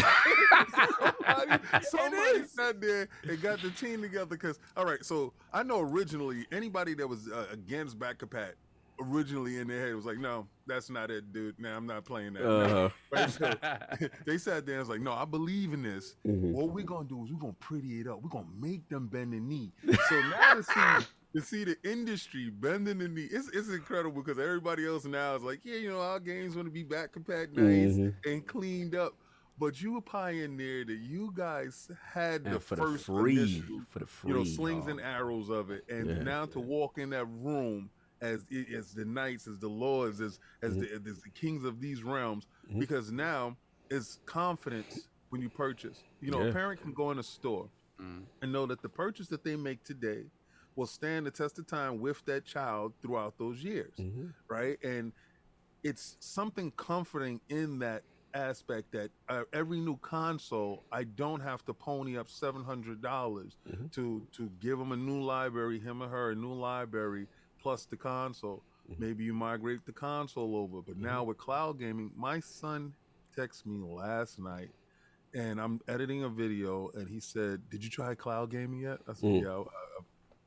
somebody 1.28 1.64
somebody 1.84 2.46
sat 2.46 2.82
there 2.82 3.08
and 3.24 3.42
got 3.42 3.62
the 3.62 3.72
team 3.72 4.02
together 4.02 4.26
because 4.26 4.60
all 4.76 4.86
right. 4.86 5.04
So 5.04 5.34
I 5.54 5.64
know 5.64 5.80
originally 5.82 6.46
anybody 6.52 6.94
that 6.96 7.08
was 7.08 7.28
uh, 7.30 7.48
against 7.52 7.98
back 8.00 8.20
compat 8.20 8.54
originally 9.00 9.58
in 9.58 9.68
their 9.68 9.86
head 9.86 9.96
was 9.96 10.06
like, 10.06 10.18
no, 10.18 10.48
that's 10.66 10.90
not 10.90 11.12
it, 11.12 11.32
dude. 11.32 11.60
Now 11.60 11.78
I'm 11.78 11.86
not 11.86 12.04
playing 12.04 12.34
that. 12.34 12.50
Uh-huh. 12.50 12.90
Right? 13.12 13.30
So 13.30 13.54
they 14.26 14.38
sat 14.40 14.66
there 14.66 14.80
and 14.80 14.88
was 14.88 14.90
like, 14.90 15.02
no, 15.02 15.14
I 15.14 15.26
believe 15.26 15.74
in 15.74 15.84
this. 15.84 16.16
Mhm. 16.26 16.52
What 16.52 16.70
we're 16.70 16.84
gonna 16.84 17.08
do 17.08 17.24
is 17.24 17.32
we're 17.32 17.40
gonna 17.40 17.54
pretty 17.60 18.00
it 18.00 18.08
up. 18.08 18.22
We're 18.22 18.30
gonna 18.30 18.48
make 18.60 18.88
them 18.90 19.08
bend 19.08 19.34
the 19.34 19.40
knee. 19.40 19.72
So 19.86 20.22
now 20.32 20.56
to 20.56 20.64
see 20.64 21.06
to 21.36 21.42
see 21.42 21.64
the 21.64 21.76
industry 21.84 22.50
bending 22.50 22.98
the 23.00 23.08
knee, 23.08 23.28
it's 23.32 23.50
it's 23.50 23.70
incredible 23.70 24.22
because 24.22 24.40
everybody 24.40 24.86
else 24.88 25.06
now 25.06 25.36
is 25.36 25.44
like, 25.44 25.60
yeah, 25.64 25.76
you 25.76 25.90
know, 25.90 26.00
our 26.02 26.20
games 26.20 26.56
want 26.56 26.68
to 26.68 26.72
be 26.72 26.84
back 26.84 27.14
compat, 27.14 27.52
nice 27.54 27.96
Mhm. 27.98 28.14
and 28.26 28.48
cleaned 28.48 28.96
up. 28.96 29.14
But 29.60 29.82
you 29.82 29.94
were 29.94 30.02
pioneered 30.02 30.92
it. 30.92 31.00
You 31.00 31.32
guys 31.36 31.90
had 32.14 32.44
the 32.44 32.52
And 32.52 32.64
for 32.64 32.76
the 32.76 32.82
first 32.84 33.06
free, 33.08 33.40
initial, 33.40 33.82
for 33.90 34.00
the 34.00 34.06
free, 34.06 34.30
you 34.32 34.38
know, 34.38 34.44
slings 34.44 34.82
dog. 34.86 34.92
and 34.92 35.02
arrows 35.02 35.50
of 35.50 35.72
it, 35.72 35.84
and 35.90 36.06
Yeah, 36.08 36.22
now 36.24 36.46
to 36.46 36.60
walk 36.60 37.00
in 37.00 37.10
that 37.10 37.26
room 37.26 37.90
as 38.22 38.46
as 38.74 38.94
the 38.94 39.06
knights, 39.06 39.48
as 39.48 39.58
the 39.60 39.68
lords, 39.70 40.22
as 40.22 40.40
as, 40.62 40.76
Mhm. 40.76 41.04
the, 41.04 41.10
as 41.10 41.22
the 41.22 41.30
kings 41.32 41.64
of 41.66 41.80
these 41.82 42.04
realms, 42.04 42.46
Mhm. 42.72 42.80
because 42.80 43.12
now 43.12 43.58
it's 43.90 44.20
confidence 44.26 45.08
when 45.30 45.42
you 45.42 45.50
purchase. 45.50 46.04
You 46.22 46.32
know, 46.32 46.44
Yeah. 46.44 46.50
a 46.50 46.54
parent 46.54 46.82
can 46.82 46.94
go 46.94 47.12
in 47.12 47.18
a 47.20 47.24
store 47.24 47.70
Mm. 48.00 48.26
and 48.44 48.52
know 48.52 48.66
that 48.68 48.82
the 48.84 48.90
purchase 48.90 49.28
that 49.30 49.44
they 49.44 49.56
make 49.56 49.84
today 49.84 50.30
will 50.78 50.86
stand 50.86 51.26
the 51.26 51.32
test 51.32 51.60
of 51.60 51.68
time 51.68 52.00
with 52.00 52.24
that 52.26 52.46
child 52.46 52.94
throughout 53.02 53.38
those 53.38 53.62
years, 53.64 53.96
Mhm. 53.98 54.32
right? 54.48 54.82
And 54.84 55.12
it's 55.84 56.16
something 56.20 56.72
comforting 56.72 57.42
in 57.50 57.80
that 57.80 58.04
aspect 58.34 58.92
that 58.92 59.10
uh, 59.30 59.44
every 59.54 59.80
new 59.80 59.98
console, 59.98 60.86
I 60.92 61.04
don't 61.04 61.40
have 61.42 61.66
to 61.66 61.74
pony 61.74 62.16
up 62.18 62.30
seven 62.30 62.64
hundred 62.64 63.02
dollars 63.02 63.58
Mhm. 63.68 63.92
to 63.94 64.28
to 64.34 64.50
give 64.60 64.80
him 64.80 64.92
a 64.92 64.98
new 64.98 65.22
library, 65.22 65.80
him 65.80 66.04
or 66.04 66.08
her 66.08 66.32
a 66.32 66.36
new 66.36 66.54
library 66.54 67.28
plus 67.60 67.86
the 67.86 67.98
console. 67.98 68.64
Mhm. 68.88 69.00
Maybe 69.00 69.24
you 69.24 69.34
migrate 69.34 69.84
the 69.86 69.94
console 69.94 70.56
over, 70.56 70.82
but 70.84 70.98
now 70.98 71.24
with 71.24 71.38
cloud 71.38 71.80
gaming, 71.80 72.12
my 72.16 72.40
son 72.40 72.94
texted 73.36 73.66
me 73.66 73.80
last 73.84 74.38
night 74.40 74.70
and 75.34 75.60
I'm 75.60 75.82
editing 75.88 76.24
a 76.24 76.30
video, 76.30 76.90
and 76.94 77.08
he 77.10 77.20
said, 77.20 77.68
"Did 77.70 77.84
you 77.84 77.90
try 77.90 78.14
cloud 78.16 78.52
gaming 78.52 78.80
yet?" 78.80 79.00
I 79.08 79.14
said, 79.14 79.30
Mm. 79.30 79.42
"Yeah, 79.42 79.50
I, 79.58 79.62
I 79.62 80.02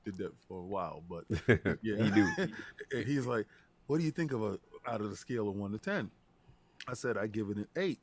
did 0.04 0.16
that 0.18 0.32
for 0.48 0.58
a 0.58 0.64
while, 0.64 1.02
but 1.08 1.24
yeah." 1.82 1.96
You 2.04 2.10
do. 2.10 2.26
and 2.92 3.04
he's 3.06 3.26
like, 3.26 3.46
"What 3.86 3.98
do 3.98 4.04
you 4.04 4.10
think 4.10 4.32
of 4.32 4.42
a 4.42 4.58
out 4.86 5.00
of 5.00 5.10
the 5.10 5.16
scale 5.16 5.48
of 5.48 5.54
one 5.56 5.72
to 5.72 5.78
10? 5.78 6.10
I 6.88 6.94
said, 6.94 7.16
"I 7.18 7.26
give 7.26 7.50
it 7.50 7.56
an 7.58 7.68
eight. 7.76 8.00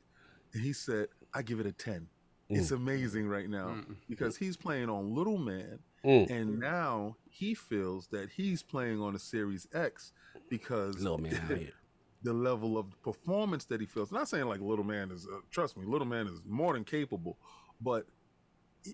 and 0.54 0.62
he 0.62 0.72
said, 0.72 1.08
"I 1.34 1.42
give 1.42 1.60
it 1.60 1.66
a 1.66 1.72
10. 1.72 2.06
It's 2.50 2.70
amazing 2.70 3.28
right 3.28 3.50
now 3.50 3.68
Mm. 3.68 3.96
because 4.08 4.36
he's 4.38 4.56
playing 4.56 4.88
on 4.88 5.14
Little 5.14 5.36
Man, 5.36 5.80
Mm. 6.04 6.30
and 6.30 6.58
now 6.58 7.16
he 7.28 7.52
feels 7.54 8.06
that 8.08 8.30
he's 8.30 8.62
playing 8.62 9.00
on 9.02 9.14
a 9.14 9.18
Series 9.18 9.66
X 9.74 10.12
because 10.48 10.96
Little 11.02 11.18
man 11.18 11.34
out 11.34 11.58
the 12.22 12.32
level 12.32 12.78
of 12.78 12.86
performance 13.02 13.64
that 13.66 13.80
he 13.82 13.86
feels. 13.86 14.10
Not 14.10 14.28
saying 14.28 14.46
like 14.46 14.60
Little 14.60 14.84
Man 14.84 15.10
is, 15.10 15.26
uh, 15.26 15.40
trust 15.50 15.76
me, 15.76 15.84
Little 15.84 16.06
Man 16.06 16.26
is 16.26 16.40
more 16.46 16.72
than 16.72 16.84
capable, 16.84 17.36
but 17.82 18.06
i- 18.06 18.17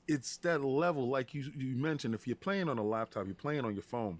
it's 0.08 0.36
that 0.38 0.62
level, 0.64 1.08
like 1.08 1.34
you 1.34 1.50
you 1.56 1.76
mentioned. 1.76 2.14
If 2.14 2.26
you're 2.26 2.36
playing 2.36 2.68
on 2.68 2.78
a 2.78 2.82
laptop, 2.82 3.26
you're 3.26 3.34
playing 3.34 3.64
on 3.64 3.74
your 3.74 3.82
phone. 3.82 4.18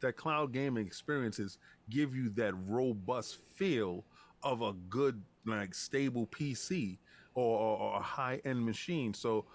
That 0.00 0.16
cloud 0.16 0.52
gaming 0.52 0.86
experiences 0.86 1.58
give 1.90 2.14
you 2.14 2.28
that 2.30 2.54
robust 2.66 3.38
feel 3.54 4.04
of 4.42 4.62
a 4.62 4.72
good, 4.90 5.22
like 5.46 5.74
stable 5.74 6.26
PC 6.26 6.98
or, 7.34 7.58
or, 7.58 7.78
or 7.78 7.96
a 7.96 8.02
high 8.02 8.40
end 8.44 8.64
machine. 8.64 9.14
So 9.14 9.46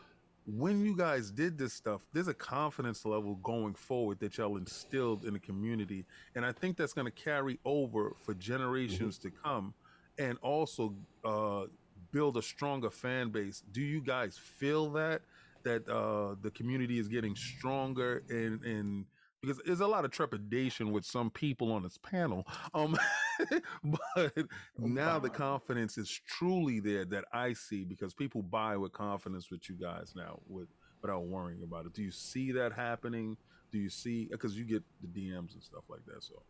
when 0.46 0.84
you 0.84 0.96
guys 0.96 1.30
did 1.30 1.58
this 1.58 1.74
stuff, 1.74 2.02
there's 2.14 2.28
a 2.28 2.34
confidence 2.34 3.06
level 3.06 3.36
going 3.36 3.76
forward 3.76 4.20
that 4.20 4.38
y'all 4.38 4.58
instilled 4.58 5.26
in 5.26 5.34
the 5.34 5.40
community. 5.40 6.06
And 6.36 6.46
I 6.46 6.52
think 6.52 6.78
that's 6.78 6.94
going 6.94 7.06
to 7.06 7.12
carry 7.12 7.60
over 7.66 8.16
for 8.24 8.34
generations 8.34 9.20
to 9.20 9.30
come 9.30 9.74
and 10.18 10.38
also 10.42 10.94
uh, 11.24 11.66
build 12.12 12.38
a 12.38 12.42
stronger 12.42 12.90
fan 12.90 13.30
base. 13.30 13.64
Do 13.72 13.82
you 13.82 14.02
guys 14.02 14.38
feel 14.38 14.92
that? 14.92 15.22
That 15.64 15.88
uh, 15.90 16.36
the 16.42 16.52
community 16.52 17.00
is 17.00 17.10
getting 17.10 17.36
stronger 17.36 18.24
and, 18.30 18.64
and 18.64 19.06
because 19.42 19.60
there's 19.66 19.80
a 19.80 19.88
lot 19.88 20.06
of 20.06 20.12
trepidation 20.12 20.92
with 20.92 21.06
some 21.06 21.30
people 21.30 21.72
on 21.72 21.84
this 21.84 21.98
panel. 21.98 22.46
Um, 22.74 22.98
but 23.84 24.34
now 24.78 25.20
the 25.20 25.30
confidence 25.30 25.98
is 25.98 26.10
truly 26.28 26.80
there 26.80 27.06
that 27.06 27.26
I 27.34 27.54
see 27.54 27.84
because 27.84 28.14
people 28.14 28.42
buy 28.42 28.78
with 28.78 28.92
confidence 28.92 29.50
with 29.50 29.70
you 29.70 29.76
guys 29.76 30.14
now 30.16 30.40
with 30.48 30.68
without 31.02 31.26
worrying 31.26 31.64
about 31.64 31.86
it. 31.86 31.94
Do 31.94 32.04
you 32.04 32.12
see 32.12 32.52
that 32.54 32.74
happening? 32.74 33.38
Do 33.72 33.78
you 33.78 33.90
see 33.90 34.28
because 34.30 34.58
you 34.58 34.66
get 34.66 34.84
the 35.02 35.08
DMs 35.08 35.54
and 35.54 35.64
stuff 35.64 35.84
like 35.90 36.06
that? 36.08 36.24
So 36.24 36.42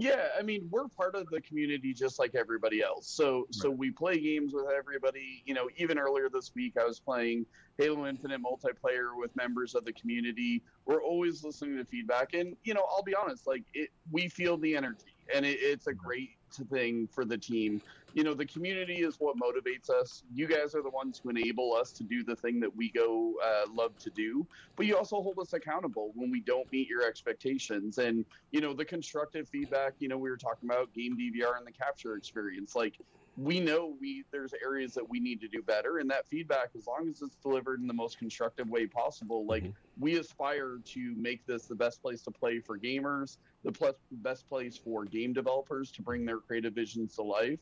Yeah, 0.00 0.28
I 0.38 0.42
mean, 0.42 0.68
we're 0.70 0.86
part 0.86 1.16
of 1.16 1.28
the 1.28 1.40
community 1.40 1.92
just 1.92 2.20
like 2.20 2.36
everybody 2.36 2.82
else. 2.82 3.08
So 3.08 3.48
so 3.50 3.68
we 3.68 3.90
play 3.90 4.20
games 4.20 4.54
with 4.54 4.66
everybody. 4.70 5.42
You 5.44 5.54
know, 5.54 5.68
even 5.76 5.98
earlier 5.98 6.28
this 6.32 6.52
week 6.54 6.76
I 6.80 6.84
was 6.84 7.00
playing 7.00 7.46
Halo 7.78 8.06
Infinite 8.06 8.40
multiplayer 8.40 9.16
with 9.16 9.34
members 9.34 9.74
of 9.74 9.84
the 9.84 9.92
community. 9.92 10.62
We're 10.86 11.02
always 11.02 11.42
listening 11.42 11.78
to 11.78 11.84
feedback 11.84 12.34
and 12.34 12.56
you 12.62 12.74
know, 12.74 12.86
I'll 12.88 13.02
be 13.02 13.16
honest, 13.16 13.48
like 13.48 13.64
it 13.74 13.90
we 14.12 14.28
feel 14.28 14.56
the 14.56 14.76
energy 14.76 15.16
and 15.34 15.44
it, 15.44 15.58
it's 15.60 15.88
a 15.88 15.90
mm-hmm. 15.90 16.06
great 16.06 16.37
thing 16.52 17.08
for 17.12 17.24
the 17.24 17.38
team. 17.38 17.80
You 18.14 18.24
know, 18.24 18.34
the 18.34 18.46
community 18.46 19.02
is 19.02 19.16
what 19.18 19.36
motivates 19.36 19.90
us. 19.90 20.24
You 20.34 20.46
guys 20.46 20.74
are 20.74 20.82
the 20.82 20.90
ones 20.90 21.20
who 21.22 21.30
enable 21.30 21.74
us 21.74 21.92
to 21.92 22.02
do 22.02 22.24
the 22.24 22.34
thing 22.34 22.58
that 22.60 22.74
we 22.74 22.90
go 22.90 23.34
uh, 23.44 23.66
love 23.72 23.96
to 23.98 24.10
do 24.10 24.46
but 24.76 24.86
you 24.86 24.96
also 24.96 25.20
hold 25.20 25.38
us 25.38 25.52
accountable 25.52 26.12
when 26.14 26.30
we 26.30 26.40
don't 26.40 26.70
meet 26.72 26.88
your 26.88 27.02
expectations 27.02 27.98
and 27.98 28.24
you 28.52 28.60
know 28.60 28.72
the 28.72 28.84
constructive 28.84 29.48
feedback 29.48 29.92
you 29.98 30.08
know 30.08 30.16
we 30.16 30.30
were 30.30 30.36
talking 30.36 30.68
about 30.68 30.92
game 30.94 31.16
dvr 31.16 31.56
and 31.56 31.66
the 31.66 31.72
capture 31.72 32.16
experience 32.16 32.74
like 32.74 32.94
we 33.38 33.60
know 33.60 33.94
we 34.00 34.24
there's 34.32 34.52
areas 34.64 34.92
that 34.94 35.08
we 35.08 35.20
need 35.20 35.40
to 35.40 35.46
do 35.46 35.62
better 35.62 35.98
and 35.98 36.10
that 36.10 36.26
feedback 36.26 36.70
as 36.76 36.88
long 36.88 37.08
as 37.08 37.22
it's 37.22 37.36
delivered 37.36 37.80
in 37.80 37.86
the 37.86 37.94
most 37.94 38.18
constructive 38.18 38.68
way 38.68 38.84
possible 38.84 39.46
like 39.46 39.62
Mhm. 39.62 39.74
we 39.96 40.16
aspire 40.16 40.78
to 40.84 41.14
make 41.16 41.46
this 41.46 41.66
the 41.66 41.74
best 41.74 42.02
place 42.02 42.20
to 42.22 42.32
play 42.32 42.58
for 42.58 42.76
gamers 42.76 43.38
the 43.62 43.70
plus 43.70 43.94
best 44.10 44.48
place 44.48 44.76
for 44.76 45.04
game 45.04 45.32
developers 45.32 45.92
to 45.92 46.02
bring 46.02 46.24
their 46.26 46.38
creative 46.38 46.74
visions 46.74 47.14
to 47.14 47.22
life 47.22 47.60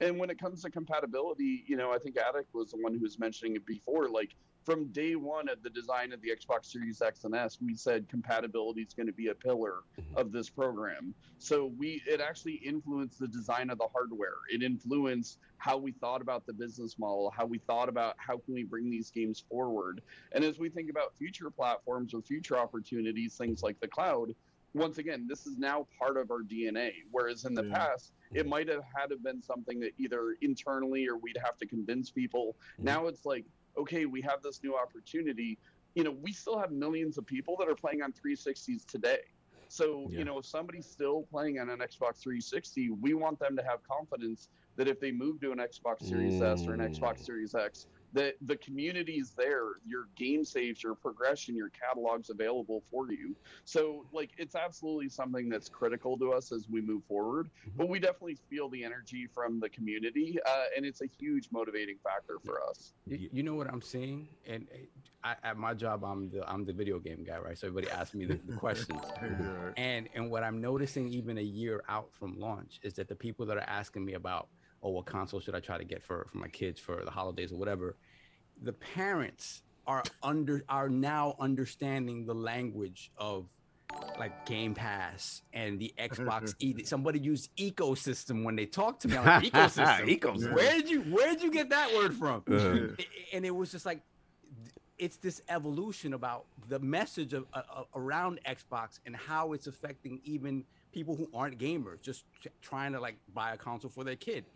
and 0.00 0.16
when 0.16 0.30
it 0.30 0.38
comes 0.38 0.62
to 0.62 0.70
compatibility 0.70 1.64
you 1.66 1.76
know 1.76 1.90
i 1.90 1.98
think 1.98 2.16
attic 2.16 2.46
was 2.52 2.70
the 2.70 2.76
one 2.76 2.94
who 2.94 3.00
was 3.00 3.18
mentioning 3.18 3.56
it 3.56 3.66
before 3.66 4.08
like 4.08 4.36
from 4.66 4.86
day 4.88 5.14
one 5.14 5.48
of 5.48 5.62
the 5.62 5.70
design 5.70 6.12
of 6.12 6.20
the 6.20 6.28
Xbox 6.30 6.66
Series 6.66 7.00
X 7.00 7.22
and 7.22 7.36
S, 7.36 7.58
we 7.62 7.76
said 7.76 8.08
compatibility 8.08 8.82
is 8.82 8.92
going 8.92 9.06
to 9.06 9.12
be 9.12 9.28
a 9.28 9.34
pillar 9.34 9.84
Mhm. 9.96 10.16
of 10.16 10.32
this 10.32 10.50
program. 10.50 11.14
So 11.38 11.66
we 11.66 12.02
it 12.08 12.20
actually 12.20 12.54
influenced 12.56 13.20
the 13.20 13.28
design 13.28 13.70
of 13.70 13.78
the 13.78 13.86
hardware. 13.86 14.34
It 14.52 14.64
influenced 14.64 15.38
how 15.58 15.78
we 15.78 15.92
thought 15.92 16.20
about 16.20 16.44
the 16.46 16.52
business 16.52 16.98
model, 16.98 17.30
how 17.30 17.46
we 17.46 17.58
thought 17.58 17.88
about 17.88 18.16
how 18.18 18.38
can 18.38 18.54
we 18.54 18.64
bring 18.64 18.90
these 18.90 19.08
games 19.10 19.38
forward. 19.48 20.02
And 20.32 20.42
as 20.42 20.58
we 20.58 20.68
think 20.68 20.90
about 20.90 21.16
future 21.16 21.48
platforms 21.48 22.12
or 22.12 22.20
future 22.20 22.58
opportunities, 22.58 23.36
things 23.36 23.62
like 23.62 23.78
the 23.78 23.88
cloud, 23.88 24.34
once 24.74 24.98
again, 24.98 25.26
this 25.26 25.46
is 25.46 25.56
now 25.56 25.86
part 25.98 26.16
of 26.18 26.30
our 26.30 26.42
DNA. 26.42 27.04
Whereas 27.10 27.44
in 27.44 27.54
the 27.54 27.64
Yeah. 27.64 27.78
past, 27.78 28.12
it 28.34 28.46
might 28.46 28.68
have 28.68 28.82
had 28.94 29.10
to 29.10 29.16
been 29.16 29.40
something 29.40 29.78
that 29.80 29.94
either 29.96 30.36
internally 30.42 31.08
or 31.08 31.16
we'd 31.16 31.38
have 31.38 31.56
to 31.58 31.66
convince 31.66 32.10
people. 32.10 32.56
Mhm. 32.78 32.84
Now 32.84 33.06
it's 33.06 33.24
like 33.24 33.46
okay, 33.76 34.06
we 34.06 34.20
have 34.22 34.42
this 34.42 34.60
new 34.62 34.76
opportunity. 34.76 35.58
You 35.94 36.04
know, 36.04 36.10
we 36.22 36.32
still 36.32 36.58
have 36.58 36.70
millions 36.72 37.18
of 37.18 37.26
people 37.26 37.56
that 37.58 37.68
are 37.68 37.74
playing 37.74 38.02
on 38.02 38.12
360s 38.12 38.84
today. 38.84 39.20
So, 39.68 40.08
Yeah. 40.12 40.18
you 40.20 40.24
know, 40.24 40.38
if 40.38 40.46
somebody's 40.46 40.86
still 40.86 41.24
playing 41.30 41.58
on 41.58 41.68
an 41.70 41.80
Xbox 41.80 42.20
360, 42.22 42.90
we 42.90 43.14
want 43.14 43.38
them 43.38 43.56
to 43.56 43.62
have 43.64 43.82
confidence 43.82 44.48
that 44.76 44.88
if 44.88 45.00
they 45.00 45.10
move 45.10 45.40
to 45.40 45.52
an 45.52 45.58
Xbox 45.58 46.02
Series 46.02 46.40
S 46.40 46.68
or 46.68 46.74
an 46.74 46.80
Xbox 46.80 47.14
Mm. 47.20 47.24
Series 47.24 47.54
X, 47.54 47.86
that 48.12 48.34
the 48.42 48.56
community 48.56 49.14
is 49.14 49.30
there. 49.30 49.64
Your 49.86 50.08
game 50.16 50.44
saves 50.44 50.82
your 50.82 50.94
progression 50.94 51.56
your 51.56 51.70
catalog's 51.70 52.30
available 52.30 52.82
for 52.90 53.10
you. 53.10 53.34
So 53.64 54.06
like 54.12 54.30
it's 54.38 54.54
absolutely 54.54 55.08
something 55.08 55.48
that's 55.48 55.68
critical 55.68 56.18
to 56.18 56.32
us 56.32 56.52
as 56.52 56.68
we 56.68 56.80
move 56.80 57.02
forward 57.04 57.50
but 57.76 57.88
we 57.88 57.98
definitely 57.98 58.38
feel 58.48 58.68
the 58.68 58.84
energy 58.84 59.26
from 59.26 59.60
the 59.60 59.68
community 59.68 60.38
uh, 60.46 60.64
and 60.76 60.84
it's 60.84 61.00
a 61.00 61.06
huge 61.06 61.48
motivating 61.50 61.96
factor 62.02 62.38
for 62.44 62.60
us. 62.62 62.92
You, 63.06 63.28
you 63.32 63.42
know 63.42 63.54
what 63.54 63.68
I'm 63.68 63.82
seeing, 63.82 64.28
and 64.46 64.66
uh, 64.72 65.28
I, 65.42 65.48
at 65.48 65.56
my 65.56 65.74
job, 65.74 66.04
I'm 66.04 66.30
the 66.30 66.48
I'm 66.48 66.64
the 66.64 66.72
video 66.72 66.98
game 66.98 67.24
guy, 67.24 67.38
right? 67.38 67.58
So 67.58 67.66
everybody 67.68 67.92
asks 67.92 68.14
me 68.14 68.26
the, 68.26 68.38
the 68.46 68.56
questions, 68.56 69.02
and 69.76 70.08
and 70.14 70.30
what 70.30 70.42
I'm 70.42 70.60
noticing 70.60 71.08
even 71.08 71.38
a 71.38 71.42
year 71.42 71.82
out 71.88 72.08
from 72.12 72.38
launch 72.38 72.80
is 72.82 72.94
that 72.94 73.08
the 73.08 73.14
people 73.14 73.46
that 73.46 73.56
are 73.56 73.68
asking 73.68 74.04
me 74.04 74.14
about, 74.14 74.48
oh, 74.86 74.90
what 74.90 75.06
console 75.06 75.40
should 75.40 75.54
I 75.54 75.60
try 75.60 75.78
to 75.78 75.84
get 75.84 76.02
for 76.02 76.26
for 76.30 76.38
my 76.38 76.48
kids 76.48 76.78
for 76.80 77.04
the 77.04 77.10
holidays 77.10 77.52
or 77.52 77.56
whatever, 77.56 77.96
the 78.62 78.72
parents 78.72 79.62
are 79.86 80.04
under 80.22 80.64
are 80.68 80.88
now 80.88 81.34
understanding 81.40 82.24
the 82.24 82.34
language 82.34 83.10
of 83.16 83.46
like 84.18 84.46
Game 84.46 84.74
Pass 84.74 85.42
and 85.52 85.78
the 85.78 85.92
Xbox. 85.98 86.54
e- 86.60 86.84
somebody 86.84 87.18
used 87.18 87.54
ecosystem 87.56 88.44
when 88.44 88.54
they 88.56 88.66
talked 88.66 89.02
to 89.02 89.08
me. 89.08 89.16
I'm 89.16 89.24
like, 89.24 89.52
ecosystem. 89.52 90.18
Ecosystem. 90.18 90.54
Where 90.54 90.72
did 90.72 90.88
you 90.88 91.02
Where 91.02 91.28
did 91.32 91.42
you 91.42 91.50
get 91.50 91.70
that 91.70 91.92
word 91.94 92.14
from? 92.14 92.44
Uh-huh. 92.48 92.88
And 93.32 93.44
it 93.44 93.54
was 93.54 93.72
just 93.72 93.86
like 93.86 94.02
it's 94.98 95.16
this 95.18 95.42
evolution 95.48 96.14
about 96.14 96.46
the 96.68 96.78
message 96.78 97.32
of 97.34 97.44
uh, 97.52 97.62
uh, 97.70 97.82
around 97.94 98.40
Xbox 98.48 99.00
and 99.04 99.14
how 99.14 99.52
it's 99.52 99.66
affecting 99.66 100.20
even 100.24 100.64
people 100.92 101.14
who 101.14 101.28
aren't 101.34 101.58
gamers, 101.58 102.00
just 102.00 102.24
t- 102.42 102.48
trying 102.62 102.92
to 102.92 103.00
like 103.00 103.16
buy 103.34 103.52
a 103.52 103.56
console 103.56 103.90
for 103.90 104.04
their 104.04 104.16
kid, 104.16 104.46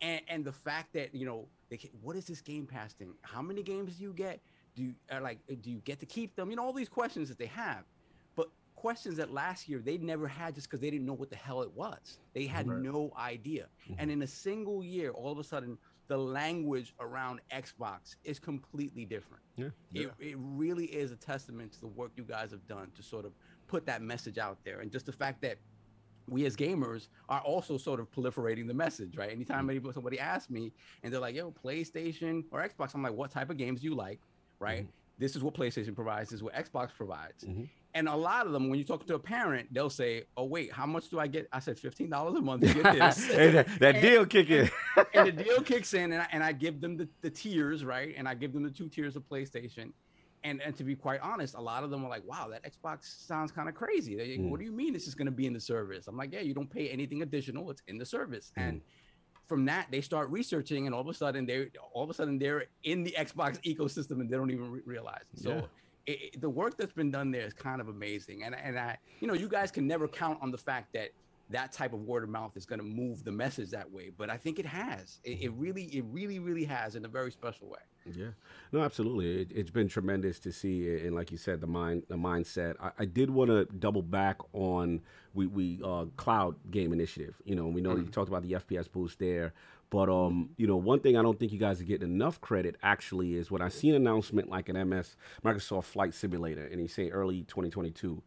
and 0.00 0.20
and 0.28 0.44
the 0.44 0.52
fact 0.52 0.92
that 0.94 1.14
you 1.14 1.26
know, 1.26 1.46
they, 1.68 1.76
ca- 1.76 1.90
what 2.02 2.16
is 2.16 2.24
this 2.26 2.40
Game 2.40 2.66
Pass 2.66 2.92
thing? 2.92 3.14
How 3.22 3.42
many 3.42 3.62
games 3.62 3.96
do 3.96 4.02
you 4.02 4.12
get? 4.12 4.40
Do 4.76 4.82
you 4.82 4.94
uh, 5.10 5.20
like? 5.20 5.38
Do 5.62 5.70
you 5.70 5.78
get 5.84 6.00
to 6.00 6.06
keep 6.06 6.34
them? 6.36 6.50
You 6.50 6.56
know, 6.56 6.64
all 6.64 6.72
these 6.72 6.88
questions 6.88 7.28
that 7.28 7.38
they 7.38 7.46
have, 7.46 7.84
but 8.36 8.48
questions 8.76 9.16
that 9.16 9.32
last 9.32 9.68
year 9.68 9.78
they 9.80 9.98
never 9.98 10.26
had 10.28 10.54
just 10.54 10.68
because 10.68 10.80
they 10.80 10.90
didn't 10.90 11.06
know 11.06 11.12
what 11.14 11.30
the 11.30 11.36
hell 11.36 11.62
it 11.62 11.72
was. 11.74 12.18
They 12.34 12.46
had 12.46 12.68
Right. 12.68 12.78
no 12.80 13.12
idea, 13.18 13.66
and 13.98 14.10
in 14.10 14.22
a 14.22 14.26
single 14.26 14.82
year, 14.84 15.10
all 15.10 15.32
of 15.32 15.38
a 15.38 15.44
sudden. 15.44 15.78
The 16.08 16.18
language 16.18 16.92
around 16.98 17.40
Xbox 17.52 18.16
is 18.24 18.40
completely 18.40 19.04
different 19.04 19.44
Yeah. 19.54 19.68
it, 19.94 20.10
it 20.18 20.36
really 20.40 20.86
is 20.86 21.12
a 21.12 21.16
testament 21.16 21.70
to 21.74 21.80
the 21.80 21.86
work 21.86 22.10
you 22.16 22.24
guys 22.24 22.50
have 22.50 22.66
done 22.66 22.90
to 22.96 23.02
sort 23.04 23.24
of 23.24 23.32
put 23.68 23.86
that 23.86 24.02
message 24.02 24.36
out 24.36 24.58
there 24.64 24.80
and 24.80 24.90
just 24.90 25.06
the 25.06 25.12
fact 25.12 25.40
that 25.42 25.58
we 26.30 26.46
as 26.46 26.56
gamers 26.56 27.08
are 27.28 27.40
also 27.40 27.76
sort 27.76 28.00
of 28.00 28.10
proliferating 28.10 28.66
the 28.66 28.74
message 28.74 29.16
right 29.16 29.30
anytime 29.32 29.68
anybody 29.68 29.92
somebody 29.92 30.18
asks 30.18 30.48
me 30.50 30.72
and 31.02 31.12
they're 31.12 31.20
like 31.20 31.34
yo 31.34 31.50
playstation 31.64 32.44
or 32.52 32.66
xbox 32.68 32.94
i'm 32.94 33.02
like 33.02 33.12
what 33.12 33.30
type 33.30 33.50
of 33.50 33.56
games 33.56 33.80
do 33.80 33.86
you 33.88 33.94
like 33.94 34.20
right 34.60 34.86
this 35.18 35.36
is 35.36 35.42
what 35.42 35.52
playstation 35.54 35.94
provides 35.94 36.30
this 36.30 36.38
is 36.38 36.42
what 36.42 36.54
xbox 36.54 36.90
provides 36.96 37.44
Mhm. 37.44 37.68
and 37.94 38.08
a 38.08 38.14
lot 38.16 38.46
of 38.46 38.52
them 38.52 38.68
when 38.70 38.78
you 38.78 38.84
talk 38.84 39.06
to 39.06 39.14
a 39.16 39.18
parent 39.18 39.68
they'll 39.74 39.90
say 39.90 40.24
oh 40.36 40.44
wait 40.44 40.72
how 40.72 40.86
much 40.86 41.08
do 41.10 41.18
i 41.18 41.26
get 41.26 41.48
i 41.52 41.58
said 41.58 41.76
$15 41.76 42.38
a 42.38 42.40
month 42.40 42.62
to 42.66 42.74
get 42.82 42.94
this 42.94 43.26
that, 43.34 43.66
that 43.80 44.00
deal 44.00 44.24
kick 44.24 44.48
in. 44.50 44.70
and 45.14 45.26
the 45.28 45.32
deal 45.44 45.60
kicks 45.62 45.92
in, 45.94 46.12
and 46.12 46.22
I, 46.22 46.26
and 46.32 46.42
I 46.44 46.52
give 46.52 46.80
them 46.80 46.96
the, 46.96 47.08
the 47.22 47.30
tiers, 47.30 47.84
right? 47.84 48.14
And 48.16 48.28
I 48.28 48.34
give 48.34 48.52
them 48.52 48.62
the 48.62 48.70
two 48.70 48.88
tiers 48.88 49.16
of 49.16 49.22
PlayStation. 49.28 49.92
And 50.42 50.62
and 50.62 50.74
to 50.76 50.84
be 50.84 50.94
quite 50.94 51.20
honest, 51.20 51.54
a 51.54 51.60
lot 51.60 51.84
of 51.84 51.90
them 51.90 52.04
are 52.04 52.08
like, 52.08 52.24
"Wow, 52.26 52.48
that 52.50 52.62
Xbox 52.64 53.04
sounds 53.26 53.52
kind 53.52 53.68
of 53.68 53.74
crazy." 53.74 54.16
They, 54.16 54.38
Mm. 54.38 54.48
What 54.50 54.58
do 54.58 54.64
you 54.64 54.72
mean 54.72 54.92
this 54.94 55.06
is 55.06 55.14
going 55.14 55.26
to 55.26 55.32
be 55.32 55.46
in 55.46 55.52
the 55.52 55.60
service? 55.60 56.08
I'm 56.08 56.16
like, 56.16 56.32
"Yeah, 56.32 56.40
you 56.40 56.54
don't 56.54 56.70
pay 56.70 56.88
anything 56.88 57.20
additional; 57.22 57.70
it's 57.70 57.82
in 57.88 57.98
the 57.98 58.06
service." 58.06 58.52
Mm. 58.58 58.62
And 58.68 58.80
from 59.46 59.64
that, 59.66 59.88
they 59.90 60.00
start 60.00 60.30
researching, 60.30 60.86
and 60.86 60.94
all 60.94 61.02
of 61.02 61.08
a 61.08 61.14
sudden, 61.14 61.44
they 61.44 61.68
all 61.92 62.04
of 62.04 62.10
a 62.10 62.14
sudden 62.14 62.38
they're 62.38 62.64
in 62.84 63.02
the 63.04 63.14
Xbox 63.18 63.60
ecosystem, 63.76 64.20
and 64.20 64.30
they 64.30 64.36
don't 64.36 64.50
even 64.50 64.70
re- 64.70 64.82
realize. 64.84 65.24
it. 65.34 65.40
So. 65.40 65.50
Yeah. 65.50 65.60
It, 66.06 66.18
it- 66.34 66.40
the 66.40 66.48
work 66.48 66.78
that's 66.78 66.94
been 66.94 67.10
done 67.10 67.30
there 67.30 67.42
is 67.46 67.52
kind 67.52 67.78
of 67.80 67.88
amazing, 67.88 68.42
and 68.44 68.54
and 68.54 68.78
I, 68.78 68.96
you 69.20 69.28
know, 69.28 69.34
you 69.34 69.48
guys 69.48 69.70
can 69.70 69.86
never 69.86 70.08
count 70.08 70.38
on 70.40 70.50
the 70.50 70.56
fact 70.58 70.94
that 70.94 71.10
that 71.50 71.72
type 71.72 71.92
of 71.92 72.00
word 72.04 72.22
of 72.24 72.30
mouth 72.30 72.56
is 72.56 72.64
going 72.64 72.78
to 72.78 72.84
move 72.84 73.22
the 73.24 73.30
message 73.32 73.70
that 73.72 73.90
way. 73.90 74.10
But 74.16 74.30
I 74.30 74.38
think 74.38 74.58
it 74.58 74.64
has. 74.66 75.18
It, 75.24 75.42
it 75.42 75.52
really, 75.52 75.84
it 75.86 76.04
really, 76.10 76.38
really 76.38 76.64
has 76.64 76.94
in 76.96 77.04
a 77.04 77.08
very 77.08 77.30
special 77.30 77.68
way. 77.68 77.80
Yeah, 78.06 78.28
no, 78.72 78.80
absolutely. 78.80 79.42
It, 79.42 79.52
it's 79.54 79.70
been 79.70 79.88
tremendous 79.88 80.38
to 80.40 80.52
see, 80.52 80.98
and 81.04 81.14
like 81.14 81.30
you 81.30 81.36
said, 81.36 81.60
the 81.60 81.66
mind, 81.66 82.04
the 82.08 82.16
mindset. 82.16 82.74
I, 82.80 82.90
I 83.00 83.04
did 83.04 83.30
want 83.30 83.50
to 83.50 83.66
double 83.76 84.02
back 84.02 84.38
on 84.52 85.00
we 85.34 85.46
we 85.46 85.80
uh, 85.84 86.06
cloud 86.16 86.56
game 86.70 86.92
initiative. 86.92 87.36
You 87.44 87.54
know, 87.56 87.66
we 87.66 87.80
know 87.80 87.96
you 87.96 88.04
talked 88.04 88.28
about 88.28 88.42
the 88.42 88.52
FPS 88.52 88.90
boost 88.90 89.18
there, 89.18 89.52
but 89.90 90.08
um, 90.08 90.50
you 90.56 90.66
know, 90.66 90.76
one 90.76 91.00
thing 91.00 91.16
I 91.16 91.22
don't 91.22 91.38
think 91.38 91.52
you 91.52 91.58
guys 91.58 91.80
are 91.80 91.84
getting 91.84 92.10
enough 92.10 92.40
credit 92.40 92.76
actually 92.82 93.34
is 93.36 93.50
when 93.50 93.60
I 93.60 93.68
see 93.68 93.90
an 93.90 93.96
announcement 93.96 94.48
like 94.48 94.68
an 94.68 94.88
MS 94.88 95.16
Microsoft 95.44 95.84
Flight 95.84 96.14
Simulator, 96.14 96.66
and 96.66 96.80
you 96.80 96.88
say 96.88 97.10
early 97.10 97.42
2022, 97.42 98.22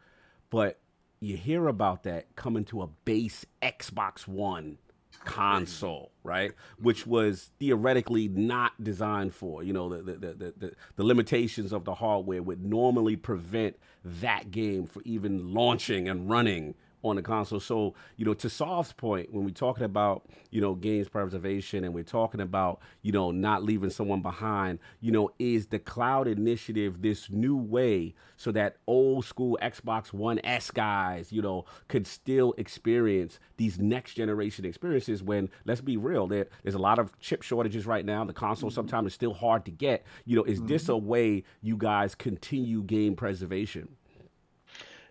but 0.50 0.80
you 1.20 1.38
hear 1.38 1.68
about 1.68 2.04
that 2.04 2.36
coming 2.36 2.66
to 2.66 2.82
a 2.82 2.88
base 3.06 3.46
Xbox 3.62 4.28
One 4.28 4.78
console, 5.26 6.12
right? 6.24 6.52
Which 6.80 7.06
was 7.08 7.52
theoretically 7.60 8.28
not 8.28 8.84
designed 8.84 9.34
for. 9.34 9.64
You 9.64 9.74
know, 9.74 9.90
the 9.90 10.02
the, 10.02 10.34
the, 10.34 10.54
the, 10.58 10.74
the 10.96 11.04
limitations 11.04 11.74
of 11.74 11.86
the 11.86 11.96
hardware 11.96 12.42
would 12.42 12.64
normally 12.64 13.16
prevent 13.16 13.78
that 14.04 14.52
game 14.52 14.86
from 14.86 15.04
even 15.06 15.54
launching 15.54 16.08
and 16.08 16.30
running 16.30 16.76
on 17.04 17.18
the 17.18 17.22
console. 17.22 17.60
So, 17.60 17.94
you 18.16 18.26
know, 18.26 18.34
to 18.36 18.50
Saul's 18.50 18.94
point, 18.94 19.32
when 19.34 19.44
we're 19.44 19.52
talking 19.52 19.84
about, 19.84 20.26
you 20.52 20.62
know, 20.62 20.74
games 20.74 21.10
preservation 21.10 21.84
and 21.84 21.94
we're 21.94 22.04
talking 22.04 22.42
about, 22.42 22.80
you 23.02 23.12
know, 23.12 23.32
not 23.32 23.64
leaving 23.64 23.90
someone 23.90 24.22
behind, 24.22 24.80
you 25.02 25.12
know, 25.12 25.30
is 25.38 25.68
the 25.68 25.80
cloud 25.80 26.28
initiative 26.28 27.02
this 27.02 27.30
new 27.30 27.58
way 27.58 28.16
so 28.38 28.52
that 28.54 28.78
old 28.88 29.26
school 29.26 29.58
Xbox 29.62 30.14
One 30.14 30.40
S 30.44 30.72
guys, 30.72 31.32
you 31.32 31.42
know, 31.42 31.66
could 31.90 32.08
still 32.08 32.54
experience 32.58 33.40
these 33.58 33.80
next 33.80 34.14
generation 34.14 34.66
experiences 34.66 35.22
when, 35.22 35.50
let's 35.66 35.82
be 35.82 35.98
real, 35.98 36.28
there, 36.28 36.48
there's 36.64 36.76
a 36.76 36.80
lot 36.80 37.00
of 37.00 37.18
chip 37.20 37.42
shortages 37.42 37.86
right 37.86 38.06
now. 38.06 38.24
The 38.24 38.34
console 38.34 38.70
mm-hmm. 38.70 38.76
sometimes 38.76 39.08
is 39.08 39.14
still 39.14 39.34
hard 39.34 39.66
to 39.66 39.72
get. 39.72 40.06
You 40.26 40.38
know, 40.38 40.44
is 40.44 40.62
this 40.64 40.84
mm-hmm. 40.84 40.92
a 40.94 40.98
way 40.98 41.44
you 41.62 41.76
guys 41.76 42.16
continue 42.16 42.82
game 42.84 43.16
preservation? 43.16 43.90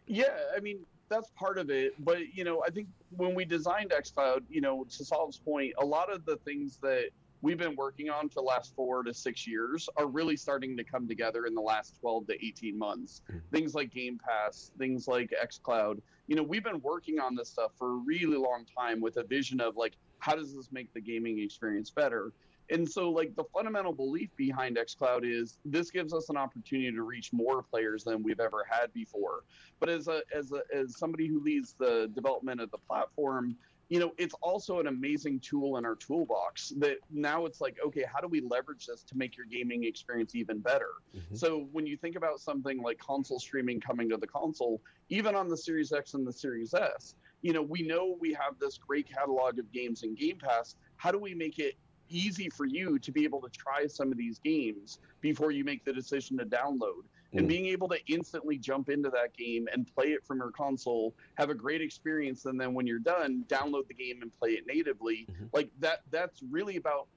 Yeah, 0.06 0.34
I 0.56 0.60
mean 0.60 0.80
that's 1.12 1.30
part 1.30 1.58
of 1.58 1.70
it, 1.70 1.92
but 2.04 2.34
you 2.34 2.44
know, 2.44 2.62
I 2.66 2.70
think 2.70 2.88
when 3.16 3.34
we 3.34 3.44
designed 3.44 3.90
XCloud, 3.90 4.42
you 4.48 4.60
know, 4.60 4.84
to 4.84 5.04
Saul's 5.04 5.38
point, 5.38 5.74
a 5.78 5.84
lot 5.84 6.12
of 6.12 6.24
the 6.24 6.36
things 6.38 6.78
that 6.82 7.10
we've 7.42 7.58
been 7.58 7.76
working 7.76 8.08
on 8.08 8.28
for 8.28 8.36
the 8.36 8.46
last 8.46 8.74
four 8.74 9.02
to 9.02 9.12
six 9.12 9.46
years 9.46 9.88
are 9.96 10.06
really 10.06 10.36
starting 10.36 10.76
to 10.76 10.84
come 10.84 11.06
together 11.06 11.44
in 11.46 11.54
the 11.54 11.60
last 11.60 11.98
12 12.00 12.28
to 12.28 12.44
18 12.44 12.78
months. 12.78 13.22
Hmm. 13.30 13.38
Things 13.50 13.74
like 13.74 13.90
Game 13.90 14.18
Pass, 14.24 14.70
things 14.78 15.06
like 15.08 15.32
XCloud. 15.42 16.00
You 16.28 16.36
know, 16.36 16.42
we've 16.42 16.64
been 16.64 16.80
working 16.80 17.18
on 17.18 17.34
this 17.34 17.48
stuff 17.48 17.72
for 17.76 17.90
a 17.90 17.96
really 17.96 18.36
long 18.36 18.64
time 18.76 19.00
with 19.00 19.16
a 19.16 19.24
vision 19.24 19.60
of 19.60 19.76
like, 19.76 19.96
how 20.20 20.36
does 20.36 20.54
this 20.54 20.70
make 20.72 20.92
the 20.94 21.00
gaming 21.00 21.40
experience 21.40 21.90
better? 21.90 22.32
And 22.70 22.88
so, 22.88 23.10
like, 23.10 23.34
the 23.36 23.44
fundamental 23.44 23.92
belief 23.92 24.30
behind 24.36 24.76
xCloud 24.76 25.22
is 25.24 25.58
this 25.64 25.90
gives 25.90 26.14
us 26.14 26.28
an 26.30 26.36
opportunity 26.36 26.92
to 26.92 27.02
reach 27.02 27.32
more 27.32 27.62
players 27.62 28.04
than 28.04 28.22
we've 28.22 28.40
ever 28.40 28.64
had 28.68 28.92
before. 28.92 29.44
But 29.80 29.88
as 29.88 30.08
a 30.08 30.22
as 30.34 30.52
a 30.52 30.62
as 30.74 30.96
somebody 30.96 31.26
who 31.26 31.42
leads 31.42 31.74
the 31.78 32.10
development 32.14 32.60
of 32.60 32.70
the 32.70 32.78
platform, 32.78 33.56
you 33.92 33.98
know, 33.98 34.12
it's 34.16 34.34
also 34.40 34.80
an 34.80 34.86
amazing 34.86 35.38
tool 35.40 35.76
in 35.76 35.84
our 35.84 35.96
toolbox. 35.96 36.72
That 36.78 36.96
now 37.10 37.44
it's 37.44 37.60
like, 37.60 37.76
okay, 37.84 38.04
how 38.10 38.20
do 38.20 38.26
we 38.28 38.40
leverage 38.40 38.86
this 38.86 39.02
to 39.02 39.18
make 39.18 39.36
your 39.36 39.44
gaming 39.44 39.84
experience 39.84 40.34
even 40.34 40.60
better? 40.60 40.92
Mm-hmm. 41.14 41.34
So 41.34 41.68
when 41.72 41.86
you 41.86 41.98
think 41.98 42.16
about 42.16 42.40
something 42.40 42.80
like 42.80 42.98
console 42.98 43.38
streaming 43.38 43.80
coming 43.80 44.08
to 44.08 44.16
the 44.16 44.26
console, 44.26 44.80
even 45.10 45.34
on 45.34 45.48
the 45.48 45.56
Series 45.58 45.92
X 45.92 46.14
and 46.14 46.26
the 46.26 46.32
Series 46.32 46.72
S, 46.72 47.16
you 47.42 47.52
know, 47.52 47.60
we 47.60 47.82
know 47.82 48.16
we 48.18 48.32
have 48.32 48.58
this 48.58 48.78
great 48.78 49.06
catalog 49.12 49.58
of 49.58 49.70
games 49.72 50.04
in 50.04 50.14
Game 50.14 50.38
Pass. 50.38 50.76
How 50.96 51.10
do 51.10 51.18
we 51.18 51.34
make 51.34 51.58
it 51.58 51.74
easy 52.12 52.48
for 52.50 52.66
you 52.66 52.98
to 52.98 53.10
be 53.12 53.24
able 53.24 53.40
to 53.40 53.48
try 53.50 53.86
some 53.86 54.12
of 54.12 54.18
these 54.18 54.38
games 54.38 54.98
before 55.20 55.50
you 55.50 55.64
make 55.64 55.84
the 55.84 55.92
decision 55.92 56.36
to 56.38 56.44
download? 56.44 57.02
And 57.32 57.46
Mm. 57.46 57.48
being 57.48 57.66
able 57.66 57.88
to 57.88 57.98
instantly 58.08 58.58
jump 58.58 58.90
into 58.90 59.08
that 59.10 59.34
game 59.36 59.66
and 59.72 59.86
play 59.94 60.12
it 60.12 60.24
from 60.26 60.38
your 60.38 60.50
console, 60.50 61.14
have 61.36 61.48
a 61.48 61.54
great 61.54 61.80
experience, 61.80 62.44
and 62.44 62.60
then 62.60 62.74
when 62.74 62.86
you're 62.86 62.98
done, 62.98 63.44
download 63.48 63.88
the 63.88 63.94
game 63.94 64.20
and 64.20 64.30
play 64.38 64.50
it 64.50 64.66
natively. 64.66 65.26
Mhm. 65.30 65.48
Like 65.52 65.70
that 65.80 66.00
that's 66.10 66.42
really 66.42 66.76
about 66.76 67.08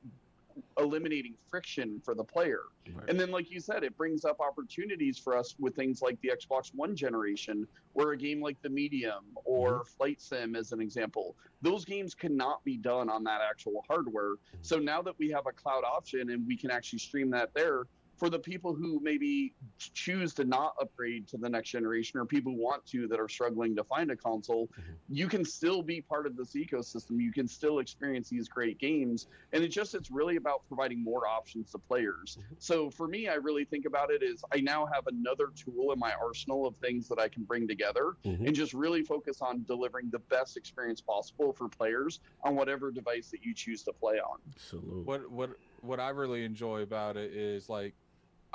eliminating 0.78 1.36
friction 1.50 2.02
for 2.04 2.16
the 2.16 2.24
player. 2.24 2.64
Right. 2.94 3.10
And 3.10 3.20
then, 3.20 3.32
like 3.32 3.52
you 3.52 3.60
said, 3.60 3.84
it 3.84 3.98
brings 3.98 4.26
up 4.26 4.40
opportunities 4.40 5.18
for 5.18 5.38
us 5.38 5.56
with 5.60 5.76
things 5.76 6.02
like 6.02 6.20
the 6.22 6.30
Xbox 6.30 6.72
One 6.74 6.96
generation, 6.96 7.68
where 7.94 8.12
a 8.12 8.18
game 8.18 8.42
like 8.42 8.62
The 8.62 8.70
Medium 8.70 9.26
or 9.44 9.72
mm-hmm. 9.72 9.98
Flight 9.98 10.22
Sim, 10.22 10.56
as 10.56 10.72
an 10.72 10.82
example, 10.82 11.36
those 11.62 11.86
games 11.86 12.14
cannot 12.14 12.64
be 12.64 12.78
done 12.78 13.10
on 13.10 13.24
that 13.24 13.42
actual 13.48 13.84
hardware. 13.88 14.34
Mm-hmm. 14.34 14.58
So 14.62 14.78
now 14.78 15.02
that 15.02 15.18
we 15.18 15.30
have 15.32 15.48
a 15.48 15.52
cloud 15.52 15.84
option 15.84 16.30
and 16.30 16.46
we 16.46 16.58
can 16.58 16.72
actually 16.72 17.00
stream 17.00 17.30
that 17.32 17.54
there, 17.54 17.86
for 18.18 18.30
the 18.30 18.40
people 18.40 18.74
who 18.74 19.00
maybe 19.02 19.54
choose 19.78 20.34
to 20.36 20.46
not 20.46 20.74
upgrade 20.82 21.28
to 21.30 21.38
the 21.38 21.50
next 21.50 21.70
generation 21.70 22.20
or 22.20 22.26
people 22.26 22.54
who 22.54 22.62
want 22.64 22.86
to 22.88 23.08
that 23.08 23.20
are 23.20 23.28
struggling 23.28 23.76
to 23.76 23.84
find 23.84 24.12
a 24.12 24.16
console, 24.16 24.70
you 25.10 25.28
can 25.28 25.44
still 25.44 25.82
be 25.82 26.02
part 26.02 26.26
of 26.26 26.36
this 26.36 26.56
ecosystem. 26.56 27.22
You 27.22 27.32
can 27.32 27.48
still 27.48 27.80
experience 27.80 28.30
these 28.30 28.48
great 28.48 28.80
games. 28.80 29.28
And 29.52 29.64
it 29.64 29.70
just, 29.70 29.96
it's 29.96 30.10
really 30.12 30.38
about 30.38 30.66
providing 30.68 31.04
more 31.04 31.28
options 31.28 31.72
to 31.72 31.80
players. 31.80 32.38
So 32.60 32.90
for 32.90 33.08
me, 33.08 33.28
I 33.28 33.36
really 33.36 33.66
think 33.66 33.86
about 33.86 34.12
it 34.12 34.24
as 34.24 34.44
I 34.54 34.62
now 34.62 34.86
have 34.86 35.08
another 35.08 35.48
tool 35.56 35.92
in 35.92 36.00
my 36.00 36.14
arsenal 36.22 36.66
of 36.66 36.78
things 36.78 37.08
that 37.10 37.20
I 37.20 37.28
can 37.30 37.44
bring 37.44 37.68
together 37.68 38.16
Mhm. 38.26 38.48
and 38.48 38.56
just 38.56 38.74
really 38.74 39.04
focus 39.04 39.42
on 39.42 39.64
delivering 39.66 40.10
the 40.10 40.20
best 40.20 40.58
experience 40.58 41.02
possible 41.02 41.54
for 41.54 41.68
players 41.70 42.20
on 42.44 42.56
whatever 42.56 42.92
device 42.92 43.30
that 43.32 43.44
you 43.44 43.54
choose 43.54 43.84
to 43.84 43.94
play 43.94 44.20
on. 44.20 44.40
absolutely 44.48 45.04
what 45.04 45.30
what 45.32 45.50
what 45.82 46.00
I 46.00 46.10
really 46.10 46.44
enjoy 46.46 46.82
about 46.82 47.18
it 47.18 47.34
is 47.34 47.70
like 47.70 47.96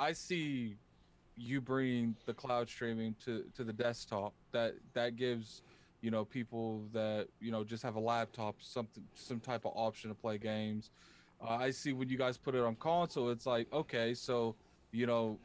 I 0.01 0.13
see 0.13 0.77
you 1.37 1.61
bring 1.61 2.15
the 2.25 2.33
cloud 2.33 2.67
streaming 2.67 3.15
to 3.25 3.45
to 3.55 3.63
the 3.63 3.71
desktop. 3.71 4.33
That 4.51 4.73
that 4.93 5.15
gives 5.15 5.61
you 6.01 6.09
know 6.09 6.25
people 6.25 6.83
that 6.91 7.27
you 7.39 7.51
know 7.51 7.63
just 7.63 7.83
have 7.83 7.95
a 7.95 7.99
laptop 7.99 8.55
something 8.59 9.03
some 9.13 9.39
type 9.39 9.63
of 9.63 9.73
option 9.75 10.09
to 10.09 10.15
play 10.15 10.39
games. 10.39 10.89
Uh, 11.39 11.55
i 11.55 11.71
see 11.71 11.91
when 11.91 12.07
you 12.07 12.17
guys 12.19 12.37
put 12.37 12.53
it 12.53 12.61
on 12.61 12.75
console 12.75 13.29
it's 13.31 13.47
like 13.47 13.65
okay 13.73 14.13
so 14.13 14.55
you 14.91 15.07
know 15.07 15.39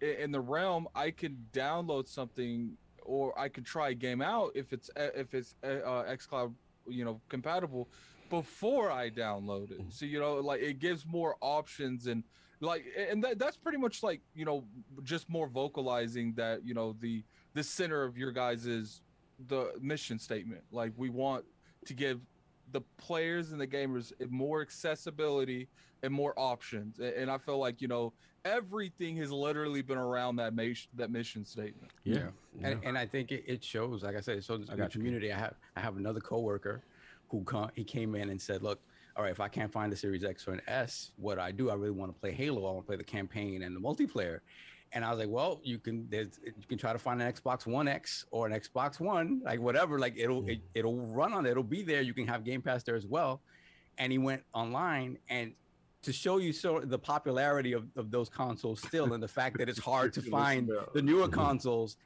in 0.00 0.30
the 0.30 0.38
realm 0.38 0.86
i 0.94 1.10
can 1.10 1.36
download 1.52 2.06
something 2.06 2.70
or 3.02 3.36
i 3.36 3.48
can 3.48 3.64
try 3.64 3.88
a 3.88 3.94
game 3.94 4.22
out 4.22 4.52
if 4.54 4.72
it's 4.72 4.88
if 4.96 5.34
it's 5.34 5.56
uh, 5.64 5.66
uh, 5.66 6.14
xcloud 6.14 6.52
you 6.86 7.04
know 7.04 7.20
compatible 7.28 7.88
before 8.30 8.90
i 8.90 9.10
download 9.10 9.70
it. 9.70 9.80
So 9.88 10.04
you 10.04 10.20
know 10.20 10.34
like 10.36 10.60
it 10.60 10.78
gives 10.78 11.04
more 11.06 11.36
options 11.40 12.06
and 12.06 12.22
like 12.60 12.84
and 13.10 13.22
that, 13.22 13.38
that's 13.38 13.56
pretty 13.56 13.78
much 13.78 14.02
like 14.02 14.20
you 14.34 14.44
know 14.44 14.64
just 15.02 15.28
more 15.28 15.46
vocalizing 15.46 16.32
that 16.34 16.64
you 16.64 16.74
know 16.74 16.96
the 17.00 17.22
the 17.54 17.62
center 17.62 18.02
of 18.02 18.16
your 18.16 18.32
guys 18.32 18.66
is 18.66 19.02
the 19.48 19.72
mission 19.80 20.18
statement 20.18 20.62
like 20.72 20.92
we 20.96 21.10
want 21.10 21.44
to 21.84 21.92
give 21.94 22.20
the 22.72 22.80
players 22.96 23.52
and 23.52 23.60
the 23.60 23.66
gamers 23.66 24.12
more 24.30 24.62
accessibility 24.62 25.68
and 26.02 26.12
more 26.12 26.32
options 26.38 26.98
A- 27.00 27.18
and 27.18 27.30
i 27.30 27.36
feel 27.36 27.58
like 27.58 27.82
you 27.82 27.88
know 27.88 28.12
everything 28.46 29.16
has 29.16 29.30
literally 29.30 29.82
been 29.82 29.98
around 29.98 30.36
that 30.36 30.54
mission 30.54 30.88
that 30.94 31.10
mission 31.10 31.44
statement 31.44 31.92
yeah. 32.04 32.28
Yeah. 32.58 32.68
And, 32.68 32.84
and 32.84 32.98
I 32.98 33.04
think 33.04 33.32
it, 33.32 33.44
it 33.46 33.62
shows. 33.62 34.02
Like 34.02 34.16
I 34.16 34.20
said, 34.20 34.38
it 34.38 34.44
shows 34.44 34.60
in 34.60 34.66
the 34.66 34.76
got 34.76 34.94
you. 34.94 35.00
community. 35.00 35.30
I 35.30 35.38
have 35.38 35.54
I 35.76 35.80
have 35.80 35.96
another 35.98 36.20
coworker 36.20 36.82
who 37.28 37.42
come, 37.44 37.70
he 37.74 37.84
came 37.84 38.14
in 38.14 38.30
and 38.30 38.40
said, 38.40 38.62
"Look, 38.62 38.80
all 39.16 39.22
right, 39.22 39.32
if 39.32 39.40
I 39.40 39.48
can't 39.48 39.72
find 39.72 39.90
the 39.90 39.96
Series 39.96 40.24
X 40.24 40.46
or 40.46 40.52
an 40.52 40.60
S, 40.66 41.12
what 41.16 41.38
I 41.38 41.50
do? 41.50 41.70
I 41.70 41.74
really 41.74 41.90
want 41.90 42.14
to 42.14 42.20
play 42.20 42.32
Halo. 42.32 42.66
I 42.66 42.72
want 42.72 42.84
to 42.84 42.86
play 42.86 42.96
the 42.96 43.04
campaign 43.04 43.62
and 43.62 43.74
the 43.74 43.80
multiplayer." 43.80 44.40
And 44.92 45.04
I 45.04 45.10
was 45.10 45.18
like, 45.18 45.28
"Well, 45.28 45.60
you 45.64 45.78
can 45.78 46.06
you 46.12 46.52
can 46.68 46.76
try 46.76 46.92
to 46.92 46.98
find 46.98 47.20
an 47.22 47.32
Xbox 47.32 47.66
One 47.66 47.88
X 47.88 48.26
or 48.30 48.46
an 48.46 48.52
Xbox 48.52 49.00
One, 49.00 49.40
like 49.44 49.60
whatever. 49.60 49.98
Like 49.98 50.14
it'll 50.16 50.46
it, 50.46 50.60
it'll 50.74 51.00
run 51.06 51.32
on 51.32 51.46
it. 51.46 51.50
It'll 51.50 51.62
be 51.62 51.82
there. 51.82 52.02
You 52.02 52.12
can 52.12 52.26
have 52.26 52.44
Game 52.44 52.60
Pass 52.60 52.82
there 52.82 52.96
as 52.96 53.06
well." 53.06 53.40
And 53.98 54.12
he 54.12 54.18
went 54.18 54.42
online 54.52 55.18
and. 55.28 55.52
To 56.02 56.12
show 56.12 56.36
you 56.36 56.52
so 56.52 56.78
the 56.78 57.00
popularity 57.00 57.72
of, 57.72 57.88
of 57.96 58.12
those 58.12 58.28
consoles 58.28 58.80
still, 58.80 59.14
and 59.14 59.20
the 59.20 59.26
fact 59.26 59.58
that 59.58 59.68
it's 59.68 59.80
hard 59.80 60.12
to 60.12 60.22
find 60.30 60.70
the 60.94 61.02
newer 61.02 61.26
consoles, 61.26 61.96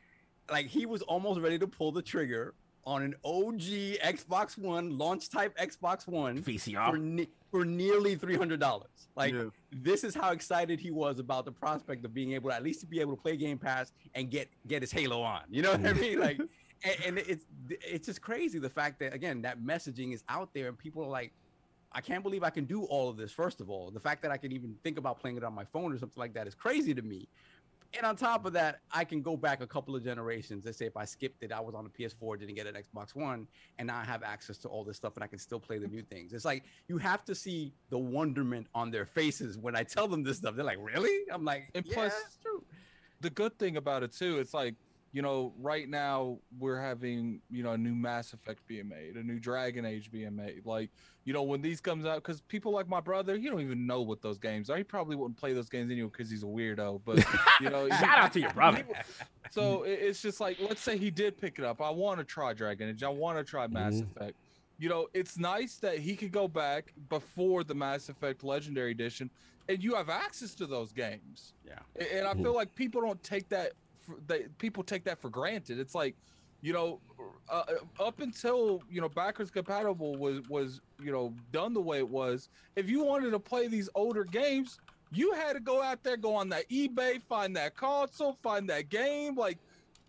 like 0.50 0.68
he 0.68 0.86
was 0.86 1.02
almost 1.02 1.38
ready 1.38 1.58
to 1.58 1.66
pull 1.66 1.92
the 1.92 2.00
trigger 2.00 2.54
on 2.86 3.02
an 3.02 3.14
OG 3.24 3.60
Xbox 4.02 4.56
One 4.58 4.96
launch 4.96 5.28
type 5.28 5.56
Xbox 5.58 6.06
One 6.06 6.42
for, 6.42 6.50
VCR. 6.50 6.98
ne- 7.00 7.28
for 7.50 7.64
nearly 7.64 8.14
three 8.16 8.36
hundred 8.36 8.60
dollars. 8.60 8.88
Like 9.16 9.34
Yeah. 9.34 9.44
this 9.72 10.04
is 10.04 10.14
how 10.14 10.30
excited 10.32 10.80
he 10.80 10.90
was 10.90 11.18
about 11.18 11.44
the 11.44 11.52
prospect 11.52 12.04
of 12.04 12.14
being 12.14 12.32
able 12.32 12.50
to 12.50 12.56
at 12.56 12.62
least 12.62 12.80
to 12.80 12.86
be 12.86 13.00
able 13.00 13.14
to 13.16 13.20
play 13.22 13.36
Game 13.36 13.58
Pass 13.58 13.92
and 14.14 14.30
get 14.30 14.48
get 14.66 14.82
his 14.82 14.92
Halo 14.92 15.20
on. 15.22 15.42
You 15.50 15.62
know 15.62 15.72
what 15.72 15.84
I 15.86 15.92
mean? 15.92 16.18
Like, 16.20 16.38
and, 16.84 16.96
and 17.06 17.18
it's 17.18 17.44
it's 17.68 18.06
just 18.06 18.22
crazy 18.22 18.58
the 18.58 18.70
fact 18.70 18.98
that 19.00 19.14
again 19.14 19.42
that 19.42 19.60
messaging 19.60 20.14
is 20.14 20.24
out 20.28 20.54
there 20.54 20.68
and 20.68 20.78
people 20.78 21.04
are 21.04 21.08
like. 21.10 21.32
I 21.92 22.00
can't 22.00 22.22
believe 22.22 22.44
I 22.44 22.50
can 22.50 22.66
do 22.66 22.84
all 22.84 23.08
of 23.08 23.16
this. 23.16 23.32
First 23.32 23.60
of 23.60 23.68
all, 23.68 23.90
the 23.90 23.98
fact 23.98 24.22
that 24.22 24.30
I 24.30 24.36
can 24.36 24.52
even 24.52 24.76
think 24.84 24.96
about 24.96 25.18
playing 25.18 25.36
it 25.38 25.42
on 25.42 25.52
my 25.52 25.64
phone 25.64 25.92
or 25.92 25.98
something 25.98 26.20
like 26.20 26.32
that 26.34 26.46
is 26.46 26.54
crazy 26.54 26.94
to 26.94 27.02
me. 27.02 27.26
And 27.96 28.06
on 28.06 28.14
top 28.16 28.46
of 28.46 28.52
that, 28.52 28.80
I 28.92 29.04
can 29.04 29.20
go 29.20 29.36
back 29.36 29.60
a 29.60 29.66
couple 29.66 29.96
of 29.96 30.04
generations. 30.04 30.64
Let's 30.64 30.78
say 30.78 30.86
if 30.86 30.96
I 30.96 31.04
skipped 31.04 31.42
it, 31.42 31.50
I 31.52 31.60
was 31.60 31.74
on 31.74 31.84
the 31.84 31.90
PS4, 31.90 32.38
didn't 32.38 32.54
get 32.54 32.66
an 32.66 32.74
Xbox 32.74 33.16
One, 33.16 33.48
and 33.78 33.88
now 33.88 33.98
I 33.98 34.04
have 34.04 34.22
access 34.22 34.58
to 34.58 34.68
all 34.68 34.84
this 34.84 34.96
stuff 34.96 35.16
and 35.16 35.24
I 35.24 35.26
can 35.26 35.38
still 35.40 35.58
play 35.58 35.78
the 35.78 35.88
new 35.88 36.02
things. 36.02 36.32
It's 36.32 36.44
like 36.44 36.62
you 36.88 36.98
have 36.98 37.24
to 37.24 37.34
see 37.34 37.72
the 37.90 37.98
wonderment 37.98 38.68
on 38.74 38.90
their 38.92 39.06
faces 39.06 39.58
when 39.58 39.74
I 39.74 39.82
tell 39.82 40.06
them 40.06 40.22
this 40.22 40.36
stuff. 40.36 40.54
They're 40.54 40.64
like, 40.64 40.78
"Really?" 40.80 41.24
I'm 41.32 41.44
like, 41.44 41.70
And 41.74 41.84
"Yeah, 41.84 41.94
plus- 41.94 42.12
that's 42.22 42.36
true." 42.42 42.64
the 43.20 43.30
good 43.30 43.58
thing 43.58 43.76
about 43.76 44.02
it 44.02 44.12
too, 44.12 44.38
it's 44.38 44.54
like, 44.54 44.74
you 45.12 45.22
know, 45.22 45.52
right 45.58 45.88
now 45.88 46.38
we're 46.58 46.80
having, 46.80 47.40
you 47.50 47.62
know, 47.64 47.72
a 47.72 47.78
new 47.78 47.94
Mass 47.94 48.32
Effect 48.32 48.64
being 48.68 48.88
made, 48.88 49.16
a 49.16 49.22
new 49.22 49.40
Dragon 49.40 49.84
Age 49.84 50.10
being 50.10 50.36
made. 50.36 50.64
Like, 50.64 50.90
you 51.24 51.32
know, 51.32 51.42
when 51.42 51.60
these 51.62 51.80
comes 51.80 52.04
out, 52.06 52.16
because 52.16 52.40
people 52.42 52.70
like 52.72 52.88
my 52.88 53.00
brother, 53.00 53.36
he 53.36 53.48
don't 53.48 53.60
even 53.60 53.86
know 53.86 54.02
what 54.02 54.22
those 54.22 54.38
games 54.38 54.70
are. 54.70 54.76
He 54.76 54.84
probably 54.84 55.16
wouldn't 55.16 55.36
play 55.36 55.52
those 55.52 55.68
games 55.68 55.90
anyway 55.90 56.10
because 56.12 56.30
he's 56.30 56.44
a 56.44 56.46
weirdo. 56.46 57.00
But 57.04 57.24
you 57.60 57.70
know, 57.70 57.86
he- 57.86 57.90
Shout 57.98 58.18
out 58.18 58.32
to 58.34 58.40
your 58.40 58.52
brother. 58.52 58.84
so 59.50 59.82
it's 59.82 60.22
just 60.22 60.40
like, 60.40 60.58
let's 60.60 60.80
say 60.80 60.96
he 60.96 61.10
did 61.10 61.36
pick 61.40 61.58
it 61.58 61.64
up. 61.64 61.80
I 61.80 61.90
want 61.90 62.18
to 62.18 62.24
try 62.24 62.52
Dragon 62.52 62.88
Age. 62.90 63.02
I 63.02 63.08
want 63.08 63.36
to 63.38 63.44
try 63.44 63.66
Mass 63.66 63.94
Mhm. 63.94 64.16
Effect. 64.16 64.36
You 64.78 64.88
know, 64.88 65.08
it's 65.12 65.36
nice 65.38 65.74
that 65.78 65.98
he 65.98 66.14
could 66.16 66.32
go 66.32 66.46
back 66.48 66.94
before 67.08 67.64
the 67.64 67.74
Mass 67.74 68.08
Effect 68.08 68.42
Legendary 68.44 68.92
Edition, 68.92 69.28
and 69.68 69.82
you 69.82 69.94
have 69.94 70.08
access 70.08 70.54
to 70.54 70.66
those 70.66 70.92
games. 70.92 71.52
Yeah. 71.66 71.80
A- 71.98 72.16
And 72.18 72.26
I 72.28 72.34
feel 72.34 72.54
like 72.54 72.74
people 72.74 73.00
don't 73.02 73.22
take 73.22 73.48
that. 73.50 73.72
They, 74.26 74.46
people 74.58 74.82
take 74.82 75.04
that 75.04 75.20
for 75.20 75.28
granted. 75.28 75.78
It's 75.78 75.94
like, 75.94 76.16
you 76.62 76.72
know, 76.72 77.00
uh, 77.48 77.64
up 77.98 78.20
until 78.20 78.82
you 78.90 79.00
know 79.00 79.08
backwards 79.08 79.50
compatible 79.50 80.14
was 80.16 80.40
was 80.48 80.80
you 81.02 81.10
know 81.10 81.34
done 81.52 81.74
the 81.74 81.80
way 81.80 81.98
it 81.98 82.08
was. 82.08 82.48
If 82.76 82.88
you 82.88 83.04
wanted 83.04 83.30
to 83.30 83.38
play 83.38 83.66
these 83.66 83.88
older 83.94 84.24
games, 84.24 84.78
you 85.12 85.32
had 85.32 85.54
to 85.54 85.60
go 85.60 85.82
out 85.82 86.02
there, 86.02 86.16
go 86.16 86.34
on 86.34 86.48
that 86.50 86.68
eBay, 86.68 87.20
find 87.22 87.56
that 87.56 87.74
console, 87.76 88.36
find 88.42 88.68
that 88.70 88.88
game. 88.88 89.34
Like, 89.36 89.58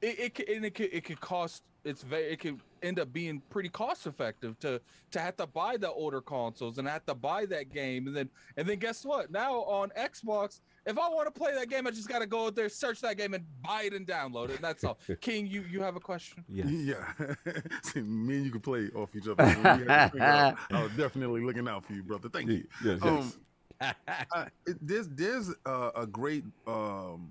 it 0.02 0.20
it 0.20 0.64
it 0.64 0.76
could 0.76 0.90
it 0.94 1.04
could 1.04 1.20
cost. 1.20 1.64
It's 1.84 2.04
very 2.04 2.26
it 2.26 2.40
could 2.40 2.60
end 2.82 3.00
up 3.00 3.12
being 3.14 3.42
pretty 3.50 3.70
cost 3.70 4.08
effective 4.08 4.58
to 4.60 4.82
to 5.12 5.20
have 5.20 5.36
to 5.38 5.48
buy 5.48 5.78
the 5.78 5.90
older 5.92 6.22
consoles 6.22 6.78
and 6.78 6.88
have 6.88 7.06
to 7.06 7.14
buy 7.16 7.46
that 7.46 7.72
game 7.72 8.08
and 8.08 8.16
then 8.16 8.30
and 8.58 8.68
then 8.68 8.80
guess 8.80 9.06
what? 9.06 9.32
Now 9.32 9.56
on 9.64 9.90
Xbox, 9.98 10.62
if 10.86 10.98
I 10.98 11.08
want 11.10 11.34
to 11.34 11.40
play 11.40 11.54
that 11.54 11.70
game, 11.70 11.86
I 11.86 11.92
just 11.92 12.10
got 12.10 12.20
to 12.20 12.26
go 12.28 12.48
out 12.48 12.56
there, 12.56 12.70
search 12.70 13.02
that 13.02 13.18
game, 13.18 13.34
and 13.34 13.46
buy 13.64 13.84
it 13.84 13.94
and 13.94 14.08
download 14.08 14.50
it. 14.50 14.56
And 14.56 14.64
that's 14.64 14.84
all. 14.84 14.98
King, 15.22 15.46
you 15.46 15.64
you 15.70 15.82
have 15.82 15.96
a 15.96 16.00
question? 16.00 16.44
Yes. 16.50 16.68
Yeah. 16.70 17.34
See, 17.84 18.02
me 18.02 18.38
and 18.38 18.46
you 18.46 18.52
can 18.52 18.62
play 18.62 18.90
off 18.96 19.16
each 19.16 19.28
other. 19.28 19.44
so 19.54 19.60
we 19.60 19.64
had 19.64 19.88
to 19.88 20.10
figure 20.12 20.26
out- 20.26 20.58
I 20.72 20.84
was 20.84 20.92
definitely 20.94 21.42
looking 21.42 21.68
out 21.68 21.86
for 21.86 21.94
you, 21.94 22.04
brother. 22.04 22.30
Thank 22.30 22.50
you. 22.50 22.66
Yes, 22.84 23.00
yes. 23.04 23.06
Um, 23.06 23.34
uh, 23.82 24.46
it, 24.66 24.78
there's 24.82 25.08
there's 25.10 25.50
uh, 25.66 25.92
a 25.96 26.06
great 26.06 26.44
um, 26.68 27.30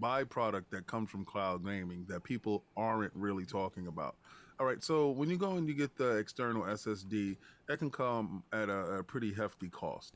byproduct 0.00 0.64
that 0.70 0.86
comes 0.86 1.10
from 1.10 1.24
cloud 1.24 1.64
gaming 1.64 2.04
that 2.08 2.22
people 2.22 2.62
aren't 2.76 3.12
really 3.14 3.44
talking 3.44 3.86
about. 3.86 4.16
All 4.58 4.64
right, 4.64 4.82
so 4.82 5.10
when 5.10 5.28
you 5.28 5.36
go 5.36 5.52
and 5.52 5.68
you 5.68 5.74
get 5.74 5.98
the 5.98 6.16
external 6.16 6.62
SSD, 6.62 7.36
that 7.68 7.78
can 7.78 7.90
come 7.90 8.42
at 8.54 8.70
a, 8.70 8.96
a 8.98 9.02
pretty 9.02 9.30
hefty 9.34 9.68
cost, 9.68 10.14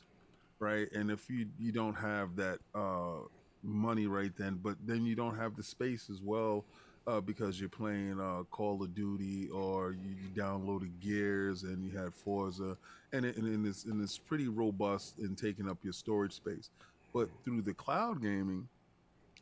right? 0.59 0.91
And 0.93 1.11
if 1.11 1.29
you 1.29 1.47
you 1.59 1.73
don't 1.73 1.95
have 1.95 2.37
that 2.37 2.59
uh, 2.75 3.27
money 3.63 4.07
right 4.07 4.33
then, 4.39 4.59
but 4.63 4.77
then 4.87 5.05
you 5.05 5.15
don't 5.15 5.37
have 5.37 5.57
the 5.57 5.63
space 5.63 6.09
as 6.11 6.23
well. 6.23 6.65
Uh, 7.07 7.19
because 7.19 7.59
you're 7.59 7.69
playing 7.69 8.21
uh, 8.21 8.43
Call 8.51 8.81
of 8.83 8.95
Duty 8.95 9.49
or 9.49 9.93
you, 9.93 10.15
downloaded 10.37 10.91
Gears 11.01 11.63
and 11.63 11.83
you 11.83 11.99
had 11.99 12.15
Forza, 12.15 12.77
and, 13.15 13.25
it, 13.25 13.37
and 13.39 13.67
it's 13.67 13.87
and 13.87 14.03
it's 14.03 14.19
pretty 14.19 14.49
robust 14.49 15.19
in 15.19 15.35
taking 15.35 15.69
up 15.69 15.79
your 15.83 15.95
storage 15.95 16.35
space. 16.35 16.69
But 17.13 17.31
through 17.43 17.63
the 17.63 17.73
cloud 17.73 18.23
gaming 18.23 18.69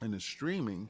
and 0.00 0.14
the 0.14 0.20
streaming, 0.20 0.88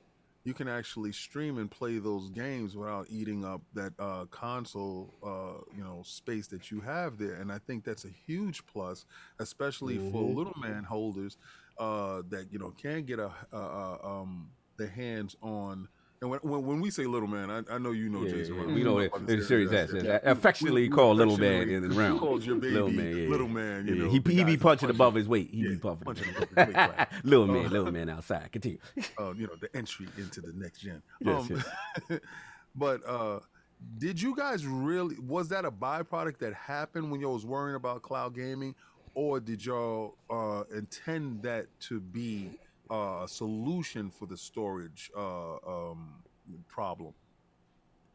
you 0.48 0.54
can 0.54 0.68
actually 0.68 1.12
stream 1.12 1.58
and 1.58 1.70
play 1.70 1.98
those 1.98 2.30
games 2.30 2.76
without 2.76 3.06
eating 3.10 3.44
up 3.44 3.62
that 3.74 3.92
uh, 3.98 4.26
console, 4.30 5.14
uh, 5.22 5.60
you 5.76 5.84
know, 5.84 6.02
space 6.04 6.48
that 6.48 6.70
you 6.70 6.80
have 6.80 7.18
there. 7.18 7.34
And 7.34 7.52
I 7.52 7.58
think 7.58 7.84
that's 7.84 8.04
a 8.06 8.10
huge 8.10 8.66
plus, 8.66 9.04
especially 9.40 9.98
for 9.98 10.22
Mhm. 10.22 10.34
little 10.36 10.54
man 10.62 10.84
holders 10.84 11.36
uh, 11.78 12.22
that 12.30 12.52
you 12.52 12.58
know 12.58 12.72
can 12.72 13.04
get 13.04 13.20
a, 13.20 13.32
a, 13.52 13.58
a 13.58 14.06
um, 14.06 14.52
their 14.78 14.88
hands 14.88 15.36
on. 15.42 15.88
And 16.20 16.30
when, 16.30 16.40
when, 16.42 16.80
we 16.80 16.90
say 16.90 17.04
little 17.04 17.28
man, 17.28 17.48
I, 17.48 17.74
I 17.74 17.78
know 17.78 17.92
you 17.92 18.08
know 18.08 18.22
Yeah, 18.24 18.32
Jason. 18.32 18.56
yeah, 18.56 18.64
we 18.66 18.74
We 18.74 18.82
know 18.82 18.98
it. 18.98 19.12
It's 19.28 19.46
Series 19.46 19.70
Series 19.70 19.72
S. 19.72 19.94
S, 19.94 20.02
yeah. 20.02 20.18
affectionately 20.24 20.82
We- 20.82 20.88
we 20.88 20.94
called 20.94 21.16
little 21.16 21.36
man 21.36 21.68
in 21.68 21.88
the 21.88 21.94
round. 21.94 22.18
called 22.18 22.44
your 22.44 22.56
baby 22.56 22.72
Little 22.74 22.90
man, 22.90 23.16
yeah. 23.16 23.28
little 23.28 23.46
man. 23.48 23.86
You 23.86 23.94
know, 23.94 24.10
he 24.10 24.20
he 24.34 24.42
be 24.42 24.56
punching 24.56 24.90
above 24.90 25.14
his 25.14 25.28
weight. 25.28 25.50
He 25.52 25.62
be 25.62 25.76
puffing. 25.76 26.04
punching 26.04 26.28
above 26.30 26.48
his 26.48 26.56
weight, 26.66 26.76
right. 26.76 27.08
little 27.24 27.46
man, 27.46 27.66
Uh, 27.66 27.68
little 27.68 27.92
man 27.92 28.08
outside. 28.10 28.50
Continue. 28.50 28.78
uh, 29.20 29.32
you 29.36 29.46
know, 29.46 29.54
the 29.60 29.68
entry 29.76 30.08
into 30.16 30.40
the 30.40 30.52
next 30.54 30.80
gen. 30.80 31.02
Yes, 31.20 31.50
um, 32.10 32.20
but 32.74 33.00
uh, 33.08 33.38
did 33.98 34.20
you 34.20 34.34
guys 34.34 34.66
really? 34.66 35.16
Was 35.20 35.48
that 35.50 35.64
a 35.64 35.70
byproduct 35.70 36.38
that 36.38 36.52
happened 36.52 37.12
when 37.12 37.20
y'all 37.20 37.34
was 37.34 37.46
worrying 37.46 37.76
about 37.76 38.02
cloud 38.02 38.34
gaming, 38.34 38.74
or 39.14 39.38
did 39.38 39.64
y'all 39.64 40.16
uh, 40.30 40.64
intend 40.76 41.42
that 41.42 41.66
to 41.80 42.00
be 42.00 42.50
uh, 42.90 43.22
a 43.24 43.28
solution 43.28 44.10
for 44.10 44.26
the 44.26 44.36
storage 44.36 45.10
uh, 45.16 45.56
um, 45.66 46.22
problem? 46.68 47.12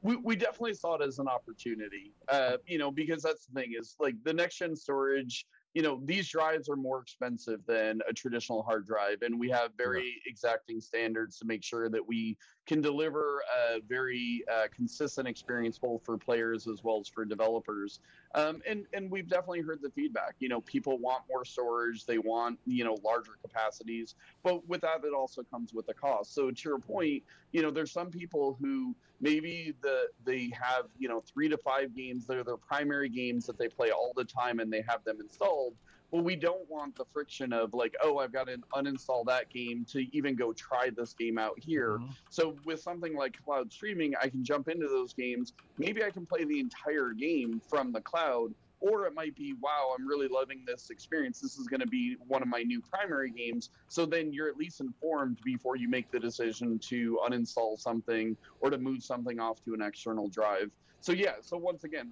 we, 0.03 0.17
we 0.17 0.35
definitely 0.35 0.73
saw 0.73 0.95
it 0.95 1.01
as 1.01 1.17
an 1.17 1.27
opportunity 1.27 2.11
uh, 2.27 2.57
you 2.67 2.77
know 2.77 2.91
because 2.91 3.23
that's 3.23 3.47
the 3.47 3.59
thing 3.59 3.73
is 3.77 3.95
like 3.99 4.15
the 4.23 4.33
next 4.33 4.57
gen 4.57 4.75
storage 4.75 5.47
you 5.73 5.81
know 5.81 5.99
these 6.05 6.27
drives 6.27 6.69
are 6.69 6.75
more 6.75 7.01
expensive 7.01 7.59
than 7.65 7.99
a 8.07 8.13
traditional 8.13 8.61
hard 8.63 8.85
drive 8.85 9.21
and 9.21 9.39
we 9.39 9.49
have 9.49 9.71
very 9.77 10.21
exacting 10.25 10.79
standards 10.79 11.37
to 11.39 11.45
make 11.45 11.63
sure 11.63 11.89
that 11.89 12.05
we 12.05 12.37
can 12.65 12.81
deliver 12.81 13.41
a 13.71 13.81
very 13.81 14.43
uh, 14.51 14.67
consistent 14.73 15.27
experience 15.27 15.77
both 15.77 16.03
for 16.05 16.17
players 16.17 16.67
as 16.67 16.83
well 16.83 16.99
as 16.99 17.09
for 17.09 17.25
developers. 17.25 17.99
Um, 18.35 18.61
and 18.67 18.85
and 18.93 19.11
we've 19.11 19.27
definitely 19.27 19.61
heard 19.61 19.79
the 19.81 19.89
feedback 19.91 20.35
you 20.39 20.49
know 20.49 20.61
people 20.61 20.97
want 20.97 21.23
more 21.29 21.45
storage 21.45 22.05
they 22.05 22.17
want 22.17 22.57
you 22.65 22.83
know 22.83 22.97
larger 23.03 23.33
capacities 23.41 24.15
but 24.43 24.67
with 24.67 24.81
that 24.81 25.03
it 25.03 25.13
also 25.13 25.43
comes 25.43 25.73
with 25.73 25.87
a 25.89 25.93
cost. 25.93 26.33
So 26.33 26.51
to 26.51 26.69
your 26.69 26.79
point 26.79 27.23
you 27.53 27.61
know 27.61 27.71
there's 27.71 27.91
some 27.91 28.09
people 28.09 28.57
who 28.59 28.93
maybe 29.21 29.73
the 29.81 30.07
they 30.25 30.51
have 30.59 30.85
you 30.97 31.07
know 31.07 31.21
three 31.21 31.47
to 31.47 31.57
five 31.57 31.95
games 31.95 32.27
that 32.27 32.35
are 32.35 32.43
their 32.43 32.57
primary 32.57 33.07
games 33.07 33.45
that 33.45 33.57
they 33.57 33.69
play 33.69 33.91
all 33.91 34.11
the 34.15 34.25
time 34.25 34.59
and 34.59 34.73
they 34.73 34.83
have 34.87 35.03
them 35.05 35.17
installed. 35.21 35.75
Well 36.11 36.23
we 36.23 36.35
don't 36.35 36.69
want 36.69 36.95
the 36.95 37.05
friction 37.05 37.53
of 37.53 37.73
like 37.73 37.95
oh 38.03 38.17
i've 38.17 38.33
got 38.33 38.47
to 38.47 38.57
uninstall 38.73 39.25
that 39.25 39.49
game 39.49 39.85
to 39.91 40.05
even 40.15 40.35
go 40.35 40.51
try 40.51 40.89
this 40.89 41.13
game 41.13 41.37
out 41.37 41.57
here. 41.59 41.99
Mm-hmm. 41.99 42.11
So 42.29 42.55
with 42.65 42.81
something 42.81 43.15
like 43.15 43.37
cloud 43.45 43.71
streaming 43.71 44.13
i 44.21 44.27
can 44.27 44.43
jump 44.43 44.67
into 44.67 44.87
those 44.87 45.13
games. 45.13 45.53
Maybe 45.77 46.03
i 46.03 46.09
can 46.09 46.25
play 46.25 46.43
the 46.43 46.59
entire 46.59 47.11
game 47.11 47.61
from 47.69 47.91
the 47.91 48.01
cloud 48.01 48.53
or 48.83 49.07
it 49.07 49.13
might 49.13 49.35
be 49.35 49.53
wow 49.61 49.93
i'm 49.97 50.07
really 50.07 50.27
loving 50.27 50.61
this 50.67 50.89
experience 50.89 51.39
this 51.39 51.57
is 51.57 51.67
going 51.67 51.79
to 51.79 51.87
be 51.87 52.17
one 52.27 52.41
of 52.41 52.47
my 52.47 52.61
new 52.61 52.81
primary 52.81 53.31
games 53.31 53.69
so 53.87 54.05
then 54.05 54.31
you're 54.31 54.47
at 54.47 54.57
least 54.57 54.81
informed 54.81 55.39
before 55.43 55.75
you 55.75 55.89
make 55.89 56.11
the 56.11 56.19
decision 56.19 56.77
to 56.77 57.19
uninstall 57.27 57.79
something 57.79 58.35
or 58.59 58.69
to 58.69 58.77
move 58.77 59.01
something 59.01 59.39
off 59.39 59.63
to 59.63 59.73
an 59.73 59.81
external 59.81 60.27
drive 60.27 60.69
so 60.99 61.11
yeah 61.11 61.33
so 61.41 61.57
once 61.57 61.83
again 61.83 62.11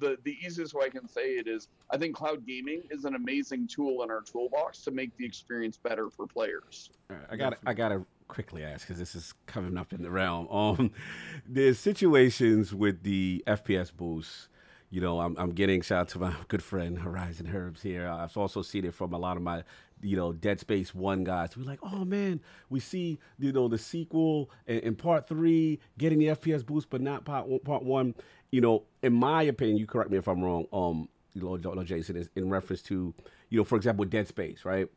the 0.00 0.16
the 0.24 0.36
easiest 0.44 0.74
way 0.74 0.86
i 0.86 0.88
can 0.88 1.08
say 1.08 1.32
it 1.32 1.46
is 1.46 1.68
i 1.90 1.96
think 1.96 2.14
cloud 2.14 2.46
gaming 2.46 2.82
is 2.90 3.04
an 3.04 3.14
amazing 3.14 3.66
tool 3.66 4.02
in 4.02 4.10
our 4.10 4.22
toolbox 4.22 4.82
to 4.82 4.90
make 4.90 5.16
the 5.16 5.24
experience 5.24 5.76
better 5.76 6.08
for 6.08 6.26
players 6.26 6.90
right, 7.10 7.20
I 7.30 7.36
got 7.36 7.58
I 7.66 7.74
got 7.74 7.88
to 7.88 8.06
quickly 8.32 8.64
ask 8.64 8.86
because 8.86 8.98
this 8.98 9.14
is 9.14 9.34
coming 9.46 9.76
up 9.76 9.92
in 9.92 10.02
the 10.02 10.10
realm. 10.10 10.48
Um, 10.62 10.92
there's 11.46 11.78
situations 11.78 12.72
with 12.72 13.02
the 13.02 13.42
FPS 13.46 13.92
boost. 13.94 14.48
You 14.92 15.00
know, 15.00 15.20
I'm, 15.20 15.34
I'm 15.38 15.52
getting 15.52 15.80
shout 15.80 16.00
out 16.00 16.08
to 16.10 16.18
my 16.18 16.34
good 16.48 16.62
friend 16.62 16.98
Horizon 16.98 17.50
Herbs 17.52 17.80
here. 17.80 18.06
I've 18.06 18.36
also 18.36 18.60
seen 18.60 18.84
it 18.84 18.92
from 18.92 19.14
a 19.14 19.18
lot 19.18 19.38
of 19.38 19.42
my, 19.42 19.64
you 20.02 20.16
know, 20.16 20.34
Dead 20.34 20.60
Space 20.60 20.94
One 20.94 21.24
guys. 21.24 21.56
We're 21.56 21.64
like, 21.64 21.78
oh 21.82 22.04
man, 22.04 22.42
we 22.68 22.78
see 22.78 23.18
you 23.38 23.52
know 23.52 23.68
the 23.68 23.78
sequel 23.78 24.50
in 24.66 24.94
part 24.94 25.26
three 25.26 25.80
getting 25.96 26.18
the 26.18 26.26
FPS 26.26 26.64
boost, 26.64 26.90
but 26.90 27.00
not 27.00 27.24
part 27.24 27.46
one, 27.48 27.60
part 27.60 27.82
one. 27.82 28.14
You 28.50 28.60
know, 28.60 28.82
in 29.02 29.14
my 29.14 29.42
opinion, 29.44 29.78
you 29.78 29.86
correct 29.86 30.10
me 30.10 30.18
if 30.18 30.28
I'm 30.28 30.42
wrong. 30.44 30.66
Um, 30.74 31.08
you 31.32 31.40
know, 31.40 31.82
Jason 31.84 32.16
is 32.16 32.28
in 32.36 32.50
reference 32.50 32.82
to, 32.82 33.14
you 33.48 33.58
know, 33.58 33.64
for 33.64 33.76
example, 33.76 34.04
Dead 34.04 34.28
Space, 34.28 34.66
right? 34.66 34.88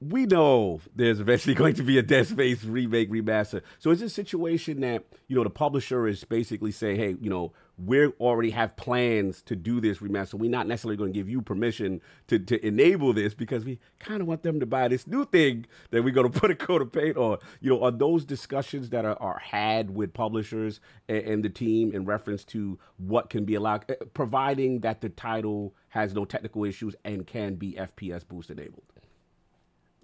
We 0.00 0.26
know 0.26 0.80
there's 0.94 1.20
eventually 1.20 1.54
going 1.62 1.74
to 1.74 1.82
be 1.82 1.98
a 1.98 2.02
Dead 2.02 2.26
Space 2.26 2.64
remake 2.64 3.10
remaster. 3.10 3.62
So 3.78 3.90
it's 3.90 4.02
a 4.02 4.10
situation 4.10 4.80
that 4.80 5.04
you 5.28 5.36
know 5.36 5.44
the 5.44 5.50
publisher 5.50 6.06
is 6.06 6.24
basically 6.24 6.72
saying, 6.72 6.96
hey, 6.96 7.16
you 7.20 7.30
know, 7.30 7.52
we 7.78 8.06
already 8.06 8.50
have 8.50 8.76
plans 8.76 9.42
to 9.42 9.56
do 9.56 9.80
this 9.80 9.98
remaster. 9.98 10.34
We're 10.34 10.50
not 10.50 10.66
necessarily 10.66 10.96
going 10.96 11.12
to 11.12 11.18
give 11.18 11.28
you 11.28 11.42
permission 11.42 12.00
to 12.28 12.38
to 12.38 12.64
enable 12.66 13.12
this 13.12 13.34
because 13.34 13.64
we 13.64 13.78
kind 13.98 14.20
of 14.20 14.26
want 14.26 14.42
them 14.42 14.60
to 14.60 14.66
buy 14.66 14.88
this 14.88 15.06
new 15.06 15.24
thing 15.24 15.66
that 15.90 16.02
we're 16.02 16.14
going 16.14 16.30
to 16.32 16.40
put 16.40 16.50
a 16.50 16.54
coat 16.54 16.82
of 16.82 16.92
paint 16.92 17.16
on. 17.16 17.38
You 17.60 17.70
know, 17.70 17.82
are 17.84 17.90
those 17.90 18.24
discussions 18.24 18.90
that 18.90 19.04
are, 19.04 19.16
are 19.20 19.38
had 19.38 19.90
with 19.90 20.12
publishers 20.12 20.80
and, 21.08 21.18
and 21.18 21.44
the 21.44 21.50
team 21.50 21.92
in 21.92 22.04
reference 22.04 22.44
to 22.44 22.78
what 22.98 23.30
can 23.30 23.44
be 23.44 23.54
allowed, 23.54 23.90
eh, 23.90 23.94
providing 24.12 24.80
that 24.80 25.00
the 25.00 25.08
title 25.08 25.74
has 25.88 26.14
no 26.14 26.26
technical 26.26 26.64
issues 26.64 26.94
and 27.04 27.26
can 27.26 27.54
be 27.54 27.72
FPS 27.72 28.26
boost 28.26 28.50
enabled. 28.50 28.84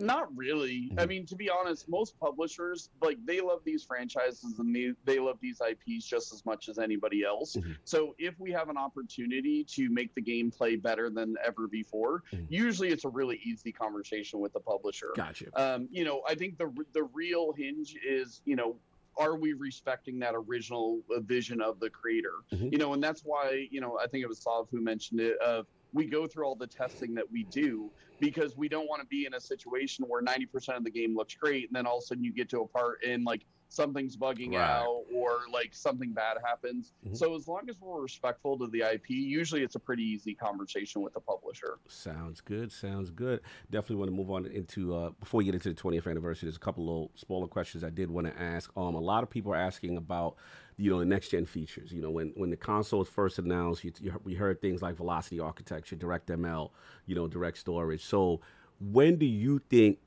Not 0.03 0.37
really. 0.37 0.91
I 0.99 1.07
mean, 1.07 1.25
to 1.27 1.37
be 1.37 1.49
honest, 1.49 1.89
most 1.89 2.19
publishers 2.19 2.91
like 3.01 3.19
they 3.25 3.41
love 3.41 3.61
these 3.65 3.85
franchises 3.85 4.59
and 4.59 4.75
they, 4.75 4.93
they 5.05 5.21
love 5.21 5.39
these 5.41 5.61
IPs 5.61 6.05
just 6.05 6.33
as 6.33 6.45
much 6.45 6.69
as 6.69 6.79
anybody 6.79 7.23
else. 7.25 7.55
Mhm. 7.55 7.77
So 7.85 8.15
if 8.19 8.35
we 8.41 8.51
have 8.51 8.69
an 8.69 8.77
opportunity 8.77 9.65
to 9.71 9.89
make 9.91 10.13
the 10.17 10.23
gameplay 10.23 10.81
better 10.81 11.09
than 11.09 11.37
ever 11.45 11.69
before, 11.69 12.25
Mhm. 12.33 12.47
usually 12.51 12.89
it's 12.89 13.05
a 13.05 13.09
really 13.09 13.41
easy 13.45 13.71
conversation 13.71 14.41
with 14.41 14.53
the 14.53 14.61
publisher. 14.61 15.13
Gotcha. 15.15 15.47
Um, 15.55 15.89
you 15.93 16.05
know, 16.05 16.23
I 16.27 16.35
think 16.35 16.59
the 16.59 16.73
the 16.93 17.05
real 17.05 17.53
hinge 17.53 17.97
is, 18.05 18.43
you 18.45 18.57
know, 18.57 18.77
are 19.19 19.37
we 19.37 19.53
respecting 19.53 20.19
that 20.19 20.35
original 20.35 21.01
uh, 21.15 21.21
vision 21.21 21.61
of 21.61 21.79
the 21.79 21.91
creator? 21.91 22.37
Mhm. 22.53 22.73
You 22.73 22.79
know, 22.79 22.93
and 22.95 23.03
that's 23.03 23.23
why, 23.25 23.69
you 23.71 23.81
know, 23.81 23.99
I 23.99 24.07
think 24.09 24.25
it 24.25 24.27
was 24.29 24.41
Sav 24.43 24.69
who 24.71 24.81
mentioned 24.81 25.21
it 25.21 25.39
of 25.39 25.67
we 25.93 26.07
go 26.07 26.27
through 26.27 26.45
all 26.47 26.55
the 26.57 26.67
testing 26.67 27.15
that 27.15 27.31
we 27.31 27.45
do 27.45 27.91
because 28.21 28.57
we 28.57 28.69
don't 28.69 28.89
want 28.89 29.01
to 29.03 29.07
be 29.09 29.27
in 29.27 29.35
a 29.35 29.41
situation 29.41 30.05
where 30.09 30.23
90% 30.23 30.77
of 30.77 30.85
the 30.85 30.91
game 30.91 31.15
looks 31.17 31.35
great 31.35 31.69
and 31.69 31.77
then 31.77 31.87
all 31.87 31.99
of 31.99 32.03
a 32.05 32.07
sudden 32.07 32.25
you 32.25 32.33
get 32.33 32.49
to 32.51 32.61
a 32.61 32.67
part 32.67 32.99
and 33.07 33.25
like 33.25 33.45
something's 33.69 34.17
bugging 34.19 34.51
Right. 34.53 34.61
out 34.69 35.03
or 35.15 35.41
like 35.51 35.73
something 35.73 36.13
bad 36.13 36.37
happens. 36.45 36.93
Mhm. 37.07 37.17
So 37.17 37.35
as 37.35 37.49
long 37.49 37.69
as 37.71 37.81
we're 37.81 38.01
respectful 38.03 38.59
to 38.59 38.67
the 38.67 38.83
IP, 38.83 39.09
usually 39.11 39.63
it's 39.63 39.77
a 39.77 39.81
pretty 39.81 40.03
easy 40.03 40.35
conversation 40.35 41.01
with 41.01 41.15
the 41.15 41.21
publisher. 41.21 41.79
Sounds 41.89 42.41
good. 42.43 42.71
Sounds 42.71 43.11
good. 43.11 43.41
Definitely 43.71 43.97
want 43.97 44.11
to 44.11 44.17
move 44.17 44.31
on 44.31 44.47
into 44.47 44.95
uh, 44.95 45.11
before 45.21 45.39
we 45.39 45.45
get 45.47 45.55
into 45.55 45.71
the 45.71 45.75
20th 45.75 46.07
anniversary. 46.07 46.47
There's 46.49 46.57
a 46.57 46.61
couple 46.61 46.85
of 46.85 46.89
little 46.89 47.11
smaller 47.17 47.47
questions 47.49 47.83
I 47.83 47.89
did 47.91 48.11
want 48.11 48.27
to 48.27 48.39
ask. 48.39 48.71
Um, 48.77 48.95
a 48.95 49.01
lot 49.01 49.23
of 49.23 49.31
people 49.31 49.53
are 49.53 49.57
asking 49.57 49.97
about 49.97 50.37
you 50.77 50.91
know 50.91 50.99
the 50.99 51.05
next 51.05 51.29
gen 51.31 51.47
features. 51.47 51.93
You 51.93 52.03
know, 52.03 52.11
when 52.11 52.33
when 52.37 52.51
the 52.51 52.57
console 52.57 53.01
was 53.01 53.09
first 53.09 53.39
announced, 53.39 53.85
you, 53.85 53.93
you, 54.01 54.21
we 54.25 54.35
heard 54.35 54.61
things 54.61 54.83
like 54.83 54.97
velocity 54.97 55.41
architecture, 55.41 55.97
DirectML, 55.97 56.71
you 57.07 57.15
know, 57.15 57.29
direct 57.29 57.59
storage. 57.59 58.05
So 58.05 58.41
when 58.81 59.17
do 59.17 59.27
you 59.27 59.61
think 59.71 59.99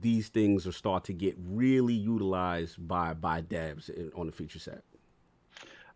these 0.00 0.28
things 0.28 0.66
will 0.66 0.72
start 0.72 1.04
to 1.04 1.12
get 1.12 1.36
really 1.38 1.94
utilized 1.94 2.86
by 2.86 3.14
by 3.14 3.42
devs 3.42 3.90
in, 3.90 4.10
on 4.16 4.26
the 4.26 4.32
feature 4.32 4.58
set? 4.58 4.82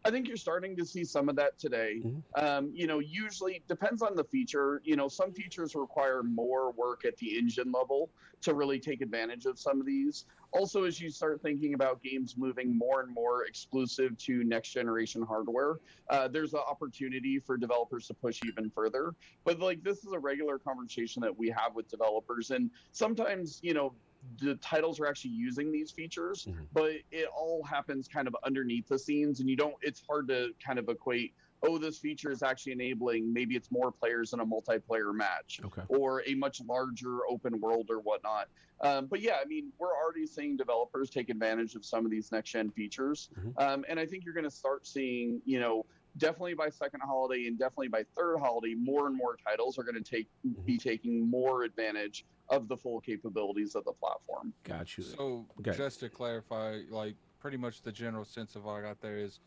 I 0.09 0.11
think 0.11 0.27
you're 0.27 0.39
starting 0.39 0.75
to 0.77 0.87
see 0.87 1.05
some 1.05 1.29
of 1.29 1.37
that 1.37 1.59
today. 1.59 2.01
Mhm. 2.03 2.23
Um, 2.43 2.71
you 2.73 2.87
know, 2.87 2.99
usually 2.99 3.63
depends 3.69 4.01
on 4.01 4.17
the 4.17 4.25
feature. 4.25 4.81
You 4.83 4.97
know, 4.97 5.07
some 5.07 5.35
features 5.35 5.75
require 5.75 6.23
more 6.23 6.73
work 6.73 7.05
at 7.05 7.19
the 7.19 7.37
engine 7.37 7.71
level 7.71 8.11
to 8.41 8.55
really 8.55 8.81
take 8.81 9.03
advantage 9.03 9.45
of 9.45 9.59
some 9.59 9.81
of 9.81 9.87
these. 9.87 10.25
Also, 10.53 10.85
as 10.85 10.99
you 10.99 11.11
start 11.11 11.43
thinking 11.43 11.75
about 11.75 12.03
games 12.03 12.39
moving 12.39 12.75
more 12.75 13.03
and 13.03 13.13
more 13.13 13.45
exclusive 13.45 14.17
to 14.17 14.45
next 14.45 14.71
generation 14.71 15.21
hardware, 15.21 15.77
uh, 16.09 16.27
there's 16.27 16.55
an 16.55 16.61
opportunity 16.61 17.39
for 17.39 17.59
developers 17.59 18.07
to 18.07 18.15
push 18.15 18.41
even 18.47 18.71
further. 18.71 19.15
But 19.45 19.61
like 19.61 19.83
this 19.83 20.07
is 20.07 20.13
a 20.13 20.19
regular 20.19 20.59
conversation 20.59 21.21
that 21.21 21.37
we 21.37 21.51
have 21.51 21.75
with 21.75 21.87
developers, 21.91 22.51
and 22.51 22.71
sometimes 22.93 23.61
you 23.63 23.75
know 23.75 23.93
the 24.41 24.57
titles 24.57 25.01
are 25.01 25.07
actually 25.07 25.31
using 25.31 25.71
these 25.73 25.91
features 25.93 26.47
Mhm. 26.49 26.67
but 26.73 26.93
it 27.11 27.29
all 27.37 27.63
happens 27.63 28.09
kind 28.09 28.27
of 28.29 28.37
underneath 28.45 28.87
the 28.89 28.99
scenes 28.99 29.41
and 29.41 29.49
you 29.49 29.57
don't 29.57 29.75
it's 29.81 30.03
hard 30.09 30.29
to 30.29 30.53
kind 30.65 30.79
of 30.79 30.89
equate 30.89 31.35
oh 31.67 31.79
this 31.79 31.99
feature 31.99 32.31
is 32.31 32.43
actually 32.43 32.73
enabling 32.73 33.33
maybe 33.33 33.57
it's 33.57 33.71
more 33.71 33.91
players 33.93 34.33
in 34.33 34.41
a 34.41 34.47
multiplayer 34.47 35.15
match 35.15 35.61
Okay. 35.65 35.83
or 35.89 36.23
a 36.27 36.35
much 36.35 36.61
larger 36.67 37.21
open 37.29 37.61
world 37.61 37.89
or 37.91 38.01
whatnot 38.01 38.49
um, 38.81 39.07
but 39.07 39.21
yeah 39.21 39.39
i 39.41 39.45
mean 39.45 39.73
we're 39.79 39.95
already 39.97 40.27
seeing 40.27 40.57
developers 40.57 41.11
take 41.11 41.31
advantage 41.31 41.75
of 41.75 41.85
some 41.85 42.05
of 42.05 42.11
these 42.11 42.31
next 42.33 42.51
gen 42.51 42.71
features 42.71 43.31
Mhm. 43.37 43.53
um, 43.61 43.85
and 43.89 43.99
i 44.01 44.07
think 44.07 44.25
you're 44.25 44.35
going 44.35 44.45
to 44.45 44.51
start 44.51 44.87
seeing 44.87 45.41
you 45.45 45.61
know 45.61 45.85
definitely 46.19 46.55
by 46.55 46.69
second 46.69 47.01
holiday 47.05 47.47
and 47.47 47.59
definitely 47.59 47.89
by 47.89 48.05
third 48.17 48.39
holiday 48.39 48.75
more 48.75 49.07
and 49.07 49.17
more 49.17 49.37
titles 49.47 49.79
are 49.79 49.85
going 49.85 50.03
to 50.03 50.09
take 50.17 50.29
be 50.65 50.77
taking 50.77 51.29
more 51.29 51.63
advantage 51.63 52.25
of 52.51 52.69
the 52.69 52.77
full 52.77 53.01
capabilities 53.01 53.75
of 53.75 53.85
the 53.85 53.93
platform 53.93 54.53
Got 54.65 54.97
you. 54.99 55.05
So 55.05 55.47
Okay. 55.61 55.77
just 55.77 56.01
to 56.01 56.09
clarify, 56.09 56.81
like 56.91 57.17
pretty 57.41 57.57
much 57.57 57.83
the 57.83 57.93
general 57.93 58.25
sense 58.25 58.55
of 58.55 58.65
what 58.65 58.75
I 58.75 58.83
got 58.83 59.01
there 59.01 59.19
is, 59.19 59.41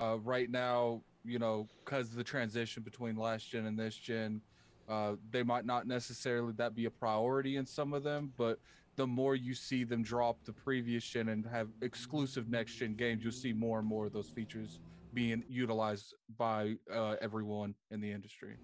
uh, 0.00 0.18
right 0.20 0.50
now, 0.50 1.02
you 1.24 1.38
know, 1.38 1.68
because 1.84 2.10
the 2.10 2.24
transition 2.24 2.82
between 2.82 3.16
last 3.16 3.50
gen 3.50 3.66
and 3.66 3.78
this 3.78 3.94
gen, 3.96 4.42
uh, 4.88 5.14
they 5.30 5.42
might 5.42 5.64
not 5.64 5.86
necessarily 5.86 6.52
that 6.56 6.74
be 6.74 6.86
a 6.86 6.90
priority 6.90 7.56
in 7.56 7.66
some 7.66 7.92
of 7.92 8.02
them, 8.02 8.32
but 8.36 8.58
the 8.96 9.06
more 9.06 9.34
you 9.34 9.54
see 9.54 9.84
them 9.84 10.02
drop 10.02 10.38
the 10.44 10.52
previous 10.52 11.04
gen 11.04 11.28
and 11.28 11.46
have 11.46 11.68
exclusive 11.82 12.48
next 12.48 12.74
gen 12.76 12.94
games, 12.94 13.22
you'll 13.22 13.32
see 13.32 13.52
more 13.52 13.78
and 13.78 13.88
more 13.88 14.06
of 14.06 14.12
those 14.12 14.30
features 14.30 14.80
being 15.12 15.44
utilized 15.48 16.14
by 16.38 16.76
uh, 16.92 17.16
everyone 17.20 17.74
in 17.90 18.00
the 18.00 18.10
industry. 18.10 18.56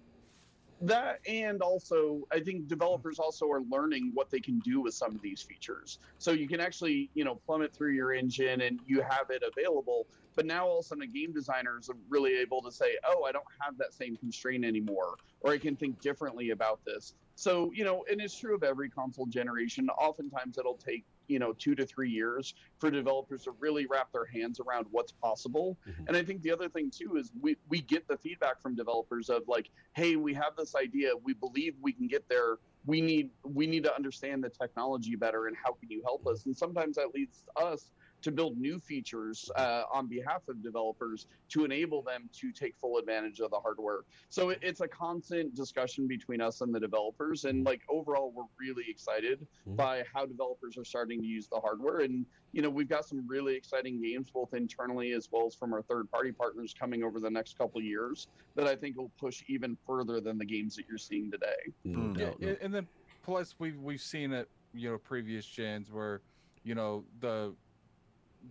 that 0.81 1.19
and 1.27 1.61
also 1.61 2.21
i 2.31 2.39
think 2.39 2.67
developers 2.67 3.19
also 3.19 3.45
are 3.51 3.61
learning 3.69 4.11
what 4.13 4.29
they 4.29 4.39
can 4.39 4.59
do 4.59 4.81
with 4.81 4.93
some 4.93 5.13
of 5.13 5.21
these 5.21 5.41
features. 5.41 5.99
So 6.19 6.31
you 6.31 6.47
can 6.47 6.61
actually 6.61 7.09
you 7.13 7.25
know 7.25 7.35
plumb 7.45 7.61
it 7.63 7.73
through 7.75 7.93
your 7.93 8.13
engine 8.13 8.61
and 8.61 8.79
you 8.85 9.01
have 9.01 9.27
it 9.29 9.43
available 9.51 10.07
but 10.35 10.45
now 10.45 10.65
all 10.67 10.79
of 10.79 10.85
a 10.85 10.87
sudden 10.87 11.03
a 11.03 11.07
game 11.07 11.33
designers 11.33 11.89
are 11.89 11.97
really 12.09 12.37
able 12.37 12.61
to 12.61 12.71
say 12.71 12.97
oh 13.05 13.25
i 13.25 13.31
don't 13.33 13.43
have 13.59 13.77
that 13.77 13.93
same 13.93 14.15
constraint 14.15 14.63
anymore 14.63 15.15
or 15.41 15.51
i 15.51 15.57
can 15.57 15.75
think 15.75 15.99
differently 16.01 16.51
about 16.51 16.79
this. 16.85 17.13
So 17.35 17.71
you 17.73 17.83
know 17.83 18.05
and 18.09 18.21
it's 18.21 18.37
true 18.39 18.55
of 18.55 18.63
every 18.63 18.89
console 18.89 19.25
generation. 19.25 19.89
Oftentimes 19.89 20.57
it'll 20.57 20.77
take 20.77 21.05
you 21.29 21.39
know 21.39 21.53
two 21.53 21.75
to 21.75 21.85
three 21.85 22.09
years 22.09 22.55
for 22.79 22.89
developers 22.91 23.43
to 23.43 23.51
really 23.59 23.85
wrap 23.85 24.11
their 24.11 24.25
hands 24.25 24.59
around 24.59 24.87
what's 24.91 25.11
possible. 25.11 25.77
Mhm. 25.87 26.07
and 26.07 26.17
i 26.17 26.23
think 26.23 26.41
the 26.41 26.51
other 26.51 26.67
thing 26.67 26.91
too 26.91 27.15
is 27.17 27.31
we, 27.39 27.55
we 27.69 27.81
get 27.81 28.07
the 28.07 28.17
feedback 28.17 28.61
from 28.61 28.75
developers 28.75 29.29
of 29.29 29.43
like 29.47 29.69
hey 29.93 30.15
we 30.15 30.33
have 30.33 30.55
this 30.57 30.75
idea. 30.75 31.11
We 31.23 31.33
believe 31.33 31.75
we 31.81 31.91
can 31.93 32.07
get 32.07 32.27
there. 32.27 32.57
We 32.85 33.01
need 33.01 33.29
we 33.43 33.67
need 33.67 33.83
to 33.83 33.95
understand 33.95 34.43
the 34.43 34.49
technology 34.49 35.15
better 35.15 35.47
and 35.47 35.55
how 35.63 35.73
can 35.73 35.89
you 35.89 36.01
help 36.03 36.25
us? 36.25 36.45
And 36.45 36.55
sometimes 36.57 36.95
that 36.95 37.13
leads 37.13 37.43
us 37.55 37.91
to 38.21 38.31
build 38.31 38.57
new 38.57 38.79
features 38.79 39.49
uh, 39.55 39.83
on 39.93 40.07
behalf 40.07 40.41
of 40.47 40.61
developers 40.61 41.27
to 41.49 41.65
enable 41.65 42.01
them 42.01 42.29
to 42.33 42.51
take 42.51 42.75
full 42.79 42.97
advantage 42.97 43.39
of 43.39 43.51
the 43.51 43.59
hardware 43.59 43.99
so 44.29 44.49
it, 44.49 44.59
it's 44.61 44.81
a 44.81 44.87
constant 44.87 45.55
discussion 45.55 46.07
between 46.07 46.41
us 46.41 46.61
and 46.61 46.73
the 46.73 46.79
developers 46.79 47.45
and 47.45 47.65
like 47.65 47.81
overall 47.89 48.31
we're 48.35 48.43
really 48.59 48.83
excited 48.87 49.45
Mhm. 49.67 49.75
by 49.75 50.03
how 50.13 50.25
developers 50.25 50.77
are 50.77 50.83
starting 50.85 51.21
to 51.21 51.27
use 51.27 51.47
the 51.47 51.59
hardware 51.59 51.99
and 51.99 52.25
you 52.51 52.61
know 52.61 52.69
we've 52.69 52.89
got 52.89 53.05
some 53.05 53.27
really 53.27 53.55
exciting 53.55 54.01
games 54.01 54.29
both 54.29 54.53
internally 54.53 55.11
as 55.13 55.29
well 55.31 55.45
as 55.47 55.55
from 55.55 55.73
our 55.73 55.81
third 55.83 56.09
party 56.11 56.31
partners 56.31 56.73
coming 56.77 57.03
over 57.03 57.19
the 57.19 57.29
next 57.29 57.57
couple 57.57 57.81
years 57.81 58.27
that 58.55 58.67
i 58.67 58.75
think 58.75 58.97
will 58.97 59.11
push 59.19 59.43
even 59.47 59.77
further 59.85 60.19
than 60.21 60.37
the 60.37 60.45
games 60.45 60.75
that 60.75 60.85
you're 60.87 60.97
seeing 60.97 61.29
today 61.31 61.47
No 61.83 61.99
Mm. 61.99 62.17
Yeah, 62.19 62.25
no- 62.39 62.47
and- 62.49 62.57
and 62.61 62.73
then 62.73 62.87
plus 63.23 63.55
we've 63.59 63.79
we've 63.79 64.01
seen 64.01 64.31
it, 64.33 64.49
you 64.73 64.89
know, 64.89 64.97
previous 64.97 65.45
gens 65.45 65.91
where, 65.91 66.21
you 66.63 66.73
know, 66.75 67.05
the 67.19 67.55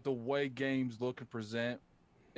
the 0.02 0.12
way 0.12 0.48
games 0.48 1.01
look 1.01 1.20
and 1.20 1.31
present 1.31 1.81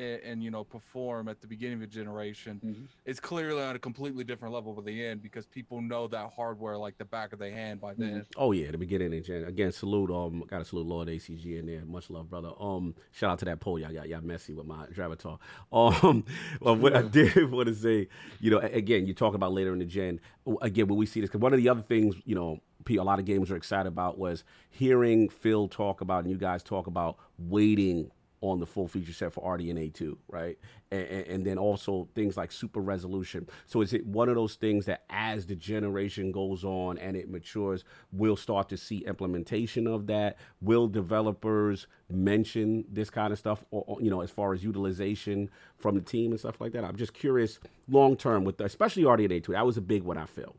and, 0.01 0.23
and 0.23 0.43
you 0.43 0.51
know 0.51 0.65
perform 0.65 1.29
at 1.29 1.41
the 1.41 1.47
beginning 1.47 1.77
of 1.77 1.83
a 1.83 1.87
generation 1.87 2.61
Mhm. 2.65 2.87
it's 3.05 3.21
clearly 3.21 3.63
on 3.63 3.77
a 3.77 3.79
completely 3.79 4.25
different 4.25 4.55
level 4.55 4.73
by 4.73 4.83
the 4.83 5.05
end 5.05 5.23
because 5.23 5.47
people 5.47 5.81
know 5.81 6.07
that 6.09 6.31
hardware 6.35 6.77
like 6.77 6.97
the 6.99 7.05
back 7.05 7.33
of 7.33 7.39
their 7.39 7.53
hand 7.53 7.81
by 7.81 7.95
then. 7.95 8.25
Oh 8.37 8.53
yeah, 8.53 8.71
the 8.71 8.79
beginning 8.79 9.13
and 9.13 9.25
Jan- 9.25 9.45
again 9.45 9.73
salute 9.73 10.11
um 10.11 10.43
gotta 10.49 10.65
salute 10.65 10.87
Lord 10.87 11.09
ACG 11.09 11.59
in 11.59 11.67
there. 11.67 11.85
Much 11.85 12.11
love, 12.11 12.31
brother. 12.31 12.51
Um 12.59 12.95
shout 13.13 13.31
out 13.31 13.39
to 13.41 13.45
that 13.47 13.61
poll 13.61 13.79
y'all 13.79 13.93
got 13.93 14.09
y'all 14.09 14.21
messy 14.23 14.55
with 14.55 14.67
my 14.67 14.87
Drivatar. 14.87 15.39
Um 15.73 16.25
well 16.61 16.77
what 16.77 16.97
I 16.97 17.03
did 17.03 17.51
want 17.51 17.69
to 17.69 17.75
say, 17.75 18.09
you 18.41 18.51
know, 18.51 18.59
again, 18.59 19.07
you 19.07 19.15
talk 19.15 19.35
about 19.35 19.53
later 19.53 19.73
in 19.73 19.79
the 19.79 19.85
gen. 19.85 20.21
Again, 20.63 20.89
when 20.89 20.99
we 20.99 21.07
see 21.07 21.21
this, 21.21 21.29
because 21.31 21.41
one 21.41 21.53
of 21.53 21.59
the 21.59 21.69
other 21.69 21.83
things, 21.83 22.17
you 22.25 22.35
know, 22.35 22.61
a 22.89 22.95
lot 23.05 23.19
of 23.21 23.25
gamers 23.25 23.51
are 23.51 23.57
excited 23.57 23.87
about 23.87 24.19
was 24.19 24.43
hearing 24.71 25.29
Phil 25.29 25.69
talk 25.69 26.01
about 26.01 26.25
and 26.25 26.31
you 26.33 26.39
guys 26.39 26.63
talk 26.63 26.87
about 26.89 27.19
waiting 27.39 28.11
on 28.43 28.59
the 28.59 28.67
full 28.67 28.89
feature 28.89 29.13
set 29.13 29.33
for 29.33 29.43
RDNA 29.57 29.93
2, 29.93 30.17
right? 30.29 30.59
And, 30.91 31.03
and, 31.03 31.47
then 31.47 31.59
also 31.59 32.09
things 32.15 32.37
like 32.37 32.51
super 32.51 32.81
resolution. 32.81 33.47
So 33.67 33.83
is 33.83 33.93
it 33.93 34.07
one 34.07 34.29
of 34.29 34.35
those 34.35 34.55
things 34.55 34.87
that 34.87 35.05
as 35.11 35.47
the 35.47 35.55
generation 35.55 36.33
goes 36.33 36.65
on 36.65 36.97
and 36.99 37.17
it 37.17 37.29
matures, 37.29 37.85
we'll 38.13 38.37
start 38.37 38.69
to 38.71 38.77
see 38.77 38.99
implementation 38.99 39.87
of 39.87 40.07
that? 40.07 40.39
Will 40.63 40.89
developers 40.89 41.87
mention 42.09 42.85
this 42.91 43.11
kind 43.11 43.33
of 43.33 43.39
stuff, 43.39 43.63
or, 43.71 43.85
or, 43.87 44.03
you 44.03 44.11
know, 44.11 44.23
as 44.23 44.31
far 44.31 44.55
as 44.55 44.65
utilization 44.65 45.51
from 45.79 45.95
the 45.95 46.01
team 46.01 46.31
and 46.31 46.41
stuff 46.41 46.61
like 46.61 46.73
that? 46.73 46.85
I'm 46.85 46.97
just 46.97 47.13
curious, 47.13 47.59
long 47.89 48.17
term 48.17 48.45
with 48.45 48.57
the, 48.57 48.65
especially 48.65 49.03
RDNA 49.03 49.45
2. 49.45 49.53
That 49.53 49.67
was 49.67 49.77
a 49.77 49.83
big 49.83 50.03
one. 50.03 50.17
I 50.17 50.27
feel. 50.27 50.57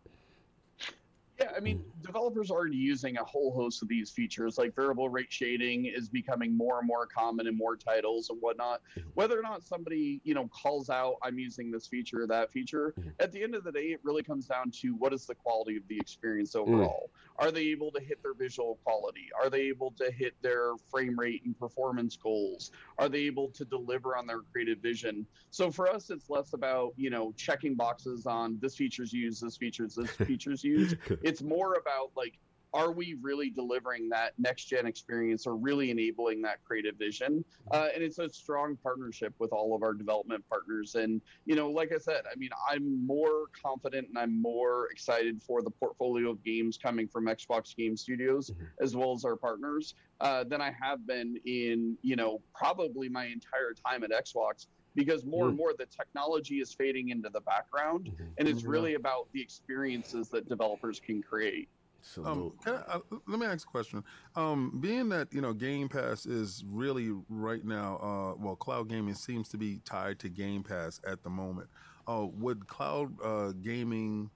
Yeah, 1.40 1.52
I 1.58 1.60
mean, 1.60 1.84
developers 2.02 2.52
are 2.52 2.56
already 2.56 2.78
using 2.78 3.18
a 3.18 3.24
whole 3.24 3.54
host 3.54 3.82
of 3.82 3.88
these 3.88 4.12
features. 4.12 4.58
Like 4.58 4.76
variable 4.76 5.10
rate 5.10 5.32
shading 5.32 5.86
is 5.86 6.10
becoming 6.10 6.56
more 6.56 6.80
and 6.80 6.88
more 6.88 7.08
common 7.08 7.48
in 7.48 7.58
more 7.58 7.76
titles 7.76 8.30
and 8.30 8.40
whatnot. 8.42 8.82
Whether 9.14 9.38
or 9.38 9.42
not 9.42 9.64
somebody, 9.64 10.22
you 10.24 10.34
know, 10.34 10.48
calls 10.50 10.90
out, 10.90 11.16
I'm 11.24 11.38
using 11.38 11.72
this 11.72 11.88
feature 11.88 12.24
or 12.24 12.28
that 12.28 12.52
feature, 12.52 12.94
Mhm. 12.98 13.14
at 13.20 13.32
the 13.32 13.44
end 13.44 13.56
of 13.56 13.64
the 13.64 13.72
day, 13.72 13.92
it 13.92 14.00
really 14.04 14.24
comes 14.24 14.48
down 14.48 14.72
to 14.82 14.96
what 14.96 15.14
is 15.14 15.26
the 15.26 15.36
quality 15.36 15.78
of 15.78 15.88
the 15.88 15.98
experience 16.00 16.56
overall. 16.56 17.12
Are 17.38 17.52
they 17.52 17.68
able 17.68 17.92
to 17.92 18.00
hit 18.00 18.22
their 18.24 18.34
visual 18.34 18.80
quality? 18.84 19.30
Are 19.42 19.50
they 19.50 19.62
able 19.64 19.92
to 19.98 20.12
hit 20.12 20.34
their 20.42 20.74
frame 20.90 21.18
rate 21.18 21.42
and 21.46 21.58
performance 21.58 22.18
goals? 22.18 22.72
Are 22.98 23.10
they 23.10 23.22
able 23.22 23.50
to 23.50 23.66
deliver 23.66 24.16
on 24.16 24.26
their 24.28 24.42
creative 24.52 24.80
vision? 24.80 25.26
So 25.50 25.72
for 25.72 25.88
us, 25.90 26.10
it's 26.10 26.30
less 26.30 26.54
about, 26.54 26.94
you 26.96 27.10
know, 27.10 27.34
checking 27.38 27.76
boxes 27.76 28.26
on 28.26 28.58
this 28.60 28.76
feature's 28.76 29.14
used, 29.14 29.44
this 29.44 29.58
feature's, 29.58 29.96
this 29.96 30.12
feature's 30.28 30.64
used 30.64 30.96
it's 31.22 31.42
more 31.42 31.76
about 31.76 31.91
like 32.16 32.38
are 32.74 32.94
we 32.94 33.18
really 33.22 33.50
delivering 33.50 34.08
that 34.08 34.32
next 34.38 34.66
gen 34.66 34.86
experience 34.86 35.46
or 35.46 35.58
really 35.58 35.92
enabling 35.92 36.42
that 36.42 36.64
creative 36.64 36.96
vision 36.98 37.44
uh, 37.72 37.88
and 37.94 38.02
it's 38.02 38.18
a 38.18 38.30
strong 38.30 38.78
partnership 38.82 39.34
with 39.40 39.52
all 39.52 39.76
of 39.76 39.84
our 39.84 39.94
development 39.94 40.44
partners 40.50 40.96
and 40.96 41.22
you 41.46 41.56
know 41.56 41.70
like 41.70 41.92
i 41.94 41.98
said 41.98 42.22
i 42.32 42.36
mean 42.38 42.50
i'm 42.70 43.06
more 43.06 43.46
confident 43.62 44.08
and 44.08 44.18
i'm 44.18 44.42
more 44.42 44.88
excited 44.92 45.42
for 45.44 45.62
the 45.62 45.70
portfolio 45.70 46.30
of 46.32 46.42
games 46.44 46.78
coming 46.78 47.08
from 47.08 47.26
xbox 47.26 47.76
game 47.76 47.98
studios 47.98 48.52
Mhm. 48.52 48.68
as 48.82 48.96
well 48.96 49.12
as 49.14 49.26
our 49.26 49.36
partners 49.36 49.94
uh, 50.22 50.44
than 50.46 50.62
i 50.62 50.72
have 50.82 51.06
been 51.06 51.36
in 51.46 51.98
you 52.02 52.16
know 52.16 52.42
probably 52.56 53.10
my 53.10 53.26
entire 53.26 53.74
time 53.86 54.04
at 54.04 54.12
xbox 54.12 54.68
because 54.96 55.26
more 55.26 55.48
and 55.48 55.56
Mm. 55.56 55.58
more 55.58 55.74
the 55.78 55.86
technology 55.86 56.60
is 56.60 56.74
fading 56.74 57.10
into 57.10 57.30
the 57.30 57.42
background 57.42 58.12
and 58.38 58.48
it's 58.48 58.64
Mhm. 58.64 58.70
really 58.70 58.94
about 58.96 59.30
the 59.34 59.42
experiences 59.42 60.30
that 60.30 60.48
developers 60.50 61.00
can 61.00 61.22
create. 61.22 61.70
Salute. 62.02 62.28
Um, 62.28 62.52
can 62.64 62.74
I, 62.88 62.96
uh, 62.96 63.00
let 63.28 63.40
me 63.40 63.46
ask 63.46 63.68
a 63.68 63.72
question. 63.72 64.04
Um, 64.36 64.80
being 64.82 65.10
that 65.10 65.32
you 65.32 65.42
know 65.42 65.54
Game 65.54 65.88
Pass 65.90 66.26
is 66.26 66.64
really 66.68 67.12
right 67.30 67.64
now, 67.64 67.98
uh, 67.98 68.44
well, 68.44 68.56
cloud 68.56 68.90
gaming 68.90 69.14
seems 69.14 69.50
to 69.50 69.58
be 69.58 69.80
tied 69.86 70.20
to 70.20 70.30
Game 70.30 70.64
Pass 70.64 71.00
at 71.06 71.24
the 71.24 71.30
moment. 71.30 71.70
Uh, 72.08 72.28
would 72.34 72.68
cloud 72.68 73.14
uh, 73.24 73.52
gaming 73.62 74.30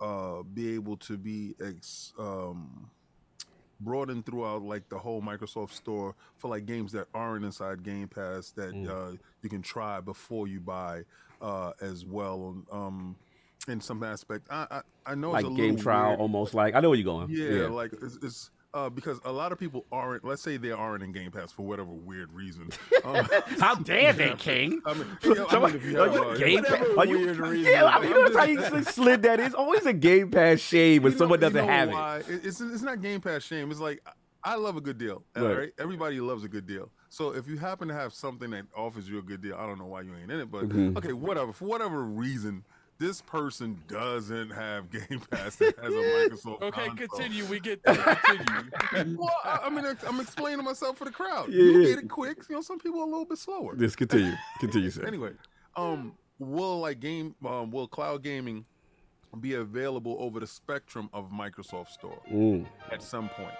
uh, 0.00 0.42
be 0.54 0.74
able 0.74 0.96
to 0.98 1.18
be 1.18 1.54
ex, 1.60 2.12
um, 2.18 2.88
broadened 3.80 4.24
throughout 4.26 4.62
like 4.62 4.88
the 4.88 4.98
whole 4.98 5.20
Microsoft 5.20 5.72
store 5.72 6.14
for 6.36 6.48
like 6.48 6.66
games 6.66 6.92
that 6.92 7.08
aren't 7.14 7.44
inside 7.44 7.82
Game 7.82 8.08
Pass 8.08 8.50
that 8.52 8.74
Mm. 8.74 8.88
uh, 8.88 9.16
you 9.42 9.50
can 9.50 9.62
try 9.62 10.00
before 10.00 10.46
you 10.46 10.60
buy 10.60 11.02
uh, 11.40 11.72
as 11.80 12.04
well? 12.04 12.64
Um, 12.70 13.16
in 13.66 13.80
some 13.80 14.02
aspect, 14.02 14.46
I 14.50 14.66
I, 14.70 14.80
I 15.12 15.14
know 15.14 15.30
like 15.32 15.44
it's 15.44 15.52
a 15.52 15.56
game 15.56 15.76
trial, 15.76 16.10
weird. 16.10 16.20
almost 16.20 16.54
like 16.54 16.74
I 16.74 16.80
know 16.80 16.90
where 16.90 16.98
you're 16.98 17.04
going. 17.04 17.28
Yeah, 17.30 17.66
like 17.68 17.92
it's, 17.92 18.16
it's 18.22 18.50
uh, 18.74 18.88
because 18.90 19.18
a 19.24 19.32
lot 19.32 19.50
of 19.50 19.58
people 19.58 19.84
aren't. 19.90 20.24
Let's 20.24 20.42
say 20.42 20.58
they 20.58 20.70
aren't 20.70 21.02
in 21.02 21.10
Game 21.12 21.30
Pass 21.30 21.50
for 21.52 21.62
whatever 21.66 21.90
weird 21.90 22.32
reason. 22.32 22.70
Um, 23.04 23.26
How 23.60 23.74
dare 23.76 24.12
they, 24.12 24.34
King? 24.34 24.82
I 24.84 24.92
mean, 24.92 25.06
you 25.22 25.34
know, 25.36 25.46
I 25.50 25.58
mean, 25.66 25.74
if 25.76 25.84
you 25.84 25.98
Are 26.00 26.32
you 26.32 26.38
Game 26.38 26.64
Pass? 26.64 26.84
Are 26.98 27.06
you, 27.06 27.32
reason. 27.32 27.72
yeah, 27.72 27.84
I 27.86 28.00
mean, 28.02 28.12
I'm 28.12 28.24
that's 28.24 28.36
how 28.36 28.44
you 28.44 28.82
slid 28.84 29.22
that. 29.22 29.40
It's 29.40 29.54
always 29.54 29.86
a 29.86 29.92
Game 29.94 30.30
Pass 30.30 30.58
shame 30.58 31.02
when 31.04 31.12
you 31.12 31.16
know- 31.16 31.22
someone 31.22 31.38
you 31.38 31.48
doesn't 31.48 31.66
know 31.66 31.72
have 31.72 31.88
it. 31.88 31.92
why? 31.92 32.16
It- 32.28 32.44
It's 32.44 32.60
it's 32.60 32.82
not 32.82 33.00
Game 33.00 33.20
Pass 33.20 33.44
shame. 33.44 33.70
It's 33.70 33.80
like 33.80 34.02
I 34.44 34.56
love 34.56 34.76
a 34.76 34.80
good 34.80 34.98
deal. 34.98 35.22
All 35.36 35.44
Right. 35.44 35.56
right, 35.58 35.72
everybody 35.78 36.20
loves 36.20 36.44
a 36.44 36.48
good 36.48 36.66
deal. 36.66 36.90
So 37.08 37.30
if 37.34 37.46
you 37.48 37.56
happen 37.56 37.88
to 37.88 37.94
have 37.94 38.12
something 38.12 38.50
that 38.50 38.64
offers 38.76 39.08
you 39.08 39.18
a 39.18 39.22
good 39.22 39.40
deal, 39.40 39.54
I 39.56 39.66
don't 39.66 39.78
know 39.78 39.86
why 39.86 40.02
you 40.02 40.12
ain't 40.20 40.30
in 40.30 40.40
it, 40.40 40.50
but 40.50 40.68
Mhm. 40.68 40.96
okay, 40.98 41.12
whatever. 41.14 41.52
For 41.54 41.64
whatever 41.64 42.02
reason, 42.04 42.64
this 42.98 43.20
person 43.20 43.80
doesn't 43.86 44.50
have 44.50 44.90
Game 44.90 45.20
Pass 45.30 45.56
that 45.56 45.78
has 45.78 45.92
a 45.92 45.96
Microsoft. 45.96 46.62
Okay, 46.62 46.86
console. 46.86 47.08
continue. 47.08 47.44
We 47.46 47.60
get 47.60 47.82
that. 47.84 48.22
Continue. 48.22 49.18
well, 49.20 49.34
I, 49.44 49.60
I 49.64 49.70
mean, 49.70 49.84
I'm 50.06 50.20
explaining 50.20 50.64
myself 50.64 50.98
for 50.98 51.04
the 51.04 51.10
crowd. 51.10 51.48
Yeah, 51.48 51.62
you 51.62 51.80
yeah. 51.80 51.94
get 51.94 52.04
it 52.04 52.08
quick. 52.08 52.38
You 52.48 52.56
know, 52.56 52.60
some 52.62 52.78
people 52.78 53.00
are 53.00 53.04
a 53.04 53.08
little 53.08 53.24
bit 53.24 53.38
slower. 53.38 53.76
Just 53.76 53.96
continue. 53.96 54.34
Continue, 54.60 54.90
sir. 54.90 55.04
Anyway, 55.06 55.32
um, 55.76 56.14
will 56.38 56.80
like 56.80 57.00
game, 57.00 57.34
um, 57.46 57.70
will 57.70 57.86
cloud 57.88 58.22
gaming 58.22 58.64
be 59.40 59.54
available 59.54 60.16
over 60.18 60.40
the 60.40 60.46
spectrum 60.46 61.08
of 61.12 61.30
Microsoft 61.30 61.88
Store 61.90 62.20
Mm. 62.32 62.66
at 62.90 63.02
some 63.02 63.28
point? 63.28 63.54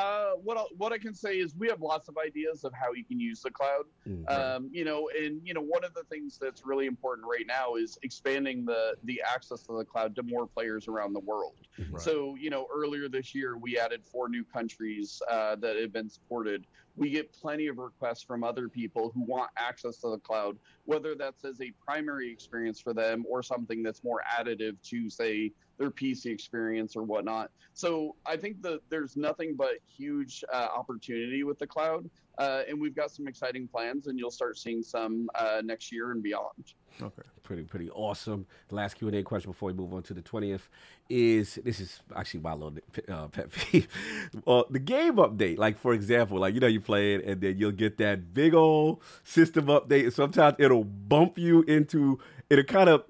Uh, 0.00 0.30
what 0.46 0.56
I, 0.56 0.64
what 0.76 0.92
I 0.92 0.98
can 0.98 1.14
say 1.14 1.34
is 1.38 1.54
we 1.56 1.68
have 1.68 1.80
lots 1.80 2.08
of 2.08 2.16
ideas 2.18 2.64
of 2.64 2.72
how 2.72 2.92
you 2.92 3.04
can 3.04 3.20
use 3.20 3.42
the 3.42 3.50
cloud. 3.50 3.84
Mm. 4.08 4.30
Um, 4.30 4.70
you 4.72 4.84
know, 4.84 5.10
and 5.18 5.40
you 5.44 5.54
know, 5.54 5.60
one 5.60 5.84
of 5.84 5.92
the 5.94 6.04
things 6.04 6.38
that's 6.40 6.64
really 6.64 6.86
important 6.86 7.26
right 7.26 7.46
now 7.46 7.74
is 7.74 7.98
expanding 8.02 8.64
the 8.64 8.94
the 9.04 9.22
access 9.34 9.62
to 9.64 9.76
the 9.76 9.84
cloud 9.84 10.14
to 10.16 10.22
more 10.22 10.46
players 10.46 10.88
around 10.88 11.12
the 11.12 11.20
world. 11.20 11.56
Right. 11.90 12.02
So, 12.02 12.36
you 12.36 12.50
know, 12.50 12.66
earlier 12.74 13.08
this 13.08 13.34
year 13.34 13.56
we 13.56 13.78
added 13.78 14.00
four 14.04 14.28
new 14.28 14.44
countries 14.44 15.20
uh, 15.30 15.56
that 15.56 15.76
have 15.76 15.92
been 15.92 16.08
supported. 16.08 16.66
We 16.96 17.10
get 17.10 17.32
plenty 17.32 17.68
of 17.68 17.78
requests 17.78 18.22
from 18.22 18.44
other 18.44 18.68
people 18.68 19.10
who 19.14 19.22
want 19.22 19.50
access 19.56 19.96
to 19.98 20.10
the 20.10 20.18
cloud, 20.18 20.58
whether 20.90 21.14
that's 21.14 21.44
as 21.44 21.60
a 21.60 21.70
primary 21.86 22.32
experience 22.32 22.80
for 22.80 22.92
them 22.92 23.24
or 23.30 23.44
something 23.44 23.80
that's 23.80 24.02
more 24.02 24.22
additive 24.36 24.76
to, 24.82 25.08
say, 25.08 25.52
their 25.78 25.88
PC 25.88 26.26
experience 26.26 26.96
or 26.96 27.04
whatnot. 27.04 27.52
So 27.74 28.16
I 28.26 28.36
think 28.36 28.60
that 28.62 28.80
there's 28.88 29.16
nothing 29.16 29.54
but 29.56 29.74
huge 29.86 30.42
uh, 30.52 30.66
opportunity 30.76 31.44
with 31.44 31.60
the 31.60 31.66
cloud, 31.68 32.10
uh, 32.38 32.62
and 32.68 32.80
we've 32.80 32.96
got 32.96 33.12
some 33.12 33.28
exciting 33.28 33.68
plans, 33.68 34.08
and 34.08 34.18
you'll 34.18 34.32
start 34.32 34.58
seeing 34.58 34.82
some 34.82 35.30
uh, 35.36 35.62
next 35.64 35.92
year 35.92 36.10
and 36.10 36.24
beyond. 36.24 36.74
Okay. 37.00 37.22
Pretty 37.42 37.62
pretty 37.64 37.90
awesome. 37.90 38.46
The 38.68 38.76
last 38.76 38.94
Q 38.94 39.08
and 39.08 39.16
A 39.16 39.22
question 39.24 39.50
before 39.50 39.68
we 39.68 39.72
move 39.72 39.92
on 39.92 40.04
to 40.04 40.14
the 40.14 40.22
twentieth 40.22 40.68
is 41.08 41.58
this 41.64 41.80
is 41.80 42.00
actually 42.14 42.40
my 42.40 42.52
little 42.52 42.74
uh, 43.08 43.26
pet 43.26 43.50
peeve. 43.50 43.88
uh, 44.46 44.62
the 44.70 44.78
game 44.78 45.16
update, 45.16 45.58
like 45.58 45.76
for 45.76 45.92
example, 45.92 46.38
like 46.38 46.54
you 46.54 46.60
know 46.60 46.68
you 46.68 46.80
play 46.80 47.14
it 47.14 47.24
and 47.24 47.40
then 47.40 47.58
you'll 47.58 47.72
get 47.72 47.98
that 47.98 48.32
big 48.32 48.54
old 48.54 49.02
system 49.24 49.66
update. 49.66 50.04
And 50.04 50.12
sometimes 50.12 50.56
it'll 50.60 50.79
bump 50.84 51.38
you 51.38 51.62
into 51.62 52.18
it'll 52.50 52.64
kind 52.64 52.88
of 52.88 53.04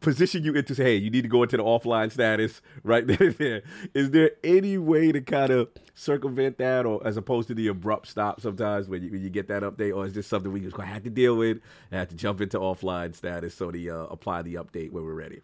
position 0.00 0.42
you 0.44 0.52
into 0.52 0.74
say, 0.74 0.82
hey, 0.82 0.96
you 0.96 1.08
need 1.08 1.22
to 1.22 1.28
go 1.28 1.42
into 1.42 1.56
the 1.56 1.62
offline 1.62 2.12
status 2.12 2.60
right 2.82 3.06
there. 3.06 3.32
there. 3.32 3.62
Is 3.94 4.10
there 4.10 4.32
any 4.44 4.76
way 4.76 5.12
to 5.12 5.20
kind 5.20 5.50
of 5.50 5.70
circumvent 5.94 6.58
that, 6.58 6.84
or 6.84 7.00
as 7.06 7.16
opposed 7.16 7.48
to 7.48 7.54
the 7.54 7.68
abrupt 7.68 8.08
stop 8.08 8.40
sometimes 8.40 8.88
when 8.88 9.02
you, 9.02 9.10
when 9.12 9.22
you 9.22 9.30
get 9.30 9.48
that 9.48 9.62
update, 9.62 9.96
or 9.96 10.04
is 10.04 10.12
this 10.12 10.26
something 10.26 10.52
we 10.52 10.60
just 10.60 10.76
gonna 10.76 10.88
have 10.88 11.04
to 11.04 11.10
deal 11.10 11.36
with 11.36 11.58
and 11.90 11.98
have 11.98 12.08
to 12.08 12.16
jump 12.16 12.40
into 12.40 12.58
offline 12.58 13.14
status 13.14 13.54
so 13.54 13.70
the 13.70 13.90
uh, 13.90 14.04
apply 14.04 14.42
the 14.42 14.54
update 14.54 14.90
when 14.90 15.04
we're 15.04 15.14
ready? 15.14 15.40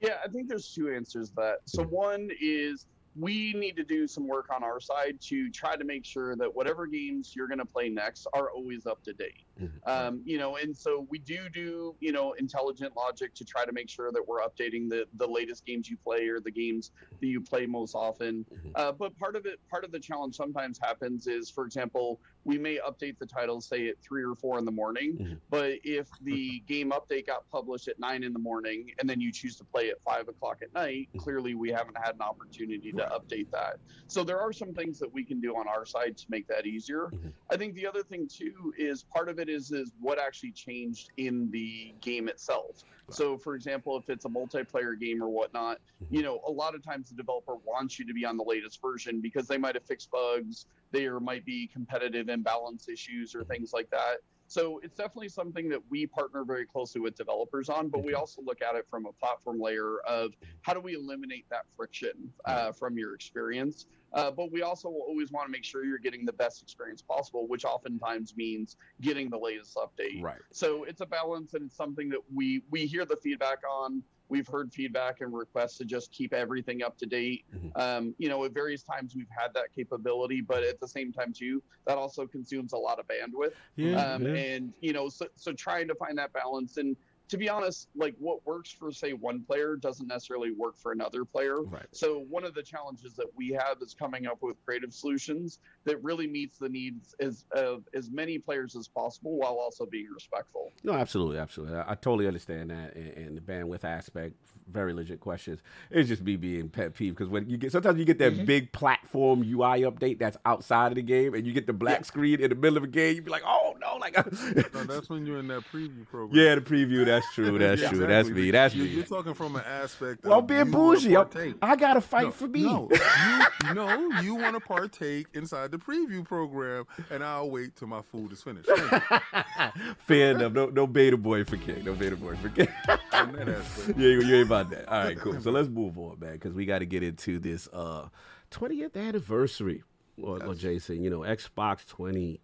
Yeah, 0.00 0.18
I 0.24 0.28
think 0.28 0.48
there's 0.48 0.72
two 0.72 0.90
answers 0.90 1.30
to 1.30 1.34
that. 1.36 1.56
So 1.64 1.82
one 1.82 2.30
is 2.40 2.86
we 3.18 3.52
need 3.54 3.76
to 3.76 3.84
do 3.84 4.06
some 4.06 4.26
work 4.26 4.46
on 4.54 4.62
our 4.62 4.80
side 4.80 5.18
to 5.20 5.50
try 5.50 5.76
to 5.76 5.84
make 5.84 6.04
sure 6.04 6.36
that 6.36 6.54
whatever 6.54 6.86
games 6.86 7.32
you're 7.34 7.48
going 7.48 7.58
to 7.58 7.66
play 7.66 7.88
next 7.88 8.26
are 8.32 8.50
always 8.50 8.86
up 8.86 9.02
to 9.02 9.12
date. 9.12 9.44
Mhm. 9.60 9.88
Um, 9.88 10.22
you 10.24 10.38
know, 10.38 10.56
and 10.56 10.76
so 10.76 11.06
we 11.10 11.18
do 11.18 11.48
do 11.48 11.96
you 12.00 12.12
know 12.12 12.32
intelligent 12.34 12.94
logic 12.96 13.34
to 13.34 13.44
try 13.44 13.64
to 13.64 13.72
make 13.72 13.90
sure 13.90 14.12
that 14.12 14.22
we're 14.26 14.40
updating 14.40 14.88
the 14.88 15.06
the 15.14 15.26
latest 15.26 15.66
games 15.66 15.88
you 15.88 15.96
play 15.96 16.28
or 16.28 16.40
the 16.40 16.50
games 16.50 16.92
that 17.20 17.26
you 17.26 17.40
play 17.40 17.66
most 17.66 17.94
often. 17.94 18.44
Mhm. 18.52 18.72
Uh, 18.76 18.92
but 18.92 19.16
part 19.18 19.34
of 19.34 19.46
it, 19.46 19.58
part 19.68 19.84
of 19.84 19.90
the 19.90 19.98
challenge 19.98 20.36
sometimes 20.36 20.78
happens 20.80 21.26
is, 21.26 21.50
for 21.50 21.64
example, 21.64 22.20
we 22.48 22.56
may 22.56 22.78
update 22.78 23.18
the 23.18 23.26
title 23.26 23.60
say 23.60 23.88
at 23.88 23.96
three 24.02 24.24
or 24.24 24.34
four 24.34 24.58
in 24.58 24.64
the 24.64 24.72
morning, 24.72 25.18
Mhm. 25.18 25.40
but 25.50 25.78
if 25.84 26.08
the 26.22 26.60
game 26.60 26.92
update 26.92 27.26
got 27.26 27.46
published 27.50 27.88
at 27.88 27.98
nine 27.98 28.24
in 28.24 28.32
the 28.32 28.38
morning 28.38 28.90
and 28.98 29.08
then 29.08 29.20
you 29.20 29.30
choose 29.30 29.54
to 29.58 29.64
play 29.64 29.90
at 29.90 30.00
five 30.02 30.28
o'clock 30.28 30.62
at 30.62 30.72
night, 30.72 31.10
clearly 31.18 31.54
we 31.54 31.68
haven't 31.68 31.98
had 31.98 32.14
an 32.14 32.22
opportunity 32.22 32.90
to 32.92 33.04
update 33.12 33.50
that. 33.50 33.80
So 34.06 34.24
there 34.24 34.40
are 34.40 34.50
some 34.54 34.72
things 34.72 34.98
that 34.98 35.12
we 35.12 35.24
can 35.26 35.40
do 35.40 35.56
on 35.56 35.68
our 35.68 35.84
side 35.84 36.16
to 36.16 36.24
make 36.30 36.46
that 36.46 36.64
easier. 36.64 37.10
Mhm. 37.12 37.34
I 37.50 37.58
think 37.58 37.74
the 37.74 37.86
other 37.86 38.02
thing 38.02 38.26
too 38.26 38.72
is 38.78 39.02
part 39.02 39.28
of 39.28 39.38
it 39.38 39.50
is 39.50 39.70
is 39.70 39.92
what 40.00 40.18
actually 40.18 40.52
changed 40.52 41.10
in 41.18 41.50
the 41.50 41.92
game 42.00 42.28
itself. 42.28 42.82
So 43.10 43.36
for 43.36 43.54
example, 43.56 43.98
if 43.98 44.08
it's 44.08 44.24
a 44.24 44.28
multiplayer 44.30 44.98
game 44.98 45.22
or 45.22 45.28
whatnot, 45.28 45.82
you 46.10 46.22
know, 46.22 46.40
a 46.46 46.50
lot 46.50 46.74
of 46.74 46.82
times 46.82 47.10
the 47.10 47.14
developer 47.16 47.56
wants 47.56 47.98
you 47.98 48.06
to 48.06 48.14
be 48.14 48.24
on 48.24 48.38
the 48.38 48.44
latest 48.44 48.80
version 48.80 49.20
because 49.20 49.46
they 49.46 49.58
might 49.58 49.74
have 49.74 49.84
fixed 49.84 50.10
bugs, 50.10 50.66
there 50.92 51.20
might 51.20 51.44
be 51.44 51.66
competitive 51.66 52.28
imbalance 52.28 52.88
issues 52.88 53.34
or 53.34 53.44
things 53.44 53.72
like 53.72 53.90
that. 53.90 54.18
So 54.48 54.80
it's 54.82 54.96
definitely 54.96 55.28
something 55.28 55.68
that 55.68 55.80
we 55.90 56.06
partner 56.06 56.42
very 56.42 56.64
closely 56.64 57.02
with 57.02 57.14
developers 57.14 57.68
on, 57.68 57.88
but 57.88 58.02
we 58.02 58.14
also 58.14 58.40
look 58.40 58.62
at 58.62 58.74
it 58.76 58.86
from 58.88 59.04
a 59.04 59.12
platform 59.12 59.60
layer 59.60 59.98
of 60.06 60.32
how 60.62 60.72
do 60.72 60.80
we 60.80 60.94
eliminate 60.94 61.44
that 61.50 61.66
friction 61.76 62.32
uh, 62.46 62.72
from 62.72 62.96
your 62.96 63.14
experience. 63.14 63.86
Uh, 64.14 64.30
but 64.30 64.50
we 64.50 64.62
also 64.62 64.88
will 64.88 65.04
always 65.06 65.30
want 65.30 65.46
to 65.46 65.52
make 65.52 65.64
sure 65.64 65.84
you're 65.84 65.98
getting 65.98 66.24
the 66.24 66.32
best 66.32 66.62
experience 66.62 67.02
possible, 67.02 67.46
which 67.46 67.66
oftentimes 67.66 68.34
means 68.36 68.78
getting 69.02 69.28
the 69.28 69.36
latest 69.36 69.76
update. 69.76 70.22
Right. 70.22 70.40
So 70.50 70.84
it's 70.84 71.02
a 71.02 71.06
balance, 71.06 71.52
and 71.52 71.64
it's 71.66 71.76
something 71.76 72.08
that 72.08 72.20
we 72.34 72.62
we 72.70 72.86
hear 72.86 73.04
the 73.04 73.16
feedback 73.16 73.58
on. 73.70 74.02
We've 74.28 74.46
heard 74.46 74.72
feedback 74.72 75.20
and 75.20 75.32
requests 75.32 75.78
to 75.78 75.84
just 75.84 76.12
keep 76.12 76.34
everything 76.34 76.82
up 76.82 76.98
to 76.98 77.06
date. 77.06 77.44
Mhm. 77.54 77.72
Um, 77.76 78.14
you 78.18 78.28
know, 78.28 78.44
at 78.44 78.52
various 78.52 78.82
times 78.82 79.14
we've 79.16 79.30
had 79.30 79.54
that 79.54 79.74
capability, 79.74 80.40
but 80.40 80.62
at 80.62 80.80
the 80.80 80.88
same 80.88 81.12
time 81.12 81.32
too, 81.32 81.62
that 81.86 81.96
also 81.96 82.26
consumes 82.26 82.72
a 82.72 82.76
lot 82.76 82.98
of 82.98 83.06
bandwidth. 83.08 83.54
Yeah. 83.76 83.96
Um, 83.96 84.26
yeah. 84.26 84.34
And 84.34 84.72
you 84.80 84.92
know, 84.92 85.08
so 85.08 85.26
so 85.36 85.52
trying 85.52 85.88
to 85.88 85.94
find 85.94 86.18
that 86.18 86.32
balance 86.32 86.76
and 86.76 86.96
to 87.28 87.36
be 87.36 87.48
honest, 87.48 87.88
like 87.94 88.14
what 88.18 88.44
works 88.46 88.70
for 88.70 88.90
say 88.90 89.12
one 89.12 89.42
player 89.42 89.76
doesn't 89.76 90.06
necessarily 90.06 90.50
work 90.50 90.76
for 90.78 90.92
another 90.92 91.24
player. 91.24 91.62
Right. 91.62 91.86
So 91.92 92.24
one 92.28 92.44
of 92.44 92.54
the 92.54 92.62
challenges 92.62 93.14
that 93.14 93.26
we 93.36 93.50
have 93.50 93.76
is 93.82 93.94
coming 93.94 94.26
up 94.26 94.38
with 94.40 94.56
creative 94.64 94.94
solutions 94.94 95.58
that 95.84 96.02
really 96.02 96.26
meets 96.26 96.58
the 96.58 96.68
needs 96.68 97.14
as 97.20 97.44
of 97.52 97.84
as 97.94 98.10
many 98.10 98.38
players 98.38 98.74
as 98.76 98.88
possible 98.88 99.36
while 99.36 99.54
also 99.54 99.84
being 99.86 100.08
respectful. 100.12 100.72
No, 100.82 100.92
absolutely, 100.92 101.38
absolutely. 101.38 101.76
I, 101.76 101.92
I 101.92 101.94
totally 101.94 102.26
understand 102.26 102.70
that, 102.70 102.96
and, 102.96 103.12
and 103.16 103.36
the 103.36 103.40
bandwidth 103.40 103.84
aspect. 103.84 104.34
Very 104.70 104.92
legit 104.92 105.20
questions. 105.20 105.60
It's 105.90 106.08
just 106.08 106.22
me 106.22 106.36
being 106.36 106.68
pet 106.68 106.94
peeve 106.94 107.14
because 107.14 107.28
when 107.28 107.48
you 107.48 107.56
get 107.56 107.72
sometimes 107.72 107.98
you 107.98 108.04
get 108.04 108.18
that 108.18 108.34
mm-hmm. 108.34 108.44
big 108.44 108.72
platform 108.72 109.40
UI 109.40 109.82
update 109.82 110.18
that's 110.18 110.36
outside 110.44 110.92
of 110.92 110.96
the 110.96 111.02
game, 111.02 111.34
and 111.34 111.46
you 111.46 111.52
get 111.52 111.66
the 111.66 111.72
black 111.72 112.04
screen 112.04 112.40
in 112.40 112.50
the 112.50 112.54
middle 112.54 112.76
of 112.76 112.84
a 112.84 112.88
game. 112.88 113.16
you'd 113.16 113.24
be 113.24 113.30
like, 113.30 113.44
oh 113.46 113.76
no, 113.80 113.96
like 113.96 114.14
No, 114.74 114.84
that's 114.84 115.08
when 115.08 115.26
you're 115.26 115.38
in 115.38 115.48
that 115.48 115.64
preview 115.72 116.06
program. 116.08 116.38
yeah, 116.38 116.54
the 116.54 116.60
preview. 116.60 117.06
That's 117.18 117.34
true. 117.34 117.58
That's 117.58 117.82
Yeah, 117.82 117.88
true. 117.90 118.06
That's 118.06 118.28
me. 118.28 118.50
That's 118.50 118.74
you, 118.74 118.84
me. 118.84 118.90
You're 118.90 119.04
talking 119.04 119.34
from 119.34 119.56
an 119.56 119.64
aspect. 119.64 120.24
well, 120.24 120.38
of 120.38 120.46
being 120.46 120.66
you 120.66 120.72
wanna 120.72 120.94
bougie, 120.94 121.54
I, 121.62 121.76
gotta 121.76 122.00
fight 122.00 122.24
no, 122.26 122.30
for 122.30 122.46
me. 122.46 122.62
No, 122.62 122.88
you, 123.64 123.74
no, 123.74 124.20
you 124.20 124.34
want 124.34 124.54
to 124.54 124.60
partake 124.60 125.26
inside 125.34 125.70
the 125.70 125.78
preview 125.78 126.24
program, 126.24 126.86
and 127.10 127.24
I'll 127.24 127.50
wait 127.50 127.76
till 127.76 127.88
my 127.88 128.02
food 128.02 128.32
is 128.32 128.42
finished. 128.42 128.68
Thank 128.68 128.92
you. 128.92 129.92
Fair 130.06 130.30
enough. 130.32 130.52
No, 130.52 130.66
no 130.66 130.86
beta 130.86 131.16
boy 131.16 131.44
for 131.44 131.56
King. 131.56 131.84
No 131.84 131.94
beta 131.94 132.16
boy 132.16 132.36
for 132.36 132.48
King. 132.50 132.68
On 133.12 133.32
that 133.32 133.48
aspect. 133.48 133.98
yeah, 133.98 134.08
you, 134.08 134.22
you 134.22 134.36
ain't 134.36 134.46
about 134.46 134.70
that. 134.70 134.88
All 134.88 135.04
right, 135.04 135.18
cool. 135.18 135.40
So 135.40 135.50
let's 135.50 135.68
move 135.68 135.98
on, 135.98 136.18
man, 136.20 136.32
because 136.34 136.52
we 136.52 136.66
got 136.66 136.78
to 136.80 136.86
get 136.86 137.02
into 137.02 137.38
this 137.38 137.68
uh 137.72 138.08
20th 138.50 138.96
anniversary. 138.96 139.82
Or, 140.20 140.44
or 140.44 140.54
Jason, 140.56 141.00
you 141.04 141.10
know, 141.10 141.20
Xbox 141.20 141.86
20, 141.86 142.40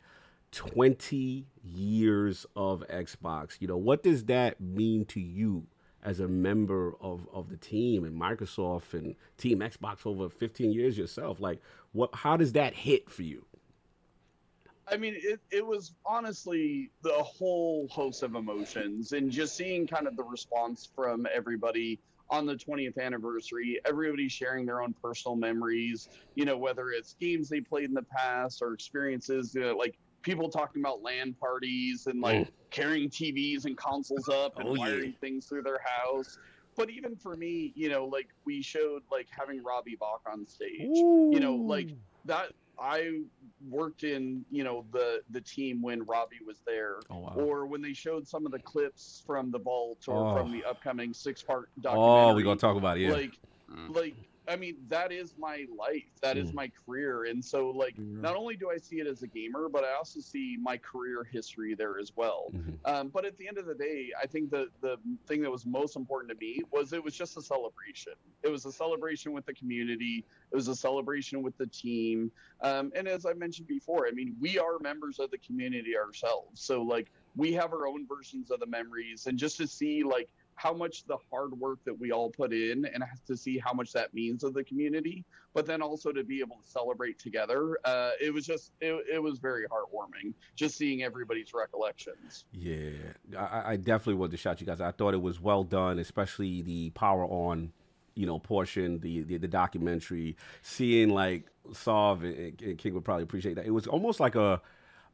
20 0.55 1.47
years 1.64 2.47
of 2.55 2.85
Xbox. 2.89 3.60
You 3.60 3.68
know, 3.68 3.76
what 3.76 4.02
does 4.02 4.24
that 4.24 4.60
mean 4.60 5.05
to 5.06 5.20
you 5.20 5.66
as 6.02 6.20
a 6.20 6.28
member 6.28 6.94
of, 7.01 7.26
of 7.32 7.48
the 7.51 7.56
team 7.56 8.05
and 8.05 8.18
Microsoft 8.20 8.94
and 8.94 9.16
Team 9.36 9.59
Xbox 9.60 10.06
over 10.06 10.28
15 10.28 10.72
years 10.72 10.97
yourself? 10.97 11.40
Like, 11.40 11.60
what? 11.93 12.14
How 12.14 12.36
does 12.36 12.52
that 12.52 12.74
hit 12.74 13.10
for 13.10 13.22
you? 13.22 13.44
I 14.86 14.97
mean, 14.97 15.14
it, 15.16 15.40
it 15.51 15.66
was 15.66 15.93
honestly 16.05 16.90
the 17.02 17.14
whole 17.14 17.89
host 17.89 18.22
of 18.22 18.35
emotions 18.35 19.12
and 19.12 19.31
just 19.31 19.56
seeing 19.56 19.86
kind 19.86 20.06
of 20.06 20.14
the 20.16 20.24
response 20.24 20.89
from 20.94 21.26
everybody 21.35 21.98
on 22.31 22.47
the 22.47 22.55
20th 22.55 22.98
anniversary, 22.98 23.81
everybody 23.86 24.28
sharing 24.28 24.66
their 24.66 24.82
own 24.82 24.94
personal 25.02 25.36
memories, 25.36 26.09
you 26.35 26.44
know, 26.44 26.56
whether 26.56 26.90
it's 26.90 27.14
games 27.20 27.48
they 27.48 27.60
played 27.60 27.85
in 27.85 27.94
the 27.94 28.02
past 28.02 28.62
or 28.62 28.72
experiences, 28.74 29.55
you 29.55 29.62
know, 29.62 29.76
like 29.76 29.97
people 30.25 30.49
talking 30.49 30.83
about 30.83 31.03
land 31.03 31.39
parties 31.39 32.07
and 32.09 32.21
like 32.21 32.39
mm. 32.39 32.49
carrying 32.71 33.09
TVs 33.09 33.67
and 33.67 33.77
consoles 33.77 34.29
up 34.29 34.59
and 34.59 34.69
Oh, 34.69 34.75
yeah. 34.75 34.81
wiring 34.81 35.15
things 35.21 35.47
through 35.47 35.63
their 35.63 35.81
house. 35.85 36.39
But 36.77 36.91
even 36.91 37.15
for 37.15 37.37
me, 37.37 37.73
you 37.77 37.89
know, 37.89 38.07
like 38.07 38.29
we 38.45 38.61
showed 38.63 39.03
like 39.13 39.29
having 39.31 39.63
Robbie 39.63 39.97
Bach 40.01 40.23
on 40.27 40.45
stage 40.47 40.81
you 40.81 41.39
know, 41.39 41.55
like 41.55 41.91
that. 42.25 42.51
I 42.77 43.21
worked 43.71 44.03
in 44.03 44.45
you 44.51 44.65
know 44.65 44.85
the 44.93 45.23
the 45.31 45.41
team 45.41 45.81
when 45.81 46.03
Robbie 46.07 46.41
was 46.45 46.57
there, 46.67 46.97
Oh, 47.09 47.19
wow. 47.19 47.33
or 47.37 47.67
when 47.67 47.81
they 47.81 47.93
showed 47.93 48.27
some 48.27 48.45
of 48.47 48.51
the 48.51 48.59
clips 48.59 49.23
from 49.25 49.53
the 49.53 49.61
vault 49.61 50.09
or 50.09 50.17
Oh. 50.17 50.37
from 50.37 50.51
the 50.51 50.65
upcoming 50.65 51.15
six 51.15 51.41
part 51.41 51.69
oh, 51.79 51.83
documentary. 51.83 52.31
Oh, 52.31 52.35
we're 52.35 52.43
going 52.43 52.59
to 52.59 52.61
talk 52.61 52.77
about 52.77 52.99
it. 52.99 53.03
Yeah. 53.03 53.13
Like, 53.13 53.39
like 53.91 54.17
I 54.47 54.57
mean, 54.57 54.77
that 54.89 55.11
is 55.12 55.35
my 55.39 55.66
life. 55.77 56.05
That 56.21 56.37
is 56.37 56.51
Mm. 56.51 56.55
my 56.55 56.69
career, 56.85 57.25
and 57.25 57.43
so 57.45 57.71
like, 57.71 57.97
Yeah. 57.97 58.21
not 58.21 58.37
only 58.37 58.57
do 58.57 58.71
I 58.71 58.77
see 58.77 59.01
it 59.01 59.07
as 59.07 59.23
a 59.23 59.27
gamer, 59.27 59.69
but 59.69 59.85
I 59.85 59.95
also 59.95 60.21
see 60.21 60.57
my 60.61 60.77
career 60.77 61.25
history 61.25 61.75
there 61.75 61.99
as 61.99 62.15
well. 62.15 62.51
Mhm. 62.53 62.79
Um, 62.85 63.09
but 63.09 63.25
at 63.25 63.37
the 63.39 63.49
end 63.49 63.57
of 63.59 63.66
the 63.66 63.75
day, 63.75 64.12
I 64.21 64.27
think 64.27 64.51
the 64.51 64.71
the 64.81 64.99
thing 65.27 65.41
that 65.43 65.51
was 65.51 65.65
most 65.65 65.97
important 65.97 66.31
to 66.33 66.37
me 66.39 66.62
was 66.71 66.93
it 66.93 67.03
was 67.03 67.16
just 67.16 67.37
a 67.37 67.43
celebration. 67.43 68.15
It 68.43 68.49
was 68.51 68.66
a 68.66 68.73
celebration 68.73 69.33
with 69.33 69.47
the 69.47 69.55
community. 69.55 70.25
It 70.51 70.55
was 70.55 70.69
a 70.69 70.77
celebration 70.77 71.43
with 71.43 71.57
the 71.57 71.66
team. 71.66 72.31
Um, 72.61 72.93
and 72.95 73.09
as 73.09 73.25
I 73.25 73.33
mentioned 73.33 73.69
before, 73.69 74.07
I 74.07 74.11
mean, 74.11 74.37
we 74.41 74.59
are 74.59 74.79
members 74.79 75.19
of 75.19 75.31
the 75.31 75.39
community 75.39 75.97
ourselves. 75.97 76.61
So 76.61 76.83
like 76.83 77.11
we 77.37 77.53
have 77.55 77.73
our 77.73 77.87
own 77.87 78.07
versions 78.07 78.51
of 78.51 78.61
the 78.61 78.66
memories, 78.66 79.27
and 79.27 79.39
just 79.39 79.57
to 79.57 79.66
see 79.66 80.03
like 80.03 80.29
how 80.56 80.72
much 80.72 81.05
the 81.06 81.16
hard 81.31 81.52
work 81.52 81.78
that 81.85 81.98
we 81.98 82.12
all 82.12 82.31
put 82.31 82.52
in 82.52 82.85
and 82.86 83.05
to 83.26 83.36
see 83.36 83.59
how 83.59 83.72
much 83.72 83.93
that 83.93 84.12
means 84.14 84.44
of 84.44 84.55
the 84.55 84.64
community 84.64 85.24
but 85.52 85.66
then 85.66 85.82
also 85.82 86.12
to 86.12 86.24
be 86.24 86.40
able 86.40 86.56
to 86.56 86.68
celebrate 86.68 87.18
together 87.18 87.78
uh, 87.85 88.10
it 88.20 88.32
was 88.32 88.47
just 88.47 88.72
it, 88.81 89.05
it 89.12 89.22
was 89.22 89.39
very 89.39 89.64
heartwarming 89.66 90.32
just 90.56 90.76
seeing 90.76 91.02
everybody's 91.02 91.52
recollections 91.55 92.44
Yeah, 92.52 92.90
I, 93.39 93.72
I 93.72 93.76
definitely 93.76 94.14
wanted 94.14 94.32
to 94.32 94.36
shout 94.36 94.60
you 94.60 94.66
guys. 94.66 94.81
I 94.81 94.90
thought 94.90 95.14
it 95.14 95.22
was 95.22 95.40
well 95.40 95.64
done, 95.64 95.98
especially 95.98 96.62
the 96.62 96.90
power 96.90 97.24
on, 97.24 97.72
you 98.14 98.26
know, 98.26 98.39
portion, 98.39 99.01
the 99.01 99.22
the, 99.22 99.39
the 99.39 99.48
documentary. 99.48 100.36
Seeing 100.62 101.10
like 101.10 101.44
Sav 101.72 102.22
and, 102.22 102.60
and 102.60 102.78
King 102.78 102.94
would 102.94 103.05
probably 103.05 103.24
appreciate 103.24 103.55
that. 103.55 103.66
It 103.66 103.70
was 103.70 103.86
almost 103.86 104.20
like 104.20 104.35
a 104.35 104.60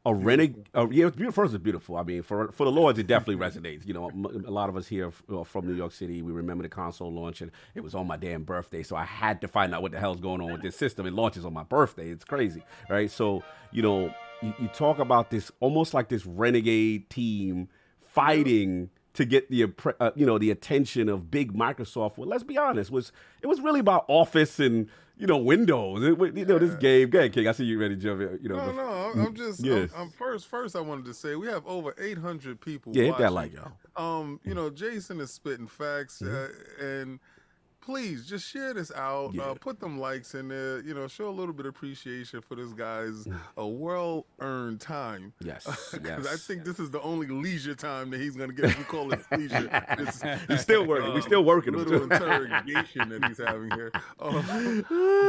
a 0.05 0.13
renegade. 0.13 0.67
Yeah, 0.73 0.81
it 0.83 1.05
was 1.05 1.15
beautiful. 1.15 1.43
First, 1.43 1.53
it's 1.53 1.63
beautiful. 1.63 1.97
I 1.97 2.03
mean, 2.03 2.23
for 2.23 2.51
for 2.51 2.65
the 2.65 2.71
Lords, 2.71 2.97
it 2.97 3.07
definitely 3.07 3.35
resonates. 3.35 3.85
You 3.85 3.93
know, 3.93 4.11
a 4.45 4.51
lot 4.51 4.69
of 4.69 4.75
us 4.75 4.87
here 4.87 5.11
uh, 5.31 5.43
from 5.43 5.67
New 5.67 5.75
York 5.75 5.91
City, 5.91 6.21
we 6.21 6.31
remember 6.31 6.63
the 6.63 6.69
console 6.69 7.11
launch, 7.11 7.41
and 7.41 7.51
it 7.75 7.81
was 7.81 7.93
on 7.93 8.07
my 8.07 8.17
damn 8.17 8.43
birthday, 8.43 8.83
so 8.83 8.95
I 8.95 9.03
had 9.03 9.41
to 9.41 9.47
find 9.47 9.75
out 9.75 9.81
what 9.81 9.91
the 9.91 9.99
hell's 9.99 10.19
going 10.19 10.41
on 10.41 10.51
with 10.51 10.61
this 10.61 10.75
system. 10.75 11.05
It 11.05 11.13
launches 11.13 11.45
on 11.45 11.53
my 11.53 11.63
birthday. 11.63 12.09
It's 12.09 12.25
crazy, 12.25 12.63
right? 12.89 13.11
So, 13.11 13.43
you 13.71 13.83
know, 13.83 14.13
you, 14.41 14.53
you 14.59 14.67
talk 14.69 14.97
about 14.99 15.29
this 15.29 15.51
almost 15.59 15.93
like 15.93 16.09
this 16.09 16.25
renegade 16.25 17.09
team 17.09 17.69
fighting 17.99 18.89
to 19.13 19.25
get 19.25 19.51
the 19.51 19.71
uh, 19.99 20.11
you 20.15 20.25
know 20.25 20.37
the 20.39 20.51
attention 20.51 21.09
of 21.09 21.29
big 21.29 21.53
Microsoft. 21.53 22.17
Well, 22.17 22.27
let's 22.27 22.43
be 22.43 22.57
honest, 22.57 22.89
was 22.91 23.11
it 23.41 23.47
was 23.47 23.61
really 23.61 23.79
about 23.79 24.05
Office 24.07 24.59
and 24.59 24.87
you 25.21 25.27
know 25.27 25.37
Windows. 25.37 26.03
It, 26.03 26.35
you 26.35 26.45
know 26.45 26.57
this 26.57 26.73
game. 26.75 27.11
Go 27.11 27.19
ahead, 27.19 27.31
King. 27.31 27.47
I 27.47 27.51
see 27.51 27.63
you 27.63 27.79
ready 27.79 27.95
to 27.95 28.01
jump 28.01 28.21
in. 28.21 28.39
You 28.41 28.49
know, 28.49 28.55
No, 28.55 28.71
no, 28.71 29.11
I'm, 29.13 29.27
I'm 29.27 29.35
just. 29.35 29.63
Yes. 29.71 29.91
I'm, 29.95 30.03
I'm 30.03 30.09
first. 30.09 30.47
First, 30.47 30.75
I 30.75 30.81
wanted 30.81 31.05
to 31.05 31.13
say 31.13 31.35
we 31.35 31.45
have 31.47 31.65
over 31.67 31.93
800 31.99 32.59
people. 32.59 32.91
yeah, 32.95 33.03
hit 33.03 33.19
that 33.19 33.31
like 33.31 33.53
y'all. 33.53 33.71
Um, 33.95 34.39
you 34.43 34.55
know, 34.55 34.71
Jason 34.71 35.19
is 35.21 35.31
spitting 35.31 35.67
facts, 35.67 36.23
uh, 36.23 36.49
and 36.81 37.19
please 37.81 38.25
just 38.25 38.47
share 38.47 38.73
this 38.73 38.91
out. 38.95 39.29
Mm-hmm. 39.29 39.39
Yeah. 39.39 39.45
Uh, 39.47 39.53
put 39.55 39.79
them 39.79 39.99
likes 39.99 40.35
in 40.35 40.47
there. 40.47 40.81
You 40.81 40.93
know, 40.93 41.07
show 41.07 41.27
a 41.27 41.31
little 41.31 41.53
bit 41.53 41.65
of 41.65 41.71
appreciation 41.75 42.41
for 42.41 42.55
this 42.55 42.71
guy's 42.73 43.25
Mm. 43.25 43.39
a 43.57 43.67
well-earned 43.67 44.79
time. 44.79 45.33
Yes, 45.41 45.63
'Cause 45.91 45.99
yes. 46.03 46.27
I 46.27 46.35
think 46.37 46.63
this 46.63 46.79
is 46.79 46.89
the 46.91 47.01
only 47.01 47.27
leisure 47.27 47.75
time 47.75 48.09
that 48.11 48.19
he's 48.21 48.35
gonna 48.35 48.53
get. 48.53 48.77
We 48.77 48.83
call 48.83 49.11
it 49.13 49.21
leisure, 49.31 49.69
This, 49.97 50.21
He's 50.47 50.61
still 50.61 50.85
working. 50.85 51.09
we 51.09 51.15
um, 51.17 51.21
still 51.21 51.43
working. 51.43 51.73
little 51.73 52.03
interrogation 52.11 53.09
that 53.09 53.25
he's 53.25 53.37
having 53.39 53.71
here. 53.71 53.91
Um, 54.19 54.85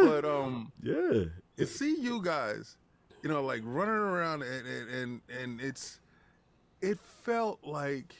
but 0.07 0.25
um, 0.25 0.73
yeah. 0.83 1.25
to 1.57 1.67
see 1.67 1.97
you 2.01 2.21
guys, 2.23 2.77
you 3.23 3.29
know, 3.29 3.43
like 3.43 3.63
running 3.65 3.95
around 3.95 4.43
and 4.43 4.67
and 4.67 4.91
and, 4.91 5.21
and 5.41 5.61
it's 5.61 6.01
it 6.81 6.99
felt 7.25 7.61
like 7.65 8.15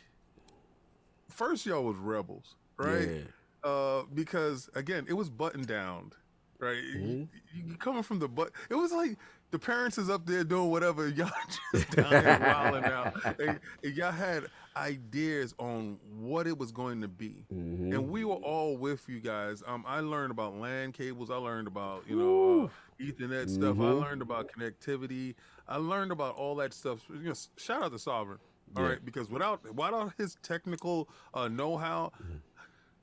first 1.29 1.67
y'all 1.67 1.83
was 1.85 1.97
rebels, 1.97 2.55
right? 2.77 3.09
Yeah. 3.09 3.21
Uh, 3.65 4.03
because 4.15 4.69
again, 4.75 5.07
it 5.09 5.13
was 5.15 5.31
button 5.31 5.63
down, 5.63 6.13
right? 6.59 6.83
Mhm. 6.97 7.29
You, 7.55 7.63
you 7.69 7.77
coming 7.77 8.03
from 8.03 8.19
the 8.19 8.29
butt, 8.29 8.51
it 8.71 8.75
was 8.75 8.93
like 8.93 9.17
the 9.51 9.59
parents 9.59 9.99
is 9.99 10.09
up 10.11 10.27
there 10.27 10.43
doing 10.45 10.71
whatever, 10.71 11.09
y'all 11.17 11.31
just 11.73 11.91
down 11.97 12.11
there 12.11 12.39
wilding 12.41 12.85
out. 12.85 13.15
And, 13.41 13.61
and 13.85 13.95
y'all 13.97 14.11
had 14.11 14.47
ideas 14.77 15.55
on 15.59 15.99
what 16.19 16.47
it 16.47 16.57
was 16.57 16.73
going 16.73 17.01
to 17.03 17.09
be 17.09 17.45
Mhm. 17.53 17.93
and 17.95 18.09
we 18.09 18.25
were 18.25 18.37
all 18.37 18.77
with 18.77 19.07
you 19.09 19.21
guys. 19.21 19.63
Um, 19.67 19.85
I 19.87 20.01
learned 20.01 20.31
about 20.31 20.57
land 20.57 20.95
cables. 20.95 21.31
I 21.31 21.37
learned 21.37 21.69
about 21.69 22.05
you 22.09 22.17
know 22.17 22.65
uh, 22.65 22.69
Ethernet 23.05 23.49
stuff. 23.51 23.77
I 23.79 23.83
Mhm. 23.83 24.01
learned 24.01 24.23
about 24.23 24.51
connectivity. 24.51 25.35
I 25.69 25.77
learned 25.77 26.11
about 26.11 26.35
all 26.37 26.55
that 26.57 26.73
stuff. 26.73 27.01
You 27.11 27.21
know, 27.29 27.35
shout 27.57 27.83
out 27.83 27.93
to 27.93 27.99
Sovereign. 27.99 28.39
all 28.75 28.83
Yeah. 28.83 28.89
right, 28.91 29.05
because 29.05 29.29
without 29.29 29.63
without 29.75 30.15
his 30.17 30.37
technical 30.43 31.09
uh, 31.35 31.49
know-how, 31.49 32.13
Mm-hmm. 32.23 32.37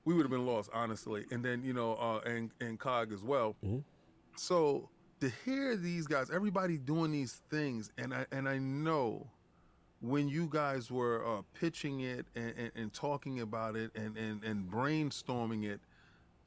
We 0.09 0.15
would 0.15 0.23
have 0.23 0.31
been 0.31 0.47
lost, 0.47 0.71
honestly. 0.73 1.27
And 1.29 1.45
then 1.45 1.61
you 1.63 1.71
know, 1.71 1.93
uh, 1.93 2.27
and 2.27 2.49
and 2.59 2.79
Cog 2.79 3.13
as 3.13 3.23
well. 3.23 3.55
Mhm. 3.63 3.83
So 4.37 4.89
to 5.21 5.29
hear 5.45 5.75
these 5.75 6.07
guys, 6.07 6.31
everybody 6.31 6.79
doing 6.79 7.11
these 7.11 7.43
things, 7.51 7.91
and 7.95 8.11
I 8.11 8.25
and 8.31 8.49
I 8.49 8.57
know 8.57 9.29
when 10.01 10.27
you 10.27 10.47
guys 10.49 10.89
were 10.89 11.23
uh, 11.27 11.41
pitching 11.53 11.99
it 11.99 12.25
and, 12.35 12.53
and, 12.57 12.71
and 12.73 12.93
talking 12.93 13.41
about 13.41 13.75
it 13.75 13.91
and, 13.95 14.17
and, 14.17 14.41
and 14.45 14.71
brainstorming 14.71 15.65
it, 15.65 15.81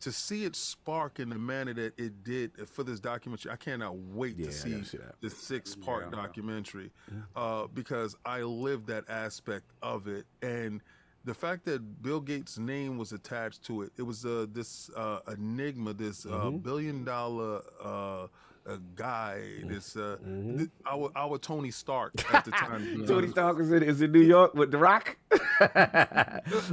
to 0.01 0.11
see 0.11 0.45
it 0.45 0.57
spark 0.57 1.21
in 1.21 1.29
the 1.29 1.39
manner 1.39 1.75
that 1.75 1.93
it 1.99 2.25
did 2.25 2.67
for 2.67 2.83
this 2.83 2.99
documentary, 2.99 3.53
I 3.53 3.57
cannot 3.57 3.95
wait 3.97 4.39
Yeah, 4.39 4.47
to 4.47 4.53
see 4.53 4.71
gotta 4.71 4.85
see 4.87 4.99
the 5.21 5.31
six 5.31 5.77
part 5.77 6.05
Yeah. 6.05 6.11
documentary 6.11 6.91
uh, 7.37 7.67
because 7.67 8.17
I 8.25 8.41
lived 8.41 8.87
that 8.87 9.09
aspect 9.09 9.67
of 9.83 10.09
it. 10.09 10.25
And 10.41 10.81
the 11.25 11.35
fact 11.35 11.65
that 11.67 12.03
Bill 12.03 12.21
Gates' 12.21 12.59
name 12.59 12.99
was 12.99 13.13
attached 13.13 13.63
to 13.65 13.83
it, 13.83 13.93
it 13.97 14.03
was 14.03 14.25
uh, 14.27 14.47
this 14.53 14.91
uh, 14.97 15.21
enigma, 15.33 15.93
this 15.95 16.27
uh, 16.27 16.31
Mhm. 16.31 16.63
billion 16.63 17.05
dollar 17.05 17.61
uh, 17.83 18.27
uh, 18.65 18.77
guy, 18.95 19.41
this 19.65 19.97
uh, 19.97 20.17
Mhm. 20.25 20.59
th- 20.59 20.71
our 20.87 21.11
our 21.17 21.37
Tony 21.39 21.71
Stark 21.71 22.13
at 22.35 22.45
the 22.45 22.51
time. 22.53 23.05
Tony. 23.09 23.29
Stark 23.29 23.59
is 23.61 23.73
in, 23.73 23.83
is 23.83 24.01
in 24.03 24.13
New 24.13 24.21
York 24.21 24.55
with 24.55 24.71
The 24.71 24.79
Rock. 24.79 25.17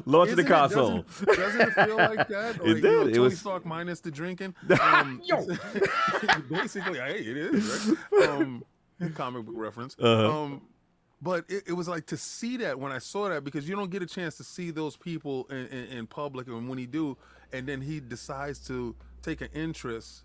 Launching 0.06 0.36
the 0.36 0.42
Isn't 0.44 0.46
it- 0.46 0.48
console. 0.48 1.02
Doesn't, 1.04 1.36
doesn't 1.38 1.62
it 1.62 1.74
feel 1.86 1.98
like 1.98 2.28
that? 2.36 2.56
It 2.56 2.60
Like, 2.62 2.68
you 2.68 2.82
know, 2.82 3.04
did. 3.04 3.08
It 3.08 3.16
Tony 3.16 3.20
was- 3.20 3.40
Stark 3.40 3.66
minus 3.66 4.00
the 4.02 4.12
drinking. 4.12 4.56
Um, 4.82 5.22
Yo. 5.26 5.46
basically, 6.50 7.00
hey, 7.00 7.20
it 7.20 7.38
is 7.38 7.94
right. 8.12 8.30
Um, 8.30 8.64
comic 9.16 9.46
book 9.46 9.56
reference. 9.58 9.96
Uh-huh. 10.00 10.42
Um, 10.44 10.62
but 11.22 11.46
it, 11.50 11.64
it 11.68 11.74
was 11.74 11.88
like 11.88 12.06
to 12.08 12.18
see 12.18 12.58
that 12.58 12.80
when 12.80 12.92
I 12.92 13.00
saw 13.00 13.30
that 13.30 13.44
because 13.44 13.68
you 13.68 13.76
don't 13.76 13.90
get 13.90 14.02
a 14.02 14.06
chance 14.06 14.38
to 14.38 14.44
see 14.44 14.72
those 14.72 14.96
people 14.96 15.46
in, 15.50 15.68
in, 15.68 15.86
in 15.86 16.08
public, 16.08 16.48
and 16.48 16.70
when 16.70 16.78
he 16.78 16.86
do, 16.86 17.18
and 17.52 17.68
then 17.68 17.82
he 17.82 18.00
decides 18.00 18.60
to 18.68 18.96
take 19.22 19.42
an 19.42 19.50
interest 19.54 20.24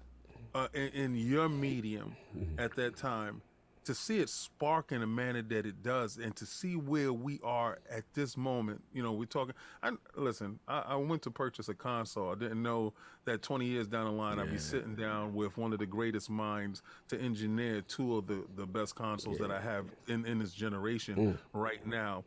uh, 0.54 0.68
in, 0.72 0.88
in 0.88 1.16
your 1.16 1.48
medium 1.48 2.16
at 2.58 2.74
that 2.76 2.96
time 2.96 3.42
to 3.84 3.94
see 3.94 4.18
it 4.20 4.28
spark 4.28 4.92
in 4.92 5.02
a 5.02 5.06
manner 5.06 5.42
that 5.42 5.66
it 5.66 5.82
does 5.82 6.16
and 6.18 6.34
to 6.36 6.46
see 6.46 6.74
where 6.76 7.12
we 7.12 7.38
are 7.44 7.78
at 7.90 8.02
this 8.14 8.36
moment 8.36 8.82
you 8.92 9.02
know 9.02 9.12
we're 9.12 9.24
talking 9.24 9.54
i 9.82 9.90
listen 10.16 10.58
i, 10.68 10.78
I 10.88 10.96
went 10.96 11.22
to 11.22 11.30
purchase 11.30 11.68
a 11.68 11.74
console. 11.74 12.30
I 12.30 12.34
didn't 12.34 12.62
know 12.62 12.92
that 13.24 13.42
20 13.42 13.64
years 13.66 13.86
down 13.88 14.04
the 14.06 14.12
line 14.12 14.38
i'd 14.38 14.50
be 14.50 14.58
sitting 14.58 14.94
down 14.94 15.34
with 15.34 15.56
one 15.56 15.72
of 15.72 15.78
the 15.78 15.86
greatest 15.86 16.30
minds 16.30 16.82
to 17.08 17.18
engineer 17.20 17.80
two 17.82 18.16
of 18.16 18.26
the, 18.26 18.44
the 18.56 18.66
best 18.66 18.94
consoles 18.94 19.38
that 19.38 19.50
i 19.50 19.60
have 19.60 19.86
in, 20.08 20.24
in 20.26 20.38
this 20.38 20.52
generation 20.52 21.16
Mm. 21.16 21.38
right 21.52 21.86
now. 21.86 22.24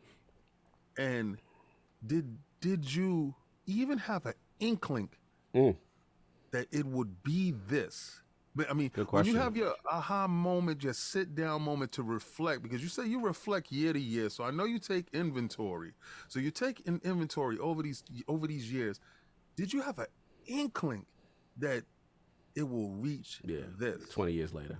And 0.96 1.38
did 2.06 2.38
did 2.60 2.92
you 2.94 3.34
even 3.66 3.98
have 3.98 4.26
an 4.26 4.34
inkling 4.60 5.10
Mm. 5.54 5.76
that 6.50 6.66
it 6.70 6.84
would 6.86 7.22
be 7.22 7.54
this 7.68 8.22
but 8.58 8.68
I 8.68 8.74
mean, 8.74 8.90
Good 8.92 9.10
when 9.12 9.24
you 9.24 9.36
have 9.36 9.56
your 9.56 9.72
aha 9.88 10.26
moment, 10.26 10.82
your 10.82 10.92
sit 10.92 11.36
down 11.36 11.62
moment 11.62 11.92
to 11.92 12.02
reflect, 12.02 12.60
because 12.60 12.82
you 12.82 12.88
say 12.88 13.06
you 13.06 13.20
reflect 13.20 13.70
year 13.70 13.92
to 13.92 14.00
year. 14.00 14.28
So 14.30 14.42
I 14.42 14.50
know 14.50 14.64
you 14.64 14.80
take 14.80 15.06
inventory. 15.12 15.92
So 16.26 16.40
you 16.40 16.50
take 16.50 16.82
an 16.88 17.00
inventory 17.04 17.56
over 17.58 17.84
these 17.84 18.02
over 18.26 18.48
these 18.48 18.70
years. 18.70 18.98
Did 19.54 19.72
you 19.72 19.80
have 19.82 20.00
an 20.00 20.06
inkling 20.46 21.06
that 21.58 21.84
it 22.56 22.68
will 22.68 22.90
reach 22.90 23.40
Yeah. 23.44 23.60
this? 23.78 24.08
20 24.08 24.32
years 24.32 24.52
later. 24.52 24.78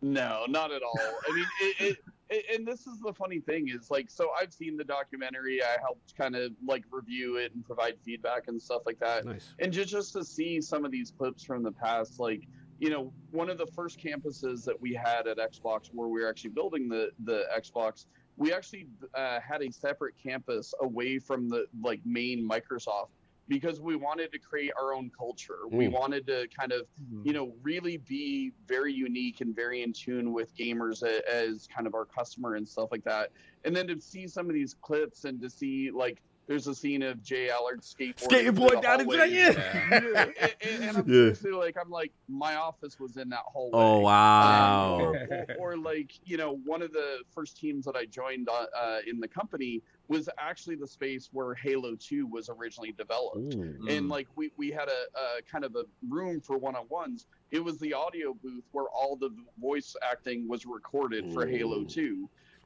No, 0.00 0.46
not 0.48 0.72
at 0.72 0.82
all. 0.82 0.98
I 1.28 1.34
mean, 1.34 1.46
it, 1.60 1.76
it, 1.80 1.98
it, 2.30 2.44
and 2.56 2.66
this 2.66 2.86
is 2.86 3.00
the 3.00 3.12
funny 3.12 3.40
thing 3.40 3.68
is 3.68 3.90
like, 3.90 4.08
so 4.08 4.30
I've 4.40 4.52
seen 4.54 4.78
the 4.78 4.84
documentary. 4.84 5.62
I 5.62 5.76
helped 5.82 6.16
kind 6.16 6.36
of 6.36 6.52
like 6.66 6.84
review 6.90 7.36
it 7.36 7.52
and 7.54 7.64
provide 7.66 7.96
feedback 8.02 8.48
and 8.48 8.62
stuff 8.62 8.82
like 8.86 8.98
that. 9.00 9.26
Nice. 9.26 9.52
And 9.58 9.72
just 9.72 9.90
just 9.90 10.14
to 10.14 10.24
see 10.24 10.62
some 10.62 10.86
of 10.86 10.90
these 10.90 11.10
clips 11.10 11.44
from 11.44 11.62
the 11.62 11.72
past, 11.72 12.18
like 12.18 12.48
you 12.78 12.90
know, 12.90 13.12
one 13.30 13.50
of 13.50 13.58
the 13.58 13.66
first 13.66 13.98
campuses 13.98 14.64
that 14.64 14.80
we 14.80 14.94
had 14.94 15.26
at 15.26 15.38
Xbox, 15.38 15.88
where 15.92 16.08
we 16.08 16.20
were 16.22 16.28
actually 16.28 16.50
building 16.50 16.88
the 16.88 17.10
the 17.24 17.44
Xbox, 17.56 18.06
we 18.36 18.52
actually 18.52 18.86
uh, 19.14 19.40
had 19.40 19.62
a 19.62 19.72
separate 19.72 20.14
campus 20.22 20.72
away 20.80 21.18
from 21.18 21.48
the 21.48 21.66
like 21.82 22.00
main 22.04 22.48
Microsoft 22.48 23.08
because 23.48 23.80
we 23.80 23.96
wanted 23.96 24.30
to 24.30 24.38
create 24.38 24.70
our 24.80 24.94
own 24.94 25.10
culture. 25.16 25.66
We 25.70 25.86
Mm. 25.86 25.92
wanted 25.92 26.26
to 26.28 26.46
kind 26.48 26.72
of 26.72 26.86
you 27.24 27.32
know 27.32 27.52
really 27.62 27.96
be 27.96 28.52
very 28.66 28.92
unique 28.92 29.40
and 29.40 29.56
very 29.56 29.82
in 29.82 29.92
tune 29.92 30.32
with 30.32 30.54
gamers 30.54 31.02
as 31.02 31.66
kind 31.66 31.86
of 31.86 31.94
our 31.94 32.04
customer 32.04 32.54
and 32.54 32.68
stuff 32.68 32.90
like 32.92 33.02
that 33.04 33.32
and 33.64 33.74
then 33.74 33.88
to 33.88 34.00
see 34.00 34.28
some 34.28 34.46
of 34.48 34.54
these 34.54 34.74
clips 34.74 35.24
and 35.24 35.40
to 35.40 35.50
see 35.50 35.90
like 35.90 36.22
there's 36.48 36.66
a 36.66 36.74
scene 36.74 37.02
of 37.02 37.22
J 37.22 37.50
Allard 37.50 37.82
skateboarding 37.82 38.16
through 38.18 38.52
Skateboard 38.52 38.70
the 38.76 38.80
down 38.80 39.00
in 39.02 39.06
hallway. 39.06 39.30
yeah. 39.30 39.50
Yeah, 39.52 40.22
and, 40.22 40.34
and- 40.40 40.82
and 40.82 40.96
I'm 40.96 41.06
Yeah. 41.06 41.12
seriously 41.34 41.52
like 41.52 41.76
I'm 41.80 41.90
like 41.90 42.10
my 42.28 42.56
office 42.56 42.98
was 42.98 43.16
in 43.18 43.28
that 43.28 43.42
hallway. 43.46 43.70
Oh 43.74 43.96
Um, 43.98 44.02
wow. 44.02 44.98
or, 45.00 45.16
or, 45.30 45.46
or 45.72 45.76
like 45.76 46.12
you 46.24 46.36
know 46.38 46.58
one 46.64 46.80
of 46.82 46.92
the 46.92 47.18
first 47.34 47.56
teams 47.58 47.84
that 47.84 47.94
I 47.96 48.06
joined 48.06 48.48
uh, 48.48 48.66
uh, 48.76 48.98
in 49.06 49.20
the 49.20 49.28
company 49.28 49.82
was 50.08 50.28
actually 50.38 50.76
the 50.76 50.86
space 50.86 51.28
where 51.32 51.52
Halo 51.54 51.94
2 51.94 52.26
was 52.26 52.48
originally 52.48 52.92
developed 52.92 53.54
Ooh. 53.54 53.60
and 53.88 54.06
Mm. 54.06 54.10
like 54.10 54.26
we, 54.36 54.50
we 54.56 54.70
had 54.70 54.88
a, 54.88 55.18
a 55.38 55.42
kind 55.42 55.64
of 55.66 55.76
a 55.76 55.84
room 56.08 56.40
for 56.40 56.56
one-on-ones 56.56 57.26
it 57.50 57.62
was 57.62 57.78
the 57.78 57.92
audio 57.92 58.32
booth 58.42 58.64
where 58.72 58.86
all 58.88 59.16
the 59.16 59.28
voice 59.60 59.94
acting 60.02 60.48
was 60.48 60.64
recorded 60.64 61.30
for 61.32 61.46
halo 61.46 61.80
Ooh. 61.80 61.86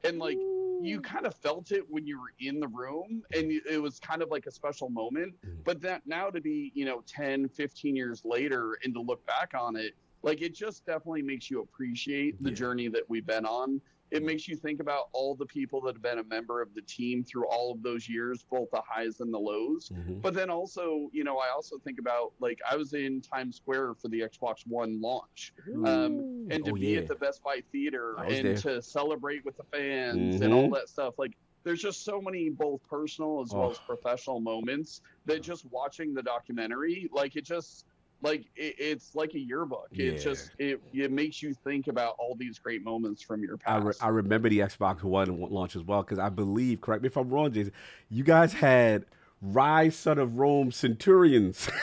2 0.03 0.09
and 0.09 0.19
like 0.19 0.37
you 0.81 0.99
kind 1.01 1.25
of 1.25 1.33
felt 1.35 1.71
it 1.71 1.83
when 1.89 2.05
you 2.05 2.19
were 2.19 2.33
in 2.39 2.59
the 2.59 2.67
room 2.67 3.23
and 3.35 3.51
it 3.69 3.81
was 3.81 3.99
kind 3.99 4.21
of 4.21 4.29
like 4.29 4.45
a 4.47 4.51
special 4.51 4.89
moment 4.89 5.33
Mm. 5.45 5.63
but 5.63 5.81
that 5.81 6.01
now 6.05 6.29
to 6.29 6.41
be 6.41 6.71
you 6.75 6.85
know 6.85 7.01
10 7.07 7.47
15 7.49 7.95
years 7.95 8.23
later 8.25 8.77
and 8.83 8.93
to 8.93 9.01
look 9.01 9.25
back 9.25 9.51
on 9.59 9.75
it 9.75 9.93
like 10.23 10.41
it 10.41 10.53
just 10.53 10.85
definitely 10.85 11.21
makes 11.21 11.49
you 11.49 11.61
appreciate 11.61 12.41
the 12.43 12.49
Yeah. 12.49 12.55
journey 12.55 12.87
that 12.89 13.03
we've 13.09 13.25
been 13.25 13.45
on 13.45 13.79
it 14.13 14.21
makes 14.23 14.47
you 14.47 14.55
think 14.55 14.79
about 14.79 15.05
all 15.11 15.33
the 15.35 15.45
people 15.47 15.81
that 15.81 15.95
have 15.95 16.01
been 16.03 16.19
a 16.19 16.23
member 16.23 16.61
of 16.61 16.73
the 16.75 16.81
team 16.83 17.23
through 17.23 17.47
all 17.47 17.71
of 17.71 17.81
those 17.81 18.07
years 18.07 18.45
both 18.49 18.69
the 18.71 18.81
highs 18.87 19.19
and 19.19 19.33
the 19.33 19.39
lows 19.39 19.89
Mhm. 19.89 20.21
but 20.21 20.33
then 20.35 20.49
also, 20.49 21.09
you 21.11 21.23
know, 21.23 21.37
I 21.39 21.49
also 21.49 21.77
think 21.79 21.99
about 21.99 22.33
like 22.39 22.59
I 22.69 22.75
was 22.75 22.93
in 22.93 23.21
Times 23.21 23.55
Square 23.57 23.95
for 23.95 24.07
the 24.09 24.21
Xbox 24.21 24.65
One 24.67 25.01
launch, 25.01 25.53
um, 25.83 26.47
and 26.51 26.63
to 26.65 26.71
Oh, 26.71 26.75
be 26.75 26.91
yeah. 26.93 26.99
at 26.99 27.07
the 27.07 27.15
Best 27.15 27.43
Buy 27.43 27.61
theater 27.71 28.15
and 28.19 28.45
there. 28.45 28.55
to 28.57 28.81
celebrate 28.81 29.43
with 29.45 29.57
the 29.57 29.63
fans 29.63 30.41
and 30.41 30.53
all 30.53 30.69
Mhm. 30.69 30.73
that 30.75 30.89
stuff. 30.89 31.17
Like, 31.17 31.35
there's 31.63 31.81
just 31.81 32.03
so 32.03 32.21
many 32.21 32.49
both 32.49 32.81
personal 32.83 33.41
as 33.41 33.51
well 33.53 33.67
Oh. 33.67 33.71
as 33.71 33.79
professional 33.79 34.39
moments 34.39 35.01
that 35.25 35.41
just 35.41 35.65
watching 35.65 36.13
the 36.13 36.21
documentary, 36.21 37.09
like 37.11 37.35
it 37.35 37.45
just 37.45 37.85
like 38.23 38.45
it, 38.55 38.75
it's 38.79 39.13
like 39.15 39.33
a 39.35 39.39
yearbook. 39.39 39.89
Yeah. 39.91 40.11
It 40.11 40.21
just 40.21 40.51
it 40.57 40.81
it 40.93 41.11
makes 41.11 41.41
you 41.43 41.53
think 41.53 41.87
about 41.87 42.15
all 42.17 42.35
these 42.35 42.57
great 42.57 42.83
moments 42.83 43.21
from 43.21 43.43
your 43.43 43.59
I, 43.65 43.79
past. 43.79 43.85
re- 43.85 43.93
I 44.01 44.07
remember 44.09 44.49
the 44.49 44.59
Xbox 44.59 45.03
One 45.03 45.39
launch 45.39 45.75
as 45.75 45.83
well 45.83 46.01
because 46.01 46.19
I 46.19 46.29
believe, 46.29 46.81
correct 46.81 47.03
me 47.03 47.07
if 47.07 47.17
I'm 47.17 47.29
wrong, 47.29 47.51
Jason, 47.51 47.73
you 48.09 48.23
guys 48.23 48.53
had 48.53 49.05
Ryse 49.43 49.93
Son 49.93 50.17
of 50.17 50.37
Rome 50.37 50.71
Centurions. 50.71 51.69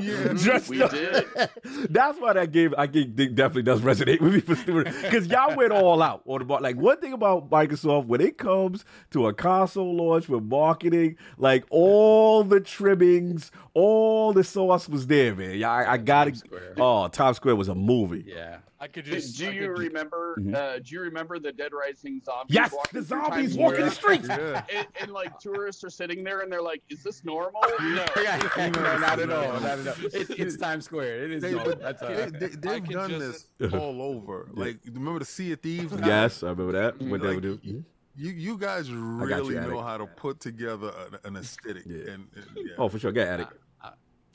Yeah. 0.00 0.32
Just 0.34 0.68
We 0.70 0.78
did. 0.78 1.26
That's 1.90 2.18
why 2.18 2.32
that 2.34 2.52
game 2.52 2.72
I 2.78 2.86
think 2.86 3.14
definitely 3.16 3.64
does 3.64 3.80
resonate 3.80 4.20
with 4.20 4.32
me 4.32 4.40
for 4.40 4.54
stupid 4.54 4.94
because 5.02 5.26
y'all 5.26 5.54
went 5.56 5.72
all 5.72 6.00
out 6.00 6.22
on 6.24 6.38
the 6.38 6.44
bar. 6.44 6.60
Like 6.60 6.76
one 6.76 6.98
thing 6.98 7.12
about 7.12 7.50
Microsoft 7.50 8.06
when 8.06 8.20
it 8.20 8.38
comes 8.38 8.84
to 9.10 9.26
a 9.26 9.34
console 9.34 9.94
launch 9.94 10.28
with 10.28 10.44
marketing, 10.44 11.16
like 11.36 11.64
all 11.68 12.44
the 12.44 12.60
trimmings, 12.60 13.50
all 13.74 14.32
the 14.32 14.44
sauce 14.44 14.88
was 14.88 15.08
there, 15.08 15.34
man. 15.34 15.58
Yeah, 15.58 15.70
I, 15.70 15.94
I 15.94 15.96
got 15.98 16.28
it. 16.28 16.42
Oh, 16.78 17.08
Times 17.08 17.36
Square 17.36 17.56
was 17.56 17.68
a 17.68 17.74
movie. 17.74 18.24
Yeah. 18.26 18.58
I 18.82 18.88
could 18.88 19.04
Do, 19.04 19.12
just. 19.12 19.38
do 19.38 19.46
I 19.46 19.50
you 19.50 19.60
could 19.68 19.76
ju- 19.76 19.82
remember? 19.84 20.36
Mhm. 20.40 20.54
Uh, 20.56 20.78
do 20.80 20.94
you 20.94 21.00
remember 21.02 21.38
the 21.38 21.52
Dead 21.52 21.70
Rising 21.72 22.20
zombies? 22.24 22.54
Yes, 22.54 22.72
walking 22.72 23.00
the 23.00 23.06
through 23.06 23.20
zombies 23.22 23.56
walking 23.56 23.84
the 23.84 23.90
streets. 23.92 24.26
Yeah. 24.28 24.64
And, 24.74 24.86
and 25.00 25.10
like 25.12 25.38
tourists 25.38 25.84
are 25.84 25.90
sitting 25.90 26.24
there 26.24 26.40
and 26.40 26.50
they're 26.50 26.60
like, 26.62 26.82
"Is 26.90 27.02
this 27.04 27.24
normal?" 27.24 27.60
No. 27.80 28.04
no, 28.16 28.98
not 28.98 29.20
at 29.20 29.30
all. 29.30 29.52
Not 29.60 29.78
at 29.78 29.86
all. 29.86 29.94
It's, 30.12 30.30
it's 30.30 30.56
Times 30.56 30.84
Square. 30.86 31.24
It 31.26 31.30
is. 31.32 31.42
They, 31.42 31.52
normal. 31.52 31.68
but 31.76 31.80
That's 31.80 32.00
they, 32.00 32.22
all. 32.24 32.30
they, 32.32 32.46
they've 32.48 32.88
done 32.88 33.10
just- 33.10 33.48
this 33.58 33.72
all 33.72 34.02
over. 34.02 34.48
Like, 34.52 34.78
remember 34.84 35.20
the 35.20 35.24
Sea 35.26 35.52
of 35.52 35.60
Thieves? 35.60 35.94
Yes, 36.04 36.42
I 36.42 36.48
remember 36.50 36.72
that. 36.72 37.00
What 37.00 37.20
they 37.22 37.28
Like, 37.28 37.36
would 37.36 37.42
do. 37.42 37.60
y- 37.64 37.70
Mhm. 37.72 37.84
You 38.14 38.30
you 38.32 38.58
guys 38.58 38.90
really 38.90 39.54
you, 39.54 39.60
know 39.62 39.68
Attic. 39.78 39.80
how 39.80 39.96
to 39.98 40.06
put 40.06 40.38
together 40.40 40.92
an, 41.12 41.18
an 41.24 41.36
aesthetic. 41.40 41.84
Yeah. 41.86 42.12
And, 42.12 42.26
and 42.34 42.46
yeah. 42.56 42.72
Oh, 42.78 42.88
for 42.90 42.98
sure. 42.98 43.10
Get 43.12 43.26
Attic. 43.28 43.48
I- 43.80 43.88
I- 43.88 43.92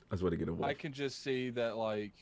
That's 0.10 0.22
what 0.24 0.32
they 0.32 0.38
get 0.38 0.50
I 0.64 0.74
can 0.74 0.94
just 0.94 1.22
see 1.22 1.50
that 1.52 1.78
like, 1.78 2.14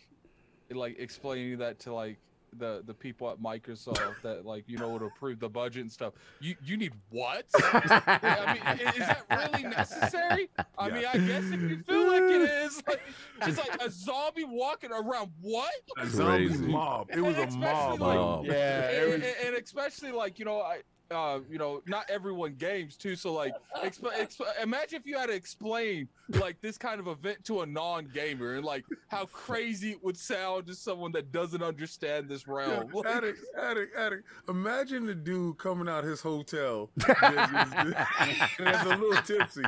like 0.72 0.98
explaining 1.00 1.58
that 1.60 1.80
to 1.80 1.94
like 1.94 2.18
the 2.58 2.82
the 2.86 2.94
people 2.94 3.30
at 3.30 3.38
Microsoft 3.38 4.22
that 4.24 4.46
like 4.46 4.64
you 4.68 4.78
know 4.78 4.88
would 4.90 5.02
approve 5.02 5.40
the 5.40 5.50
budget 5.50 5.82
and 5.82 5.92
stuff. 5.92 6.14
You 6.40 6.56
you 6.64 6.78
need 6.78 6.94
what? 7.10 7.44
I 7.56 8.54
mean, 8.80 8.88
is 8.94 9.00
that 9.00 9.24
really 9.30 9.64
necessary? 9.64 10.50
I 10.78 10.90
mean, 10.90 11.06
I 11.06 11.18
guess 11.18 11.44
if 11.52 11.60
you 11.62 11.84
feel 11.84 12.08
like 12.08 12.24
it 12.24 12.42
is, 12.50 12.82
like, 12.88 13.02
it's 13.44 13.58
like 13.58 13.82
a 13.82 13.90
zombie 13.92 14.46
walking 14.46 14.92
around. 14.92 15.32
What? 15.42 15.72
a 15.98 16.08
zombie 16.08 16.48
Crazy. 16.48 16.66
mob. 16.68 17.10
It 17.14 17.20
was 17.22 17.36
a 17.38 17.44
Especially 17.44 17.98
mob. 17.98 18.46
like- 18.46 18.52
Yeah. 18.54 18.90
and, 18.92 19.14
and- 19.16 19.36
and 19.48 19.56
especially 19.58 20.12
like 20.12 20.40
you 20.40 20.46
know 20.46 20.62
I 20.62 20.82
uh 21.12 21.40
you 21.50 21.58
know 21.60 21.82
not 21.86 22.04
everyone 22.10 22.56
games 22.56 22.96
too 22.98 23.16
so 23.16 23.32
like 23.34 23.54
exp- 23.84 24.12
exp- 24.20 24.42
imagine 24.64 25.00
if 25.00 25.06
you 25.06 25.18
had 25.18 25.28
to 25.28 25.34
explain 25.36 26.08
like 26.40 26.60
this 26.62 26.78
kind 26.78 27.00
of 27.00 27.08
event 27.08 27.44
to 27.44 27.62
a 27.62 27.66
non-gamer 27.66 28.56
and 28.56 28.66
like 28.66 28.84
how 29.10 29.26
crazy 29.28 29.92
it 29.92 30.04
would 30.04 30.18
sound 30.18 30.66
to 30.66 30.74
someone 30.74 31.12
that 31.12 31.32
doesn't 31.32 31.62
understand 31.62 32.28
this 32.28 32.48
realm 32.48 32.90
Like, 32.94 33.06
Attic, 33.06 33.36
attic, 33.56 33.90
attic. 33.96 34.20
Imagine 34.50 35.06
the 35.06 35.14
dude 35.14 35.58
coming 35.60 35.88
out 35.88 36.04
his 36.04 36.22
hotel 36.22 36.90
and 37.22 37.56
is 37.56 38.58
a 38.60 38.98
little 38.98 39.22
tipsy. 39.22 39.62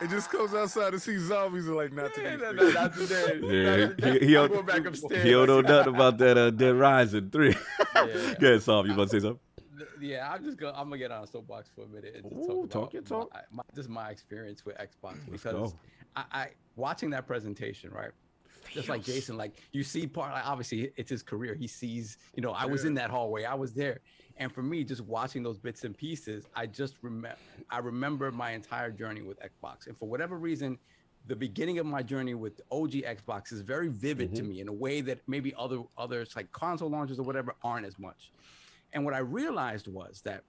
It 0.00 0.08
just 0.08 0.30
comes 0.30 0.54
outside 0.54 0.92
to 0.92 0.98
see 1.00 1.18
zombies 1.18 1.66
and 1.66 1.76
like 1.76 1.92
not 1.92 2.10
Yeah, 2.16 2.30
today. 2.30 2.42
no, 2.42 2.52
no, 2.52 2.70
not 2.70 2.94
today. 2.94 3.40
Yeah, 3.42 3.76
Not 3.86 3.98
today. 3.98 4.18
he- 4.20 4.26
he 4.26 4.36
I'm 4.38 4.48
don't- 4.48 4.52
going 4.52 4.66
back 4.66 4.86
upstairs. 4.86 5.24
He 5.24 5.30
don't 5.30 5.46
know 5.48 5.60
nothing 5.60 5.94
about 5.94 6.16
that 6.18 6.38
uh, 6.38 6.50
Dead 6.50 6.74
Rising 6.74 7.28
3. 7.30 7.48
Yeah. 7.94 8.34
Go 8.40 8.46
ahead, 8.48 8.62
Saul. 8.62 8.86
You 8.86 8.94
about 8.94 9.04
to 9.10 9.20
say 9.20 9.20
something? 9.20 9.38
Yeah, 10.00 10.30
I'm 10.30 10.44
just 10.44 10.58
gonna 10.58 10.76
I'm 10.76 10.84
gonna 10.84 10.98
get 10.98 11.10
on 11.10 11.24
a 11.24 11.26
soapbox 11.26 11.68
for 11.74 11.82
a 11.82 11.88
minute 11.88 12.14
and 12.16 12.30
just 12.30 12.50
Ooh, 12.50 12.66
talk 12.66 12.92
talk 12.92 13.04
talk. 13.04 13.30
My, 13.32 13.40
my, 13.50 13.62
just 13.74 13.88
my 13.88 14.10
experience 14.10 14.64
with 14.64 14.76
Xbox 14.76 15.16
Let's 15.28 15.42
because 15.42 15.72
go. 15.72 15.78
I, 16.16 16.24
I 16.32 16.48
watching 16.76 17.10
that 17.10 17.26
presentation 17.26 17.90
right. 17.90 18.10
Just 18.72 18.88
like 18.88 19.04
Jason, 19.04 19.36
like 19.36 19.52
you 19.72 19.82
see 19.82 20.06
part, 20.06 20.32
like 20.32 20.46
obviously 20.46 20.90
it's 20.96 21.10
his 21.10 21.22
career. 21.22 21.54
He 21.54 21.66
sees, 21.66 22.16
you 22.34 22.42
know, 22.42 22.52
I 22.52 22.64
was 22.64 22.86
in 22.86 22.94
that 22.94 23.10
hallway, 23.10 23.44
I 23.44 23.52
was 23.52 23.74
there, 23.74 24.00
and 24.38 24.50
for 24.50 24.62
me, 24.62 24.84
just 24.84 25.02
watching 25.02 25.42
those 25.42 25.58
bits 25.58 25.84
and 25.84 25.96
pieces, 25.96 26.46
I 26.56 26.66
just 26.66 26.96
remember, 27.02 27.36
I 27.70 27.78
remember 27.78 28.32
my 28.32 28.52
entire 28.52 28.90
journey 28.90 29.20
with 29.20 29.38
Xbox, 29.40 29.86
and 29.86 29.96
for 29.96 30.08
whatever 30.08 30.38
reason, 30.38 30.78
the 31.26 31.36
beginning 31.36 31.78
of 31.78 31.86
my 31.86 32.02
journey 32.02 32.34
with 32.34 32.60
OG 32.70 32.92
Xbox 32.92 33.52
is 33.52 33.60
very 33.60 33.88
vivid 33.88 34.34
to 34.34 34.42
mm-hmm. 34.42 34.50
me 34.50 34.60
in 34.60 34.68
a 34.68 34.72
way 34.72 35.00
that 35.00 35.20
maybe 35.26 35.54
other 35.58 35.82
others 35.96 36.34
like 36.36 36.50
console 36.52 36.90
launches 36.90 37.18
or 37.18 37.22
whatever 37.22 37.54
aren't 37.62 37.86
as 37.86 37.98
much. 37.98 38.32
And 38.94 39.04
what 39.04 39.12
I 39.12 39.18
realized 39.18 39.88
was 39.88 40.22
that 40.24 40.44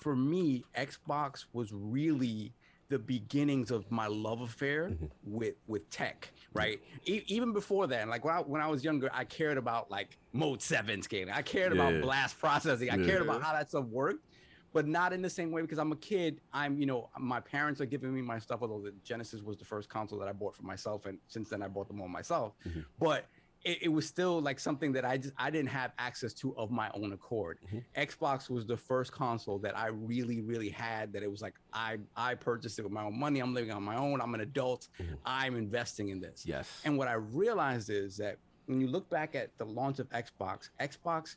for 0.00 0.16
me, 0.16 0.64
Xbox 0.78 1.44
was 1.52 1.72
really 1.72 2.52
the 2.88 2.98
beginnings 2.98 3.72
of 3.72 3.90
my 3.90 4.06
love 4.06 4.40
affair 4.40 4.90
Mm-hmm. 4.90 5.06
with 5.24 5.54
with 5.66 5.90
tech, 5.90 6.30
right? 6.54 6.80
E- 7.04 7.24
even 7.26 7.52
before 7.52 7.88
that, 7.88 8.06
like 8.08 8.24
when 8.24 8.34
I, 8.34 8.38
when 8.40 8.60
I 8.62 8.68
was 8.68 8.84
younger, 8.84 9.10
I 9.12 9.24
cared 9.24 9.58
about 9.58 9.90
like 9.90 10.16
Mode 10.32 10.62
Seven 10.62 11.02
scaling. 11.02 11.34
I 11.34 11.42
cared 11.42 11.74
Yeah. 11.74 11.88
about 11.88 12.00
blast 12.02 12.38
processing. 12.38 12.88
I 12.90 12.96
Yeah. 12.96 13.06
cared 13.06 13.22
about 13.22 13.42
how 13.42 13.52
that 13.52 13.68
stuff 13.70 13.86
worked, 13.86 14.24
but 14.72 14.86
not 14.86 15.12
in 15.12 15.20
the 15.20 15.30
same 15.30 15.50
way 15.50 15.62
because 15.62 15.80
I'm 15.80 15.90
a 15.90 15.96
kid. 15.96 16.40
I'm 16.52 16.78
you 16.78 16.86
know 16.86 17.10
my 17.18 17.40
parents 17.40 17.80
are 17.80 17.86
giving 17.86 18.14
me 18.14 18.22
my 18.22 18.38
stuff. 18.38 18.60
Although 18.62 18.82
the 18.82 18.94
Genesis 19.02 19.42
was 19.42 19.56
the 19.56 19.64
first 19.64 19.88
console 19.88 20.20
that 20.20 20.28
I 20.28 20.32
bought 20.32 20.54
for 20.54 20.62
myself, 20.62 21.06
and 21.06 21.18
since 21.26 21.48
then 21.48 21.64
I 21.64 21.66
bought 21.68 21.88
them 21.88 22.00
all 22.00 22.06
myself. 22.08 22.52
Mhm. 22.64 22.84
But 23.00 23.26
it, 23.66 23.78
it 23.82 23.88
was 23.88 24.06
still 24.06 24.40
like 24.40 24.58
something 24.60 24.92
that 24.92 25.04
I 25.04 25.18
just 25.18 25.34
I 25.36 25.50
didn't 25.50 25.70
have 25.70 25.90
access 25.98 26.32
to 26.40 26.56
of 26.56 26.70
my 26.70 26.88
own 26.94 27.12
accord. 27.12 27.58
Mhm. 27.70 27.82
Xbox 27.96 28.48
was 28.48 28.64
the 28.66 28.76
first 28.76 29.10
console 29.12 29.58
that 29.60 29.76
I 29.76 29.88
really 29.88 30.40
really 30.40 30.70
had 30.70 31.12
that 31.14 31.22
it 31.22 31.30
was 31.30 31.42
like 31.42 31.54
I 31.72 31.98
I 32.16 32.34
purchased 32.36 32.78
it 32.78 32.82
with 32.82 32.92
my 32.92 33.04
own 33.04 33.18
money. 33.18 33.40
I'm 33.40 33.54
living 33.54 33.72
on 33.72 33.82
my 33.82 33.96
own. 33.96 34.20
I'm 34.20 34.34
an 34.34 34.40
adult. 34.40 34.88
Mhm. 35.00 35.18
I'm 35.24 35.56
investing 35.56 36.08
in 36.10 36.20
this. 36.20 36.46
Yes. 36.46 36.66
And 36.84 36.96
what 36.96 37.08
I 37.08 37.14
realized 37.14 37.90
is 37.90 38.16
that 38.18 38.38
when 38.66 38.80
you 38.80 38.86
look 38.86 39.08
back 39.10 39.34
at 39.34 39.56
the 39.58 39.64
launch 39.66 39.98
of 39.98 40.08
Xbox, 40.10 40.70
Xbox 40.80 41.36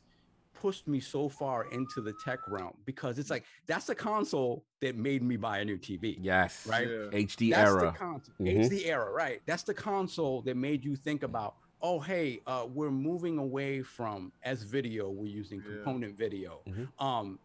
pushed 0.52 0.86
me 0.88 1.00
so 1.00 1.28
far 1.28 1.64
into 1.72 2.00
the 2.00 2.12
tech 2.24 2.40
realm 2.48 2.76
because 2.84 3.18
it's 3.18 3.30
like 3.30 3.44
that's 3.66 3.86
the 3.86 3.94
console 3.94 4.64
that 4.80 4.94
made 4.96 5.22
me 5.22 5.36
buy 5.36 5.58
a 5.58 5.64
new 5.64 5.78
TV. 5.78 6.16
yes. 6.20 6.66
Right? 6.66 6.88
Yeah. 6.88 7.18
HD 7.28 7.50
That's 7.52 7.70
era. 7.70 7.80
the 7.92 7.98
console. 7.98 8.34
Mhm. 8.40 8.58
It's 8.60 8.68
the 8.68 8.84
era, 8.86 9.10
right? 9.10 9.40
That's 9.46 9.62
the 9.62 9.74
console 9.74 10.42
that 10.42 10.56
made 10.56 10.84
you 10.84 10.96
think 10.96 11.22
about, 11.22 11.54
oh, 11.82 11.98
hey, 12.00 12.40
uh, 12.46 12.66
we're 12.72 12.90
moving 12.90 13.38
away 13.38 13.82
from 13.82 14.32
S 14.42 14.62
video. 14.62 15.10
We're 15.10 15.26
using 15.26 15.60
Yeah. 15.60 15.76
component 15.76 16.16
video. 16.16 16.60
Mhm. 16.68 16.88
Um, 17.04 17.38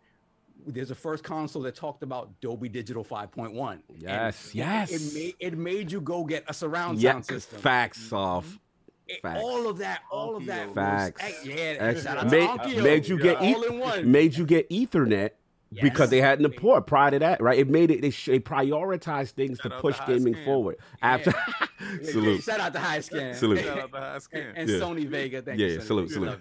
there's 0.68 0.92
a 0.92 0.96
first 0.96 1.24
console 1.24 1.62
that 1.64 1.76
talked 1.76 2.02
about 2.04 2.40
Dolby 2.42 2.70
Digital 2.70 3.04
5.1. 3.04 3.82
and 3.90 4.02
Yes, 4.02 4.48
it- 4.50 4.56
yes. 4.56 4.92
It 4.92 5.14
made 5.14 5.36
it 5.40 5.58
made 5.58 5.92
you 5.92 6.02
go 6.02 6.24
get 6.24 6.44
a 6.48 6.54
surround 6.54 7.00
yeah. 7.00 7.12
sound 7.14 7.26
system. 7.26 7.60
Facts 7.60 8.12
off. 8.12 8.60
It- 9.08 9.22
facts. 9.22 9.40
all 9.44 9.68
of 9.70 9.78
that, 9.78 10.02
all 10.12 10.36
of 10.36 10.46
that. 10.48 10.74
Facts. 10.74 11.22
eh, 11.24 11.32
yeah, 11.44 11.54
Ex- 11.80 12.04
shout 12.04 12.18
out 12.18 12.32
made, 12.32 12.50
Onkyo. 12.50 12.84
made 12.84 13.08
you 13.08 13.20
get 13.20 13.38
all 13.38 13.64
e- 13.64 13.68
in 13.68 13.80
one. 13.80 14.12
made 14.12 14.36
you 14.36 14.46
get 14.48 14.68
Ethernet 14.72 15.32
because 15.72 16.10
they 16.10 16.22
had 16.22 16.40
an 16.40 16.50
port 16.52 16.88
prior 16.88 17.12
to 17.12 17.20
that, 17.20 17.42
right? 17.42 17.60
It 17.60 17.70
made 17.70 17.92
it 17.92 18.02
they, 18.02 18.10
sh- 18.12 18.28
they 18.28 18.40
prioritized 18.40 19.32
things 19.32 19.60
Shout 19.62 19.72
to 19.74 19.80
push 19.80 19.98
to 20.00 20.06
gaming 20.08 20.34
Scan. 20.34 20.46
forward. 20.46 20.78
Yeah. 21.02 21.08
After 21.14 21.34
Yeah, 22.02 22.12
salute. 22.12 22.44
Shout 22.44 22.60
out 22.60 22.74
to 22.74 22.80
High 22.80 23.00
Scan. 23.02 23.34
Salute. 23.36 23.64
Shout 23.64 23.78
out 23.80 23.92
to 23.92 24.00
High 24.00 24.14
and, 24.14 24.24
Scan. 24.24 24.54
and 24.56 24.70
Yeah. 24.70 24.78
Sony 24.78 25.10
WEGA. 25.10 25.44
Thank 25.46 25.60
Yeah, 25.60 25.68
you. 25.68 25.74
yeah, 25.76 25.80
salute, 25.82 26.10
salute. 26.10 26.40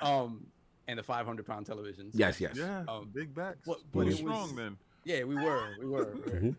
Um, 0.00 0.46
and 0.88 0.98
the 0.98 1.02
500 1.02 1.46
pound 1.46 1.66
televisions. 1.66 2.10
yes, 2.14 2.40
yes. 2.40 2.56
Yeah, 2.56 2.84
Um, 2.88 3.10
big 3.12 3.34
backs. 3.34 3.58
but- 3.66 3.78
But, 3.92 3.98
but 4.04 4.08
it 4.08 4.16
strong 4.16 4.42
was- 4.42 4.54
then. 4.54 4.76
Yeah, 5.06 5.24
we 5.24 5.34
were, 5.34 5.68
we 5.78 5.84
were. 5.86 6.14
we 6.14 6.20
were. 6.32 6.40
Mhm. 6.40 6.56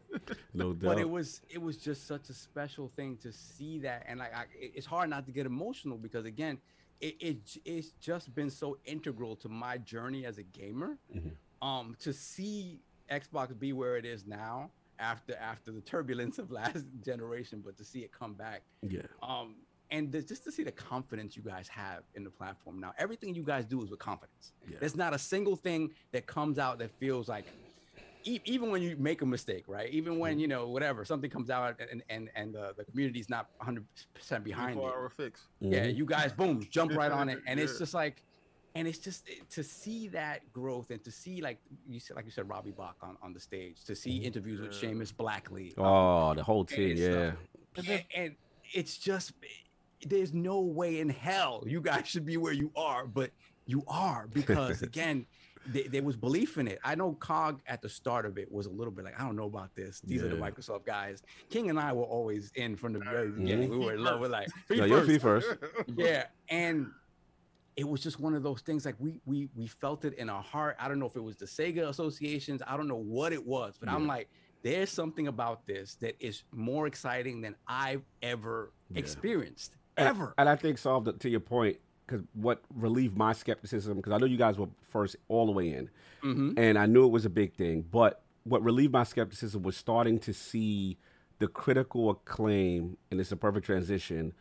No 0.53 0.73
doubt. 0.73 0.81
But 0.89 0.99
it 0.99 1.09
was, 1.09 1.41
it 1.49 1.59
was 1.59 1.77
just 1.77 2.05
such 2.05 2.29
a 2.29 2.33
special 2.33 2.91
thing 2.95 3.17
to 3.23 3.31
see 3.31 3.79
that, 3.79 4.03
and 4.07 4.19
like, 4.19 4.35
I, 4.35 4.45
it's 4.59 4.85
hard 4.85 5.09
not 5.09 5.25
to 5.25 5.31
get 5.31 5.47
emotional 5.47 5.97
because 5.97 6.25
again, 6.25 6.59
it, 7.01 7.15
it 7.19 7.57
it's 7.65 7.89
just 7.99 8.35
been 8.35 8.51
so 8.51 8.77
integral 8.85 9.35
to 9.37 9.49
my 9.49 9.79
journey 9.79 10.27
as 10.27 10.37
a 10.37 10.43
gamer. 10.43 10.99
Mhm. 11.15 11.31
Um, 11.61 11.95
to 11.99 12.13
see 12.13 12.81
Xbox 13.11 13.57
be 13.57 13.73
where 13.73 13.97
it 13.97 14.05
is 14.05 14.25
now 14.25 14.71
after 14.99 15.35
after 15.35 15.71
the 15.71 15.81
turbulence 15.81 16.37
of 16.39 16.51
last 16.59 16.85
generation, 17.03 17.61
but 17.65 17.77
to 17.77 17.83
see 17.83 17.99
it 17.99 18.11
come 18.11 18.33
back 18.33 18.61
yeah. 18.81 19.01
um 19.21 19.55
and 19.91 20.11
the, 20.11 20.21
just 20.21 20.43
to 20.43 20.51
see 20.51 20.63
the 20.63 20.71
confidence 20.71 21.35
you 21.35 21.43
guys 21.43 21.67
have 21.67 22.03
in 22.15 22.23
the 22.23 22.29
platform 22.29 22.79
now 22.79 22.91
everything 22.97 23.35
you 23.35 23.43
guys 23.43 23.65
do 23.65 23.83
is 23.83 23.89
with 23.91 23.99
confidence 23.99 24.53
Yeah. 24.67 24.77
there's 24.79 24.95
not 24.95 25.13
a 25.13 25.19
single 25.19 25.55
thing 25.55 25.91
that 26.11 26.25
comes 26.25 26.57
out 26.57 26.79
that 26.79 26.91
feels 26.99 27.27
like 27.29 27.45
e- 28.23 28.39
even 28.45 28.71
when 28.71 28.81
you 28.81 28.95
make 28.97 29.21
a 29.21 29.25
mistake 29.25 29.65
right 29.67 29.89
even 29.91 30.13
Mm-hmm. 30.13 30.21
when 30.21 30.39
you 30.39 30.47
know 30.47 30.67
whatever 30.69 31.03
something 31.05 31.29
comes 31.29 31.49
out 31.49 31.79
and 31.91 32.01
and 32.09 32.29
and 32.35 32.55
the, 32.55 32.73
the 32.77 32.85
community's 32.85 33.29
not 33.29 33.49
100% 33.61 34.43
behind 34.43 34.75
Before 34.75 34.89
it 34.89 34.93
hour 34.95 35.09
fix. 35.09 35.41
yeah 35.59 35.85
Mhm. 35.85 35.95
you 35.97 36.05
guys 36.05 36.31
boom 36.33 36.61
jump 36.71 36.91
right 36.95 37.11
on 37.11 37.29
it 37.29 37.39
and 37.47 37.59
it's 37.59 37.77
just 37.77 37.93
like 37.93 38.23
and 38.75 38.87
it's 38.87 38.97
just 38.99 39.25
to 39.51 39.63
see 39.63 40.07
that 40.09 40.51
growth 40.53 40.91
and 40.91 41.03
to 41.03 41.11
see 41.11 41.41
like 41.41 41.59
you 41.87 41.99
said 41.99 42.15
like 42.15 42.25
you 42.25 42.31
said 42.31 42.47
robbie 42.49 42.71
bach 42.71 42.97
on, 43.01 43.17
on 43.23 43.33
the 43.33 43.39
stage 43.39 43.83
to 43.85 43.95
see 43.95 44.17
interviews 44.17 44.59
with 44.61 44.73
Yeah. 44.83 44.89
Seamus 44.89 45.15
blackley 45.15 45.73
um, 45.77 45.85
Oh, 45.85 46.33
the 46.35 46.43
whole 46.43 46.65
team. 46.65 46.91
it's, 46.91 46.99
Yeah. 47.01 47.31
and, 47.93 48.03
and 48.15 48.35
it's 48.73 48.97
just 48.97 49.33
there's 50.05 50.33
no 50.33 50.59
way 50.61 50.99
in 50.99 51.09
hell 51.09 51.63
you 51.65 51.81
guys 51.81 52.07
should 52.07 52.25
be 52.25 52.37
where 52.37 52.53
you 52.53 52.71
are 52.75 53.07
but 53.07 53.31
You 53.67 53.83
are 53.87 54.27
because 54.31 54.81
again, 54.91 55.25
th- 55.73 55.87
there 55.89 56.03
was 56.03 56.15
belief 56.15 56.59
in 56.59 56.67
it. 56.67 56.77
I 56.83 56.93
know 56.93 57.13
Cog 57.13 57.61
at 57.65 57.81
the 57.81 57.89
start 57.89 58.27
of 58.27 58.37
it 58.37 58.51
was 58.51 58.67
a 58.67 58.69
little 58.69 58.91
bit 58.93 59.05
like, 59.05 59.19
I 59.19 59.23
don't 59.25 59.35
know 59.35 59.47
about 59.47 59.73
this. 59.73 60.01
These 60.01 60.21
are 60.21 60.27
the 60.29 60.35
Microsoft 60.35 60.85
guys. 60.85 61.23
King 61.49 61.71
and 61.71 61.79
I 61.79 61.91
were 61.91 62.03
always 62.03 62.51
in 62.53 62.75
from 62.75 62.93
the 62.93 62.99
very 62.99 63.31
beginning. 63.31 63.71
We 63.71 63.79
were 63.83 63.95
in 63.95 64.03
love 64.03 64.19
with 64.19 64.29
like 64.29 64.49
No, 64.69 64.75
feet 64.83 64.87
your 64.87 64.99
first. 64.99 65.09
feet 65.09 65.21
first. 65.21 65.47
yeah 65.97 66.25
and 66.49 66.91
it 67.77 67.87
was 67.87 68.01
just 68.01 68.19
one 68.19 68.33
of 68.33 68.43
those 68.43 68.61
things 68.61 68.85
like 68.85 68.95
we 68.99 69.19
we 69.25 69.49
we 69.55 69.67
felt 69.67 70.05
it 70.05 70.13
in 70.15 70.29
our 70.29 70.41
heart 70.41 70.75
i 70.79 70.87
don't 70.87 70.99
know 70.99 71.05
if 71.05 71.15
it 71.15 71.23
was 71.23 71.35
the 71.35 71.45
sega 71.45 71.89
associations 71.89 72.61
i 72.67 72.75
don't 72.77 72.87
know 72.87 72.95
what 72.95 73.33
it 73.33 73.45
was 73.45 73.75
but 73.79 73.89
i'm 73.89 74.07
like 74.07 74.29
there's 74.63 74.89
something 74.89 75.27
about 75.27 75.65
this 75.67 75.95
that 75.95 76.15
is 76.19 76.43
more 76.51 76.87
exciting 76.87 77.41
than 77.41 77.55
i've 77.67 78.03
ever 78.21 78.71
Yeah. 78.89 78.99
experienced 78.99 79.75
ever 79.97 80.33
And 80.37 80.49
I 80.49 80.55
think 80.57 80.77
solved 80.77 81.07
it 81.07 81.19
to 81.21 81.29
your 81.29 81.39
point 81.39 81.77
because 82.05 82.23
what 82.33 82.61
relieved 82.73 83.15
my 83.17 83.31
skepticism 83.33 83.95
because 83.97 84.11
I 84.13 84.17
know 84.17 84.25
you 84.25 84.37
guys 84.37 84.57
were 84.57 84.67
first 84.81 85.15
all 85.27 85.45
the 85.45 85.51
way 85.53 85.71
in, 85.73 85.89
Mhm. 86.23 86.53
and 86.57 86.77
I 86.77 86.85
knew 86.85 87.05
it 87.05 87.11
was 87.11 87.25
a 87.25 87.29
big 87.29 87.53
thing. 87.55 87.81
But 87.81 88.21
what 88.43 88.61
relieved 88.63 88.91
my 88.93 89.03
skepticism 89.03 89.63
was 89.63 89.75
starting 89.77 90.19
to 90.19 90.33
see 90.33 90.97
the 91.39 91.47
critical 91.47 92.09
acclaim, 92.09 92.97
and 93.09 93.19
it's 93.21 93.31
a 93.31 93.37
perfect 93.37 93.65
transition 93.65 94.33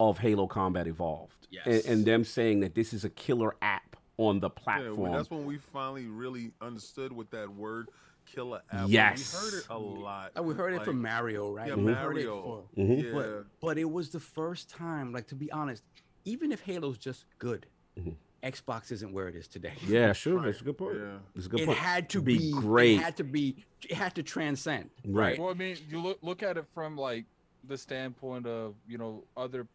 of 0.00 0.18
Halo 0.18 0.46
Combat 0.46 0.86
Evolved, 0.86 1.46
and, 1.64 1.74
Yes. 1.74 1.86
and 1.86 2.04
them 2.04 2.24
saying 2.24 2.60
that 2.60 2.74
this 2.74 2.92
is 2.92 3.04
a 3.04 3.10
killer 3.10 3.54
app 3.62 3.96
on 4.16 4.40
the 4.40 4.48
Yeah, 4.50 4.62
platform. 4.62 4.96
well, 4.96 5.12
that's 5.12 5.30
when 5.30 5.44
we 5.44 5.58
finally 5.58 6.06
really 6.06 6.52
understood 6.60 7.12
what 7.12 7.30
that 7.30 7.48
word 7.48 7.88
"killer 8.26 8.62
app." 8.70 8.88
Yes. 8.88 9.32
we 9.34 9.38
heard 9.50 9.58
it 9.60 9.66
a 9.70 9.78
lot. 9.78 10.44
We 10.44 10.54
heard 10.54 10.74
it 10.74 10.84
from 10.84 11.00
mario 11.02 11.50
right 11.52 11.68
Yeah, 11.68 11.74
We 11.74 11.92
heard 11.92 12.16
it 12.18 12.26
Mario. 12.26 12.42
for- 12.42 12.80
Mhm. 12.80 13.02
Yeah, 13.04 13.12
but 13.12 13.46
but 13.60 13.78
it 13.78 13.90
was 13.90 14.10
the 14.10 14.20
first 14.20 14.70
time 14.70 15.12
like 15.12 15.26
to 15.28 15.34
be 15.34 15.50
honest 15.52 15.82
even 16.24 16.50
if 16.52 16.60
halo's 16.62 16.96
just 16.96 17.26
good 17.38 17.66
Mhm. 17.98 18.16
xbox 18.42 18.90
isn't 18.92 19.12
where 19.12 19.28
it 19.28 19.36
is 19.36 19.46
today 19.46 19.74
yeah, 19.86 20.12
sure, 20.14 20.36
Right. 20.38 20.46
that's 20.46 20.60
a 20.60 20.64
good 20.64 20.78
point. 20.78 20.96
Yeah. 20.96 21.18
That's 21.34 21.46
a 21.46 21.48
good 21.50 21.60
it 21.60 21.66
point. 21.66 21.78
had 21.78 22.08
to 22.10 22.22
Be 22.22 22.38
be, 22.38 22.52
great. 22.52 22.94
it 22.98 23.02
had 23.02 23.16
to 23.18 23.24
be 23.24 23.56
it 23.82 23.92
had 23.92 24.14
to 24.14 24.22
transcend 24.22 24.90
right. 25.04 25.38
Well, 25.38 25.50
I 25.50 25.54
mean, 25.54 25.76
you 25.90 26.00
look 26.00 26.18
look 26.22 26.42
at 26.42 26.56
it 26.56 26.66
from 26.72 26.96
like 26.96 27.26
the 27.64 27.76
standpoint 27.76 28.46
of 28.46 28.74
you 28.88 28.96
know 28.98 29.24
other 29.36 29.66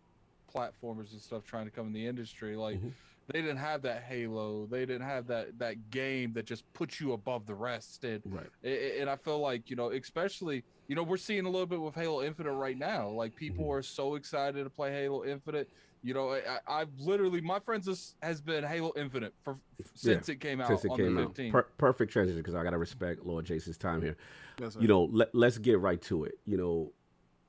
platformers 0.54 1.12
and 1.12 1.22
stuff 1.22 1.44
trying 1.44 1.66
to 1.66 1.72
come 1.72 1.88
in 1.88 1.94
the 1.94 2.06
industry. 2.06 2.56
Like 2.56 2.78
Mhm. 2.82 2.92
they 3.28 3.42
didn't 3.42 3.58
have 3.58 3.82
that 3.84 4.04
Halo, 4.04 4.66
they 4.66 4.86
didn't 4.86 5.04
have 5.08 5.28
that 5.28 5.58
that 5.60 5.90
game 5.92 6.34
that 6.34 6.46
just 6.46 6.72
puts 6.74 7.00
you 7.00 7.14
above 7.14 7.46
the 7.46 7.56
rest. 7.56 8.04
And 8.04 8.22
Right. 8.26 8.48
a- 8.64 8.68
a- 8.68 9.02
and 9.02 9.10
I 9.10 9.16
feel 9.16 9.40
like 9.40 9.70
you 9.70 9.76
know, 9.76 9.92
especially 9.92 10.64
you 10.88 10.96
know, 10.96 11.04
we're 11.04 11.18
seeing 11.18 11.46
a 11.46 11.50
little 11.50 11.68
bit 11.68 11.80
with 11.80 11.94
Halo 11.94 12.24
Infinite 12.24 12.54
right 12.54 12.78
now. 12.78 13.10
Like 13.10 13.36
people 13.36 13.66
Mm-hmm. 13.66 13.74
are 13.74 13.84
so 13.84 14.16
excited 14.16 14.64
to 14.64 14.70
play 14.72 14.92
Halo 14.92 15.24
Infinite. 15.24 15.70
You 16.02 16.14
know, 16.14 16.30
I, 16.32 16.40
I- 16.56 16.82
I've 16.82 16.98
literally 17.00 17.42
my 17.42 17.60
friends 17.60 17.86
has, 17.86 18.16
has 18.24 18.42
been 18.42 18.64
Halo 18.64 18.92
Infinite 18.96 19.34
for 19.44 19.58
since 19.94 20.30
it 20.30 20.38
came 20.38 20.62
out 20.62 20.68
Since 20.70 20.86
it 20.86 20.92
on 20.92 20.98
came 20.98 21.16
the 21.16 21.22
out, 21.24 21.36
per- 21.52 21.68
perfect 21.78 22.12
transition 22.12 22.40
because 22.40 22.56
I 22.56 22.64
gotta 22.64 22.78
respect 22.78 23.24
Lord 23.26 23.46
Jason's 23.46 23.78
time 23.78 24.02
here. 24.02 24.16
That's 24.58 24.78
you 24.78 24.88
know, 24.88 25.04
let, 25.12 25.36
let's 25.36 25.58
get 25.60 25.80
right 25.80 26.02
to 26.04 26.24
it. 26.24 26.40
You 26.46 26.58
know, 26.58 26.94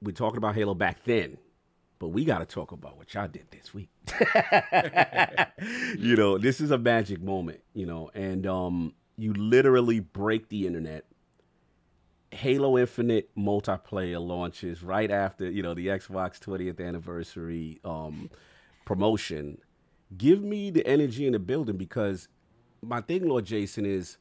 we're 0.03 0.13
talking 0.13 0.37
about 0.39 0.55
Halo 0.57 0.75
back 0.75 1.05
then, 1.05 1.39
but 2.01 2.09
we 2.09 2.25
got 2.25 2.39
to 2.39 2.47
talk 2.47 2.73
about 2.73 2.97
what 2.97 3.13
y'all 3.15 3.29
did 3.29 3.47
this 3.51 3.73
week. 3.75 3.91
you 5.99 6.17
know, 6.17 6.39
this 6.39 6.61
is 6.61 6.73
a 6.73 6.79
magic 6.79 7.23
moment, 7.23 7.61
you 7.75 7.87
know, 7.87 8.11
and 8.15 8.47
um, 8.47 8.95
you 9.17 9.35
literally 9.35 10.01
break 10.01 10.49
the 10.49 10.67
internet. 10.67 11.05
Halo 12.33 12.79
Infinite 12.79 13.31
multiplayer 13.37 14.25
launches 14.25 14.83
right 14.83 15.11
after, 15.11 15.51
you 15.51 15.63
know, 15.63 15.75
the 15.75 15.89
Xbox 15.89 16.39
20th 16.39 16.85
anniversary 16.85 17.81
um, 17.85 18.31
promotion. 18.87 19.59
Give 20.17 20.43
me 20.43 20.71
the 20.71 20.87
energy 20.87 21.27
in 21.27 21.33
the 21.35 21.39
building 21.39 21.77
because 21.77 22.29
my 22.83 23.03
thing, 23.03 23.29
Lord 23.29 23.45
Jason, 23.45 23.85
is 23.85 24.17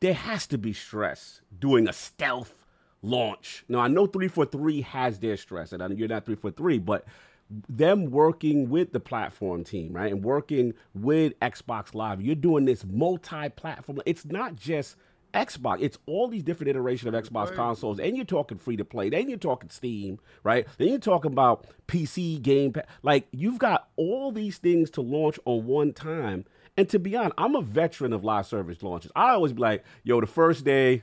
there 0.00 0.14
has 0.14 0.48
to 0.48 0.58
be 0.58 0.72
stress 0.72 1.40
doing 1.56 1.88
a 1.88 1.92
stealth 1.92 2.61
launch. 3.02 3.64
Now 3.68 3.80
I 3.80 3.88
know 3.88 4.06
343 4.06 4.82
has 4.82 5.18
their 5.18 5.36
stress, 5.36 5.72
and 5.72 5.82
I 5.82 5.88
know 5.88 5.94
you're 5.94 6.08
not 6.08 6.24
343, 6.24 6.78
but 6.78 7.04
them 7.68 8.10
working 8.10 8.70
with 8.70 8.92
the 8.92 9.00
platform 9.00 9.64
team, 9.64 9.92
right, 9.92 10.10
and 10.10 10.24
working 10.24 10.74
with 10.94 11.38
Xbox 11.40 11.94
Live, 11.94 12.22
you're 12.22 12.34
doing 12.34 12.64
this 12.64 12.84
multi-platform. 12.84 14.00
It's 14.06 14.24
not 14.24 14.56
just 14.56 14.96
Xbox; 15.34 15.78
it's 15.80 15.98
all 16.06 16.28
these 16.28 16.42
different 16.42 16.70
iterations 16.70 17.14
of 17.14 17.24
Xbox 17.24 17.54
consoles, 17.54 17.98
and 17.98 18.16
you're 18.16 18.24
talking 18.24 18.58
free 18.58 18.76
to 18.76 18.84
play. 18.84 19.10
Then 19.10 19.28
you're 19.28 19.38
talking 19.38 19.70
Steam, 19.70 20.18
right? 20.42 20.66
Then 20.78 20.88
you're 20.88 20.98
talking 20.98 21.32
about 21.32 21.66
PC 21.88 22.40
Game 22.40 22.72
Like 23.02 23.26
you've 23.32 23.58
got 23.58 23.88
all 23.96 24.32
these 24.32 24.58
things 24.58 24.90
to 24.90 25.00
launch 25.00 25.38
on 25.44 25.66
one 25.66 25.92
time. 25.92 26.44
And 26.76 26.88
to 26.88 26.98
be 26.98 27.14
honest, 27.16 27.34
I'm 27.36 27.54
a 27.54 27.60
veteran 27.60 28.14
of 28.14 28.24
live 28.24 28.46
service 28.46 28.82
launches. 28.82 29.12
I 29.14 29.30
always 29.30 29.52
be 29.52 29.60
like, 29.60 29.84
yo, 30.04 30.22
the 30.22 30.26
first 30.26 30.64
day, 30.64 31.02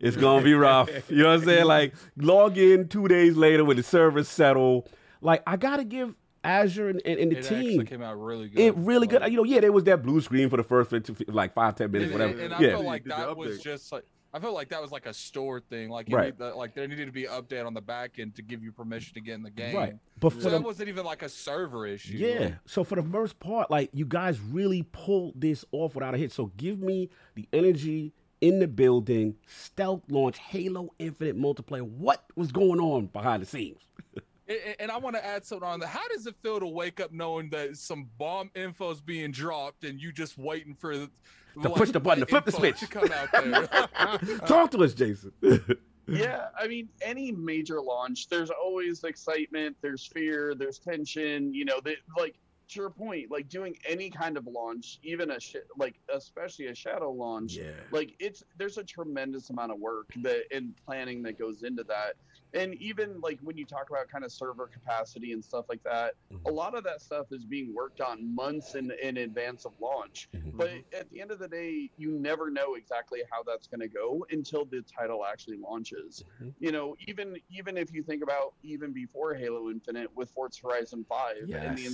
it's 0.00 0.16
gonna 0.16 0.44
be 0.44 0.54
rough. 0.54 0.88
You 1.10 1.18
know 1.22 1.28
what 1.30 1.40
I'm 1.40 1.44
saying? 1.44 1.64
Like 1.66 1.94
log 2.16 2.58
in 2.58 2.88
two 2.88 3.08
days 3.08 3.36
later 3.36 3.64
when 3.64 3.76
the 3.76 3.82
servers 3.82 4.28
settle. 4.28 4.88
Like 5.20 5.42
I 5.46 5.56
gotta 5.56 5.84
give 5.84 6.14
Azure 6.42 6.90
and, 6.90 7.00
and, 7.06 7.18
and 7.18 7.32
the 7.32 7.38
it 7.38 7.44
team 7.44 7.58
actually 7.70 7.84
came 7.86 8.02
out 8.02 8.20
really 8.20 8.48
good. 8.48 8.58
it 8.60 8.76
really 8.76 9.06
good. 9.06 9.22
Like, 9.22 9.30
You 9.32 9.38
know, 9.38 9.44
yeah, 9.44 9.60
there 9.60 9.72
was 9.72 9.84
that 9.84 10.02
blue 10.02 10.20
screen 10.20 10.50
for 10.50 10.58
the 10.58 10.62
first 10.62 10.90
50, 10.90 11.24
like 11.28 11.54
five, 11.54 11.74
ten 11.76 11.90
minutes, 11.90 12.10
and, 12.12 12.20
whatever. 12.20 12.32
and- 12.38 12.52
and 12.52 12.54
I 12.54 12.60
yeah, 12.60 12.70
felt 12.72 12.84
like 12.84 13.04
that 13.04 13.36
was 13.36 13.60
just 13.60 13.90
like 13.92 14.04
I 14.34 14.40
felt 14.40 14.52
like 14.52 14.68
that 14.70 14.82
was 14.82 14.90
like 14.90 15.06
a 15.06 15.14
store 15.14 15.60
thing. 15.60 15.88
Like 15.90 16.08
you 16.08 16.16
Right. 16.16 16.24
need 16.26 16.38
the, 16.38 16.52
like 16.56 16.74
there 16.74 16.88
needed 16.88 17.06
to 17.06 17.12
be 17.12 17.26
an 17.26 17.30
update 17.40 17.64
on 17.64 17.72
the 17.72 17.80
back 17.80 18.18
end 18.18 18.34
to 18.34 18.42
give 18.42 18.64
you 18.64 18.72
permission 18.72 19.14
to 19.14 19.20
get 19.20 19.34
in 19.34 19.44
the 19.44 19.50
game. 19.50 19.76
right. 19.76 19.94
But 20.18 20.30
for 20.32 20.40
So 20.40 20.50
the 20.50 20.58
that 20.58 20.64
wasn't 20.64 20.88
even 20.88 21.04
like 21.06 21.22
a 21.22 21.28
server 21.28 21.86
issue. 21.86 22.16
Yeah. 22.16 22.38
Like, 22.40 22.54
So 22.66 22.82
for 22.82 22.96
the 22.96 23.02
most 23.04 23.38
part, 23.38 23.70
like 23.70 23.90
you 23.92 24.04
guys 24.04 24.40
really 24.40 24.82
pulled 24.90 25.40
this 25.40 25.64
off 25.70 25.94
without 25.94 26.14
a 26.14 26.18
hit. 26.18 26.32
So 26.32 26.50
give 26.56 26.80
me 26.80 27.10
the 27.36 27.48
energy 27.52 28.12
in 28.44 28.58
the 28.58 28.68
building, 28.68 29.36
stealth 29.46 30.02
launch, 30.10 30.38
Halo 30.38 30.92
Infinite 30.98 31.34
multiplayer. 31.34 31.80
What 31.80 32.22
was 32.36 32.52
going 32.52 32.78
on 32.78 33.06
behind 33.06 33.42
the 33.42 33.46
scenes? 33.46 33.80
And, 34.46 34.58
and 34.78 34.90
I 34.90 34.98
want 34.98 35.16
to 35.16 35.24
add 35.24 35.46
something 35.46 35.66
on 35.66 35.80
that. 35.80 35.86
How 35.86 36.06
does 36.08 36.26
it 36.26 36.34
feel 36.42 36.60
to 36.60 36.66
wake 36.66 37.00
up 37.00 37.10
knowing 37.12 37.48
that 37.48 37.78
some 37.78 38.10
bomb 38.18 38.50
info 38.54 38.90
is 38.90 39.00
being 39.00 39.30
dropped 39.30 39.84
and 39.84 39.98
you 39.98 40.12
just 40.12 40.36
waiting 40.36 40.74
for 40.74 40.98
the, 40.98 41.10
To 41.62 41.70
push 41.70 41.92
the 41.92 41.98
button, 42.00 42.20
to 42.20 42.26
flip 42.26 42.44
the 42.44 42.52
switch. 42.52 42.80
to 42.80 42.86
come 42.86 43.10
out 43.10 43.32
there? 43.32 44.38
Talk 44.46 44.70
to 44.72 44.84
us, 44.84 44.92
Jason. 44.92 45.32
yeah 46.06 46.48
i 46.60 46.68
mean 46.68 46.86
any 47.00 47.32
major 47.32 47.80
launch 47.80 48.28
there's 48.28 48.50
always 48.50 49.02
excitement 49.04 49.74
there's 49.80 50.04
fear 50.04 50.54
there's 50.54 50.78
tension 50.78 51.54
you 51.54 51.64
know 51.64 51.80
they, 51.82 51.96
like 52.18 52.34
to 52.68 52.80
your 52.80 52.90
point 52.90 53.30
like 53.30 53.48
doing 53.48 53.76
any 53.88 54.10
kind 54.10 54.36
of 54.36 54.46
launch 54.46 54.98
even 55.02 55.30
a 55.30 55.40
sh- 55.40 55.56
like 55.76 55.96
especially 56.14 56.66
a 56.66 56.74
shadow 56.74 57.10
launch 57.10 57.56
yeah. 57.56 57.70
like 57.90 58.14
it's 58.18 58.42
there's 58.56 58.78
a 58.78 58.84
tremendous 58.84 59.50
amount 59.50 59.70
of 59.72 59.78
work 59.78 60.08
that 60.22 60.42
and 60.52 60.74
planning 60.84 61.22
that 61.22 61.38
goes 61.38 61.62
into 61.62 61.84
that 61.84 62.14
and 62.54 62.74
even 62.76 63.20
like 63.20 63.38
when 63.42 63.56
you 63.56 63.66
talk 63.66 63.90
about 63.90 64.08
kind 64.08 64.24
of 64.24 64.32
server 64.32 64.66
capacity 64.66 65.32
and 65.32 65.44
stuff 65.44 65.64
like 65.68 65.82
that 65.84 66.14
a 66.46 66.50
lot 66.50 66.76
of 66.76 66.84
that 66.84 67.00
stuff 67.00 67.26
is 67.30 67.44
being 67.44 67.72
worked 67.74 68.00
on 68.00 68.34
months 68.34 68.74
in, 68.74 68.90
in 69.02 69.16
advance 69.18 69.64
of 69.64 69.72
launch 69.80 70.28
Mhm. 70.34 70.56
but 70.56 70.70
at 70.98 71.08
the 71.10 71.20
end 71.20 71.30
of 71.30 71.38
the 71.38 71.48
day 71.48 71.90
you 71.96 72.12
never 72.12 72.50
know 72.50 72.74
exactly 72.74 73.20
how 73.30 73.42
that's 73.42 73.66
going 73.66 73.80
to 73.80 73.88
go 73.88 74.24
until 74.30 74.64
the 74.64 74.82
title 74.82 75.24
actually 75.24 75.58
launches 75.58 76.24
Mhm. 76.40 76.54
you 76.58 76.72
know 76.72 76.96
even 77.06 77.36
even 77.50 77.76
if 77.76 77.92
you 77.92 78.02
think 78.02 78.22
about 78.22 78.54
even 78.62 78.92
before 78.92 79.34
halo 79.34 79.70
infinite 79.70 80.14
with 80.14 80.30
forza 80.30 80.60
horizon 80.62 81.04
5 81.08 81.36
and 81.62 81.76
the 81.76 81.86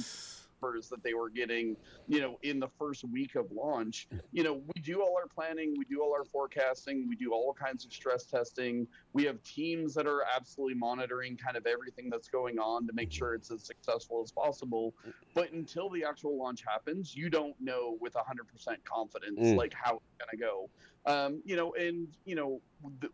That 0.63 1.03
they 1.03 1.15
were 1.15 1.31
getting, 1.31 1.75
you 2.07 2.21
know, 2.21 2.39
in 2.43 2.61
the 2.61 2.69
first 2.79 3.03
week 3.05 3.35
of 3.35 3.47
launch. 3.51 4.09
You 4.33 4.45
know, 4.45 4.63
we 4.75 4.81
do 4.83 5.03
all 5.03 5.17
our 5.17 5.27
planning, 5.27 5.75
we 5.77 5.85
do 5.87 6.01
all 6.03 6.13
our 6.13 6.25
forecasting, 6.25 7.07
we 7.09 7.17
do 7.17 7.33
all 7.33 7.53
kinds 7.53 7.85
of 7.85 7.93
stress 7.93 8.27
testing. 8.27 8.87
We 9.13 9.25
have 9.25 9.43
teams 9.43 9.93
that 9.95 10.07
are 10.07 10.23
absolutely 10.37 10.75
monitoring 10.75 11.37
kind 11.37 11.57
of 11.57 11.67
everything 11.67 12.09
that's 12.11 12.29
going 12.29 12.61
on 12.61 12.87
to 12.87 12.93
make 12.93 13.11
sure 13.11 13.35
it's 13.35 13.51
as 13.51 13.65
successful 13.65 14.23
as 14.23 14.31
possible. 14.31 14.95
But 15.35 15.51
until 15.51 15.91
the 15.91 16.05
actual 16.05 16.39
launch 16.39 16.63
happens, 16.65 17.17
you 17.17 17.29
don't 17.29 17.57
know 17.61 17.97
with 18.01 18.15
100% 18.15 18.77
confidence 18.85 19.41
Mm. 19.41 19.57
like 19.57 19.73
how 19.75 19.97
it's 19.97 20.15
going 20.19 20.31
to 20.31 20.37
go. 20.37 20.71
Um, 21.07 21.43
you 21.45 21.57
know, 21.57 21.73
and 21.75 22.07
you 22.25 22.37
know, 22.37 22.61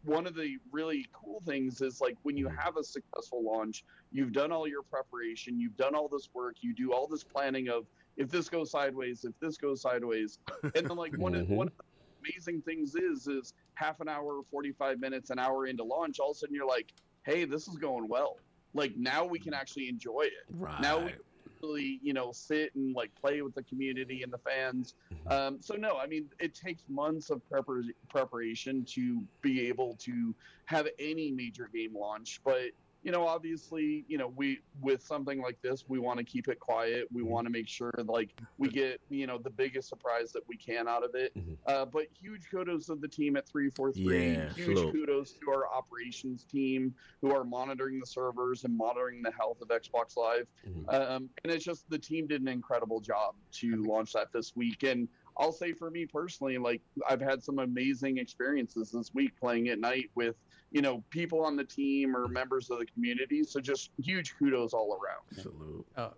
one 0.04 0.26
of 0.26 0.34
the 0.34 0.58
really 0.70 1.06
cool 1.12 1.40
things 1.46 1.80
is 1.80 2.00
like 2.00 2.16
when 2.24 2.36
you 2.36 2.48
have 2.48 2.76
a 2.76 2.84
successful 2.84 3.42
launch, 3.42 3.84
you've 4.16 4.32
done 4.32 4.50
all 4.50 4.66
your 4.66 4.82
preparation, 4.82 5.60
you've 5.60 5.76
done 5.76 5.94
all 5.94 6.08
this 6.08 6.28
work, 6.34 6.56
you 6.62 6.74
do 6.74 6.92
all 6.92 7.06
this 7.06 7.22
planning 7.22 7.68
of 7.68 7.86
if 8.16 8.30
this 8.30 8.48
goes 8.48 8.70
sideways, 8.70 9.24
if 9.24 9.34
this 9.40 9.58
goes 9.58 9.82
sideways, 9.82 10.38
and 10.74 10.88
then 10.88 10.96
like 10.96 11.12
one 11.18 11.34
of 11.34 11.46
Mhm. 11.46 11.56
one 11.56 11.68
of 11.68 11.74
the 11.76 11.84
amazing 12.30 12.62
things 12.62 12.94
is 12.94 13.26
is 13.28 13.52
half 13.74 14.00
an 14.00 14.08
hour, 14.08 14.42
forty 14.50 14.72
five 14.72 14.98
minutes, 14.98 15.28
an 15.30 15.38
hour 15.38 15.66
into 15.66 15.84
launch, 15.84 16.18
all 16.18 16.30
of 16.30 16.36
a 16.36 16.38
sudden 16.38 16.54
you're 16.54 16.66
like, 16.66 16.92
hey, 17.26 17.44
this 17.44 17.68
is 17.68 17.76
going 17.76 18.08
well. 18.08 18.40
Like 18.72 18.96
now 18.96 19.24
we 19.24 19.38
can 19.38 19.52
actually 19.54 19.88
enjoy 19.88 20.22
it 20.22 20.32
Right. 20.50 20.80
now 20.80 20.98
we 20.98 21.14
really 21.62 21.98
you 22.02 22.12
know 22.12 22.32
sit 22.32 22.74
and 22.74 22.94
like 22.94 23.10
play 23.14 23.40
with 23.40 23.54
the 23.54 23.62
community 23.64 24.22
and 24.22 24.30
the 24.30 24.38
fans 24.38 24.94
um, 25.30 25.58
so 25.62 25.74
no 25.74 25.96
i 25.96 26.06
mean 26.06 26.28
it 26.38 26.54
takes 26.54 26.82
months 26.86 27.30
of 27.30 27.40
prepar- 27.50 27.94
preparation 28.10 28.84
to 28.84 29.22
be 29.40 29.66
able 29.66 29.96
to 29.96 30.34
have 30.66 30.86
any 30.98 31.32
major 31.32 31.70
game 31.72 31.94
launch 31.96 32.40
but 32.44 32.64
you 33.06 33.12
know, 33.12 33.24
obviously, 33.24 34.04
you 34.08 34.18
know, 34.18 34.32
we 34.34 34.58
with 34.80 35.00
something 35.00 35.40
like 35.40 35.62
this, 35.62 35.84
we 35.86 36.00
want 36.00 36.18
to 36.18 36.24
keep 36.24 36.48
it 36.48 36.58
quiet. 36.58 37.06
We 37.12 37.22
want 37.22 37.46
to 37.46 37.52
make 37.52 37.68
sure 37.68 37.92
like 38.08 38.30
we 38.58 38.68
get, 38.68 39.00
you 39.10 39.28
know, 39.28 39.38
the 39.38 39.48
biggest 39.48 39.88
surprise 39.88 40.32
that 40.32 40.42
we 40.48 40.56
can 40.56 40.88
out 40.88 41.04
of 41.04 41.14
it. 41.14 41.32
Mhm. 41.38 41.56
Uh, 41.66 41.84
but 41.84 42.08
huge 42.20 42.50
kudos 42.50 42.88
of 42.88 43.00
the 43.00 43.06
team 43.06 43.36
at 43.36 43.46
343. 43.46 44.32
Yeah, 44.32 44.52
huge 44.54 44.76
salute. 44.78 44.92
kudos 44.92 45.32
to 45.34 45.50
our 45.52 45.72
operations 45.72 46.42
team 46.42 46.96
who 47.20 47.30
are 47.32 47.44
monitoring 47.44 48.00
the 48.00 48.06
servers 48.06 48.64
and 48.64 48.76
monitoring 48.76 49.22
the 49.22 49.30
health 49.30 49.62
of 49.62 49.68
Xbox 49.68 50.16
Live. 50.16 50.48
Mhm. 50.66 50.92
Um, 50.92 51.30
and 51.44 51.52
it's 51.52 51.64
just 51.64 51.88
the 51.88 51.98
team 52.00 52.26
did 52.26 52.42
an 52.42 52.48
incredible 52.48 52.98
job 53.00 53.36
to 53.52 53.84
launch 53.84 54.14
that 54.14 54.32
this 54.32 54.56
week. 54.56 54.82
And 54.82 55.08
I'll 55.38 55.52
say 55.52 55.72
for 55.72 55.90
me 55.90 56.06
personally, 56.06 56.56
like 56.58 56.80
I've 57.08 57.20
had 57.20 57.42
some 57.42 57.58
amazing 57.58 58.18
experiences 58.18 58.90
this 58.90 59.12
week 59.14 59.32
playing 59.38 59.68
at 59.68 59.78
night 59.78 60.10
with, 60.14 60.36
you 60.70 60.80
know, 60.82 61.02
people 61.10 61.44
on 61.44 61.56
the 61.56 61.64
team 61.64 62.16
or 62.16 62.26
members 62.28 62.70
of 62.70 62.78
the 62.78 62.86
community. 62.86 63.44
So 63.44 63.60
just 63.60 63.90
huge 64.02 64.34
kudos 64.38 64.72
all 64.72 64.92
around. 64.98 65.42
Salute. 65.42 65.86
Uh, 65.96 66.08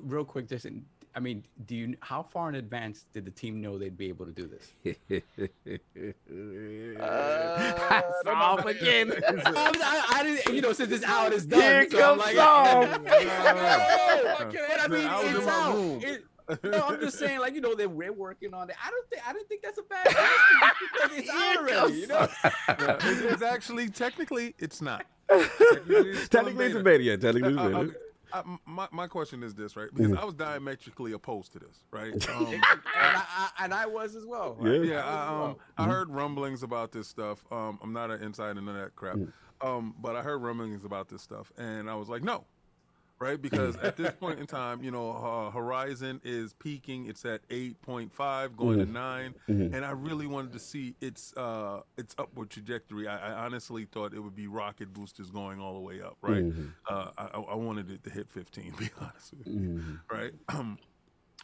real 0.00 0.24
quick, 0.24 0.48
Jason. 0.48 0.84
I 1.16 1.20
mean, 1.20 1.44
do 1.66 1.76
you 1.76 1.96
how 2.00 2.24
far 2.24 2.48
in 2.48 2.56
advance 2.56 3.06
did 3.12 3.24
the 3.24 3.30
team 3.30 3.60
know 3.60 3.78
they'd 3.78 3.96
be 3.96 4.08
able 4.08 4.26
to 4.26 4.32
do 4.32 4.48
this? 4.48 4.72
That's 6.98 8.22
don't 8.24 8.34
off 8.36 8.64
know. 8.64 8.70
again. 8.70 9.12
I, 9.46 10.06
I 10.10 10.22
didn't, 10.24 10.54
you 10.56 10.60
know, 10.60 10.72
since 10.72 10.90
this 10.90 11.04
hour 11.04 11.32
is 11.32 11.46
done. 11.46 11.60
Here 11.60 11.88
so 11.88 11.98
I'm 11.98 12.18
comes 12.18 12.20
like, 12.20 12.34
Sam. 12.34 13.04
No, 13.04 14.50
but 14.50 14.80
I 14.80 14.88
mean, 14.88 15.06
I 15.06 15.22
was 15.22 15.28
in 15.30 15.36
it's 15.36 15.46
my 15.46 15.52
out. 15.52 15.74
room. 15.74 16.00
It- 16.02 16.24
no, 16.62 16.80
I'm 16.88 17.00
just 17.00 17.18
saying, 17.18 17.40
like 17.40 17.54
you 17.54 17.60
know, 17.60 17.74
that 17.74 17.90
we're 17.90 18.12
working 18.12 18.52
on 18.54 18.68
it. 18.70 18.76
I 18.84 18.90
don't 18.90 19.08
think 19.10 19.22
I 19.28 19.32
didn't 19.32 19.48
think 19.48 19.62
that's 19.62 19.78
a 19.78 19.82
bad 19.82 20.04
question 20.04 20.88
because 20.92 21.18
it's 21.18 21.30
out 21.32 21.56
already. 21.56 21.94
You 22.00 22.06
know, 22.06 22.28
Yeah, 22.68 22.96
it's, 23.00 23.20
it's 23.20 23.42
actually 23.42 23.88
technically 23.88 24.54
it's 24.58 24.80
not. 24.82 25.04
Technically, 25.28 26.10
it's 26.10 26.28
Technically, 26.28 26.66
it's 26.66 26.74
a 26.76 26.82
beta. 26.82 26.98
beta. 27.16 27.18
Technically, 27.18 27.52
it's 27.54 27.58
Uh, 27.62 27.78
a 27.80 27.84
beta. 27.86 27.96
uh, 28.34 28.42
my, 28.66 28.88
my 28.92 29.06
question 29.06 29.42
is 29.42 29.54
this, 29.54 29.76
right? 29.76 29.88
Because 29.94 30.12
I 30.12 30.24
was 30.24 30.34
diametrically 30.34 31.12
opposed 31.12 31.52
to 31.52 31.58
this, 31.60 31.84
right? 31.90 32.12
Um, 32.34 32.46
and, 32.46 32.62
I, 32.64 33.24
I, 33.58 33.64
and 33.64 33.72
I 33.74 33.86
was 33.86 34.14
as 34.16 34.26
well. 34.26 34.58
Yeah. 34.62 34.72
yeah, 34.82 35.04
I 35.04 35.14
I, 35.14 35.26
um, 35.28 35.38
well. 35.40 35.58
I 35.78 35.84
heard 35.86 36.10
rumblings 36.10 36.62
about 36.62 36.92
this 36.92 37.08
stuff. 37.08 37.44
Um, 37.50 37.78
I'm 37.82 37.92
not 37.92 38.10
an 38.10 38.22
insider 38.22 38.58
into 38.58 38.72
that 38.72 38.94
crap, 38.96 39.16
um, 39.62 39.94
but 40.00 40.14
I 40.16 40.22
heard 40.22 40.38
rumblings 40.42 40.84
about 40.84 41.08
this 41.08 41.22
stuff, 41.22 41.52
and 41.56 41.88
I 41.88 41.94
was 41.94 42.08
like, 42.08 42.22
no, 42.22 42.44
right? 43.18 43.40
Because 43.40 43.76
at 43.76 43.96
this 43.96 44.12
point 44.12 44.38
in 44.40 44.46
time, 44.46 44.82
you 44.82 44.90
know, 44.90 45.10
uh, 45.12 45.50
Horizon 45.50 46.20
is 46.24 46.52
peaking. 46.54 47.06
It's 47.06 47.24
at 47.24 47.46
8.5, 47.48 48.56
going 48.56 48.78
to 48.78 48.86
9 48.86 49.34
and 49.74 49.84
I 49.84 49.90
really 49.92 50.26
wanted 50.26 50.52
to 50.52 50.58
see 50.58 50.94
its 51.00 51.34
uh, 51.36 51.80
its 51.96 52.14
upward 52.18 52.50
trajectory. 52.50 53.06
I, 53.08 53.30
I 53.32 53.44
honestly 53.44 53.84
thought 53.86 54.12
it 54.14 54.20
would 54.20 54.34
be 54.36 54.46
rocket 54.46 54.92
boosters 54.92 55.30
going 55.30 55.60
all 55.60 55.74
the 55.74 55.80
way 55.80 56.00
up, 56.02 56.16
right? 56.22 56.42
Uh, 56.88 57.10
I, 57.16 57.24
I 57.34 57.40
I 57.40 57.54
wanted 57.54 57.90
it 57.90 58.02
to 58.04 58.10
hit 58.10 58.28
15, 58.30 58.72
to 58.72 58.78
be 58.78 58.90
honest 59.00 59.34
with 59.36 59.46
you, 59.48 59.98
right? 60.10 60.32
Um, 60.48 60.78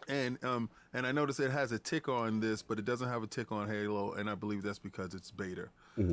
and 0.09 0.43
um, 0.45 0.71
and 0.93 1.07
I 1.07 1.13
noticed 1.13 1.41
it 1.41 1.51
has 1.51 1.73
a 1.73 1.79
tick 1.79 2.09
on 2.09 2.41
this, 2.41 2.63
but 2.63 2.79
it 2.79 2.85
doesn't 2.85 3.09
have 3.09 3.23
a 3.23 3.27
tick 3.27 3.53
on 3.53 3.69
Halo, 3.69 4.13
and 4.15 4.29
I 4.31 4.35
believe 4.35 4.63
that's 4.63 4.79
because 4.79 5.15
it's 5.15 5.31
beta, 5.31 5.69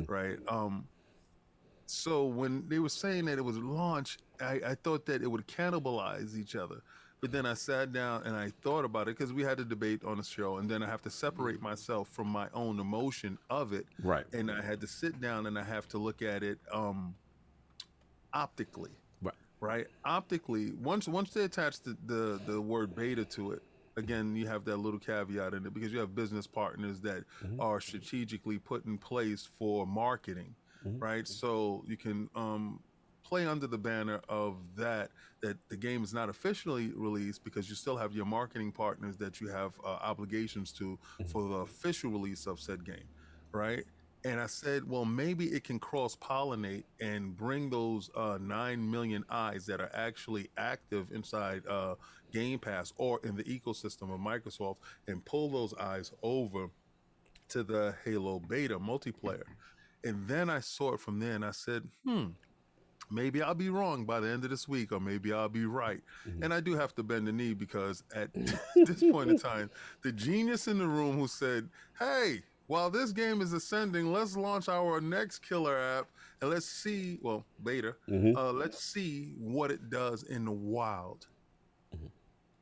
right? 0.08 0.38
Um, 0.48 0.86
so 1.90 2.24
when 2.26 2.68
they 2.68 2.78
were 2.78 2.88
saying 2.88 3.24
that 3.26 3.38
it 3.38 3.44
was 3.44 3.56
launch, 3.58 4.18
I, 4.40 4.60
I 4.66 4.74
thought 4.74 5.06
that 5.06 5.22
it 5.22 5.26
would 5.30 5.46
cannibalize 5.46 6.36
each 6.36 6.54
other. 6.54 6.82
But 7.20 7.32
then 7.32 7.46
I 7.46 7.54
sat 7.54 7.92
down 7.92 8.22
and 8.24 8.36
I 8.36 8.52
thought 8.62 8.84
about 8.84 9.08
it 9.08 9.16
because 9.18 9.32
we 9.32 9.42
had 9.42 9.58
a 9.58 9.64
debate 9.64 10.04
on 10.04 10.18
the 10.18 10.22
show, 10.22 10.58
and 10.58 10.70
then 10.70 10.82
I 10.82 10.86
have 10.86 11.02
to 11.02 11.10
separate 11.10 11.60
myself 11.60 12.08
from 12.08 12.28
my 12.28 12.48
own 12.54 12.78
emotion 12.78 13.38
of 13.50 13.72
it, 13.72 13.86
Right. 14.02 14.24
and 14.32 14.50
I 14.50 14.62
had 14.62 14.80
to 14.82 14.86
sit 14.86 15.20
down 15.20 15.46
and 15.46 15.58
I 15.58 15.64
have 15.64 15.88
to 15.88 15.98
look 15.98 16.22
at 16.22 16.42
it 16.42 16.58
um, 16.72 17.14
optically 18.32 18.90
Right. 19.20 19.34
right? 19.60 19.86
Optically, 20.04 20.72
once 20.72 21.08
once 21.08 21.30
they 21.30 21.44
attach 21.44 21.80
the, 21.80 21.96
the 22.06 22.40
the 22.46 22.60
word 22.60 22.94
beta 22.94 23.24
to 23.24 23.52
it, 23.52 23.62
again, 23.96 24.36
you 24.36 24.46
have 24.46 24.64
that 24.66 24.76
little 24.76 25.00
caveat 25.00 25.54
in 25.54 25.66
it 25.66 25.74
because 25.74 25.92
you 25.92 25.98
have 25.98 26.14
business 26.14 26.46
partners 26.46 27.00
that 27.00 27.24
are 27.58 27.80
strategically 27.80 28.58
put 28.58 28.84
in 28.86 28.96
place 28.98 29.48
for 29.58 29.86
marketing, 29.86 30.54
right? 30.84 31.26
So 31.26 31.84
you 31.86 31.96
can 31.96 32.28
um, 32.34 32.80
play 33.22 33.46
under 33.46 33.66
the 33.66 33.78
banner 33.78 34.20
of 34.28 34.56
that 34.76 35.10
that 35.40 35.56
the 35.68 35.76
game 35.76 36.02
is 36.02 36.12
not 36.12 36.28
officially 36.28 36.90
released 36.96 37.44
because 37.44 37.68
you 37.68 37.74
still 37.74 37.96
have 37.96 38.12
your 38.12 38.26
marketing 38.26 38.72
partners 38.72 39.16
that 39.16 39.40
you 39.40 39.48
have 39.48 39.72
uh, 39.84 39.98
obligations 40.00 40.72
to 40.72 40.98
for 41.26 41.48
the 41.48 41.56
official 41.56 42.10
release 42.10 42.46
of 42.46 42.58
said 42.58 42.84
game, 42.84 43.08
right? 43.52 43.84
And 44.24 44.40
I 44.40 44.46
said, 44.46 44.88
well, 44.88 45.04
maybe 45.04 45.46
it 45.46 45.62
can 45.62 45.78
cross 45.78 46.16
pollinate 46.16 46.82
and 47.00 47.36
bring 47.36 47.70
those 47.70 48.10
uh, 48.16 48.36
9 48.40 48.90
million 48.90 49.24
eyes 49.30 49.64
that 49.66 49.80
are 49.80 49.90
actually 49.94 50.50
active 50.56 51.12
inside 51.12 51.62
uh, 51.68 51.94
Game 52.32 52.58
Pass 52.58 52.92
or 52.96 53.20
in 53.22 53.36
the 53.36 53.44
ecosystem 53.44 54.12
of 54.12 54.18
Microsoft 54.18 54.78
and 55.06 55.24
pull 55.24 55.48
those 55.48 55.72
eyes 55.74 56.12
over 56.22 56.68
to 57.50 57.62
the 57.62 57.94
Halo 58.04 58.40
beta 58.40 58.78
multiplayer. 58.78 59.44
And 60.04 60.26
then 60.28 60.48
I 60.50 60.60
saw 60.60 60.94
it 60.94 61.00
from 61.00 61.18
there 61.18 61.32
and 61.32 61.44
I 61.44 61.50
said, 61.50 61.82
hmm, 62.04 62.26
maybe 63.10 63.42
I'll 63.42 63.54
be 63.54 63.68
wrong 63.70 64.04
by 64.04 64.20
the 64.20 64.28
end 64.28 64.44
of 64.44 64.50
this 64.50 64.68
week 64.68 64.92
or 64.92 65.00
maybe 65.00 65.32
I'll 65.32 65.48
be 65.48 65.64
right. 65.66 66.00
And 66.42 66.52
I 66.54 66.60
do 66.60 66.74
have 66.74 66.94
to 66.96 67.02
bend 67.02 67.26
the 67.26 67.32
knee 67.32 67.54
because 67.54 68.02
at 68.14 68.30
this 68.76 69.02
point 69.02 69.30
in 69.30 69.38
time, 69.38 69.70
the 70.02 70.12
genius 70.12 70.68
in 70.68 70.78
the 70.78 70.86
room 70.86 71.18
who 71.18 71.26
said, 71.26 71.68
hey, 71.98 72.42
while 72.68 72.90
this 72.90 73.12
game 73.12 73.40
is 73.40 73.52
ascending, 73.54 74.12
let's 74.12 74.36
launch 74.36 74.68
our 74.68 75.00
next 75.00 75.38
killer 75.40 75.76
app 75.78 76.06
and 76.40 76.50
let's 76.50 76.66
see, 76.66 77.18
well, 77.22 77.44
beta, 77.64 77.96
uh, 78.36 78.52
let's 78.52 78.78
see 78.84 79.34
what 79.38 79.70
it 79.72 79.90
does 79.90 80.22
in 80.24 80.44
the 80.44 80.52
wild. 80.52 81.26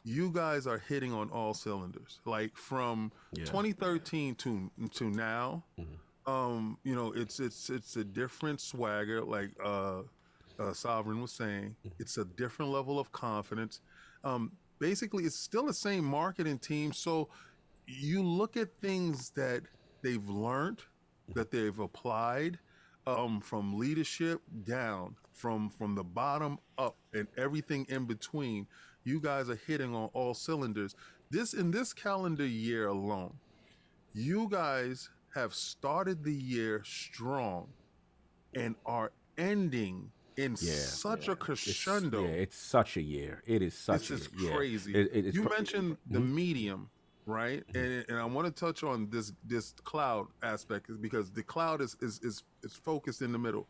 You 0.04 0.30
guys 0.30 0.68
are 0.68 0.78
hitting 0.78 1.12
on 1.12 1.28
all 1.30 1.52
cylinders. 1.52 2.20
Like 2.24 2.56
from 2.56 3.10
Yeah. 3.32 3.44
2013 3.46 4.36
to 4.36 4.70
to 4.94 5.10
now, 5.10 5.64
um, 6.26 6.78
you 6.82 6.94
know, 6.94 7.12
it's 7.12 7.40
it's 7.40 7.70
it's 7.70 7.96
a 7.96 8.04
different 8.04 8.60
swagger. 8.60 9.22
Like 9.22 9.50
uh, 9.62 10.02
uh, 10.58 10.72
Sovereign 10.72 11.20
was 11.22 11.32
saying, 11.32 11.76
it's 11.98 12.18
a 12.18 12.24
different 12.24 12.70
level 12.72 12.98
of 12.98 13.12
confidence. 13.12 13.80
Um, 14.24 14.52
basically, 14.78 15.24
it's 15.24 15.38
still 15.38 15.66
the 15.66 15.74
same 15.74 16.04
marketing 16.04 16.58
team. 16.58 16.92
So 16.92 17.28
you 17.86 18.22
look 18.22 18.56
at 18.56 18.68
things 18.80 19.30
that 19.30 19.62
they've 20.02 20.28
learned, 20.28 20.82
that 21.34 21.50
they've 21.50 21.78
applied, 21.78 22.58
um, 23.06 23.40
from 23.40 23.78
leadership 23.78 24.40
down, 24.64 25.14
from 25.32 25.70
from 25.70 25.94
the 25.94 26.04
bottom 26.04 26.58
up, 26.78 26.96
and 27.14 27.28
everything 27.36 27.86
in 27.88 28.04
between. 28.04 28.66
You 29.04 29.20
guys 29.20 29.48
are 29.48 29.60
hitting 29.68 29.94
on 29.94 30.10
all 30.14 30.34
cylinders. 30.34 30.96
This 31.30 31.54
in 31.54 31.70
this 31.70 31.92
calendar 31.92 32.46
year 32.46 32.88
alone, 32.88 33.34
you 34.12 34.48
guys 34.50 35.10
have 35.36 35.54
started 35.54 36.24
the 36.24 36.32
year 36.32 36.82
strong 36.84 37.68
and 38.54 38.74
are 38.86 39.12
ending 39.36 40.10
in 40.36 40.52
Yeah, 40.52 40.72
such 40.72 41.28
a 41.28 41.32
It's- 41.32 41.44
crescendo. 41.46 42.22
yeah, 42.24 42.28
it's 42.44 42.56
such 42.56 42.96
a 42.96 43.02
year. 43.02 43.42
It 43.46 43.60
is 43.62 43.74
such 43.76 44.08
This 44.08 44.22
is 44.22 44.26
a 44.28 44.30
yeah. 44.44 44.56
crazy. 44.56 44.94
It- 44.94 45.10
it- 45.26 45.34
you 45.34 45.42
pro- 45.42 45.56
mentioned 45.56 45.98
the 46.10 46.18
Mhm. 46.20 46.32
medium, 46.32 46.90
right? 47.26 47.62
And, 47.74 48.04
and 48.08 48.18
I 48.18 48.24
want 48.24 48.46
to 48.46 48.52
touch 48.66 48.82
on 48.82 49.08
this 49.10 49.32
this 49.44 49.72
cloud 49.84 50.26
aspect 50.42 50.84
because 51.02 51.30
the 51.30 51.42
cloud 51.42 51.80
is 51.82 51.96
is 52.00 52.18
is, 52.22 52.42
is 52.62 52.74
focused 52.74 53.20
in 53.22 53.30
the 53.32 53.38
middle. 53.38 53.66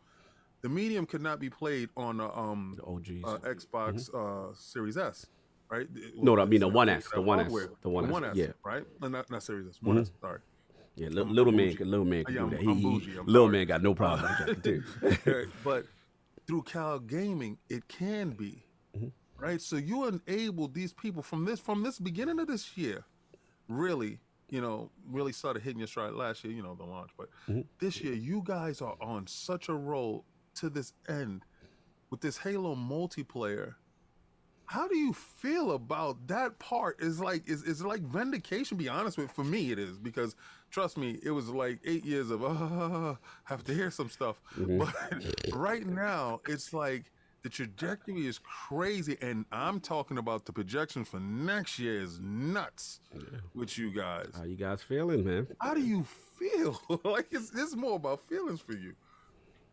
The 0.61 0.69
medium 0.69 1.05
could 1.05 1.21
not 1.21 1.39
be 1.39 1.49
played 1.49 1.89
on 1.97 2.19
a 2.21 2.29
um 2.45 2.75
The 2.77 2.83
uh, 3.25 3.39
Xbox 3.39 3.93
uh, 4.13 4.53
Series 4.55 4.97
S, 4.97 5.25
right? 5.69 5.87
Mm-hmm. 5.93 6.23
No, 6.23 6.39
I 6.39 6.45
mean 6.45 6.61
the 6.61 6.67
it's- 6.67 6.75
One 6.81 6.89
S, 6.89 7.09
the 7.13 7.21
One 7.21 7.39
S, 7.41 7.51
the 7.81 7.89
One 7.89 8.23
S, 8.23 8.35
yeah. 8.37 8.53
right? 8.63 8.85
No, 9.01 9.07
not 9.09 9.29
not 9.29 9.43
Series 9.43 9.67
S, 9.67 9.81
One 9.81 9.97
S. 9.99 10.11
Sorry. 10.21 10.39
Yeah, 10.97 11.07
li- 11.09 11.19
I'm- 11.21 11.33
little 11.33 11.53
man, 11.53 11.75
little 11.79 12.05
man 12.05 12.23
can 12.25 12.33
Yeah, 12.35 12.41
do 12.41 12.45
I'm- 12.47 12.49
that. 12.51 12.59
I'm 12.59 12.65
He- 12.67 12.73
he- 12.75 12.99
bougie, 12.99 13.17
I'm 13.19 13.25
little 13.25 13.49
man 13.49 13.65
got 13.67 13.81
no 13.81 13.93
problem 13.95 14.29
with 14.47 14.63
that. 14.63 15.49
But 15.63 15.85
through 16.45 16.63
Cal 16.63 16.99
gaming, 16.99 17.57
it 17.69 17.87
can 17.87 18.31
be 18.31 18.63
Mm-hmm. 18.95 19.07
right. 19.37 19.61
So 19.61 19.75
you 19.77 20.05
enabled 20.07 20.73
these 20.73 20.91
people 20.93 21.21
from 21.23 21.45
this 21.45 21.59
from 21.59 21.83
this 21.83 21.99
beginning 21.99 22.39
of 22.39 22.47
this 22.47 22.75
year, 22.77 23.05
really, 23.67 24.19
you 24.49 24.61
know, 24.61 24.89
really 25.09 25.31
started 25.33 25.61
hitting 25.61 25.79
your 25.79 25.87
stride 25.87 26.13
last 26.13 26.43
year. 26.43 26.53
You 26.53 26.63
know, 26.63 26.73
the 26.75 26.83
launch, 26.85 27.11
but 27.17 27.29
Mm-hmm. 27.47 27.61
this 27.79 28.01
year 28.01 28.13
you 28.13 28.41
guys 28.43 28.81
are 28.81 28.95
on 29.01 29.27
such 29.27 29.69
a 29.69 29.73
roll 29.73 30.25
to 30.55 30.69
this 30.69 30.93
end 31.07 31.43
with 32.09 32.21
this 32.21 32.37
Halo 32.37 32.73
multiplayer. 32.75 33.75
How 34.65 34.87
do 34.87 34.97
you 34.97 35.13
feel 35.13 35.71
about 35.71 36.27
that 36.27 36.59
part? 36.59 37.01
Is 37.01 37.19
like 37.19 37.47
is 37.47 37.63
is 37.63 37.81
like 37.83 38.01
vindication. 38.01 38.77
Be 38.77 38.89
honest 38.89 39.17
with 39.17 39.31
for 39.31 39.43
me 39.43 39.71
it 39.71 39.79
is 39.79 39.97
because 39.97 40.35
trust 40.71 40.97
me, 40.97 41.19
it 41.23 41.31
was 41.31 41.49
like 41.49 41.79
eight 41.85 42.05
years 42.05 42.29
of 42.29 42.43
uh, 42.43 43.15
have 43.45 43.63
to 43.65 43.73
hear 43.73 43.91
some 43.91 44.09
stuff. 44.09 44.41
But 44.57 44.93
right 45.53 45.85
now 45.85 46.41
it's 46.47 46.73
like 46.73 47.11
the 47.43 47.49
trajectory 47.49 48.25
is 48.27 48.39
crazy, 48.39 49.17
and 49.21 49.45
I'm 49.51 49.79
talking 49.79 50.17
about 50.17 50.45
the 50.45 50.51
projections 50.51 51.07
for 51.07 51.19
next 51.19 51.79
year 51.79 52.01
is 52.01 52.19
nuts 52.19 52.99
with 53.53 53.77
you 53.77 53.91
guys. 53.91 54.31
How 54.35 54.43
you 54.43 54.55
guys 54.55 54.81
feeling, 54.81 55.23
man? 55.23 55.47
How 55.61 55.73
do 55.73 55.81
you 55.81 56.03
feel? 56.37 56.79
like 57.03 57.27
it's, 57.31 57.51
it's 57.55 57.75
more 57.75 57.95
about 57.95 58.27
feelings 58.27 58.59
for 58.59 58.73
you. 58.73 58.93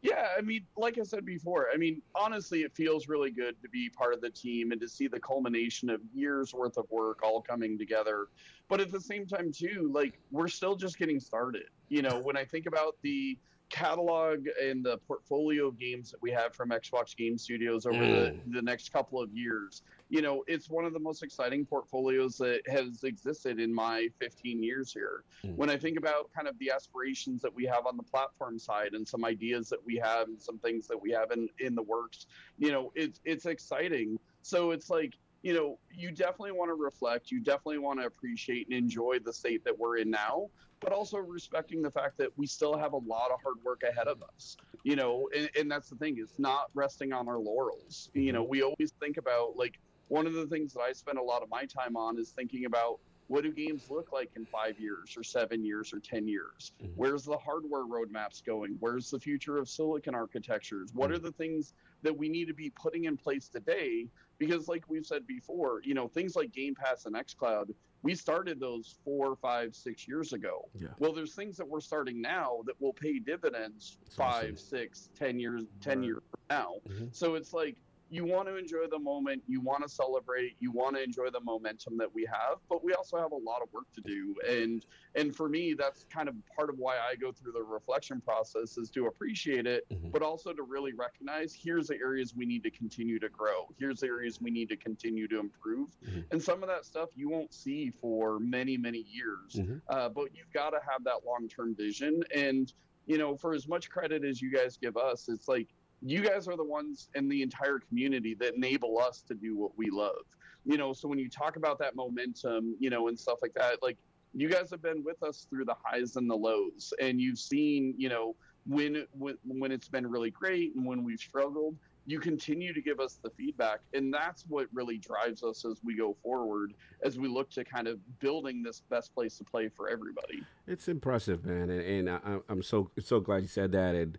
Yeah, 0.05 0.29
I 0.37 0.43
mean, 0.43 0.67
like 0.77 0.99
I 0.99 1.03
said 1.03 1.25
before, 1.25 1.69
I 1.73 1.79
mean, 1.79 2.03
honestly, 2.15 2.61
it 2.61 2.77
feels 2.77 3.09
really 3.09 3.31
good 3.31 3.55
to 3.63 3.71
be 3.71 3.89
part 3.89 4.13
of 4.13 4.21
the 4.21 4.29
team 4.29 4.71
and 4.71 4.79
to 4.83 4.87
see 4.87 5.09
the 5.09 5.19
culmination 5.19 5.89
of 5.89 6.03
years 6.13 6.53
worth 6.53 6.77
of 6.77 6.85
work 6.91 7.21
all 7.23 7.41
coming 7.41 7.79
together. 7.79 8.27
But 8.69 8.83
at 8.83 8.93
the 8.93 9.01
same 9.01 9.27
time, 9.27 9.51
too, 9.51 9.91
like 9.95 10.21
we're 10.31 10.49
still 10.49 10.77
just 10.77 10.99
getting 10.99 11.19
started. 11.19 11.71
You 11.89 12.03
know, 12.03 12.21
when 12.21 12.37
I 12.37 12.45
think 12.45 12.67
about 12.67 12.97
the 13.01 13.39
catalog 13.75 14.47
and 14.63 14.85
the 14.85 14.99
portfolio 14.99 15.67
of 15.67 15.77
games 15.77 16.13
that 16.13 16.23
we 16.23 16.31
have 16.31 16.55
from 16.55 16.71
Xbox 16.71 17.17
Game 17.17 17.37
Studios 17.37 17.87
over 17.87 17.99
the, 17.99 18.39
the 18.47 18.63
next 18.63 18.93
couple 18.93 19.21
of 19.21 19.33
years, 19.33 19.83
you 20.09 20.23
know, 20.23 20.45
it's 20.47 20.71
one 20.71 20.85
of 20.85 20.93
the 20.93 21.01
most 21.01 21.25
exciting 21.25 21.67
portfolios 21.67 22.37
that 22.37 22.61
has 22.69 23.03
existed 23.03 23.59
in 23.59 23.75
my 23.75 24.07
15 24.21 24.63
years 24.63 24.93
here. 24.93 25.25
Mm. 25.45 25.57
When 25.57 25.71
I 25.71 25.77
think 25.77 25.99
about 25.99 26.31
kind 26.33 26.47
of 26.47 26.57
the 26.61 26.71
aspirations 26.71 27.43
that 27.43 27.53
we 27.53 27.65
have 27.65 27.85
on 27.87 27.97
the 27.97 28.05
platform 28.05 28.61
side 28.61 28.93
and 28.93 29.07
some 29.07 29.25
ideas 29.25 29.69
that 29.71 29.85
we 29.85 29.97
have 29.97 30.29
and 30.29 30.41
some 30.41 30.59
things 30.59 30.87
that 30.87 31.01
we 31.01 31.11
have 31.11 31.33
in, 31.33 31.49
in 31.59 31.75
the 31.75 31.83
works, 31.83 32.27
you 32.59 32.71
know, 32.71 32.93
it's 32.95 33.21
it's 33.25 33.47
exciting. 33.47 34.21
So 34.43 34.71
it's 34.71 34.89
like, 34.89 35.15
you 35.43 35.53
know, 35.53 35.81
you 35.93 36.13
definitely 36.13 36.53
want 36.53 36.71
to 36.71 36.75
reflect, 36.75 37.33
you 37.33 37.41
definitely 37.41 37.79
want 37.79 37.99
to 37.99 38.07
appreciate 38.07 38.69
and 38.69 38.77
enjoy 38.77 39.19
the 39.25 39.33
state 39.33 39.65
that 39.65 39.77
we're 39.77 39.97
in 39.97 40.11
now, 40.11 40.49
but 40.85 40.93
also 40.93 41.17
respecting 41.17 41.81
the 41.81 41.91
fact 41.91 42.19
that 42.19 42.29
we 42.37 42.47
still 42.47 42.77
have 42.77 42.93
a 42.93 42.99
lot 42.99 43.31
of 43.33 43.41
hard 43.43 43.57
work 43.65 43.83
ahead 43.83 44.07
of 44.07 44.23
us. 44.23 44.57
You 44.85 44.97
know, 44.97 45.29
and, 45.35 45.49
and 45.59 45.71
that's 45.71 45.89
the 45.89 45.97
thing, 45.97 46.17
it's 46.19 46.39
not 46.39 46.67
resting 46.75 47.13
on 47.13 47.27
our 47.27 47.39
laurels. 47.39 48.11
You 48.13 48.33
know, 48.33 48.45
we 48.45 48.63
always 48.63 48.93
think 49.01 49.17
about 49.17 49.57
like 49.57 49.81
one 50.09 50.27
of 50.27 50.35
the 50.35 50.47
things 50.47 50.75
that 50.75 50.81
I 50.81 50.93
spend 50.93 51.17
a 51.17 51.23
lot 51.23 51.43
of 51.43 51.49
my 51.49 51.65
time 51.65 51.97
on 51.97 52.19
is 52.19 52.31
thinking 52.31 52.67
about 52.67 53.01
what 53.29 53.43
do 53.43 53.51
games 53.51 53.87
look 53.89 54.13
like 54.13 54.31
in 54.37 54.45
five 54.45 54.79
years 54.79 55.17
or 55.17 55.23
seven 55.23 55.65
years 55.65 55.95
or 55.95 56.01
10 56.01 56.29
years? 56.29 56.73
Mhm. 56.83 56.93
Where's 56.95 57.25
the 57.25 57.39
hardware 57.39 57.85
roadmaps 57.85 58.45
going? 58.45 58.77
Where's 58.81 59.09
the 59.09 59.19
future 59.19 59.57
of 59.57 59.67
silicon 59.67 60.15
architectures? 60.15 60.93
What 60.93 61.11
are 61.11 61.19
the 61.19 61.33
things 61.33 61.73
that 62.03 62.15
we 62.15 62.29
need 62.29 62.49
to 62.49 62.55
be 62.55 62.69
putting 62.71 63.05
in 63.05 63.17
place 63.17 63.49
today? 63.49 64.11
Because, 64.37 64.69
like 64.69 64.85
we've 64.91 65.07
said 65.07 65.27
before, 65.27 65.81
you 65.83 65.95
know, 65.95 66.07
things 66.07 66.37
like 66.37 66.53
Game 66.53 66.75
Pass 66.75 67.07
and 67.07 67.17
xCloud, 67.17 67.71
we 68.05 68.15
started 68.15 68.61
those 68.61 68.97
four, 69.03 69.35
five, 69.37 69.75
six 69.75 70.07
years 70.07 70.35
ago. 70.35 70.69
Yeah. 70.75 70.89
Well, 70.99 71.15
there's 71.15 71.35
things 71.35 71.57
that 71.57 71.67
we're 71.67 71.81
starting 71.81 72.21
now 72.21 72.59
that 72.67 72.79
will 72.79 72.93
pay 72.93 73.19
dividends 73.19 73.97
That's 74.05 74.19
awesome. 74.21 74.49
five, 74.51 74.61
six, 74.61 75.09
ten 75.19 75.41
years, 75.41 75.63
ten 75.81 76.01
Right. 76.01 76.07
years 76.09 76.23
from 76.31 76.41
now. 76.51 76.75
Mhm. 76.87 77.15
So 77.17 77.35
it's 77.35 77.55
like 77.55 77.77
you 78.11 78.25
want 78.25 78.47
to 78.49 78.57
enjoy 78.57 78.87
the 78.91 78.99
moment, 78.99 79.43
you 79.47 79.61
want 79.61 79.83
to 79.83 79.89
celebrate, 79.89 80.57
you 80.61 80.71
want 80.71 80.95
to 80.97 81.03
enjoy 81.03 81.31
the 81.31 81.41
momentum 81.41 81.97
that 81.97 82.13
we 82.15 82.25
have, 82.27 82.59
but 82.69 82.85
we 82.85 82.93
also 82.93 83.17
have 83.17 83.33
a 83.33 83.37
lot 83.37 83.63
of 83.63 83.73
work 83.73 83.87
to 83.95 84.01
do. 84.01 84.35
And 84.49 84.85
and 85.15 85.35
for 85.35 85.49
me, 85.49 85.75
that's 85.75 86.05
kind 86.05 86.29
of 86.29 86.35
part 86.57 86.71
of 86.71 86.79
why 86.79 86.97
I 86.99 87.15
go 87.17 87.33
through 87.33 87.53
the 87.53 87.63
reflection 87.63 88.21
process 88.21 88.77
is 88.77 88.91
to 88.91 89.07
appreciate 89.07 89.67
it, 89.67 89.85
Mhm. 89.91 90.13
but 90.13 90.23
also 90.23 90.53
to 90.53 90.63
really 90.63 90.93
recognize 90.93 91.55
here's 91.55 91.87
the 91.89 91.97
areas 91.97 92.35
we 92.35 92.47
need 92.47 92.63
to 92.65 92.71
continue 92.71 93.19
to 93.21 93.29
grow. 93.29 93.69
Here's 93.79 94.01
the 94.01 94.07
areas 94.07 94.41
we 94.41 94.51
need 94.51 94.69
to 94.69 94.77
continue 94.77 95.27
to 95.29 95.39
improve. 95.39 95.91
Mhm. 96.03 96.27
And 96.33 96.43
some 96.43 96.63
of 96.63 96.69
that 96.69 96.85
stuff 96.85 97.11
you 97.17 97.29
won't 97.29 97.53
see 97.55 97.91
for 97.91 98.39
many, 98.39 98.77
many 98.77 99.01
years. 99.01 99.55
Mhm. 99.55 99.81
Uh, 99.89 100.09
but 100.09 100.35
you've 100.35 100.53
got 100.53 100.71
to 100.71 100.81
have 100.89 101.05
that 101.05 101.25
long-term 101.25 101.75
vision. 101.75 102.23
And 102.35 102.73
you 103.07 103.19
know, 103.19 103.37
for 103.37 103.53
as 103.53 103.69
much 103.69 103.91
credit 103.91 104.25
as 104.25 104.41
you 104.41 104.51
guys 104.51 104.79
give 104.79 104.97
us, 104.97 105.29
it's 105.29 105.47
like 105.47 105.69
you 106.03 106.23
guys 106.23 106.49
are 106.49 106.57
the 106.57 106.65
ones 106.65 107.09
in 107.15 107.29
the 107.29 107.43
entire 107.43 107.79
community 107.79 108.35
that 108.41 108.55
enable 108.55 108.99
us 109.01 109.23
to 109.29 109.35
do 109.35 109.57
what 109.57 109.77
we 109.77 109.91
love. 109.91 110.25
You 110.65 110.77
know, 110.79 110.93
so 110.93 111.09
when 111.09 111.19
you 111.19 111.29
talk 111.29 111.57
about 111.57 111.79
that 111.81 111.95
momentum, 111.95 112.77
you 112.79 112.91
know, 112.91 113.09
and 113.09 113.19
stuff 113.19 113.39
like 113.43 113.55
that, 113.55 113.83
like 113.83 113.99
you 114.35 114.49
guys 114.49 114.71
have 114.71 114.83
been 114.83 115.05
with 115.05 115.23
us 115.23 115.47
through 115.49 115.67
the 115.67 115.77
highs 115.83 116.17
and 116.17 116.29
the 116.29 116.37
lows, 116.37 116.93
and 117.01 117.21
you've 117.21 117.39
seen, 117.39 117.95
you 117.99 118.09
know, 118.09 118.35
when 118.67 119.07
when 119.19 119.37
when 119.45 119.71
it's 119.73 119.89
been 119.89 120.07
really 120.07 120.31
great 120.31 120.75
and 120.75 120.87
when 120.87 121.05
we've 121.05 121.21
struggled. 121.21 121.77
You 122.07 122.21
continue 122.21 122.75
to 122.75 122.83
give 122.83 123.01
us 123.01 123.19
the 123.23 123.31
feedback, 123.31 123.81
and 123.95 124.13
that's 124.13 124.45
what 124.47 124.67
really 124.75 124.99
drives 124.99 125.43
us 125.43 125.65
as 125.65 125.81
we 125.83 125.97
go 125.97 126.15
forward, 126.23 126.75
as 127.03 127.19
we 127.19 127.29
look 127.29 127.49
to 127.53 127.65
kind 127.65 127.89
of 127.89 127.99
building 128.21 128.63
this 128.63 128.83
best 128.91 129.15
place 129.15 129.39
to 129.39 129.45
play 129.45 129.71
for 129.75 129.89
everybody. 129.89 130.43
It's 130.67 130.87
impressive, 130.87 131.47
man, 131.47 131.71
and, 131.71 131.81
and 131.81 132.11
I, 132.11 132.41
I'm 132.51 132.63
so 132.63 132.91
so 133.03 133.21
glad 133.21 133.41
you 133.41 133.49
said 133.49 133.73
that, 133.73 133.95
and 133.95 134.19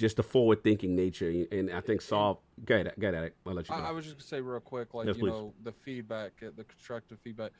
just 0.00 0.16
the 0.16 0.22
forward 0.22 0.64
thinking 0.64 0.96
nature, 0.96 1.28
and 1.52 1.70
I 1.70 1.80
think 1.80 2.00
Saul. 2.00 2.42
Get 2.64 2.86
it, 2.86 2.98
get 2.98 3.14
at 3.14 3.24
it. 3.24 3.36
I'll 3.46 3.52
let 3.54 3.68
you 3.68 3.74
go. 3.76 3.82
I, 3.82 3.88
I 3.88 3.90
was 3.92 4.04
just 4.06 4.16
gonna 4.16 4.26
say 4.26 4.40
real 4.40 4.58
quick, 4.60 4.94
like 4.94 5.06
Yes, 5.06 5.16
you 5.16 5.22
please. 5.24 5.30
know, 5.30 5.54
the 5.62 5.72
feedback, 5.72 6.32
uh, 6.42 6.50
the 6.56 6.64
constructive 6.64 7.18
feedback. 7.22 7.52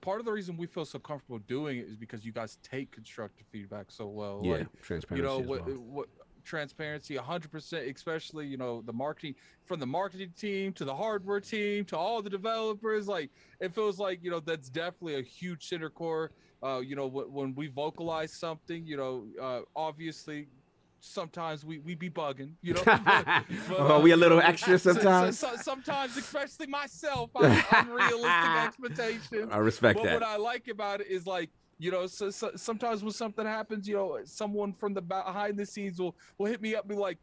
Part 0.00 0.20
of 0.20 0.24
the 0.24 0.32
reason 0.32 0.56
we 0.56 0.66
feel 0.66 0.84
so 0.86 0.98
comfortable 0.98 1.40
doing 1.40 1.78
it 1.78 1.86
is 1.86 1.96
because 1.96 2.24
you 2.24 2.32
guys 2.32 2.56
take 2.62 2.90
constructive 2.92 3.46
feedback 3.52 3.86
so 3.90 4.06
well. 4.06 4.40
yeah, 4.44 4.52
Like, 4.52 4.66
transparency. 4.82 5.16
you 5.16 5.22
know 5.22 5.38
what, 5.46 5.66
well. 5.66 5.76
what 5.76 6.08
transparency 6.42 7.16
100% 7.16 7.94
especially 7.94 8.46
you 8.46 8.56
know 8.56 8.80
the 8.86 8.92
marketing 8.92 9.34
from 9.66 9.78
the 9.78 9.86
marketing 9.86 10.32
team 10.38 10.72
to 10.72 10.86
the 10.86 10.94
hardware 10.94 11.38
team 11.38 11.84
to 11.84 11.94
all 11.98 12.22
the 12.22 12.30
developers 12.30 13.06
like 13.06 13.30
it 13.60 13.74
feels 13.74 13.98
like 13.98 14.18
you 14.22 14.30
know 14.30 14.40
that's 14.40 14.70
definitely 14.70 15.16
a 15.16 15.22
huge 15.22 15.68
center 15.68 15.90
core 15.90 16.30
uh 16.62 16.78
you 16.78 16.96
know 16.96 17.10
wh- 17.10 17.30
when 17.30 17.54
we 17.54 17.66
vocalize 17.68 18.32
something 18.32 18.86
you 18.86 18.96
know 18.96 19.26
uh 19.40 19.60
obviously 19.76 20.48
sometimes 21.00 21.64
we 21.64 21.78
we 21.78 21.94
be 21.94 22.10
bugging 22.10 22.52
you 22.62 22.74
know 22.74 22.82
but- 22.86 23.00
but, 23.68 23.80
uh, 23.80 23.98
we 24.00 24.12
a 24.12 24.16
little 24.16 24.40
extra 24.40 24.78
so- 24.78 24.92
so- 24.92 25.00
sometimes. 25.00 25.38
so- 25.38 25.56
sometimes 25.56 26.16
especially 26.16 26.66
myself 26.66 27.30
I 27.36 27.48
have 27.48 27.88
unrealistic 27.88 28.66
expectations 28.66 29.48
I 29.50 29.58
respect 29.58 29.98
but 29.98 30.04
that. 30.04 30.14
what 30.14 30.22
I 30.22 30.36
like 30.36 30.68
about 30.68 31.00
it 31.00 31.08
is 31.08 31.26
like, 31.26 31.50
you 31.78 31.90
know, 31.90 32.06
so, 32.06 32.30
so, 32.30 32.50
sometimes 32.56 33.02
when 33.02 33.12
something 33.12 33.46
happens, 33.46 33.88
you 33.88 33.96
know, 33.96 34.18
someone 34.24 34.72
from 34.74 34.92
the 34.94 35.00
behind 35.00 35.58
the 35.58 35.64
scenes 35.64 35.98
will 35.98 36.14
will 36.36 36.46
hit 36.46 36.60
me 36.60 36.74
up, 36.74 36.82
and 36.84 36.90
be 36.90 36.94
like, 36.96 37.16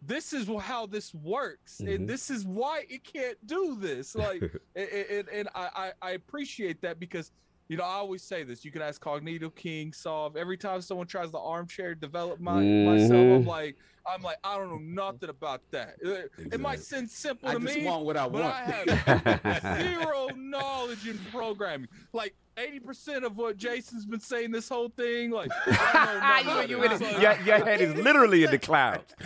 "This 0.00 0.32
is 0.32 0.48
how 0.62 0.86
this 0.86 1.12
works, 1.14 1.82
Mhm. 1.84 1.94
and 1.94 2.08
this 2.08 2.30
is 2.30 2.46
why 2.46 2.86
it 2.88 3.04
can't 3.04 3.36
do 3.46 3.76
this." 3.78 4.14
Like, 4.14 4.40
and, 4.74 4.88
and, 4.88 5.28
and 5.28 5.48
I 5.54 5.92
I 6.00 6.10
appreciate 6.12 6.80
that 6.82 6.98
because. 6.98 7.30
You 7.68 7.76
know, 7.76 7.84
I 7.84 7.88
always 7.96 8.22
say 8.22 8.44
this. 8.44 8.64
You 8.64 8.70
can 8.70 8.80
ask 8.80 9.02
Cognito 9.02 9.54
King, 9.54 9.92
Solve. 9.92 10.36
Every 10.36 10.56
time 10.56 10.80
someone 10.80 11.06
tries 11.06 11.30
to 11.32 11.38
armchair 11.38 11.94
develop 11.94 12.40
my 12.40 12.54
myself, 12.62 13.12
I'm 13.12 13.44
Mhm. 13.44 13.46
like, 13.46 13.76
I'm 14.06 14.22
like, 14.22 14.38
I 14.42 14.56
don't 14.56 14.70
know 14.94 15.04
nothing 15.10 15.28
about 15.28 15.60
that. 15.72 15.96
It, 16.00 16.30
it 16.50 16.60
might 16.60 16.80
seem 16.80 17.06
simple 17.08 17.46
I 17.50 17.54
to 17.54 17.60
just 17.60 17.76
me, 17.76 17.84
want 17.84 18.06
what 18.06 18.16
I 18.16 18.26
but 18.26 18.42
want. 18.42 18.54
I 18.54 18.60
have 18.62 19.82
zero 19.82 20.28
knowledge 20.36 21.06
in 21.06 21.18
programming. 21.30 21.88
Like 22.14 22.34
80% 22.56 23.24
of 23.24 23.36
what 23.36 23.58
Jason's 23.58 24.06
been 24.06 24.18
saying 24.20 24.50
this 24.50 24.68
whole 24.70 24.88
thing, 24.88 25.30
like 25.30 25.50
I 25.66 26.42
don't 26.42 26.46
know. 26.46 26.54
nothing 26.54 26.70
you, 26.70 26.82
in 26.84 26.92
it. 26.92 27.02
it. 27.02 27.20
Your, 27.20 27.38
your 27.42 27.64
head 27.66 27.82
is 27.82 27.94
literally 27.96 28.44
in 28.44 28.50
the 28.50 28.58
clouds. 28.58 29.14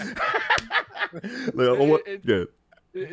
Look, 1.54 1.78
It- 1.80 1.88
what- 1.88 2.08
it- 2.08 2.20
yeah. 2.24 2.44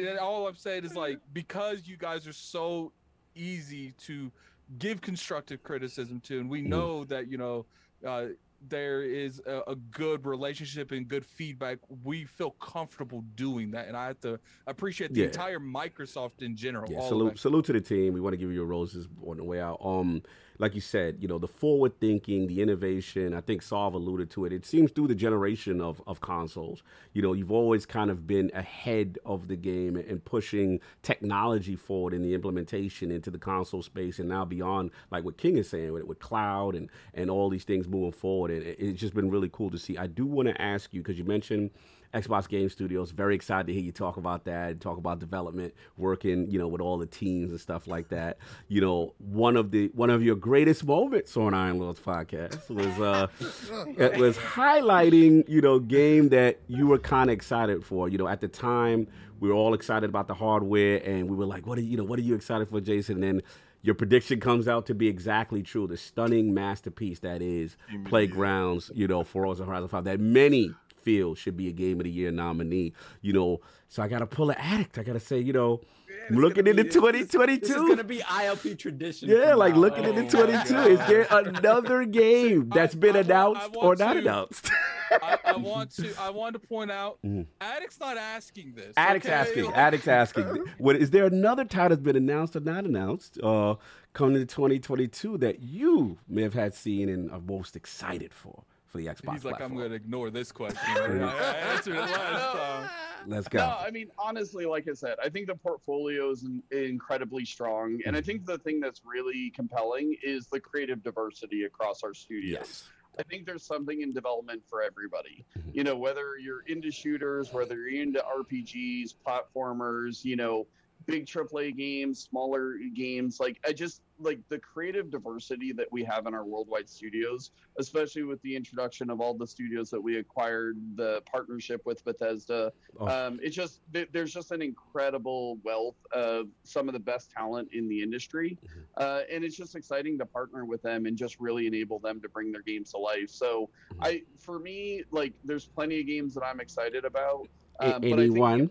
And 0.10 0.20
all 0.20 0.48
I'm 0.48 0.56
saying 0.56 0.84
is 0.86 0.96
like 0.96 1.20
because 1.32 1.88
you 1.88 1.96
guys 1.98 2.28
are 2.28 2.34
so 2.34 2.92
easy 3.36 3.94
to 4.00 4.30
give 4.78 5.02
constructive 5.02 5.64
criticism 5.64 6.20
to, 6.22 6.40
and 6.40 6.50
we 6.50 6.62
Mhm. 6.62 6.68
know 6.68 7.04
that 7.06 7.28
you 7.28 7.38
know 7.38 7.66
uh, 8.06 8.28
there 8.68 9.04
is 9.04 9.42
a, 9.46 9.62
a 9.68 9.76
good 9.76 10.26
relationship 10.26 10.92
and 10.92 11.08
good 11.08 11.26
feedback. 11.26 11.80
We 12.04 12.26
feel 12.26 12.52
comfortable 12.52 13.22
doing 13.36 13.72
that, 13.72 13.88
and 13.88 13.96
I 13.96 14.08
have 14.08 14.20
to 14.22 14.40
appreciate 14.68 15.14
the 15.14 15.22
Yeah. 15.22 15.28
entire 15.28 15.60
Microsoft 15.60 16.42
in 16.42 16.56
general. 16.56 16.92
Yeah, 16.92 17.00
all 17.00 17.08
salute, 17.08 17.40
salute 17.40 17.66
to 17.66 17.74
the 17.74 17.82
team. 17.82 18.14
We 18.14 18.20
want 18.22 18.34
to 18.34 18.38
give 18.38 18.50
you 18.50 18.56
your 18.56 18.66
roses 18.66 19.08
on 19.26 19.38
the 19.38 19.44
way 19.44 19.62
out. 19.62 19.80
Um, 19.84 20.22
like 20.60 20.76
you 20.76 20.82
said, 20.82 21.18
you 21.22 21.28
know, 21.28 21.40
the 21.40 21.48
forward 21.48 22.00
thinking, 22.00 22.48
the 22.48 22.62
innovation. 22.62 23.34
I 23.34 23.42
think 23.42 23.62
Solve 23.62 23.94
alluded 23.94 24.30
to 24.32 24.46
it. 24.46 24.54
It 24.54 24.66
seems 24.66 24.92
through 24.92 25.08
the 25.08 25.16
generation 25.16 25.82
of 25.82 26.02
of 26.06 26.22
consoles. 26.22 26.84
You 27.14 27.22
know, 27.22 27.34
you've 27.34 27.52
always 27.52 27.86
kind 27.86 28.12
of 28.12 28.28
been 28.28 28.52
ahead 28.54 29.18
of 29.26 29.48
the 29.48 29.56
game 29.56 29.96
and 29.96 30.24
pushing 30.24 30.82
technology 31.02 31.76
forward 31.76 32.14
in 32.14 32.22
the 32.22 32.34
implementation 32.34 33.10
into 33.12 33.32
the 33.32 33.38
console 33.40 33.82
space 33.82 34.20
and 34.20 34.30
now 34.30 34.46
beyond. 34.46 34.92
Like 35.12 35.24
what 35.24 35.38
King 35.38 35.58
is 35.58 35.70
saying 35.70 35.94
with 35.94 36.04
with 36.04 36.20
cloud 36.20 36.76
and 36.76 36.90
and 37.14 37.30
all 37.30 37.50
these 37.50 37.64
things 37.64 37.88
moving 37.88 38.12
forward. 38.12 38.52
And 38.52 38.64
it, 38.64 38.78
it's 38.80 39.00
just 39.00 39.16
been 39.16 39.30
really 39.30 39.50
cool 39.52 39.70
to 39.72 39.78
see. 39.80 39.98
I 39.98 40.08
do 40.08 40.26
want 40.26 40.50
to 40.50 40.62
ask 40.62 40.94
you 40.94 41.02
because 41.02 41.18
you 41.18 41.24
mentioned. 41.26 41.72
Xbox 42.14 42.48
Game 42.48 42.70
Studios. 42.70 43.12
Very 43.12 43.36
excited 43.36 43.68
to 43.68 43.74
hear 43.74 43.82
you 43.82 43.92
talk 43.92 44.18
about 44.18 44.46
that, 44.46 44.80
talk 44.80 44.98
about 44.98 45.20
development, 45.20 45.74
working, 45.98 46.50
you 46.50 46.58
know, 46.58 46.68
with 46.68 46.82
all 46.82 46.98
the 46.98 47.06
teams 47.06 47.52
and 47.52 47.60
stuff 47.60 47.88
like 47.88 48.10
that. 48.10 48.38
You 48.68 48.82
know, 48.82 49.14
one 49.20 49.56
of 49.56 49.72
the 49.72 49.92
one 49.94 50.10
of 50.10 50.24
your 50.24 50.36
greatest 50.36 50.84
moments 50.86 51.36
on 51.38 51.54
Iron 51.54 51.80
Lords 51.80 52.00
podcast 52.00 52.70
was 52.70 53.00
uh 53.00 53.28
it 53.98 54.18
was 54.18 54.38
highlighting, 54.38 55.48
you 55.48 55.62
know, 55.62 55.80
game 55.80 56.30
that 56.30 56.60
you 56.68 56.88
were 56.88 57.00
kind 57.00 57.30
of 57.30 57.34
excited 57.34 57.86
for. 57.86 58.10
You 58.10 58.18
know, 58.18 58.28
at 58.28 58.42
the 58.42 58.48
time 58.48 59.08
we 59.40 59.50
were 59.50 59.56
all 59.56 59.74
excited 59.74 60.10
about 60.10 60.28
the 60.28 60.34
hardware 60.34 61.02
and 61.06 61.30
we 61.30 61.36
were 61.36 61.46
like, 61.46 61.66
what 61.68 61.78
are 61.78 61.82
you 61.82 61.98
know, 61.98 62.04
what 62.04 62.20
are 62.20 62.24
you 62.24 62.36
excited 62.36 62.70
for, 62.70 62.82
Jason? 62.82 63.16
And 63.16 63.24
then 63.24 63.42
your 63.82 63.96
prediction 63.96 64.40
comes 64.40 64.68
out 64.68 64.88
to 64.88 64.94
be 64.94 65.08
exactly 65.08 65.64
true. 65.64 65.88
The 65.88 65.96
stunning 65.96 66.54
masterpiece 66.54 67.20
that 67.20 67.42
is 67.42 67.78
Playgrounds, 68.06 68.92
you 68.94 69.08
know, 69.08 69.24
for 69.24 69.44
Forza 69.44 69.64
Horizon 69.64 69.88
5 69.88 70.04
that 70.04 70.20
many 70.20 70.74
feel 71.02 71.36
should 71.36 71.58
be 71.58 71.68
a 71.68 71.72
game 71.72 72.00
of 72.00 72.04
the 72.06 72.12
year 72.12 72.32
nominee. 72.32 72.94
You 73.22 73.34
know, 73.34 73.62
so 73.88 74.04
I 74.04 74.08
got 74.08 74.20
to 74.20 74.28
pull 74.28 74.50
an 74.50 74.58
addict. 74.58 74.98
I 74.98 75.04
got 75.04 75.14
to 75.14 75.20
say, 75.20 75.40
you 75.40 75.54
know, 75.54 75.82
I'm 76.30 76.36
looking 76.38 76.68
into 76.68 76.84
2022. 76.84 77.12
this 77.12 77.70
is- 77.70 77.76
2022. 77.76 77.88
gonna 77.88 78.04
be 78.04 78.20
ILP 78.20 78.78
tradition. 78.78 79.30
Yeah, 79.30 79.54
like 79.56 79.74
now 79.74 79.80
looking 79.80 80.06
on. 80.06 80.18
into 80.18 80.38
Oh, 80.40 80.46
22. 80.46 80.74
my 80.74 80.88
Is 80.88 81.00
there 81.08 81.28
another 81.32 82.06
game 82.06 82.70
that's 82.70 82.96
been 82.96 83.16
I- 83.16 83.20
I 83.20 83.22
I 83.22 83.26
announced 83.26 83.76
want 83.76 83.86
or 83.86 83.96
not 84.06 84.14
to- 84.14 84.20
announced? 84.20 84.72
I, 85.12 85.38
I 85.46 85.58
want 85.58 85.90
to 85.96 86.14
I 86.20 86.30
want 86.30 86.54
to 86.54 86.60
point 86.60 86.92
out 86.92 87.18
Mhm. 87.26 87.48
Addict's 87.62 88.00
not 88.00 88.18
asking 88.18 88.74
this. 88.76 88.94
Addict's 88.96 89.26
okay? 89.28 89.36
asking. 89.36 89.74
Addict's 89.74 90.08
asking. 90.08 90.46
What 90.78 90.96
is 90.98 91.10
there 91.10 91.26
another 91.26 91.66
title 91.66 91.90
that's 91.90 92.02
been 92.02 92.16
announced 92.16 92.56
or 92.56 92.60
not 92.60 92.86
announced 92.86 93.40
uh, 93.42 93.76
coming 94.14 94.36
into 94.36 94.46
2022 94.48 95.38
that 95.40 95.62
you 95.64 96.18
may 96.28 96.44
have 96.44 96.54
had 96.54 96.74
seen 96.76 97.10
and 97.10 97.32
are 97.32 97.40
most 97.42 97.76
excited 97.76 98.34
for 98.34 98.64
for 98.90 98.98
the 98.98 99.06
Xbox 99.06 99.34
He's 99.34 99.46
like, 99.46 99.62
I'm 99.62 99.76
gonna 99.76 99.96
ignore 99.96 100.30
this 100.30 100.52
question. 100.52 100.80
I 100.86 101.56
answered 101.74 101.96
it 101.96 102.00
last 102.00 102.58
time. 102.58 102.90
Let's 103.28 103.48
go. 103.48 103.60
No, 103.60 103.76
I 103.80 103.92
mean 103.92 104.10
honestly, 104.18 104.66
like 104.66 104.88
I 104.90 104.94
said, 104.94 105.18
I 105.24 105.30
think 105.30 105.48
the 105.48 105.56
portfolio 105.56 106.32
is 106.32 106.44
in, 106.44 106.64
incredibly 106.72 107.46
strong, 107.46 108.00
and 108.06 108.16
I 108.16 108.22
think 108.22 108.46
the 108.46 108.58
thing 108.60 108.80
that's 108.80 109.02
really 109.06 109.52
compelling 109.52 110.16
is 110.24 110.48
the 110.48 110.60
creative 110.60 111.04
diversity 111.04 111.64
across 111.64 112.04
our 112.04 112.14
studios. 112.14 112.58
yes. 112.60 112.90
I 113.18 113.24
think 113.24 113.46
there's 113.46 113.64
something 113.64 114.02
in 114.02 114.14
development 114.14 114.62
for 114.70 114.82
everybody. 114.82 115.46
Mhm. 115.58 115.76
You 115.76 115.84
know, 115.84 115.98
whether 115.98 116.38
you're 116.38 116.62
into 116.68 116.90
shooters, 116.90 117.52
whether 117.52 117.76
you're 117.76 118.02
into 118.02 118.24
RPGs, 118.24 119.16
platformers, 119.26 120.24
you 120.24 120.38
know, 120.38 120.68
big 121.06 121.26
AAA 121.26 121.76
games, 121.76 122.20
smaller 122.20 122.76
games. 122.94 123.40
Like 123.40 123.60
I 123.66 123.74
just 123.74 124.02
like 124.20 124.40
the 124.50 124.60
creative 124.60 125.10
diversity 125.10 125.72
that 125.74 125.88
we 125.92 126.04
have 126.04 126.28
in 126.28 126.34
our 126.34 126.44
worldwide 126.44 126.90
studios, 126.90 127.52
especially 127.78 128.24
with 128.24 128.42
the 128.42 128.56
introduction 128.56 129.10
of 129.10 129.22
all 129.22 129.34
the 129.34 129.48
studios 129.48 129.90
that 129.90 130.02
we 130.02 130.18
acquired, 130.18 130.78
the 130.96 131.22
partnership 131.26 131.82
with 131.86 132.04
Bethesda. 132.04 132.72
Oh. 133.00 133.08
Um, 133.08 133.40
it's 133.42 133.56
just 133.56 133.80
there's 133.92 134.34
just 134.34 134.52
an 134.52 134.62
incredible 134.62 135.58
wealth 135.64 135.96
of 136.12 136.48
some 136.64 136.90
of 136.90 136.94
the 136.94 137.00
best 137.00 137.32
talent 137.32 137.70
in 137.74 137.88
the 137.88 138.02
industry, 138.02 138.58
mm-hmm. 138.64 138.80
uh, 138.98 139.22
and 139.32 139.44
it's 139.44 139.56
just 139.56 139.76
exciting 139.76 140.18
to 140.20 140.26
partner 140.26 140.66
with 140.66 140.82
them 140.82 141.06
and 141.06 141.18
just 141.18 141.40
really 141.40 141.68
enable 141.68 142.00
them 142.00 142.22
to 142.22 142.30
bring 142.30 142.52
their 142.52 142.62
games 142.62 142.92
to 142.92 142.98
life. 142.98 143.30
So, 143.30 143.70
mm-hmm. 143.94 144.04
I 144.04 144.22
for 144.38 144.60
me 144.60 145.04
like 145.12 145.34
there's 145.44 145.66
plenty 145.66 146.00
of 146.02 146.08
games 146.08 146.34
that 146.36 146.44
I'm 146.44 146.60
excited 146.60 147.06
about. 147.06 147.48
Um, 147.80 148.04
81. 148.04 148.70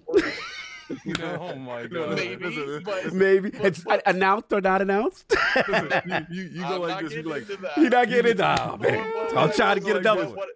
Oh 0.91 1.55
my 1.57 1.87
god. 1.87 2.17
Maybe, 2.17 2.81
but, 2.85 3.13
maybe 3.13 3.51
but, 3.51 3.65
it's 3.65 3.81
but, 3.81 4.03
announced 4.07 4.53
or 4.53 4.61
not 4.61 4.83
announced. 4.83 5.35
Listen, 5.69 6.27
you, 6.31 6.43
you, 6.43 6.51
you 6.51 6.63
go 6.63 6.81
like 6.81 7.05
this. 7.05 7.13
You 7.15 7.23
like 7.23 7.49
you're 7.77 7.91
not 7.91 8.09
getting 8.09 8.33
it. 8.33 8.41
Oh, 8.41 8.77
man, 8.77 9.13
I'll 9.37 9.53
try 9.53 9.75
to 9.75 9.81
get 9.81 9.97
a 9.97 10.01
double. 10.01 10.35
What, 10.35 10.49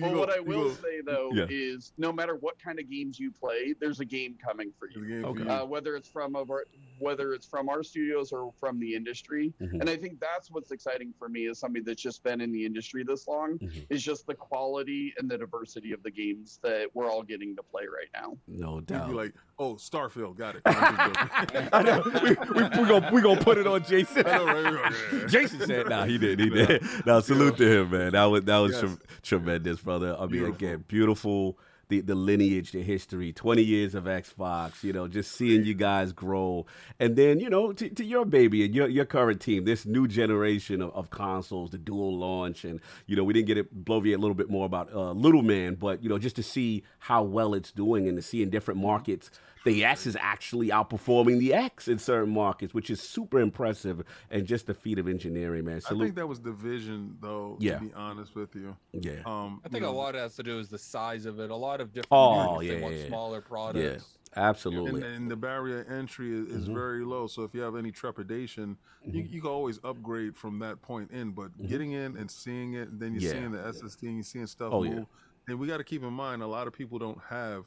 what 0.00 0.30
I 0.30 0.40
will 0.40 0.74
say 0.74 1.00
though 1.04 1.30
yeah. 1.32 1.46
is, 1.48 1.92
no 1.98 2.12
matter 2.12 2.36
what 2.36 2.58
kind 2.58 2.78
of 2.78 2.90
games 2.90 3.18
you 3.18 3.30
play, 3.30 3.74
there's 3.80 4.00
a 4.00 4.04
game 4.04 4.36
coming 4.44 4.72
for 4.78 4.88
you. 4.90 5.26
Uh, 5.48 5.64
whether 5.64 5.96
it's 5.96 6.08
from 6.08 6.36
our, 6.36 6.64
whether 6.98 7.32
it's 7.32 7.46
from 7.46 7.68
our 7.68 7.82
studios 7.82 8.32
or 8.32 8.52
from 8.58 8.78
the 8.78 8.94
industry, 8.94 9.52
mm-hmm. 9.60 9.80
and 9.80 9.88
I 9.88 9.96
think 9.96 10.20
that's 10.20 10.50
what's 10.50 10.70
exciting 10.70 11.12
for 11.18 11.28
me 11.28 11.46
as 11.46 11.58
somebody 11.58 11.84
that's 11.84 12.02
just 12.02 12.22
been 12.22 12.40
in 12.40 12.52
the 12.52 12.64
industry 12.64 13.04
this 13.04 13.26
long 13.26 13.58
mm-hmm. 13.58 13.80
is 13.90 14.02
just 14.02 14.26
the 14.26 14.34
quality 14.34 15.14
and 15.18 15.30
the 15.30 15.38
diversity 15.38 15.92
of 15.92 16.02
the 16.02 16.10
games 16.10 16.58
that 16.62 16.88
we're 16.94 17.10
all 17.10 17.22
getting 17.22 17.56
to 17.56 17.62
play 17.62 17.84
right 17.84 18.08
now. 18.14 18.36
No 18.46 18.80
doubt. 18.80 19.08
You'd 19.08 19.12
be 19.12 19.16
like, 19.16 19.34
oh, 19.62 19.74
Starfield, 19.76 20.36
got 20.36 20.56
it. 20.56 20.62
I'm 20.66 20.96
just 20.96 21.14
joking. 21.44 21.68
I 21.72 21.82
know. 21.82 22.02
We, 22.04 22.30
we, 22.30 22.62
we 22.82 22.88
gonna 22.88 23.10
we 23.12 23.20
gonna 23.22 23.40
put 23.40 23.58
it 23.58 23.66
on 23.66 23.84
Jason. 23.84 24.26
I 24.26 24.38
know, 24.38 24.44
right? 24.46 24.92
Yeah. 25.12 25.26
Jason 25.26 25.60
said, 25.66 25.88
"Nah, 25.88 26.04
he 26.04 26.18
did. 26.18 26.38
He 26.40 26.50
did." 26.50 26.82
Now, 27.06 27.20
salute 27.20 27.56
to 27.58 27.80
him, 27.80 27.90
man. 27.90 28.12
That 28.12 28.24
was 28.24 28.44
that 28.44 28.58
was 28.58 28.72
Yes. 28.72 28.80
tre- 28.80 28.96
tremendous, 29.22 29.80
brother. 29.80 30.16
I 30.18 30.22
mean, 30.22 30.28
Beautiful. 30.30 30.54
again, 30.54 30.84
beautiful. 30.88 31.58
The, 31.88 32.00
the 32.00 32.14
lineage, 32.14 32.72
the 32.72 32.80
history, 32.82 33.34
20 33.34 33.60
years 33.62 33.94
of 33.94 34.04
Xbox, 34.04 34.82
you 34.82 34.94
know, 34.94 35.08
just 35.08 35.32
seeing 35.32 35.62
you 35.66 35.74
guys 35.74 36.10
grow. 36.14 36.64
And 36.98 37.16
then, 37.16 37.38
you 37.38 37.50
know, 37.50 37.74
to, 37.74 37.86
to 37.90 38.02
your 38.04 38.24
baby 38.24 38.64
and 38.64 38.74
your, 38.74 38.88
your 38.88 39.04
current 39.04 39.42
team, 39.42 39.66
this 39.66 39.84
new 39.84 40.08
generation 40.08 40.80
of, 40.80 40.90
of 40.94 41.10
consoles, 41.10 41.70
the 41.72 41.76
dual 41.76 42.16
launch. 42.16 42.64
And, 42.64 42.80
you 43.06 43.14
know, 43.14 43.24
we 43.24 43.34
didn't 43.34 43.48
get 43.48 43.58
it, 43.58 43.84
bloviate 43.84 44.14
a 44.14 44.18
little 44.18 44.32
bit 44.36 44.48
more 44.48 44.64
about 44.64 44.90
uh, 44.94 45.10
Little 45.12 45.42
Man, 45.42 45.74
but, 45.74 46.02
you 46.02 46.08
know, 46.08 46.16
just 46.18 46.36
to 46.36 46.42
see 46.42 46.82
how 46.98 47.24
well 47.24 47.52
it's 47.52 47.72
doing 47.72 48.08
and 48.08 48.16
to 48.16 48.22
see 48.22 48.42
in 48.42 48.48
different 48.48 48.80
markets, 48.80 49.30
the 49.64 49.84
S 49.84 50.06
is 50.06 50.16
actually 50.20 50.68
outperforming 50.68 51.38
the 51.38 51.54
X 51.54 51.88
in 51.88 51.98
certain 51.98 52.32
markets, 52.32 52.74
which 52.74 52.90
is 52.90 53.00
super 53.00 53.40
impressive 53.40 54.02
and 54.30 54.46
just 54.46 54.68
a 54.68 54.74
feat 54.74 54.98
of 54.98 55.08
engineering, 55.08 55.64
man. 55.64 55.80
I 55.88 55.94
think 55.94 56.14
that 56.16 56.26
was 56.26 56.40
the 56.40 56.52
vision, 56.52 57.16
though. 57.20 57.56
Yeah. 57.60 57.78
To 57.78 57.84
be 57.84 57.92
honest 57.94 58.34
with 58.34 58.54
you, 58.54 58.76
yeah. 58.92 59.20
um, 59.26 59.60
I 59.64 59.68
think 59.68 59.82
you 59.82 59.88
a 59.88 59.92
know, 59.92 59.96
lot 59.98 60.14
has 60.14 60.34
to 60.36 60.42
do 60.42 60.58
is 60.58 60.68
the 60.68 60.78
size 60.78 61.26
of 61.26 61.38
it. 61.40 61.50
A 61.50 61.56
lot 61.56 61.80
of 61.80 61.92
different 61.92 62.08
Oh, 62.12 62.30
markets, 62.34 62.68
they 62.68 62.76
yeah, 62.76 62.82
want 62.82 62.94
yeah, 62.94 63.00
yeah. 63.02 63.06
smaller 63.08 63.36
Yeah, 63.38 63.48
products. 63.48 64.18
absolutely. 64.36 65.02
And, 65.02 65.04
and 65.04 65.30
the 65.30 65.36
barrier 65.36 65.84
entry 65.88 66.32
is, 66.32 66.48
is 66.48 66.68
Mhm. 66.68 66.74
very 66.74 67.04
low. 67.04 67.26
So 67.26 67.42
if 67.44 67.54
you 67.54 67.60
have 67.60 67.76
any 67.76 67.90
trepidation, 67.92 68.76
you, 69.04 69.22
Mhm. 69.22 69.30
you 69.32 69.40
can 69.42 69.50
always 69.50 69.78
upgrade 69.84 70.36
from 70.36 70.58
that 70.60 70.80
point 70.82 71.10
in. 71.10 71.32
But 71.32 71.56
Mhm. 71.58 71.68
getting 71.68 71.92
in 71.92 72.16
and 72.16 72.30
seeing 72.30 72.74
it, 72.74 72.88
and 72.88 73.00
then 73.00 73.12
you're 73.12 73.22
Yeah. 73.22 73.32
seeing 73.32 73.52
the 73.52 73.64
SSD 73.66 74.06
and 74.08 74.16
you're 74.16 74.24
seeing 74.24 74.46
stuff 74.46 74.72
Oh, 74.72 74.82
yeah. 74.82 74.94
move. 74.96 75.06
And 75.48 75.58
we 75.58 75.66
got 75.66 75.78
to 75.78 75.84
keep 75.84 76.02
in 76.02 76.12
mind, 76.12 76.42
a 76.42 76.46
lot 76.46 76.66
of 76.66 76.72
people 76.72 76.98
don't 76.98 77.20
have 77.28 77.64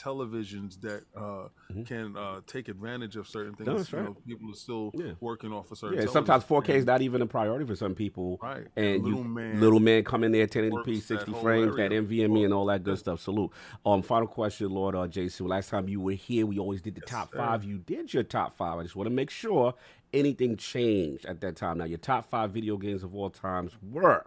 televisions 0.00 0.80
that 0.80 1.02
uh, 1.16 1.48
Mhm. 1.72 1.86
can 1.86 2.16
uh, 2.16 2.40
take 2.46 2.68
advantage 2.68 3.16
of 3.16 3.28
certain 3.28 3.54
things. 3.54 3.66
No, 3.66 3.76
that's 3.76 3.92
You 3.92 3.98
right. 3.98 4.06
know, 4.08 4.16
people 4.26 4.50
are 4.50 4.54
still 4.54 4.90
Yeah. 4.94 5.12
working 5.20 5.52
off 5.52 5.70
a 5.70 5.76
certain. 5.76 5.98
Yeah, 5.98 6.06
sometimes 6.06 6.44
4K 6.44 6.74
is 6.76 6.84
not 6.86 7.02
even 7.02 7.22
a 7.22 7.26
priority 7.26 7.64
for 7.64 7.76
some 7.76 7.94
people. 7.94 8.38
right. 8.42 8.66
And 8.76 9.02
little 9.04 9.18
you, 9.20 9.24
man, 9.24 9.60
little 9.60 9.80
man 9.80 10.02
come 10.04 10.24
in 10.24 10.32
there 10.32 10.46
1080p, 10.46 10.70
works 10.72 10.86
that 11.08 11.20
60 11.20 11.32
frames, 11.34 11.76
that. 11.76 11.92
NVMe 11.92 12.44
and 12.44 12.54
all 12.54 12.66
that 12.66 12.82
good 12.82 12.98
stuff. 12.98 13.20
Salute. 13.20 13.50
Um, 13.84 14.02
final 14.02 14.26
question, 14.26 14.70
Lord 14.70 14.94
uh, 14.94 15.06
Jason. 15.06 15.46
Last 15.46 15.68
time 15.70 15.88
you 15.88 16.00
were 16.00 16.12
here, 16.12 16.46
we 16.46 16.58
always 16.58 16.80
did 16.82 16.94
the 16.96 17.02
Yes, 17.02 17.10
top 17.10 17.30
sir. 17.30 17.36
five. 17.38 17.64
You 17.64 17.78
did 17.78 18.12
your 18.14 18.22
top 18.22 18.54
five. 18.54 18.78
I 18.78 18.82
just 18.82 18.96
want 18.96 19.08
to 19.08 19.14
make 19.14 19.30
sure 19.30 19.74
anything 20.12 20.56
changed 20.56 21.24
at 21.26 21.40
that 21.40 21.56
time. 21.56 21.78
Now, 21.78 21.84
your 21.84 21.98
top 21.98 22.24
five 22.28 22.50
video 22.50 22.76
games 22.76 23.02
of 23.04 23.14
all 23.14 23.30
times 23.30 23.76
were 23.82 24.26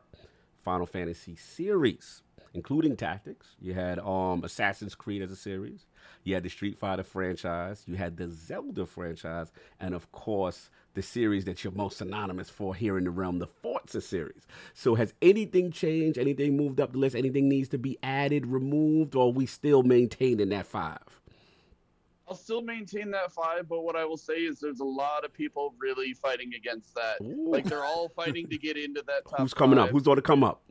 Final 0.62 0.86
Fantasy 0.86 1.36
series, 1.36 2.23
including 2.54 2.96
Tactics. 2.96 3.56
You 3.60 3.74
had 3.74 4.00
um 4.00 4.44
Assassin's 4.44 4.96
Creed 4.96 5.22
as 5.22 5.32
a 5.32 5.36
series. 5.36 5.86
You 6.24 6.36
had 6.36 6.44
the 6.44 6.50
Street 6.50 6.78
Fighter 6.78 7.04
franchise. 7.04 7.84
You 7.88 7.96
had 7.96 8.18
the 8.18 8.30
Zelda 8.30 8.86
franchise, 8.86 9.52
and 9.80 9.94
of 9.94 10.12
course, 10.12 10.70
the 10.94 11.02
series 11.02 11.46
that 11.46 11.64
you're 11.64 11.74
most 11.74 11.98
synonymous 11.98 12.50
for 12.50 12.76
here 12.76 12.98
in 12.98 13.04
the 13.04 13.10
realm, 13.10 13.40
the 13.40 13.48
Forza 13.48 14.02
series. 14.02 14.48
So, 14.74 14.96
has 14.96 15.14
anything 15.22 15.72
changed? 15.72 16.18
Anything 16.18 16.56
moved 16.56 16.80
up 16.80 16.94
the 16.94 17.00
list? 17.00 17.16
Anything 17.16 17.50
needs 17.50 17.70
to 17.70 17.78
be 17.78 17.98
added, 18.04 18.46
removed, 18.48 19.16
or 19.16 19.28
are 19.28 19.32
we 19.32 19.46
still 19.46 19.84
maintaining 19.84 20.50
that 20.50 20.68
five? 20.68 21.00
I'll 22.28 22.36
still 22.36 22.62
maintain 22.62 23.12
that 23.12 23.32
five, 23.34 23.68
but 23.68 23.82
what 23.82 23.96
I 23.96 24.06
will 24.06 24.18
say 24.18 24.36
is 24.36 24.60
there's 24.60 24.80
a 24.80 24.86
lot 24.86 25.26
of 25.26 25.34
people 25.34 25.76
really 25.78 26.14
fighting 26.14 26.54
against 26.56 26.96
that. 26.96 27.18
Ooh. 27.22 27.52
Like 27.52 27.66
they're 27.66 27.84
all 27.84 28.08
fighting 28.16 28.48
to 28.48 28.58
get 28.58 28.78
into 28.78 29.04
that 29.08 29.28
top. 29.30 29.40
Who's 29.40 29.54
coming 29.54 29.78
up? 29.78 29.90
Who's 29.90 30.04
going 30.04 30.16
to 30.16 30.22
come 30.22 30.44
up? 30.44 30.62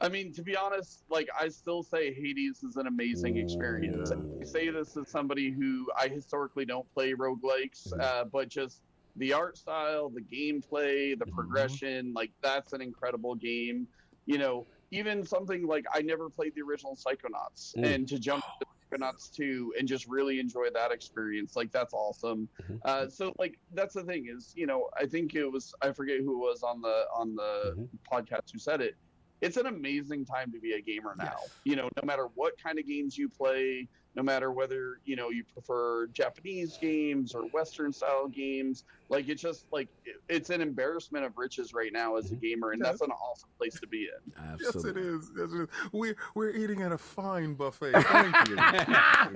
I 0.00 0.08
mean, 0.08 0.32
to 0.34 0.42
be 0.42 0.56
honest, 0.56 1.04
like 1.10 1.28
I 1.38 1.48
still 1.48 1.82
say 1.82 2.12
Hades 2.14 2.62
is 2.62 2.76
an 2.76 2.86
amazing 2.86 3.36
experience. 3.36 4.12
I 4.12 4.44
say 4.44 4.70
this 4.70 4.96
as 4.96 5.10
somebody 5.10 5.50
who 5.50 5.86
I 5.98 6.08
historically 6.08 6.64
don't 6.64 6.88
play 6.94 7.12
roguelikes, 7.14 7.88
Mhm. 7.92 8.00
uh, 8.00 8.24
but 8.24 8.48
just 8.48 8.82
the 9.16 9.32
art 9.32 9.56
style, 9.56 10.08
the 10.10 10.20
gameplay, 10.20 11.18
the 11.18 11.26
Mhm. 11.26 11.32
progression, 11.34 12.12
like 12.12 12.30
that's 12.42 12.72
an 12.72 12.80
incredible 12.80 13.34
game. 13.34 13.88
You 14.26 14.38
know, 14.38 14.66
even 14.90 15.24
something 15.24 15.66
like 15.66 15.84
I 15.92 16.02
never 16.02 16.30
played 16.30 16.54
the 16.54 16.62
original 16.62 16.94
Psychonauts, 16.94 17.74
Mm. 17.76 17.84
and 17.94 18.08
to 18.08 18.18
jump 18.20 18.44
to 18.60 18.66
Psychonauts 18.96 19.32
2 19.34 19.74
and 19.78 19.88
just 19.88 20.06
really 20.06 20.38
enjoy 20.38 20.70
that 20.70 20.92
experience, 20.92 21.56
like 21.56 21.72
that's 21.72 21.92
awesome. 21.92 22.48
Mhm. 22.62 22.80
Uh, 22.84 23.08
so 23.08 23.32
like 23.38 23.58
that's 23.72 23.94
the 23.94 24.04
thing 24.04 24.26
is, 24.28 24.54
you 24.54 24.66
know, 24.66 24.88
I 24.96 25.06
think 25.06 25.34
it 25.34 25.46
was 25.46 25.74
I 25.82 25.92
forget 25.92 26.20
who 26.20 26.34
it 26.34 26.48
was 26.48 26.62
on 26.62 26.80
the 26.80 27.06
on 27.12 27.34
the 27.34 27.74
Mhm. 27.76 27.88
podcast 28.10 28.52
who 28.52 28.58
said 28.60 28.80
it. 28.80 28.96
It's 29.40 29.56
an 29.56 29.66
amazing 29.66 30.24
time 30.24 30.52
to 30.52 30.58
be 30.58 30.72
a 30.72 30.80
gamer 30.80 31.14
now. 31.16 31.36
Yes. 31.40 31.50
You 31.64 31.76
know, 31.76 31.88
no 32.00 32.06
matter 32.06 32.28
what 32.34 32.54
kind 32.62 32.78
of 32.78 32.86
games 32.86 33.16
you 33.16 33.28
play, 33.28 33.88
no 34.16 34.22
matter 34.22 34.50
whether 34.50 34.98
you 35.04 35.14
know 35.16 35.28
you 35.30 35.44
prefer 35.44 36.06
Japanese 36.08 36.76
games 36.80 37.34
or 37.34 37.42
Western 37.48 37.92
style 37.92 38.26
games, 38.28 38.84
like 39.08 39.28
it's 39.28 39.40
just 39.42 39.66
like 39.70 39.88
it's 40.28 40.50
an 40.50 40.60
embarrassment 40.60 41.24
of 41.24 41.36
riches 41.38 41.72
right 41.72 41.92
now 41.92 42.16
as 42.16 42.26
a 42.26 42.34
Mm-hmm. 42.34 42.40
gamer, 42.46 42.70
and 42.72 42.82
that's 42.84 43.00
an 43.00 43.10
awesome 43.10 43.48
place 43.58 43.78
to 43.80 43.86
be 43.86 44.08
in. 44.08 44.32
Yes, 44.60 44.60
it 44.60 44.76
Absolutely. 44.76 45.02
is. 45.02 45.30
Yes, 45.36 45.50
it 45.52 45.60
is. 45.62 45.68
We're 45.92 46.16
we're 46.34 46.50
eating 46.50 46.82
at 46.82 46.92
a 46.92 46.98
fine 46.98 47.54
buffet. 47.54 47.92
Thank 48.02 48.48
you. 48.48 48.56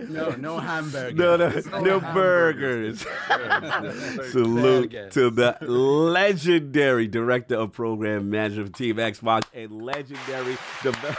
No, 0.09 0.31
no 0.31 0.59
hamburgers. 0.59 1.15
No, 1.15 1.37
no, 1.37 1.49
No 1.49 1.81
no 1.81 2.01
hamburgers. 2.01 3.05
burgers. 3.05 4.31
Salute 4.33 5.11
to 5.13 5.31
the 5.31 5.57
legendary 5.63 7.07
director 7.07 7.57
of 7.57 7.73
program 7.73 8.31
management 8.31 8.69
of 8.69 8.75
Team 8.75 8.97
Xbox 8.97 9.43
and 9.55 9.71
legendary 9.83 10.57
de- 10.83 10.93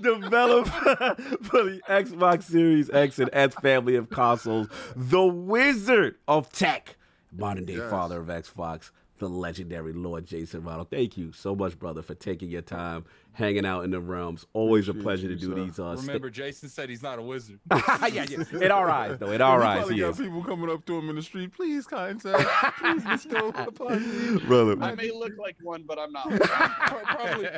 developer 0.00 0.70
for 1.42 1.64
the 1.64 1.80
Xbox 1.88 2.44
Series 2.44 2.90
X 2.90 3.18
and 3.18 3.30
S 3.32 3.54
family 3.54 3.96
of 3.96 4.10
consoles, 4.10 4.68
the 4.96 5.24
wizard 5.24 6.16
of 6.28 6.50
tech, 6.52 6.96
modern 7.36 7.64
day 7.64 7.74
Yes. 7.76 7.90
father 7.90 8.20
of 8.20 8.26
Xbox. 8.28 8.90
the 9.18 9.28
legendary 9.28 9.92
Lord 9.92 10.24
Jason 10.26 10.62
Ronald. 10.64 10.88
Thank 10.90 11.18
you 11.18 11.30
so 11.32 11.54
much, 11.54 11.78
brother, 11.78 12.00
for 12.00 12.14
taking 12.14 12.48
your 12.50 12.62
time, 12.62 13.04
hanging 13.32 13.64
out 13.64 13.84
in 13.84 13.90
the 13.90 14.00
realms. 14.00 14.46
Always 14.52 14.88
a 14.88 14.94
pleasure 14.94 15.28
to 15.28 15.36
do 15.36 15.54
these. 15.54 15.78
Uh, 15.78 15.96
sta- 15.96 16.06
Remember, 16.06 16.30
Jason 16.30 16.68
said 16.68 16.88
he's 16.88 17.02
not 17.02 17.18
a 17.18 17.22
wizard. 17.22 17.58
yeah, 17.72 18.06
yeah. 18.28 18.44
In 18.60 18.70
our 18.70 18.90
eyes, 18.90 19.18
though. 19.18 19.30
It 19.32 19.40
our 19.40 19.60
He 19.60 19.66
eyes, 19.66 19.76
probably 19.78 19.94
he 19.94 20.00
got 20.00 20.10
is. 20.10 20.16
people 20.18 20.44
coming 20.44 20.70
up 20.70 20.84
to 20.86 20.98
him 20.98 21.08
in 21.10 21.16
the 21.16 21.22
street. 21.22 21.52
Please, 21.54 21.86
kind 21.86 22.20
sir, 22.20 22.36
please 22.78 23.04
bestow 23.04 23.48
upon 23.54 24.34
me. 24.34 24.40
Brother, 24.40 24.76
I 24.82 24.94
may 24.94 25.10
look 25.10 25.32
like 25.38 25.56
one, 25.62 25.84
but 25.86 25.98
I'm 25.98 26.12
not. 26.12 26.28
Pro- 26.28 26.36
Probably. 27.04 27.48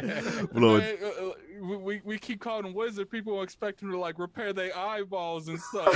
Lord. 0.61 0.83
Man, 0.83 0.97
uh, 1.03 1.07
uh, 1.07 1.33
we- 1.63 1.77
we, 1.77 2.01
we 2.05 2.19
keep 2.19 2.41
calling 2.41 2.67
him 2.67 2.75
wizard. 2.75 3.09
People 3.11 3.41
expect 3.43 3.83
him 3.83 3.91
to 3.93 3.99
like 3.99 4.19
repair 4.19 4.53
their 4.53 4.77
eyeballs 4.77 5.47
and 5.49 5.61
stuff. 5.61 5.87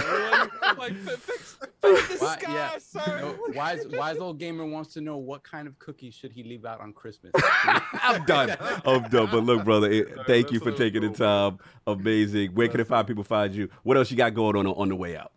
Like, 0.63 0.79
like 0.79 0.97
fix, 0.97 1.27
fix 1.27 1.59
the 1.83 2.17
Why- 2.25 2.37
sky, 2.39 2.53
yeah. 2.53 2.79
sir. 2.79 3.19
No, 3.21 3.39
wise, 3.55 3.85
wise 3.89 4.19
old 4.19 4.39
gamer 4.39 4.65
wants 4.65 4.93
to 4.95 5.01
know 5.01 5.17
what 5.17 5.43
kind 5.43 5.67
of 5.67 5.77
cookies 5.81 6.15
should 6.15 6.33
he 6.33 6.43
leave 6.45 6.65
out 6.65 6.81
on 6.81 6.93
Christmas. 6.93 7.33
I'm 7.65 8.25
done. 8.27 8.57
I'm 8.85 9.03
done. 9.09 9.29
But 9.31 9.45
look, 9.45 9.65
brother, 9.67 9.91
it, 9.91 10.11
Alright, 10.11 10.27
thank 10.27 10.53
you 10.53 10.61
for 10.61 10.73
taking 10.73 11.03
the 11.03 11.09
it 11.09 11.19
go, 11.19 11.25
man. 11.25 11.51
time. 11.51 11.59
Amazing. 11.87 12.53
Where 12.55 12.69
can 12.69 12.79
the 12.79 12.85
five 12.87 13.07
people 13.07 13.25
find 13.25 13.55
you? 13.55 13.69
What 13.83 13.99
else 13.99 14.11
you 14.11 14.17
got 14.17 14.33
going 14.33 14.57
on 14.57 14.67
on 14.67 14.89
the 14.89 14.97
way 14.97 15.17
out? 15.17 15.33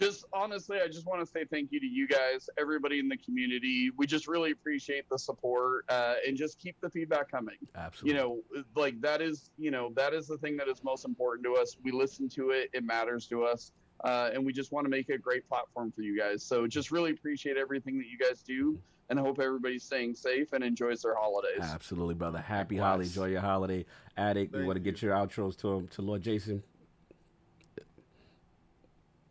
just 0.00 0.24
honestly, 0.32 0.78
I 0.82 0.88
just 0.88 1.06
want 1.06 1.20
to 1.20 1.26
say 1.26 1.44
thank 1.44 1.70
you 1.72 1.78
to 1.78 1.86
you 1.86 2.08
guys, 2.08 2.48
everybody 2.58 2.98
in 2.98 3.08
the 3.08 3.18
community. 3.18 3.90
We 3.96 4.06
just 4.06 4.26
really 4.26 4.50
appreciate 4.50 5.08
the 5.10 5.18
support 5.18 5.84
uh, 5.90 6.14
and 6.26 6.36
just 6.36 6.58
keep 6.58 6.80
the 6.80 6.88
feedback 6.88 7.30
coming. 7.30 7.56
Absolutely. 7.76 8.10
You 8.10 8.24
know, 8.24 8.64
like 8.74 9.00
that 9.02 9.20
is, 9.20 9.50
you 9.58 9.70
know, 9.70 9.92
that 9.96 10.14
is 10.14 10.26
the 10.26 10.38
thing 10.38 10.56
that 10.56 10.68
is 10.68 10.82
most 10.82 11.04
important 11.04 11.44
to 11.44 11.54
us. 11.54 11.76
We 11.82 11.92
listen 11.92 12.28
to 12.30 12.50
it, 12.50 12.70
it 12.72 12.82
matters 12.82 13.26
to 13.26 13.44
us. 13.44 13.72
Uh, 14.02 14.30
and 14.32 14.44
we 14.44 14.54
just 14.54 14.72
want 14.72 14.86
to 14.86 14.88
make 14.88 15.10
a 15.10 15.18
great 15.18 15.46
platform 15.46 15.92
for 15.94 16.00
you 16.00 16.18
guys. 16.18 16.42
So 16.42 16.66
just 16.66 16.90
really 16.90 17.10
appreciate 17.10 17.58
everything 17.58 17.98
that 17.98 18.06
you 18.06 18.16
guys 18.16 18.42
do 18.42 18.78
and 19.10 19.18
I 19.18 19.22
hope 19.22 19.40
everybody's 19.40 19.82
staying 19.82 20.14
safe 20.14 20.52
and 20.52 20.62
enjoys 20.64 21.02
their 21.02 21.16
holidays. 21.16 21.60
Absolutely, 21.60 22.14
brother. 22.14 22.38
Happy 22.38 22.76
Likewise. 22.76 22.88
holiday. 22.88 23.08
Enjoy 23.08 23.26
your 23.26 23.40
holiday. 23.40 23.84
Addict, 24.16 24.52
you 24.52 24.58
Thank 24.58 24.66
want 24.68 24.76
to 24.76 24.80
get 24.80 25.02
your 25.02 25.14
outros 25.14 25.56
to 25.58 25.68
him, 25.74 25.88
to 25.88 26.02
Lord 26.02 26.22
Jason? 26.22 26.62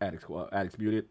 Addict's, 0.02 0.28
well, 0.30 0.48
Addict's 0.50 0.78
muted. 0.78 1.04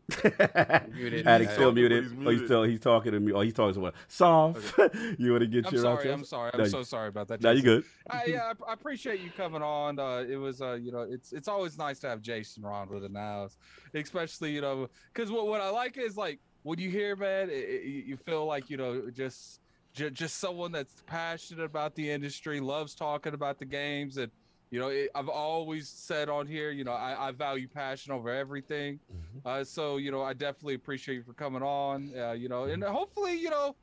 Muted. 0.96 1.28
Addict's 1.28 1.54
still 1.54 1.72
muted. 1.72 2.06
He's 2.06 2.14
Oh, 2.26 2.30
he's 2.32 2.46
still 2.46 2.64
he's 2.64 2.80
talking 2.80 3.12
to 3.12 3.20
me. 3.20 3.32
Oh, 3.32 3.42
he's 3.42 3.54
talking 3.54 3.70
to 3.70 3.74
someone. 3.76 3.94
Soft. 4.08 4.74
you 5.20 5.32
want 5.32 5.42
to 5.42 5.48
get 5.48 5.68
I'm 5.68 5.74
your 5.74 5.84
sorry. 5.84 6.06
outros? 6.06 6.14
I'm 6.14 6.26
sorry. 6.26 6.52
I'm 6.56 6.60
you- 6.62 6.66
so 6.70 6.82
sorry 6.82 7.10
about 7.10 7.28
that. 7.28 7.42
Now 7.42 7.52
you 7.52 7.62
good. 7.62 7.84
I, 8.10 8.26
yeah, 8.26 8.52
I, 8.66 8.72
I 8.72 8.74
appreciate 8.74 9.20
you 9.22 9.30
coming 9.38 9.62
on. 9.62 10.00
Uh, 10.00 10.26
it 10.28 10.38
was, 10.38 10.64
uh, 10.64 10.74
you 10.74 10.92
know, 10.92 11.02
it's 11.02 11.34
it's 11.34 11.48
always 11.48 11.78
nice 11.78 12.00
to 12.00 12.10
have 12.10 12.22
Jason 12.22 12.66
around 12.66 12.90
with 12.90 13.04
the 13.12 13.20
house, 13.20 13.58
especially 13.94 14.54
you 14.54 14.62
know, 14.62 14.90
because 15.14 15.32
what 15.32 15.46
what 15.46 15.62
I 15.62 15.70
like 15.70 16.00
is 16.00 16.18
like 16.18 16.40
when 16.64 16.80
you 16.80 16.90
hear 16.90 17.16
man, 17.16 17.50
it, 17.50 17.54
it, 17.54 18.06
you 18.06 18.18
feel 18.18 18.46
like 18.46 18.70
you 18.70 18.78
know 18.78 19.10
just 19.10 19.60
ju- 19.94 20.10
just 20.10 20.38
someone 20.38 20.72
that's 20.72 20.94
passionate 21.06 21.64
about 21.64 21.96
the 21.96 22.10
industry, 22.10 22.60
loves 22.60 22.96
talking 22.96 23.34
about 23.34 23.60
the 23.60 23.66
games, 23.66 24.18
and 24.18 24.32
you 24.72 24.80
know, 24.80 24.90
it, 24.90 25.10
I've 25.16 25.30
always 25.30 25.90
said 25.90 26.30
on 26.30 26.46
here, 26.46 26.70
you 26.72 26.84
know, 26.84 26.92
I, 26.92 27.30
I 27.30 27.32
value 27.32 27.68
passion 27.68 28.12
over 28.12 28.30
everything. 28.30 29.00
Uh, 29.46 29.64
so 29.64 29.98
you 29.98 30.12
know, 30.12 30.22
I 30.22 30.34
definitely 30.34 30.76
appreciate 30.76 31.16
you 31.16 31.24
for 31.24 31.34
coming 31.34 31.64
on. 31.64 32.12
Uh, 32.18 32.34
you 32.34 32.50
know, 32.50 32.66
and 32.66 32.84
hopefully, 32.84 33.36
you 33.36 33.50
know. 33.50 33.76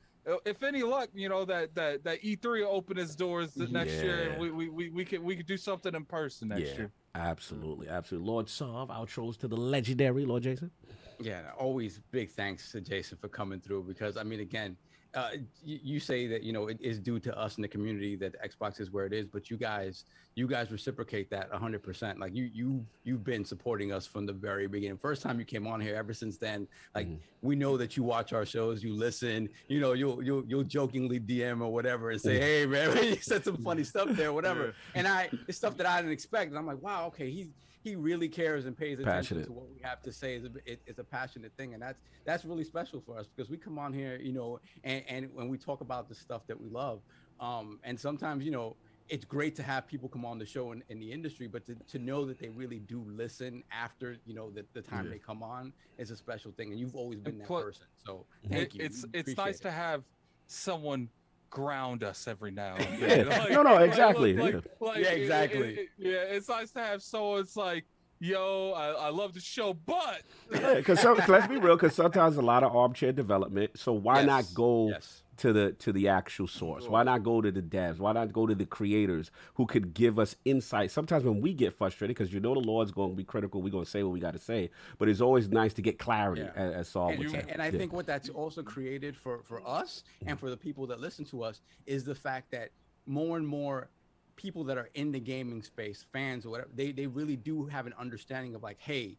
If 0.45 0.65
any 0.65 0.83
luck, 0.83 1.09
you 1.15 1.29
know 1.29 1.45
that 1.45 1.73
that 1.77 2.03
that 2.03 2.21
E3 2.21 2.43
will 2.43 2.67
open 2.67 2.99
its 2.99 3.15
doors 3.15 3.55
the 3.55 3.69
next 3.69 4.03
year, 4.03 4.29
and 4.29 4.41
we, 4.41 4.51
we 4.51 4.69
we 4.69 4.91
we 4.91 5.05
could 5.05 5.23
we 5.23 5.37
could 5.37 5.47
do 5.47 5.57
something 5.57 5.95
in 5.95 6.05
person 6.05 6.49
next 6.49 6.71
yeah, 6.71 6.79
year. 6.79 6.91
absolutely, 7.15 7.89
absolutely. 7.89 8.29
Lord 8.29 8.49
Sov, 8.49 8.89
outros 8.89 9.39
to 9.39 9.47
the 9.47 9.57
legendary 9.57 10.25
Lord 10.25 10.43
Jason. 10.43 10.73
Yeah, 11.21 11.51
always 11.59 12.01
big 12.11 12.31
thanks 12.31 12.71
to 12.73 12.81
Jason 12.81 13.19
for 13.19 13.29
coming 13.29 13.61
through 13.61 13.85
because 13.85 14.17
I 14.17 14.23
mean, 14.23 14.41
again, 14.41 14.77
uh, 15.15 15.31
you, 15.65 15.79
you 15.83 16.01
say 16.01 16.27
that 16.27 16.43
you 16.43 16.53
know 16.53 16.67
it 16.69 16.79
is 16.81 16.99
due 17.01 17.19
to 17.21 17.39
us 17.39 17.57
in 17.57 17.63
the 17.63 17.69
community 17.69 18.17
that 18.17 18.33
the 18.33 18.49
Xbox 18.49 18.81
is 18.81 18.91
where 18.91 19.07
it 19.07 19.15
is, 19.15 19.27
but 19.27 19.49
you 19.49 19.57
guys, 19.57 20.05
you 20.35 20.47
guys 20.47 20.71
reciprocate 20.71 21.31
that 21.31 21.51
100. 21.51 21.83
percent 21.83 22.19
Like 22.21 22.35
you, 22.35 22.51
you, 22.53 22.85
you've 23.05 23.25
been 23.25 23.43
supporting 23.43 23.93
us 23.93 24.07
from 24.07 24.27
the 24.27 24.35
very 24.35 24.67
beginning. 24.67 24.99
First 24.99 25.23
time 25.23 25.39
you 25.39 25.47
came 25.47 25.67
on 25.67 25.81
here, 25.81 25.97
ever 25.97 26.13
since 26.13 26.37
then, 26.37 26.69
like 26.95 27.07
Mhm. 27.09 27.19
we 27.41 27.57
know 27.57 27.79
that 27.79 27.97
you 27.97 28.03
watch 28.03 28.35
our 28.35 28.45
shows, 28.45 28.85
you 28.85 28.93
listen, 28.95 29.49
you 29.69 29.81
know, 29.81 29.95
you'll 29.95 30.23
you'll 30.23 30.45
you'll 30.47 30.65
jokingly 30.65 31.19
DM 31.19 31.63
or 31.63 31.73
whatever 31.73 32.11
and 32.11 32.21
say, 32.21 32.39
hey 32.39 32.67
man, 32.67 32.95
you 33.05 33.17
said 33.17 33.43
some 33.43 33.57
funny 33.65 33.85
stuff 33.85 34.11
there, 34.11 34.35
whatever. 34.35 34.75
And 34.95 35.09
I, 35.09 35.31
it's 35.49 35.57
stuff 35.57 35.79
that 35.79 35.87
I 35.87 35.97
didn't 36.03 36.13
expect, 36.13 36.51
and 36.51 36.59
I'm 36.59 36.67
like, 36.67 36.83
wow, 36.83 37.07
okay, 37.07 37.31
he's 37.31 37.49
he 37.87 37.95
really 37.95 38.29
cares 38.29 38.67
and 38.67 38.77
pays 38.77 38.99
attention 38.99 39.37
Passionate. 39.37 39.45
to 39.47 39.53
what 39.53 39.69
we 39.71 39.81
have 39.83 40.03
to 40.03 40.13
say. 40.13 40.35
It's 40.35 40.45
a, 40.47 40.73
it, 40.73 40.81
it's 40.87 40.99
a 40.99 41.05
passionate 41.05 41.53
thing, 41.57 41.73
and 41.73 41.81
that's 41.83 42.01
that's 42.25 42.45
really 42.45 42.65
special 42.65 43.01
for 43.01 43.17
us 43.17 43.27
because 43.29 43.49
we 43.49 43.57
come 43.57 43.79
on 43.79 43.93
here, 43.93 44.19
you 44.21 44.33
know, 44.33 44.59
and 44.83 45.05
and 45.09 45.31
when 45.33 45.49
we 45.49 45.57
talk 45.57 45.81
about 45.83 46.09
the 46.09 46.15
stuff 46.17 46.47
that 46.49 46.61
we 46.61 46.69
love, 46.69 47.01
um, 47.41 47.79
and 47.85 47.99
sometimes 47.99 48.45
you 48.45 48.51
know. 48.51 48.77
It's 49.09 49.25
great 49.25 49.55
to 49.55 49.63
have 49.63 49.87
people 49.87 50.09
come 50.09 50.25
on 50.25 50.37
the 50.37 50.45
show 50.45 50.73
in, 50.73 50.83
in 50.89 50.99
the 50.99 51.13
industry, 51.13 51.47
but 51.47 51.65
to, 51.67 51.77
to 51.93 52.01
know 52.01 52.25
that 52.25 52.41
they 52.41 52.49
really 52.49 52.81
do 52.81 53.05
listen 53.07 53.63
after 53.71 54.17
you 54.27 54.35
know 54.35 54.51
the, 54.51 54.65
the 54.73 54.83
time 54.83 55.05
Yeah. 55.05 55.13
they 55.13 55.19
come 55.21 55.45
on 55.45 55.73
is 55.97 56.11
a 56.11 56.17
special 56.17 56.51
thing, 56.51 56.73
and 56.73 56.81
you've 56.81 56.97
always 56.97 57.21
been 57.21 57.39
that 57.39 57.47
plu- 57.47 57.63
person. 57.63 57.87
So 58.05 58.27
It- 58.43 58.51
thank 58.51 58.75
you. 58.75 58.83
It's 58.85 59.05
We 59.05 59.21
it's 59.21 59.37
nice 59.37 59.61
it. 59.61 59.63
to 59.63 59.71
have 59.71 60.03
someone 60.49 61.09
ground 61.51 62.03
us 62.05 62.27
every 62.29 62.51
now 62.51 62.75
and 62.77 62.99
Yeah. 63.01 63.23
then. 63.25 63.53
No, 63.53 63.63
no, 63.63 63.79
exactly, 63.79 64.35
like- 64.35 64.55
yeah. 64.55 64.61
like, 64.81 64.99
Yeah, 64.99 65.11
it- 65.11 65.19
it- 65.19 65.23
exactly. 65.23 65.75
it- 65.75 65.89
yeah, 65.99 66.11
it's 66.35 66.49
nice 66.49 66.71
to 66.73 66.81
have 66.81 67.03
someone. 67.03 67.41
It's 67.41 67.57
like, 67.57 67.85
yo, 68.19 68.73
I, 68.77 69.07
I 69.07 69.09
love 69.11 69.35
the 69.35 69.41
show, 69.41 69.75
but 69.75 70.23
Because 70.51 71.03
let's 71.29 71.47
be 71.47 71.57
real, 71.57 71.77
because 71.77 71.95
sometimes 71.95 72.37
a 72.37 72.43
lot 72.43 72.63
of 72.63 72.75
armchair 72.75 73.13
development. 73.13 73.73
So 73.77 73.93
why 73.93 74.23
not 74.25 74.45
go 74.55 74.89
yes. 74.91 75.23
To 75.39 75.53
the 75.53 75.73
to 75.73 75.93
the 75.93 76.09
actual 76.09 76.47
source? 76.47 76.89
Why 76.89 77.03
not 77.03 77.23
go 77.23 77.41
to 77.41 77.51
the 77.51 77.63
devs? 77.63 77.99
Why 77.99 78.13
not 78.13 78.33
go 78.33 78.47
to 78.47 78.55
the 78.55 78.67
creators 78.67 79.31
who 79.55 79.67
could 79.67 79.95
give 79.95 80.19
us 80.19 80.37
insight? 80.45 80.91
Sometimes 80.91 81.25
when 81.25 81.41
we 81.41 81.53
get 81.53 81.73
frustrated, 81.73 82.17
because 82.17 82.33
you 82.33 82.41
know 82.41 82.55
the 82.55 82.61
Lord's 82.61 82.93
going 82.93 83.11
to 83.11 83.17
be 83.17 83.25
critical, 83.25 83.63
we're 83.63 83.71
going 83.71 83.85
to 83.85 83.91
say 83.91 84.03
what 84.03 84.13
we 84.13 84.21
got 84.21 84.33
to 84.33 84.39
say. 84.39 84.71
But 84.99 85.09
it's 85.09 85.21
always 85.21 85.49
nice 85.49 85.75
to 85.75 85.83
get 85.83 85.99
clarity, 85.99 86.43
Yeah. 86.43 86.53
as, 86.55 86.75
as 86.75 86.89
Saul 86.89 87.11
and, 87.11 87.19
would 87.19 87.31
say. 87.31 87.45
and- 87.49 87.63
I 87.63 87.71
think 87.71 87.93
what 87.93 88.07
that's 88.07 88.29
also 88.29 88.63
created 88.63 89.17
for 89.17 89.43
for 89.43 89.67
us 89.67 90.05
mm-hmm. 90.21 90.31
and 90.31 90.41
for 90.41 90.51
the 90.51 90.57
people 90.57 90.87
that 90.89 91.01
listen 91.01 91.25
to 91.27 91.43
us 91.43 91.61
is 91.87 92.05
the 92.05 92.15
fact 92.15 92.51
that 92.53 92.71
more 93.07 93.37
and 93.37 93.47
more 93.47 93.89
people 94.37 94.65
that 94.65 94.77
are 94.77 94.91
in 94.95 95.13
the 95.13 95.21
gaming 95.21 95.63
space, 95.63 96.05
fans 96.13 96.45
or 96.45 96.51
whatever, 96.51 96.71
they 96.75 96.93
they 96.93 97.07
really 97.07 97.37
do 97.37 97.67
have 97.67 97.87
an 97.87 97.95
understanding 97.99 98.55
of 98.55 98.63
like, 98.63 98.79
hey, 98.79 99.17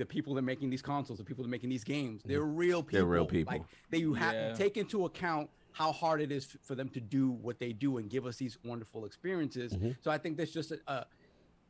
the 0.00 0.06
people 0.06 0.34
that 0.34 0.38
are 0.40 0.42
making 0.42 0.70
these 0.70 0.80
consoles, 0.82 1.18
the 1.18 1.24
people 1.24 1.44
that 1.44 1.48
are 1.48 1.50
making 1.50 1.68
these 1.68 1.84
games, 1.84 2.22
they're 2.24 2.40
real 2.42 2.82
people. 2.82 2.98
They're 2.98 3.04
real 3.04 3.26
people. 3.26 3.52
Like 3.52 3.62
they 3.90 3.98
you 3.98 4.14
have 4.14 4.32
Yeah. 4.34 4.52
take 4.54 4.78
into 4.78 5.04
account 5.04 5.50
how 5.72 5.92
hard 5.92 6.20
it 6.22 6.32
is 6.32 6.48
f- 6.54 6.60
for 6.62 6.74
them 6.74 6.88
to 6.88 7.00
do 7.00 7.30
what 7.30 7.58
they 7.60 7.72
do 7.74 7.98
and 7.98 8.08
give 8.08 8.24
us 8.26 8.36
these 8.38 8.56
wonderful 8.64 9.04
experiences. 9.04 9.72
Mhm. 9.74 9.96
So 10.02 10.10
I 10.10 10.16
think 10.18 10.38
that's 10.38 10.50
just 10.52 10.72
a, 10.72 10.80
a 10.88 11.06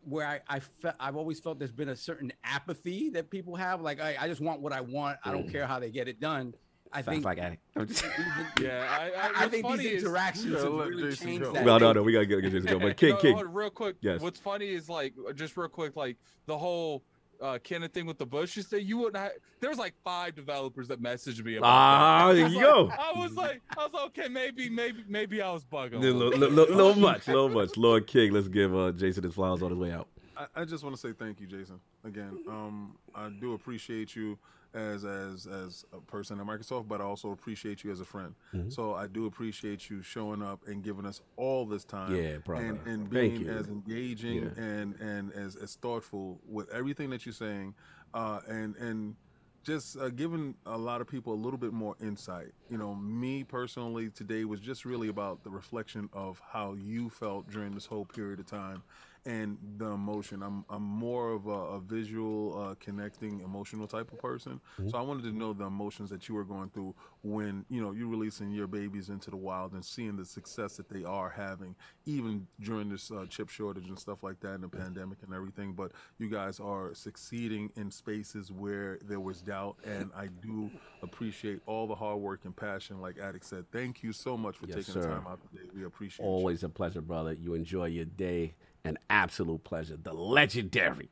where 0.04 0.26
I, 0.26 0.40
I 0.48 0.60
fe- 0.60 0.92
I've 1.00 1.16
always 1.16 1.40
felt 1.40 1.58
there's 1.58 1.72
been 1.72 1.90
a 1.90 1.96
certain 1.96 2.32
apathy 2.44 3.10
that 3.10 3.28
people 3.30 3.56
have. 3.56 3.82
Like 3.82 4.00
I, 4.00 4.16
I 4.18 4.28
just 4.28 4.40
want 4.40 4.60
what 4.60 4.72
I 4.72 4.80
want. 4.80 5.18
I 5.24 5.32
don't 5.32 5.50
care 5.50 5.66
how 5.66 5.80
they 5.80 5.90
get 5.90 6.06
it 6.08 6.20
done. 6.20 6.54
I 6.92 7.02
Sounds 7.02 7.06
think 7.16 7.24
like 7.24 7.38
addict. 7.38 7.62
yeah, 8.60 8.86
I, 8.90 9.10
I, 9.10 9.42
I, 9.42 9.44
I 9.44 9.48
think 9.48 9.66
these 9.76 10.02
interactions 10.02 10.46
Yeah, 10.54 10.60
have 10.62 10.72
let 10.72 10.88
really 10.88 11.14
changed 11.16 11.52
that. 11.52 11.64
well, 11.64 11.78
no, 11.80 11.92
no, 11.92 12.02
we 12.02 12.12
gotta 12.12 12.26
get, 12.26 12.40
get 12.42 12.52
this 12.52 12.64
going. 12.64 12.78
But 12.80 12.96
King, 12.96 13.10
No, 13.10 13.16
King, 13.16 13.36
real 13.52 13.70
quick. 13.70 13.96
Yes. 14.00 14.20
What's 14.20 14.40
funny 14.40 14.68
is 14.70 14.88
like 14.88 15.14
just 15.34 15.56
real 15.56 15.68
quick, 15.68 15.94
like 15.96 16.16
the 16.46 16.56
whole 16.56 17.04
uh 17.40 17.58
Kenneth 17.62 17.92
thing 17.92 18.06
with 18.06 18.18
the 18.18 18.26
bushes 18.26 18.66
thing. 18.66 18.86
You 18.86 18.98
wouldn't 18.98 19.16
have. 19.16 19.32
There 19.60 19.70
was 19.70 19.78
like 19.78 19.94
five 20.04 20.34
developers 20.34 20.88
that 20.88 21.02
messaged 21.02 21.44
me 21.44 21.56
about. 21.56 21.68
Ah, 21.68 22.28
that. 22.28 22.34
there 22.34 22.48
you 22.48 22.56
like- 22.56 22.64
go. 22.64 22.90
I 22.90 23.12
was 23.18 23.32
like, 23.32 23.60
I 23.76 23.84
was 23.84 23.92
like, 23.92 24.04
okay, 24.06 24.28
maybe, 24.28 24.68
maybe, 24.68 25.04
maybe 25.08 25.42
I 25.42 25.50
was 25.52 25.64
bugging. 25.64 25.94
a 25.94 25.98
little, 25.98 26.18
little 26.18 26.38
little, 26.38 26.54
little, 26.54 26.76
little 26.76 26.94
much, 27.00 27.26
little 27.28 27.48
much. 27.48 27.76
Lord 27.76 28.06
King, 28.06 28.32
let's 28.32 28.48
give 28.48 28.74
uh, 28.76 28.92
Jason 28.92 29.24
his 29.24 29.34
flowers 29.34 29.62
on 29.62 29.70
his 29.70 29.78
way 29.78 29.92
out. 29.92 30.08
I, 30.36 30.46
I 30.56 30.64
just 30.64 30.82
want 30.84 30.94
to 30.96 31.00
say 31.00 31.12
thank 31.12 31.40
you, 31.40 31.46
Jason. 31.46 31.80
Again, 32.04 32.38
um, 32.48 32.96
I 33.14 33.28
do 33.28 33.52
appreciate 33.54 34.16
you 34.16 34.38
as 34.74 35.04
as 35.04 35.46
as 35.46 35.84
a 35.92 36.00
person 36.00 36.40
at 36.40 36.46
Microsoft, 36.46 36.88
but 36.88 37.00
I 37.00 37.04
also 37.04 37.32
appreciate 37.32 37.82
you 37.84 37.90
as 37.90 38.00
a 38.00 38.04
friend. 38.04 38.34
Mhm. 38.54 38.72
So 38.72 38.94
I 38.94 39.06
do 39.06 39.26
appreciate 39.26 39.90
you 39.90 40.02
showing 40.02 40.42
up 40.42 40.66
and 40.66 40.82
giving 40.82 41.06
us 41.06 41.20
all 41.36 41.66
this 41.66 41.84
time. 41.84 42.14
Yeah, 42.14 42.38
brother. 42.38 42.64
and, 42.64 42.86
and 42.86 43.10
being 43.10 43.48
as 43.48 43.68
engaging 43.68 44.42
Yeah. 44.44 44.62
and 44.62 44.94
and 45.00 45.32
as, 45.32 45.56
as 45.56 45.74
thoughtful 45.76 46.40
with 46.46 46.68
everything 46.70 47.10
that 47.10 47.26
you're 47.26 47.32
saying, 47.32 47.74
uh, 48.14 48.40
and 48.48 48.76
and 48.76 49.16
just 49.62 49.98
uh, 49.98 50.08
giving 50.08 50.54
a 50.64 50.78
lot 50.78 51.02
of 51.02 51.06
people 51.06 51.34
a 51.34 51.36
little 51.36 51.58
bit 51.58 51.72
more 51.72 51.94
insight. 52.00 52.52
You 52.70 52.78
know, 52.78 52.94
me 52.94 53.44
personally 53.44 54.08
today 54.08 54.46
was 54.46 54.58
just 54.58 54.86
really 54.86 55.08
about 55.08 55.42
the 55.44 55.50
reflection 55.50 56.08
of 56.14 56.40
how 56.50 56.72
you 56.74 57.10
felt 57.10 57.50
during 57.50 57.72
this 57.74 57.84
whole 57.84 58.06
period 58.06 58.40
of 58.40 58.46
time, 58.46 58.82
and 59.26 59.58
the 59.78 59.86
emotion. 59.86 60.42
I'm 60.42 60.64
I'm 60.70 60.82
more 60.82 61.32
of 61.32 61.46
a, 61.46 61.50
a 61.50 61.80
visual, 61.80 62.58
uh, 62.60 62.74
connecting, 62.80 63.40
emotional 63.40 63.86
type 63.86 64.10
of 64.12 64.18
person. 64.18 64.60
So 64.88 64.98
I 64.98 65.02
wanted 65.02 65.24
to 65.24 65.32
know 65.32 65.52
the 65.52 65.64
emotions 65.66 66.10
that 66.10 66.28
you 66.28 66.34
were 66.34 66.44
going 66.44 66.70
through 66.70 66.94
when 67.22 67.64
you 67.68 67.82
know 67.82 67.92
you're 67.92 68.08
releasing 68.08 68.50
your 68.50 68.66
babies 68.66 69.08
into 69.10 69.30
the 69.30 69.36
wild 69.36 69.72
and 69.72 69.84
seeing 69.84 70.16
the 70.16 70.24
success 70.24 70.76
that 70.76 70.88
they 70.88 71.04
are 71.04 71.28
having, 71.30 71.74
even 72.06 72.46
during 72.60 72.88
this 72.88 73.10
uh, 73.10 73.26
chip 73.28 73.48
shortage 73.48 73.88
and 73.88 73.98
stuff 73.98 74.22
like 74.22 74.40
that, 74.40 74.54
and 74.54 74.62
the 74.64 74.68
pandemic 74.68 75.18
and 75.22 75.34
everything. 75.34 75.72
But 75.72 75.92
you 76.18 76.28
guys 76.28 76.58
are 76.60 76.94
succeeding 76.94 77.70
in 77.76 77.90
spaces 77.90 78.50
where 78.50 78.98
there 79.02 79.20
was 79.20 79.42
doubt, 79.42 79.76
and 79.84 80.10
I 80.16 80.28
do 80.42 80.70
appreciate 81.02 81.60
all 81.66 81.86
the 81.86 81.94
hard 81.94 82.18
work 82.20 82.40
and 82.44 82.54
passion. 82.56 83.00
Like 83.00 83.18
Addict 83.18 83.44
said, 83.44 83.64
thank 83.72 84.02
you 84.02 84.12
so 84.12 84.36
much 84.36 84.56
for 84.56 84.66
Yes, 84.66 84.78
taking 84.78 84.94
sir. 84.94 85.00
the 85.00 85.06
time 85.08 85.26
out 85.26 85.40
today. 85.50 85.64
We 85.74 85.84
appreciate 85.84 86.24
you. 86.24 86.30
Always 86.30 86.62
a 86.62 86.68
pleasure, 86.68 87.00
brother. 87.00 87.32
You 87.32 87.54
enjoy 87.54 87.86
your 87.86 88.04
day. 88.04 88.54
An 88.84 88.98
absolute 89.08 89.62
pleasure. 89.64 89.96
The 90.02 90.12
legendary 90.12 91.10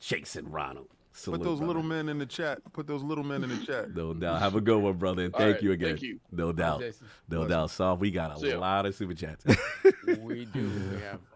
Jason 0.00 0.50
Ronald. 0.50 0.88
Salute, 1.16 1.38
Put 1.40 1.44
those 1.44 1.58
brother. 1.58 1.66
little 1.68 1.82
men 1.82 2.08
in 2.08 2.18
the 2.18 2.26
chat. 2.26 2.58
Put 2.72 2.88
those 2.88 3.02
little 3.04 3.22
men 3.22 3.44
in 3.44 3.50
the 3.50 3.64
chat. 3.64 3.94
No 3.94 4.14
doubt. 4.14 4.40
Have 4.40 4.56
a 4.56 4.60
good 4.60 4.78
one, 4.82 4.94
brother. 4.94 5.22
And 5.22 5.32
thank 5.32 5.54
right, 5.54 5.62
you 5.62 5.70
again. 5.70 5.90
thank 5.90 6.02
you. 6.02 6.18
No 6.32 6.52
doubt. 6.52 6.80
Jason. 6.80 7.06
No 7.28 7.46
doubt. 7.46 7.70
Saul, 7.70 7.96
we 7.98 8.10
got 8.10 8.42
a 8.42 8.48
ya. 8.48 8.58
lot 8.58 8.84
of 8.84 8.96
super 8.96 9.14
chats. 9.14 9.44
We 10.22 10.44
do. 10.46 10.68
We 10.92 11.00
have 11.02 11.20
a 11.20 11.33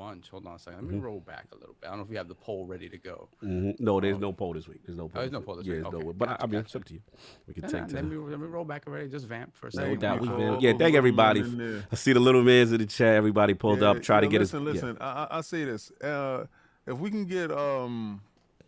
bunch. 0.00 0.30
Hold 0.30 0.46
on 0.46 0.54
a 0.54 0.58
second. 0.58 0.80
Let 0.86 0.94
me 0.94 0.98
roll 0.98 1.20
back 1.20 1.46
a 1.52 1.56
little 1.56 1.74
bit. 1.80 1.86
I 1.86 1.90
don't 1.90 1.98
know 1.98 2.04
if 2.04 2.08
we 2.10 2.16
have 2.16 2.28
the 2.28 2.34
poll 2.34 2.64
ready 2.66 2.88
to 2.88 2.96
go. 2.98 3.28
Mhm. 3.42 3.78
No, 3.80 4.00
there's 4.00 4.18
no 4.18 4.32
poll 4.32 4.54
this 4.54 4.66
week. 4.66 4.80
There's 4.84 4.96
no 4.96 5.08
poll. 5.08 5.12
Oh, 5.16 5.20
there's 5.20 5.32
no 5.32 5.40
poll 5.42 5.56
this 5.56 5.66
yeah, 5.66 5.72
week. 5.74 5.82
there's 5.82 5.92
no 5.92 5.98
Okay. 5.98 6.04
poll. 6.04 6.12
But 6.14 6.28
I- 6.28 6.32
Gotcha, 6.32 6.42
I 6.42 6.46
mean, 6.46 6.52
gotcha. 6.52 6.64
it's 6.66 6.76
up 6.76 6.84
to 6.86 6.94
you. 6.94 7.00
We 7.46 7.54
can 7.54 7.62
Nah, 7.62 7.68
take 7.68 7.80
nah, 7.80 7.86
let 7.86 7.94
time. 7.94 8.08
me 8.10 8.16
let 8.16 8.40
me 8.40 8.46
roll 8.46 8.64
back 8.64 8.86
already. 8.86 9.08
Just 9.08 9.26
vamp 9.26 9.54
for 9.56 9.66
a 9.68 9.72
second. 9.72 9.88
Thank 9.90 10.00
doubt. 10.00 10.20
We 10.20 10.28
for 10.28 10.36
been, 10.36 10.48
all 10.54 10.62
yeah, 10.62 10.72
thank 10.78 10.94
everybody. 10.94 11.42
men. 11.42 11.84
I 11.92 11.94
see 11.96 12.12
the 12.14 12.20
little 12.20 12.42
man's 12.42 12.72
in 12.72 12.78
the 12.78 12.86
chat. 12.86 13.14
Everybody 13.14 13.54
pulled 13.54 13.80
Yeah, 13.82 13.90
up. 13.90 14.02
Try 14.02 14.20
to 14.20 14.26
yeah, 14.26 14.30
get 14.30 14.40
listen, 14.40 14.66
us. 14.66 14.74
Listen, 14.74 14.96
I, 15.00 15.24
I, 15.24 15.38
I 15.38 15.40
say 15.42 15.64
this. 15.64 15.90
Uh, 16.00 16.46
if 16.86 16.98
we 16.98 17.10
can 17.10 17.26
get 17.26 17.50
um, 17.52 18.22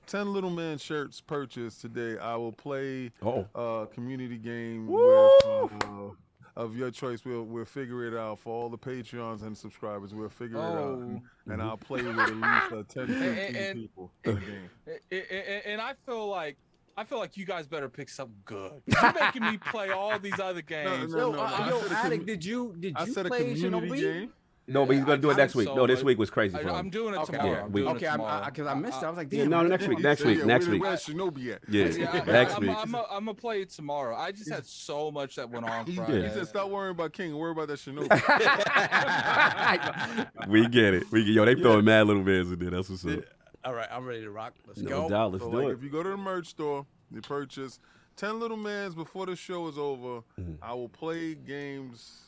ten 0.07 0.33
little 0.35 0.51
man 0.51 0.77
shirts 0.79 1.21
purchased 1.21 1.81
today, 1.81 2.19
I 2.19 2.37
will 2.37 2.53
play 2.53 3.11
a 3.55 3.87
community 3.93 4.37
game 4.39 4.87
Woo! 4.89 5.33
with, 5.63 5.73
uh, 5.83 6.11
of 6.57 6.77
your 6.77 6.91
choice. 6.91 7.25
We'll 7.25 7.45
we'll 7.45 7.65
figure 7.65 8.07
it 8.07 8.15
out 8.15 8.39
for 8.39 8.53
all 8.53 8.69
the 8.69 8.79
Patreons 8.79 9.43
and 9.43 9.57
subscribers. 9.57 10.15
We'll 10.15 10.29
figure 10.29 10.59
it 10.59 10.61
out, 10.63 10.99
and, 10.99 11.21
Oh. 11.49 11.53
and 11.53 11.63
I'll 11.63 11.77
play 11.77 12.03
with 12.03 12.19
at 12.19 12.29
least 12.35 12.73
uh, 12.73 12.83
10, 12.89 13.07
15 13.07 13.15
And- 13.23 13.57
and- 13.57 13.79
people 13.81 14.13
in 14.25 14.35
the 14.35 14.41
game. 14.41 14.71
I- 14.87 14.91
I- 15.13 15.17
I- 15.35 15.63
and 15.73 15.81
I 15.81 15.95
feel 16.07 16.27
like 16.29 16.57
I 16.95 17.05
feel 17.05 17.19
like 17.19 17.39
you 17.39 17.47
guys 17.47 17.67
better 17.67 17.89
pick 17.89 18.11
something 18.11 18.37
good. 18.45 18.83
You're 18.87 19.13
making 19.15 19.43
me 19.45 19.57
play 19.57 19.89
all 19.91 20.19
these 20.19 20.39
other 20.39 20.61
games. 20.75 21.13
no, 21.15 21.19
Yo, 21.19 21.33
no, 21.33 21.41
uh, 21.41 21.45
I 21.45 21.69
yo, 21.71 21.81
said 21.81 21.93
a 21.93 21.95
Addict, 21.97 22.23
commu- 22.25 22.27
did 22.27 22.45
you 22.45 22.75
did 22.79 22.93
I 22.97 23.05
you 23.05 23.13
said 23.15 23.25
a 23.27 23.29
play 23.31 23.39
community 23.55 23.89
Shinobi? 23.89 24.01
game. 24.01 24.33
No, 24.69 24.87
but 24.87 24.95
he's 24.95 25.05
gonna 25.05 25.21
do 25.21 25.31
it 25.31 25.37
next 25.37 25.55
I'm 25.55 25.59
week. 25.59 25.67
so 25.69 25.75
No, 25.75 25.87
this 25.89 26.05
week 26.05 26.19
was 26.19 26.31
crazy 26.31 26.57
for 26.57 26.61
I, 26.61 26.71
him. 26.71 26.77
I'm 26.77 26.89
doing 26.91 27.15
it 27.15 27.19
Okay, 27.19 27.33
tomorrow. 27.37 27.51
yeah, 27.53 27.65
I'm 27.65 27.73
we- 27.73 27.81
doing 27.81 27.95
it 27.95 27.97
Okay, 27.97 28.07
I'm 28.07 28.19
tomorrow. 28.19 28.45
because 28.45 28.67
I, 28.69 28.75
missed 28.75 29.03
it. 29.03 29.05
I 29.05 29.09
was 29.09 29.17
like, 29.17 29.29
damn. 29.29 29.41
Yeah, 29.41 29.47
no, 29.47 29.57
I- 29.59 29.63
next 29.65 29.89
week. 29.89 29.99
He 29.99 30.05
Next 30.05 30.21
said, 30.21 30.29
week. 30.29 30.39
yeah, 30.39 30.45
Next 30.45 30.67
week. 30.69 30.83
Where's 30.83 31.05
Shinobi 31.05 31.53
at? 31.55 31.61
Yeah, 31.69 31.87
Yeah, 31.87 32.25
next 32.25 32.55
I'm, 32.55 32.61
week. 32.61 32.71
I'm, 32.71 32.95
I'm, 32.95 33.03
I'm 33.11 33.25
gonna 33.25 33.35
play 33.35 33.61
it 33.63 33.71
tomorrow. 33.71 34.17
I 34.17 34.31
just 34.31 34.49
had 34.51 34.65
so 34.65 35.11
much 35.11 35.35
that 35.37 35.51
went 35.51 35.69
on 35.69 35.87
He, 35.87 35.97
Friday. 35.97 36.23
he 36.23 36.29
said, 36.33 36.47
"Stop 36.47 36.71
worrying 36.71 36.93
about 36.93 37.13
King. 37.13 37.37
Worry 37.37 37.51
about 37.53 37.69
that 37.69 37.79
Shinobi." 37.81 38.09
we 40.49 40.69
get 40.69 40.95
it. 40.95 41.05
We 41.11 41.25
get, 41.25 41.33
yo, 41.35 41.45
they 41.45 41.55
throwing 41.57 41.85
mad 41.85 42.07
little 42.07 42.23
mans 42.23 42.53
in 42.53 42.59
there. 42.59 42.71
That's 42.71 42.89
what's 42.89 43.05
up. 43.05 43.21
All 43.65 43.75
right, 43.75 43.89
I'm 43.93 44.07
ready 44.07 44.23
to 44.23 44.31
rock. 44.31 44.55
Let's 44.67 44.81
No 44.81 45.03
go. 45.03 45.09
doubt. 45.09 45.33
Let's 45.33 45.45
So 45.45 45.51
do 45.51 45.57
like, 45.59 45.69
it. 45.69 45.73
if 45.73 45.83
you 45.83 45.91
go 45.91 46.03
to 46.03 46.09
the 46.11 46.17
merch 46.17 46.49
store, 46.49 46.87
you 47.13 47.21
purchase 47.21 47.79
ten 48.17 48.41
little 48.41 48.57
mans 48.57 48.95
before 48.95 49.27
the 49.27 49.37
show 49.37 49.69
is 49.69 49.79
over. 49.79 50.23
Mm-hmm. 50.41 50.55
I 50.63 50.73
will 50.75 50.89
play 50.89 51.35
games 51.35 52.21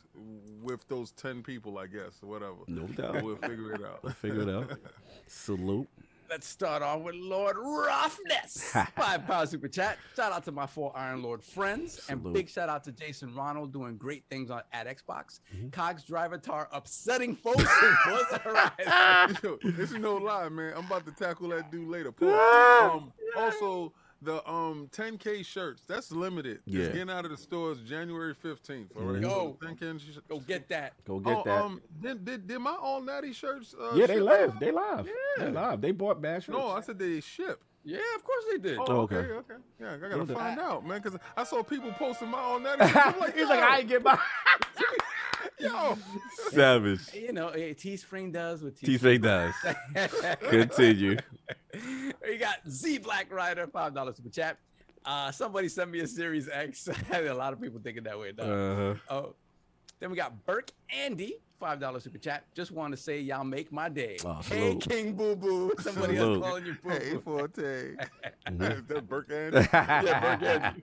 with 0.63 0.87
those 0.89 1.13
ten 1.13 1.43
people, 1.43 1.79
I 1.79 1.87
guess, 1.87 2.21
or 2.23 2.29
whatever. 2.29 2.57
No 2.67 2.87
doubt. 2.87 3.23
We'll 3.23 3.37
figure 3.37 3.73
it 3.75 3.83
out. 3.83 4.17
Figure 4.17 4.43
it 4.43 4.49
out. 4.49 4.79
Salute. 5.27 5.89
Let's 6.31 6.49
start 6.49 6.83
off 6.83 7.03
with 7.03 7.15
Lord 7.17 7.57
Roughness. 7.59 8.73
Five 8.97 9.27
pound 9.27 9.49
super 9.49 9.69
chat. 9.69 9.99
Shout 10.17 10.33
out 10.33 10.45
to 10.47 10.53
my 10.53 10.67
four 10.67 10.91
Iron 10.97 11.23
Lord 11.23 11.43
friends. 11.43 12.01
And 12.09 12.33
big 12.33 12.49
shout 12.49 12.69
out 12.69 12.83
to 12.85 12.93
Jason 12.93 13.35
Ronald 13.35 13.73
doing 13.73 13.97
great 13.97 14.25
things 14.31 14.51
on 14.51 14.63
at 14.73 14.87
Xbox. 14.87 15.41
Mm-hmm. 15.55 15.69
Cogs 15.69 16.05
Drivatar 16.05 16.67
upsetting 16.73 17.37
folks 17.37 17.63
in 17.63 17.97
Forza 18.05 18.39
Horizon. 18.39 19.39
Yo, 19.43 19.59
this 19.73 19.93
is 19.93 19.99
no 19.99 20.17
lie, 20.17 20.49
man. 20.49 20.73
I'm 20.77 20.87
about 20.87 21.05
to 21.07 21.13
tackle 21.13 21.51
that 21.51 21.71
dude 21.71 21.89
later. 21.89 22.13
Um, 22.85 23.13
also, 23.37 23.93
the 24.25 24.49
um 24.51 24.89
10k 24.93 25.45
shirts 25.45 25.83
that's 25.87 26.11
limited. 26.11 26.61
Yeah. 26.67 26.85
It's 26.85 26.95
getting 26.95 27.11
out 27.11 27.25
of 27.25 27.31
the 27.31 27.37
stores 27.37 27.79
January 27.81 28.35
15th. 28.35 28.87
All 28.97 29.03
right. 29.05 29.23
Go. 29.23 29.57
So 29.61 29.69
10K 29.69 30.01
sh- 30.01 30.19
Go 30.29 30.41
get 30.41 30.69
that. 30.69 30.95
Go 31.07 31.21
get 31.21 31.37
oh, 31.37 31.43
that. 31.45 31.63
um, 31.63 31.81
did, 32.01 32.25
did, 32.25 32.47
did 32.47 32.59
my 32.59 32.75
all 32.81 33.01
natty 33.03 33.33
shirts? 33.33 33.75
Uh, 33.79 33.93
yeah, 33.95 34.07
they 34.07 34.15
ship? 34.15 34.23
live. 34.25 34.61
They 34.61 34.71
live. 34.71 35.07
Yeah. 35.39 35.45
They 35.45 35.51
live. 35.51 35.81
They 35.81 35.91
bought 35.93 36.21
bad 36.23 36.43
shirts. 36.43 36.57
No, 36.59 36.69
I 36.71 36.81
said 36.81 36.99
they 36.99 37.21
ship. 37.21 37.63
Yeah, 37.87 37.99
of 38.17 38.25
course 38.25 38.45
they 38.51 38.59
did. 38.59 38.79
Oh, 38.79 38.85
Oh, 38.89 38.97
okay, 39.03 39.17
okay. 39.17 39.33
okay. 39.33 39.55
Yeah, 39.79 39.93
I 39.93 39.97
gotta 39.99 40.17
Well, 40.17 40.25
the- 40.25 40.35
find 40.35 40.59
out, 40.59 40.87
man, 40.87 41.03
because 41.03 41.21
I 41.37 41.45
saw 41.45 41.63
people 41.63 41.93
posting 41.93 42.29
my 42.31 42.39
all 42.39 42.59
natty. 42.61 42.87
shirts. 42.87 42.97
I'm 42.97 43.19
like, 43.21 43.35
He's 43.37 43.47
like, 43.49 43.63
I 43.63 43.79
ain't 43.81 43.89
get 43.89 44.03
my 44.03 44.19
yo. 45.65 45.99
savage. 46.51 47.13
You 47.15 47.33
know, 47.33 47.49
eh, 47.49 47.73
Teespring 47.73 48.33
does 48.33 48.63
what 48.63 48.75
Teespring 48.77 49.23
does. 49.23 49.55
Continue. 50.51 51.17
we 52.27 52.37
got 52.39 52.59
Z 52.69 52.99
Black 52.99 53.33
Rider, 53.33 53.67
five 53.67 53.95
dollars 53.95 54.17
super 54.17 54.31
chat. 54.31 54.59
Uh, 55.05 55.31
somebody 55.31 55.69
sent 55.69 55.91
me 55.91 56.01
a 56.01 56.07
Series 56.07 56.49
X. 56.49 56.89
I 56.89 57.15
had 57.15 57.27
a 57.27 57.35
lot 57.35 57.53
of 57.53 57.61
people 57.61 57.81
thinking 57.83 58.05
that 58.05 58.19
way. 58.19 58.33
dog. 58.33 58.49
Uh-huh. 58.49 58.95
Oh, 59.15 59.35
then 60.01 60.11
we 60.11 60.17
got 60.17 60.45
Burke 60.47 60.71
Andy, 60.91 61.41
five 61.65 61.81
dollars 61.81 62.05
super 62.05 62.19
chat. 62.19 62.45
Just 62.55 62.73
want 62.73 62.93
to 62.93 62.97
say 62.99 63.21
y'all 63.21 63.43
make 63.43 63.73
my 63.73 63.89
day. 63.89 64.19
Oh, 64.23 64.35
hey, 64.35 64.43
salute. 64.69 64.81
King 64.87 65.13
Boo 65.15 65.35
Boo. 65.35 65.73
Somebody 65.81 66.19
else 66.19 66.39
calling 66.45 66.67
you 66.67 66.77
Boo 66.83 66.91
Hey, 66.91 67.13
Boo. 67.15 67.21
Forte. 67.21 67.95
Mhm. 68.49 68.79
Is 68.79 68.85
that 68.85 69.09
Burke 69.09 69.29
Yeah, 69.73 70.75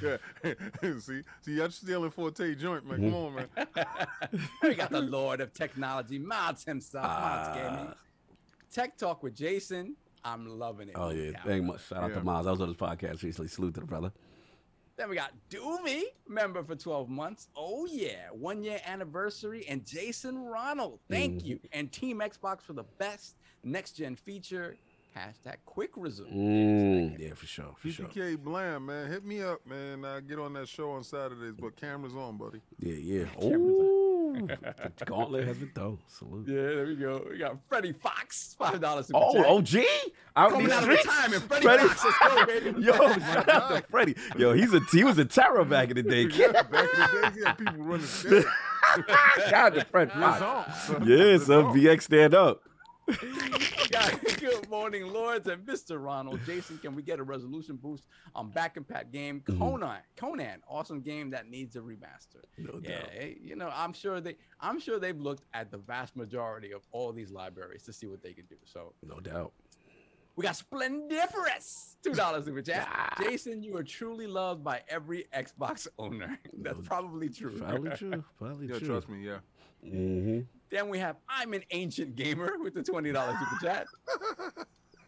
Burke 0.00 0.20
yeah. 0.42 0.92
see, 0.98 1.20
see, 1.42 1.52
y'all 1.54 1.70
stealing 1.70 2.10
Forte 2.10 2.52
joint, 2.56 2.84
man. 2.84 2.98
Mm-hmm. 2.98 3.10
Come 3.10 3.14
on, 3.14 3.34
man. 3.34 3.86
we 4.64 4.74
got 4.74 4.90
the 4.90 5.00
Lord 5.02 5.40
of 5.40 5.52
Technology, 5.52 6.18
Mods 6.18 6.64
himself, 6.64 7.04
Mods 7.06 7.48
Ah. 7.48 7.54
Gaming. 7.54 7.94
Tech 8.72 8.96
Talk 8.98 9.22
with 9.22 9.36
Jason. 9.36 9.94
I'm 10.24 10.46
loving 10.58 10.88
it. 10.88 10.94
Oh 10.96 11.10
yeah, 11.10 11.30
Yeah. 11.30 11.42
thank 11.44 11.64
much. 11.64 11.86
Shout 11.86 12.02
out 12.02 12.10
Yeah. 12.10 12.16
to 12.16 12.24
Miles. 12.24 12.46
I 12.48 12.50
was 12.50 12.60
on 12.60 12.68
his 12.68 12.76
podcast 12.76 13.22
recently. 13.22 13.46
Salute 13.46 13.74
to 13.74 13.80
the 13.80 13.86
brother. 13.86 14.10
Then 14.96 15.08
we 15.08 15.16
got 15.16 15.32
Doomy, 15.50 16.02
member 16.28 16.62
for 16.62 16.76
12 16.76 17.08
months. 17.08 17.48
Oh, 17.56 17.86
yeah. 17.86 18.28
One 18.30 18.62
year 18.62 18.80
anniversary. 18.86 19.66
And 19.68 19.84
Jason 19.84 20.38
Ronald. 20.38 21.00
Thank 21.10 21.42
Mhm. 21.42 21.44
you. 21.46 21.60
And 21.72 21.90
Team 21.90 22.20
Xbox 22.20 22.62
for 22.62 22.74
the 22.74 22.84
best 22.98 23.36
next 23.64 23.92
gen 23.96 24.14
feature. 24.14 24.76
Hashtag 25.16 25.56
quick 25.64 25.90
resume. 25.96 26.30
Mm, 26.32 27.18
yeah, 27.20 27.34
for 27.34 27.46
sure, 27.46 27.74
for 27.78 27.88
sure. 27.88 28.06
PTK 28.06 28.34
Blam, 28.36 28.86
man. 28.86 29.08
Hit 29.10 29.24
me 29.24 29.42
up, 29.42 29.64
man. 29.64 30.04
I 30.04 30.20
get 30.20 30.40
on 30.40 30.52
that 30.54 30.68
show 30.68 30.90
on 30.90 31.04
Saturdays, 31.04 31.54
but 31.56 31.76
cameras 31.76 32.16
on, 32.16 32.36
buddy. 32.36 32.60
Yeah, 32.80 32.94
yeah. 32.94 33.26
The 34.34 35.04
gauntlet 35.04 35.46
has 35.46 35.56
been 35.58 35.70
thrown. 35.74 35.98
Salute. 36.08 36.48
Yeah, 36.48 36.54
there 36.62 36.86
we 36.86 36.96
go. 36.96 37.26
We 37.30 37.38
got 37.38 37.56
Freddie 37.68 37.92
Fox, 37.92 38.56
$5 38.60 39.04
super 39.06 39.18
Oh. 39.18 39.56
OG 39.58 39.84
out 40.36 40.52
in 40.52 40.52
Coming 40.52 40.66
these 40.66 40.72
out 40.72 40.78
of 40.78 40.84
streets. 40.84 41.06
retirement. 41.06 41.42
Freddie, 41.44 41.62
Freddie 41.64 41.88
Fox, 41.88 42.04
let's 42.04 42.18
go, 42.34 42.46
baby. 42.72 42.82
Yo, 42.82 42.92
oh 42.98 43.12
shout 43.18 43.48
out 43.48 43.68
to 43.70 43.82
Freddie. 43.90 44.16
Yo, 44.36 44.52
he's 44.52 44.74
a 44.74 44.80
he 44.92 45.04
was 45.04 45.18
a 45.18 45.24
terror 45.24 45.64
back 45.64 45.90
in 45.90 45.96
the 45.96 46.02
day. 46.02 46.24
Yeah, 46.34 46.62
back 46.62 46.88
in 46.94 47.00
the 47.00 47.20
days, 47.22 47.34
he 47.36 47.44
had 47.44 47.58
people 47.58 47.74
running 47.84 48.06
shout 49.48 49.54
out 49.54 49.74
to 49.74 49.84
Fred 49.90 50.12
Fox. 50.12 50.88
Result. 50.88 51.06
Yeah. 51.08 51.16
Result. 51.24 51.66
VX 51.76 52.02
stand 52.02 52.34
up. 52.34 52.60
Got- 53.90 54.20
Good 54.64 54.70
morning, 54.70 55.12
Lords 55.12 55.46
and 55.46 55.62
Mr. 55.66 56.02
Ronald. 56.02 56.40
Jason, 56.46 56.78
can 56.78 56.94
we 56.94 57.02
get 57.02 57.18
a 57.20 57.22
resolution 57.22 57.76
boost 57.76 58.06
on 58.34 58.48
back 58.48 58.76
compat 58.76 59.12
game? 59.12 59.42
Mhm. 59.46 59.58
Conan, 59.58 60.00
Conan, 60.16 60.62
awesome 60.66 61.02
game 61.02 61.28
that 61.32 61.50
needs 61.50 61.76
a 61.76 61.80
remaster. 61.80 62.42
No 62.56 62.80
Yeah, 62.82 63.00
doubt. 63.02 63.10
eh, 63.12 63.34
you 63.42 63.56
know, 63.56 63.70
I'm 63.74 63.92
sure 63.92 64.22
they, 64.22 64.38
I'm 64.60 64.80
sure 64.80 64.98
they've 64.98 65.20
looked 65.20 65.44
at 65.52 65.70
the 65.70 65.76
vast 65.76 66.16
majority 66.16 66.72
of 66.72 66.80
all 66.92 67.12
these 67.12 67.30
libraries 67.30 67.82
to 67.82 67.92
see 67.92 68.06
what 68.06 68.22
they 68.22 68.32
can 68.32 68.46
do. 68.46 68.56
So 68.64 68.94
No 69.02 69.20
doubt. 69.20 69.52
we 70.34 70.44
got 70.44 70.54
Splendiferous, 70.56 71.96
two 72.02 72.14
dollars 72.14 72.46
super 72.46 72.62
chat. 72.62 73.18
Jason, 73.22 73.62
you 73.62 73.76
are 73.76 73.84
truly 73.84 74.26
loved 74.26 74.64
by 74.64 74.80
every 74.88 75.26
Xbox 75.34 75.86
owner. 75.98 76.38
That's 76.54 76.78
No, 76.78 76.82
probably 76.84 77.28
true. 77.28 77.58
Probably 77.58 77.90
true. 77.98 78.24
Probably 78.38 78.68
Yeah, 78.68 78.78
true. 78.78 78.88
trust 78.88 79.10
me, 79.10 79.26
yeah. 79.26 79.40
Mm-hmm. 79.84 80.40
Then 80.74 80.88
we 80.88 80.98
have 80.98 81.14
I'm 81.28 81.52
an 81.54 81.62
ancient 81.70 82.16
gamer 82.16 82.54
with 82.62 82.74
the 82.74 82.82
twenty 82.82 83.12
dollars 83.12 83.36
super 83.38 83.64
chat. 83.64 83.86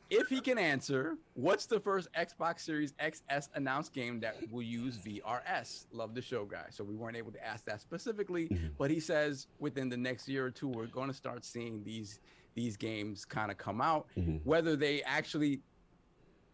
If 0.09 0.29
he 0.29 0.41
can 0.41 0.57
answer, 0.57 1.17
what's 1.35 1.67
the 1.67 1.81
first 1.81 2.07
Xbox 2.13 2.61
Series 2.61 2.93
XS 3.03 3.49
announced 3.57 3.93
game 3.93 4.21
that 4.21 4.37
will 4.53 4.63
use 4.63 4.99
VRS? 4.99 5.87
Love 5.91 6.15
the 6.15 6.23
show, 6.23 6.45
guys. 6.45 6.75
So 6.77 6.85
we 6.85 6.95
weren't 6.95 7.17
able 7.17 7.33
to 7.33 7.45
ask 7.45 7.65
that 7.65 7.81
specifically, 7.81 8.47
Mhm. 8.51 8.71
but 8.79 8.89
he 8.89 9.01
says 9.01 9.49
within 9.59 9.89
the 9.89 9.97
next 9.97 10.29
year 10.29 10.47
or 10.47 10.51
two, 10.53 10.69
we're 10.69 10.87
going 10.87 11.09
to 11.09 11.13
start 11.15 11.45
seeing 11.45 11.83
these 11.83 12.21
these 12.55 12.77
games 12.77 13.25
kind 13.25 13.51
of 13.51 13.59
come 13.59 13.81
out. 13.81 14.07
Mhm. 14.17 14.41
Whether 14.45 14.77
they 14.77 15.03
actually, 15.03 15.61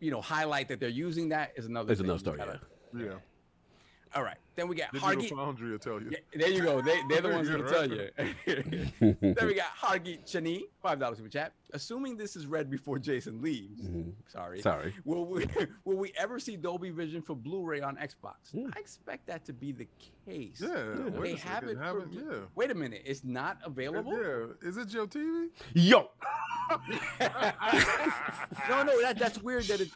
you 0.01 0.11
know, 0.11 0.23
highlight 0.23 0.67
that 0.69 0.81
they're 0.81 0.89
using 0.89 1.29
that 1.29 1.53
is 1.55 1.67
another. 1.67 1.93
It's 1.93 2.01
another 2.01 2.19
story. 2.21 2.39
gotta- 2.39 2.59
Yeah. 2.97 3.05
Yeah. 3.05 3.19
All 4.15 4.23
right. 4.23 4.37
Then 4.55 4.69
we 4.69 4.77
got 4.77 4.93
Digital 4.93 5.15
Hargeet. 5.17 5.31
Foundry 5.35 5.71
will 5.71 5.79
tell 5.79 5.99
you. 6.03 6.11
Yeah, 6.11 6.19
there 6.39 6.51
you 6.51 6.61
go. 6.63 6.83
They, 6.83 7.01
they're 7.09 7.23
the 7.23 7.29
ones 7.35 7.49
Yeah, 7.49 7.57
going 7.57 7.67
to 7.67 7.73
tell 7.73 7.91
you. 7.91 9.17
then 9.35 9.47
we 9.47 9.55
got 9.55 9.75
Hargeet 9.81 10.27
Chani, 10.31 10.65
five 10.83 10.99
dollars 11.01 11.17
super 11.17 11.31
chat. 11.31 11.55
Assuming 11.73 12.19
this 12.19 12.37
is 12.37 12.47
read 12.47 12.71
before 12.71 12.99
Jason 12.99 13.41
leaves. 13.41 13.89
Mhm. 13.89 14.13
Sorry. 14.29 14.61
Sorry. 14.61 14.93
Will 15.07 15.25
we 15.25 15.47
will 15.87 15.97
we 15.97 16.13
ever 16.19 16.39
see 16.39 16.57
Dolby 16.57 16.91
Vision 16.91 17.23
for 17.23 17.35
Blu-ray 17.35 17.81
on 17.81 17.97
Xbox? 17.97 18.55
I 18.77 18.79
expect 18.79 19.27
that 19.29 19.47
to 19.47 19.55
be 19.55 19.73
the 19.73 19.87
case. 20.27 20.61
Yeah, 20.61 20.97
wait 21.19 21.23
They 21.23 21.33
a 21.33 21.37
have 21.39 21.61
second, 21.65 21.69
it. 21.71 21.79
have 21.79 21.97
for 21.97 22.03
it, 22.03 22.09
yeah. 22.13 22.39
Wait 22.55 22.71
a 22.71 22.75
minute. 22.75 23.01
It's 23.07 23.25
not 23.25 23.57
available. 23.65 24.13
Yeah, 24.13 24.69
is 24.69 24.77
it 24.77 24.93
your 24.93 25.07
TV? 25.07 25.49
Yo. 25.73 26.11
no, 28.69 28.83
no, 28.83 29.01
that, 29.03 29.17
that's 29.19 29.43
weird. 29.43 29.65
That 29.65 29.81
it. 29.81 29.91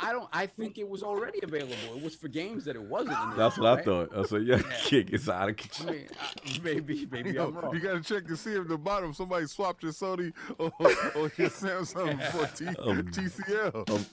I 0.00 0.12
don't. 0.12 0.28
I 0.32 0.46
think 0.46 0.78
it 0.78 0.88
was 0.88 1.02
already 1.02 1.40
available. 1.42 1.74
It 1.96 2.02
was 2.02 2.14
for 2.14 2.28
games 2.28 2.64
that 2.66 2.76
it 2.76 2.82
wasn't. 2.82 3.16
initially, 3.16 3.36
That's 3.36 3.58
what 3.58 3.78
I 3.78 3.82
thought. 3.82 4.16
I 4.16 4.22
said, 4.24 4.44
yeah, 4.46 4.62
kick 4.84 5.10
is 5.12 5.28
out 5.28 5.48
of 5.48 5.48
I 5.48 5.52
control. 5.54 5.92
mean, 5.94 6.06
uh, 6.20 6.58
maybe, 6.62 7.08
maybe 7.10 7.30
Yo, 7.32 7.48
I'm 7.48 7.54
wrong. 7.54 7.74
you 7.74 7.80
gotta 7.80 8.00
check 8.00 8.26
to 8.28 8.36
see 8.36 8.52
if 8.52 8.68
the 8.68 8.78
bottom 8.78 9.12
somebody 9.12 9.46
swapped 9.46 9.82
your 9.82 9.92
Sony 9.92 10.32
or, 10.58 10.70
or 11.16 11.32
your 11.36 11.50
Samsung 11.50 12.22
for 12.30 12.46
T- 12.56 12.66
Um, 12.78 13.02
TCL. 13.10 14.06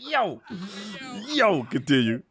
Yo. 0.10 0.42
Yo, 1.28 1.62
continue. 1.64 2.22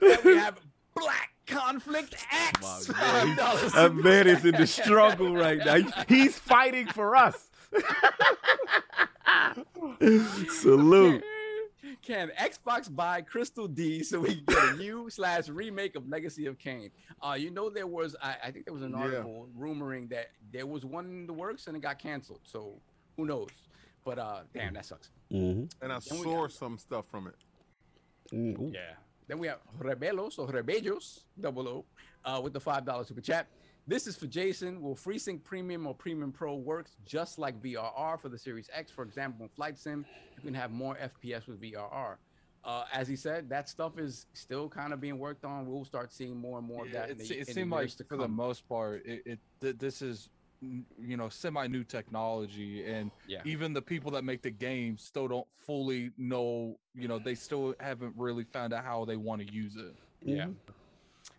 Then 0.00 0.18
we 0.24 0.36
have 0.36 0.60
Black 0.94 1.30
Conflict 1.46 2.14
X. 2.32 2.88
Man, 2.88 3.36
$5 3.36 3.72
That 3.72 3.94
man 3.94 4.26
is 4.28 4.44
in 4.44 4.54
the 4.54 4.66
struggle 4.66 5.34
right 5.34 5.58
now. 5.58 5.78
He's 6.08 6.38
fighting 6.38 6.86
for 6.86 7.16
us. 7.16 7.48
Salute. 10.50 11.22
Can 12.02 12.30
Xbox 12.38 12.94
buy 12.94 13.20
Crystal 13.22 13.66
D 13.68 14.02
so 14.02 14.20
we 14.20 14.36
can 14.36 14.44
get 14.46 14.58
a 14.74 14.76
new 14.76 15.08
slash 15.10 15.48
remake 15.48 15.96
of 15.96 16.08
Legacy 16.08 16.46
of 16.46 16.58
Kain? 16.58 16.90
Uh, 17.22 17.36
you 17.38 17.50
know 17.50 17.70
there 17.70 17.86
was 17.86 18.14
I, 18.22 18.36
I 18.44 18.50
think 18.50 18.64
there 18.64 18.74
was 18.74 18.82
an 18.82 18.92
Yeah. 18.92 18.98
article 18.98 19.48
rumoring 19.58 20.08
that 20.10 20.28
there 20.52 20.66
was 20.66 20.84
one 20.84 21.06
in 21.06 21.26
the 21.26 21.32
works 21.32 21.66
and 21.66 21.76
it 21.76 21.80
got 21.80 21.98
canceled. 21.98 22.40
So 22.44 22.74
who 23.16 23.26
knows? 23.26 23.48
But 24.04 24.18
uh, 24.18 24.40
damn, 24.54 24.74
that 24.74 24.86
sucks. 24.86 25.10
Mm-hmm. 25.32 25.64
And 25.82 25.92
I 25.92 25.98
Then 25.98 26.00
saw 26.22 26.42
got- 26.42 26.52
some 26.52 26.78
stuff 26.78 27.06
from 27.06 27.26
it. 27.28 27.34
Mm-hmm. 28.34 28.68
Yeah. 28.74 28.80
Then 29.26 29.38
we 29.38 29.46
have 29.48 29.58
Rebelos 29.78 30.38
or 30.38 30.46
Rebellos, 30.48 31.20
double 31.38 31.68
O, 31.68 31.84
uh, 32.24 32.40
with 32.40 32.52
the 32.54 32.60
five 32.60 32.84
dollar 32.84 33.04
super 33.04 33.20
chat. 33.20 33.46
This 33.88 34.06
is 34.06 34.16
for 34.16 34.26
Jason. 34.26 34.82
Will 34.82 34.94
FreeSync 34.94 35.42
Premium 35.42 35.86
or 35.86 35.94
Premium 35.94 36.30
Pro 36.30 36.54
works 36.56 36.96
just 37.06 37.38
like 37.38 37.60
VRR 37.62 38.20
for 38.20 38.28
the 38.28 38.36
Series 38.36 38.68
X? 38.70 38.92
For 38.92 39.02
example, 39.02 39.44
in 39.44 39.48
Flight 39.48 39.78
Sim, 39.78 40.04
you 40.36 40.42
can 40.42 40.52
have 40.52 40.70
more 40.70 40.96
FPS 40.96 41.46
with 41.48 41.58
VRR. 41.58 42.16
Uh, 42.64 42.84
as 42.92 43.08
he 43.08 43.16
said, 43.16 43.48
that 43.48 43.66
stuff 43.66 43.98
is 43.98 44.26
still 44.34 44.68
kind 44.68 44.92
of 44.92 45.00
being 45.00 45.18
worked 45.18 45.46
on. 45.46 45.66
We'll 45.66 45.86
start 45.86 46.12
seeing 46.12 46.36
more 46.36 46.58
and 46.58 46.68
more 46.68 46.84
of 46.84 46.92
that. 46.92 47.08
in 47.08 47.18
it, 47.18 47.28
the, 47.28 47.40
it 47.40 47.48
seemed 47.48 47.70
like 47.70 47.90
for 48.06 48.18
the 48.18 48.28
most 48.28 48.68
part, 48.68 49.06
it, 49.06 49.22
it 49.24 49.38
th- 49.62 49.78
this 49.78 50.02
is 50.02 50.28
you 50.60 51.16
know 51.16 51.30
semi 51.30 51.66
new 51.66 51.82
technology, 51.82 52.84
and 52.84 53.10
Yeah. 53.26 53.40
even 53.46 53.72
the 53.72 53.80
people 53.80 54.10
that 54.10 54.22
make 54.22 54.42
the 54.42 54.50
game 54.50 54.98
still 54.98 55.28
don't 55.28 55.46
fully 55.64 56.10
know. 56.18 56.78
You 56.94 57.08
know, 57.08 57.18
they 57.18 57.34
still 57.34 57.74
haven't 57.80 58.12
really 58.18 58.44
found 58.44 58.74
out 58.74 58.84
how 58.84 59.06
they 59.06 59.16
want 59.16 59.40
to 59.46 59.50
use 59.50 59.76
it. 59.76 59.94
Yeah. 60.22 60.48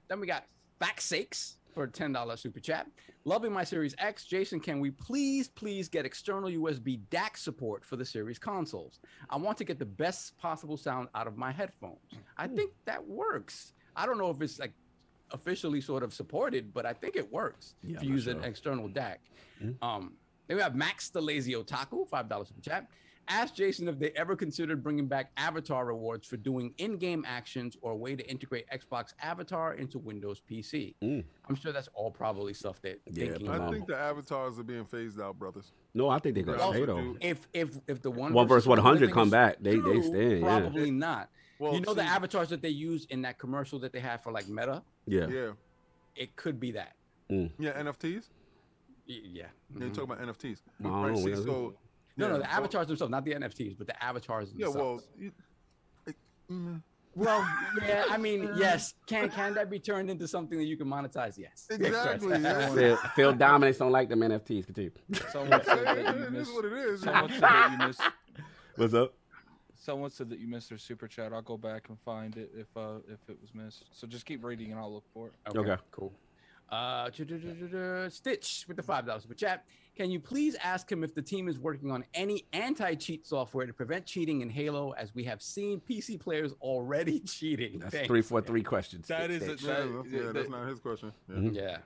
Then 0.08 0.20
we 0.20 0.26
got 0.26 0.46
Fact 0.80 1.04
Sakes 1.04 1.59
for 1.80 1.86
a 1.86 1.88
$10 1.88 2.38
super 2.38 2.60
chat. 2.60 2.88
Loving 3.24 3.54
my 3.54 3.64
Series 3.64 3.96
X. 4.00 4.26
Jason, 4.26 4.60
can 4.60 4.82
we 4.82 4.92
please, 4.92 5.48
please 5.48 5.88
get 5.88 6.06
external 6.06 6.50
USB 6.50 7.00
DAC 7.10 7.38
support 7.38 7.86
for 7.86 7.96
the 7.96 8.04
Series 8.04 8.38
consoles? 8.38 9.00
I 9.30 9.38
want 9.38 9.58
to 9.60 9.64
get 9.64 9.80
the 9.80 9.86
best 9.86 10.38
possible 10.38 10.76
sound 10.76 11.08
out 11.16 11.26
of 11.26 11.38
my 11.38 11.54
headphones. 11.54 12.00
I 12.38 12.48
think 12.48 12.74
that 12.84 13.02
works. 13.08 13.72
I 13.96 14.06
don't 14.06 14.18
know 14.18 14.30
if 14.30 14.42
it's 14.42 14.60
like 14.60 14.74
officially 15.32 15.80
sort 15.80 16.04
of 16.04 16.14
supported, 16.14 16.74
but 16.74 16.86
I 16.86 16.92
think 16.92 17.16
it 17.16 17.32
works 17.32 17.76
Yeah, 17.82 17.96
if 17.96 18.04
you 18.04 18.10
use 18.10 18.28
an 18.28 18.44
external 18.44 18.90
DAC. 18.90 19.20
Mhm. 19.62 19.82
Um, 19.82 20.18
then 20.48 20.58
we 20.58 20.64
have 20.64 20.76
Max 20.76 21.10
the 21.10 21.22
Lazy 21.22 21.54
Otaku, 21.54 22.10
$5 22.10 22.48
super 22.50 22.60
chat. 22.60 22.90
Ask 23.30 23.54
Jason 23.54 23.88
if 23.88 24.00
they 24.00 24.10
ever 24.16 24.36
considered 24.36 24.84
bringing 24.84 25.08
back 25.08 25.32
avatar 25.38 25.86
rewards 25.86 26.28
for 26.28 26.36
doing 26.36 26.74
in-game 26.80 27.24
actions 27.28 27.78
or 27.82 27.92
a 27.92 27.96
way 27.96 28.16
to 28.16 28.28
integrate 28.28 28.66
Xbox 28.70 29.14
Avatar 29.22 29.76
into 29.76 30.00
Windows 30.00 30.42
PC. 30.50 30.96
Mm. 31.04 31.24
I'm 31.48 31.56
sure 31.56 31.72
that's 31.72 31.90
all 31.94 32.10
probably 32.10 32.56
stuff 32.56 32.82
that 32.82 33.00
Yeah, 33.06 33.28
thinking 33.28 33.50
I 33.50 33.58
about. 33.58 33.72
think 33.72 33.86
the 33.88 33.96
avatars 33.98 34.58
are 34.58 34.64
being 34.64 34.84
phased 34.86 35.22
out, 35.22 35.38
brothers. 35.38 35.74
No, 35.94 36.10
I 36.10 36.18
think 36.18 36.36
they're 36.36 36.44
gonna 36.44 36.58
Well, 36.58 36.74
stay 36.74 36.86
though. 36.86 37.16
If 37.22 37.48
if 37.54 37.78
if 37.88 38.02
the 38.02 38.10
one 38.10 38.34
One 38.34 38.48
versus 38.48 38.68
100 38.68 39.06
thing 39.08 39.14
come 39.14 39.30
back, 39.30 39.58
they- 39.62 39.76
they 39.76 39.80
true, 39.80 40.04
stand, 40.04 40.32
yeah. 40.42 40.60
Probably 40.60 40.90
not. 40.92 41.30
Well, 41.60 41.76
you 41.76 41.82
know 41.82 41.94
the 41.94 42.04
avatars 42.04 42.50
that 42.50 42.62
they 42.64 42.70
use 42.70 43.06
in 43.06 43.22
that 43.24 43.38
commercial 43.38 43.78
that 43.80 43.94
they 43.94 44.00
have 44.00 44.24
for 44.24 44.32
like 44.32 44.48
Meta. 44.48 44.82
Yeah. 45.06 45.28
Yeah, 45.28 45.52
It 46.16 46.36
could 46.36 46.60
be 46.60 46.72
that. 46.72 46.96
yeah, 47.30 47.80
NFTs. 47.80 48.30
Y- 49.08 49.22
Yeah. 49.24 49.44
Yeah, 49.44 49.48
you 49.74 49.80
Mhm. 49.80 49.94
talking 49.94 50.12
about 50.12 50.20
NFTs, 50.22 50.62
I 50.80 50.84
don't 50.84 50.94
right? 50.94 51.18
See, 51.18 51.36
so 51.36 51.76
No, 52.20 52.28
no, 52.28 52.34
the 52.36 52.40
well- 52.42 52.50
avatars 52.52 52.88
themselves, 52.88 53.12
not 53.12 53.26
the 53.26 53.34
NFTs, 53.34 53.78
but 53.78 53.88
the 53.88 54.04
avatars 54.04 54.52
themselves. 54.52 54.76
Yeah, 54.76 54.82
themselves. 54.82 55.08
well, 55.16 55.24
you, 55.26 55.32
it- 56.08 56.16
mm, 56.52 56.82
Well, 57.16 57.48
yeah, 57.82 58.06
I 58.10 58.18
mean, 58.18 58.50
yes. 58.56 58.94
Can 59.08 59.30
can 59.30 59.54
that 59.56 59.70
be 59.70 59.80
turned 59.80 60.10
into 60.10 60.28
something 60.28 60.58
that 60.58 60.66
you 60.66 60.78
can 60.78 60.88
monetize? 60.88 61.38
Yes. 61.38 61.68
Exactly, 61.70 62.30
Yes. 62.40 62.44
yeah. 62.44 62.74
Phil, 62.76 62.98
Phil 63.16 63.34
Dominance 63.34 63.78
don't 63.78 63.92
like 63.92 64.10
them 64.10 64.20
NFTs. 64.22 64.66
Continue. 64.68 64.92
Someone 65.32 65.64
said 65.64 65.86
that 65.86 65.98
yeah, 65.98 66.16
you 66.16 66.20
it 66.24 66.26
is 66.26 66.32
missed. 66.32 66.54
what 66.54 66.66
it 66.66 66.74
is. 66.74 67.02
Someone 67.02 67.30
said 67.32 67.42
that 67.42 67.72
you 67.80 67.88
missed. 67.88 68.02
What's 68.76 68.94
up? 68.94 69.14
Someone 69.82 70.12
said 70.12 70.30
that 70.30 70.40
you 70.40 70.48
missed 70.48 70.70
their 70.70 70.78
super 70.78 71.08
chat. 71.08 71.34
I'll 71.34 71.42
go 71.42 71.58
back 71.58 71.90
and 71.90 71.98
find 72.02 72.38
it 72.38 72.52
if 72.56 72.68
uh 72.78 73.00
if 73.08 73.20
it 73.28 73.38
was 73.42 73.54
missed. 73.56 73.86
So 73.92 74.06
just 74.08 74.26
keep 74.26 74.44
reading 74.44 74.72
and 74.72 74.80
I'll 74.80 74.94
look 74.94 75.06
for 75.14 75.28
it. 75.28 75.34
Okay. 75.58 75.76
Cool. 75.92 76.14
Uh, 76.70 77.10
Stitch 78.10 78.66
with 78.68 78.78
the 78.78 78.84
five 78.84 79.06
dollars 79.06 79.24
super 79.24 79.34
chat. 79.34 79.66
Can 80.00 80.10
you 80.10 80.20
please 80.22 80.56
ask 80.64 80.90
him 80.90 81.04
if 81.04 81.14
the 81.14 81.22
team 81.22 81.50
is 81.50 81.60
working 81.60 81.92
on 81.92 82.06
any 82.14 82.46
anti-cheat 82.54 83.28
software 83.28 83.66
to 83.66 83.74
prevent 83.74 84.06
cheating 84.06 84.40
in 84.40 84.50
Halo, 84.50 84.92
as 84.92 85.14
we 85.14 85.26
have 85.26 85.42
seen 85.42 85.82
PC 85.82 86.18
players 86.18 86.54
already 86.62 87.20
cheating? 87.26 87.80
That's 87.80 87.92
Thanks. 87.94 88.08
three 88.08 88.22
four 88.22 88.40
three 88.40 88.64
questions. 88.64 89.10
That 89.10 89.30
is 89.30 89.44
Stitch. 89.44 89.64
a- 89.64 89.68
Yeah, 89.68 89.74
That- 89.76 89.92
that's, 89.92 90.08
yeah, 90.14 90.22
that- 90.22 90.34
that's 90.36 90.50
not 90.50 90.70
his 90.70 90.80
question. 90.80 91.12
Yeah. 91.28 91.36
Mhm. 91.36 91.54
Yeah, 91.54 91.78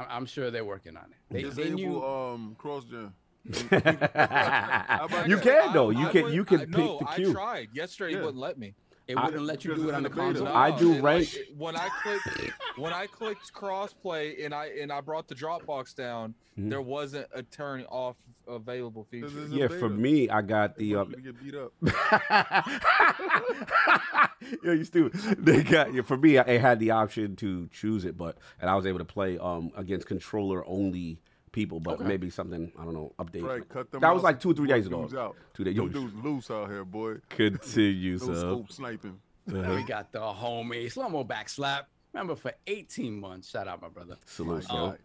I'm, 0.00 0.06
I'm 0.08 0.24
sure 0.24 0.50
they're 0.50 0.64
working 0.64 0.96
on 0.96 1.04
it. 1.10 1.16
They, 1.28 1.42
they 1.42 1.48
Disable 1.50 1.74
knew. 1.76 2.02
um 2.02 2.56
cross 2.58 2.84
gen. 2.86 3.12
you 3.44 5.36
can 5.38 5.72
though. 5.74 5.90
You 5.90 6.06
I 6.06 6.10
can 6.10 6.22
would- 6.22 6.32
you 6.32 6.44
can 6.46 6.60
I, 6.60 6.64
pick 6.64 6.70
no, 6.70 6.98
the 7.00 7.06
I 7.06 7.32
tried 7.32 7.68
yesterday. 7.74 8.12
Yeah. 8.14 8.20
It 8.20 8.24
wouldn't 8.24 8.40
let 8.40 8.58
me. 8.58 8.72
It 9.08 9.16
I- 9.16 9.24
wouldn't 9.24 9.44
let 9.46 9.64
you 9.64 9.74
do 9.74 9.88
it 9.88 9.94
on 9.94 9.96
the 9.96 9.96
in 9.96 10.02
the 10.02 10.08
beta. 10.10 10.22
console. 10.40 10.48
I 10.48 10.70
do 10.78 10.92
and 10.92 11.02
rank- 11.02 11.34
it- 11.34 11.56
when 11.56 11.74
I 11.76 11.88
clicked 12.02 12.28
when 12.76 12.92
I 12.92 13.06
clicked 13.06 13.54
crossplay 13.54 14.44
and 14.44 14.54
I 14.54 14.66
and 14.80 14.92
I 14.92 15.00
brought 15.00 15.28
the 15.28 15.34
Dropbox 15.34 15.94
down, 15.96 16.34
Mhm. 16.58 16.68
there 16.68 16.82
wasn't 16.82 17.26
a 17.32 17.42
turn 17.42 17.86
off 17.88 18.16
available 18.46 19.04
feature. 19.10 19.28
This 19.28 19.36
is 19.36 19.52
a 19.52 19.56
Yeah, 19.56 19.68
for 19.68 19.88
me, 19.88 20.28
I 20.28 20.42
got 20.42 20.76
the. 20.76 20.96
want 20.96 21.14
Uh, 21.14 21.16
you 21.18 21.32
get 21.32 21.42
beat 21.42 21.54
up. 21.54 21.72
Yo, 24.62 24.72
you 24.72 24.84
stupid. 24.84 25.18
They 25.44 25.62
got 25.62 25.92
yeah, 25.94 26.02
for 26.02 26.16
me. 26.16 26.38
I 26.38 26.58
had 26.58 26.78
the 26.78 26.90
option 26.92 27.34
to 27.36 27.66
choose 27.68 28.04
it, 28.04 28.16
but 28.16 28.38
and 28.60 28.70
I 28.70 28.76
was 28.76 28.86
able 28.86 28.98
to 28.98 29.04
play 29.04 29.38
um 29.38 29.72
against 29.74 30.06
controller 30.06 30.64
only 30.66 31.18
people, 31.58 31.80
but 31.80 31.94
Okay. 31.94 32.04
maybe 32.04 32.30
something 32.30 32.70
I 32.78 32.84
don't 32.84 32.94
know 32.94 33.12
update. 33.18 33.42
Right, 33.42 33.68
cut 33.68 33.90
them 33.90 34.00
That 34.00 34.14
was 34.14 34.22
like 34.22 34.38
two 34.40 34.50
or 34.50 34.54
three 34.54 34.68
days 34.68 34.86
ago. 34.86 35.08
Out. 35.18 35.34
Two 35.54 35.64
days. 35.64 35.74
Yo, 35.76 35.84
Yo, 35.84 35.88
dudes 35.88 36.14
loose 36.22 36.50
out 36.50 36.68
here, 36.70 36.84
boy. 36.84 37.16
continue, 37.30 38.18
No 38.18 38.34
scope 38.34 38.70
sniping. 38.72 39.18
Uh-huh. 39.52 39.74
We 39.76 39.82
got 39.82 40.12
the 40.12 40.20
homie 40.20 40.90
slow 40.92 41.08
mo 41.08 41.24
back 41.24 41.48
slap. 41.48 41.88
Remember 42.12 42.36
for 42.36 42.52
18 42.66 43.18
months. 43.18 43.50
Shout 43.50 43.66
out, 43.66 43.82
my 43.82 43.88
brother. 43.88 44.16
Salute, 44.24 44.64
My 44.68 44.74
yo. 44.74 44.86
God. 44.90 44.98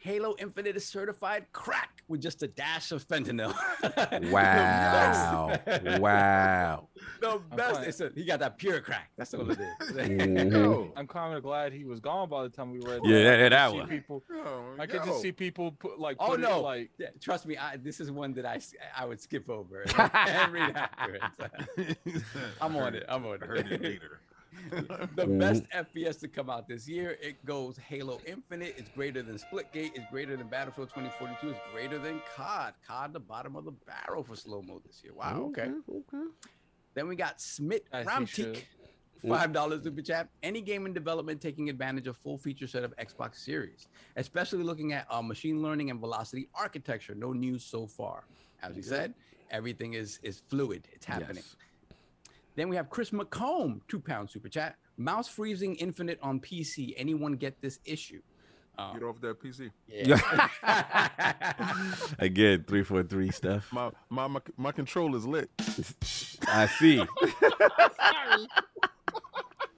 Halo 0.00 0.34
Infinite 0.38 0.76
is 0.76 0.86
certified 0.86 1.44
crack 1.52 2.02
with 2.08 2.22
just 2.22 2.42
a 2.42 2.48
dash 2.48 2.90
of 2.90 3.06
fentanyl. 3.06 3.54
Wow, 4.30 5.58
wow. 6.00 6.88
The 7.20 7.30
I'm 7.32 7.56
best. 7.56 7.82
It's 7.82 8.00
a, 8.00 8.10
he 8.14 8.24
got 8.24 8.40
that 8.40 8.56
pure 8.56 8.80
crack. 8.80 9.10
That's 9.18 9.34
all 9.34 9.50
it 9.50 9.58
is. 9.60 9.90
Mhm. 9.90 10.52
Yo, 10.52 10.92
I'm 10.96 11.06
kind 11.06 11.34
of 11.34 11.42
glad 11.42 11.72
he 11.74 11.84
was 11.84 12.00
gone 12.00 12.28
by 12.30 12.42
the 12.44 12.48
time 12.48 12.70
we 12.70 12.78
read. 12.80 13.00
Yeah, 13.04 13.22
that. 13.24 13.34
I 13.34 13.36
that- 13.36 13.50
that 13.50 13.74
one. 13.74 13.88
People, 13.88 14.22
yo, 14.30 14.74
I 14.78 14.86
could 14.86 15.04
just 15.04 15.20
see 15.20 15.32
people 15.32 15.72
put 15.72 15.98
like. 16.00 16.16
Oh, 16.18 16.28
put 16.28 16.40
it, 16.40 16.44
no. 16.44 16.60
like 16.62 16.90
Yeah, 16.98 17.08
trust 17.20 17.44
me, 17.46 17.56
I, 17.58 17.76
this 17.76 18.00
is 18.00 18.10
one 18.10 18.32
that 18.34 18.46
I 18.46 18.58
I 18.96 19.04
would 19.04 19.20
skip 19.20 19.50
over 19.50 19.82
and 19.82 20.52
read 20.52 20.76
afterwards. 20.76 21.96
I'm 22.60 22.74
on 22.76 22.94
it. 22.94 23.04
I'm 23.08 23.26
on 23.26 23.42
I 23.42 23.46
heard 23.46 23.58
it 23.66 23.72
it. 23.72 23.82
later. 23.82 24.20
the 25.16 25.26
best 25.26 25.64
FPS 25.74 26.20
to 26.20 26.28
come 26.28 26.50
out 26.50 26.68
this 26.68 26.88
year. 26.88 27.18
It 27.20 27.44
goes 27.44 27.76
Halo 27.76 28.20
Infinite. 28.26 28.74
It's 28.76 28.90
greater 28.90 29.22
than 29.22 29.36
Splitgate. 29.36 29.92
It's 29.94 30.10
greater 30.10 30.36
than 30.36 30.48
Battlefield 30.48 30.88
2042. 30.88 31.50
It's 31.50 31.60
greater 31.72 31.98
than 31.98 32.20
COD. 32.36 32.74
COD, 32.86 33.12
the 33.12 33.20
bottom 33.20 33.56
of 33.56 33.64
the 33.64 33.72
barrel 33.72 34.22
for 34.22 34.36
slow 34.36 34.62
mo 34.62 34.80
this 34.86 35.02
year. 35.02 35.14
Wow. 35.14 35.48
Okay. 35.50 35.70
okay. 35.88 36.24
Then 36.94 37.08
we 37.08 37.16
got 37.16 37.40
Smith 37.40 37.82
As 37.92 38.06
he 38.06 38.10
Ramtik. 38.10 38.64
Five 39.28 39.52
dollars 39.52 39.84
super 39.84 40.00
chat. 40.00 40.28
Any 40.42 40.62
game 40.62 40.86
in 40.86 40.94
development 40.94 41.42
taking 41.42 41.68
advantage 41.68 42.06
of 42.06 42.16
full 42.16 42.38
feature 42.38 42.66
set 42.66 42.84
of 42.84 42.96
Xbox 42.96 43.36
Series, 43.36 43.86
especially 44.16 44.62
looking 44.62 44.94
at 44.94 45.06
uh, 45.10 45.20
machine 45.20 45.62
learning 45.62 45.90
and 45.90 46.00
velocity 46.00 46.48
architecture. 46.54 47.14
No 47.14 47.32
news 47.34 47.62
so 47.62 47.86
far. 47.86 48.24
As 48.62 48.74
we 48.74 48.82
said, 48.82 49.12
everything 49.50 49.92
is 49.94 50.20
is 50.22 50.40
fluid. 50.48 50.88
It's 50.92 51.04
happening. 51.04 51.36
Yes. 51.36 51.56
Then 52.60 52.68
we 52.68 52.76
have 52.76 52.90
Chris 52.90 53.08
McComb, 53.08 53.80
two 53.88 54.00
pound 54.00 54.28
super 54.28 54.50
chat. 54.50 54.76
Mouse 54.98 55.26
freezing 55.26 55.76
infinite 55.76 56.18
on 56.20 56.40
PC. 56.40 56.92
Anyone 56.98 57.36
get 57.36 57.58
this 57.62 57.78
issue? 57.86 58.20
Uh, 58.78 58.92
Get 58.92 59.02
off 59.02 59.18
that 59.22 59.40
PC. 59.42 59.70
Again, 62.18 62.64
three 62.68 62.82
four 62.82 63.02
three 63.02 63.30
stuff. 63.30 63.72
My 63.72 63.90
my 64.10 64.26
my, 64.26 64.40
my 64.58 64.72
control 64.72 65.16
is 65.16 65.24
lit. 65.24 65.48
I 66.48 66.66
see. 66.66 66.96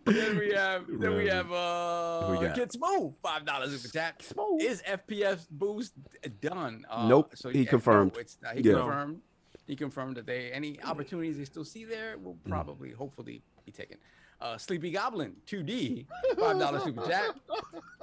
then 0.04 0.36
we 0.36 0.50
have 0.52 0.84
then 0.88 1.14
we 1.14 1.28
have 1.28 1.52
uh 1.52 2.26
Who 2.26 2.32
we 2.32 2.38
got? 2.46 2.56
Kid 2.56 2.72
Smooth, 2.72 3.12
five 3.22 3.44
dollars 3.46 3.80
super 3.80 3.92
chat. 3.92 4.20
Is 4.60 4.82
FPS 4.82 5.46
boost 5.48 5.92
done? 6.40 6.84
Uh, 6.90 7.06
Nope, 7.06 7.32
he 7.52 7.60
yeah, 7.60 7.64
no, 7.64 7.70
confirmed. 7.70 8.16
it's 8.18 8.38
not. 8.42 8.56
He 8.56 8.62
Yeah. 8.62 8.72
confirmed. 8.74 9.20
He 9.66 9.76
confirmed 9.76 10.16
that 10.16 10.26
they 10.26 10.50
any 10.52 10.80
opportunities 10.82 11.38
they 11.38 11.44
still 11.44 11.64
see 11.64 11.84
there 11.84 12.18
will 12.18 12.34
Mm. 12.34 12.48
probably 12.50 12.90
hopefully 12.92 13.42
be 13.64 13.72
taken. 13.72 13.98
Uh, 14.40 14.58
Sleepy 14.58 14.90
Goblin 14.90 15.36
2D, 15.46 16.04
five 16.36 16.58
dollars 16.58 16.82
super 16.84 17.06
chat. 17.06 17.36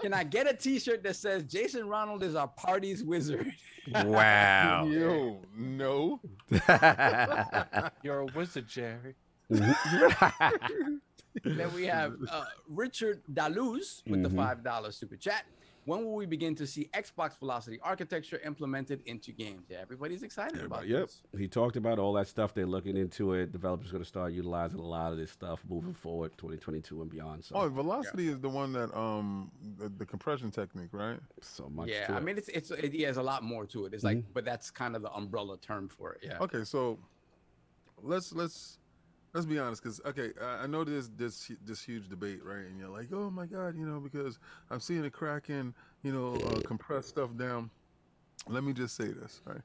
Can 0.01 0.13
I 0.13 0.23
get 0.23 0.49
a 0.49 0.53
T-shirt 0.55 1.03
that 1.03 1.17
says 1.17 1.43
Jason 1.43 1.89
Ronald 1.89 2.23
is 2.23 2.33
our 2.35 2.47
party's 2.47 3.03
wizard? 3.03 3.51
Wow. 3.93 4.85
Yo, 4.89 5.41
no. 5.53 6.21
You're 8.03 8.19
a 8.19 8.25
wizard, 8.33 8.67
Jerry. 8.69 9.15
then 11.43 11.73
we 11.75 11.85
have 11.85 12.15
uh, 12.31 12.45
Richard 12.69 13.21
Daluz 13.33 14.01
with 14.07 14.23
the 14.23 14.29
Mhm. 14.29 14.35
five 14.37 14.63
dollars 14.63 14.95
super 14.95 15.17
chat. 15.17 15.45
When 15.89 16.05
will 16.05 16.13
we 16.13 16.27
begin 16.27 16.53
to 16.55 16.67
see 16.67 16.87
Xbox 16.93 17.39
Velocity 17.39 17.79
architecture 17.81 18.39
implemented 18.45 19.01
into 19.07 19.31
games? 19.31 19.65
Yeah, 19.69 19.77
everybody's 19.81 20.21
excited 20.21 20.63
about 20.63 20.83
it. 20.83 20.89
Yep. 20.89 21.01
this. 21.07 21.21
He 21.35 21.47
talked 21.47 21.77
about 21.77 21.97
all 21.97 22.13
that 22.13 22.27
stuff. 22.27 22.53
They're 22.53 22.67
looking 22.67 22.95
into 22.95 23.33
it. 23.33 23.51
Developers 23.51 23.89
going 23.91 24.03
to 24.03 24.07
start 24.07 24.31
utilizing 24.33 24.79
a 24.79 24.85
lot 24.85 25.11
of 25.11 25.17
this 25.17 25.31
stuff 25.31 25.61
moving 25.67 25.95
forward, 25.95 26.31
2022 26.37 27.01
and 27.01 27.09
beyond. 27.09 27.43
So, 27.43 27.55
Oh, 27.55 27.69
velocity 27.69 28.27
is 28.27 28.39
the 28.39 28.49
one 28.49 28.71
that 28.73 28.95
um 28.95 29.49
the, 29.79 29.89
the 29.89 30.05
compression 30.05 30.51
technique, 30.51 30.89
right? 30.91 31.19
so 31.41 31.69
much. 31.69 31.89
yeah, 31.89 32.05
to 32.07 32.13
I 32.13 32.17
it. 32.17 32.23
mean 32.23 32.37
it's 32.37 32.49
it's 32.49 32.69
it, 32.69 32.93
yeah, 32.93 33.07
there's 33.07 33.17
a 33.17 33.23
lot 33.23 33.43
more 33.43 33.65
to 33.65 33.85
it. 33.85 33.93
It's 33.95 34.03
like, 34.03 34.23
but 34.33 34.45
that's 34.45 34.69
kind 34.69 34.95
of 34.95 35.01
the 35.01 35.11
umbrella 35.13 35.57
term 35.57 35.89
for 35.89 36.13
it. 36.13 36.19
Yeah. 36.23 36.37
Okay, 36.39 36.63
so 36.65 36.99
let's 38.03 38.31
let's 38.33 38.78
let's 39.33 39.45
be 39.45 39.59
honest, 39.59 39.83
because 39.83 40.01
okay, 40.05 40.31
I, 40.41 40.67
know 40.67 40.83
there's 40.83 41.09
this 41.09 41.51
this 41.65 41.83
huge 41.83 42.09
debate, 42.09 42.43
right? 42.43 42.65
And 42.65 42.79
you're 42.79 42.89
like, 42.89 43.09
oh 43.13 43.29
my 43.29 43.45
god, 43.45 43.77
you 43.77 43.85
know, 43.85 43.99
because 43.99 44.39
I'm 44.69 44.79
seeing 44.79 45.05
a 45.05 45.09
Kraken, 45.09 45.73
you 46.03 46.11
know, 46.11 46.35
uh, 46.35 46.61
compress 46.61 47.07
stuff 47.07 47.35
down. 47.37 47.69
Let 48.47 48.63
me 48.63 48.73
just 48.73 48.95
say 48.95 49.07
this, 49.07 49.41
right? 49.45 49.61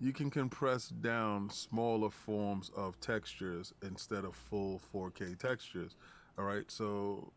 You 0.00 0.12
can 0.12 0.30
compress 0.30 0.88
down 0.88 1.50
smaller 1.50 2.10
forms 2.10 2.70
of 2.76 2.98
textures 3.00 3.72
instead 3.82 4.24
of 4.24 4.34
full 4.34 4.80
4K 4.92 5.38
textures. 5.38 5.96
All 6.36 6.44
right, 6.44 6.68
so 6.68 7.32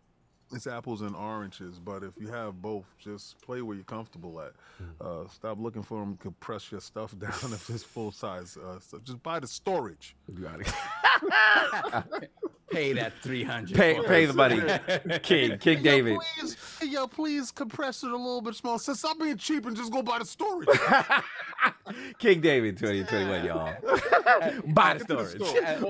it's 0.53 0.67
apples 0.67 1.01
and 1.01 1.15
oranges, 1.15 1.79
but 1.79 2.03
if 2.03 2.11
you 2.17 2.27
have 2.27 2.61
both, 2.61 2.85
just 2.99 3.39
play 3.41 3.61
where 3.61 3.75
you're 3.75 3.83
comfortable 3.83 4.41
at. 4.41 4.53
Uh, 4.99 5.27
stop 5.27 5.59
looking 5.59 5.83
for 5.83 5.99
them 5.99 6.17
to 6.23 6.31
press 6.31 6.71
your 6.71 6.81
stuff 6.81 7.17
down 7.19 7.31
if 7.31 7.69
it's 7.69 7.83
full 7.83 8.11
size 8.11 8.57
uh, 8.57 8.79
stuff. 8.79 9.03
Just 9.03 9.21
buy 9.23 9.39
the 9.39 9.47
storage. 9.47 10.15
You 10.27 10.43
got 10.43 10.61
it. 10.61 12.31
Pay 12.69 12.93
that 12.93 13.13
three 13.23 13.43
hundred. 13.43 13.75
pay, 13.77 13.97
pay 14.05 14.25
the 14.25 14.33
money. 14.33 14.61
King, 15.23 15.57
King 15.57 15.81
David. 15.83 16.13
Yo, 16.13 16.19
please, 16.41 16.57
yo, 16.91 17.07
please 17.07 17.51
compress 17.51 18.03
it 18.03 18.11
a 18.11 18.15
little 18.17 18.41
bit 18.41 18.55
small. 18.55 18.77
So 18.77 18.93
stop 18.93 19.17
being 19.19 19.37
cheap 19.37 19.65
and 19.65 19.75
just 19.75 19.91
go 19.91 20.01
buy 20.03 20.19
the 20.19 20.25
storage. 20.25 20.67
King 22.19 22.41
David 22.41 22.77
2021, 22.77 23.45
y'all. 23.45 23.73
Buy 24.73 24.95
the 24.95 24.99
Get 24.99 25.27
storage. 25.27 25.41
store. 25.41 25.63
As- 25.63 25.81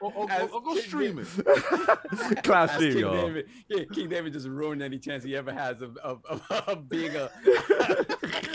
Or, 0.00 0.12
or- 0.14 0.30
as 0.30 0.50
or 0.50 0.62
go 0.62 0.72
King 0.74 0.82
stream 0.82 1.18
it. 1.18 2.42
Cloud 2.44 2.70
stream, 2.70 2.92
King 2.92 3.00
y'all. 3.00 3.26
David, 3.26 3.46
yeah, 3.68 3.84
King 3.92 4.08
David 4.08 4.32
just 4.32 4.48
ruined 4.48 4.82
any 4.82 4.98
chance 4.98 5.22
he 5.22 5.36
ever 5.36 5.52
has 5.52 5.82
of, 5.82 5.96
of, 5.98 6.24
of, 6.26 6.42
of 6.50 6.88
being 6.88 7.14
a 7.14 7.30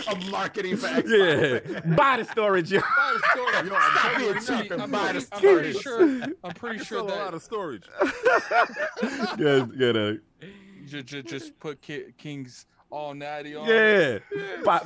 of 0.08 0.30
marketing 0.30 0.76
for 0.76 0.88
Xbox. 0.88 1.64
Yeah. 1.84 1.94
Buy 1.94 2.16
the 2.18 2.24
storage, 2.24 2.72
y'all. 2.72 2.82
Buy 2.82 3.14
the 3.14 3.28
storage. 3.32 3.68
Yo, 3.70 3.76
I'm 3.76 3.90
telling 4.02 4.20
you 4.20 4.30
right 4.32 4.68
now. 4.78 4.84
I'm, 4.84 4.90
Buy 4.90 5.12
pretty, 5.12 5.26
I'm 5.32 5.40
pretty 5.40 5.72
sure. 5.78 6.02
I'm 6.44 6.54
pretty 6.54 6.78
sure 6.84 7.08
sell 7.08 7.27
a 7.28 7.32
lot 7.32 7.34
of 7.34 7.42
storage. 7.42 7.84
yeah, 9.38 9.66
yeah, 9.76 9.92
no. 9.92 10.18
ju- 10.86 11.02
ju- 11.02 11.22
just 11.22 11.58
put 11.58 11.80
Ki- 11.82 12.14
King's 12.16 12.64
all 12.90 13.14
natty 13.14 13.54
on. 13.54 13.68
yeah. 13.68 14.18
Buy, 14.64 14.80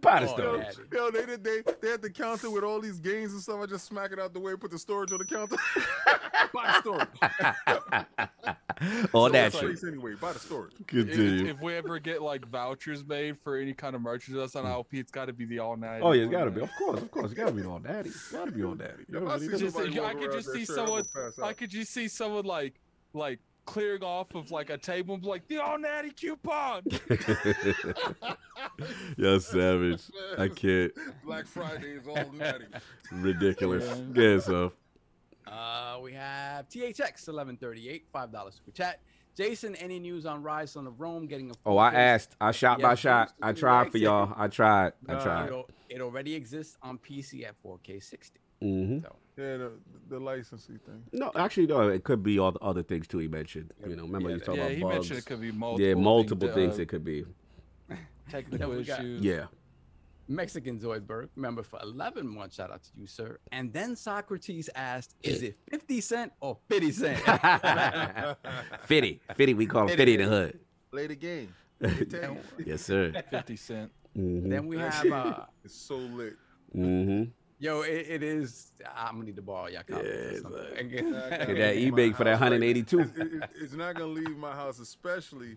buy 0.00 0.20
the 0.20 0.30
Oh, 0.30 0.36
storage. 0.36 0.62
Daddy. 0.62 0.78
Yo, 0.92 1.10
they 1.10 1.26
did 1.26 1.44
they 1.44 1.62
they 1.80 1.90
had 1.90 2.02
the 2.02 2.10
counter 2.10 2.50
with 2.50 2.62
all 2.64 2.80
these 2.80 2.98
games 3.00 3.32
and 3.32 3.42
stuff. 3.42 3.58
I 3.62 3.66
just 3.66 3.86
smack 3.86 4.12
it 4.12 4.18
out 4.20 4.32
the 4.32 4.40
way, 4.40 4.54
put 4.56 4.70
the 4.70 4.78
storage 4.78 5.12
on 5.12 5.18
the 5.18 5.24
counter. 5.24 5.56
Buy 6.54 6.66
the 6.66 6.80
storage. 6.80 7.08
All 9.12 9.26
So 9.26 9.32
that 9.32 9.52
shit. 9.52 9.78
anyway. 9.86 10.14
Buy 10.14 10.32
the 10.32 10.38
storage. 10.38 10.72
If, 10.80 10.86
Continue. 10.86 11.46
if 11.50 11.60
we 11.60 11.74
ever 11.74 11.98
get 11.98 12.22
like 12.22 12.46
vouchers 12.46 13.04
made 13.04 13.36
for 13.42 13.56
any 13.56 13.74
kind 13.74 13.96
of 13.96 14.02
merchandise 14.02 14.54
on 14.54 14.66
LP, 14.66 15.00
it's 15.00 15.10
got 15.10 15.24
to 15.26 15.32
be 15.32 15.44
the 15.46 15.58
all 15.58 15.76
natty. 15.76 16.02
Oh 16.02 16.12
yeah, 16.12 16.22
it's 16.24 16.30
gotta 16.32 16.50
be. 16.50 16.60
Of 16.60 16.70
course, 16.78 17.02
of 17.02 17.10
course, 17.10 17.26
it's 17.32 17.34
gotta 17.34 17.52
be 17.52 17.62
on 17.64 17.82
daddy. 17.82 18.10
Gotta 18.32 18.52
be 18.52 18.62
on 18.62 18.78
daddy. 18.78 19.04
You 19.08 19.14
know 19.20 19.26
If 19.26 19.28
I 19.28 19.32
what 19.32 19.42
I? 19.42 19.58
Just- 19.58 19.76
I 19.98 20.14
could 20.14 20.32
just 20.32 20.52
see 20.52 20.64
someone- 20.64 21.02
I 21.42 21.52
could 21.52 21.70
just 21.70 21.92
see 21.92 22.08
someone 22.08 22.44
like 22.44 22.74
like 23.14 23.40
clearing 23.68 24.02
off 24.02 24.34
of 24.34 24.50
like 24.50 24.70
a 24.70 24.78
table 24.78 25.12
and 25.14 25.22
be 25.22 25.28
like 25.28 25.46
the 25.46 25.58
all 25.58 25.78
natty 25.78 26.10
coupon. 26.10 26.82
Yo, 29.18 29.38
savage. 29.38 30.02
I 30.38 30.48
can't. 30.48 30.90
Black 31.22 31.46
Friday 31.46 31.92
is 31.92 32.08
all 32.08 32.32
natty. 32.32 32.64
Ridiculous. 33.12 33.84
Yeah, 34.14 34.38
so 34.38 34.72
Uh, 35.46 35.98
we 36.02 36.14
have 36.14 36.66
THX 36.70 37.28
eleven 37.28 37.58
thirty 37.58 37.90
eight 37.90 38.06
five 38.10 38.32
dollars 38.32 38.54
super 38.54 38.70
chat. 38.70 39.00
Jason, 39.36 39.74
any 39.76 40.00
news 40.00 40.24
on 40.24 40.42
Ryse 40.42 40.70
Son 40.70 40.86
of 40.86 40.98
Rome 40.98 41.26
getting 41.26 41.50
a? 41.50 41.54
Oh, 41.66 41.76
I 41.76 41.92
asked. 41.92 42.34
I 42.40 42.50
shot 42.50 42.80
by 42.80 42.94
shot. 42.94 43.34
I 43.42 43.52
tried 43.52 43.92
for 43.92 43.98
y'all. 43.98 44.32
I 44.36 44.48
tried. 44.48 44.94
I 45.08 45.14
tried. 45.16 45.50
It, 45.50 45.66
it 45.90 46.00
already 46.00 46.34
exists 46.34 46.76
on 46.82 46.98
PC 46.98 47.46
at 47.46 47.54
4K 47.62 48.02
60. 48.02 48.40
Hmm 48.60 48.98
So 49.00 49.16
Yeah, 49.36 49.56
the, 49.56 49.72
the 50.08 50.18
licensing 50.20 50.78
thing. 50.84 51.02
No, 51.12 51.30
actually, 51.36 51.66
no. 51.66 51.88
It 51.88 52.04
could 52.04 52.22
be 52.22 52.38
all 52.38 52.52
the 52.52 52.58
other 52.60 52.82
things 52.82 53.06
too. 53.06 53.18
He 53.18 53.28
mentioned. 53.28 53.72
You 53.86 53.96
know, 53.96 54.02
remember 54.04 54.30
Yeah, 54.30 54.34
you 54.36 54.40
talking 54.40 54.54
about 54.54 54.56
yeah, 54.56 54.62
about 54.64 54.76
he 54.76 54.82
bugs. 54.82 54.94
mentioned 54.94 55.18
it 55.20 55.26
could 55.26 55.40
be 55.40 55.52
multiple. 55.52 55.86
yeah, 55.86 55.94
multiple 55.94 56.48
things, 56.48 56.54
things 56.56 56.78
uh, 56.78 56.82
it 56.82 56.88
could 56.88 57.04
be. 57.04 57.24
technical 58.30 58.70
we 58.70 58.80
issues. 58.80 59.24
Yeah. 59.24 59.46
Mexican 60.30 60.78
Zoidberg, 60.78 61.30
member 61.36 61.62
for 61.62 61.78
11 61.82 62.28
months. 62.28 62.56
Shout 62.56 62.70
out 62.70 62.82
to 62.82 62.90
you, 62.94 63.06
sir. 63.06 63.38
And 63.50 63.72
then 63.72 63.96
Socrates 63.96 64.68
asked, 64.74 65.14
"Is 65.22 65.42
it 65.42 65.56
50 65.70 66.00
cent 66.02 66.32
or 66.42 66.58
50 66.68 66.90
cent?" 66.92 67.18
Fitty. 68.84 69.20
Fitty. 69.36 69.54
We 69.54 69.66
call 69.66 69.88
him 69.88 69.96
Fitty 69.96 70.14
in 70.14 70.20
the 70.20 70.26
hood. 70.26 70.60
Play 70.90 71.06
the 71.06 71.16
game. 71.16 71.54
yes, 72.66 72.82
sir. 72.82 73.12
Fifty 73.30 73.56
cent. 73.56 73.90
hmm 74.14 74.48
then 74.50 74.66
we 74.66 74.76
have, 74.78 75.10
uh, 75.12 75.44
It's 75.64 75.74
so 75.74 75.96
lit. 75.96 76.34
hmm 76.72 77.24
yo, 77.58 77.82
it, 77.82 78.06
it 78.08 78.22
is. 78.22 78.72
I'm 78.96 79.14
gonna 79.14 79.24
need 79.26 79.36
to 79.36 79.42
borrow 79.42 79.66
y'all 79.68 79.82
copies. 79.88 80.06
or 80.06 80.12
Yeah, 80.12 80.12
it's 80.30 80.42
something. 80.42 80.88
Get 80.90 81.10
that 81.12 81.76
leave 81.76 81.92
eBay 81.94 82.14
for 82.14 82.24
that 82.24 82.32
182. 82.32 83.00
It's, 83.00 83.10
it- 83.16 83.32
it- 83.32 83.50
it's 83.60 83.72
not 83.74 83.94
gonna 83.94 84.06
leave 84.12 84.36
my 84.36 84.52
house, 84.52 84.78
especially 84.78 85.56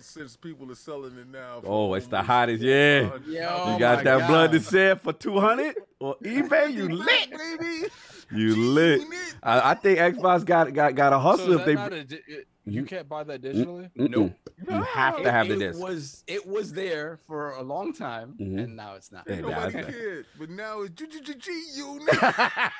since 0.00 0.36
people 0.36 0.70
are 0.70 0.74
selling 0.76 1.16
it 1.18 1.26
now. 1.28 1.60
for 1.60 1.66
Oh, 1.66 1.94
it's 1.94 2.06
the 2.06 2.22
hottest, 2.22 2.62
yeah. 2.62 3.10
Yo, 3.26 3.72
You 3.72 3.78
got 3.78 3.96
my 3.98 4.02
that 4.04 4.28
blood 4.28 4.52
to 4.52 4.60
sell 4.60 4.96
for 4.96 5.12
200 5.12 5.74
or 5.98 6.16
eBay? 6.22 6.72
You 6.72 6.88
lit. 6.90 7.30
baby. 7.30 7.86
You 8.30 8.54
lit. 8.56 9.00
lit. 9.08 9.34
I, 9.42 9.70
I 9.70 9.74
think 9.74 9.98
Xbox 9.98 10.44
got 10.44 10.72
got 10.72 10.94
got 10.94 11.12
a 11.12 11.18
hustle 11.18 11.52
is 11.54 11.60
if 11.60 11.66
they. 11.66 11.74
not 11.74 11.92
a 11.92 11.96
it- 12.00 12.46
you 12.64 12.84
can't 12.84 13.08
buy 13.08 13.24
that 13.24 13.42
digitally. 13.42 13.90
Nope. 13.96 14.32
You 14.68 14.82
have 14.82 15.16
to 15.16 15.22
It- 15.22 15.30
have 15.30 15.48
the 15.48 15.60
it 15.60 15.76
was 15.76 16.22
it 16.26 16.46
was 16.46 16.72
there 16.72 17.18
for 17.26 17.50
a 17.52 17.62
long 17.62 17.92
time, 17.92 18.34
Mhm. 18.40 18.62
and 18.64 18.76
now 18.76 18.94
it's 18.94 19.10
not. 19.10 19.24
Yeah, 19.28 19.40
Nobody 19.40 19.78
it's 19.78 19.90
cared, 19.90 20.26
but 20.38 20.50
now 20.50 20.82
it's 20.82 20.94
G 21.34 21.64
unit. 21.76 22.08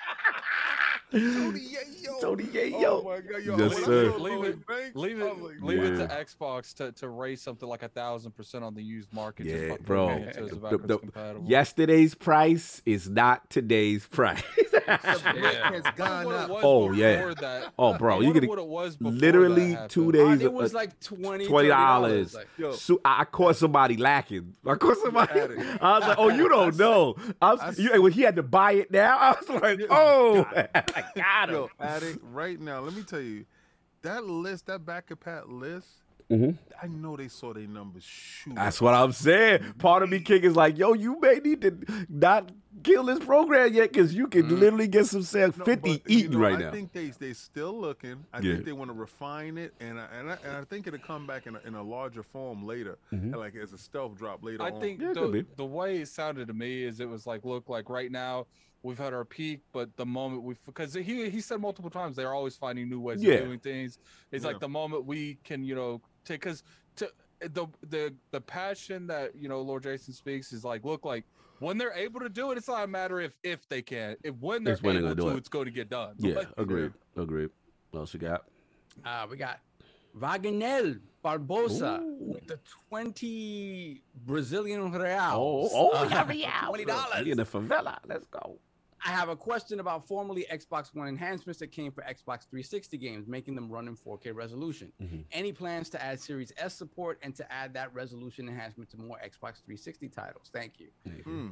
Tony 1.13 1.61
Yayo. 1.61 2.21
Tony 2.21 2.45
Oh 2.75 3.03
my 3.03 3.21
God, 3.21 3.43
yo, 3.43 3.57
Yes, 3.59 3.75
when 3.75 3.85
sir. 3.85 4.13
Leave 4.19 4.45
it- 4.45 4.59
Leave 4.97 5.21
it, 5.21 5.43
like, 5.43 5.55
leave 5.61 5.83
it 5.83 5.97
to 5.97 6.07
Xbox 6.07 6.75
to, 6.75 6.93
to 6.93 7.09
raise 7.09 7.41
something 7.41 7.69
like 7.69 7.83
a 7.83 7.89
thousand 7.89 8.33
percent 8.33 8.65
on 8.65 8.75
the 8.75 8.83
used 8.83 9.13
market. 9.13 9.47
Yeah, 9.47 9.71
by 9.71 9.77
bro. 9.79 10.09
it 10.11 10.37
into 10.37 10.45
it's 10.45 10.55
The- 10.55 10.79
the- 10.79 11.43
Yesterday's 11.47 12.15
price 12.15 12.83
is 12.87 13.09
not 13.09 13.49
today's 13.51 14.07
price. 14.07 14.43
Yeah. 14.85 15.71
has 15.71 15.83
gone 15.97 16.27
What 16.27 16.35
it 16.35 16.41
up. 16.41 16.51
was 16.51 16.61
Oh, 16.65 16.93
yeah. 16.93 17.33
That, 17.41 17.73
Oh, 17.79 17.97
bro, 17.97 18.21
you 18.21 18.33
get 18.35 18.49
what 18.49 18.59
it 18.59 18.67
was 18.67 18.97
before 18.97 19.13
literally 19.13 19.75
that 19.75 19.91
two 19.91 20.11
happened. 20.11 20.41
days. 20.41 20.45
it 20.47 20.53
was 20.53 20.75
like 20.75 20.99
20 21.01 21.47
twenty 21.47 21.69
dollars. 21.69 22.35
Like, 22.35 22.49
So 22.75 23.01
I 23.05 23.21
I 23.23 23.25
caught 23.25 23.55
somebody 23.57 23.97
lacking. 23.97 24.55
I 24.67 24.75
caught 24.75 24.97
somebody. 24.99 25.41
I 25.81 25.99
was 25.99 26.09
like, 26.09 26.19
"Oh, 26.19 26.29
you 26.31 26.49
don't 26.57 26.77
know." 26.77 27.15
I 27.41 27.53
was, 27.53 27.61
I 27.61 27.71
you, 27.81 28.03
when 28.03 28.11
he 28.13 28.23
had 28.23 28.35
to 28.37 28.43
buy 28.43 28.73
it 28.73 28.91
now, 28.91 29.17
I 29.19 29.37
was 29.41 29.63
like, 29.63 29.81
"Oh, 29.89 30.45
I 31.17 31.21
got 31.21 31.49
him." 31.49 31.55
Yo, 31.57 31.71
Addict, 31.81 32.19
right 32.33 32.61
now, 32.61 32.81
let 32.81 32.95
me 32.95 33.03
tell 33.03 33.21
you, 33.21 33.45
that 34.03 34.25
list, 34.25 34.67
that 34.67 34.85
back 34.85 35.09
compat 35.09 35.45
list, 35.49 35.89
Mhm. 36.31 36.57
I 36.83 36.87
know 36.87 37.15
they 37.17 37.29
saw 37.29 37.53
their 37.53 37.67
numbers 37.67 38.05
shoot. 38.05 38.55
That's 38.55 38.81
what 38.81 38.95
I'm 38.95 39.13
saying. 39.13 39.75
Part 39.79 40.03
of 40.03 40.09
me, 40.09 40.19
King, 40.21 40.43
is 40.45 40.57
like, 40.57 40.79
"Yo, 40.79 40.95
you 40.95 41.21
may 41.21 41.35
need 41.41 41.61
to 41.61 41.77
not 42.09 42.51
kill 42.83 43.05
this 43.05 43.19
program 43.19 43.71
yet 43.75 43.93
because 43.93 44.15
you 44.15 44.29
can 44.29 44.49
literally 44.59 44.89
get 44.89 45.05
some 45.07 45.23
sales 45.23 45.59
No, 45.59 45.65
50 45.67 45.99
but, 45.99 46.11
you 46.11 46.19
eating 46.19 46.31
know, 46.33 46.39
right 46.39 46.55
I 46.55 46.59
now. 46.59 46.69
I 46.69 46.71
think 46.71 46.93
they 46.93 47.09
they 47.11 47.35
still 47.35 47.79
looking. 47.79 48.25
I 48.33 48.39
Yeah. 48.39 48.55
think 48.55 48.65
they 48.65 48.73
want 48.73 48.89
to 48.91 48.95
refine 48.97 49.59
it, 49.59 49.75
and 49.79 50.01
I, 50.01 50.07
and 50.19 50.31
I, 50.31 50.39
and 50.45 50.57
I 50.57 50.65
think 50.65 50.87
it'll 50.87 51.01
come 51.01 51.27
back 51.27 51.47
in 51.47 51.55
a, 51.57 51.61
in 51.67 51.75
a 51.75 51.83
larger 51.83 52.23
form 52.23 52.65
later, 52.65 52.97
Mhm. 53.13 53.37
like 53.37 53.55
as 53.55 53.75
a 53.75 53.79
stealth 53.79 54.17
drop 54.17 54.43
later 54.43 54.63
I 54.63 54.71
on. 54.71 54.81
think 54.81 55.01
Yeah, 55.03 55.11
it 55.11 55.15
could 55.15 55.33
be. 55.33 55.41
the, 55.43 55.57
the 55.57 55.65
way 55.67 55.99
it 56.01 56.09
sounded 56.09 56.47
to 56.49 56.55
me 56.55 56.83
is 56.85 56.99
it 57.01 57.09
was 57.11 57.27
like, 57.27 57.45
look, 57.45 57.69
like 57.69 57.91
right 57.91 58.11
now 58.11 58.47
we've 58.83 58.99
had 58.99 59.13
our 59.15 59.25
peak, 59.25 59.61
but 59.73 59.95
the 59.97 60.07
moment 60.07 60.43
we, 60.43 60.55
because 60.67 60.93
he 60.95 61.31
he 61.31 61.41
said 61.41 61.61
multiple 61.61 61.91
times 61.91 62.17
they're 62.17 62.35
always 62.35 62.57
finding 62.57 62.89
new 62.89 63.01
ways 63.01 63.23
Yeah. 63.23 63.35
of 63.35 63.45
doing 63.47 63.59
things. 63.61 63.99
It's 64.31 64.45
Yeah. 64.45 64.51
like 64.53 64.61
the 64.61 64.69
moment 64.69 65.05
we 65.07 65.39
can, 65.45 65.65
you 65.65 65.75
know, 65.75 66.01
take 66.25 66.41
because 66.41 66.63
to 66.97 67.11
the 67.41 67.67
the 67.89 68.15
the 68.31 68.41
passion 68.41 69.07
that 69.09 69.35
you 69.37 69.49
know 69.49 69.61
Lord 69.61 69.83
Jason 69.85 70.13
speaks 70.15 70.53
is 70.53 70.65
like, 70.65 70.85
look, 70.85 71.05
like 71.05 71.25
when 71.61 71.79
they're 71.79 71.93
able 71.93 72.21
to 72.21 72.29
do 72.29 72.51
it, 72.51 72.59
it's 72.59 72.69
not 72.69 72.85
a 72.85 72.87
matter 72.89 73.21
if 73.21 73.33
if 73.45 73.69
they 73.69 73.83
can. 73.83 74.17
If 74.25 74.35
when 74.37 74.65
they're 74.65 74.75
It's 74.75 74.83
when 74.83 74.95
they're 74.97 75.05
able 75.05 75.15
gonna 75.17 75.31
do 75.31 75.37
it. 75.37 75.39
it's 75.39 75.49
going 75.49 75.67
to 75.67 75.71
get 75.71 75.89
done. 75.89 76.15
Yeah, 76.19 76.35
Like, 76.37 76.49
agreed. 76.57 76.93
Agreed. 77.17 77.51
What 77.93 78.01
else 78.01 78.13
we 78.15 78.21
got? 78.21 78.45
Uh, 79.05 79.27
we 79.31 79.37
got 79.37 79.61
Wagner 80.15 81.01
Barbosa 81.25 82.01
Ooh. 82.03 82.33
with 82.35 82.47
the 82.47 82.59
20 82.89 84.03
Brazilian 84.27 84.91
reals. 84.93 85.33
Oh, 85.33 85.69
oh, 85.73 85.91
Uh, 85.95 86.09
yeah, 86.11 86.27
real. 86.29 86.87
$20. 86.87 87.27
In 87.27 87.37
the 87.37 87.45
favela. 87.45 87.99
Let's 88.07 88.27
go. 88.27 88.59
I 89.05 89.11
have 89.11 89.29
a 89.29 89.37
question 89.37 89.81
about 89.81 90.07
formerly 90.07 90.47
Xbox 90.53 90.95
One 90.95 91.09
enhancements 91.09 91.59
that 91.61 91.73
came 91.73 91.91
for 91.91 92.03
Xbox 92.03 92.49
360 92.49 92.97
games, 92.99 93.27
making 93.27 93.55
them 93.55 93.69
run 93.71 93.89
in 93.89 93.97
4K 93.97 94.31
resolution. 94.33 94.93
Mhm. 95.01 95.25
Any 95.33 95.53
plans 95.53 95.89
to 95.91 96.03
add 96.03 96.21
Series 96.21 96.53
S 96.57 96.75
support 96.77 97.19
and 97.23 97.35
to 97.37 97.53
add 97.53 97.75
that 97.75 97.93
resolution 97.95 98.49
enhancement 98.49 98.91
to 98.91 98.97
more 98.99 99.19
Xbox 99.25 99.63
360 99.65 100.09
titles? 100.09 100.51
Thank 100.53 100.79
you. 100.79 100.91
Hmm. 101.25 101.49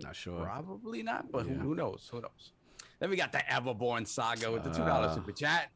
Not 0.00 0.14
sure. 0.16 0.44
Probably 0.44 1.02
not, 1.02 1.30
but 1.30 1.46
who- 1.46 1.52
Yeah. 1.54 1.58
who 1.60 1.74
knows? 1.74 2.08
Who 2.10 2.20
knows? 2.20 2.52
Then 2.98 3.08
we 3.10 3.16
got 3.16 3.32
the 3.32 3.38
Everborn 3.38 4.06
saga 4.06 4.50
with 4.52 4.64
the 4.64 4.70
two 4.70 4.78
dollar 4.84 5.08
Ah. 5.08 5.14
super 5.14 5.32
chat. 5.32 5.70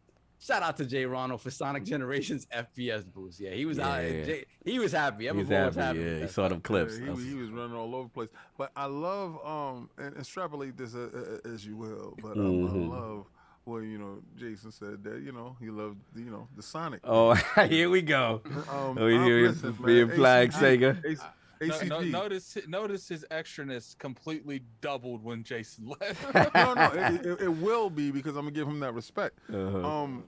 Shout 0.45 0.63
out 0.63 0.77
to 0.77 0.85
Jay 0.85 1.07
Ronald 1.07 1.41
for 1.41 1.51
Sonic 1.51 1.85
Generations 1.85 2.47
FPS 2.55 3.03
boost. 3.11 3.41
Yeah, 3.41 3.53
he 3.53 3.65
was 3.65 3.79
out. 3.79 4.03
Yeah. 4.05 4.25
Jay, 4.25 4.45
he 4.63 4.79
was 4.79 4.93
happy. 4.93 5.25
He's 5.25 5.33
Everborn 5.33 5.67
was 5.69 5.75
happy. 5.77 5.99
happy. 6.01 6.11
Yeah, 6.11 6.19
he 6.21 6.29
saw 6.29 6.49
them 6.49 6.61
clips. 6.61 6.99
Yeah, 6.99 7.05
he, 7.07 7.11
was- 7.11 7.25
he 7.25 7.35
was 7.35 7.51
running 7.51 7.75
all 7.77 7.95
over 7.95 8.05
the 8.09 8.11
place. 8.11 8.29
But 8.59 8.71
I 8.77 8.85
love 8.85 9.39
um 9.45 9.89
and 9.97 10.15
extrapolate 10.19 10.77
this 10.77 10.95
uh, 10.95 11.39
uh, 11.47 11.49
as 11.51 11.65
you 11.65 11.77
will. 11.77 12.15
But 12.21 12.33
um, 12.33 12.69
Mhm. 12.69 12.93
I 12.93 12.97
love 12.99 13.27
well, 13.65 13.81
you 13.81 13.97
know, 13.97 14.19
Jason 14.37 14.71
said 14.71 15.03
that 15.05 15.23
you 15.23 15.33
know 15.33 15.57
he 15.61 15.71
loved 15.71 15.97
you 16.15 16.27
know 16.31 16.47
the 16.57 16.63
Sonic. 16.63 17.01
Oh, 17.05 17.33
here 17.67 17.89
we 17.89 18.03
go. 18.03 18.43
Um, 18.71 18.99
Oh, 18.99 19.07
here 19.09 19.49
listen, 19.49 19.73
being 19.83 20.11
flag 20.11 20.51
Sega. 20.53 21.03
AC 21.07 21.23
No, 21.89 22.01
no, 22.01 22.01
notice 22.01 22.59
notice 22.69 23.09
his 23.09 23.25
extraness 23.31 23.97
completely 23.99 24.61
doubled 24.83 25.25
when 25.25 25.43
Jason 25.45 25.87
left. 25.99 26.35
no, 26.55 26.75
no, 26.75 26.91
it, 26.95 27.25
it, 27.25 27.41
it 27.43 27.49
will 27.49 27.89
be 27.89 28.11
because 28.11 28.37
I'm 28.37 28.43
gonna 28.45 28.51
give 28.51 28.69
him 28.69 28.81
that 28.81 28.93
respect. 28.93 29.39
Uh-huh. 29.49 29.79
Um, 30.03 30.25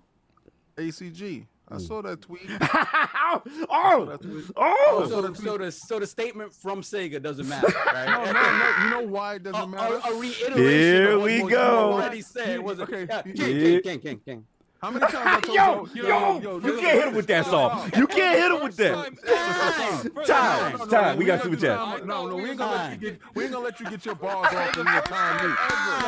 ACG. 0.76 1.40
Hmm. 1.40 1.44
Oh! 1.68 1.74
I 1.74 1.78
saw 1.80 2.00
that 2.00 2.20
tweet. 2.20 2.42
oh, 2.48 4.06
That's 4.08 4.24
what- 4.24 4.44
oh, 4.56 5.06
So, 5.08 5.32
so 5.34 5.56
the 5.58 5.72
so 5.72 5.98
the 5.98 6.06
statement 6.06 6.54
from 6.54 6.80
Sega 6.80 7.20
doesn't 7.20 7.48
matter, 7.48 7.66
right? 7.86 8.06
No, 8.06 8.24
no, 8.24 8.32
no. 8.32 8.84
You 8.84 8.90
know 8.90 9.12
why 9.12 9.34
it 9.34 9.42
doesn't 9.42 9.60
A, 9.60 9.66
matter? 9.66 9.96
a, 9.96 10.12
a 10.12 10.20
reiteration. 10.20 10.56
Here 10.62 11.10
of 11.14 11.18
what 11.22 11.24
we 11.26 11.42
was 11.42 11.50
go. 11.52 11.92
Already 11.94 12.20
said 12.22 12.60
was 12.60 12.78
Okay. 12.78 13.02
okay. 13.02 13.22
Yeah, 13.34 13.46
Yeah. 13.46 13.80
King, 13.80 13.82
King, 13.82 13.82
King, 13.82 14.00
King, 14.00 14.20
King. 14.24 14.46
How 14.82 14.90
many 14.90 15.06
times 15.06 15.16
I 15.24 15.40
told 15.40 15.56
yo, 15.56 15.88
you? 15.94 16.08
yo, 16.08 16.58
you 16.58 16.78
can't 16.78 16.98
hit 16.98 17.08
him 17.08 17.14
with 17.14 17.26
that 17.28 17.46
song. 17.46 17.90
You 17.96 18.06
can't 18.06 18.38
hit 18.38 18.52
him 18.52 18.62
with 18.62 18.76
that. 18.76 20.26
Time, 20.26 20.88
time. 20.88 21.16
We 21.16 21.24
got 21.24 21.42
super 21.42 21.56
chat. 21.56 22.06
No, 22.06 22.26
no, 22.26 22.36
we 22.36 22.50
ain't 22.50 22.58
gonna 22.58 22.76
let 22.76 22.92
you 22.92 23.10
get. 23.10 23.20
We 23.34 23.44
ain't 23.44 23.52
gonna 23.52 23.64
let 23.64 23.80
you 23.80 23.88
get 23.88 24.04
your 24.04 24.14
balls 24.16 24.46
off 24.46 24.76
in 24.76 24.84
your 24.86 25.00
time. 25.02 25.56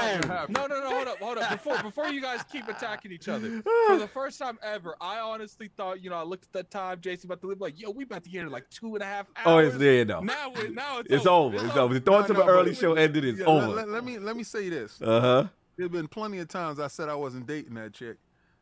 Ever. 0.02 0.46
No, 0.50 0.66
no, 0.66 0.80
no, 0.80 0.90
hold 0.90 1.08
up, 1.08 1.18
hold 1.18 1.38
up. 1.38 1.50
Before 1.50 1.78
before 1.82 2.08
you 2.08 2.20
guys 2.20 2.42
keep 2.52 2.68
attacking 2.68 3.10
each 3.10 3.28
other, 3.28 3.62
for 3.88 3.98
the 3.98 4.08
first 4.12 4.38
time 4.38 4.58
ever, 4.62 4.96
I 5.00 5.18
honestly 5.18 5.70
thought, 5.76 6.02
you 6.02 6.10
know, 6.10 6.16
I 6.16 6.22
looked 6.22 6.44
at 6.44 6.52
that 6.52 6.70
time, 6.70 7.00
Jason 7.00 7.28
about 7.28 7.40
to 7.40 7.46
live 7.46 7.60
like, 7.60 7.80
yo, 7.80 7.90
we 7.90 8.04
about 8.04 8.24
to 8.24 8.30
get 8.30 8.38
here 8.38 8.46
in 8.46 8.52
like 8.52 8.68
two 8.70 8.94
and 8.94 9.02
a 9.02 9.06
half 9.06 9.26
hours. 9.36 9.46
Oh, 9.46 9.58
it's 9.58 9.76
there 9.78 10.04
though. 10.04 10.20
Now, 10.20 10.52
it, 10.54 10.74
now 10.74 10.98
it's, 10.98 11.10
It's 11.10 11.26
over. 11.26 11.56
It's 11.56 11.76
over. 11.76 11.94
The 11.94 12.00
thoughts 12.00 12.28
of 12.30 12.36
No, 12.36 12.42
an 12.42 12.46
no, 12.48 12.52
early 12.52 12.70
but- 12.72 12.78
show 12.78 12.94
ended. 12.94 13.24
It's 13.24 13.38
Yeah, 13.40 13.46
let, 13.48 13.64
over. 13.64 13.74
let- 13.76 13.88
let 13.88 14.04
me 14.04 14.18
let 14.18 14.36
me 14.36 14.42
say 14.42 14.68
this. 14.68 15.00
Uh 15.00 15.20
huh. 15.20 15.44
There've 15.76 15.90
been 15.92 16.08
plenty 16.08 16.38
of 16.40 16.48
times 16.48 16.78
I 16.80 16.88
said 16.88 17.08
I 17.08 17.14
wasn't 17.14 17.46
dating 17.46 17.74
that 17.74 17.92
chick. 17.94 18.16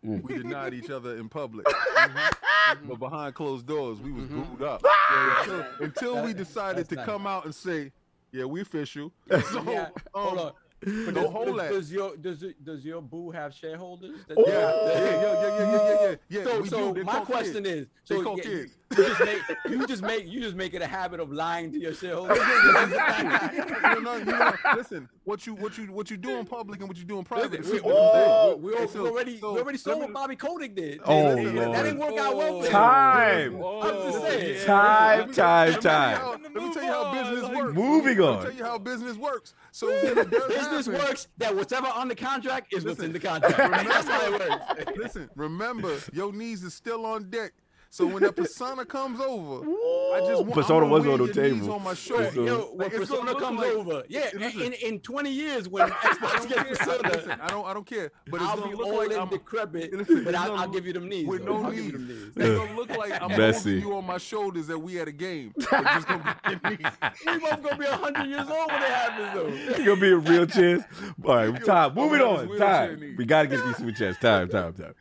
Mm. 0.07 0.23
We 0.23 0.37
denied 0.39 0.75
each 0.81 0.91
other 0.91 1.17
in 1.17 1.29
public, 1.29 1.67
Mm-hmm. 1.67 2.89
but 2.89 2.99
behind 2.99 3.35
closed 3.35 3.67
doors, 3.67 4.01
we 4.01 4.13
was 4.13 4.27
booed 4.29 4.63
up. 4.63 4.83
Ah! 4.87 5.41
Until, 5.41 5.65
until 5.81 6.23
we 6.25 6.33
decided 6.33 6.89
to 6.91 6.95
nice. 6.97 7.05
come 7.07 7.27
out 7.27 7.45
and 7.45 7.55
say, 7.55 7.93
"Yeah, 8.33 8.45
we 8.45 8.61
official." 8.61 9.13
So, 9.53 9.63
Yeah, 9.71 9.89
hold 10.15 10.39
um, 10.39 10.47
on. 10.47 10.53
But 10.81 11.15
Don't 11.15 11.15
does, 11.15 11.33
hold 11.33 11.47
does, 11.47 11.57
that. 11.57 11.71
does 11.73 11.93
your 11.93 12.17
does 12.17 12.43
it- 12.43 12.65
does 12.65 12.85
your 12.85 13.01
boo 13.03 13.31
have 13.31 13.55
shareholders? 13.55 14.19
That- 14.29 14.39
Yeah, 14.39 14.53
yeah, 14.53 14.61
yeah, 14.61 15.01
yeah, 15.01 15.23
yeah, 15.23 15.59
yeah, 15.59 16.01
yeah, 16.03 16.09
yeah. 16.11 16.17
yeah 16.29 16.45
So, 16.45 16.61
we 16.61 16.69
so 16.69 16.93
do. 16.95 17.05
My 17.05 17.21
question 17.21 17.67
is, 17.67 17.87
so 18.05 18.17
yeah. 18.37 18.65
You, 18.97 19.03
you 19.03 19.09
just 19.09 19.21
make 19.25 19.41
you 19.69 19.87
just 19.87 20.03
make 20.03 20.27
you 20.27 20.41
just 20.41 20.55
make 20.55 20.75
it 20.75 20.81
a 20.83 20.87
habit 20.87 21.19
of 21.19 21.33
lying 21.33 21.73
to 21.73 21.79
your 21.79 21.93
shareholders. 21.95 22.39
no, 22.39 23.99
no, 24.01 24.17
you 24.17 24.25
know, 24.25 24.53
listen. 24.77 25.09
What 25.25 25.45
you 25.47 25.55
what 25.55 25.77
you 25.77 25.87
what 25.87 26.09
you 26.11 26.17
do 26.17 26.39
in 26.39 26.47
public 26.47 26.79
and 26.81 26.89
what 26.89 26.97
you 26.97 27.05
do 27.05 27.19
in 27.19 27.25
private. 27.25 27.61
is 27.61 27.71
we, 27.71 27.79
two 27.81 27.85
we, 27.85 27.93
we, 27.93 27.99
things. 27.99 28.63
we, 28.63 28.81
we, 28.81 28.87
so- 28.89 29.07
already 29.07 29.39
so 29.39 29.55
we 29.55 29.61
already 29.61 29.79
saw 29.79 29.97
what 29.99 30.13
Bobby 30.13 30.37
Kotick 30.37 30.77
did. 30.77 31.01
Oh, 31.05 31.35
that, 31.35 31.55
Lord. 31.55 31.75
that 31.75 31.83
didn't 31.83 31.99
work 31.99 32.17
out 32.17 32.37
well 32.37 32.63
for. 32.63 32.69
Time. 32.71 33.57
I'm 33.57 33.63
just 33.63 34.19
oh, 34.19 34.25
saying. 34.29 34.67
Time, 34.67 35.33
time, 35.33 35.33
let 35.33 35.33
me 35.33 35.35
tell 35.35 35.73
you 35.73 35.81
time. 35.81 36.17
how- 36.21 36.31
Let 36.31 36.53
me 36.55 36.75
tell 36.75 36.83
you 36.85 36.89
how 36.93 37.13
business 37.13 37.43
Like, 37.43 37.57
works. 37.57 37.75
moving 37.75 38.21
on. 38.21 38.35
Let 38.35 38.39
me 38.39 38.45
tell 38.51 38.59
you 38.59 38.65
how 38.65 38.79
business 38.79 39.17
works. 39.17 39.55
So 39.73 39.89
when 39.89 40.19
it 40.19 40.31
does 40.31 40.49
Business 40.49 40.87
happen- 40.87 41.01
works 41.07 41.29
that 41.39 41.55
whatever 41.55 41.89
on 41.89 42.07
the 42.09 42.15
contract 42.15 42.73
is 42.73 42.85
what's 42.85 43.01
in 43.01 43.13
the 43.13 43.19
contract. 43.21 43.57
That's 43.59 44.09
how 44.09 44.33
it 44.33 44.41
works. 44.79 44.93
Listen, 44.97 45.29
remember, 45.35 45.93
your 46.13 46.33
knees 46.33 46.63
is 46.63 46.73
still 46.73 47.05
on 47.05 47.29
deck. 47.31 47.53
So 47.91 48.07
when 48.07 48.23
that 48.25 48.37
persona 48.37 48.85
comes 48.85 49.21
over, 49.21 49.65
I 49.67 50.21
just 50.29 50.43
want 50.43 50.53
Persona 50.55 50.87
was 50.87 51.07
on 51.07 51.25
the 51.27 51.33
table. 51.33 51.73
on 51.73 51.83
my 51.83 51.95
shoulder. 51.95 52.31
So- 52.35 52.45
Yo, 52.45 52.59
when 52.73 52.79
Like, 52.91 53.01
it's 53.01 53.11
gonna 53.11 53.23
Persona 53.33 53.41
comes 53.41 53.61
like- 53.61 53.73
over, 53.73 54.03
yeah, 54.09 54.29
Listen. 54.35 54.61
in, 54.63 54.73
in 54.75 55.01
20 55.01 55.31
years 55.31 55.69
when 55.69 55.89
Xbox 55.91 56.49
gets 56.49 56.59
I, 56.61 56.65
Persona, 56.65 57.09
listen, 57.09 57.41
I 57.41 57.47
don't, 57.49 57.67
I 57.67 57.73
don't 57.75 57.87
care. 57.87 58.11
But 58.31 58.41
it's 58.43 58.51
I'll 58.51 58.57
gonna 58.59 58.71
be 58.71 58.77
look 58.77 58.87
old 58.87 58.97
like 58.99 59.11
and 59.13 59.21
I'm 59.21 59.29
decrepit, 59.29 59.95
Listen, 59.95 60.25
but 60.25 60.35
I'll, 60.35 60.57
I'll 60.57 60.69
give 60.69 60.87
you 60.87 60.93
them 60.93 61.09
knees. 61.09 61.27
with 61.27 61.45
though. 61.45 61.59
no 61.59 61.65
I'll 61.67 61.71
give 61.73 61.85
knees. 61.85 61.93
you 61.93 61.99
them 61.99 62.09
knees. 62.09 62.33
It's 62.37 62.59
gonna 62.59 62.77
look 62.77 62.91
like 62.91 63.23
I'm 63.23 63.29
Messy. 63.31 63.71
holding 63.81 63.89
you 63.89 63.97
on 63.97 64.05
my 64.07 64.19
shoulders 64.19 64.67
that 64.67 64.79
we 64.79 65.01
at 65.01 65.09
a 65.09 65.13
game. 65.13 65.53
It's 65.57 65.67
just 65.71 66.09
gonna 66.09 66.37
be 66.45 66.51
your 66.51 66.71
knees. 66.71 66.93
We 67.27 67.39
both 67.39 67.63
gonna 67.63 67.77
be 67.79 67.85
100 67.85 68.27
years 68.29 68.41
old 68.41 68.71
when 68.71 68.83
it 68.83 68.89
happens, 68.89 69.35
though. 69.35 69.77
You 69.79 69.85
gonna 69.87 70.01
be 70.01 70.11
a 70.11 70.17
real 70.17 70.47
chance. 70.47 70.83
All 71.25 71.37
right, 71.37 71.65
time. 71.65 71.95
Moving 71.95 72.21
I'm 72.21 72.27
on. 72.51 72.59
Time. 72.59 73.15
We 73.17 73.25
gotta 73.25 73.49
get 73.49 73.65
these 73.65 73.77
super 73.77 73.93
chats. 73.93 74.19
Time, 74.19 74.49
time, 74.49 74.73
time. 74.75 74.95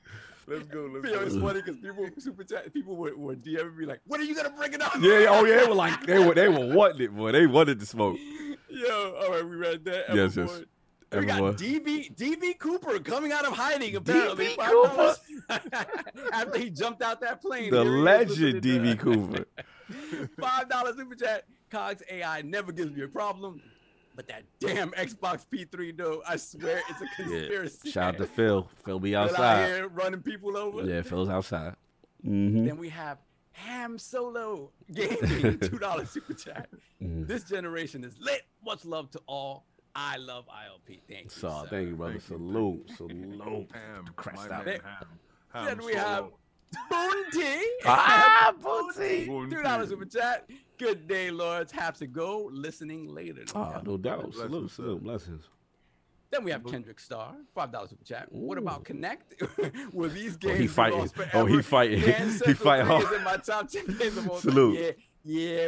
Let's 0.48 0.68
go. 0.68 0.90
Let's 0.94 1.12
Yo, 1.12 1.20
it's 1.22 1.38
funny 1.38 1.62
because 1.62 1.78
people 1.78 2.08
super 2.20 2.44
chat 2.44 2.72
people 2.74 2.96
would, 2.98 3.18
would 3.18 3.44
DM 3.44 3.76
me 3.78 3.86
like, 3.86 4.02
"When 4.06 4.22
are 4.22 4.24
you 4.24 4.36
gonna 4.36 4.52
bring 4.52 4.74
it 4.74 4.82
up?" 4.82 4.94
Yeah, 5.00 5.20
yeah, 5.20 5.28
oh 5.30 5.46
yeah, 5.46 5.62
they 5.62 5.66
were 5.68 5.76
like 5.76 6.06
they 6.06 6.20
were 6.20 6.34
they 6.36 6.50
were 6.50 6.74
wanting 6.74 7.02
it, 7.02 7.16
boy. 7.16 7.32
They 7.32 7.48
wanted 7.48 7.80
to 7.80 7.86
smoke. 7.86 8.18
Yo, 8.70 9.16
all 9.22 9.32
right, 9.32 9.44
we 9.44 9.56
read 9.56 9.86
that. 9.86 10.14
Yes, 10.14 10.36
yes. 10.36 10.62
We 11.12 11.26
got 11.26 11.42
DB 11.58 12.16
DB 12.16 12.58
Cooper 12.60 13.00
coming 13.00 13.32
out 13.32 13.46
of 13.46 13.54
hiding 13.54 13.96
apparently. 13.96 14.48
DB 14.48 15.18
$5 15.50 16.32
after 16.34 16.60
he 16.60 16.70
jumped 16.70 17.02
out 17.02 17.22
that 17.22 17.42
plane. 17.42 17.72
The 17.72 17.84
Here 17.84 17.92
he 17.92 17.98
is 17.98 18.04
legend 18.04 18.62
DB 18.62 19.00
Cooper. 19.00 19.46
Five 20.40 20.70
dollar 20.70 20.94
super 20.96 21.16
chat. 21.16 21.46
Cogs 21.72 22.04
AI 22.10 22.42
never 22.42 22.72
gives 22.72 22.92
me 22.92 23.04
a 23.04 23.08
problem, 23.08 23.62
but 24.16 24.28
that 24.28 24.44
damn 24.60 24.92
Xbox 24.92 25.46
P3 25.52 25.96
though, 25.98 26.22
I 26.28 26.38
swear 26.38 26.82
it's 26.90 27.02
a 27.02 27.06
conspiracy. 27.24 27.92
Shout 27.92 28.16
out 28.16 28.18
to 28.20 28.26
Phil. 28.26 28.70
Phil 28.84 29.00
be 29.00 29.12
Still 29.12 29.22
out 29.22 29.30
outside. 29.32 29.68
here 29.68 29.88
running 29.90 30.22
people 30.22 30.56
over. 30.58 30.84
Yeah, 30.84 31.02
Phil's 31.02 31.30
outside. 31.30 31.76
Mm-hmm. 32.26 32.66
Then 32.66 32.78
we 32.78 32.90
have 32.90 33.20
Ham 33.52 33.98
Solo 33.98 34.72
Gaming, 34.94 35.60
two 35.60 35.78
dollar 35.80 36.06
super 36.06 36.34
chat. 36.34 36.70
Mhm. 37.02 37.28
This 37.28 37.44
generation 37.44 38.04
is 38.04 38.18
lit. 38.20 38.42
Much 38.66 38.86
love 38.86 39.10
to 39.12 39.22
all. 39.28 39.66
I 39.98 40.18
love 40.18 40.46
ILP. 40.48 41.00
Thank 41.08 41.24
you. 41.26 41.30
So 41.30 41.50
sir. 41.64 41.68
thank 41.70 41.90
you, 41.90 41.96
brother. 41.96 42.14
Thank 42.20 42.30
you. 42.30 42.36
Salute, 42.38 42.92
salute. 42.98 43.70
Ham, 43.74 44.06
Crest 44.18 44.50
my 44.50 44.56
out. 44.56 44.66
man, 44.66 44.80
Ham. 44.84 45.08
Ham 45.54 45.66
Then 45.66 45.86
we 45.86 45.94
have 45.94 46.18
Solo. 46.18 46.34
Boonty. 46.92 47.62
Ah, 47.86 48.54
Boonty. 48.62 49.28
Boonty. 49.28 49.50
Two 49.52 49.62
dollars 49.64 49.90
super 49.90 50.06
chat. 50.06 50.50
Good 50.78 51.08
day, 51.08 51.32
lords. 51.32 51.72
Have 51.72 51.98
to 51.98 52.08
go. 52.08 52.50
Listening 52.52 53.08
later. 53.14 53.44
Oh, 53.56 53.82
no 53.86 53.98
doubt. 53.98 54.32
Blessings, 54.32 54.42
Salute, 54.42 54.72
salute, 54.72 55.04
blessings. 55.04 55.44
Then 56.32 56.44
we 56.44 56.52
have 56.52 56.66
Kendrick 56.66 57.00
Star, 57.00 57.34
five 57.54 57.72
dollars 57.72 57.92
super 57.92 58.04
chat. 58.04 58.28
What 58.32 58.58
about 58.58 58.84
Kinect? 58.84 59.94
Will 59.94 60.10
these 60.10 60.36
games? 60.36 60.56
Oh, 60.56 60.62
he 60.62 60.68
fighting. 60.68 61.10
Oh, 61.34 61.46
he 61.46 61.62
fighting. 61.62 62.00
He 62.02 62.12
fighting 62.54 62.86
3 62.88 62.96
hard. 62.98 63.14
in 63.14 63.24
my 63.24 63.38
top 63.38 63.70
ten 63.70 63.86
games 63.86 64.18
of 64.18 64.28
all 64.28 64.40
time. 64.40 64.52
Salute. 64.52 64.80
Yeah, 64.80 64.92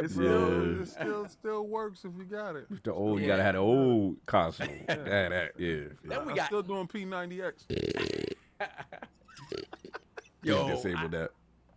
bro. 0.02 0.76
Yeah. 0.76 0.82
it 0.82 0.88
still, 0.88 1.28
still 1.28 1.66
works 1.66 2.04
if 2.04 2.12
you 2.18 2.24
got 2.24 2.54
it. 2.56 2.66
The 2.84 2.92
old, 2.92 3.20
you 3.20 3.26
gotta 3.26 3.42
have 3.42 3.54
the 3.54 3.60
old 3.60 4.16
console. 4.26 4.66
that, 4.88 5.04
that, 5.06 5.52
yeah. 5.58 5.84
Then 6.04 6.24
we 6.26 6.30
I'm 6.30 6.36
got 6.36 6.46
still 6.46 6.62
doing 6.62 6.86
P90X. 6.86 8.34
Yo, 10.42 10.66
yo. 10.68 10.74
disabled 10.76 11.14
I- 11.14 11.18
that. 11.18 11.30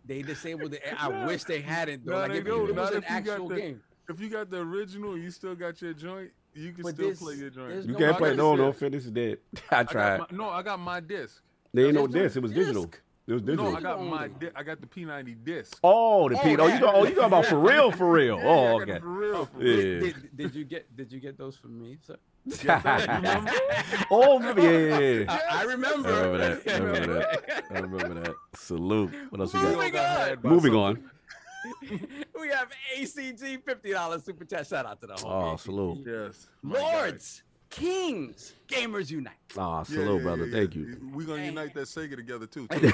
They 0.04 0.22
disabled 0.22 0.74
it. 0.74 0.82
I 0.98 1.26
wish 1.26 1.44
they 1.44 1.60
hadn't 1.60 2.04
though. 2.04 2.14
Nah, 2.14 2.20
like 2.22 2.32
they 2.32 2.38
if, 2.38 2.44
don't. 2.44 2.68
it 2.68 2.74
was 2.74 2.90
an 2.90 2.94
you 2.96 3.00
got 3.02 3.10
actual 3.10 3.48
the- 3.48 3.56
game. 3.56 3.82
If 4.08 4.20
you 4.20 4.28
got 4.28 4.50
the 4.50 4.58
original, 4.58 5.16
you 5.16 5.30
still 5.30 5.54
got 5.54 5.80
your 5.80 5.92
joint. 5.94 6.30
you 6.54 6.72
can 6.72 6.82
but 6.82 6.94
still 6.94 7.10
this, 7.10 7.20
play 7.22 7.34
your 7.36 7.50
joint. 7.50 7.86
You 7.86 7.92
no 7.92 7.98
can't 7.98 8.18
play. 8.18 8.30
disc. 8.30 8.38
No, 8.38 8.56
no, 8.56 8.72
finish 8.72 9.04
is 9.04 9.10
dead. 9.12 9.38
I 9.70 9.80
I 9.80 9.84
tried. 9.84 10.18
my- 10.20 10.26
no, 10.32 10.48
I 10.50 10.62
got 10.62 10.80
my 10.80 10.98
disc. 11.00 11.40
There 11.72 11.86
ain't 11.86 11.94
no 11.94 12.06
disc. 12.08 12.36
It 12.36 12.40
was 12.42 12.50
digital. 12.52 12.84
disc. 12.86 13.00
It 13.28 13.32
was 13.34 13.42
digital. 13.42 13.70
No, 13.70 13.76
I 13.76 13.80
got 13.80 14.02
my 14.02 14.26
di- 14.28 14.50
I 14.56 14.62
got 14.64 14.80
the 14.80 14.86
P90 14.88 15.44
disc. 15.44 15.78
Oh, 15.84 16.28
the 16.28 16.36
Oh, 16.36 16.42
P. 16.42 16.48
Oh, 16.48 16.50
you 16.50 16.56
that. 16.56 16.80
talking? 16.80 17.00
Oh, 17.00 17.04
you 17.04 17.14
talking 17.14 17.24
about 17.24 17.46
for 17.46 17.58
real? 17.60 17.92
For 17.92 18.10
real? 18.10 18.36
Yeah, 18.38 18.44
Oh, 18.44 18.66
I 18.66 18.78
got 18.80 18.88
it 18.88 18.90
okay. 18.90 19.00
For 19.00 19.08
real. 19.08 19.46
For 19.46 19.62
Yeah. 19.62 19.74
Did, 19.74 20.00
did, 20.00 20.36
did 20.36 20.54
you 20.56 20.64
get 20.64 20.96
did 20.96 21.12
you 21.12 21.20
get 21.20 21.38
those 21.38 21.56
from 21.56 21.80
me, 21.80 21.98
sir? 22.02 22.16
oh. 24.10 24.40
Yeah, 24.40 24.62
yeah, 24.62 24.98
yeah. 24.98 25.24
I, 25.28 25.60
I 25.60 25.62
remember. 25.64 26.08
I 26.08 26.20
remember 26.20 26.38
that. 26.38 26.68
I 26.74 26.78
remember 26.78 27.14
that. 27.18 27.64
I 27.70 27.78
remember 27.78 28.14
that. 28.20 28.34
Salute. 28.54 29.12
What 29.30 29.40
else 29.40 29.54
you 29.54 29.60
got? 29.62 29.72
Moving 29.72 29.94
on. 29.96 30.38
Moving 30.42 30.74
on. 30.74 31.10
we 32.40 32.48
have 32.48 32.68
ACG 32.98 33.62
fifty 33.64 33.92
dollars 33.92 34.24
super 34.24 34.44
chat. 34.44 34.66
Shout 34.66 34.86
out 34.86 35.00
to 35.02 35.06
the 35.06 35.14
whole 35.14 35.52
Oh, 35.52 35.56
salute. 35.56 36.04
Yes. 36.04 36.48
Lords, 36.64 37.44
Kings, 37.70 38.54
Gamers 38.66 39.08
Unite. 39.12 39.34
Oh, 39.56 39.84
salute, 39.84 40.16
yeah, 40.16 40.22
brother. 40.22 40.46
yeah, 40.46 40.56
Thank 40.58 40.74
yeah. 40.74 40.80
you. 40.80 41.10
We're 41.14 41.26
gonna 41.28 41.44
unite 41.44 41.72
that 41.74 41.84
Sega 41.84 42.16
together 42.16 42.46
too. 42.46 42.66
Let's- 42.72 42.90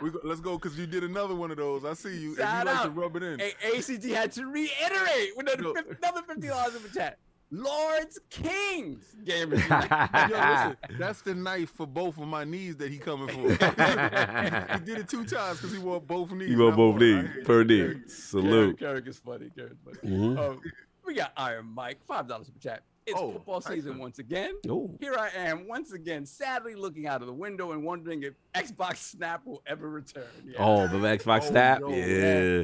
go- 0.00 0.20
let's 0.24 0.40
go 0.40 0.56
because 0.56 0.78
you 0.78 0.86
did 0.86 1.04
another 1.04 1.34
one 1.34 1.50
of 1.50 1.58
those. 1.58 1.84
I 1.84 1.92
see 1.92 2.16
you. 2.16 2.36
Shout 2.36 2.66
and 2.66 2.68
you 2.70 2.74
like 2.74 2.82
to 2.84 2.88
out. 2.88 2.96
rub 2.96 3.16
it 3.16 3.22
in. 3.22 3.40
A- 3.42 3.54
ACG 3.76 4.08
had 4.14 4.32
to 4.32 4.46
reiterate 4.46 5.36
with 5.36 5.46
another 5.52 5.62
No. 5.62 5.74
another 6.02 6.22
fifty 6.26 6.48
dollars 6.48 6.72
super 6.72 6.94
chat. 6.94 7.18
Lords, 7.50 8.18
Kings, 8.30 9.04
Gamers 9.24 9.62
Unite. 9.64 10.30
Listen, 10.30 10.98
that's 10.98 11.22
the 11.22 11.34
knife 11.34 11.70
for 11.70 11.86
both 11.86 12.16
of 12.18 12.28
my 12.28 12.44
knees 12.44 12.76
that 12.76 12.90
he 12.92 12.98
coming 12.98 13.28
for. 13.28 13.48
he 13.50 14.84
did 14.84 14.98
it 15.00 15.08
two 15.08 15.24
times 15.24 15.58
because 15.58 15.72
he 15.72 15.78
wore 15.78 16.00
both 16.00 16.30
knees. 16.30 16.48
You 16.50 16.58
want 16.58 16.70
not 16.70 16.76
both 16.76 16.94
one. 16.94 17.02
I 17.02 17.22
knees 17.22 17.32
hear 17.34 17.44
per 17.44 17.64
knee. 17.64 17.94
Salute. 18.06 18.78
Carrick 18.78 19.06
is 19.08 19.18
funny. 19.18 19.50
Carrick 19.56 19.72
is 19.72 19.78
funny. 19.84 20.16
Mhm. 20.16 20.38
Um, 20.38 20.60
we 21.04 21.14
got 21.14 21.32
Iron 21.36 21.66
Mike, 21.66 21.98
five 22.06 22.28
dollars 22.28 22.46
super 22.46 22.60
chat. 22.60 22.82
It's 23.06 23.18
Oh, 23.18 23.32
football 23.32 23.60
season 23.60 23.98
once 23.98 24.18
again. 24.18 24.54
Oh, 24.68 24.94
Here 25.00 25.16
I 25.18 25.30
am 25.34 25.66
once 25.66 25.92
again, 25.92 26.26
sadly 26.26 26.74
looking 26.74 27.06
out 27.06 27.22
of 27.22 27.26
the 27.26 27.32
window 27.32 27.72
and 27.72 27.82
wondering 27.82 28.22
if 28.22 28.34
Xbox 28.54 28.98
Snap 28.98 29.44
will 29.46 29.62
ever 29.66 29.88
return. 29.88 30.24
Yeah. 30.46 30.56
oh, 30.58 30.86
the 30.86 30.98
Xbox 30.98 31.44
Oh, 31.44 31.50
Snap. 31.50 31.80
yo, 31.80 31.88
Yeah. 31.90 32.04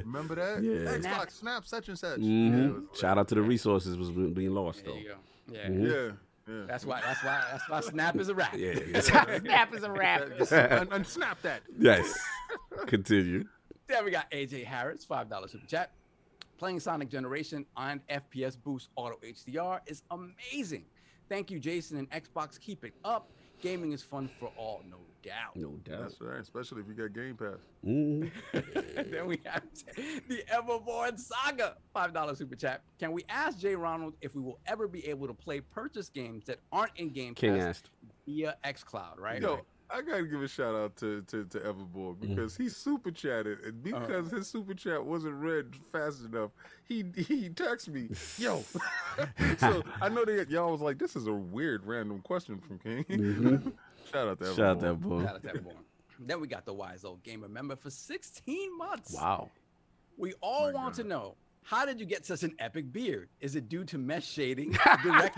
Remember 0.04 0.34
that? 0.34 0.62
Yeah. 0.62 0.98
Xbox 0.98 1.32
Snap 1.32 1.66
such 1.66 1.88
and 1.88 1.98
such. 1.98 2.20
Mhm. 2.20 2.50
Yeah, 2.52 2.66
it 2.66 2.72
was- 2.90 2.98
Shout 3.00 3.18
out 3.18 3.28
to 3.28 3.34
the 3.34 3.42
resources 3.42 3.96
was 3.96 4.10
being 4.10 4.54
lost 4.54 4.84
there 4.84 4.92
though. 4.92 4.98
you 5.00 5.08
go. 5.08 5.16
Yeah. 5.52 5.68
Mhm. 5.68 5.90
Yeah. 5.90 6.12
Yeah. 6.54 6.64
That's 6.68 6.84
why. 6.84 7.00
That's 7.00 7.24
why. 7.24 7.44
That's 7.50 7.68
why 7.68 7.80
Snap 7.80 8.16
is 8.16 8.28
a 8.28 8.34
wrap. 8.34 8.54
Yeah. 8.56 9.00
Snap 9.00 9.74
is 9.74 9.82
a 9.82 9.90
wrap. 9.90 10.22
Un- 10.22 10.86
unsnap 10.88 11.40
that. 11.42 11.62
Yes. 11.78 12.16
Continue. 12.86 13.44
Then 13.88 14.04
we 14.04 14.10
got 14.10 14.30
AJ 14.30 14.64
Harris, 14.64 15.04
five 15.04 15.28
dollars 15.28 15.52
super 15.52 15.66
chat. 15.66 15.90
Playing 16.58 16.80
Sonic 16.80 17.08
Generation 17.10 17.66
on 17.76 18.00
FPS 18.08 18.56
Boost 18.62 18.88
Auto 18.96 19.18
HDR 19.24 19.80
is 19.86 20.02
amazing. 20.10 20.84
Thank 21.28 21.50
you, 21.50 21.58
Jason 21.58 21.98
and 21.98 22.10
Xbox. 22.10 22.58
Keep 22.58 22.84
it 22.84 22.94
up. 23.04 23.30
Gaming 23.60 23.92
is 23.92 24.02
fun 24.02 24.28
for 24.38 24.50
all, 24.56 24.82
no 24.88 24.96
doubt. 25.22 25.56
No 25.56 25.70
doubt. 25.84 26.02
That's 26.02 26.20
right. 26.20 26.38
Especially 26.40 26.82
if 26.82 26.88
you 26.88 26.94
got 26.94 27.12
Game 27.14 27.36
Pass. 27.36 27.56
Mhm. 27.84 28.30
then 29.10 29.26
we 29.26 29.40
have 29.44 29.62
the 30.28 30.44
Everborn 30.52 31.18
Saga, 31.18 31.76
five 31.92 32.12
dollar 32.12 32.34
super 32.34 32.54
chat. 32.54 32.82
Can 32.98 33.12
we 33.12 33.24
ask 33.28 33.58
Jay 33.58 33.74
Ronald 33.74 34.14
if 34.20 34.34
we 34.34 34.40
will 34.42 34.58
ever 34.66 34.86
be 34.88 35.06
able 35.08 35.26
to 35.26 35.34
play 35.34 35.60
purchase 35.60 36.08
games 36.08 36.44
that 36.46 36.58
aren't 36.70 36.92
in 36.96 37.08
Game 37.10 37.34
King 37.34 37.54
Pass 37.56 37.64
asked. 37.64 37.90
via 38.26 38.56
XCloud? 38.64 39.18
Right. 39.18 39.40
Yo, 39.42 39.64
I 39.90 40.02
gotta 40.02 40.24
give 40.24 40.42
a 40.42 40.48
shout 40.48 40.74
out 40.74 40.96
to 40.96 41.22
to, 41.22 41.44
to 41.44 41.60
Everboard 41.60 42.20
because 42.20 42.56
he 42.56 42.68
super 42.68 43.10
chatted 43.10 43.60
and 43.64 43.82
because 43.82 44.30
his 44.30 44.48
super 44.48 44.74
chat 44.74 45.04
wasn't 45.04 45.34
read 45.34 45.74
fast 45.92 46.24
enough, 46.24 46.50
he 46.84 47.04
he 47.16 47.48
texted 47.50 47.88
me, 47.88 48.08
yo. 48.38 48.64
so 49.58 49.82
I 50.00 50.08
know 50.08 50.24
that 50.24 50.50
y'all 50.50 50.72
was 50.72 50.80
like, 50.80 50.98
this 50.98 51.16
is 51.16 51.26
a 51.26 51.32
weird 51.32 51.86
random 51.86 52.20
question 52.20 52.58
from 52.58 52.78
King. 52.78 53.04
Mhm. 53.04 53.72
shout 54.12 54.28
out 54.28 54.38
to 54.40 54.46
Everboard. 54.46 54.56
Shout 54.56 54.66
out 54.66 54.80
that 54.80 54.94
boy. 54.94 55.22
Shout 55.22 55.34
out 55.36 55.42
to 55.42 55.48
Everborn. 55.48 55.74
then 56.20 56.40
we 56.40 56.48
got 56.48 56.64
the 56.64 56.74
wise 56.74 57.04
old 57.04 57.22
gamer 57.22 57.48
member 57.48 57.76
for 57.76 57.90
16 57.90 58.76
months. 58.76 59.14
Wow. 59.14 59.50
We 60.18 60.32
all 60.40 60.72
My 60.72 60.78
want 60.78 60.94
to 60.96 61.04
know 61.04 61.36
how 61.66 61.84
did 61.84 61.98
you 61.98 62.06
get 62.06 62.24
such 62.24 62.44
an 62.44 62.54
epic 62.60 62.92
beard? 62.92 63.28
Is 63.40 63.56
it 63.56 63.68
due 63.68 63.84
to 63.86 63.98
mesh 63.98 64.24
shading, 64.24 64.76
direct, 65.02 65.36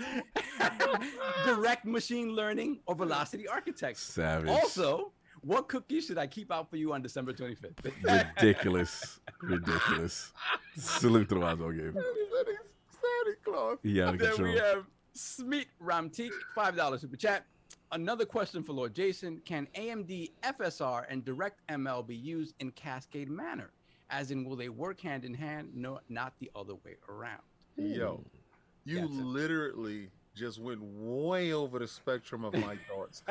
direct 1.47 1.87
machine 1.87 2.33
learning, 2.37 2.81
or 2.85 2.95
velocity 2.95 3.49
architecture? 3.49 3.99
Savage. 3.99 4.51
Also, 4.51 5.13
what 5.41 5.69
cookies 5.69 6.05
should 6.05 6.19
I 6.19 6.27
keep 6.27 6.53
out 6.53 6.69
for 6.69 6.77
you 6.77 6.93
on 6.93 7.01
December 7.01 7.33
25th? 7.33 7.93
ridiculous. 8.03 9.21
Ridiculous. 9.41 10.33
Salute 10.77 11.29
to 11.29 11.37
the 11.37 11.41
Wise 11.41 11.61
Old 11.61 11.77
Game. 11.77 11.95
Santa 11.95 13.37
Claus. 13.45 13.79
He 13.83 14.03
out 14.03 14.19
then 14.19 14.31
control. 14.31 14.53
we 14.53 14.59
have 14.59 14.85
Smeet 15.15 15.67
Ramtik, 15.83 16.33
$5 16.57 17.01
super 17.01 17.17
chat. 17.17 17.45
Another 17.93 18.27
question 18.27 18.63
for 18.63 18.73
Lord 18.73 18.95
Jason. 18.95 19.41
Can 19.47 19.67
AMD 19.77 20.33
FSR 20.43 21.05
and 21.09 21.25
DirectML 21.25 22.07
be 22.07 22.17
used 22.17 22.55
in 22.59 22.73
cascade 22.73 23.31
manner? 23.31 23.71
As 24.11 24.31
in, 24.31 24.45
will 24.45 24.57
they 24.57 24.69
work 24.69 25.01
hand 25.01 25.25
in 25.25 25.35
hand? 25.35 25.71
No, 25.75 26.01
not 26.09 26.35
the 26.39 26.51
other 26.57 26.75
way 26.85 26.97
around. 27.09 27.43
Yo, 27.77 28.17
hmm. 28.17 28.91
you 28.91 29.01
That's 29.01 29.13
it. 29.13 29.25
literally 29.25 30.11
just 30.35 30.61
went 30.61 30.81
way 30.83 31.53
over 31.53 31.79
the 31.79 31.89
spectrum 31.89 32.45
of 32.45 32.55
my 32.55 32.77
thoughts. 32.89 33.23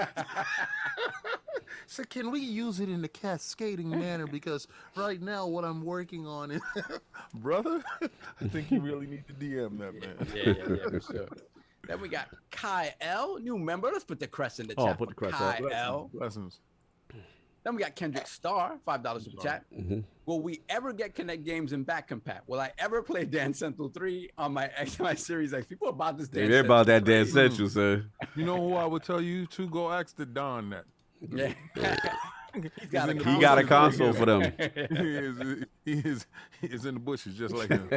so 1.88 2.04
can 2.04 2.32
we 2.32 2.42
use 2.42 2.80
it 2.80 2.90
in 2.90 3.04
a 3.04 3.08
cascading 3.08 3.90
manner? 3.90 4.28
Because 4.28 4.68
right 4.96 5.22
now 5.22 5.48
what 5.48 5.64
I'm 5.64 5.84
working 5.84 6.28
on 6.28 6.52
is 6.52 6.62
brother, 7.36 7.82
I 8.42 8.48
think 8.50 8.72
you 8.72 8.82
really 8.82 9.08
need 9.08 9.26
to 9.28 9.34
DM 9.34 9.80
that 9.80 9.94
man. 9.94 10.28
Yeah, 10.36 10.44
yeah, 10.46 10.76
yeah, 10.76 10.90
for 10.90 11.00
sure. 11.00 11.28
Then 11.88 12.02
we 12.02 12.10
got 12.10 12.28
Kyle, 12.52 13.40
new 13.40 13.58
member. 13.58 13.90
Let's 13.92 14.04
put 14.04 14.20
the 14.20 14.28
crest 14.28 14.60
in 14.60 14.68
the 14.68 14.74
oh, 14.78 14.88
chat. 14.88 14.96
Oh, 14.96 14.98
put 14.98 15.10
the 15.10 15.16
crest 15.16 15.42
up. 15.42 15.58
Kai 15.58 15.72
L. 15.72 16.10
Blessings. 16.14 16.60
Then 17.68 17.76
we 17.76 17.82
got 17.82 17.96
Kendrick 17.98 18.28
Star, 18.28 18.80
five 18.86 19.04
dollars 19.04 19.26
super 19.26 19.44
chat. 19.44 19.66
Mhm. 19.78 20.02
Will 20.26 20.40
we 20.40 20.62
ever 20.70 20.94
get 20.94 21.14
Kinect 21.14 21.44
Games 21.44 21.74
in 21.74 21.84
back 21.84 22.08
compat? 22.10 22.40
Will 22.48 22.62
I 22.62 22.72
ever 22.78 23.04
play 23.04 23.26
Dance 23.38 23.60
Central 23.60 23.90
3 23.90 24.30
on 24.38 24.54
my 24.54 24.72
X 24.78 24.98
my 25.02 25.14
Series 25.14 25.54
X? 25.54 25.66
People 25.66 25.90
about 25.90 26.18
this 26.18 26.30
They 26.30 26.44
Dance 26.44 26.52
they're 26.52 26.62
about 26.62 26.86
that 26.86 27.06
Central 27.06 27.18
dance 27.18 27.34
central, 27.34 27.68
sir. 27.68 28.06
You 28.38 28.46
know 28.46 28.56
who 28.56 28.76
I 28.76 28.86
would 28.86 29.04
tell 29.04 29.20
you 29.20 29.48
to 29.48 29.68
go 29.70 29.92
ask 29.92 30.16
the 30.16 30.26
Don 30.26 30.70
that. 30.70 30.86
Yeah. 31.30 31.54
He's 32.80 32.90
got 32.90 33.10
a 33.10 33.14
He 33.16 33.38
got 33.42 33.58
a 33.58 33.66
console. 33.66 34.14
console 34.14 34.14
for 34.14 34.26
them. 34.26 34.54
he 35.04 35.18
is 35.18 35.66
he 35.84 35.92
is 36.10 36.26
he 36.62 36.68
is 36.68 36.86
in 36.86 36.94
the 36.94 37.00
bushes 37.02 37.36
just 37.36 37.54
like 37.54 37.68
him. 37.68 37.90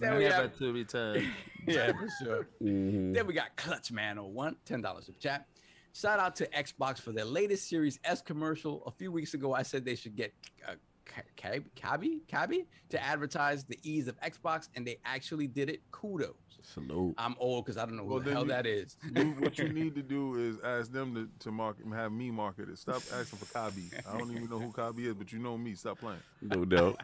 Then 0.00 0.16
we 0.16 0.24
have, 0.24 0.58
to 0.58 0.72
return. 0.72 1.30
yeah, 1.68 1.92
for 1.92 2.08
sure. 2.24 2.48
Mhm. 2.60 3.14
Then 3.14 3.28
we 3.28 3.32
got 3.32 3.54
Clutch 3.56 3.92
Man 3.92 4.16
01, 4.18 4.56
$10 4.66 5.04
super 5.04 5.20
chat. 5.20 5.46
Shout 5.94 6.18
out 6.18 6.34
to 6.36 6.46
Xbox 6.48 7.00
for 7.00 7.12
their 7.12 7.24
latest 7.24 7.68
Series 7.68 8.00
S 8.04 8.20
commercial. 8.20 8.82
A 8.86 8.90
few 8.90 9.12
weeks 9.12 9.34
ago, 9.34 9.54
I 9.54 9.62
said 9.62 9.84
they 9.84 9.94
should 9.94 10.16
get 10.16 10.34
uh, 10.68 10.72
Ca- 11.06 11.22
Cab- 11.36 11.64
Khaby, 11.76 12.20
Khaby 12.28 12.66
to 12.90 13.00
advertise 13.02 13.62
the 13.64 13.78
ease 13.84 14.08
of 14.08 14.20
Xbox, 14.20 14.68
and 14.74 14.84
they 14.84 14.98
actually 15.04 15.46
did 15.46 15.68
it. 15.70 15.82
Kudos. 15.92 16.34
Salute. 16.62 17.14
I'm 17.18 17.36
old 17.38 17.64
because 17.64 17.76
I 17.76 17.84
don't 17.84 17.96
know 17.96 18.06
who 18.06 18.18
the 18.20 18.32
hell 18.32 18.42
you- 18.42 18.48
that 18.48 18.66
is. 18.66 18.96
You, 19.14 19.30
what 19.38 19.56
you 19.56 19.68
need 19.72 19.94
to 19.94 20.02
do 20.02 20.34
is 20.34 20.56
ask 20.64 20.90
them 20.90 21.14
to, 21.14 21.28
to 21.44 21.52
market, 21.52 21.86
have 21.92 22.10
me 22.10 22.30
market 22.32 22.68
it. 22.70 22.78
Stop 22.78 23.02
asking 23.12 23.38
for 23.38 23.44
Khaby. 23.56 23.92
I 24.08 24.18
don't 24.18 24.30
even 24.32 24.48
know 24.50 24.58
who 24.58 24.72
Khaby 24.72 25.06
is, 25.06 25.14
but 25.14 25.30
you 25.32 25.38
know 25.38 25.56
me. 25.56 25.74
Stop 25.74 26.00
playing. 26.00 26.18
No 26.42 26.64
doubt. 26.64 26.98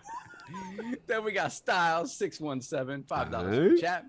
then 1.07 1.23
we 1.23 1.31
got 1.31 1.53
Styles 1.53 2.13
six 2.17 2.41
one 2.41 2.61
seven 2.61 3.05
five 3.05 3.31
dollars 3.31 3.57
Alright. 3.57 3.81
chat. 3.81 4.07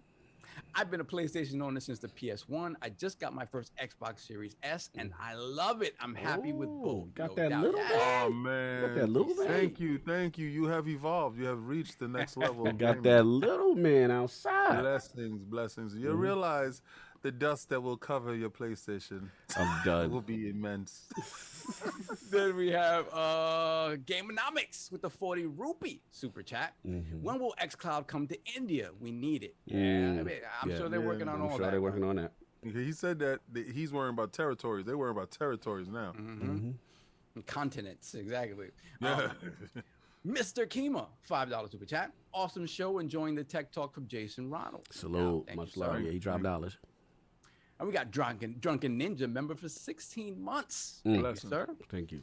I've 0.73 0.89
been 0.89 1.01
a 1.01 1.05
PlayStation 1.05 1.61
owner 1.61 1.79
since 1.79 1.99
the 1.99 2.07
PS1. 2.07 2.75
I 2.81 2.89
just 2.89 3.19
got 3.19 3.33
my 3.33 3.45
first 3.45 3.71
Xbox 3.77 4.25
Series 4.25 4.55
S, 4.63 4.89
and 4.95 5.11
I 5.19 5.33
love 5.35 5.81
it. 5.81 5.95
I'm 5.99 6.15
happy 6.15 6.53
with 6.53 6.69
Oh, 6.69 6.81
both. 6.83 7.13
got 7.13 7.29
no 7.29 7.35
that 7.35 7.49
doubt. 7.49 7.61
little 7.63 7.79
Yeah. 7.79 8.21
Oh 8.25 8.29
man, 8.31 8.95
that 8.95 9.09
little 9.09 9.35
man. 9.35 9.47
thank 9.47 9.79
you, 9.79 9.97
thank 9.97 10.37
you. 10.37 10.47
You 10.47 10.65
have 10.65 10.87
evolved. 10.87 11.37
You 11.37 11.45
have 11.45 11.67
reached 11.67 11.99
the 11.99 12.07
next 12.07 12.37
level. 12.37 12.63
Got 12.65 12.77
gaming. 12.77 13.01
that 13.03 13.25
little 13.25 13.75
man 13.75 14.11
outside. 14.11 14.79
Blessings, 14.81 15.43
blessings. 15.43 15.95
You 15.95 16.09
Mhm. 16.09 16.19
realize 16.19 16.81
the 17.21 17.31
dust 17.31 17.69
that 17.69 17.81
will 17.81 17.97
cover 17.97 18.35
your 18.35 18.49
PlayStation 18.49 19.29
I'm 19.57 19.81
done. 19.85 20.11
will 20.11 20.21
be 20.21 20.49
immense. 20.49 21.07
Then 22.31 22.55
we 22.55 22.69
have 22.71 23.07
uh 23.13 23.95
Gameonomics 24.05 24.91
with 24.91 25.01
the 25.01 25.09
40 25.09 25.45
rupee 25.45 26.01
super 26.11 26.41
chat. 26.41 26.73
Mhm. 26.85 27.21
When 27.21 27.39
will 27.39 27.53
xCloud 27.61 28.07
come 28.07 28.27
to 28.27 28.37
India? 28.55 28.89
We 28.99 29.11
need 29.11 29.43
it. 29.43 29.55
Yeah, 29.65 29.77
I 29.77 29.81
Mm, 29.81 30.25
mean, 30.25 30.35
I'm 30.61 30.69
yeah. 30.69 30.77
sure 30.77 30.89
they're 30.89 30.99
Yeah, 30.99 31.05
working 31.05 31.27
on 31.27 31.35
I'm 31.35 31.41
all 31.43 31.57
sure 31.57 31.65
that. 31.65 31.71
they're 31.71 31.81
working 31.81 32.03
on 32.03 32.15
that. 32.17 32.33
He 32.63 32.91
said 32.93 33.19
that 33.19 33.39
that 33.53 33.67
he's 33.67 33.91
worrying 33.93 34.13
about 34.13 34.33
territories. 34.33 34.85
They're 34.85 34.97
worrying 34.97 35.15
about 35.17 35.31
territories 35.31 35.87
now. 35.89 36.13
Mm-hmm. 36.17 36.71
Continents, 37.47 38.13
exactly. 38.15 38.67
Yeah. 38.99 39.13
Um, 39.15 39.31
Mr. 40.27 40.67
Kima, 40.67 41.07
five 41.21 41.49
dollars 41.49 41.71
super 41.71 41.85
chat. 41.85 42.11
Awesome 42.33 42.65
show. 42.65 42.99
Enjoying 42.99 43.35
the 43.35 43.43
tech 43.43 43.71
talk 43.71 43.93
from 43.93 44.07
Jason 44.07 44.49
Ronald. 44.49 44.87
Salute. 44.91 45.45
thank 45.47 45.55
you, 45.57 45.61
Much 45.63 45.77
love. 45.77 46.01
Yeah, 46.01 46.11
he 46.11 46.19
dropped 46.19 46.43
dollars. 46.43 46.77
And 47.81 47.87
we 47.87 47.93
got 47.95 48.11
Drunken 48.11 48.57
Drunken 48.59 48.99
Ninja 48.99 49.27
member 49.27 49.55
for 49.55 49.67
16 49.67 50.39
months. 50.39 51.01
Mm. 51.03 51.23
Thank 51.23 51.43
you, 51.43 51.49
sir. 51.49 51.67
Thank 51.89 52.11
you. 52.11 52.21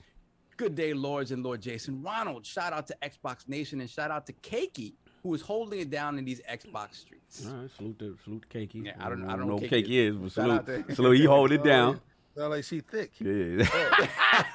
Good 0.56 0.76
day, 0.76 0.92
Lords 0.94 1.32
and 1.32 1.42
Lord 1.42 1.60
Jason 1.60 2.00
Ronald. 2.00 2.46
Shout 2.46 2.72
out 2.72 2.86
to 2.86 2.96
Xbox 3.02 3.48
Nation 3.48 3.80
and 3.80 3.90
shout 3.90 4.12
out 4.12 4.24
to 4.28 4.32
Keiki, 4.34 4.92
who 5.24 5.34
is 5.34 5.42
holding 5.42 5.80
it 5.80 5.90
down 5.90 6.16
in 6.16 6.24
these 6.24 6.40
Xbox 6.48 6.94
streets. 6.94 7.44
All 7.44 7.54
right, 7.56 7.70
salute 7.76 7.98
to 7.98 8.16
salute 8.22 8.46
to 8.48 8.56
Cakey. 8.58 8.84
Yeah, 8.86 8.92
I 9.00 9.08
don't- 9.08 9.24
I 9.24 9.30
don't 9.36 9.40
know 9.48 9.54
know 9.56 9.58
who 9.58 9.66
Cakey 9.66 9.84
Cakey 9.86 10.08
is, 10.10 10.16
but 10.16 10.30
Shout 10.32 10.50
out 10.50 10.64
salute. 10.66 10.88
to- 10.88 10.94
Salute, 10.94 11.16
he 11.18 11.24
hold 11.24 11.50
it 11.50 11.64
down. 11.64 12.00
Sound 12.36 12.50
like 12.50 12.62
she 12.62 12.78
thick. 12.80 13.10
Yeah. 13.18 13.66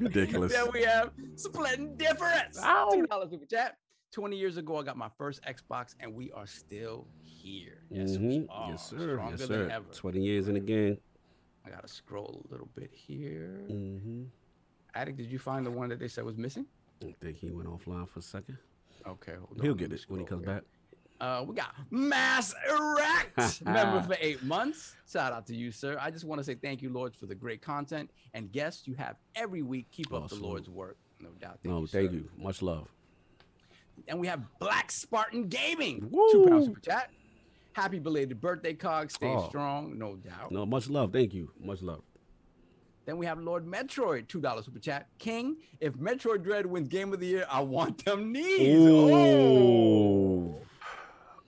Ridiculous. 0.00 0.52
Then 0.52 0.66
we 0.72 0.82
have 0.82 1.12
splitting 1.36 1.96
difference. 1.96 2.58
Ow. 2.60 2.90
Two 2.92 3.06
dollars 3.06 3.30
super 3.30 3.46
chat. 3.46 3.78
Twenty 4.12 4.36
years 4.36 4.56
ago, 4.56 4.78
I 4.78 4.82
got 4.82 4.96
my 4.96 5.10
first 5.18 5.42
Xbox, 5.42 5.94
and 6.00 6.14
we 6.14 6.32
are 6.32 6.46
still 6.46 7.06
here. 7.22 7.82
Yes, 7.90 8.16
we 8.16 8.38
Mhm. 8.40 8.46
are. 8.48 8.70
Yes, 8.70 8.88
sir. 8.88 9.14
Stronger 9.14 9.36
Yes, 9.36 9.48
than 9.48 9.70
ever. 9.70 9.92
20 9.92 10.20
years 10.22 10.48
in 10.48 10.54
the 10.54 10.60
game. 10.60 10.98
I 11.64 11.70
gotta 11.70 11.88
scroll 11.88 12.42
a 12.48 12.50
little 12.50 12.68
bit 12.74 12.90
here. 12.92 13.66
Mm-hmm. 13.68 14.24
Addict, 14.94 15.18
did 15.18 15.30
you 15.30 15.38
find 15.38 15.66
the 15.66 15.70
one 15.70 15.88
that 15.90 15.98
they 15.98 16.08
said 16.08 16.24
was 16.24 16.36
missing? 16.36 16.66
I 17.04 17.12
think 17.20 17.36
he 17.38 17.50
went 17.50 17.68
offline 17.68 18.08
for 18.08 18.20
a 18.20 18.22
second. 18.22 18.56
Okay, 19.06 19.34
hold 19.34 19.60
He'll 19.60 19.74
get 19.74 19.92
it 19.92 20.02
when 20.08 20.20
he 20.20 20.26
comes 20.26 20.44
here. 20.44 20.54
back. 20.54 20.64
Uh, 21.20 21.44
we 21.46 21.54
got 21.54 21.74
Mass 21.90 22.54
Erect, 22.68 23.36
member 23.64 24.02
for 24.02 24.16
eight 24.20 24.42
months. 24.42 24.96
Shout 25.10 25.32
out 25.32 25.46
to 25.48 25.54
you, 25.56 25.70
sir. 25.72 25.98
I 26.00 26.10
just 26.10 26.24
want 26.24 26.38
to 26.40 26.44
say 26.44 26.54
thank 26.54 26.80
you, 26.82 26.90
Lords, 26.90 27.16
for 27.18 27.26
the 27.26 27.34
great 27.34 27.60
content 27.62 28.10
and 28.34 28.50
guests 28.52 28.86
you 28.86 28.94
have 28.94 29.16
every 29.34 29.62
week. 29.62 29.90
Keep 29.90 30.12
up 30.12 30.24
Awesome. 30.24 30.40
the 30.40 30.46
Lord's 30.46 30.68
work, 30.70 30.96
no 31.20 31.30
doubt. 31.32 31.60
Thank 31.62 31.74
no, 31.74 31.80
you, 31.82 31.86
thank 31.86 32.10
sir. 32.10 32.16
you. 32.16 32.30
Much 32.36 32.62
love. 32.62 32.88
And 34.08 34.20
we 34.20 34.26
have 34.26 34.42
Black 34.58 34.90
Spartan 34.90 35.48
Gaming, 35.48 36.00
two 36.30 36.46
pounds 36.48 36.66
Woo. 36.68 36.74
super 36.74 36.80
chat. 36.80 37.10
Happy 37.72 37.98
belated 37.98 38.40
birthday, 38.40 38.72
Cog. 38.74 39.10
Stay 39.10 39.26
Oh. 39.34 39.48
strong, 39.48 39.98
no 39.98 40.16
doubt. 40.16 40.50
No, 40.50 40.64
much 40.64 40.88
love. 40.88 41.12
Thank 41.12 41.34
you. 41.34 41.50
Much 41.60 41.82
love. 41.82 42.02
Then 43.04 43.18
we 43.18 43.26
have 43.26 43.38
Lord 43.38 43.66
Metroid, 43.66 44.26
two 44.28 44.40
dollars 44.40 44.64
super 44.64 44.78
chat. 44.80 45.06
King, 45.18 45.56
if 45.80 45.92
Metroid 45.94 46.42
Dread 46.42 46.66
wins 46.66 46.88
Game 46.88 47.12
of 47.12 47.20
the 47.20 47.26
Year, 47.26 47.46
I 47.50 47.60
want 47.60 48.04
them 48.04 48.32
knees. 48.32 48.78
Oh. 48.80 49.14
Ooh. 49.14 50.56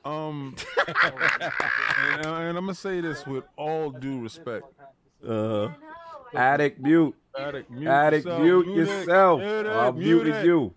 Um, 0.04 0.54
and, 0.86 2.26
and 2.26 2.56
I'm 2.58 2.64
gonna 2.64 2.74
say 2.74 3.00
this 3.00 3.26
with 3.26 3.44
all 3.56 3.90
due 3.90 4.20
respect. 4.20 4.64
Uh, 5.26 5.68
addict 6.34 6.80
mute. 6.80 7.14
Addict, 7.38 7.70
mute 7.70 7.88
Addict 7.88 8.24
yourself, 8.26 8.42
mute 8.42 8.66
mute 8.66 8.88
it, 8.88 8.98
yourself. 9.00 9.40
mute 9.40 9.66
it, 9.66 9.66
I 9.66 9.90
muted 9.90 10.44
you. 10.46 10.74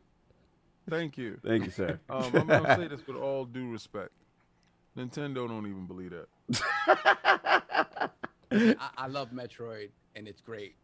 Thank 0.92 1.18
you. 1.18 1.40
Thank 1.44 1.64
you, 1.66 1.72
sir. 1.72 2.00
Um, 2.10 2.26
I'm 2.36 2.48
gonna 2.48 2.76
say 2.76 2.88
this 2.88 3.08
with 3.08 3.16
all 3.16 3.45
due 3.45 3.72
respect. 3.72 4.11
Nintendo 4.98 5.48
don't 5.48 5.66
even 5.68 5.88
believe 5.88 6.11
that. 6.11 6.28
I, 8.52 8.90
I 8.98 9.08
love 9.08 9.32
Metroid, 9.32 9.90
and 10.16 10.28
it's 10.28 10.42
great. 10.42 10.76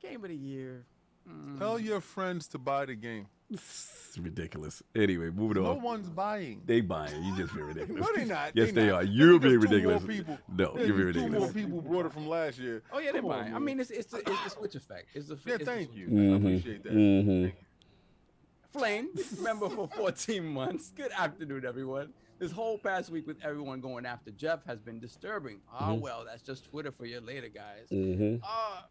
Game 0.00 0.22
of 0.24 0.30
the 0.30 0.36
Year. 0.36 0.84
mm, 1.28 1.58
Tell 1.58 1.78
your 1.78 2.00
friends 2.00 2.46
to 2.48 2.58
buy 2.58 2.86
the 2.86 2.94
game. 2.94 3.26
It's 3.52 4.16
ridiculous. 4.22 4.80
Anyway, 4.94 5.30
moving 5.30 5.60
No 5.64 5.70
on. 5.70 5.78
No 5.78 5.84
one's 5.84 6.08
buying. 6.08 6.62
They 6.64 6.80
buying. 6.80 7.20
You 7.24 7.36
just 7.36 7.52
being 7.52 7.66
ridiculous. 7.74 8.00
No, 8.06 8.14
they 8.14 8.24
not. 8.24 8.52
Yes, 8.54 8.70
they, 8.70 8.86
not. 8.86 8.94
are. 8.94 9.02
You're 9.04 9.40
being 9.40 9.60
two 9.60 9.66
more 9.66 9.68
ridiculous. 9.96 10.04
people. 10.04 10.38
No, 10.56 10.72
There's 10.76 10.86
you're 10.88 11.12
being 11.12 11.32
Two 11.32 11.38
more 11.40 11.52
people 11.52 11.80
bought 11.82 12.06
it 12.06 12.12
from 12.12 12.28
last 12.28 12.58
year. 12.60 12.84
Oh 12.92 13.00
yeah, 13.00 13.10
they're 13.10 13.22
buying. 13.22 13.52
I 13.52 13.58
mean, 13.58 13.80
it's 13.80 13.90
it's 13.90 14.06
the, 14.12 14.18
it's 14.18 14.44
the 14.44 14.50
switch 14.50 14.76
effect. 14.76 15.08
It's 15.14 15.26
the 15.26 15.36
Yeah, 15.44 15.54
it's 15.56 15.64
thank 15.64 15.88
switch 15.88 15.98
you. 15.98 16.06
effect. 16.06 16.32
I 16.32 16.36
appreciate 16.36 16.82
that. 16.84 16.92
Mhm. 16.92 17.52
Flame, 18.72 19.08
member 19.42 19.68
for 19.68 19.88
14 19.96 20.44
months. 20.46 20.92
Good 20.94 21.10
afternoon, 21.12 21.64
everyone. 21.66 22.12
This 22.38 22.52
whole 22.52 22.78
past 22.78 23.10
week 23.10 23.26
with 23.26 23.36
everyone 23.42 23.80
going 23.80 24.06
after 24.06 24.30
Jeff 24.30 24.64
has 24.66 24.78
been 24.80 25.00
disturbing. 25.00 25.60
Ah, 25.72 25.90
Mhm. 25.90 26.00
well, 26.00 26.24
that's 26.24 26.42
just 26.42 26.64
Twitter 26.70 26.92
for 26.92 27.04
you 27.04 27.20
later, 27.20 27.48
guys. 27.48 27.88
Mhm. 27.90 28.40
Uh, 28.42 28.82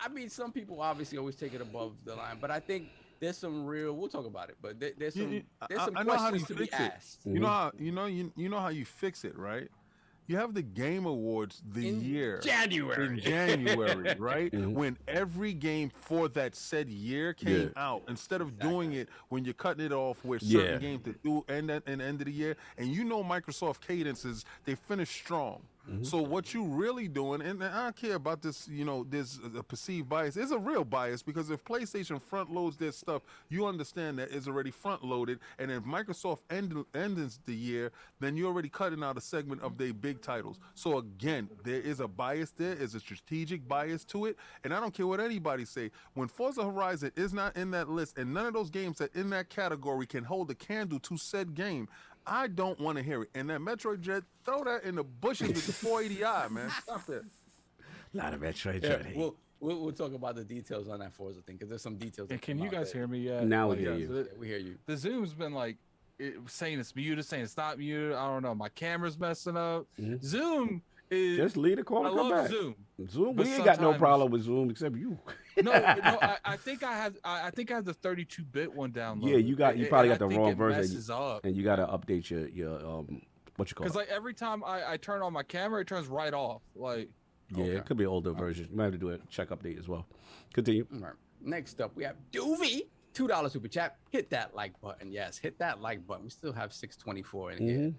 I 0.00 0.08
mean, 0.08 0.28
some 0.30 0.52
people 0.52 0.80
obviously 0.80 1.18
always 1.18 1.36
take 1.36 1.54
it 1.54 1.60
above 1.60 1.92
the 2.04 2.16
line, 2.16 2.38
but 2.40 2.50
I 2.50 2.60
think 2.60 2.88
there's 3.20 3.36
some 3.38 3.64
real. 3.64 3.92
We'll 3.94 4.08
talk 4.08 4.26
about 4.26 4.48
it, 4.48 4.56
but 4.60 4.80
there, 4.80 4.92
there's 4.98 5.14
some 5.14 5.32
you- 5.32 5.44
there's 5.68 5.80
I- 5.80 5.84
some 5.84 5.96
I 5.98 6.02
know 6.02 6.12
how 6.16 6.28
questions 6.30 6.48
to 6.48 6.54
to 6.54 6.58
be 6.60 6.64
it. 6.66 6.72
asked. 6.72 7.24
You 7.26 7.38
know 7.38 7.46
how 7.46 7.72
you 7.78 7.92
know 7.92 8.06
you, 8.06 8.32
you 8.36 8.48
know 8.48 8.58
how 8.60 8.68
you 8.68 8.84
fix 8.84 9.24
it, 9.24 9.36
right? 9.38 9.70
You 10.28 10.36
have 10.38 10.54
the 10.54 10.62
game 10.62 11.06
awards 11.06 11.62
the 11.72 11.88
In 11.88 12.00
year 12.02 12.38
January. 12.42 13.06
in 13.06 13.18
January, 13.20 14.14
right? 14.18 14.50
Mhm. 14.52 14.72
When 14.72 14.98
every 15.06 15.52
game 15.52 15.88
for 15.90 16.28
that 16.30 16.54
said 16.56 16.88
year 16.88 17.32
came 17.32 17.72
Yeah. 17.76 17.82
out, 17.82 18.02
instead 18.08 18.40
of 18.40 18.58
doing 18.58 18.94
it 18.94 19.08
when 19.28 19.44
you're 19.44 19.54
cutting 19.54 19.84
it 19.86 19.92
off 19.92 20.24
with 20.24 20.42
certain 20.42 20.72
Yeah. 20.74 20.78
games 20.78 21.04
that 21.04 21.22
do 21.22 21.44
end 21.48 21.70
at 21.70 21.82
and 21.86 22.02
end 22.02 22.20
of 22.20 22.26
the 22.26 22.32
year, 22.32 22.56
and 22.76 22.88
you 22.88 23.04
know 23.04 23.22
Microsoft 23.22 23.80
cadences, 23.80 24.44
they 24.64 24.74
finish 24.74 25.10
strong. 25.10 25.62
Mm-hmm. 25.90 26.04
So 26.04 26.20
what 26.20 26.52
you 26.52 26.64
really 26.64 27.06
doing, 27.06 27.42
and 27.42 27.62
I 27.62 27.84
don't 27.84 27.96
care 27.96 28.16
about 28.16 28.42
this, 28.42 28.68
you 28.68 28.84
know, 28.84 29.04
this 29.08 29.38
uh, 29.44 29.62
perceived 29.62 30.08
bias. 30.08 30.36
It's 30.36 30.50
a 30.50 30.58
real 30.58 30.84
bias 30.84 31.22
because 31.22 31.50
if 31.50 31.64
PlayStation 31.64 32.20
front 32.20 32.50
loads 32.50 32.76
their 32.76 32.92
stuff, 32.92 33.22
you 33.48 33.66
understand 33.66 34.18
that 34.18 34.32
it's 34.32 34.48
already 34.48 34.70
front 34.70 35.04
loaded, 35.04 35.38
and 35.58 35.70
if 35.70 35.84
Microsoft 35.84 36.40
end, 36.50 36.84
ends 36.94 37.38
the 37.46 37.54
year, 37.54 37.92
then 38.20 38.36
you're 38.36 38.48
already 38.48 38.68
cutting 38.68 39.04
out 39.04 39.16
a 39.16 39.20
segment 39.20 39.62
of 39.62 39.78
their 39.78 39.92
big 39.92 40.20
titles. 40.20 40.58
So 40.74 40.98
again, 40.98 41.48
there 41.64 41.80
is 41.80 42.00
a 42.00 42.08
bias 42.08 42.52
there, 42.56 42.74
is 42.74 42.94
a 42.94 43.00
strategic 43.00 43.66
bias 43.68 44.04
to 44.06 44.26
it, 44.26 44.36
and 44.64 44.74
I 44.74 44.80
don't 44.80 44.92
care 44.92 45.06
what 45.06 45.20
anybody 45.20 45.64
say. 45.64 45.90
When 46.14 46.28
Forza 46.28 46.64
Horizon 46.64 47.12
is 47.16 47.32
not 47.32 47.56
in 47.56 47.70
that 47.72 47.88
list, 47.88 48.18
and 48.18 48.34
none 48.34 48.46
of 48.46 48.54
those 48.54 48.70
games 48.70 48.98
that 48.98 49.14
in 49.14 49.30
that 49.30 49.50
category 49.50 50.06
can 50.06 50.24
hold 50.24 50.50
a 50.50 50.54
candle 50.54 50.98
to 51.00 51.16
said 51.16 51.54
game. 51.54 51.88
I 52.26 52.48
don't 52.48 52.78
want 52.80 52.98
to 52.98 53.04
hear 53.04 53.22
it. 53.22 53.30
And 53.34 53.48
that 53.50 53.60
Metroid 53.60 54.00
Dread, 54.02 54.24
throw 54.44 54.64
that 54.64 54.84
in 54.84 54.94
the 54.96 55.04
bushes 55.04 55.48
with 55.48 55.66
the 55.66 55.72
480i, 55.88 56.50
man. 56.50 56.70
Stop 56.82 57.06
that. 57.06 57.24
A 58.14 58.16
lot 58.16 58.34
of 58.34 58.40
Metroid 58.40 58.82
Yeah, 58.82 58.88
Dread 58.88 59.06
hate. 59.06 59.16
we'll, 59.16 59.36
we'll 59.60 59.80
we'll 59.80 59.92
talk 59.92 60.12
about 60.14 60.34
the 60.36 60.44
details 60.44 60.88
on 60.88 61.00
that 61.00 61.12
Forza 61.12 61.40
thing 61.42 61.56
because 61.56 61.68
there's 61.68 61.82
some 61.82 61.96
details. 61.96 62.30
And 62.30 62.38
that 62.40 62.44
can 62.44 62.58
you 62.58 62.68
guys 62.70 62.90
that- 62.92 62.98
hear 62.98 63.06
me 63.06 63.18
yet? 63.20 63.46
Now 63.46 63.68
we 63.70 63.76
hear 63.78 63.92
uh, 63.92 63.96
you. 63.96 64.06
The, 64.08 64.28
we 64.38 64.48
hear 64.48 64.58
you. 64.58 64.76
the 64.86 64.96
Zoom's 64.96 65.34
been 65.34 65.52
like 65.52 65.76
it, 66.18 66.34
saying 66.46 66.78
it's 66.80 66.96
muted, 66.96 67.24
saying 67.26 67.44
it's 67.44 67.56
not 67.56 67.78
muted. 67.78 68.14
I 68.14 68.26
don't 68.26 68.42
know. 68.42 68.54
My 68.54 68.70
camera's 68.70 69.18
messing 69.18 69.56
up. 69.56 69.86
Mhm. 70.00 70.22
Zoom 70.24 70.82
is. 71.10 71.38
Just 71.38 71.56
leave 71.56 71.76
the 71.76 71.84
call 71.84 72.04
I 72.04 72.08
and 72.08 72.16
come 72.16 72.28
love 72.30 72.42
back. 72.42 72.50
Zoom. 72.50 72.74
Zoom, 73.08 73.36
we 73.36 73.52
ain't 73.52 73.64
got 73.64 73.80
no 73.80 73.94
problem 73.94 74.30
with 74.30 74.42
Zoom 74.42 74.70
except 74.70 74.96
you. 74.96 75.18
No, 75.58 75.72
no, 75.72 76.18
I, 76.20 76.36
I 76.44 76.56
think 76.58 76.82
I 76.82 76.92
have. 76.92 77.16
I, 77.24 77.46
I 77.46 77.50
think 77.50 77.70
I 77.70 77.76
have 77.76 77.86
the 77.86 77.94
32-bit 77.94 78.74
one 78.74 78.92
downloaded. 78.92 79.30
Yeah, 79.30 79.36
you 79.38 79.56
got- 79.56 79.78
you 79.78 79.86
probably 79.86 80.10
and 80.10 80.18
got 80.18 80.24
I 80.26 80.28
the 80.28 80.34
think 80.34 80.42
wrong 80.42 80.54
version. 80.54 80.80
Messes 80.82 81.10
and 81.44 81.56
you 81.56 81.62
got 81.62 81.76
to 81.76 81.86
update 81.86 82.28
your 82.28 82.46
your 82.48 82.78
um 82.86 83.22
what 83.56 83.70
you 83.70 83.74
call 83.74 83.86
it. 83.86 83.88
Because 83.88 83.96
like 83.96 84.08
every 84.08 84.34
time 84.34 84.62
I, 84.62 84.92
I 84.92 84.96
turn 84.98 85.22
on 85.22 85.32
my 85.32 85.42
camera, 85.42 85.80
it 85.80 85.86
turns 85.86 86.08
right 86.08 86.34
off. 86.34 86.60
Like 86.74 87.08
yeah, 87.54 87.64
okay. 87.64 87.76
it 87.76 87.86
could 87.86 87.96
be 87.96 88.04
an 88.04 88.10
older 88.10 88.32
version. 88.32 88.68
You 88.70 88.76
might 88.76 88.84
have 88.84 88.92
to 88.92 88.98
do 88.98 89.10
a 89.10 89.18
check 89.30 89.48
update 89.48 89.78
as 89.78 89.88
well. 89.88 90.06
Continue. 90.52 90.86
All 90.92 91.00
right. 91.00 91.12
Next 91.40 91.80
up, 91.80 91.92
we 91.96 92.04
have 92.04 92.16
Doovy. 92.32 92.82
Two 93.14 93.26
dollar 93.26 93.48
super 93.48 93.68
chat. 93.68 93.96
Hit 94.10 94.28
that 94.28 94.54
like 94.54 94.78
button. 94.82 95.10
Yes, 95.10 95.38
hit 95.38 95.58
that 95.58 95.80
like 95.80 96.06
button. 96.06 96.24
We 96.24 96.30
still 96.30 96.52
have 96.52 96.70
624 96.74 97.52
in 97.52 97.58
here. 97.66 97.94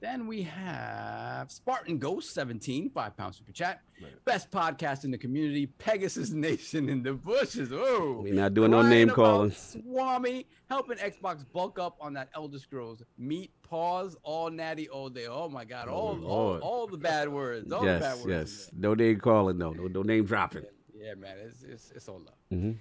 Then 0.00 0.26
we 0.26 0.42
have 0.42 1.50
Spartan 1.52 1.98
Ghost 1.98 2.32
17, 2.32 2.88
five 2.90 3.14
pound 3.18 3.34
super 3.34 3.52
chat. 3.52 3.82
Right. 4.02 4.24
Best 4.24 4.50
podcast 4.50 5.04
in 5.04 5.10
the 5.10 5.18
community, 5.18 5.66
Pegasus 5.66 6.30
Nation 6.48 6.88
in 6.88 7.02
the 7.02 7.12
bushes. 7.12 7.68
Oh, 7.70 8.20
We 8.22 8.30
not 8.30 8.54
doing 8.54 8.70
no 8.70 8.80
name 8.80 9.10
calling. 9.10 9.50
Swami 9.50 10.46
helping 10.70 10.96
Xbox 10.96 11.44
bulk 11.52 11.78
up 11.78 11.98
on 12.00 12.14
that 12.14 12.30
Elder 12.34 12.58
Scrolls. 12.58 13.02
Meat 13.18 13.50
pause 13.62 14.16
all 14.22 14.48
natty 14.50 14.88
all 14.88 15.10
day. 15.10 15.26
Oh 15.26 15.50
my 15.50 15.66
God, 15.66 15.88
Oh, 15.88 15.92
all 15.92 16.24
all, 16.24 16.58
all 16.60 16.86
the 16.86 16.96
bad 16.96 17.28
words. 17.28 17.70
All 17.70 17.80
the 17.80 17.86
bad 17.98 18.00
Yes, 18.00 18.24
words. 18.24 18.50
yes. 18.52 18.70
No 18.74 18.94
name 18.94 19.18
calling 19.20 19.58
though. 19.58 19.72
No, 19.72 19.86
no 19.86 20.00
name 20.02 20.24
dropping. 20.24 20.64
Yeah, 20.98 21.14
man, 21.14 21.36
it's 21.44 21.62
it's, 21.62 21.90
it's 21.94 22.08
all 22.08 22.20
love. 22.20 22.34
Mhm. 22.50 22.76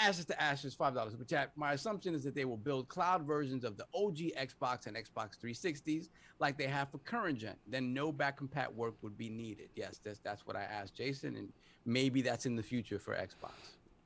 Ashes 0.00 0.24
to 0.26 0.42
Ashes, 0.42 0.74
five 0.74 0.94
dollars 0.94 1.12
super 1.12 1.24
chat. 1.24 1.52
My 1.56 1.72
assumption 1.74 2.14
is 2.14 2.24
that 2.24 2.34
they 2.34 2.44
will 2.44 2.56
build 2.56 2.88
cloud 2.88 3.22
versions 3.26 3.64
of 3.64 3.76
the 3.76 3.84
OG 3.94 4.16
Xbox 4.38 4.86
and 4.86 4.96
Xbox 4.96 5.38
360s 5.42 6.08
like 6.38 6.56
they 6.56 6.66
have 6.66 6.90
for 6.90 6.98
current 6.98 7.38
gen. 7.38 7.54
Then 7.66 7.92
no 7.92 8.10
back 8.10 8.40
compat 8.40 8.72
work 8.74 8.94
would 9.02 9.18
be 9.18 9.28
needed. 9.28 9.68
Yes, 9.76 10.00
that's 10.02 10.18
that's 10.20 10.46
what 10.46 10.56
I 10.56 10.62
asked 10.62 10.94
Jason, 10.94 11.36
and 11.36 11.52
maybe 11.84 12.22
that's 12.22 12.46
in 12.46 12.56
the 12.56 12.62
future 12.62 12.98
for 12.98 13.14
Xbox. 13.14 13.52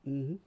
Mhm. 0.07 0.37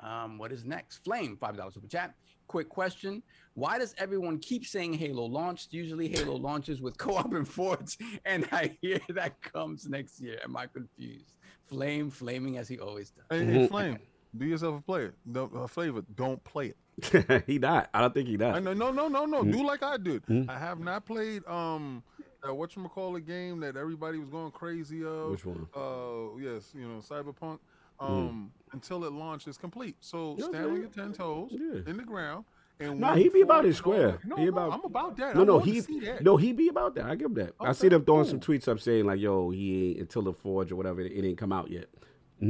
Um, 0.00 0.38
what 0.38 0.52
is 0.52 0.64
next? 0.64 0.98
Flame, 0.98 1.36
five 1.36 1.56
dollars 1.56 1.74
super 1.74 1.88
chat. 1.88 2.14
Quick 2.46 2.68
question: 2.68 3.22
Why 3.54 3.78
does 3.78 3.94
everyone 3.98 4.38
keep 4.38 4.64
saying 4.66 4.94
Halo 4.94 5.24
launched? 5.24 5.72
Usually 5.72 6.08
Halo 6.08 6.36
launches 6.48 6.80
with 6.80 6.96
co-op 6.98 7.32
and 7.32 7.48
Forge, 7.48 7.96
and 8.24 8.46
I 8.52 8.76
hear 8.80 9.00
that 9.10 9.40
comes 9.42 9.88
next 9.88 10.20
year. 10.20 10.38
Am 10.44 10.56
I 10.56 10.66
confused? 10.66 11.36
Flame, 11.66 12.10
flaming 12.10 12.58
as 12.58 12.68
he 12.68 12.78
always 12.78 13.10
does. 13.10 13.24
Hey, 13.30 13.46
hey, 13.46 13.66
Flame, 13.68 13.98
do 14.36 14.46
yourself 14.46 14.78
a 14.78 14.82
player. 14.82 15.14
No, 15.24 15.44
a 15.54 15.68
flavor. 15.68 16.02
Don't 16.14 16.42
play 16.44 16.74
it. 16.74 17.44
he 17.46 17.58
not. 17.58 17.90
I 17.92 18.00
don't 18.00 18.14
think 18.14 18.28
he 18.28 18.34
I 18.34 18.36
not. 18.36 18.62
know, 18.62 18.72
no, 18.72 18.90
no, 18.92 19.08
no, 19.08 19.24
no. 19.24 19.42
Mm. 19.42 19.52
Do 19.52 19.66
like 19.66 19.82
I 19.82 19.96
did. 19.96 20.24
Mm. 20.26 20.48
I 20.48 20.58
have 20.58 20.78
not 20.80 21.04
played 21.04 21.46
um 21.46 22.02
that 22.42 22.54
what 22.54 22.76
you 22.76 22.82
call 22.84 23.16
a 23.16 23.20
game 23.20 23.60
that 23.60 23.76
everybody 23.76 24.18
was 24.18 24.28
going 24.28 24.50
crazy 24.52 25.04
of. 25.04 25.30
Which 25.30 25.44
one? 25.46 25.66
Uh, 25.74 26.36
yes, 26.38 26.72
you 26.74 26.86
know, 26.86 26.98
Cyberpunk. 27.00 27.58
Um, 28.00 28.50
until 28.72 29.04
it 29.04 29.12
launches 29.12 29.56
complete. 29.56 29.96
So 30.00 30.34
Yeah, 30.38 30.46
stand 30.46 30.66
on 30.66 30.76
your 30.80 30.88
ten 30.88 31.12
toes 31.12 31.50
Yeah. 31.52 31.80
in 31.86 31.96
the 31.96 32.02
ground. 32.02 32.44
And 32.80 32.98
Nah, 32.98 33.14
he 33.14 33.28
be 33.28 33.40
about 33.42 33.64
it 33.64 33.68
his 33.68 33.76
square. 33.76 34.18
No, 34.26 34.34
He 34.34 34.46
no, 34.46 34.48
about- 34.50 34.72
I'm 34.72 34.84
about 34.84 35.16
that. 35.18 35.36
No, 35.36 35.42
I 35.42 35.44
no, 35.44 35.58
he 35.60 35.78
that. 35.80 36.22
no, 36.24 36.36
he 36.36 36.52
be 36.52 36.66
about 36.68 36.96
that. 36.96 37.04
I 37.06 37.14
give 37.14 37.26
him 37.26 37.34
that. 37.34 37.54
I 37.60 37.70
see 37.72 37.88
them 37.88 38.04
throwing 38.04 38.24
some 38.26 38.40
cool. 38.40 38.56
tweets 38.56 38.66
up 38.66 38.80
saying 38.80 39.04
like, 39.06 39.20
"Yo, 39.20 39.50
he 39.50 39.90
ain't 39.90 40.00
until 40.00 40.22
the 40.22 40.32
forge 40.32 40.72
or 40.72 40.76
whatever. 40.76 41.00
It, 41.00 41.12
it 41.12 41.24
ain't 41.24 41.38
come 41.38 41.52
out 41.52 41.70
yet." 41.70 41.86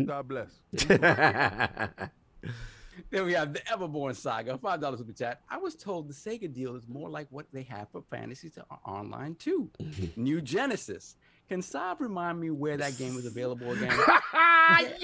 God 0.07 0.29
bless. 0.29 0.61
Then 3.11 3.25
we 3.27 3.33
have 3.33 3.53
the 3.53 3.59
Everborn 3.61 4.15
Saga, 4.15 4.57
five 4.59 4.81
dollars 4.81 5.01
super 5.01 5.13
chat. 5.13 5.41
I 5.51 5.57
was 5.59 5.75
told 5.75 6.09
the 6.09 6.15
Sega 6.15 6.53
deal 6.53 6.77
is 6.77 6.87
more 6.87 7.09
like 7.09 7.27
what 7.31 7.47
they 7.53 7.63
have 7.65 7.89
for 7.91 8.03
Phantasy 8.09 8.51
Star 8.51 8.65
Online 8.87 9.35
2. 9.35 9.69
New 10.17 10.41
Genesis. 10.41 11.17
Can 11.49 11.61
Saab 11.61 11.99
remind 12.01 12.39
me 12.41 12.51
where 12.51 12.77
that 12.77 12.97
game 12.97 13.17
is 13.17 13.27
available 13.27 13.73
again? 13.73 13.91
All 13.99 14.71
right, 14.71 14.95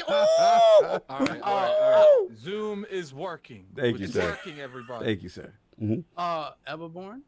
all 1.10 1.26
right, 1.26 1.42
all 1.42 1.66
right. 1.66 2.28
Zoom 2.38 2.86
is 2.90 3.12
working. 3.12 3.66
Thank 3.76 3.98
you, 3.98 4.04
it's 4.06 4.14
sir. 4.14 4.24
working, 4.30 4.58
everybody. 4.60 5.04
Thank 5.04 5.22
you, 5.22 5.28
sir. 5.28 5.52
Mhm. 5.80 6.02
uh, 6.16 6.52
Everborn, 6.66 7.20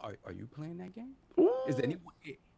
are, 0.00 0.14
are 0.26 0.32
you 0.32 0.46
playing 0.54 0.76
that 0.78 0.94
game? 0.94 1.12
Is 1.66 1.78
anyone 1.78 2.12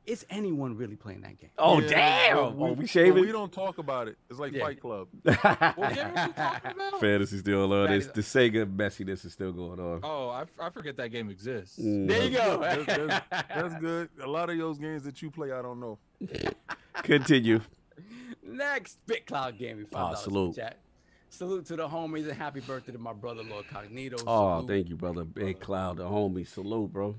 is 0.07 0.25
anyone 0.31 0.77
really 0.77 0.97
playing 0.97 1.23
that 1.23 1.39
game? 1.39 1.51
Oh 1.59 1.81
Yeah, 1.81 1.89
damn! 1.89 2.37
but 2.37 2.43
oh, 2.65 2.69
we 2.71 2.75
but 2.77 2.89
shaving. 2.89 3.21
we 3.25 3.33
don't 3.33 3.53
talk 3.53 3.79
about 3.79 4.09
it. 4.09 4.17
It's 4.31 4.39
like 4.39 4.53
Yeah. 4.53 4.65
Fight 4.65 4.81
Club. 4.81 5.09
What 5.25 5.43
game 5.95 6.07
are 6.17 6.27
we 6.29 6.33
talking 6.33 6.71
about? 6.73 7.01
Fantasy 7.01 7.39
still 7.39 7.73
on. 7.73 7.87
That 7.87 7.91
This 7.91 8.07
the 8.07 8.21
Sega 8.23 8.65
messiness 8.67 9.25
is 9.25 9.33
still 9.33 9.53
going 9.53 9.81
on. 9.81 10.01
Oh, 10.03 10.29
I 10.61 10.71
forget 10.71 10.97
that 10.99 11.09
game 11.09 11.29
exists. 11.31 11.79
Mm. 11.79 12.09
There 12.09 12.23
you 12.25 12.31
go. 12.37 12.61
That's, 12.61 12.87
that's- 12.87 13.23
that's 13.49 13.75
good. 13.81 14.09
A 14.23 14.27
lot 14.27 14.49
of 14.51 14.57
those 14.59 14.79
games 14.79 15.03
that 15.05 15.21
you 15.23 15.31
play, 15.31 15.53
I 15.53 15.61
don't 15.63 15.81
know. 15.81 15.99
Continue. 17.03 17.61
Next, 18.43 18.99
Bit 19.07 19.27
Cloud 19.27 19.59
Gaming, 19.59 19.87
five 19.87 20.13
Ah, 20.13 20.15
salute. 20.15 20.59
Salute 21.29 21.67
to 21.67 21.77
the 21.77 21.89
homies 21.89 22.25
and 22.29 22.33
happy 22.39 22.61
birthday 22.61 22.93
to 22.93 22.99
my 22.99 23.13
brother 23.13 23.43
Lord 23.43 23.67
Cognito. 23.67 24.23
Oh, 24.27 24.61
Salute. 24.61 24.69
thank 24.69 24.89
you, 24.89 24.97
brother. 24.97 25.25
Big 25.25 25.61
Cloud, 25.61 25.97
the 25.99 26.05
homie. 26.05 26.47
Salute, 26.47 26.93
bro. 26.93 27.17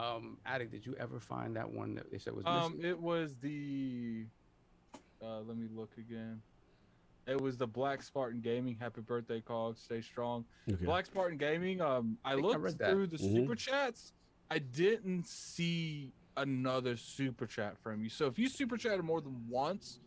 Um, 0.00 0.38
Addict, 0.46 0.72
did 0.72 0.86
you 0.86 0.94
ever 0.98 1.20
find 1.20 1.56
that 1.56 1.70
one 1.70 1.94
that 1.96 2.10
they 2.10 2.18
said 2.18 2.32
was 2.34 2.44
missing? 2.46 2.80
Um, 2.80 2.84
it 2.84 2.98
was 2.98 3.36
the. 3.36 4.26
Uh, 5.22 5.40
let 5.40 5.56
me 5.56 5.68
look 5.70 5.90
again. 5.98 6.40
It 7.26 7.38
was 7.40 7.58
the 7.58 7.66
Black 7.66 8.02
Spartan 8.02 8.40
Gaming. 8.40 8.76
Happy 8.80 9.02
birthday, 9.02 9.40
Cog. 9.42 9.76
Stay 9.76 10.00
strong. 10.00 10.46
Okay. 10.72 10.86
Black 10.86 11.04
Spartan 11.06 11.36
Gaming. 11.36 11.80
Um, 11.82 12.16
I, 12.24 12.32
I 12.32 12.34
looked 12.36 12.60
read 12.60 12.78
that. 12.78 12.92
through 12.92 13.08
the 13.08 13.18
Mhm. 13.18 13.34
super 13.34 13.54
chats. 13.54 14.12
I 14.50 14.58
didn't 14.58 15.26
see 15.26 16.12
another 16.36 16.96
super 16.96 17.46
chat 17.46 17.76
from 17.78 18.02
you. 18.02 18.08
So 18.08 18.26
if 18.26 18.38
you 18.38 18.48
super 18.48 18.76
chatted 18.78 19.04
more 19.04 19.20
than 19.20 19.44
once, 19.48 20.00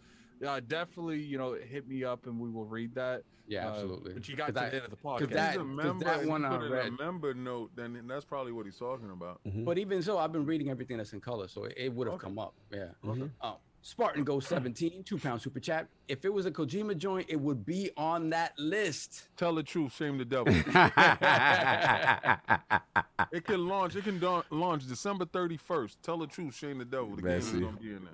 uh, 0.45 0.59
definitely 0.67 1.19
you 1.21 1.37
know 1.37 1.53
hit 1.53 1.87
me 1.87 2.03
up 2.03 2.25
and 2.27 2.39
we 2.39 2.49
will 2.49 2.65
read 2.65 2.93
that. 2.95 3.23
yeah, 3.47 3.67
Uh, 3.67 3.71
absolutely. 3.71 4.13
but 4.13 4.27
you 4.29 4.35
got 4.35 4.47
to 4.47 4.53
'Cause 4.53 4.69
the 4.71 4.75
end 4.77 4.85
of 4.85 4.89
the 4.91 4.95
that- 4.95 5.03
podcast. 5.03 5.21
If 5.21 5.29
he's 5.61 5.75
member 5.75 6.05
that 6.05 6.25
one 6.25 6.41
you 6.41 6.47
I 6.47 6.57
put 6.57 6.65
in 6.65 6.71
read. 6.71 6.87
a 6.87 6.91
member 6.91 7.33
note, 7.33 7.71
then 7.75 8.01
that's 8.07 8.25
probably 8.25 8.51
what 8.51 8.65
he's 8.65 8.77
talking 8.77 9.11
about. 9.11 9.41
Mhm. 9.45 9.65
But 9.65 9.77
even 9.77 10.01
so, 10.01 10.17
I've 10.17 10.31
been 10.31 10.45
reading 10.45 10.69
everything 10.69 10.97
that's 10.97 11.13
in 11.13 11.21
color, 11.21 11.47
so 11.47 11.65
it, 11.65 11.73
it 11.77 11.93
would 11.93 12.07
have 12.07 12.15
Okay. 12.15 12.23
come 12.27 12.39
up. 12.39 12.53
Yeah. 12.71 12.89
Mhm. 13.03 13.29
Um, 13.41 13.55
Spartan 13.85 14.23
Go 14.23 14.39
17, 14.39 15.03
two 15.03 15.17
pound 15.17 15.41
super 15.41 15.59
chat. 15.59 15.89
If 16.07 16.23
it 16.23 16.33
was 16.33 16.45
a 16.45 16.51
Kojima 16.51 16.97
joint, 16.97 17.25
it 17.29 17.35
would 17.35 17.65
be 17.65 17.91
on 17.97 18.29
that 18.29 18.57
list. 18.57 19.27
Tell 19.35 19.53
the 19.53 19.61
truth, 19.63 19.91
shame 19.93 20.17
the 20.17 20.23
devil. 20.23 20.53
it 23.33 23.43
can 23.43 23.67
launch. 23.67 23.97
It 23.97 24.05
can 24.05 24.19
dawn- 24.19 24.45
launch 24.51 24.87
December 24.87 25.25
thirty 25.25 25.57
first. 25.57 26.01
Tell 26.01 26.17
the 26.17 26.27
truth, 26.27 26.55
shame 26.55 26.77
the 26.77 26.85
devil. 26.85 27.13
The 27.15 27.21
game 27.23 27.31
is 27.31 27.51
Messy. 27.51 27.65
gonna 27.65 27.77
be 27.77 27.91
in 27.93 28.05
there. 28.05 28.13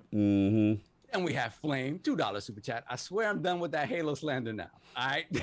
hmm 0.75 0.81
And 1.11 1.23
we 1.25 1.33
have 1.33 1.53
Flame, 1.55 1.99
two 1.99 2.15
dollar 2.15 2.39
super 2.41 2.61
chat. 2.61 2.83
I 2.89 2.95
swear 2.95 3.29
I'm 3.29 3.41
done 3.41 3.59
with 3.59 3.71
that 3.71 3.87
Halo 3.89 4.13
slander 4.15 4.53
now. 4.53 4.69
All 4.95 5.07
right. 5.07 5.25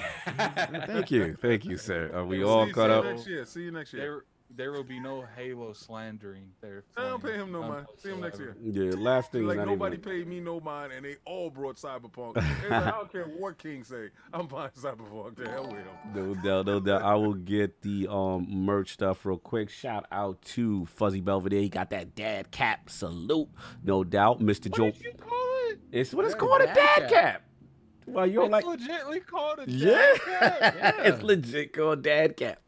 Thank 0.86 1.10
you, 1.10 1.36
thank 1.40 1.64
you, 1.64 1.76
sir. 1.76 2.10
Are 2.14 2.24
we 2.24 2.38
See- 2.38 2.44
all 2.44 2.66
see 2.66 2.72
caught 2.72 2.90
you 2.90 2.96
up? 2.96 3.04
next 3.04 3.26
year. 3.26 3.44
See 3.44 3.62
you 3.62 3.70
next 3.70 3.92
year. 3.92 4.02
There, 4.02 4.24
there 4.68 4.72
will 4.72 4.84
be 4.84 5.00
no 5.00 5.24
Halo 5.36 5.72
slandering 5.72 6.50
there. 6.60 6.84
I 6.96 7.08
don't 7.08 7.22
pay 7.22 7.34
him 7.34 7.50
no 7.50 7.60
None 7.62 7.68
mind. 7.70 7.86
See 7.98 8.10
him 8.10 8.20
next 8.20 8.38
year. 8.38 8.56
Yeah, 8.62 8.92
last 8.96 9.32
thing. 9.32 9.44
Like 9.46 9.58
nobody 9.58 9.96
even, 9.96 10.10
paid 10.10 10.26
me 10.28 10.40
no 10.40 10.60
mind, 10.60 10.92
and 10.92 11.04
they 11.04 11.16
all 11.24 11.50
brought 11.50 11.76
Cyberpunk. 11.76 12.34
They 12.62 12.68
like, 12.70 12.84
I 12.86 12.90
don't 12.90 13.10
care 13.12 13.24
what 13.24 13.58
King 13.58 13.82
say. 13.82 14.08
I'm 14.32 14.46
buying 14.46 14.70
Cyberpunk. 14.70 15.36
The 15.36 15.50
hell 15.50 15.64
with 15.64 15.72
him. 15.78 15.88
No 16.14 16.34
doubt, 16.34 16.66
no 16.66 16.80
doubt. 16.80 17.02
I 17.02 17.14
will 17.16 17.34
get 17.34 17.82
the 17.82 18.06
um 18.08 18.46
merch 18.48 18.92
stuff 18.92 19.26
real 19.26 19.36
quick. 19.38 19.68
Shout 19.68 20.06
out 20.12 20.40
to 20.42 20.86
Fuzzy 20.86 21.20
Belvedere. 21.20 21.60
He 21.60 21.68
got 21.68 21.90
that 21.90 22.14
dad 22.14 22.50
cap. 22.52 22.88
Salute, 22.88 23.48
no 23.82 24.04
doubt, 24.04 24.40
Mr. 24.40 24.74
Joe. 24.74 24.92
It's 25.96 26.12
what 26.12 26.26
it's 26.26 26.34
called 26.34 26.60
a 26.60 26.66
dad 26.66 26.76
cap. 26.76 27.08
cap. 27.08 27.42
Well, 28.06 28.26
you 28.26 28.34
don't 28.40 28.54
It's 28.54 28.64
like. 28.66 28.78
legitly 28.80 29.26
called 29.26 29.58
a 29.60 29.64
Yeah, 29.70 30.12
dad 30.26 30.60
cap. 30.60 30.94
it's 31.00 31.22
legit 31.22 31.72
called 31.72 32.02
dad 32.02 32.36
cap. 32.36 32.60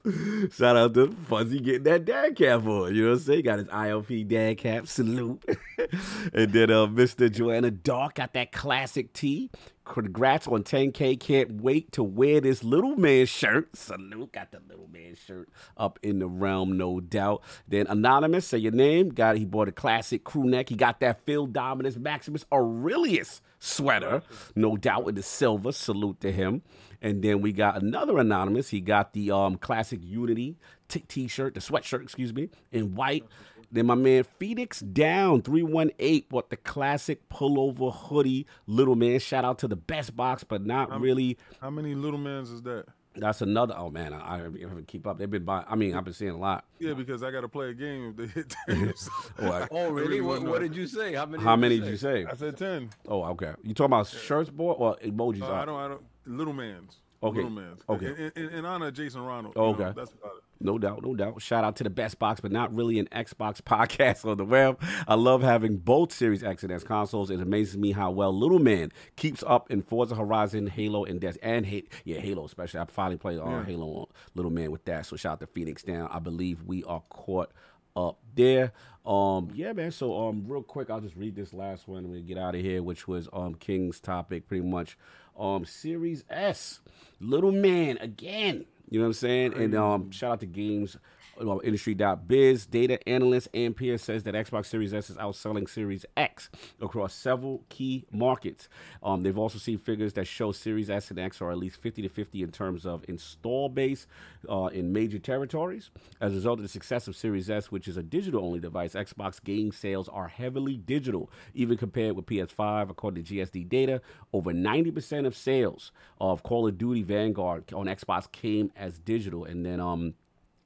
Shout 0.53 0.77
out 0.77 0.95
to 0.95 1.13
Fuzzy 1.29 1.61
getting 1.61 1.85
that 1.85 2.05
dad 2.05 2.35
cap 2.37 2.67
on. 2.67 2.95
You 2.95 3.03
know 3.05 3.11
what 3.11 3.19
I'm 3.19 3.23
saying? 3.25 3.43
Got 3.43 3.59
his 3.61 3.69
ILP 3.69 4.27
dad 4.27 4.59
cap. 4.59 4.87
Salute. 4.89 5.45
and 6.33 6.53
then 6.53 6.71
uh, 6.71 6.87
Mr. 6.87 7.31
Joanna 7.31 7.71
Dark 7.71 8.15
got 8.17 8.33
that 8.33 8.51
classic 8.53 9.13
tee. 9.13 9.51
Congrats 9.85 10.47
on 10.47 10.65
10K. 10.65 11.19
Can't 11.19 11.63
wait 11.63 11.93
to 11.93 12.03
wear 12.03 12.41
this 12.41 12.63
little 12.65 12.97
man 12.97 13.25
shirt. 13.27 13.75
Salute. 13.77 14.33
Got 14.33 14.51
the 14.51 14.61
little 14.69 14.89
man 14.93 15.15
shirt 15.15 15.49
up 15.77 15.99
in 16.03 16.19
the 16.19 16.27
realm, 16.27 16.77
no 16.77 17.01
doubt. 17.01 17.43
Then 17.67 17.87
Anonymous, 17.87 18.47
say 18.47 18.59
your 18.59 18.73
name. 18.73 19.11
Got 19.11 19.37
He 19.37 19.45
bought 19.45 19.69
a 19.69 19.73
classic 19.73 20.25
crew 20.25 20.45
neck. 20.45 20.69
He 20.69 20.75
got 20.75 21.01
that 21.01 21.21
Phil 21.23 21.47
Dominus 21.47 21.97
Maximus 21.97 22.45
Aurelius 22.53 23.41
sweater, 23.59 24.23
no 24.55 24.77
doubt, 24.77 25.05
with 25.05 25.15
the 25.17 25.23
silver. 25.23 25.73
Salute 25.73 26.21
to 26.21 26.33
him. 26.33 26.63
And 27.01 27.23
then 27.23 27.41
we 27.41 27.53
got 27.53 27.81
another 27.81 28.19
anonymous. 28.19 28.69
He 28.71 28.81
got 28.81 29.13
the 29.13 29.31
um 29.31 29.57
classic 29.57 30.01
Unity 30.03 30.57
t- 30.89 31.01
t-shirt, 31.01 31.55
the 31.55 31.61
sweatshirt, 31.61 32.03
excuse 32.03 32.33
me, 32.35 32.51
in 32.73 32.95
white. 32.95 33.25
Then 33.71 33.87
my 33.87 33.95
man 33.95 34.25
Phoenix 34.39 34.81
Down 34.81 35.43
318 35.43 36.25
bought 36.31 36.49
the 36.51 36.57
classic 36.57 37.29
pullover 37.29 37.95
hoodie. 37.95 38.47
Little 38.67 38.97
man, 38.97 39.19
shout 39.21 39.45
out 39.45 39.59
to 39.59 39.69
the 39.69 39.77
best 39.77 40.17
box, 40.17 40.43
but 40.43 40.65
not 40.65 40.99
really. 41.01 41.37
How 41.61 41.71
many 41.71 41.95
little 41.95 42.19
mans 42.19 42.51
is 42.51 42.63
that? 42.63 42.87
That's 43.21 43.43
another. 43.43 43.75
Oh 43.77 43.91
man, 43.91 44.13
I, 44.13 44.37
I 44.37 44.39
haven't 44.39 44.87
keep 44.89 45.07
up. 45.07 45.19
They've 45.19 45.31
been 45.31 45.45
buying. 45.45 45.65
I 45.69 45.75
mean, 45.77 45.95
I've 45.95 46.05
been 46.05 46.15
seeing 46.15 46.31
a 46.33 46.37
lot. 46.39 46.65
Yeah, 46.79 46.95
because 46.95 47.23
I 47.23 47.31
got 47.31 47.41
to 47.43 47.49
play 47.49 47.71
a 47.71 47.75
game 47.75 48.11
if 48.11 48.17
they 48.17 48.27
hit 48.27 48.55
10. 48.69 48.95
Oh, 49.41 49.47
I- 49.53 49.69
oh, 49.71 49.91
really? 49.91 50.21
really 50.21 50.21
What, 50.21 50.43
what 50.43 50.61
did 50.61 50.75
you 50.77 50.87
say? 50.87 51.15
How 51.15 51.27
many? 51.27 51.43
How 51.43 51.57
many 51.57 51.81
did 51.81 51.89
you 51.89 51.97
say? 51.97 52.25
I 52.25 52.35
said 52.35 52.57
10. 52.57 52.91
Oh, 53.09 53.23
okay. 53.25 53.53
You 53.63 53.75
talking 53.75 53.93
about 53.93 54.07
shirts, 54.09 54.51
boy, 54.51 54.73
or 54.73 54.97
emojis? 54.97 55.43
Uh, 55.43 55.53
I 55.53 55.65
don't, 55.65 55.79
I 55.79 55.89
don't, 55.89 56.03
little 56.27 56.53
mans. 56.53 56.97
Okay. 57.23 57.41
Okay. 57.89 58.07
In, 58.07 58.33
in, 58.45 58.49
in 58.51 58.65
honor 58.65 58.89
of 58.89 58.95
Jason 58.95 59.23
Ronald. 59.23 59.55
Oh, 59.57 59.73
you 59.73 59.79
know, 59.79 59.85
okay. 59.87 59.93
that's 59.97 60.13
about 60.13 60.37
it. 60.37 60.43
No 60.61 60.79
doubt, 60.79 61.05
no 61.05 61.15
doubt. 61.15 61.41
Shout 61.41 61.65
out 61.65 61.77
to 61.77 61.85
the 61.85 61.91
best 61.91 62.19
box, 62.19 62.41
but 62.41 62.53
not 62.53 62.75
really 62.75 62.99
an 62.99 63.07
Xbox 63.07 63.61
podcast 63.63 64.25
on 64.25 64.37
the 64.39 64.45
web. 64.45 64.81
I 65.07 65.15
love 65.15 65.43
having 65.43 65.79
both 65.79 66.13
Series 66.13 66.43
X 66.45 66.63
and 66.63 66.73
S 66.73 66.85
consoles. 66.85 67.31
It 67.31 67.41
amazes 67.41 67.77
me 67.77 67.93
how 67.93 68.11
well 68.11 68.33
Little 68.37 68.59
Man 68.61 68.93
keeps 69.17 69.43
up 69.47 69.71
in 69.71 69.83
Forza 69.83 70.15
Horizon, 70.15 70.67
Halo, 70.69 71.05
and 71.05 71.21
Death, 71.21 71.39
and 71.43 71.67
ha- 71.67 71.87
yeah, 72.05 72.19
Halo 72.21 72.45
especially. 72.45 72.81
I 72.81 72.85
finally 72.87 73.17
played 73.19 73.39
uh, 73.41 73.47
Yeah. 73.47 73.65
Halo 73.65 73.87
on 73.87 74.07
Little 74.35 74.53
Man 74.53 74.71
with 74.71 74.85
that. 74.85 75.07
So 75.07 75.17
shout 75.17 75.35
out 75.35 75.41
to 75.41 75.47
Phoenix 75.49 75.83
Down. 75.83 76.09
I 76.13 76.19
believe 76.21 76.63
we 76.63 76.85
are 76.85 77.03
caught 77.09 77.51
up 77.97 78.19
there. 78.35 78.73
Um, 79.05 79.51
yeah, 79.55 79.73
man. 79.73 79.91
So 79.91 80.29
um, 80.29 80.45
real 80.47 80.63
quick, 80.63 80.91
I'll 80.91 81.01
just 81.01 81.17
read 81.17 81.35
this 81.35 81.53
last 81.53 81.89
one 81.89 82.05
and 82.05 82.11
we 82.13 82.23
get 82.23 82.39
out 82.39 82.55
of 82.55 82.61
here, 82.61 82.83
which 82.83 83.09
was 83.09 83.29
um 83.33 83.55
King's 83.55 84.01
topic, 84.01 84.47
pretty 84.47 84.65
much. 84.67 84.97
Um, 85.39 85.65
Series 85.65 86.25
S, 86.29 86.81
Little 87.21 87.53
Man 87.53 87.97
again. 87.99 88.65
You 88.91 88.99
know 88.99 89.05
what 89.05 89.09
I'm 89.09 89.13
saying? 89.15 89.55
And 89.55 89.75
um, 89.75 90.11
shout 90.11 90.33
out 90.33 90.41
to 90.41 90.47
Games 90.47 90.97
industry.biz 91.41 92.67
data 92.67 93.09
analyst 93.09 93.49
Ampere 93.55 93.99
says 93.99 94.23
that 94.25 94.35
Xbox 94.35 94.67
Series 94.67 94.93
S 94.93 95.11
is 95.11 95.17
outselling 95.17 95.69
Series 95.69 96.05
X 96.17 96.51
across 96.81 97.15
several 97.15 97.65
key 97.69 98.05
markets. 98.11 98.69
Um, 99.03 99.23
they've 99.23 99.39
also 99.39 99.59
seen 99.59 99.79
figures 99.79 100.13
that 100.15 100.27
show 100.27 100.53
Series 100.53 100.91
S 100.91 101.11
and 101.11 101.19
X 101.19 101.41
are 101.41 101.51
at 101.51 101.59
least 101.59 101.81
50 101.81 102.03
to 102.03 102.09
50 102.09 102.43
in 102.43 102.51
terms 102.51 102.87
of 102.87 103.05
install 103.09 103.69
base 103.69 104.07
uh, 104.49 104.67
in 104.67 104.93
major 104.93 105.19
territories. 105.19 105.91
As 106.21 106.33
a 106.33 106.37
result 106.37 106.59
of 106.59 106.63
the 106.63 106.69
success 106.69 107.09
of 107.09 107.17
Series 107.17 107.51
S, 107.51 107.71
which 107.71 107.89
is 107.89 107.97
a 107.97 108.03
digital 108.03 108.45
only 108.45 108.61
device, 108.61 108.95
Xbox 108.95 109.43
game 109.43 109.73
sales 109.73 110.09
are 110.09 110.29
heavily 110.29 110.77
digital, 110.77 111.31
even 111.55 111.77
compared 111.77 112.17
with 112.17 112.27
PS5. 112.27 112.91
According 112.91 113.25
to 113.25 113.35
GSD 113.35 113.69
data, 113.69 114.01
over 114.33 114.53
90% 114.53 115.27
of 115.27 115.37
sales 115.37 115.93
of 116.21 116.43
Call 116.43 116.67
of 116.67 116.79
Duty 116.79 117.03
Vanguard 117.03 117.73
on 117.73 117.87
Xbox 117.87 118.31
came 118.31 118.73
as 118.77 118.99
digital. 118.99 119.45
And 119.45 119.65
then, 119.65 119.81
um, 119.81 120.15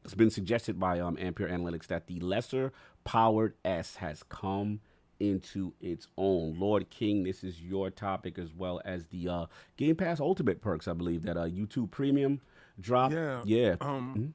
it's 0.04 0.14
been 0.14 0.30
suggested 0.30 0.78
by 0.78 1.00
um, 1.00 1.16
Ampere 1.20 1.48
Analytics 1.48 1.86
that 1.88 2.06
the 2.06 2.18
lesser 2.20 2.72
powered 3.04 3.54
S 3.64 3.96
has 3.96 4.22
come 4.24 4.80
into 5.20 5.72
its 5.80 6.08
own. 6.18 6.58
Lord 6.58 6.90
King, 6.90 7.22
this 7.22 7.44
is 7.44 7.60
your 7.62 7.90
topic 7.90 8.38
as 8.38 8.52
well 8.52 8.80
as 8.84 9.06
the 9.06 9.28
uh, 9.28 9.46
Game 9.76 9.94
Pass 9.96 10.18
Ultimate 10.20 10.60
perks, 10.60 10.88
I 10.88 10.92
believe, 10.94 11.22
that 11.22 11.36
uh, 11.36 11.44
YouTube 11.44 11.90
Premium 11.92 12.40
drop. 12.80 13.12
Yeah. 13.12 13.42
Yeah. 13.44 13.76
Um, 13.80 14.34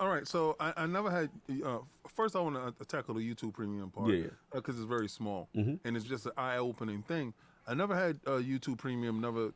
all 0.00 0.08
right. 0.08 0.26
So 0.26 0.56
I, 0.58 0.72
I 0.78 0.86
never 0.86 1.10
had. 1.10 1.28
Uh, 1.64 1.78
first, 2.08 2.34
I 2.34 2.40
want 2.40 2.78
to 2.78 2.84
tackle 2.86 3.14
the 3.14 3.20
YouTube 3.34 3.52
Premium 3.52 3.90
part. 3.90 4.10
Yeah. 4.10 4.28
Because 4.54 4.76
it's 4.76 4.86
very 4.88 5.08
small 5.08 5.48
Mhm. 5.54 5.78
and 5.84 5.96
it's 5.96 6.06
just 6.06 6.24
an 6.26 6.32
eye-opening 6.38 7.02
thing. 7.02 7.34
I 7.66 7.74
never 7.74 7.94
had 7.94 8.18
uh, 8.26 8.32
YouTube 8.32 8.78
Premium. 8.78 9.20
Never, 9.20 9.52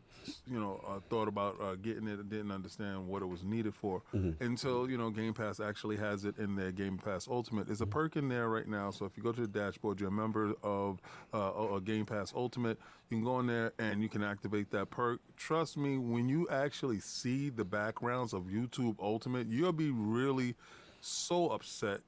you 0.46 0.60
know, 0.60 0.80
uh, 0.86 1.00
thought 1.10 1.28
about 1.28 1.60
uh, 1.60 1.74
getting 1.74 2.06
it. 2.06 2.28
Didn't 2.28 2.52
understand 2.52 3.06
what 3.08 3.22
it 3.22 3.26
was 3.26 3.42
needed 3.42 3.74
for 3.74 4.02
until 4.40 4.88
you 4.88 4.96
know 4.96 5.10
Game 5.10 5.34
Pass 5.34 5.60
actually 5.60 5.96
has 5.96 6.24
it 6.24 6.38
in 6.38 6.54
their 6.54 6.70
Game 6.72 6.98
Pass 6.98 7.26
Ultimate. 7.28 7.66
There's 7.66 7.80
a 7.80 7.86
perk 7.86 8.16
in 8.16 8.28
there 8.28 8.48
right 8.48 8.68
now. 8.68 8.90
So 8.90 9.06
if 9.06 9.16
you 9.16 9.22
go 9.22 9.32
to 9.32 9.40
the 9.40 9.48
dashboard, 9.48 10.00
you're 10.00 10.08
a 10.08 10.12
member 10.12 10.54
of 10.62 11.00
uh, 11.34 11.74
a 11.74 11.80
Game 11.80 12.06
Pass 12.06 12.32
Ultimate. 12.34 12.78
You 13.10 13.18
can 13.18 13.24
go 13.24 13.40
in 13.40 13.46
there 13.46 13.72
and 13.78 14.02
you 14.02 14.08
can 14.08 14.22
activate 14.22 14.70
that 14.70 14.90
perk. 14.90 15.20
Trust 15.36 15.76
me, 15.76 15.98
when 15.98 16.28
you 16.28 16.48
actually 16.48 17.00
see 17.00 17.50
the 17.50 17.64
backgrounds 17.64 18.32
of 18.32 18.44
YouTube 18.44 18.96
Ultimate, 19.00 19.48
you'll 19.48 19.72
be 19.72 19.90
really 19.90 20.54
so 21.00 21.50
upset 21.50 22.00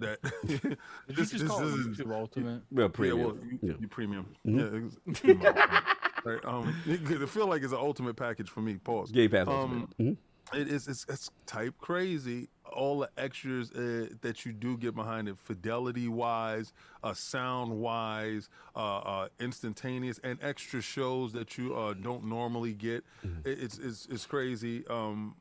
that 0.00 0.20
this, 1.08 1.32
you 1.32 1.38
just 1.38 1.46
call 1.46 1.62
it 1.66 1.74
YouTube 1.76 2.12
Ultimate? 2.12 2.62
Well, 2.70 2.86
yeah, 2.86 2.88
premium. 2.92 3.20
well, 3.26 3.36
you, 3.44 3.58
Yeah. 3.62 3.74
you 3.80 3.88
premium. 3.88 4.26
Mhm. 4.46 4.58
Yeah, 4.58 4.88
it's, 5.06 5.24
right. 6.24 6.44
Um, 6.44 6.74
it, 6.86 7.10
it 7.22 7.28
feel 7.28 7.46
like 7.46 7.62
it's 7.62 7.72
an 7.72 7.78
ultimate 7.78 8.16
package 8.16 8.48
for 8.50 8.60
me. 8.60 8.74
Pause. 8.74 9.10
Game 9.12 9.30
Pass 9.30 9.48
Um, 9.48 9.54
Ultimate. 9.54 9.98
Mhm. 9.98 10.16
It 10.54 10.68
is. 10.68 10.86
It's, 10.86 11.04
it's 11.08 11.30
type 11.46 11.74
crazy. 11.78 12.48
All 12.72 13.00
the 13.00 13.10
extras 13.16 13.72
uh, 13.72 14.08
that 14.20 14.44
you 14.44 14.52
do 14.52 14.76
get 14.76 14.94
behind 14.94 15.28
it, 15.28 15.38
fidelity 15.38 16.08
wise, 16.08 16.72
uh, 17.02 17.14
sound 17.14 17.72
wise, 17.72 18.48
uh, 18.76 18.98
uh, 18.98 19.28
instantaneous, 19.40 20.20
and 20.22 20.38
extra 20.42 20.80
shows 20.80 21.32
that 21.32 21.56
you 21.58 21.74
uh, 21.74 21.94
don't 21.94 22.24
normally 22.24 22.74
get. 22.74 23.04
Mm-hmm. 23.26 23.48
It, 23.48 23.58
it's, 23.62 23.78
it's 23.78 24.06
it's 24.10 24.26
crazy. 24.26 24.84
Um, 24.88 25.34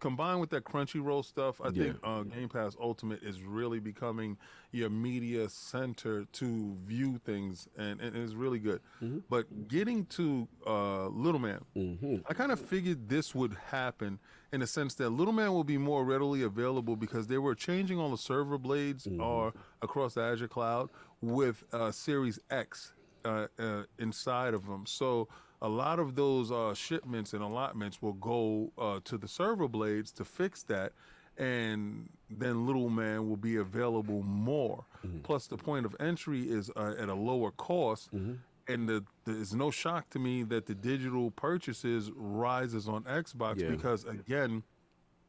combined 0.00 0.40
with 0.40 0.50
that 0.50 0.64
Crunchyroll 0.64 1.24
stuff, 1.24 1.60
I 1.60 1.68
Yeah. 1.68 1.84
think 1.84 1.98
uh, 2.02 2.22
Game 2.24 2.48
Pass 2.48 2.76
Ultimate 2.80 3.22
is 3.22 3.42
really 3.42 3.78
becoming 3.78 4.36
your 4.72 4.90
media 4.90 5.48
center 5.48 6.24
to 6.32 6.74
view 6.82 7.18
things, 7.18 7.68
and, 7.76 8.00
and 8.00 8.16
it's 8.16 8.32
really 8.34 8.58
good. 8.58 8.80
Mhm. 9.02 9.22
But 9.28 9.68
getting 9.68 10.06
to 10.06 10.48
uh, 10.66 11.08
Little 11.08 11.40
Man, 11.40 11.64
Mhm. 11.76 12.22
I 12.28 12.34
kind 12.34 12.50
of 12.50 12.58
figured 12.58 13.08
this 13.08 13.34
would 13.34 13.54
happen 13.54 14.18
in 14.52 14.60
the 14.60 14.66
sense 14.66 14.94
that 14.94 15.10
Little 15.10 15.32
Man 15.34 15.52
will 15.52 15.64
be 15.64 15.78
more 15.78 16.04
readily 16.04 16.42
available 16.42 16.96
because 16.96 17.26
they 17.28 17.38
were 17.38 17.54
changing 17.54 17.98
all 17.98 18.10
the 18.10 18.18
server 18.18 18.58
blades 18.58 19.06
Mhm. 19.06 19.20
or 19.22 19.52
across 19.82 20.14
the 20.14 20.22
Azure 20.22 20.48
cloud 20.48 20.90
with 21.20 21.62
uh, 21.72 21.92
Series 21.92 22.38
X 22.50 22.94
uh, 23.24 23.48
uh, 23.58 23.82
inside 23.98 24.54
of 24.54 24.66
them. 24.66 24.86
So 24.86 25.28
a 25.62 25.68
lot 25.68 25.98
of 25.98 26.14
those 26.14 26.50
uh, 26.50 26.74
shipments 26.74 27.32
and 27.34 27.42
allotments 27.42 28.00
will 28.00 28.14
go 28.14 28.72
uh, 28.78 29.00
to 29.04 29.18
the 29.18 29.28
server 29.28 29.68
blades 29.68 30.10
to 30.12 30.24
fix 30.24 30.62
that. 30.64 30.92
And 31.38 32.08
then 32.28 32.66
Little 32.66 32.90
Man 32.90 33.28
will 33.28 33.36
be 33.36 33.56
available 33.56 34.22
more. 34.22 34.84
Mhm. 35.06 35.22
Plus, 35.22 35.46
the 35.46 35.56
point 35.56 35.86
of 35.86 35.96
entry 36.00 36.42
is 36.50 36.70
uh, 36.76 36.94
at 36.98 37.08
a 37.08 37.14
lower 37.14 37.50
cost 37.52 38.12
Mhm. 38.14 38.38
and 38.68 38.88
the, 38.88 39.04
there's 39.24 39.54
no 39.54 39.70
shock 39.70 40.10
to 40.10 40.18
me 40.18 40.42
that 40.44 40.66
the 40.66 40.74
digital 40.74 41.30
purchases 41.30 42.10
rises 42.14 42.88
on 42.88 43.04
Xbox 43.04 43.60
Yeah. 43.60 43.70
because 43.70 44.04
again, 44.04 44.62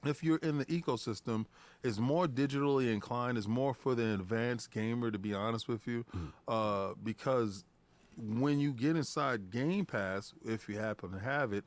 if 0.03 0.23
you're 0.23 0.37
in 0.39 0.57
the 0.57 0.65
ecosystem, 0.65 1.45
is 1.83 1.99
more 1.99 2.25
digitally 2.27 2.91
inclined, 2.91 3.37
is 3.37 3.47
more 3.47 3.73
for 3.73 3.93
the 3.95 4.13
advanced 4.15 4.71
gamer 4.71 5.11
to 5.11 5.19
be 5.19 5.33
honest 5.33 5.67
with 5.67 5.87
you, 5.87 6.03
uh, 6.47 6.93
because 7.03 7.63
when 8.17 8.59
you 8.59 8.73
get 8.73 8.95
inside 8.95 9.49
Game 9.51 9.85
Pass, 9.85 10.33
if 10.45 10.67
you 10.67 10.77
happen 10.77 11.11
to 11.11 11.19
have 11.19 11.53
it, 11.53 11.63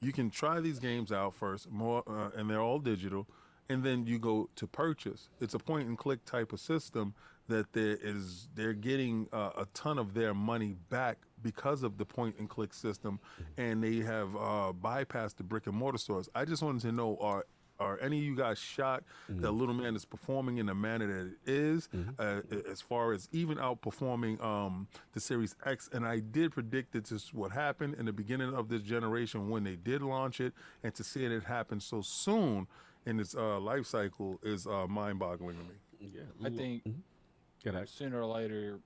you 0.00 0.12
can 0.12 0.30
try 0.30 0.60
these 0.60 0.78
games 0.78 1.12
out 1.12 1.34
first, 1.34 1.70
more, 1.70 2.02
uh, 2.06 2.30
and 2.36 2.48
they're 2.50 2.60
all 2.60 2.78
digital, 2.78 3.26
and 3.68 3.82
then 3.82 4.06
you 4.06 4.18
go 4.18 4.48
to 4.56 4.66
purchase. 4.66 5.28
It's 5.40 5.54
a 5.54 5.58
point 5.58 5.88
and 5.88 5.98
click 5.98 6.24
type 6.24 6.52
of 6.52 6.60
system 6.60 7.14
that 7.48 7.72
there 7.72 7.96
is 8.02 8.48
they're 8.54 8.72
getting 8.72 9.28
uh, 9.32 9.50
a 9.56 9.66
ton 9.72 9.98
of 9.98 10.14
their 10.14 10.34
money 10.34 10.74
back 10.90 11.18
because 11.42 11.82
of 11.82 11.96
the 11.96 12.04
point 12.04 12.34
and 12.38 12.48
click 12.48 12.74
system, 12.74 13.20
and 13.56 13.82
they 13.82 13.96
have 13.96 14.34
uh, 14.34 14.72
bypassed 14.80 15.36
the 15.36 15.44
brick 15.44 15.66
and 15.66 15.76
mortar 15.76 15.98
stores. 15.98 16.28
I 16.34 16.44
just 16.44 16.62
wanted 16.62 16.82
to 16.82 16.92
know 16.92 17.16
are. 17.20 17.46
Are 17.78 17.98
any 18.00 18.18
of 18.18 18.24
you 18.24 18.34
guys 18.34 18.58
shocked 18.58 19.04
that 19.28 19.50
Little 19.52 19.74
Man 19.74 19.94
is 19.94 20.04
performing 20.04 20.58
in 20.58 20.66
the 20.66 20.74
manner 20.74 21.06
that 21.06 21.26
it 21.32 21.38
is, 21.46 21.88
uh, 22.18 22.40
as 22.70 22.80
far 22.80 23.12
as 23.12 23.28
even 23.32 23.58
outperforming 23.58 24.42
um, 24.42 24.88
the 25.12 25.20
Series 25.20 25.54
X? 25.64 25.90
And 25.92 26.06
I 26.06 26.20
did 26.20 26.52
predict 26.52 26.92
that 26.92 27.04
this 27.04 27.34
would 27.34 27.52
happen 27.52 27.94
in 27.98 28.06
the 28.06 28.12
beginning 28.12 28.54
of 28.54 28.68
this 28.68 28.82
generation 28.82 29.50
when 29.50 29.62
they 29.64 29.76
did 29.76 30.02
launch 30.02 30.40
it, 30.40 30.54
and 30.82 30.94
to 30.94 31.04
see 31.04 31.24
it 31.24 31.44
happen 31.44 31.80
so 31.80 32.00
soon 32.00 32.66
in 33.04 33.20
its 33.20 33.34
uh, 33.34 33.60
life 33.60 33.86
cycle 33.86 34.40
is 34.42 34.66
uh, 34.66 34.86
mind-boggling 34.88 35.56
to 35.56 35.62
me. 35.62 36.12
Yeah. 36.14 36.46
I 36.46 36.50
think 36.50 36.82
Get 37.62 37.74
that. 37.74 37.88
sooner 37.88 38.20
or 38.22 38.26
later, 38.26 38.80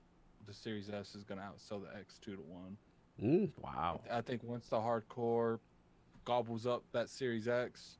the 0.47 0.53
Series 0.53 0.89
S 0.89 1.15
is 1.15 1.23
going 1.23 1.39
to 1.39 1.45
outsell 1.45 1.81
the 1.81 1.97
X 1.97 2.17
two 2.17 2.35
to 2.35 2.41
one. 2.41 2.77
Mm, 3.21 3.51
wow. 3.61 4.01
I 4.11 4.21
think 4.21 4.43
once 4.43 4.67
the 4.67 4.77
hardcore 4.77 5.59
gobbles 6.25 6.65
up 6.65 6.83
that 6.91 7.09
Series 7.09 7.47
X, 7.47 7.97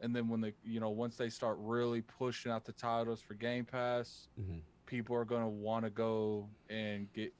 and 0.00 0.14
then 0.14 0.28
when 0.28 0.40
they, 0.40 0.54
you 0.62 0.80
know, 0.80 0.90
once 0.90 1.16
they 1.16 1.28
start 1.28 1.56
really 1.60 2.00
pushing 2.02 2.50
out 2.50 2.64
the 2.64 2.72
titles 2.72 3.20
for 3.20 3.34
Game 3.34 3.64
Pass, 3.64 4.28
Mhm. 4.38 4.62
people 4.86 5.14
are 5.14 5.24
going 5.24 5.42
to 5.42 5.48
want 5.48 5.84
to 5.84 5.90
go 5.90 6.50
and 6.68 7.12
get 7.12 7.32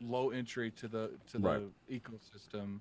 low 0.00 0.30
entry 0.30 0.70
to 0.70 0.88
the 0.88 1.18
to 1.26 1.38
Right. 1.38 1.62
the 1.88 2.00
ecosystem 2.00 2.80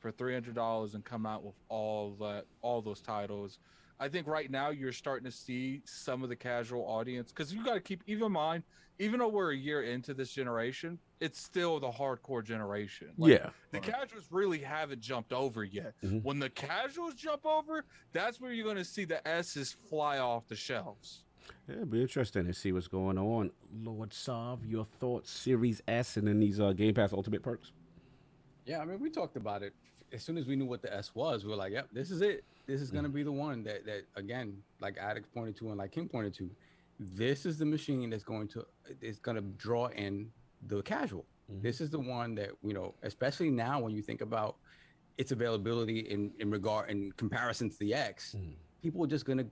for 0.00 0.10
three 0.10 0.34
hundred 0.34 0.54
dollars 0.54 0.94
and 0.94 1.04
come 1.04 1.26
out 1.26 1.42
with 1.44 1.56
all 1.68 2.16
that 2.16 2.46
all 2.60 2.82
those 2.82 3.00
titles. 3.00 3.58
I 3.98 4.08
think 4.08 4.26
right 4.26 4.50
now 4.50 4.70
you're 4.70 4.92
starting 4.92 5.24
to 5.24 5.36
see 5.36 5.80
some 5.84 6.22
of 6.22 6.28
the 6.28 6.36
casual 6.36 6.82
audience 6.82 7.32
because 7.32 7.52
you 7.52 7.64
got 7.64 7.74
to 7.74 7.80
keep 7.80 8.02
even 8.06 8.26
in 8.26 8.32
mind, 8.32 8.62
even 8.98 9.20
though 9.20 9.28
we're 9.28 9.52
a 9.52 9.56
year 9.56 9.82
into 9.82 10.12
this 10.12 10.30
generation, 10.30 10.98
it's 11.20 11.40
still 11.40 11.80
the 11.80 11.90
hardcore 11.90 12.44
generation. 12.44 13.08
Like, 13.16 13.32
yeah. 13.32 13.50
the 13.70 13.80
casuals 13.80 14.28
really 14.30 14.58
haven't 14.58 15.00
jumped 15.00 15.32
over 15.32 15.64
yet. 15.64 15.94
Mhm. 16.02 16.22
When 16.22 16.38
the 16.38 16.50
casuals 16.50 17.14
jump 17.14 17.46
over, 17.46 17.84
that's 18.12 18.40
where 18.40 18.52
you're 18.52 18.64
going 18.64 18.76
to 18.76 18.84
see 18.84 19.04
the 19.04 19.26
S's 19.26 19.72
fly 19.72 20.18
off 20.18 20.46
the 20.46 20.56
shelves. 20.56 21.24
Yeah, 21.68 21.76
it'll 21.76 21.86
be 21.86 22.02
interesting 22.02 22.44
to 22.46 22.52
see 22.54 22.72
what's 22.72 22.88
going 22.88 23.18
on. 23.18 23.50
Lord 23.72 24.12
Sav, 24.12 24.64
your 24.64 24.84
thoughts, 24.84 25.30
Series 25.30 25.80
S, 25.88 26.16
and 26.16 26.26
then 26.26 26.40
these 26.40 26.60
uh, 26.60 26.72
Game 26.72 26.94
Pass 26.94 27.12
Ultimate 27.12 27.42
perks. 27.42 27.72
Yeah, 28.66 28.80
I 28.80 28.84
mean, 28.84 28.98
we 28.98 29.10
talked 29.10 29.36
about 29.36 29.62
it 29.62 29.74
as 30.12 30.22
soon 30.22 30.38
as 30.38 30.46
we 30.46 30.56
knew 30.56 30.66
what 30.66 30.82
the 30.82 30.92
S 30.94 31.14
was. 31.14 31.44
We 31.44 31.50
were 31.50 31.56
like, 31.56 31.72
"Yep, 31.72 31.88
this 31.92 32.10
is 32.10 32.20
it. 32.22 32.44
This 32.66 32.80
is 32.80 32.90
gonna 32.90 33.08
be 33.08 33.22
the 33.22 33.32
one 33.32 33.62
that 33.64 33.84
that 33.86 34.02
again, 34.16 34.62
like 34.80 34.96
Addict 34.98 35.32
pointed 35.34 35.56
to 35.58 35.68
and 35.70 35.78
like 35.78 35.92
King 35.92 36.08
pointed 36.08 36.34
to. 36.34 36.50
This 36.98 37.44
is 37.46 37.58
the 37.58 37.66
machine 37.66 38.10
that's 38.10 38.24
going 38.24 38.48
to 38.48 38.64
is 39.00 39.18
gonna 39.18 39.42
draw 39.42 39.86
in 39.88 40.30
the 40.68 40.82
casual. 40.82 41.26
Mhm. 41.52 41.62
This 41.62 41.80
is 41.80 41.90
the 41.90 41.98
one 42.00 42.34
that 42.36 42.50
you 42.62 42.72
know, 42.72 42.94
especially 43.02 43.50
now 43.50 43.80
when 43.80 43.92
you 43.94 44.02
think 44.02 44.20
about 44.20 44.56
its 45.18 45.32
availability 45.32 46.00
in 46.00 46.32
in 46.38 46.50
regard 46.50 46.90
in 46.90 47.12
comparison 47.12 47.70
to 47.70 47.78
the 47.78 47.94
X. 47.94 48.34
Mhm. 48.38 48.54
People 48.82 49.04
are 49.04 49.08
just 49.08 49.24
gonna 49.24 49.46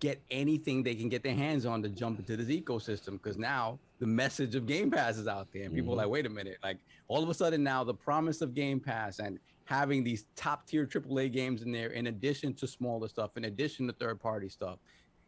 get 0.00 0.20
anything 0.30 0.82
they 0.82 0.94
can 0.94 1.08
get 1.08 1.22
their 1.22 1.34
hands 1.34 1.64
on 1.64 1.82
to 1.82 1.88
jump 1.88 2.18
into 2.18 2.36
this 2.36 2.48
ecosystem 2.48 3.12
because 3.12 3.38
now 3.38 3.78
the 4.00 4.06
message 4.06 4.54
of 4.54 4.66
Game 4.66 4.90
Pass 4.90 5.16
is 5.16 5.26
out 5.28 5.50
there 5.52 5.64
and 5.64 5.72
people 5.74 5.92
are 5.92 5.94
Mhm. 5.94 5.98
like, 5.98 6.08
wait 6.08 6.26
a 6.26 6.28
minute, 6.28 6.58
like 6.62 6.78
all 7.08 7.22
of 7.22 7.28
a 7.30 7.34
sudden 7.34 7.62
now 7.62 7.84
the 7.84 7.94
promise 7.94 8.42
of 8.42 8.54
Game 8.54 8.80
Pass 8.80 9.18
and 9.20 9.38
having 9.64 10.04
these 10.04 10.26
top 10.36 10.66
tier 10.66 10.86
AAA 10.86 11.32
games 11.32 11.62
in 11.62 11.72
there, 11.72 11.88
in 11.90 12.06
addition 12.08 12.54
to 12.54 12.66
smaller 12.66 13.08
stuff, 13.08 13.36
in 13.36 13.44
addition 13.46 13.86
to 13.86 13.92
third 13.94 14.20
party 14.20 14.48
stuff, 14.48 14.78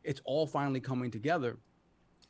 it's 0.05 0.21
all 0.25 0.47
finally 0.47 0.81
coming 0.81 1.11
together. 1.11 1.57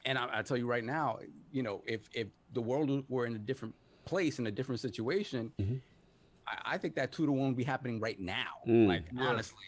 And 0.04 0.16
I, 0.16 0.38
I 0.38 0.42
tell 0.42 0.56
you 0.56 0.66
right 0.66 0.84
now, 0.84 1.18
you 1.50 1.62
know, 1.62 1.82
if 1.86 2.08
if 2.14 2.28
the 2.52 2.60
world 2.62 3.04
were 3.08 3.26
in 3.26 3.34
a 3.34 3.38
different 3.38 3.74
place 4.04 4.38
in 4.38 4.46
a 4.46 4.50
different 4.52 4.80
situation, 4.80 5.52
Mhm. 5.60 5.80
I, 6.46 6.74
I 6.74 6.78
think 6.78 6.94
that 6.94 7.10
two 7.10 7.26
to 7.26 7.32
one 7.32 7.48
would 7.48 7.56
be 7.56 7.64
happening 7.64 7.98
right 7.98 8.20
now. 8.20 8.62
Mm. 8.68 8.86
Like 8.86 9.04
Yeah. 9.12 9.26
honestly, 9.28 9.64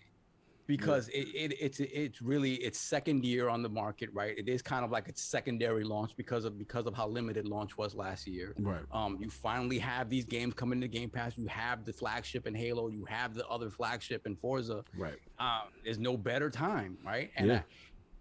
because 0.68 1.08
it, 1.08 1.26
it 1.34 1.54
it's 1.58 1.80
it's 1.80 2.20
really 2.22 2.54
its 2.56 2.78
second 2.78 3.24
year 3.24 3.48
on 3.48 3.62
the 3.62 3.68
market, 3.70 4.10
right? 4.12 4.38
It 4.38 4.48
is 4.48 4.60
kind 4.62 4.84
of 4.84 4.90
like 4.92 5.08
its 5.08 5.22
secondary 5.22 5.82
launch 5.82 6.12
because 6.14 6.44
of 6.44 6.58
because 6.58 6.86
of 6.86 6.94
how 6.94 7.08
limited 7.08 7.48
launch 7.48 7.76
was 7.78 7.94
last 7.94 8.26
year. 8.28 8.54
Right. 8.60 8.82
Um, 8.92 9.16
you 9.18 9.30
finally 9.30 9.78
have 9.78 10.10
these 10.10 10.26
games 10.26 10.52
coming 10.54 10.80
to 10.82 10.86
Game 10.86 11.08
Pass. 11.10 11.36
You 11.38 11.46
have 11.46 11.84
the 11.86 11.92
flagship 11.92 12.46
in 12.46 12.54
Halo. 12.54 12.88
You 12.88 13.04
have 13.06 13.32
the 13.34 13.46
other 13.48 13.70
flagship 13.70 14.26
in 14.26 14.36
Forza. 14.36 14.84
Right. 14.96 15.16
Um, 15.40 15.72
there's 15.82 15.98
no 15.98 16.16
better 16.18 16.50
time, 16.50 16.98
right? 17.04 17.30
And 17.36 17.48
Yeah. 17.48 17.54
I- 17.56 17.64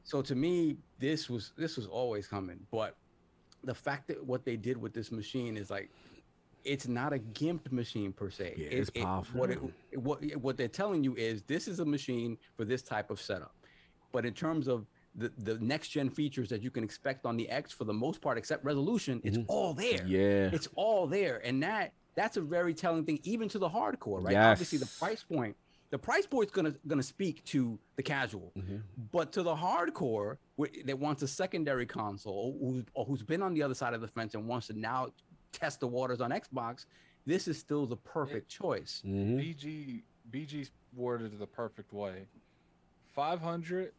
so 0.05 0.21
to 0.21 0.35
me, 0.35 0.77
this 0.99 1.29
was 1.29 1.51
this 1.57 1.75
was 1.75 1.85
always 1.85 2.27
coming. 2.27 2.65
But 2.71 2.95
the 3.65 3.75
fact 3.75 4.07
that 4.07 4.25
what 4.25 4.45
they 4.45 4.55
did 4.55 4.77
with 4.77 4.93
this 4.93 5.11
machine 5.11 5.57
is 5.57 5.69
like, 5.69 5.89
it's 6.67 6.87
not 6.87 7.13
a 7.13 7.19
gimped 7.19 7.71
machine 7.71 8.11
per 8.13 8.29
se. 8.29 8.53
Yeah, 8.57 8.65
It- 8.67 8.73
it's 8.73 8.91
it- 8.93 9.03
powerful. 9.03 9.39
what 9.39 9.49
it, 9.51 9.59
what 9.97 10.23
what 10.37 10.57
they're 10.57 10.67
telling 10.67 11.03
you 11.03 11.15
is 11.15 11.41
this 11.43 11.67
is 11.67 11.79
a 11.79 11.85
machine 11.85 12.37
for 12.55 12.65
this 12.65 12.81
type 12.81 13.09
of 13.09 13.19
setup. 13.21 13.55
But 14.11 14.25
in 14.25 14.33
terms 14.33 14.67
of 14.67 14.85
the, 15.15 15.31
the 15.39 15.57
next 15.59 15.89
gen 15.89 16.09
features 16.09 16.47
that 16.49 16.61
you 16.61 16.69
can 16.69 16.83
expect 16.83 17.25
on 17.25 17.37
the 17.37 17.49
X 17.49 17.71
for 17.71 17.85
the 17.85 17.93
most 17.93 18.21
part, 18.21 18.37
except 18.37 18.63
resolution, 18.63 19.19
it's 19.23 19.37
Mhm. 19.37 19.45
all 19.47 19.73
there 19.73 20.05
Yeah. 20.05 20.49
it's 20.53 20.67
all 20.75 21.07
there 21.07 21.43
and 21.45 21.63
that 21.63 21.93
that's 22.15 22.35
a 22.37 22.41
very 22.41 22.73
telling 22.73 23.03
thing 23.05 23.19
even 23.23 23.47
to 23.49 23.59
the 23.59 23.69
hardcore 23.69 24.21
right 24.23 24.33
Yes. 24.33 24.45
obviously 24.53 24.77
the 24.79 24.91
price 24.99 25.23
point 25.23 25.55
the 25.89 25.97
price 25.97 26.25
point's 26.27 26.51
gonna 26.51 26.75
gonna 26.87 27.01
speak 27.03 27.43
to 27.45 27.79
the 27.95 28.03
casual 28.03 28.51
Mhm. 28.57 28.81
but 29.11 29.31
to 29.31 29.41
the 29.43 29.55
hardcore 29.55 30.37
that 30.85 30.97
wants 30.99 31.21
a 31.23 31.27
secondary 31.27 31.85
console 31.85 32.57
or 32.59 32.71
who's, 32.73 32.85
or 32.93 33.05
who's 33.05 33.23
been 33.23 33.41
on 33.43 33.53
the 33.53 33.61
other 33.63 33.75
side 33.75 33.93
of 33.93 34.01
the 34.01 34.07
fence 34.07 34.33
and 34.35 34.47
wants 34.47 34.67
to 34.67 34.73
now 34.73 35.07
test 35.57 35.79
the 35.79 35.87
waters 35.87 36.21
on 36.21 36.29
xbox 36.31 36.85
this 37.25 37.47
is 37.47 37.57
still 37.59 37.85
the 37.85 37.97
perfect 37.97 38.47
choice. 38.47 39.01
Mhm. 39.05 39.37
BG 39.37 40.03
BG 40.31 40.69
worded 40.93 41.33
it 41.33 41.39
the 41.39 41.47
perfect 41.47 41.91
way. 41.91 42.25
500 43.13 43.91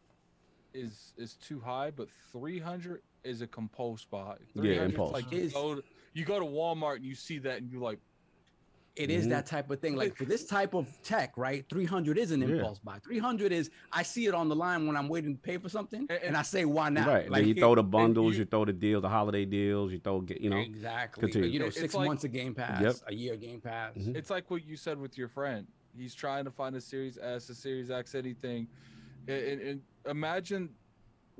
is 0.73 1.13
is 1.15 1.35
too 1.35 1.59
high, 1.59 1.91
but 1.91 2.09
300 2.31 3.03
is 3.23 3.41
a 3.41 3.47
compulse 3.47 4.03
buy. 4.05 4.37
Yeah, 4.55 4.61
300 4.61 4.79
's 4.79 4.93
impulse. 4.93 5.13
Like 5.13 5.31
you 5.31 5.49
go, 5.49 5.75
to, 5.75 5.83
you 6.13 6.25
go 6.25 6.39
to 6.39 6.45
Walmart 6.45 6.95
and 6.97 7.05
you 7.05 7.13
see 7.13 7.37
that 7.39 7.61
and 7.61 7.69
you're 7.71 7.81
like, 7.81 7.99
It 8.99 9.09
is 9.09 9.29
that 9.29 9.45
type 9.45 9.71
of 9.71 9.79
thing. 9.79 9.95
Like 9.95 10.13
for 10.17 10.25
this 10.25 10.45
type 10.45 10.73
of 10.73 10.85
tech, 11.03 11.37
right? 11.37 11.63
300 11.69 12.17
is 12.17 12.31
an 12.31 12.41
Yeah. 12.41 12.47
impulse 12.55 12.79
buy. 12.79 12.99
300 12.99 13.53
is 13.53 13.71
I 13.93 14.03
see 14.03 14.25
it 14.25 14.33
on 14.33 14.49
the 14.49 14.55
line 14.55 14.85
when 14.87 14.97
I'm 14.97 15.07
waiting 15.07 15.35
to 15.37 15.41
pay 15.41 15.57
for 15.57 15.69
something, 15.69 16.05
And- 16.09 16.19
and, 16.21 16.35
I 16.37 16.41
say, 16.41 16.65
why 16.65 16.89
not? 16.89 17.07
Right. 17.07 17.29
Like 17.31 17.41
then 17.43 17.47
you 17.47 17.53
throw 17.55 17.75
the 17.75 17.83
bundles, 17.83 18.33
you- 18.33 18.39
you, 18.39 18.45
throw 18.45 18.65
the 18.65 18.73
deals, 18.73 19.01
the 19.03 19.09
holiday 19.09 19.45
deals, 19.45 19.93
you 19.93 19.99
throw, 19.99 20.25
you 20.37 20.49
know. 20.49 20.57
exactly. 20.57 21.21
continue. 21.21 21.49
You 21.49 21.59
know, 21.59 21.69
six 21.69 21.93
like- 21.93 22.07
months 22.07 22.25
of 22.25 22.33
Game 22.33 22.53
Pass, 22.53 22.81
Yep. 22.81 22.95
a 23.07 23.13
year 23.15 23.37
Game 23.37 23.61
Pass. 23.61 23.95
Mhm. 23.95 24.15
it's 24.17 24.29
like 24.29 24.51
what 24.51 24.65
you 24.65 24.75
said 24.75 24.99
with 24.99 25.17
your 25.17 25.29
friend. 25.29 25.65
He's 25.97 26.13
trying 26.13 26.43
to 26.43 26.51
find 26.51 26.75
a 26.75 26.81
Series 26.81 27.17
S, 27.17 27.49
a 27.49 27.55
Series 27.55 27.89
X, 27.89 28.15
anything. 28.15 28.67
And, 29.29 29.43
and- 29.43 29.61
and 29.61 29.81
imagine 30.07 30.69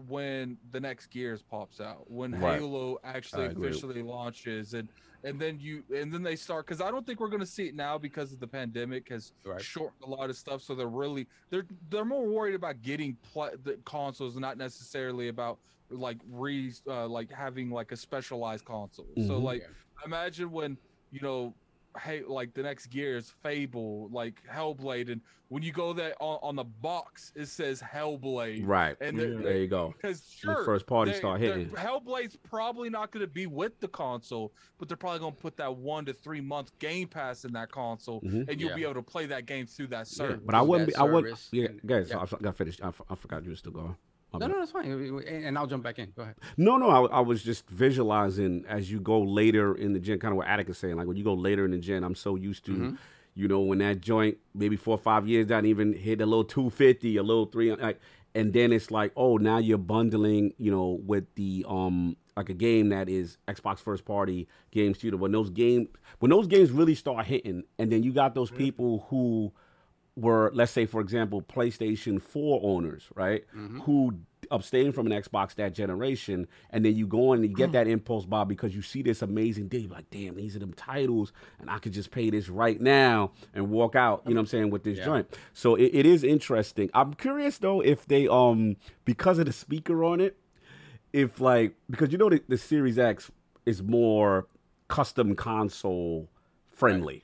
when 0.08 0.58
the 0.72 0.80
next 0.80 1.08
Gears 1.08 1.42
pops 1.42 1.80
out, 1.82 2.10
when 2.10 2.32
Right. 2.34 2.60
Halo 2.60 3.00
actually 3.04 3.48
officially 3.48 4.02
launches, 4.02 4.74
and 4.74 4.90
and 5.24 5.40
then 5.40 5.60
you 5.60 5.84
and 5.94 6.14
then 6.14 6.24
they 6.24 6.36
start 6.36 6.66
because 6.66 6.82
I 6.82 6.90
don't 6.92 7.06
think 7.06 7.20
we're 7.20 7.30
going 7.30 7.42
to 7.42 7.46
see 7.46 7.68
it 7.68 7.76
now 7.76 7.98
because 7.98 8.32
of 8.32 8.40
the 8.40 8.48
pandemic 8.48 9.10
has 9.10 9.34
Right. 9.46 9.62
shortened 9.62 10.04
a 10.04 10.10
lot 10.10 10.30
of 10.30 10.38
stuff. 10.38 10.62
So 10.62 10.76
they're 10.76 10.88
really 10.88 11.28
they're 11.50 11.68
they're 11.90 12.06
more 12.06 12.26
worried 12.28 12.56
about 12.56 12.82
getting 12.82 13.18
pl- 13.18 13.58
the 13.64 13.78
consoles, 13.86 14.38
not 14.38 14.58
necessarily 14.58 15.28
about 15.28 15.60
like 15.90 16.18
re 16.26 16.72
uh, 16.88 17.08
like 17.08 17.32
having 17.32 17.70
like 17.70 17.92
a 17.92 17.98
specialized 17.98 18.64
console. 18.66 19.08
So 19.18 19.40
Mhm. 19.40 19.44
like 19.44 19.64
imagine 20.06 20.52
when 20.52 20.78
you 21.12 21.20
know 21.22 21.58
hey 22.04 22.22
like 22.28 22.54
the 22.54 22.62
next 22.62 22.88
gears 22.88 23.34
fable 23.42 24.10
like 24.12 24.42
hellblade 24.52 25.12
and 25.12 25.22
when 25.48 25.64
you 25.64 25.72
go 25.72 25.92
there 25.92 26.14
on, 26.22 26.38
on 26.44 26.56
the 26.56 26.64
box 26.64 27.32
it 27.36 27.48
says 27.48 27.82
hellblade 27.82 28.62
Right. 28.66 28.96
and 29.02 29.18
they're- 29.20 29.38
there 29.42 29.58
you 29.58 29.68
go. 29.68 29.94
because 29.98 30.24
When 30.44 30.56
sure 30.56 30.66
first 30.66 30.86
party 30.86 31.12
they- 31.12 31.18
start 31.18 31.42
hitting. 31.42 31.70
hellblade's 31.70 32.36
probably 32.38 32.90
not 32.92 33.12
going 33.12 33.26
to 33.26 33.32
be 33.32 33.48
with 33.48 33.80
the 33.80 33.88
console 33.88 34.54
but 34.78 34.88
they're 34.88 34.98
probably 34.98 35.20
going 35.20 35.34
to 35.34 35.42
put 35.42 35.58
that 35.58 35.76
one 35.76 36.06
to 36.06 36.14
three 36.14 36.42
month 36.42 36.78
game 36.80 37.08
pass 37.08 37.44
in 37.46 37.52
that 37.54 37.72
console 37.72 38.22
Mhm. 38.22 38.48
and 38.50 38.62
you'll 38.62 38.70
Yeah. 38.70 38.76
be 38.76 38.84
able 38.84 38.94
to 38.96 39.02
play 39.02 39.26
that 39.26 39.46
game 39.48 39.66
through 39.66 39.88
that 39.88 40.00
Yeah, 40.00 40.04
service 40.04 40.42
but 40.46 40.54
I 40.56 40.62
wouldn't 40.62 40.88
be. 40.90 40.94
that 40.94 41.02
I 41.02 41.04
would. 41.06 41.24
service 41.26 41.50
Yeah, 41.52 41.68
guys. 41.86 42.10
yeah. 42.10 42.20
I, 42.20 42.24
I 42.24 42.26
got 42.42 42.56
finished. 42.56 42.84
I, 42.84 42.90
f- 42.90 43.02
I 43.10 43.16
forgot 43.16 43.44
you 43.44 43.50
were 43.50 43.56
still 43.56 43.72
going. 43.72 43.96
My 44.34 44.40
No, 44.40 44.48
bad. 44.48 44.52
no, 44.54 44.60
that's 44.60 44.72
fine. 44.72 45.24
And, 45.28 45.58
I'll 45.58 45.68
jump 45.68 45.84
back 45.84 45.98
in. 46.00 46.12
Go 46.16 46.22
ahead. 46.24 46.36
No, 46.58 46.78
no, 46.78 46.90
I, 46.90 47.18
I 47.18 47.20
was 47.22 47.42
just 47.44 47.68
visualizing 47.70 48.66
as 48.68 48.92
you 48.92 49.00
go 49.00 49.22
later 49.22 49.76
in 49.76 49.94
the 49.94 50.00
gen, 50.00 50.20
kind 50.20 50.32
of 50.32 50.38
what 50.38 50.48
Addict 50.48 50.70
is 50.70 50.78
saying. 50.78 50.96
Like 50.98 51.08
when 51.08 51.18
you 51.18 51.24
go 51.24 51.34
later 51.34 51.66
in 51.66 51.72
the 51.72 51.78
gen, 51.80 52.04
I'm 52.04 52.16
so 52.16 52.36
used 52.36 52.66
to, 52.66 52.72
Mhm. 52.72 52.98
you 53.36 53.48
know, 53.48 53.62
when 53.62 53.80
that 53.80 54.02
joint 54.02 54.38
maybe 54.54 54.76
four 54.76 54.96
or 54.96 55.00
five 55.00 55.28
years 55.28 55.48
down, 55.48 55.66
even 55.66 55.94
hit 55.94 56.22
a 56.22 56.26
little 56.26 56.44
250, 56.44 57.18
a 57.18 57.24
little 57.24 57.46
three, 57.48 57.74
like, 57.74 58.00
and 58.36 58.54
then 58.54 58.72
it's 58.72 58.92
like, 58.92 59.12
oh, 59.18 59.38
now 59.38 59.58
you're 59.58 59.80
bundling, 59.80 60.54
you 60.60 60.70
know, 60.72 61.00
with 61.06 61.26
the 61.36 61.66
um 61.68 62.16
like 62.38 62.50
a 62.50 62.54
game 62.54 62.88
that 62.90 63.10
is 63.10 63.38
Xbox 63.50 63.80
first 63.80 64.06
party 64.06 64.48
game 64.72 64.94
studio. 64.94 65.18
When 65.20 65.32
those 65.34 65.50
games, 65.50 65.90
when 66.20 66.30
those 66.30 66.48
games 66.48 66.72
really 66.72 66.96
start 66.96 67.26
hitting, 67.26 67.64
and 67.80 67.92
then 67.92 68.04
you 68.04 68.14
got 68.14 68.34
those 68.36 68.50
people 68.52 69.06
who 69.10 69.52
were, 70.20 70.52
let's 70.54 70.72
say, 70.72 70.86
for 70.86 71.02
example, 71.02 71.42
PlayStation 71.42 72.22
4 72.22 72.62
owners, 72.64 73.04
right? 73.16 73.44
Who 73.82 74.16
abstain 74.52 74.92
from 74.92 75.06
an 75.06 75.12
Xbox 75.22 75.54
that 75.56 75.74
generation, 75.74 76.48
and 76.72 76.84
then 76.84 76.96
you 76.96 77.06
go 77.06 77.34
in 77.34 77.42
and 77.42 77.50
you 77.50 77.56
get 77.56 77.72
that 77.74 77.88
impulse 77.88 78.26
buy 78.26 78.44
because 78.46 78.74
you 78.76 78.82
see 78.82 79.02
this 79.04 79.22
amazing 79.22 79.68
deal. 79.68 79.82
You're 79.82 79.92
like, 79.92 80.10
damn, 80.10 80.36
these 80.36 80.56
are 80.56 80.60
them 80.60 80.74
titles, 80.74 81.34
and 81.60 81.70
I 81.70 81.78
could 81.78 81.92
just 81.94 82.10
pay 82.10 82.30
this 82.32 82.50
right 82.50 82.80
now 82.82 83.32
and 83.54 83.70
walk 83.70 83.96
out, 83.96 84.24
you 84.26 84.34
know 84.34 84.40
what 84.40 84.42
I'm 84.42 84.48
saying, 84.48 84.70
with 84.72 84.84
this 84.84 84.98
Yeah. 84.98 85.06
joint. 85.06 85.38
So 85.54 85.76
it, 85.76 85.92
it 85.94 86.06
is 86.06 86.24
interesting. 86.24 86.90
I'm 86.94 87.14
curious 87.14 87.58
though 87.60 87.82
if 87.82 88.06
they 88.08 88.28
um 88.28 88.78
because 89.06 89.38
of 89.40 89.46
the 89.46 89.54
speaker 89.54 90.04
on 90.04 90.20
it, 90.20 90.36
if 91.14 91.40
like 91.40 91.76
because 91.90 92.12
you 92.12 92.18
know 92.18 92.30
the, 92.30 92.42
the 92.48 92.58
Series 92.58 92.98
X 92.98 93.30
is 93.66 93.84
more 93.84 94.48
custom 94.88 95.36
console 95.36 96.28
friendly. 96.72 97.24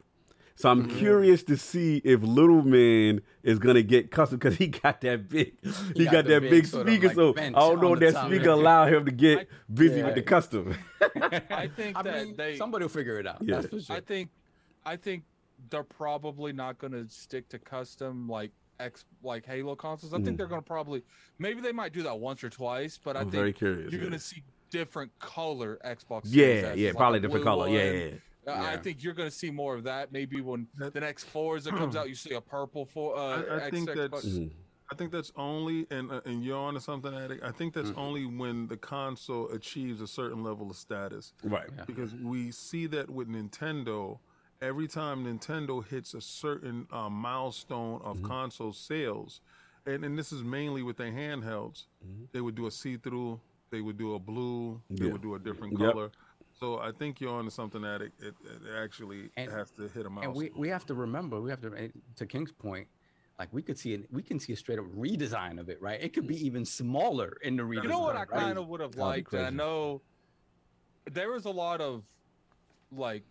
So 0.58 0.70
I'm 0.70 0.88
Mm-hmm. 0.88 0.98
curious 1.00 1.44
to 1.44 1.58
see 1.58 1.98
if 2.06 2.22
Little 2.24 2.62
Man 2.62 3.22
is 3.44 3.60
gonna 3.60 3.82
get 3.84 4.10
custom 4.10 4.38
because 4.40 4.56
he 4.56 4.68
got 4.68 5.02
that 5.02 5.28
big, 5.28 5.54
he, 5.96 6.06
got 6.06 6.12
got, 6.14 6.26
that 6.28 6.42
big 6.42 6.50
big, 6.50 6.66
sort 6.68 6.88
of, 6.88 6.94
speaker. 6.94 7.08
like, 7.08 7.16
so 7.16 7.34
I 7.38 7.50
don't 7.50 7.82
know 7.82 7.94
if 7.94 8.00
that 8.00 8.14
top. 8.14 8.28
speaker 8.32 8.50
allow 8.50 8.86
him 8.88 9.06
to 9.06 9.12
get 9.12 9.40
I- 9.40 9.46
busy 9.74 10.00
Yeah. 10.00 10.06
with 10.06 10.16
the 10.16 10.22
custom. 10.22 10.76
i 11.02 11.68
think 11.76 11.98
I 11.98 12.02
that 12.04 12.26
mean, 12.26 12.36
they 12.38 12.56
somebody 12.56 12.84
will 12.86 12.90
figure 12.90 13.20
it 13.20 13.28
out. 13.28 13.38
Yeah. 13.42 13.56
That's 13.56 13.68
for 13.68 13.82
sure. 13.82 13.96
I 13.98 14.00
think, 14.00 14.30
I 14.86 14.96
think 14.96 15.24
they're 15.70 15.84
probably 15.84 16.54
not 16.54 16.78
going 16.78 16.94
to 16.94 17.06
stick 17.10 17.50
to 17.50 17.60
custom 17.60 18.28
like 18.30 18.52
X 18.80 19.06
like 19.24 19.46
Halo 19.46 19.76
consoles. 19.76 20.14
I 20.14 20.18
Mhm. 20.18 20.26
think 20.26 20.38
they're 20.38 20.48
going 20.48 20.62
to 20.62 20.66
probably 20.66 21.04
maybe 21.38 21.60
they 21.62 21.72
might 21.74 21.92
do 21.94 22.04
that 22.04 22.18
once 22.20 22.44
or 22.46 22.50
twice, 22.50 22.98
but 23.04 23.16
I 23.18 23.22
I'm 23.22 23.26
think 23.26 23.34
very 23.42 23.54
curious. 23.54 23.92
you're 23.92 24.02
yeah. 24.02 24.08
going 24.10 24.20
to 24.20 24.26
see 24.26 24.44
different 24.70 25.12
color 25.20 25.80
Xbox. 25.86 26.22
Yeah, 26.26 26.74
yeah, 26.74 26.88
like 26.90 26.98
probably 26.98 27.20
a 27.20 27.22
different 27.22 27.44
color. 27.46 27.66
One. 27.68 27.74
yeah, 27.74 27.92
yeah. 27.92 28.10
Uh, 28.48 28.52
I 28.54 28.78
think 28.78 29.04
you're 29.04 29.14
going 29.14 29.30
to 29.30 29.36
see 29.36 29.50
more 29.52 29.76
of 29.76 29.84
that. 29.86 30.12
Maybe 30.12 30.42
when 30.42 30.68
That- 30.78 30.94
the 30.94 31.00
next 31.00 31.26
Forza 31.26 31.72
comes 31.72 31.96
out, 31.96 32.10
you 32.10 32.16
see 32.16 32.34
a 32.34 32.42
purple 32.42 32.86
for. 32.86 33.18
Uh, 33.18 33.20
I- 33.20 33.44
I 33.44 33.58
X- 33.64 33.70
think 33.72 33.90
Xbox. 33.90 34.12
that's-. 34.12 34.40
I 34.92 34.96
think 34.96 35.12
that's 35.12 35.32
only, 35.36 35.88
and 35.90 36.12
uh, 36.12 36.22
and 36.26 36.44
you're 36.46 36.58
onto 36.60 36.80
something, 36.80 37.12
Addict. 37.12 37.44
I 37.44 37.52
think 37.52 37.74
that's 37.74 37.90
Mhm. 37.90 37.98
only 37.98 38.26
when 38.28 38.68
the 38.68 38.78
console 38.78 39.50
achieves 39.50 40.00
a 40.00 40.06
certain 40.08 40.44
level 40.44 40.70
of 40.70 40.76
status. 40.78 41.34
Right. 41.44 41.68
Yeah. 41.76 41.86
Because 41.86 42.14
we 42.14 42.52
see 42.52 42.86
that 42.88 43.10
with 43.10 43.28
Nintendo, 43.28 44.20
every 44.62 44.88
time 44.88 45.26
Nintendo 45.26 45.84
hits 45.84 46.14
a 46.14 46.22
certain 46.22 46.86
uh, 46.92 47.10
milestone 47.10 48.00
of 48.04 48.20
Mhm. 48.20 48.26
console 48.28 48.74
sales, 48.74 49.42
and, 49.88 50.06
and 50.06 50.20
this 50.20 50.32
is 50.32 50.44
mainly 50.44 50.84
with 50.84 50.98
their 50.98 51.12
handhelds, 51.12 51.86
Mhm. 52.08 52.28
they 52.32 52.42
would 52.42 52.54
do 52.54 52.68
a 52.68 52.72
see-through, 52.72 53.40
they 53.72 53.82
would 53.82 53.98
do 53.98 54.14
a 54.14 54.20
blue, 54.20 54.80
they 54.92 55.12
would 55.12 55.24
do 55.24 55.34
a 55.34 55.40
different 55.40 55.80
Yep. 55.80 55.96
Color. 56.66 56.78
So 56.84 56.90
I 56.90 56.92
think 56.92 57.20
you're 57.22 57.34
onto 57.34 57.50
something 57.52 57.82
that 57.82 58.02
it, 58.02 58.14
it, 58.20 58.34
it 58.44 58.62
actually 58.78 59.30
And- 59.38 59.52
has 59.52 59.72
to 59.72 59.88
hit 59.88 60.06
a 60.06 60.10
milestone. 60.10 60.24
and 60.24 60.36
we, 60.36 60.52
we 60.60 60.70
have 60.70 60.86
to 60.88 60.94
remember, 60.94 61.40
we 61.42 61.50
have 61.50 61.62
to, 61.62 61.74
eh, 61.76 61.88
to 62.18 62.26
King's 62.26 62.52
point, 62.52 62.88
like 63.40 63.50
we 63.52 63.62
could 63.62 63.78
see 63.78 63.94
it, 63.94 64.06
we 64.12 64.22
can 64.24 64.40
see 64.40 64.54
a 64.54 64.56
straight 64.56 64.80
up 64.80 64.86
redesign 64.96 65.60
of 65.60 65.70
it, 65.70 65.82
right? 65.82 66.02
It 66.02 66.14
could 66.14 66.28
be 66.28 66.44
even 66.46 66.64
smaller 66.66 67.34
in 67.44 67.58
the 67.58 67.64
redesign. 67.64 67.84
You 67.84 67.90
know 67.90 68.00
what 68.00 68.16
I 68.16 68.20
right? 68.20 68.30
kind 68.30 68.58
of 68.58 68.68
would 68.70 68.80
have 68.82 68.96
liked? 68.96 69.34
and 69.34 69.42
I 69.42 69.44
crazy. 69.46 69.58
know 69.58 70.02
there 71.12 71.30
was 71.32 71.46
a 71.46 71.52
lot 71.52 71.82
of 71.82 72.04
like 72.92 73.24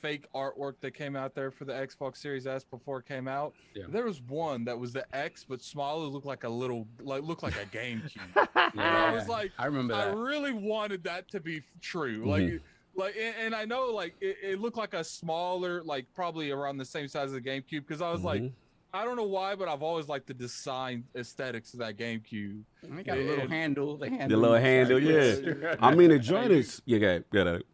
fake 0.00 0.26
artwork 0.34 0.74
that 0.80 0.92
came 0.92 1.16
out 1.16 1.34
there 1.34 1.50
for 1.50 1.64
the 1.64 1.72
Xbox 1.72 2.18
Series 2.18 2.46
S 2.46 2.64
before 2.64 2.98
it 2.98 3.06
came 3.06 3.26
out. 3.28 3.54
Yeah. 3.74 3.84
There 3.88 4.04
was 4.04 4.20
one 4.22 4.64
that 4.64 4.78
was 4.78 4.92
the 4.92 5.04
X, 5.16 5.44
but 5.48 5.62
smaller, 5.62 6.06
looked 6.06 6.26
like 6.26 6.44
a 6.44 6.48
little, 6.48 6.86
like 7.00 7.22
looked 7.22 7.42
like 7.42 7.54
a 7.56 7.66
GameCube. 7.76 8.14
Yeah, 8.74 9.06
I 9.10 9.12
was 9.14 9.28
like, 9.28 9.52
I 9.58 9.66
remember 9.66 9.94
I 9.94 10.06
that. 10.06 10.16
really 10.16 10.52
wanted 10.52 11.04
that 11.04 11.28
to 11.30 11.40
be 11.40 11.62
true. 11.80 12.24
Like, 12.26 12.60
like, 12.94 13.14
and, 13.20 13.34
and 13.38 13.54
I 13.54 13.64
know 13.64 13.86
like 13.90 14.14
it, 14.20 14.36
it 14.42 14.60
looked 14.60 14.76
like 14.76 14.94
a 14.94 15.04
smaller, 15.04 15.82
like 15.82 16.06
probably 16.14 16.50
around 16.50 16.78
the 16.78 16.84
same 16.84 17.08
size 17.08 17.26
as 17.26 17.32
the 17.32 17.40
GameCube, 17.40 17.86
because 17.86 18.00
I 18.02 18.10
was 18.10 18.22
like. 18.22 18.42
Mhm. 18.42 18.52
I 18.94 19.04
don't 19.04 19.16
know 19.16 19.24
why, 19.24 19.54
but 19.56 19.68
I've 19.68 19.82
always 19.82 20.08
liked 20.08 20.26
the 20.26 20.32
design 20.32 21.04
aesthetics 21.14 21.74
of 21.74 21.80
that 21.80 21.98
GameCube. 21.98 22.62
They 22.82 23.02
got 23.02 23.18
a 23.18 23.20
little 23.20 23.40
and- 23.42 23.52
handle. 23.52 23.96
The 23.98 24.08
handle. 24.08 24.28
The 24.28 24.36
little 24.36 24.56
handle, 24.58 25.02
yeah. 25.02 25.74
I 25.80 25.94
mean, 25.94 26.08
the 26.08 26.18
joint 26.18 26.50
is 26.50 26.80
yeah, 26.86 26.98
yeah, 26.98 27.18
yeah. 27.30 27.40
and, 27.42 27.64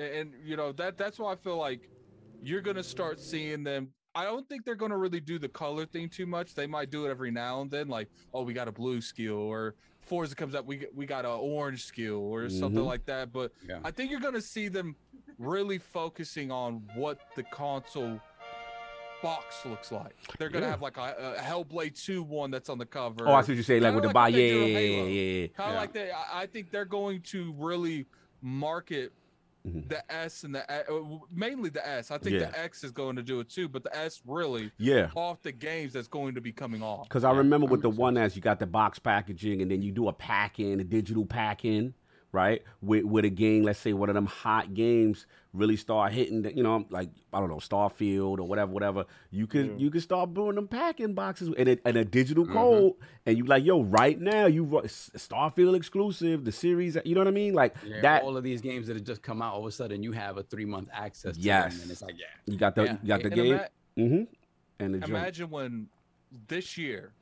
and, 0.00 0.34
you 0.44 0.56
know 0.56 0.72
that 0.72 0.96
that's 0.96 1.18
why 1.18 1.32
I 1.32 1.36
feel 1.36 1.56
like 1.56 1.88
you're 2.42 2.60
gonna 2.62 2.82
start 2.82 3.20
seeing 3.20 3.62
them. 3.64 3.92
I 4.14 4.24
don't 4.24 4.48
think 4.48 4.64
they're 4.64 4.74
gonna 4.74 4.96
really 4.98 5.20
do 5.20 5.38
the 5.38 5.48
color 5.48 5.86
thing 5.86 6.08
too 6.08 6.26
much. 6.26 6.54
They 6.54 6.66
might 6.66 6.90
do 6.90 7.06
it 7.06 7.10
every 7.10 7.30
now 7.30 7.60
and 7.60 7.70
then, 7.70 7.88
like 7.88 8.08
oh 8.34 8.42
we 8.42 8.52
got 8.54 8.68
a 8.68 8.72
blue 8.72 9.00
skill 9.00 9.36
or 9.36 9.74
Forza 10.00 10.34
comes 10.34 10.54
up 10.54 10.64
we 10.66 10.86
we 10.94 11.06
got 11.06 11.24
an 11.24 11.30
orange 11.32 11.84
skill 11.84 12.16
or 12.18 12.48
something 12.48 12.82
Mhm. 12.82 12.86
like 12.86 13.04
that. 13.06 13.32
But 13.32 13.52
Yeah. 13.68 13.80
I 13.84 13.90
think 13.90 14.10
you're 14.10 14.20
gonna 14.20 14.40
see 14.40 14.68
them 14.68 14.96
really 15.38 15.78
focusing 15.78 16.50
on 16.50 16.82
what 16.94 17.18
the 17.36 17.42
console 17.44 18.20
box 19.22 19.64
looks 19.66 19.92
like. 19.92 20.16
They're 20.38 20.48
gonna 20.48 20.64
Yeah. 20.66 20.70
have 20.70 20.82
like 20.82 20.96
a, 20.96 21.34
a 21.38 21.40
Hellblade 21.42 21.94
2 22.02 22.22
one 22.22 22.50
that's 22.50 22.68
on 22.70 22.78
the 22.78 22.86
cover. 22.86 23.28
Oh, 23.28 23.32
I 23.34 23.42
see 23.42 23.52
what 23.52 23.56
you're 23.56 23.64
saying. 23.64 23.82
Like 23.82 23.94
with 23.94 24.02
the 24.02 24.08
like 24.08 24.14
buy, 24.14 24.28
yeah, 24.28 24.38
yeah, 24.38 24.78
yeah, 24.78 25.02
yeah, 25.04 25.46
kind 25.48 25.68
of 25.70 25.74
Yeah. 25.74 25.80
like 25.80 25.92
that. 25.92 26.10
I 26.34 26.46
think 26.46 26.70
they're 26.70 26.84
going 26.86 27.20
to 27.22 27.52
really 27.58 28.06
market 28.42 29.12
Mhm. 29.66 29.88
the 29.88 30.12
S 30.12 30.44
and 30.44 30.54
the 30.54 30.70
uh, 30.70 31.18
mainly 31.30 31.68
the 31.70 31.86
S. 31.86 32.10
I 32.10 32.18
think 32.18 32.34
Yeah. 32.34 32.46
the 32.50 32.58
X 32.58 32.82
is 32.82 32.90
going 32.92 33.16
to 33.16 33.22
do 33.22 33.40
it 33.40 33.48
too, 33.50 33.68
but 33.68 33.82
the 33.84 33.94
S 33.96 34.22
really 34.26 34.70
Yeah. 34.78 35.10
off 35.14 35.42
the 35.42 35.52
games 35.52 35.92
that's 35.92 36.08
going 36.08 36.34
to 36.34 36.40
be 36.40 36.52
coming 36.52 36.82
off. 36.82 37.08
Because 37.08 37.24
I 37.24 37.32
remember 37.32 37.66
that 37.66 37.72
with 37.72 37.82
the 37.82 37.90
one 37.90 38.16
S, 38.16 38.34
you 38.36 38.42
got 38.42 38.58
the 38.58 38.66
box 38.66 38.98
packaging 38.98 39.60
and 39.60 39.70
then 39.70 39.82
you 39.82 39.92
do 39.92 40.08
a 40.08 40.12
pack 40.12 40.58
in, 40.60 40.80
a 40.80 40.84
digital 40.84 41.26
pack 41.26 41.64
in 41.64 41.92
right? 42.32 42.62
With 42.80 43.04
with 43.04 43.24
a 43.24 43.30
game, 43.30 43.62
let's 43.64 43.78
say 43.78 43.92
one 43.92 44.08
of 44.08 44.14
them 44.14 44.26
hot 44.26 44.74
games 44.74 45.26
really 45.52 45.76
start 45.76 46.12
hitting, 46.12 46.42
the, 46.42 46.56
you 46.56 46.62
know, 46.62 46.86
like 46.90 47.10
I 47.32 47.40
don't 47.40 47.48
know, 47.48 47.56
Starfield 47.56 48.38
or 48.38 48.44
whatever, 48.44 48.70
whatever. 48.70 49.04
You 49.30 49.46
could 49.46 49.80
you 49.80 49.90
could 49.90 50.02
start 50.02 50.32
doing 50.34 50.54
them 50.54 50.68
packing 50.68 51.14
boxes 51.14 51.50
and 51.58 51.68
a, 51.70 51.78
and 51.84 51.96
a 51.96 52.04
digital 52.04 52.44
Mm-hmm. 52.44 52.52
code, 52.52 52.92
and 53.26 53.36
you 53.36 53.44
like, 53.44 53.64
yo, 53.64 53.82
right 53.82 54.18
now 54.20 54.46
you 54.46 54.64
ru- 54.64 54.82
Starfield 54.82 55.74
exclusive, 55.76 56.44
the 56.44 56.52
series, 56.52 56.96
you 57.04 57.14
know 57.14 57.20
what 57.20 57.28
I 57.28 57.32
mean? 57.32 57.54
Like 57.54 57.74
Yeah, 57.84 58.00
that. 58.02 58.22
all 58.22 58.36
of 58.36 58.44
these 58.44 58.60
games 58.60 58.86
that 58.86 58.94
have 58.96 59.04
just 59.04 59.22
come 59.22 59.42
out, 59.42 59.54
all 59.54 59.60
of 59.60 59.66
a 59.66 59.72
sudden 59.72 60.02
you 60.02 60.12
have 60.12 60.36
a 60.38 60.42
three 60.44 60.64
month 60.64 60.88
access. 60.92 61.34
To 61.36 61.40
Yes. 61.42 61.72
them, 61.74 61.82
and 61.82 61.90
it's 61.90 62.02
like 62.02 62.18
yeah. 62.18 62.26
You 62.46 62.56
got 62.56 62.74
the 62.76 62.84
Yeah. 62.84 62.96
you 63.02 63.08
got 63.08 63.22
the 63.22 63.26
And 63.28 63.34
game, 63.34 63.46
ima- 63.54 63.68
mm-hmm, 63.98 64.22
and 64.78 64.94
the 64.94 64.98
joint. 64.98 65.10
imagine 65.10 65.50
when 65.50 65.88
this 66.46 66.78
year 66.78 67.12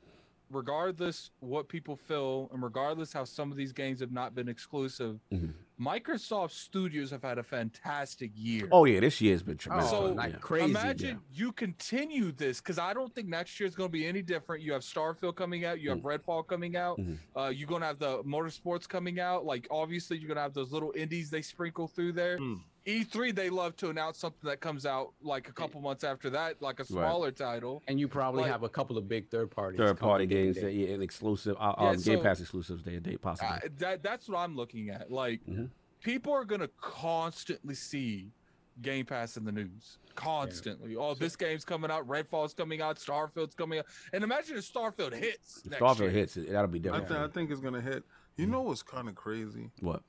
regardless 0.51 1.31
what 1.39 1.67
people 1.69 1.95
feel 1.95 2.49
and 2.53 2.61
regardless 2.63 3.13
how 3.13 3.23
some 3.23 3.51
of 3.51 3.57
these 3.57 3.71
games 3.71 3.99
have 3.99 4.11
not 4.11 4.33
been 4.35 4.47
exclusive 4.49 5.19
Mhm. 5.31 5.53
microsoft 5.79 6.51
studios 6.51 7.11
have 7.11 7.21
had 7.23 7.37
a 7.37 7.43
fantastic 7.43 8.31
year 8.35 8.67
Oh 8.71 8.85
yeah, 8.85 8.99
this 8.99 9.21
year's 9.21 9.43
been 9.43 9.57
tremendous. 9.57 9.89
So, 9.89 10.05
like 10.13 10.33
yeah. 10.33 10.39
crazy. 10.39 10.65
imagine 10.65 11.19
you 11.31 11.51
continue 11.51 12.31
this 12.31 12.59
because 12.59 12.77
i 12.79 12.93
don't 12.93 13.13
think 13.13 13.27
next 13.27 13.59
year 13.59 13.67
is 13.67 13.75
going 13.75 13.89
to 13.89 13.91
be 13.91 14.05
any 14.05 14.21
different 14.21 14.61
you 14.63 14.73
have 14.73 14.81
starfield 14.81 15.35
coming 15.35 15.65
out 15.65 15.79
you 15.79 15.89
have 15.89 15.99
redfall 15.99 16.45
coming 16.45 16.75
out 16.75 16.97
Mhm. 16.99 17.17
uh, 17.37 17.47
you're 17.47 17.67
going 17.67 17.81
to 17.81 17.87
have 17.87 17.99
the 17.99 18.23
motorsports 18.23 18.87
coming 18.87 19.19
out 19.19 19.45
like 19.45 19.67
obviously 19.71 20.17
you're 20.17 20.27
going 20.27 20.35
to 20.37 20.41
have 20.41 20.53
those 20.53 20.71
little 20.71 20.91
indies 20.95 21.29
they 21.29 21.41
sprinkle 21.41 21.87
through 21.87 22.13
there 22.13 22.37
Mm. 22.39 22.59
E3 22.85 23.35
they 23.35 23.49
love 23.49 23.75
to 23.77 23.89
announce 23.89 24.17
something 24.17 24.47
that 24.49 24.59
comes 24.59 24.85
out 24.85 25.13
like 25.21 25.47
a 25.49 25.51
couple 25.51 25.79
months 25.81 26.03
after 26.03 26.29
that 26.29 26.61
like 26.61 26.79
a 26.79 26.85
smaller 26.85 27.31
title 27.31 27.83
and 27.87 27.99
you 27.99 28.07
probably 28.07 28.41
Like- 28.43 28.51
have 28.51 28.63
a 28.63 28.69
couple 28.69 28.97
of 28.97 29.07
big 29.07 29.29
third 29.29 29.51
parties. 29.51 29.77
third 29.77 29.99
party 29.99 30.25
games 30.25 30.57
in 30.57 30.63
that, 30.65 30.73
yeah, 30.73 30.93
and 30.93 31.03
exclusive, 31.03 31.55
uh, 31.59 31.73
Yeah, 31.79 31.89
um, 31.89 31.97
Game 32.01 32.21
Pass 32.21 32.39
exclusives 32.39 32.81
day 32.83 32.91
to 32.93 32.99
day 32.99 33.17
possibly. 33.17 33.49
Uh, 33.49 33.59
that 33.79 34.03
that's 34.03 34.27
what 34.29 34.37
I'm 34.39 34.55
looking 34.55 34.89
at. 34.89 35.11
Like 35.11 35.45
Mhm. 35.45 35.69
people 36.01 36.33
are 36.33 36.45
gonna 36.45 36.69
constantly 36.79 37.75
see 37.75 38.31
Game 38.81 39.05
Pass 39.05 39.35
in 39.35 39.43
the 39.43 39.51
news. 39.51 39.97
Constantly. 40.15 40.95
Oh, 40.95 41.13
this 41.13 41.35
game's 41.35 41.65
coming 41.65 41.91
out, 41.91 42.07
Redfall's 42.07 42.53
coming 42.53 42.81
out, 42.81 42.97
Starfield's 42.97 43.55
coming 43.55 43.79
out. 43.79 43.85
And 44.13 44.23
imagine 44.23 44.57
if 44.57 44.71
Starfield 44.73 45.13
hits. 45.13 45.57
if 45.65 45.71
next 45.71 45.81
Starfield 45.81 45.99
year. 45.99 46.09
hits, 46.11 46.37
it, 46.37 46.49
that'll 46.49 46.67
be 46.67 46.79
I, 46.79 46.81
different. 46.83 47.07
th- 47.09 47.19
I 47.19 47.27
think 47.27 47.51
it's 47.51 47.59
gonna 47.61 47.81
hit. 47.81 48.03
You 48.37 48.47
know 48.47 48.61
what's 48.61 48.83
kind 48.83 49.09
of 49.09 49.15
crazy? 49.15 49.69
what? 49.81 50.01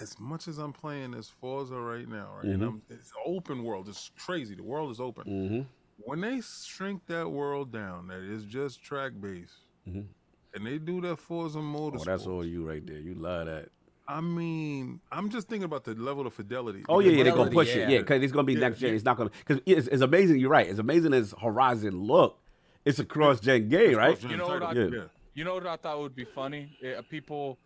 As 0.00 0.18
much 0.18 0.48
as 0.48 0.58
I'm 0.58 0.72
playing 0.72 1.14
as 1.14 1.28
Forza 1.28 1.76
right 1.76 2.08
now, 2.08 2.34
right? 2.36 2.46
Mhm. 2.46 2.54
And 2.54 2.62
I'm, 2.64 2.82
it's 2.90 3.12
open 3.24 3.62
world. 3.62 3.88
It's 3.88 4.10
crazy. 4.18 4.54
The 4.56 4.62
world 4.64 4.90
is 4.90 5.00
open. 5.00 5.24
Mm-hmm. 5.24 5.60
When 5.98 6.20
they 6.20 6.40
shrink 6.40 7.06
that 7.06 7.30
world 7.30 7.70
down, 7.72 8.08
that 8.08 8.18
is 8.20 8.44
just 8.44 8.82
track 8.82 9.12
based, 9.20 9.54
Mhm. 9.88 10.06
and 10.54 10.66
they 10.66 10.78
do 10.78 11.00
that 11.02 11.18
Forza 11.20 11.60
Oh, 11.60 11.62
Motorsport. 11.62 12.04
that's 12.06 12.26
all 12.26 12.44
you 12.44 12.66
right 12.68 12.84
there. 12.84 12.98
You 12.98 13.14
love 13.14 13.46
that. 13.46 13.68
I 14.08 14.20
mean, 14.20 15.00
I'm 15.12 15.30
just 15.30 15.48
thinking 15.48 15.64
about 15.64 15.84
the 15.84 15.94
level 15.94 16.26
of 16.26 16.34
fidelity. 16.34 16.82
Oh 16.88 16.98
yeah, 16.98 17.12
yeah, 17.12 17.22
they're 17.22 17.32
gonna 17.32 17.44
Fidelity, 17.50 17.54
push 17.54 17.76
it. 17.76 17.78
yeah. 17.80 17.88
Yeah, 17.88 17.98
because 18.00 18.22
it's 18.22 18.32
gonna 18.32 18.44
be 18.44 18.54
Yeah, 18.54 18.60
next 18.60 18.80
gen. 18.80 18.90
yeah. 18.90 18.96
It's 18.96 19.04
not 19.04 19.16
gonna 19.16 19.30
because 19.46 19.62
it's, 19.64 19.86
it's 19.86 20.02
amazing. 20.02 20.38
You're 20.40 20.50
right. 20.50 20.66
As 20.68 20.78
amazing 20.80 21.14
as 21.14 21.32
Horizon 21.40 21.98
look, 22.02 22.38
it's 22.84 22.98
a 22.98 23.04
cross 23.04 23.38
gen 23.40 23.68
game, 23.68 23.96
right? 23.96 24.20
You 24.22 24.36
know 24.36 24.48
what 24.48 24.62
I- 24.62 24.72
Yeah. 24.72 25.04
You 25.36 25.44
know 25.44 25.54
what 25.54 25.66
I 25.66 25.76
thought 25.76 25.98
would 26.00 26.14
be 26.14 26.24
funny? 26.24 26.76
Yeah, 26.82 27.00
people 27.08 27.58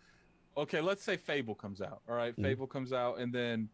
okay, 0.58 0.80
let's 0.80 1.02
say 1.02 1.16
Fable 1.16 1.54
comes 1.54 1.80
out. 1.80 2.00
All 2.08 2.14
right, 2.14 2.36
Mhm. 2.36 2.42
Fable 2.42 2.66
comes 2.66 2.92
out 2.92 3.18
and 3.18 3.32
then 3.32 3.68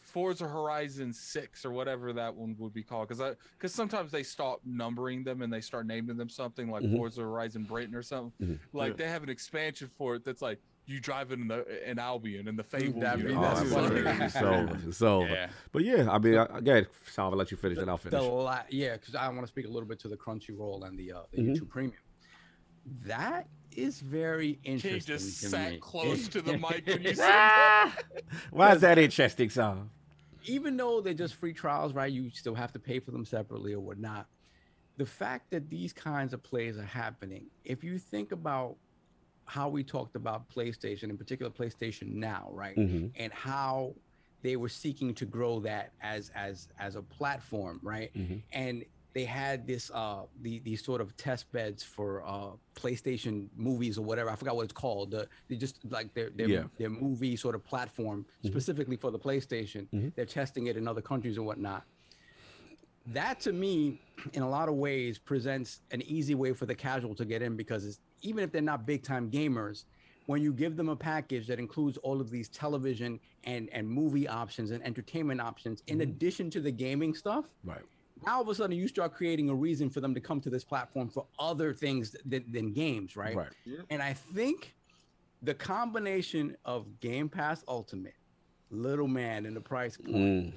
Forza 0.00 0.46
Horizon 0.48 1.12
6 1.12 1.64
or 1.64 1.70
whatever 1.70 2.12
that 2.12 2.34
one 2.34 2.56
would 2.58 2.74
be 2.74 2.82
called. 2.82 3.08
Because 3.08 3.20
I 3.20 3.34
because 3.56 3.72
sometimes 3.72 4.10
they 4.10 4.22
stop 4.24 4.60
numbering 4.64 5.22
them 5.24 5.42
and 5.42 5.52
they 5.52 5.60
start 5.60 5.86
naming 5.86 6.16
them 6.16 6.28
something 6.28 6.68
like 6.70 6.82
Mhm. 6.82 6.96
Forza 6.96 7.20
Horizon 7.22 7.64
Britain 7.64 7.94
or 7.94 8.02
something. 8.02 8.32
Mhm. 8.46 8.58
Like 8.72 8.90
Yeah. 8.92 8.96
they 8.96 9.08
have 9.08 9.22
an 9.22 9.28
expansion 9.28 9.88
for 9.96 10.16
it 10.16 10.24
that's 10.24 10.42
like 10.42 10.58
you 10.86 10.98
drive 10.98 11.30
in 11.30 11.46
the 11.46 11.88
in 11.88 12.00
Albion 12.00 12.48
and 12.48 12.58
the 12.58 12.64
Fable. 12.64 13.00
That'd 13.00 13.24
be- 13.24 13.32
that's 13.32 13.60
Oh, 13.60 13.62
it's 13.62 13.72
funny. 14.34 14.46
over. 14.56 14.88
It's 14.88 15.02
over. 15.02 15.28
Yeah. 15.28 15.50
But 15.70 15.84
yeah, 15.84 16.10
I 16.10 16.18
mean, 16.18 16.34
I, 16.36 16.58
again, 16.58 16.88
Saul, 17.06 17.30
I'll 17.30 17.38
let 17.38 17.52
you 17.52 17.56
finish, 17.56 17.78
and 17.78 17.88
I'll 17.88 17.96
The 17.98 18.10
finish. 18.10 18.20
la- 18.20 18.64
yeah, 18.70 18.96
because 18.96 19.14
I 19.14 19.28
want 19.28 19.42
to 19.42 19.46
speak 19.46 19.66
a 19.66 19.70
little 19.70 19.88
bit 19.88 20.00
to 20.00 20.08
the 20.08 20.16
Crunchyroll 20.16 20.84
and 20.86 20.98
the 20.98 21.12
uh, 21.12 21.22
the 21.30 21.38
Mhm. 21.42 21.54
YouTube 21.56 21.68
Premium. 21.68 22.01
That 23.06 23.48
is 23.74 24.00
very 24.00 24.58
He 24.62 24.72
interesting. 24.72 25.00
just 25.16 25.40
to 25.42 25.48
sat 25.48 25.72
me. 25.72 25.78
close 25.78 26.28
to 26.28 26.42
the 26.42 26.58
mic 26.58 26.86
when 26.86 27.02
you 27.02 27.08
said 27.14 27.16
that. 27.26 27.96
Why 28.50 28.74
is 28.74 28.80
that 28.82 28.98
interesting, 28.98 29.50
Saul? 29.50 29.88
even 30.44 30.76
though 30.76 31.00
they're 31.00 31.14
just 31.14 31.36
free 31.36 31.52
trials, 31.52 31.92
right? 31.92 32.10
You 32.12 32.28
still 32.30 32.56
have 32.56 32.72
to 32.72 32.80
pay 32.80 32.98
for 32.98 33.12
them 33.12 33.24
separately 33.24 33.74
or 33.74 33.78
whatnot. 33.80 34.26
The 34.96 35.06
fact 35.06 35.52
that 35.52 35.70
these 35.70 35.92
kinds 35.92 36.32
of 36.34 36.42
plays 36.42 36.76
are 36.76 36.82
happening, 36.84 37.46
if 37.64 37.84
you 37.84 37.96
think 37.96 38.32
about 38.32 38.74
how 39.44 39.68
we 39.68 39.84
talked 39.84 40.16
about 40.16 40.48
PlayStation, 40.50 41.04
in 41.04 41.16
particular 41.16 41.48
PlayStation 41.48 42.14
Now, 42.14 42.48
right? 42.52 42.76
Mm-hmm. 42.76 43.06
And 43.14 43.32
how 43.32 43.94
they 44.42 44.56
were 44.56 44.68
seeking 44.68 45.14
to 45.14 45.24
grow 45.26 45.60
that 45.60 45.92
as 46.02 46.32
as 46.34 46.66
as 46.76 46.96
a 46.96 47.02
platform, 47.02 47.78
right? 47.80 48.12
Mhm. 48.12 48.42
And 48.50 48.84
they 49.14 49.24
had 49.24 49.66
this 49.66 49.90
uh 49.92 50.22
the 50.42 50.58
these 50.60 50.84
sort 50.84 51.00
of 51.00 51.16
test 51.16 51.50
beds 51.52 51.82
for 51.82 52.22
uh 52.26 52.50
PlayStation 52.74 53.48
movies 53.56 53.98
or 53.98 54.02
whatever. 54.04 54.30
I 54.30 54.36
forgot 54.36 54.56
what 54.56 54.62
it's 54.64 54.72
called. 54.72 55.10
The 55.10 55.28
they 55.48 55.56
just 55.56 55.78
like 55.90 56.12
their 56.14 56.30
their, 56.30 56.48
Yeah. 56.48 56.64
their 56.78 56.90
movie 56.90 57.36
sort 57.36 57.54
of 57.54 57.64
platform 57.64 58.24
specifically 58.44 58.96
for 58.96 59.10
the 59.10 59.18
PlayStation. 59.18 59.86
Mhm. 59.92 60.14
They're 60.14 60.24
testing 60.26 60.66
it 60.68 60.76
in 60.76 60.88
other 60.88 61.02
countries 61.02 61.36
and 61.36 61.46
whatnot. 61.46 61.84
That 63.06 63.40
to 63.40 63.52
me, 63.52 64.00
in 64.32 64.42
a 64.42 64.48
lot 64.48 64.68
of 64.68 64.76
ways, 64.76 65.18
presents 65.18 65.80
an 65.90 66.02
easy 66.02 66.34
way 66.36 66.52
for 66.52 66.66
the 66.66 66.74
casual 66.74 67.14
to 67.16 67.24
get 67.24 67.42
in 67.42 67.56
because 67.56 67.84
it's, 67.84 67.98
even 68.22 68.44
if 68.44 68.52
they're 68.52 68.62
not 68.62 68.86
big 68.86 69.02
time 69.02 69.28
gamers, 69.28 69.84
when 70.26 70.40
you 70.40 70.52
give 70.52 70.76
them 70.76 70.88
a 70.88 70.94
package 70.94 71.48
that 71.48 71.58
includes 71.58 71.96
all 71.98 72.20
of 72.20 72.30
these 72.30 72.48
television 72.48 73.18
and 73.44 73.68
and 73.70 73.88
movie 73.88 74.28
options 74.28 74.70
and 74.70 74.80
entertainment 74.84 75.40
options 75.40 75.82
in 75.88 76.02
addition 76.02 76.48
to 76.50 76.60
the 76.60 76.70
gaming 76.70 77.12
stuff, 77.12 77.44
Right. 77.64 77.82
Now 78.26 78.36
all 78.36 78.42
of 78.42 78.48
a 78.48 78.54
sudden 78.54 78.76
you 78.76 78.88
start 78.88 79.14
creating 79.14 79.48
a 79.48 79.54
reason 79.54 79.90
for 79.90 80.00
them 80.00 80.14
to 80.14 80.20
come 80.20 80.40
to 80.40 80.50
this 80.50 80.64
platform 80.64 81.08
for 81.08 81.26
other 81.38 81.72
things 81.72 82.14
than, 82.24 82.44
than 82.50 82.72
games, 82.72 83.16
right? 83.16 83.34
Right. 83.36 83.48
And 83.90 84.02
I 84.02 84.12
think 84.12 84.74
the 85.42 85.54
combination 85.54 86.56
of 86.64 87.00
Game 87.00 87.28
Pass 87.28 87.64
Ultimate, 87.68 88.14
Little 88.70 89.08
Man, 89.08 89.46
and 89.46 89.56
the 89.56 89.60
price 89.60 89.96
point, 89.96 90.14
Mm. 90.16 90.52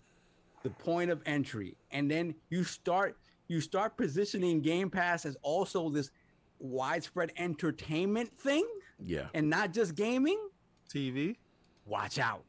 the 0.63 0.69
point 0.69 1.09
of 1.11 1.21
entry, 1.25 1.75
and 1.91 2.09
then 2.09 2.35
you 2.49 2.63
start 2.63 3.17
you 3.47 3.61
start 3.61 3.95
positioning 3.95 4.59
Game 4.61 4.89
Pass 4.89 5.23
as 5.25 5.37
also 5.43 5.87
this 5.89 6.09
widespread 6.57 7.31
entertainment 7.37 8.31
thing 8.39 8.67
Yeah. 9.05 9.27
and 9.35 9.47
not 9.49 9.71
just 9.71 9.93
gaming. 9.95 10.39
TV. 10.91 11.37
Watch 11.85 12.17
out. 12.17 12.43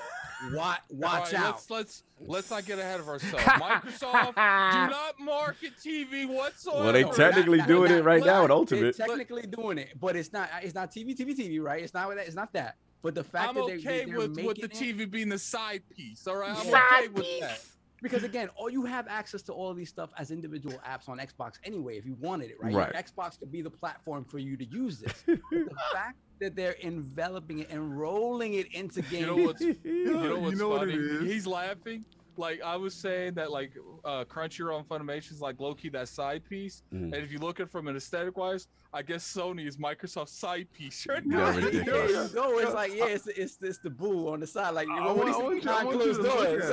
Watch, 0.54 0.80
watch 0.90 1.32
right, 1.32 1.34
out. 1.34 1.54
Let's 1.54 1.70
let's 1.70 2.02
let's 2.26 2.50
not 2.50 2.66
get 2.66 2.80
ahead 2.80 2.98
of 2.98 3.06
ourselves. 3.08 3.44
Microsoft 3.44 4.34
do 4.34 4.90
not 4.90 5.14
market 5.20 5.70
TV 5.80 6.26
whatsoever. 6.26 6.82
Well, 6.82 6.92
they 6.92 7.04
No, 7.04 7.12
technically 7.12 7.58
that- 7.58 7.68
doing 7.68 7.90
that- 7.92 7.98
it 8.00 8.02
right 8.02 8.24
now 8.24 8.40
with 8.42 8.48
They're 8.48 8.56
Ultimate. 8.56 8.96
technically 8.96 9.42
doing 9.46 9.78
it, 9.78 9.90
but 10.00 10.16
it's 10.16 10.32
not. 10.32 10.48
It's 10.62 10.74
not 10.74 10.90
TV, 10.90 11.16
TV, 11.16 11.36
TV, 11.38 11.62
right? 11.62 11.80
It's 11.80 11.94
not 11.94 12.08
that. 12.16 12.26
It's 12.26 12.34
not 12.34 12.52
that. 12.54 12.74
But 13.02 13.14
the 13.14 13.22
fact 13.22 13.50
I'm 13.50 13.54
that 13.54 13.66
they, 13.68 13.72
okay 13.74 13.84
they, 14.00 14.04
they're 14.06 14.16
with 14.18 14.30
with 14.30 14.56
the 14.56 14.68
making 14.68 14.88
it- 14.88 14.98
TV 14.98 15.08
being 15.08 15.28
the 15.28 15.38
side 15.38 15.82
piece. 15.96 16.26
All 16.26 16.36
right, 16.38 16.50
I'm 16.50 16.66
Side 16.66 16.82
okay 16.98 17.08
with 17.08 17.40
that. 17.40 17.60
Because 18.02 18.24
again, 18.24 18.48
all 18.56 18.68
you 18.68 18.84
have 18.84 19.06
access 19.08 19.42
to 19.42 19.52
all 19.52 19.70
of 19.70 19.76
these 19.76 19.88
stuff 19.88 20.10
as 20.18 20.30
individual 20.30 20.78
apps 20.86 21.08
on 21.08 21.18
Xbox 21.18 21.54
anyway. 21.64 21.96
If 21.96 22.04
you 22.04 22.16
wanted 22.20 22.50
it, 22.50 22.56
right? 22.60 22.74
Right. 22.74 22.92
Xbox 22.92 23.38
could 23.38 23.52
be 23.52 23.62
the 23.62 23.70
platform 23.70 24.24
for 24.24 24.38
you 24.38 24.56
to 24.56 24.64
use 24.64 24.98
this. 24.98 25.22
The 25.26 25.38
fact 25.92 26.18
that 26.40 26.56
they're 26.56 26.76
enveloping 26.82 27.60
it 27.60 27.70
and 27.70 27.98
rolling 27.98 28.54
it 28.54 28.72
into 28.74 29.02
games. 29.02 29.12
You 29.20 29.26
know 29.26 29.36
what's 29.36 29.60
you 29.62 29.76
know 29.84 30.34
You 30.34 30.40
what's 30.40 30.58
know 30.58 30.68
what 30.68 30.80
funny? 30.80 30.94
it 30.94 31.00
is? 31.00 31.22
He's 31.32 31.46
laughing. 31.46 32.04
Like 32.36 32.62
I 32.62 32.76
was 32.76 32.94
saying 32.94 33.34
that 33.34 33.50
like 33.50 33.72
uh 34.04 34.24
Crunchyroll 34.24 34.78
and 34.78 34.88
Funimation's 34.88 35.40
like 35.40 35.60
low 35.60 35.74
key 35.74 35.88
that 35.90 36.08
side 36.08 36.42
piece. 36.48 36.82
Mhm. 36.92 37.04
And 37.12 37.14
if 37.14 37.30
you 37.32 37.38
look 37.38 37.60
at 37.60 37.64
it 37.66 37.70
from 37.70 37.88
an 37.88 37.96
aesthetic 37.96 38.36
wise, 38.36 38.68
I 38.94 39.02
guess 39.02 39.22
Sony 39.30 39.66
is 39.66 39.76
Microsoft's 39.76 40.32
side 40.32 40.68
piece 40.72 41.06
right 41.06 41.22
Yeah, 41.24 41.36
now. 41.38 41.52
there 41.52 41.64
ridiculous. 41.64 42.30
you 42.32 42.34
go. 42.40 42.58
It's 42.58 42.72
like 42.74 42.94
yeah, 42.94 43.06
it's 43.06 43.26
it's, 43.26 43.58
it's 43.60 43.78
the 43.78 43.90
boo 43.90 44.28
on 44.28 44.40
the 44.40 44.46
side. 44.46 44.70
Like 44.70 44.88
I 44.88 45.12
want- 45.12 45.28
is 45.28 45.36
I 45.36 45.38
want 45.42 45.64
you- 45.64 45.70
I 45.70 45.84
want 45.84 45.96
you 45.98 46.02
closed 46.14 46.20
to 46.22 46.26
look 46.26 46.64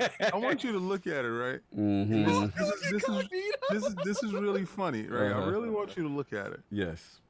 at 0.00 0.10
it. 0.20 0.32
I 0.32 0.36
want 0.36 0.64
you 0.64 0.72
to 0.72 0.78
look 0.78 1.06
at 1.06 1.24
it, 1.24 1.28
right? 1.30 1.60
Mhm. 1.76 2.52
This, 2.54 2.68
this, 2.68 2.68
is- 2.72 2.90
this 2.90 3.08
is 3.08 3.28
this 3.70 3.84
is 3.86 3.94
this 4.04 4.22
is 4.22 4.32
really 4.32 4.64
funny, 4.64 5.06
right? 5.06 5.30
Uh-huh. 5.32 5.42
I 5.42 5.48
really 5.48 5.70
want 5.70 5.96
you 5.96 6.02
to 6.04 6.08
look 6.08 6.32
at 6.32 6.52
it. 6.52 6.60
Yes. 6.70 7.20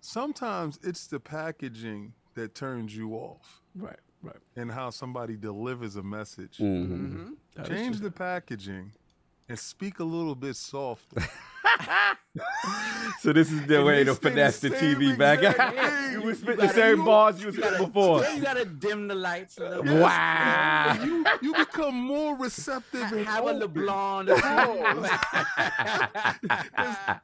Sometimes 0.00 0.78
it's 0.82 1.06
the 1.06 1.18
packaging 1.18 2.12
that 2.34 2.54
turns 2.54 2.94
you 2.96 3.14
off, 3.14 3.62
Right. 3.74 3.98
Right. 4.26 4.36
and 4.56 4.70
how 4.70 4.90
somebody 4.90 5.36
delivers 5.36 5.96
a 5.96 6.02
message. 6.02 6.58
Mm-hmm. 6.58 7.32
That 7.54 7.70
is 7.70 7.80
Change 7.80 8.00
the 8.00 8.10
packaging 8.10 8.92
and 9.48 9.58
speak 9.58 10.00
a 10.00 10.04
little 10.04 10.34
bit 10.34 10.56
softer. 10.56 11.22
So 13.20 13.32
this 13.32 13.50
is 13.50 13.66
the 13.66 13.76
And 13.78 13.86
way 13.86 14.04
to 14.04 14.12
say 14.14 14.20
the 14.20 14.28
finesse 14.30 14.58
the 14.60 14.70
TV 14.70 15.16
back. 15.16 15.38
exact 15.42 15.74
you 16.12 16.20
thing. 16.20 16.26
was 16.26 16.38
You 16.38 16.44
spitting 16.44 16.66
the 16.66 16.72
same 16.72 16.98
you- 16.98 17.04
bars 17.04 17.40
you 17.40 17.46
was 17.46 17.56
You 17.56 17.62
spitting 17.62 17.78
gotta, 17.78 17.86
before. 17.92 18.24
you 18.26 18.40
gotta 18.42 18.64
dim 18.66 19.08
the 19.08 19.14
lights 19.14 19.56
a 19.58 19.62
little 19.62 19.82
bit. 19.84 20.00
Wow. 20.00 20.98
you 21.02 21.24
you 21.42 21.54
become 21.54 21.94
more 21.94 22.36
receptive 22.36 23.10
and 23.12 23.26
Have 23.26 23.44
a 23.44 23.48
open. 23.48 23.58
LeBlanc. 23.60 24.28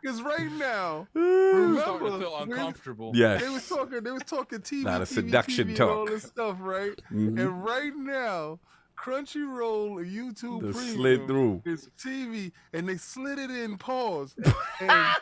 Because 0.00 0.22
right 0.22 0.50
now, 0.52 1.06
I'm 1.14 1.76
starting 1.78 2.06
to 2.12 2.18
feel 2.18 2.36
we- 2.46 2.52
uncomfortable. 2.54 3.12
Yes. 3.14 3.42
they 3.42 3.48
was 3.50 3.68
talking, 3.68 4.02
they 4.02 4.10
was 4.12 4.22
talking 4.24 4.58
TV, 4.60 4.84
Lot 4.84 5.02
of 5.02 5.08
TV, 5.08 5.14
seduction 5.14 5.68
TV, 5.68 5.76
talk. 5.76 5.90
all 5.90 6.06
this 6.06 6.22
stuff, 6.24 6.56
right? 6.60 6.98
Mhm. 7.12 7.38
And 7.40 7.64
right 7.64 7.94
now, 7.94 8.58
Crunchyroll, 9.02 10.04
YouTube 10.08 10.62
The 10.62 10.72
Premium 10.72 10.94
slid 10.96 11.26
through. 11.26 11.62
is 11.64 11.90
TV, 11.98 12.52
and 12.72 12.88
they 12.88 12.96
slid 12.96 13.38
it 13.38 13.50
in 13.50 13.76
pause, 13.76 14.34
and 14.80 15.14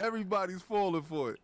everybody's 0.00 0.62
falling 0.62 1.02
for 1.02 1.32
it. 1.32 1.40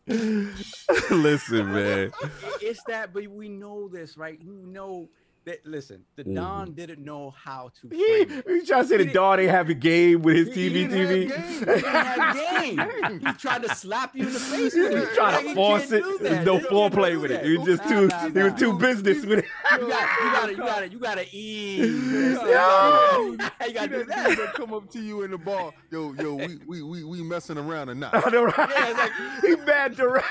Listen, 1.11 1.73
man. 1.73 2.13
it's 2.61 2.83
that, 2.85 3.13
but 3.13 3.27
we 3.29 3.49
know 3.49 3.89
this, 3.89 4.17
right? 4.17 4.39
We 4.43 4.63
know 4.63 5.11
that. 5.45 5.65
Listen, 5.67 6.05
the 6.17 6.25
Mhm. 6.25 6.35
Don 6.35 6.73
didn't 6.73 7.05
know 7.05 7.31
how 7.31 7.71
to. 7.81 7.89
He, 7.89 8.25
frame 8.27 8.39
it. 8.47 8.61
he 8.61 8.67
trying 8.67 8.83
to 8.83 8.89
say 8.89 8.97
the 8.99 9.05
dog 9.07 9.41
ain't 9.41 9.51
have 9.51 9.69
a 9.69 9.75
game 9.75 10.23
with 10.23 10.37
his 10.37 10.55
He- 10.55 10.69
he 10.69 10.85
TV 10.85 10.89
didn't 10.89 11.09
TV. 11.09 11.29
have 11.29 11.37
game. 11.37 11.59
He 11.59 11.65
didn't 11.65 12.79
have 12.79 13.03
game. 13.11 13.21
He 13.27 13.33
tried 13.35 13.63
to 13.65 13.75
slap 13.75 14.15
you 14.17 14.27
in 14.27 14.33
the 14.33 14.39
face 14.41 14.75
with 14.75 14.93
He's 14.93 15.03
it. 15.03 15.15
trying 15.15 15.35
Like, 15.35 15.47
to 15.47 15.55
force 15.55 15.93
it. 15.93 16.05
There's 16.21 16.47
no 16.47 16.59
foreplay 16.59 17.21
with 17.21 17.31
it. 17.31 17.45
He 17.45 17.57
was 17.57 17.67
just 17.67 17.83
Nah, 17.85 17.89
too. 17.91 18.07
nah, 18.09 18.19
He 18.29 18.43
was 18.43 18.53
nah. 18.53 18.59
too 18.59 18.79
business 18.79 19.25
with 19.27 19.39
it. 19.41 19.45
You 19.73 19.79
got, 19.79 19.81
you 19.81 19.89
got 19.89 20.47
to, 20.47 20.51
you 20.53 20.57
got 20.59 20.79
to, 20.81 20.89
you 20.89 20.99
got 20.99 21.15
to 21.19 21.37
ease. 21.37 22.39
Yo! 22.39 23.33
you 23.33 23.37
got 23.39 23.53
He 23.63 23.73
to 23.73 23.73
do 23.73 23.79
that 23.79 23.91
dude 23.91 24.09
that. 24.09 24.37
that 24.39 24.55
come 24.55 24.75
up 24.75 24.91
to 24.91 25.01
you 25.01 25.23
in 25.23 25.31
the 25.31 25.39
bar, 25.39 25.73
yo, 25.91 26.13
yo, 26.15 26.35
we 26.35 26.59
we 26.67 26.83
we, 26.83 27.05
we 27.05 27.23
messing 27.23 27.59
around 27.59 27.89
or 27.89 27.95
not? 27.95 28.15
I 28.27 28.31
know, 28.31 28.45
right? 28.45 28.55
Yeah, 28.59 28.93
like- 28.99 29.13
he 29.45 29.57
mad 29.65 29.97
direct. 29.97 30.27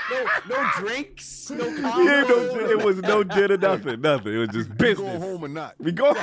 No, 0.48 0.56
no 0.56 0.70
drinks, 0.78 1.50
no 1.50 1.64
He 1.64 1.70
ain't 1.70 2.28
no, 2.28 2.68
it 2.70 2.84
was 2.84 2.98
no 3.02 3.22
dinner, 3.22 3.56
nothing, 3.56 4.00
nothing. 4.00 4.34
It 4.34 4.38
was 4.38 4.48
just 4.50 4.76
business. 4.76 5.01
Going 5.02 5.20
home 5.20 5.44
or 5.44 5.48
not? 5.48 5.74
We 5.78 5.92
go. 5.92 6.14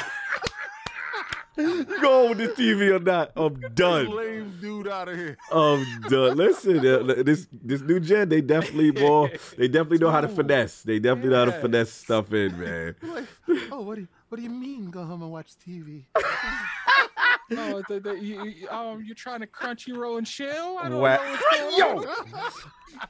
you 1.57 1.83
go 2.01 2.27
home 2.27 2.29
with 2.29 2.37
this 2.37 2.57
TV 2.57 2.95
or 2.95 2.99
not? 2.99 3.31
I'm 3.35 3.59
done. 3.73 4.07
Lame 4.07 4.57
dude 4.61 4.87
out 4.87 5.09
of 5.09 5.17
here. 5.17 5.37
I'm 5.51 6.01
done. 6.09 6.37
Listen, 6.37 6.79
uh, 6.79 7.23
this 7.23 7.47
this 7.51 7.81
new 7.81 7.99
gen, 7.99 8.29
they 8.29 8.41
definitely 8.41 8.91
more. 8.91 9.29
They 9.57 9.67
definitely 9.67 9.99
know 9.99 10.11
how 10.11 10.21
to 10.21 10.27
finesse. 10.27 10.83
They 10.83 10.99
definitely 10.99 11.31
know 11.31 11.39
how 11.39 11.45
to 11.45 11.59
finesse 11.59 11.91
stuff 11.91 12.33
in, 12.33 12.59
man. 12.59 12.95
Like, 13.01 13.25
oh, 13.71 13.81
what 13.81 13.95
do 13.95 14.01
you 14.01 14.07
what 14.29 14.37
do 14.37 14.43
you 14.43 14.49
mean? 14.49 14.89
Go 14.91 15.03
home 15.03 15.21
and 15.23 15.31
watch 15.31 15.51
TV? 15.57 16.05
No, 17.51 17.81
the, 17.89 17.99
the, 17.99 18.13
you, 18.13 18.43
you- 18.45 18.69
um, 18.69 19.03
you're 19.03 19.15
trying 19.15 19.39
to 19.41 19.47
crunchyroll 19.47 20.17
and 20.19 20.25
chill. 20.27 20.77
I 20.79 20.89
don't 20.89 20.99
Wow. 20.99 21.15
know 21.17 21.31
what's 21.31 21.57
going 21.59 21.77
Yo. 21.77 21.97
on. 22.11 22.51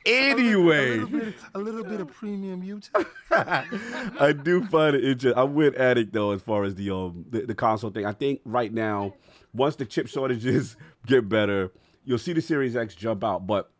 A 0.05 0.29
Anyway, 0.29 0.97
little 0.99 1.19
bit, 1.19 1.33
a 1.55 1.59
little 1.59 1.83
bit 1.83 1.99
of 2.01 2.07
premium 2.09 2.61
YouTube. 2.61 3.05
I 4.19 4.31
do 4.33 4.63
find 4.65 4.95
it 4.95 5.03
interesting. 5.03 5.33
I'm 5.41 5.55
with 5.55 5.75
Addict 5.75 6.13
though, 6.13 6.31
as 6.31 6.41
far 6.41 6.63
as 6.63 6.75
the 6.75 6.91
um 6.93 7.25
the, 7.29 7.41
the 7.45 7.55
console 7.55 7.89
thing. 7.89 8.05
I 8.05 8.11
think 8.13 8.41
right 8.45 8.71
now, 8.73 9.13
once 9.53 9.75
the 9.77 9.85
chip 9.85 10.07
shortages 10.07 10.75
get 11.07 11.27
better, 11.27 11.71
you'll 12.05 12.17
see 12.19 12.33
the 12.33 12.41
Series 12.41 12.75
X 12.75 12.93
jump 12.95 13.23
out. 13.23 13.47
But 13.47 13.71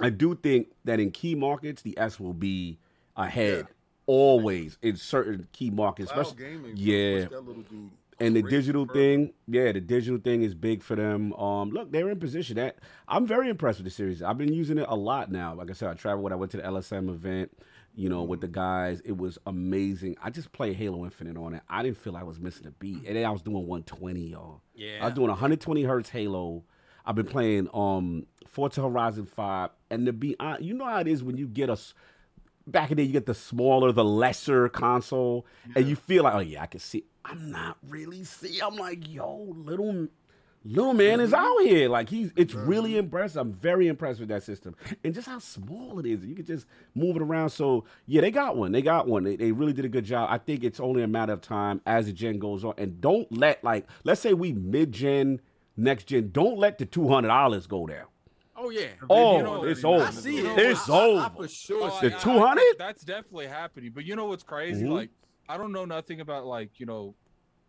I 0.00 0.10
do 0.10 0.34
think 0.34 0.68
that 0.84 1.00
in 1.00 1.10
key 1.10 1.34
markets, 1.34 1.82
the 1.82 1.96
S 1.98 2.18
will 2.18 2.34
be 2.34 2.78
ahead. 3.16 3.66
Always 4.06 4.78
in 4.82 4.96
certain 4.96 5.48
key 5.52 5.70
markets, 5.70 6.12
Cloud 6.12 6.26
especially 6.26 6.44
gaming. 6.50 6.72
yeah. 6.76 7.20
that 7.20 7.30
dude 7.30 7.90
and 8.18 8.34
the 8.34 8.42
digital 8.42 8.86
further. 8.86 8.98
thing, 8.98 9.32
yeah, 9.46 9.72
the 9.72 9.80
digital 9.80 10.18
thing 10.18 10.42
is 10.42 10.54
big 10.54 10.82
for 10.82 10.96
them. 10.96 11.34
Um, 11.34 11.70
look, 11.70 11.92
they're 11.92 12.08
in 12.08 12.18
position. 12.18 12.56
That 12.56 12.76
I'm 13.08 13.26
very 13.26 13.50
impressed 13.50 13.78
with 13.78 13.84
the 13.84 13.90
series. 13.90 14.22
I've 14.22 14.38
been 14.38 14.52
using 14.54 14.78
it 14.78 14.86
a 14.88 14.96
lot 14.96 15.30
now. 15.30 15.54
Like 15.54 15.68
I 15.70 15.74
said, 15.74 15.90
I 15.90 15.94
traveled 15.94 16.22
when 16.24 16.32
I 16.32 16.36
went 16.36 16.50
to 16.52 16.56
the 16.56 16.62
LSM 16.62 17.10
event. 17.10 17.50
You 17.98 18.10
know, 18.10 18.22
with 18.24 18.42
the 18.42 18.48
guys, 18.48 19.00
it 19.06 19.16
was 19.16 19.38
amazing. 19.46 20.16
I 20.22 20.28
just 20.28 20.52
played 20.52 20.76
Halo 20.76 21.04
Infinite 21.04 21.38
on 21.38 21.54
it. 21.54 21.62
I 21.68 21.82
didn't 21.82 21.96
feel 21.96 22.14
I 22.14 22.22
was 22.24 22.38
missing 22.38 22.66
a 22.66 22.70
beat, 22.70 23.04
and 23.06 23.16
then 23.16 23.24
I 23.24 23.30
was 23.30 23.40
doing 23.40 23.56
120, 23.66 24.20
y'all. 24.20 24.60
Yeah. 24.74 24.98
I 25.00 25.06
was 25.06 25.14
doing 25.14 25.28
120 25.28 25.82
hertz 25.82 26.10
Halo. 26.10 26.62
I've 27.06 27.14
been 27.14 27.26
playing 27.26 27.68
um 27.74 28.26
Forza 28.46 28.82
Horizon 28.82 29.26
5, 29.26 29.70
and 29.90 30.04
to 30.06 30.12
be 30.12 30.36
honest, 30.38 30.62
you 30.62 30.74
know 30.74 30.84
how 30.84 31.00
it 31.00 31.08
is 31.08 31.22
when 31.24 31.36
you 31.38 31.46
get 31.48 31.68
a 31.70 31.72
s- 31.72 31.94
back 32.66 32.90
in 32.90 32.96
the 32.96 33.02
day, 33.02 33.06
you 33.06 33.12
get 33.12 33.26
the 33.26 33.34
smaller, 33.34 33.92
the 33.92 34.04
lesser 34.04 34.68
console, 34.68 35.46
and 35.74 35.86
you 35.86 35.96
feel 35.96 36.24
like, 36.24 36.34
oh 36.34 36.40
yeah, 36.40 36.62
I 36.62 36.66
can 36.66 36.80
see. 36.80 37.04
I'm 37.24 37.50
not 37.50 37.78
really 37.88 38.24
see. 38.24 38.60
I'm 38.60 38.76
like, 38.76 39.08
yo, 39.08 39.54
little 39.56 40.08
little 40.64 40.94
man 40.94 41.20
is 41.20 41.32
out 41.32 41.44
mm-hmm. 41.44 41.68
here. 41.68 41.88
Like 41.88 42.08
he's, 42.08 42.32
it's 42.36 42.54
really 42.54 42.96
impressive. 42.96 43.40
I'm 43.40 43.52
very 43.52 43.86
impressed 43.88 44.20
with 44.20 44.28
that 44.30 44.42
system, 44.42 44.74
and 45.04 45.14
just 45.14 45.28
how 45.28 45.38
small 45.38 45.98
it 45.98 46.06
is. 46.06 46.24
You 46.24 46.34
can 46.34 46.44
just 46.44 46.66
move 46.94 47.16
it 47.16 47.22
around. 47.22 47.50
So 47.50 47.84
yeah, 48.06 48.20
they 48.20 48.30
got 48.30 48.56
one. 48.56 48.72
They 48.72 48.82
got 48.82 49.06
one. 49.06 49.24
They, 49.24 49.36
they 49.36 49.52
really 49.52 49.72
did 49.72 49.84
a 49.84 49.88
good 49.88 50.04
job. 50.04 50.28
I 50.30 50.38
think 50.38 50.64
it's 50.64 50.80
only 50.80 51.02
a 51.02 51.08
matter 51.08 51.32
of 51.32 51.40
time 51.40 51.80
as 51.86 52.06
the 52.06 52.12
gen 52.12 52.38
goes 52.38 52.64
on, 52.64 52.74
and 52.78 53.00
don't 53.00 53.30
let 53.30 53.62
like, 53.62 53.88
let's 54.04 54.20
say 54.20 54.34
we 54.34 54.52
mid 54.52 54.92
gen, 54.92 55.40
next 55.76 56.04
gen. 56.04 56.30
Don't 56.32 56.58
let 56.58 56.78
the 56.78 56.86
two 56.86 57.08
hundred 57.08 57.28
dollars 57.28 57.66
go 57.66 57.86
down. 57.86 58.06
Oh 58.58 58.70
yeah. 58.70 58.86
Oh, 59.10 59.36
you 59.36 59.42
know, 59.42 59.64
it's 59.64 59.84
I 59.84 59.88
over. 59.88 60.12
see 60.12 60.38
it. 60.38 60.58
It's 60.58 60.88
I- 60.88 60.96
I- 60.96 61.26
I 61.26 61.28
for 61.28 61.48
sure. 61.48 61.90
Oh, 61.90 62.00
The 62.00 62.10
I- 62.10 62.14
I- 62.14 62.18
I 62.18 62.22
200? 62.22 62.64
That's 62.78 63.02
definitely 63.04 63.46
happening. 63.48 63.92
But 63.94 64.04
you 64.04 64.16
know 64.16 64.26
what's 64.26 64.42
crazy? 64.42 64.84
Mhm. 64.86 64.92
Like, 64.92 65.10
I 65.48 65.56
don't 65.56 65.72
know 65.72 65.84
nothing 65.84 66.20
about 66.20 66.46
like 66.46 66.80
you 66.80 66.86
know 66.86 67.14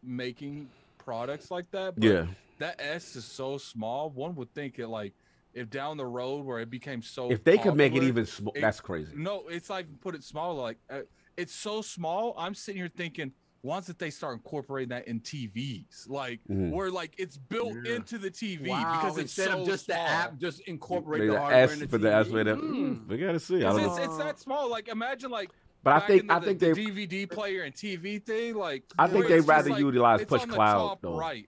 making 0.04 0.70
products 0.98 1.52
like 1.52 1.70
that. 1.72 1.96
But 1.96 2.04
Yeah. 2.04 2.28
that 2.60 2.76
S 2.80 3.16
is 3.16 3.26
so 3.26 3.58
small. 3.58 4.10
One 4.10 4.36
would 4.36 4.54
think 4.54 4.80
it 4.80 4.88
like 4.88 5.14
if 5.54 5.70
down 5.70 5.98
the 5.98 6.06
road 6.06 6.46
where 6.46 6.60
it 6.60 6.70
became 6.70 7.02
so. 7.02 7.32
If 7.32 7.44
they 7.44 7.58
could 7.58 7.76
make 7.76 7.96
it 7.96 8.04
even 8.04 8.26
small, 8.26 8.54
that's 8.60 8.80
crazy. 8.80 9.14
No, 9.16 9.48
it's 9.48 9.70
like 9.70 9.88
put 10.02 10.16
it 10.16 10.24
smaller. 10.24 10.62
Like 10.62 10.78
uh, 10.90 11.02
it's 11.36 11.54
so 11.54 11.82
small. 11.82 12.34
I'm 12.38 12.54
sitting 12.56 12.82
here 12.82 12.92
thinking. 12.96 13.34
Once 13.68 13.88
that 13.88 14.00
they 14.00 14.10
start 14.10 14.34
incorporating 14.36 14.88
that 14.90 15.06
in 15.10 15.20
TVs, 15.20 16.08
like 16.10 16.40
Mhm. 16.50 16.72
where 16.72 16.90
like 16.90 17.14
it's 17.18 17.36
built 17.38 17.76
Yeah. 17.84 17.96
into 17.96 18.18
the 18.18 18.32
TV 18.32 18.70
Wow, 18.70 18.96
because 19.02 19.18
it's 19.18 19.38
instead 19.38 19.52
so 19.54 19.60
of 19.62 19.68
just 19.68 19.86
small. 19.86 19.98
the 19.98 20.10
app, 20.10 20.38
just 20.38 20.62
incorporate 20.62 21.22
the 21.24 21.34
the 21.34 21.40
hardware 21.40 21.64
S 21.64 21.74
in 21.74 21.80
the 21.80 21.88
for 21.90 21.98
the 21.98 22.08
TV. 22.08 22.14
S 22.22 22.28
for 22.30 22.44
that. 22.46 22.56
Mm. 22.58 23.08
We 23.10 23.18
gotta 23.18 23.40
see. 23.42 23.58
I 23.58 23.60
'Cause 23.72 23.76
don't 23.82 23.86
it's, 23.90 23.98
know. 23.98 24.04
it's 24.06 24.18
that 24.18 24.40
small. 24.40 24.70
Like 24.70 24.88
imagine 24.88 25.32
like 25.32 25.52
But 25.84 26.02
I 26.02 26.08
think 26.08 26.28
the, 26.28 26.34
I 26.34 26.40
think 26.40 26.60
the 26.60 26.74
they 26.74 26.86
DVD 26.86 27.26
player 27.30 27.64
and 27.64 27.76
TV 27.76 28.20
thing. 28.20 28.56
Like 28.56 28.84
I 28.98 29.08
think 29.08 29.28
they'd 29.28 29.42
rather 29.42 29.70
like, 29.72 29.80
utilize 29.80 30.24
push 30.26 30.46
cloud, 30.46 30.88
top 30.88 31.02
though. 31.02 31.18
Right. 31.18 31.48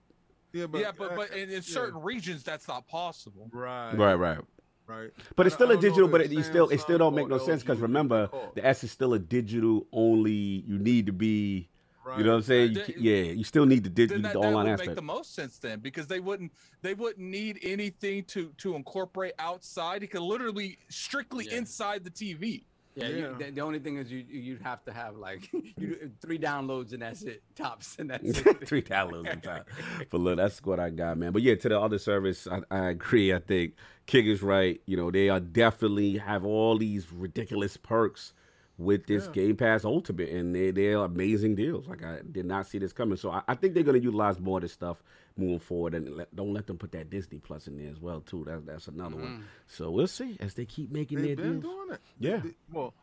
Yeah, 0.52 0.66
yeah, 0.74 0.92
but 0.96 1.16
but 1.16 1.30
in, 1.34 1.48
in 1.48 1.62
certain 1.62 2.02
regions 2.02 2.42
that's 2.42 2.68
not 2.68 2.86
possible. 2.86 3.48
right, 3.52 3.94
right, 3.96 4.14
right. 4.14 4.38
right. 4.86 5.10
But 5.36 5.46
it's 5.46 5.54
still 5.54 5.70
a 5.70 5.76
digital. 5.76 6.06
But 6.08 6.20
it, 6.22 6.32
you 6.32 6.42
still 6.42 6.68
it 6.68 6.80
still 6.80 6.98
don't 6.98 7.14
make 7.14 7.28
no 7.28 7.38
sense 7.38 7.62
because 7.62 7.78
remember 7.78 8.22
what 8.22 8.32
they 8.32 8.38
call. 8.38 8.52
the 8.56 8.66
S 8.66 8.84
is 8.84 8.90
still 8.90 9.14
a 9.14 9.18
digital 9.18 9.86
only. 9.92 10.32
You 10.66 10.78
need 10.78 11.06
to 11.06 11.12
be. 11.12 11.68
You 12.16 12.24
know 12.24 12.30
what 12.30 12.36
I'm 12.36 12.42
saying? 12.42 12.74
Right. 12.74 12.86
ca- 12.86 12.94
yeah, 12.98 13.22
you 13.32 13.44
still 13.44 13.66
need 13.66 13.84
the 13.84 13.90
Then 13.90 13.94
digital, 14.08 14.22
that, 14.22 14.32
the 14.32 14.40
that 14.40 14.46
online 14.46 14.64
would 14.66 14.72
aspect. 14.72 14.88
make 14.88 14.96
the 14.96 15.02
most 15.02 15.34
sense 15.34 15.58
then 15.58 15.80
because 15.80 16.06
they 16.06 16.18
wouldn't 16.20 16.52
they 16.82 16.94
wouldn't 16.94 17.28
need 17.28 17.58
anything 17.62 18.24
to 18.24 18.52
to 18.58 18.74
incorporate 18.74 19.34
outside. 19.38 20.02
It 20.02 20.08
could 20.08 20.22
literally 20.22 20.78
strictly 20.88 21.46
Yeah. 21.50 21.58
inside 21.58 22.04
the 22.04 22.10
TV. 22.10 22.64
Yeah, 22.96 23.06
Yeah. 23.06 23.16
You, 23.16 23.36
the, 23.38 23.50
the 23.52 23.60
only 23.60 23.78
thing 23.78 23.98
is 23.98 24.10
you 24.10 24.24
you- 24.28 24.40
you'd 24.40 24.62
have 24.62 24.82
to 24.86 24.92
have 24.92 25.14
like 25.16 25.48
you, 25.78 26.10
three 26.20 26.38
downloads 26.38 26.92
and 26.92 27.02
that's 27.02 27.22
it, 27.22 27.42
tops, 27.54 27.96
and 27.98 28.10
that's 28.10 28.40
it. 28.40 28.66
Three 28.66 28.82
downloads 28.82 29.32
in 29.32 29.40
time. 29.42 29.64
But 30.10 30.20
look, 30.20 30.36
that's 30.38 30.60
what 30.64 30.80
I 30.80 30.90
got, 30.90 31.16
man. 31.18 31.32
But 31.32 31.42
yeah, 31.42 31.54
to 31.54 31.68
the 31.68 31.78
other 31.78 31.98
service, 31.98 32.48
I, 32.50 32.62
I 32.70 32.88
agree. 32.88 33.32
I 33.32 33.38
think 33.38 33.74
King 34.06 34.26
is 34.26 34.42
right. 34.42 34.80
You 34.86 34.96
know, 34.96 35.10
they 35.10 35.28
are 35.28 35.38
definitely 35.38 36.16
have 36.18 36.44
all 36.44 36.78
these 36.78 37.12
ridiculous 37.12 37.76
perks 37.76 38.32
with 38.80 39.06
this 39.06 39.26
Yeah. 39.26 39.32
Game 39.32 39.56
Pass 39.56 39.84
Ultimate, 39.84 40.30
and 40.30 40.54
they 40.54 40.70
they're 40.70 40.96
amazing 40.98 41.54
deals. 41.54 41.86
Like 41.86 42.02
I 42.02 42.20
did 42.30 42.46
not 42.46 42.66
see 42.66 42.78
this 42.78 42.92
coming, 42.92 43.16
so 43.16 43.30
I, 43.30 43.42
I 43.46 43.54
think 43.54 43.74
they're 43.74 43.82
going 43.82 43.98
to 43.98 44.02
utilize 44.02 44.40
more 44.40 44.58
of 44.58 44.62
this 44.62 44.72
stuff 44.72 45.02
moving 45.36 45.58
forward, 45.60 45.94
and 45.94 46.16
let, 46.16 46.34
don't 46.34 46.52
let 46.54 46.66
them 46.66 46.78
put 46.78 46.92
that 46.92 47.10
Disney 47.10 47.38
Plus 47.38 47.66
in 47.66 47.76
there 47.76 47.90
as 47.90 48.00
well 48.00 48.20
too. 48.20 48.44
That's 48.46 48.64
that's 48.64 48.88
another 48.88 49.16
one. 49.16 49.44
So 49.66 49.90
we'll 49.90 50.06
see 50.06 50.36
as 50.40 50.54
they 50.54 50.64
keep 50.64 50.90
making 50.90 51.18
They've 51.22 51.36
their 51.36 51.46
been 51.46 51.60
deals. 51.60 51.74
doing 51.74 51.90
it. 51.92 52.00
Yeah. 52.18 52.36
They- 52.38 52.54
well, 52.72 52.94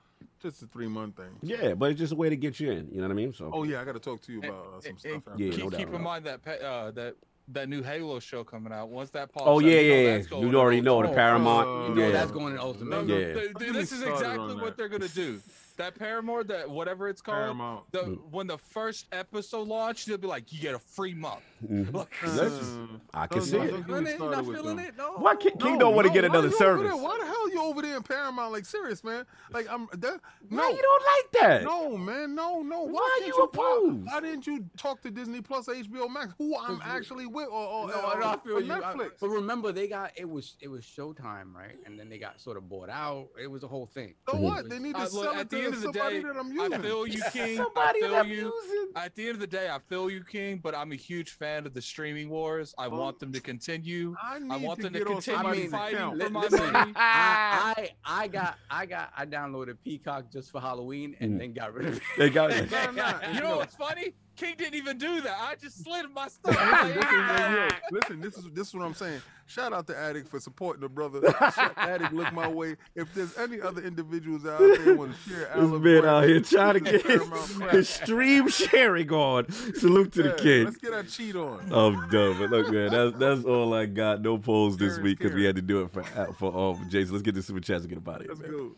just 0.41 0.64
a 0.64 0.67
three 0.67 0.88
month 0.88 1.17
thing. 1.17 1.38
Yeah, 1.43 1.75
but 1.75 1.91
it's 1.91 1.99
just 1.99 2.11
a 2.14 2.15
way 2.15 2.30
to 2.30 2.35
get 2.35 2.59
you 2.59 2.72
in. 2.72 2.89
You 2.91 2.97
know 2.97 3.03
what 3.03 3.11
I 3.11 3.15
mean? 3.15 3.33
So 3.33 3.51
Oh 3.53 3.64
yeah, 3.64 3.80
I 3.81 3.85
got 3.85 3.93
to 3.93 3.99
talk 3.99 4.22
to 4.23 4.31
you 4.33 4.39
about 4.39 4.51
uh, 4.77 4.81
some 4.81 4.89
and- 4.91 4.99
stuff. 4.99 5.22
and 5.27 5.39
Yeah, 5.39 5.49
that. 5.51 5.56
keep, 5.61 5.72
no 5.72 5.77
keep 5.77 5.93
in 5.93 6.01
mind 6.01 6.25
that 6.25 6.41
uh, 6.61 6.91
that 6.91 7.15
that 7.49 7.69
new 7.69 7.81
Halo 7.81 8.19
show 8.19 8.43
coming 8.43 8.73
out. 8.73 8.89
Once 8.89 9.09
that 9.11 9.31
pops 9.31 9.45
Oh 9.47 9.57
up, 9.57 9.61
yeah, 9.64 9.80
you 9.80 9.89
know 9.89 9.95
yeah, 9.95 10.17
yeah. 10.31 10.39
You 10.49 10.56
already 10.59 10.81
know 10.81 11.01
the 11.01 11.09
Paramount. 11.14 11.67
uh, 11.67 11.88
You 11.89 11.95
know 11.95 12.01
yeah, 12.07 12.11
that's 12.11 12.31
going 12.31 12.53
in 12.53 12.59
Ultimate. 12.59 13.06
no, 13.06 13.15
Yeah. 13.15 13.25
th- 13.25 13.35
Don't 13.35 13.43
th- 13.59 13.72
get 13.72 13.73
this 13.73 13.91
is 13.93 14.01
exactly 14.01 14.56
what 14.56 14.64
that. 14.65 14.77
they're 14.77 14.89
gonna 14.89 15.07
do. 15.07 15.39
That 15.77 15.97
Paramore, 15.97 16.43
that 16.45 16.69
whatever 16.69 17.07
it's 17.07 17.22
called, 17.22 17.38
Paramount. 17.38 17.91
the 17.91 17.99
Mm. 17.99 18.30
when 18.31 18.47
the 18.47 18.57
first 18.57 19.06
episode 19.11 19.67
launched, 19.67 20.07
they'll 20.07 20.17
be 20.17 20.27
like, 20.27 20.51
you 20.51 20.59
get 20.59 20.73
a 20.75 20.80
free 20.80 21.14
month. 21.14 21.43
Mhm. 21.65 21.93
Like, 21.93 22.07
Listen, 22.23 23.01
Uh, 23.13 23.17
I 23.17 23.27
can 23.27 23.41
see 23.41 23.51
don't- 23.57 23.65
it. 23.67 23.71
don't 23.71 23.79
get 23.81 23.87
me 23.87 23.93
Really? 23.93 24.11
You 24.11 24.17
started 24.17 24.35
not 24.47 24.55
feeling 24.55 24.79
it? 24.79 24.97
No. 24.97 25.11
Why 25.17 25.35
King, 25.35 25.57
King 25.57 25.73
No, 25.73 25.79
don't 25.79 25.95
want 25.95 26.05
to 26.05 26.09
no, 26.09 26.13
get 26.13 26.25
another 26.25 26.47
you 26.49 26.53
over 26.53 26.57
there? 26.63 26.75
service? 26.91 27.01
Why 27.01 27.17
the 27.19 27.25
hell 27.25 27.49
you 27.49 27.53
you 27.57 27.63
over 27.63 27.81
there 27.81 27.97
in 27.97 28.03
Paramount? 28.03 28.51
Like 28.51 28.65
serious, 28.65 29.03
man. 29.03 29.25
Like 29.51 29.67
I'm 29.71 29.87
that, 29.93 30.19
Why 30.49 30.57
no. 30.57 30.69
you 30.69 30.81
don't 30.81 31.03
like 31.03 31.31
that? 31.41 31.63
No, 31.63 31.97
man, 31.97 32.35
no, 32.35 32.61
no. 32.61 32.81
Why, 32.81 32.91
Why 32.91 33.15
can't 33.19 33.27
you 33.35 33.39
why- 33.39 33.45
opposed? 33.45 34.05
Why, 34.05 34.19
didn't 34.19 34.45
you 34.45 34.65
talk 34.77 35.01
to 35.01 35.09
Disney 35.09 35.41
Plus 35.41 35.67
or 35.67 35.73
HBO 35.73 36.07
Max, 36.07 36.33
who 36.37 36.55
I'm 36.55 36.79
actually 36.83 37.25
with, 37.25 37.47
or, 37.47 37.53
or, 37.53 37.87
No, 37.87 37.93
or- 37.95 38.23
I 38.23 38.37
feel 38.37 38.57
or 38.57 38.61
you. 38.61 38.71
I- 38.73 38.79
Netflix? 38.79 39.11
but 39.19 39.29
remember, 39.29 39.71
they 39.71 39.87
got 39.87 40.11
it 40.15 40.29
was 40.29 40.55
it 40.61 40.67
was 40.67 40.83
Showtime, 40.85 41.55
right? 41.55 41.77
And 41.87 41.99
then 41.99 42.09
they 42.09 42.19
got 42.19 42.39
sort 42.39 42.57
of 42.57 42.69
bought 42.69 42.89
out. 42.89 43.29
It 43.41 43.47
was 43.47 43.63
a 43.63 43.67
whole 43.67 43.87
thing. 43.87 44.13
so 44.29 44.37
what? 44.37 44.69
They 44.69 44.77
need 44.77 44.93
to 44.95 45.01
Uh, 45.01 45.05
sell 45.07 45.21
look, 45.23 45.33
it 45.35 45.39
at 45.39 45.49
the 45.49 45.57
to 45.57 45.65
end 45.65 45.73
of 45.73 45.81
the 45.81 45.85
somebody 45.93 46.17
day, 46.17 46.23
that 46.27 46.37
I'm 46.37 46.59
I 46.59 46.63
using. 46.65 46.81
feel 46.83 47.07
you, 47.07 47.21
King. 47.33 47.57
Somebody 47.57 48.03
I 48.03 48.07
that 48.07 48.09
feel 48.09 48.15
I'm 48.15 48.29
you. 48.29 48.53
using. 48.67 48.91
At 48.95 49.15
the 49.15 49.23
end 49.23 49.31
of 49.35 49.39
the 49.39 49.47
day, 49.47 49.69
I 49.69 49.79
feel 49.79 50.09
you, 50.11 50.23
King. 50.23 50.59
But 50.59 50.75
I'm 50.75 50.91
a 50.91 50.95
huge 50.95 51.31
fan 51.31 51.47
of 51.66 51.74
the 51.74 51.82
streaming 51.82 52.30
wars. 52.30 52.76
I 52.77 52.88
want 52.88 53.19
them 53.19 53.32
to 53.32 53.40
continue. 53.42 54.16
I 54.22 54.40
I 54.50 54.58
want 54.58 54.77
to 54.80 54.84
them 54.84 54.93
to 54.93 55.00
get 55.00 55.08
on 55.08 55.22
continue 55.22 55.69
fighting 55.69 56.19
for 56.19 56.30
my 56.30 56.50
money. 56.50 56.93
I, 56.95 57.74
I 58.06 58.24
I 58.24 58.27
got 58.27 58.58
I 58.69 58.85
got 58.85 59.11
I 59.17 59.26
downloaded 59.26 59.77
Peacock 59.84 60.32
just 60.32 60.51
for 60.51 60.59
Halloween 60.61 61.16
and 61.19 61.34
Mhm. 61.34 61.40
then 61.40 61.53
got 61.53 61.74
rid 61.74 61.88
of 61.88 61.95
it. 61.98 62.03
They 62.17 62.30
got 62.30 62.50
Nah, 62.72 62.92
nah, 62.92 63.32
You 63.34 63.40
know 63.42 63.58
what's 63.58 63.76
funny? 63.76 64.14
King 64.38 64.53
didn't 64.57 64.75
even 64.75 64.98
do 64.98 65.19
that. 65.22 65.35
I 65.41 65.56
just 65.56 65.83
slid 65.83 66.06
my 66.14 66.27
stuff. 66.27 66.56
Listen, 66.56 66.95
listen, 66.95 67.17
man, 67.17 67.69
yo, 67.72 67.75
listen, 67.91 68.22
this 68.22 68.38
is 68.38 68.45
this 68.53 68.67
is 68.69 68.74
what 68.75 68.85
I'm 68.85 68.93
saying. 68.93 69.19
Shout 69.48 69.74
out 69.74 69.88
to 69.88 69.98
Addict 69.98 70.30
for 70.30 70.40
supporting 70.40 70.82
the 70.82 70.90
brother. 70.90 71.22
Shout- 71.56 71.74
Addict, 71.77 72.14
look 72.14 72.32
my 72.33 72.48
way. 72.48 72.75
If 72.95 73.14
there's 73.16 73.35
any 73.38 73.59
other 73.59 73.82
individuals 73.82 74.45
out 74.45 74.59
there 74.59 74.95
want 74.95 75.14
to 75.16 75.30
share, 75.30 75.40
This 75.40 75.49
Alan 75.56 75.72
man 75.72 75.82
Boyd, 76.01 76.06
out 76.06 76.24
here 76.25 76.40
trying 76.41 76.74
to 76.75 76.80
get 76.82 77.01
his, 77.01 77.61
his 77.72 77.90
stream 77.90 78.48
sharing 78.49 79.11
on. 79.11 79.49
Salute 79.51 80.14
to 80.14 80.24
the 80.24 80.30
Yeah, 80.30 80.35
kid. 80.35 80.66
Let's 80.66 80.77
get 80.77 80.93
our 80.93 81.03
cheat 81.03 81.35
on. 81.35 81.59
I'm 81.74 82.07
done, 82.09 82.38
but 82.38 82.49
look, 82.51 82.69
man, 82.72 82.91
that's 82.91 83.17
that's 83.17 83.43
all 83.45 83.74
I 83.74 83.85
got. 83.88 84.22
No 84.22 84.38
polls 84.38 84.77
this 84.77 84.93
Karen, 84.93 85.03
week 85.03 85.17
because 85.17 85.33
we 85.33 85.45
had 85.45 85.56
to 85.56 85.61
do 85.64 85.82
it 85.82 85.91
for 85.91 86.03
for 86.38 86.56
um, 86.75 86.88
Jason. 86.90 87.14
Let's 87.14 87.24
get 87.24 87.33
this 87.35 87.48
super 87.48 87.59
chats 87.59 87.82
and 87.82 87.90
get 87.90 87.98
about 87.98 88.22
it. 88.22 88.27
Let's 88.30 88.40
man. 88.41 88.51
go. 88.51 88.57
All 88.57 88.69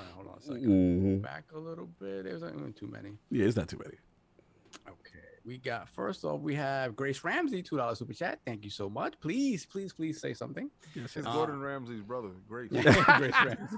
right, 0.00 0.08
hold 0.14 0.28
on 0.28 0.38
a 0.38 0.42
second. 0.42 0.62
Mhm. 1.20 1.22
Back 1.22 1.44
a 1.54 1.58
little 1.58 1.88
bit. 1.98 2.24
There's 2.24 2.42
not 2.42 2.52
even 2.54 2.72
too 2.74 2.88
many. 2.88 3.12
Yeah, 3.30 3.46
it's 3.46 3.56
not 3.56 3.68
too 3.68 3.78
many. 3.82 3.96
Okay. 4.88 5.18
We 5.44 5.58
got 5.58 5.88
first 5.88 6.24
off, 6.24 6.40
we 6.40 6.54
have 6.54 6.96
Grace 6.96 7.22
Ramsey, 7.24 7.62
two 7.62 7.76
dollars 7.76 7.98
super 7.98 8.14
chat. 8.14 8.40
Thank 8.46 8.64
you 8.64 8.70
so 8.70 8.88
much. 8.88 9.14
Please, 9.20 9.66
please, 9.66 9.92
please 9.92 10.20
say 10.20 10.32
something. 10.34 10.70
It's 10.94 11.16
Uh, 11.16 11.20
Gordon 11.22 11.60
Ramsay's 11.60 12.02
brother. 12.02 12.30
Great. 12.48 12.70
Grace 12.72 13.34
Ramsey. 13.44 13.76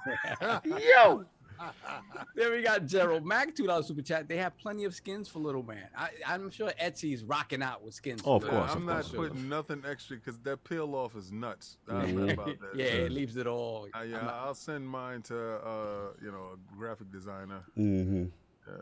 Yo, 0.92 1.24
then 2.36 2.52
we 2.52 2.62
got 2.62 2.86
Gerald 2.86 3.24
Mack, 3.26 3.54
two 3.56 3.66
dollars 3.66 3.86
super 3.86 4.02
chat. 4.02 4.28
They 4.28 4.36
have 4.36 4.56
plenty 4.58 4.84
of 4.84 4.94
skins 4.94 5.28
for 5.28 5.40
little 5.40 5.62
man. 5.64 5.88
I, 5.96 6.10
I'm 6.26 6.50
sure 6.50 6.70
Etsy's 6.80 7.24
rocking 7.24 7.62
out 7.62 7.82
with 7.82 7.94
skins. 7.94 8.22
Oh, 8.24 8.36
of 8.36 8.42
for 8.42 8.48
Yeah, 8.52 8.58
course, 8.58 8.70
I'm 8.72 8.76
of 8.78 8.84
not 8.84 9.04
course. 9.04 9.30
putting 9.30 9.48
nothing 9.48 9.82
extra 9.88 10.16
because 10.18 10.38
that 10.40 10.62
peel 10.64 10.94
off 10.94 11.16
is 11.16 11.32
nuts. 11.32 11.78
I'm 11.88 12.14
not 12.26 12.30
about 12.34 12.60
that. 12.60 12.76
yeah, 12.76 12.84
it 12.84 13.12
leaves 13.12 13.36
it 13.36 13.46
all. 13.46 13.88
Uh, 13.92 14.02
yeah, 14.02 14.20
not... 14.20 14.34
I'll 14.34 14.54
send 14.54 14.88
mine 14.88 15.22
to 15.22 15.36
uh, 15.56 16.12
you 16.22 16.30
know 16.30 16.50
a 16.54 16.76
graphic 16.76 17.10
designer. 17.10 17.62
mm-hmm. 17.76 18.26
Yeah. 18.68 18.74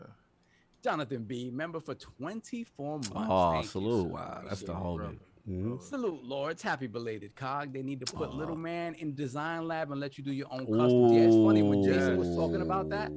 Jonathan 0.85 1.23
B, 1.23 1.49
member 1.51 1.79
for 1.79 1.95
24 1.95 2.91
months. 2.99 3.09
oh, 3.15 3.51
Thank 3.53 3.65
salute! 3.65 4.03
sir. 4.07 4.13
Wow, 4.13 4.41
that's 4.47 4.61
the 4.61 4.71
Appreciate 4.71 4.71
it. 4.71 4.75
whole 4.83 4.97
brother. 4.97 5.15
Mhm. 5.49 5.81
Salute, 5.81 6.23
Lords. 6.23 6.61
Happy 6.61 6.87
belated 6.87 7.35
cog. 7.35 7.71
They 7.73 7.81
need 7.83 7.99
to 8.05 8.11
put 8.11 8.29
Aw. 8.29 8.33
little 8.33 8.55
man 8.55 8.93
in 8.95 9.13
design 9.15 9.67
lab 9.67 9.91
and 9.91 9.99
let 9.99 10.17
you 10.17 10.23
do 10.23 10.31
your 10.31 10.47
own 10.51 10.65
customs. 10.65 11.11
Yeah, 11.11 11.19
it's 11.21 11.35
funny 11.35 11.61
when 11.63 11.83
Jason 11.83 12.17
was 12.17 12.35
talking 12.35 12.61
about 12.61 12.89
that. 12.89 13.11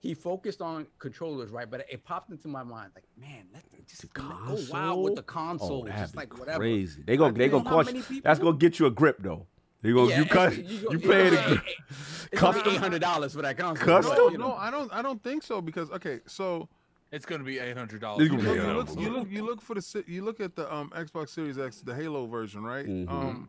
He 0.00 0.14
focused 0.14 0.60
on 0.62 0.86
controllers, 1.00 1.50
right? 1.50 1.68
But 1.70 1.84
it 1.90 2.02
popped 2.04 2.30
into 2.30 2.46
my 2.48 2.62
mind, 2.64 2.92
like, 2.94 3.04
man, 3.16 3.46
let 3.52 3.64
just 3.88 4.02
The 4.12 4.22
let- 4.22 4.46
go 4.46 4.72
wild 4.72 5.02
with 5.04 5.16
the 5.16 5.22
console? 5.22 5.58
console, 5.68 5.82
Oh, 5.82 5.86
that'd 5.86 6.00
just 6.02 6.16
like 6.16 6.38
whatever. 6.38 6.58
crazy. 6.58 7.02
They 7.06 7.16
gonna 7.16 7.32
they 7.32 7.48
don't 7.48 7.62
gonna 7.62 7.64
know 7.64 7.70
how 7.70 7.76
cost. 7.84 7.94
many 8.10 8.20
That's 8.20 8.38
gonna 8.40 8.56
get 8.56 8.78
you 8.78 8.86
a 8.86 8.90
grip 8.90 9.16
though. 9.20 9.46
They 9.82 9.92
gonna 9.92 10.08
Yeah, 10.10 10.18
you 10.20 10.24
cut 10.26 10.52
it's- 10.52 10.70
you, 10.70 10.88
you 10.90 10.98
pay 10.98 11.30
the 11.30 11.36
yeah. 11.36 12.38
Custom- 12.38 12.72
eight 12.72 12.76
hundred 12.78 13.00
dollars 13.02 13.34
for 13.34 13.42
that 13.42 13.56
console. 13.56 13.86
Custom? 13.86 14.14
but, 14.16 14.18
No, 14.18 14.28
you 14.30 14.38
no, 14.38 14.48
know. 14.48 14.54
I 14.54 14.70
don't. 14.72 14.92
I 14.92 15.00
don't 15.02 15.22
think 15.22 15.42
so 15.44 15.60
because 15.60 15.90
okay, 15.92 16.20
so 16.26 16.68
It's 17.10 17.24
gonna 17.24 17.44
be 17.44 17.58
eight 17.58 17.76
hundred 17.76 18.00
dollars. 18.00 18.28
you 18.28 18.36
look, 18.36 18.56
you 18.56 18.72
look, 18.72 19.00
you 19.00 19.10
look, 19.10 19.30
you 19.30 19.44
look 19.46 19.62
for 19.62 19.74
the 19.74 20.04
you 20.06 20.22
look 20.24 20.40
at 20.40 20.54
the 20.54 20.72
um 20.72 20.90
Xbox 20.90 21.30
Series 21.30 21.58
X, 21.58 21.80
the 21.80 21.94
Halo 21.94 22.26
version, 22.26 22.62
right? 22.62 22.86
Mhm. 22.86 23.08
Um, 23.10 23.48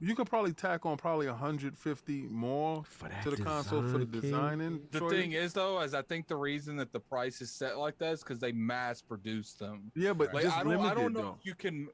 you 0.00 0.16
could 0.16 0.26
probably 0.26 0.52
tack 0.52 0.84
on 0.84 0.96
probably 0.96 1.28
150 1.28 2.22
more 2.28 2.82
For 2.84 3.08
to 3.22 3.30
the 3.30 3.42
console 3.42 3.82
for 3.86 3.98
the 3.98 4.04
designing. 4.04 4.80
The 4.90 4.98
choice. 4.98 5.10
thing 5.12 5.32
is, 5.32 5.52
though, 5.52 5.80
is 5.80 5.94
I 5.94 6.02
think 6.02 6.26
the 6.26 6.36
reason 6.36 6.76
that 6.76 6.92
the 6.92 6.98
price 7.00 7.40
is 7.40 7.50
set 7.52 7.78
like 7.78 7.96
that 7.98 8.12
is 8.14 8.20
because 8.24 8.40
they 8.40 8.50
mass 8.52 9.00
produce 9.00 9.52
them. 9.54 9.92
yeah, 9.94 10.12
but 10.12 10.34
Like 10.34 10.42
just 10.44 10.56
I 10.56 10.64
don't, 10.64 10.72
limited 10.72 10.90
I 10.90 10.94
don't 10.94 11.12
know 11.12 11.20
though. 11.22 11.36
if 11.38 11.46
you 11.46 11.54
can, 11.54 11.88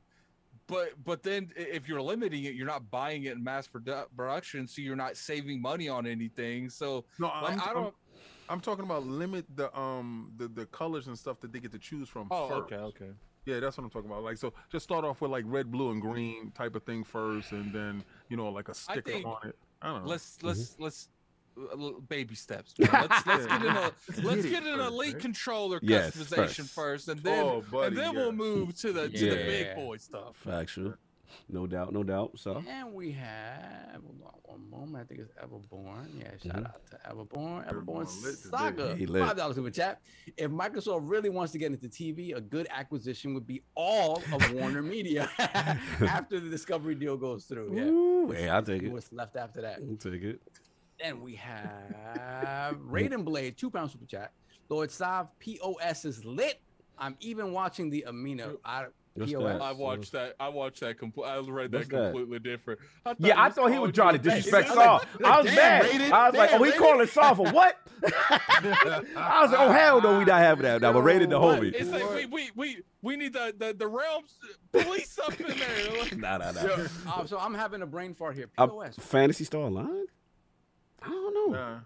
but 0.66 0.92
but 1.04 1.22
then 1.22 1.52
if 1.56 1.86
you're 1.88 2.00
limiting 2.00 2.44
it, 2.44 2.54
you're 2.54 2.66
not 2.66 2.90
buying 2.90 3.24
it 3.24 3.32
in 3.36 3.44
mass 3.44 3.68
produ- 3.68 4.06
production, 4.16 4.66
so 4.66 4.80
you're 4.80 4.96
not 4.96 5.16
saving 5.18 5.60
money 5.60 5.88
on 5.90 6.06
anything. 6.06 6.70
So 6.70 7.04
No, 7.18 7.26
like, 7.28 7.52
I'm, 7.52 7.60
I 7.60 7.64
I'm, 7.66 7.74
don't. 7.74 7.94
I'm 8.50 8.60
talking 8.60 8.84
about 8.84 9.06
limit 9.06 9.46
the 9.54 9.74
um 9.78 10.32
the, 10.36 10.48
the 10.48 10.66
colors 10.66 11.06
and 11.06 11.18
stuff 11.18 11.40
that 11.40 11.52
they 11.52 11.60
get 11.60 11.72
to 11.72 11.78
choose 11.78 12.08
from 12.08 12.28
Oh, 12.30 12.48
first. 12.48 12.72
okay, 12.72 12.76
okay. 12.76 13.10
Yeah, 13.46 13.58
that's 13.60 13.78
what 13.78 13.84
I'm 13.84 13.90
talking 13.90 14.10
about. 14.10 14.22
Like, 14.22 14.36
so 14.36 14.52
just 14.70 14.84
start 14.84 15.04
off 15.04 15.20
with 15.22 15.30
like 15.30 15.44
red, 15.46 15.70
blue, 15.70 15.90
and 15.92 16.02
green 16.02 16.50
type 16.50 16.74
of 16.76 16.82
thing 16.82 17.04
first, 17.04 17.52
and 17.52 17.72
then 17.72 18.04
you 18.28 18.36
know 18.36 18.48
like 18.50 18.68
a 18.68 18.74
sticker 18.74 19.02
think- 19.12 19.26
on 19.26 19.38
it. 19.48 19.56
I 19.80 19.86
don't 19.88 20.02
know. 20.04 20.10
Let's 20.10 20.42
let's 20.42 20.76
let's. 20.78 21.08
uh, 21.56 21.74
little 21.74 22.00
Baby 22.02 22.34
steps. 22.34 22.74
man. 22.78 22.88
Let's 22.92 23.26
let's 23.26 23.46
get 23.46 23.62
in 23.62 23.68
a 23.68 23.80
Let's 23.80 24.22
let's 24.22 24.42
get 24.42 24.50
get 24.52 24.66
it 24.66 24.74
an 24.74 24.80
elite 24.80 25.14
right? 25.14 25.22
controller 25.22 25.78
Yes, 25.82 26.16
customization 26.16 26.56
first. 26.68 26.74
first, 26.74 27.08
and 27.08 27.20
then 27.20 27.44
Oh, 27.44 27.64
buddy, 27.70 27.86
and 27.88 27.96
then 27.96 28.12
yeah. 28.14 28.20
we'll 28.20 28.32
move 28.32 28.74
to 28.80 28.92
the 28.92 29.08
to 29.08 29.30
the 29.30 29.36
big 29.36 29.74
boy 29.74 29.96
stuff. 29.96 30.36
Factual. 30.36 30.94
No 31.48 31.66
doubt, 31.66 31.92
no 31.92 32.02
doubt. 32.02 32.32
So 32.38 32.62
And 32.68 32.92
we 32.92 33.12
have 33.12 34.00
hold 34.02 34.20
on 34.22 34.60
one 34.60 34.70
moment. 34.70 35.04
I 35.04 35.06
think 35.06 35.20
it's 35.20 35.32
Everborn. 35.42 36.06
Yeah, 36.18 36.30
shout 36.42 36.62
Mhm. 36.62 36.66
out 36.66 36.86
to 36.90 36.98
Everborn. 37.10 37.68
Everborn 37.68 38.06
Everborn. 38.06 38.36
Saga. 38.50 38.96
He 38.96 39.06
lit. 39.06 39.22
Five 39.26 39.36
dollars 39.36 39.56
super 39.56 39.70
chat. 39.70 40.00
If 40.36 40.50
Microsoft 40.50 41.00
really 41.04 41.28
wants 41.30 41.52
to 41.52 41.58
get 41.58 41.72
into 41.72 41.88
TV, 41.88 42.32
a 42.36 42.40
good 42.40 42.66
acquisition 42.70 43.34
would 43.34 43.46
be 43.46 43.62
all 43.74 44.22
of 44.32 44.52
Warner 44.54 44.82
Media 44.82 45.28
after 45.38 46.40
the 46.40 46.48
Discovery 46.48 46.94
deal 46.94 47.16
goes 47.16 47.44
through. 47.44 47.72
Yeah. 47.74 47.84
Ooh, 47.84 48.30
hey, 48.30 48.48
I'll 48.48 48.62
take 48.62 48.82
it. 48.82 48.90
What's 48.92 49.12
left 49.12 49.36
after 49.36 49.60
that? 49.62 49.78
I'll 49.80 49.96
take 49.96 50.22
it. 50.22 50.40
Then 51.00 51.22
we 51.22 51.34
have 51.36 52.76
Raiden 52.78 53.24
Blade, 53.24 53.56
two 53.56 53.70
pound 53.70 53.90
super 53.90 54.06
chat. 54.06 54.32
Lord 54.68 54.90
Sav, 54.90 55.28
POS 55.38 56.04
is 56.04 56.24
lit. 56.24 56.60
I'm 56.98 57.16
even 57.20 57.52
watching 57.52 57.88
the 57.88 58.04
Amino 58.06 58.58
I, 58.64 58.86
What's 59.20 59.32
POS. 59.32 59.42
that? 59.58 59.62
I 59.62 59.72
watched 59.72 60.12
that. 60.12 60.34
I 60.40 60.48
watched 60.48 60.80
that. 60.80 60.98
Compl- 60.98 61.26
I 61.26 61.36
read 61.38 61.72
What's 61.72 61.88
that 61.88 61.96
that? 61.96 62.12
completely 62.12 62.38
different. 62.38 62.80
I 63.06 63.14
Yeah, 63.18 63.40
I 63.42 63.50
thought 63.50 63.72
he 63.72 63.78
was 63.78 63.92
trying 63.92 64.14
to 64.14 64.18
calling 64.18 64.36
you- 64.36 64.42
disrespect 64.42 64.66
Is 64.66 64.72
it- 64.72 64.74
Saul. 64.74 65.00
I 65.24 65.40
was 65.42 65.46
mad. 65.54 65.84
Raiden. 65.84 66.10
I 66.12 66.28
was 66.30 66.36
like, 66.38 66.50
oh, 66.52 66.62
he 66.62 66.72
calling 66.72 67.06
Saul 67.06 67.34
for 67.34 67.50
what? 67.52 67.76
I 68.02 69.40
was 69.42 69.50
like, 69.52 69.60
oh, 69.60 69.72
hell 69.72 70.00
no, 70.02 70.18
we 70.18 70.24
not 70.24 70.40
having 70.40 70.62
that. 70.62 70.80
Now, 70.80 70.92
but 70.92 71.02
rated 71.02 71.30
the 71.30 71.36
Yo, 71.36 71.42
homie. 71.42 71.72
It's 71.74 71.90
like 71.90 72.08
we 72.14 72.26
we 72.26 72.50
we 72.56 72.82
we 73.02 73.16
need 73.16 73.32
the 73.32 73.54
the, 73.56 73.74
the 73.74 73.86
realms 73.86 74.34
police 74.72 75.18
up 75.18 75.38
in 75.40 75.46
there. 75.46 76.06
Nah, 76.16 76.38
nah, 76.38 76.52
nah. 76.52 76.62
Yo, 76.62 76.86
uh, 77.08 77.26
so 77.26 77.38
I'm 77.38 77.54
having 77.54 77.82
a 77.82 77.86
brain 77.86 78.14
fart 78.14 78.34
here. 78.36 78.48
POS. 78.48 78.96
Fantasy 78.98 79.44
Star 79.44 79.68
Line. 79.70 80.06
I 81.02 81.08
don't 81.08 81.34
know. 81.34 81.56
Nah. 81.58 81.78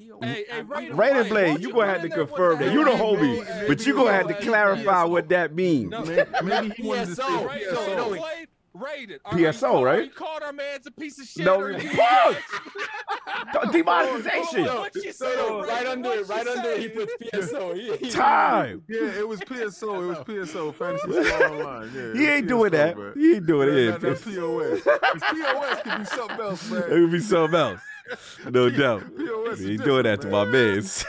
POS. 0.00 0.18
Hey, 0.24 0.44
hey, 0.48 0.56
I'm- 0.56 0.68
Rated 0.68 0.96
Blade, 0.96 1.28
Blade, 1.28 1.60
you 1.60 1.68
you 1.68 1.74
gonna 1.74 1.86
have 1.86 1.98
to 1.98 2.04
in 2.04 2.10
there 2.10 2.18
what 2.20 2.28
confirm 2.28 2.58
the 2.58 2.64
that. 2.64 2.72
You 2.72 2.84
the 2.84 2.90
homie, 2.92 3.36
you 3.62 3.68
but 3.68 3.86
you 3.86 3.94
gonna 3.94 4.12
have 4.12 4.28
to 4.28 4.34
clarify 4.34 5.04
what 5.04 5.28
that 5.28 5.54
means. 5.54 5.90
No. 5.90 6.02
Maybe, 6.04 6.30
maybe 6.42 6.68
he 6.76 6.82
wanted 6.88 7.06
to 7.08 7.14
say 7.16 7.22
PSO. 7.22 7.46
Right, 7.46 7.62
PSO. 7.62 8.16
Raiden 8.16 8.46
rated. 8.72 9.22
PSO, 9.24 9.78
you, 9.80 9.84
right? 9.84 10.04
You 10.04 10.10
called 10.10 10.42
our 10.42 10.52
man's 10.52 10.86
a 10.86 10.90
piece 10.90 11.20
of 11.20 11.26
shit? 11.26 11.44
No, 11.44 11.60
or 11.60 11.72
you- 11.72 11.90
pause. 11.98 12.36
Demonetization. 13.72 14.64
What 14.64 14.94
you 14.94 15.12
So, 15.12 15.62
say, 15.64 15.68
right 15.72 15.86
under 15.86 16.12
it, 16.12 16.28
right 16.28 16.46
under 16.46 16.70
it, 16.70 16.80
he 16.80 16.88
puts 16.88 17.12
PSO. 17.20 17.74
He- 17.74 17.96
he- 18.06 18.10
Time. 18.10 18.82
Yeah, 18.88 19.18
it 19.18 19.26
was 19.28 19.40
PSO. 19.40 20.02
It 20.02 20.06
was 20.06 20.18
PSO. 20.18 20.74
Phantasy 20.74 21.24
Star 21.24 21.50
Online. 21.52 21.90
Yeah, 21.94 22.00
it 22.00 22.14
He 22.16 22.20
was 22.20 22.28
ain't 22.30 22.48
doing 22.48 22.70
PSO, 22.72 23.12
that. 23.14 23.20
He 23.20 23.34
ain't 23.34 23.46
doing 23.46 23.68
Yeah, 23.68 23.74
it. 23.74 23.90
not, 23.90 24.02
not 24.02 24.22
POS. 24.22 24.82
'Cause 24.82 25.22
POS 25.32 25.82
could 25.82 25.98
be 25.98 26.04
something 26.04 26.40
else, 26.40 26.70
man. 26.70 26.82
It 26.82 26.88
man. 26.90 27.02
would 27.02 27.12
be 27.12 27.20
something 27.20 27.60
else. 27.60 27.80
No 28.50 28.70
doubt. 28.70 29.16
POS 29.16 29.58
is 29.60 29.66
He 29.66 29.72
ain't 29.72 29.84
doing 29.84 30.02
that 30.04 30.20
different, 30.20 30.22
to 30.22 30.28
my 30.30 30.44
mans. 30.50 31.04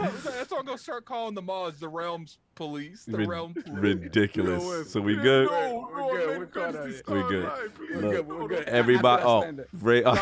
That's 0.00 0.50
what 0.50 0.60
I'm 0.60 0.64
gonna 0.66 0.78
start 0.78 1.04
calling 1.04 1.34
the 1.34 1.42
mods 1.42 1.78
the 1.78 1.88
realms 1.88 2.38
police. 2.54 3.04
The 3.04 3.18
Rid- 3.18 3.28
realm 3.28 3.52
police. 3.54 3.68
ridiculous. 3.78 4.62
POS. 4.62 4.90
So 4.90 5.00
we 5.00 5.16
good? 5.16 5.46
No, 5.50 5.90
no, 5.94 6.06
We're 6.06 6.18
good, 6.18 6.38
we're 6.38 6.46
caught 6.46 6.72
Fantasy 6.74 6.80
on 6.82 6.88
it. 6.90 6.96
Star 6.98 7.16
We 7.16 7.22
good. 7.28 7.44
Online. 7.44 7.70
We're 7.94 8.00
good, 8.12 8.26
we're 8.28 8.48
good. 8.48 8.64
Everybody. 8.68 9.22
Oh, 9.26 9.40
Stand 9.42 9.60
up. 9.60 9.66
Ray. 9.80 10.02
Oh, 10.04 10.14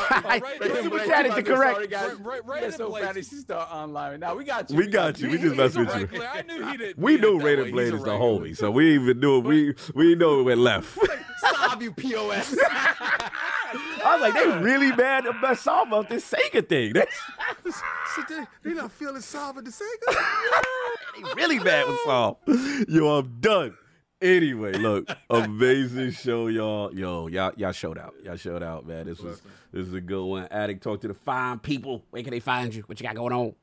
Super 0.83 0.99
chat 1.07 1.27
is 1.27 1.33
right, 1.33 1.37
to 1.37 1.43
correct. 1.43 1.75
Sorry, 1.77 1.87
guys. 1.89 2.15
Right, 2.15 2.45
right, 2.45 2.45
right, 2.47 2.65
PSO 2.73 2.89
Blade. 2.89 3.05
Phantasy 3.05 3.37
Star 3.37 3.69
Online. 3.71 4.19
Now 4.21 4.35
we 4.35 4.45
got 4.45 4.71
you. 4.71 4.77
We 4.77 4.87
got 4.89 5.21
you. 5.21 5.31
We 5.31 5.39
just 5.39 5.55
messed 5.57 5.77
with 5.77 6.13
you. 6.13 6.23
I 6.25 6.43
knew 6.43 6.65
he 6.71 6.77
didn't. 6.77 6.99
We 6.99 7.13
mean 7.13 7.19
it 7.19 7.27
knew 7.27 7.39
that 7.39 7.45
Rated 7.45 7.65
way. 7.67 7.71
Blade 7.71 7.95
is 7.95 8.03
the 8.03 8.11
regular. 8.11 8.19
homie, 8.19 8.57
so 8.57 8.71
we 8.73 8.95
even 8.95 9.21
knew 9.21 9.39
it. 9.39 9.45
We 9.45 9.75
we 9.95 10.15
know 10.17 10.41
it 10.41 10.45
went 10.45 10.61
left. 10.61 10.99
Stop 11.39 11.81
you, 11.83 11.93
POS. 11.93 12.57
I 14.05 14.17
was 14.17 14.21
like, 14.21 14.35
they 14.35 14.59
really 14.59 14.93
mad 14.93 15.27
about 15.27 15.59
Saul 15.59 15.87
about 15.87 16.09
this 16.09 16.31
Sega 16.31 16.67
thing. 16.69 16.93
They, 16.93 17.07
So 18.15 18.23
they, 18.29 18.45
they 18.63 18.75
not 18.75 18.91
feeling 18.93 19.21
solid 19.21 19.65
the 19.65 19.71
Sega? 19.71 20.17
they 21.17 21.23
really 21.35 21.59
mad 21.59 21.87
with 21.87 21.99
Saul. 22.05 22.41
Yo, 22.89 23.19
I'm 23.19 23.37
done. 23.41 23.77
Anyway, 24.21 24.73
look, 24.73 25.09
amazing 25.31 26.11
show, 26.11 26.49
y'all. 26.49 26.93
Yo, 26.93 27.29
y'all, 27.29 27.53
y'all 27.57 27.71
showed 27.73 27.99
out. 27.99 28.15
Y'all 28.25 28.37
showed 28.37 28.63
out, 28.65 28.85
man. 28.87 29.07
This 29.07 29.21
was 29.21 29.41
this 29.73 29.87
is 29.87 29.95
a 29.95 30.01
good 30.01 30.25
one. 30.25 30.49
Addict, 30.51 30.83
talk 30.83 31.01
to 31.03 31.09
the 31.09 31.15
fine 31.15 31.61
people. 31.61 32.03
Where 32.11 32.23
can 32.23 32.33
they 32.33 32.41
find 32.41 32.75
you? 32.75 32.83
What 32.87 32.99
you 33.01 33.07
got 33.07 33.15
going 33.15 33.33
on? 33.33 33.55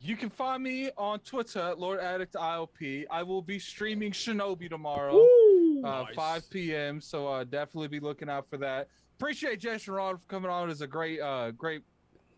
You 0.00 0.16
can 0.16 0.30
find 0.30 0.62
me 0.62 0.90
on 0.96 1.18
Twitter 1.20 1.60
at 1.60 1.78
Lord 1.78 2.00
Addict 2.00 2.34
ILP. 2.34 3.04
I 3.10 3.22
will 3.22 3.42
be 3.42 3.58
streaming 3.58 4.12
Shinobi 4.12 4.70
tomorrow, 4.70 5.14
Woo! 5.14 5.84
uh, 5.84 6.06
5 6.14 6.50
p.m. 6.50 7.00
So 7.00 7.26
uh, 7.26 7.44
definitely 7.44 7.88
be 7.88 8.00
looking 8.00 8.30
out 8.30 8.48
for 8.48 8.56
that. 8.58 8.88
Appreciate 9.18 9.60
Jason 9.60 9.94
Ronald 9.94 10.20
for 10.20 10.26
coming 10.28 10.50
on. 10.50 10.68
It's 10.70 10.82
a 10.82 10.86
great, 10.86 11.20
uh, 11.20 11.50
great, 11.52 11.82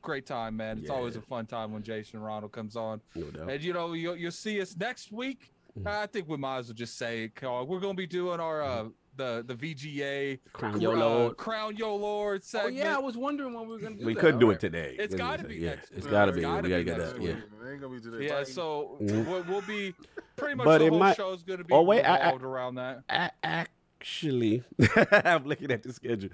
great 0.01 0.27
time, 0.27 0.57
man. 0.57 0.79
It's 0.79 0.91
always 0.91 1.17
a 1.17 1.21
fun 1.21 1.45
time 1.47 1.73
when 1.73 1.83
Jason 1.83 2.21
Ronald 2.21 2.53
comes 2.53 2.77
on. 2.77 3.01
No 3.17 3.27
doubt. 3.31 3.51
And 3.51 3.63
you 3.63 3.73
know, 3.73 3.95
you'll, 3.95 4.17
you'll 4.17 4.31
see 4.31 4.61
us 4.61 4.77
next 4.77 5.11
week. 5.11 5.53
Mm-hmm. 5.79 5.89
I 5.89 6.07
think 6.07 6.29
we 6.29 6.37
might 6.37 6.59
as 6.59 6.69
well 6.69 6.75
just 6.75 6.97
say 6.97 7.31
Carl. 7.35 7.67
We're 7.67 7.81
gonna 7.81 7.95
be 7.95 8.07
doing 8.07 8.41
our 8.41 8.63
uh, 8.63 8.85
the 9.17 9.45
the 9.47 9.55
VGA 9.55 10.39
Crown 10.53 10.81
Yo 10.81 10.93
uh, 10.93 10.97
Lord. 10.97 11.37
Crown 11.37 11.77
Yo 11.77 11.95
Lord 11.95 12.43
Oh 12.55 12.67
yeah, 12.69 12.97
I 12.97 12.99
was 12.99 13.17
wondering 13.17 13.53
when 13.55 13.65
we 13.69 13.75
were 13.75 13.79
gonna 13.81 13.97
do 13.97 14.07
We 14.07 14.15
that. 14.15 14.21
couldn't 14.21 14.41
do 14.41 14.47
All 14.47 14.53
it 14.53 14.61
today. 14.61 14.97
It's 14.99 15.15
That's 15.15 15.23
what 15.23 15.37
gotta 15.39 15.49
be. 15.49 15.57
Yeah, 15.57 15.71
next 15.75 15.91
it's 15.91 16.05
week. 16.07 16.11
gotta 16.11 16.33
be. 16.33 16.41
gotta 16.41 16.63
We 16.63 16.69
gotta 16.71 16.85
get 16.85 16.99
that. 16.99 17.23
Yeah. 17.23 17.31
It 17.31 17.73
ain't 17.73 17.81
gonna 17.81 17.95
be 17.95 18.01
today. 18.01 18.27
Yeah, 18.27 18.45
so 18.45 18.97
Mhm. 19.03 19.27
we'll, 19.27 19.43
we'll 19.45 19.63
be 19.63 19.95
pretty 20.37 20.55
much 20.57 20.65
But 20.65 20.79
the 20.79 20.87
it 20.87 20.91
whole 20.91 20.99
might- 20.99 21.19
is 21.19 21.43
gonna 21.43 21.65
be 21.65 21.75
Oh, 21.75 21.83
wait, 21.83 22.03
I- 22.05 22.17
I- 22.17 22.25
revolved 22.27 22.45
around 22.45 22.75
that. 22.77 23.03
A- 23.11 23.67
actually, 23.99 24.63
I'm 25.25 25.45
looking 25.45 25.71
at 25.71 25.83
the 25.83 25.93
schedule. 25.93 26.31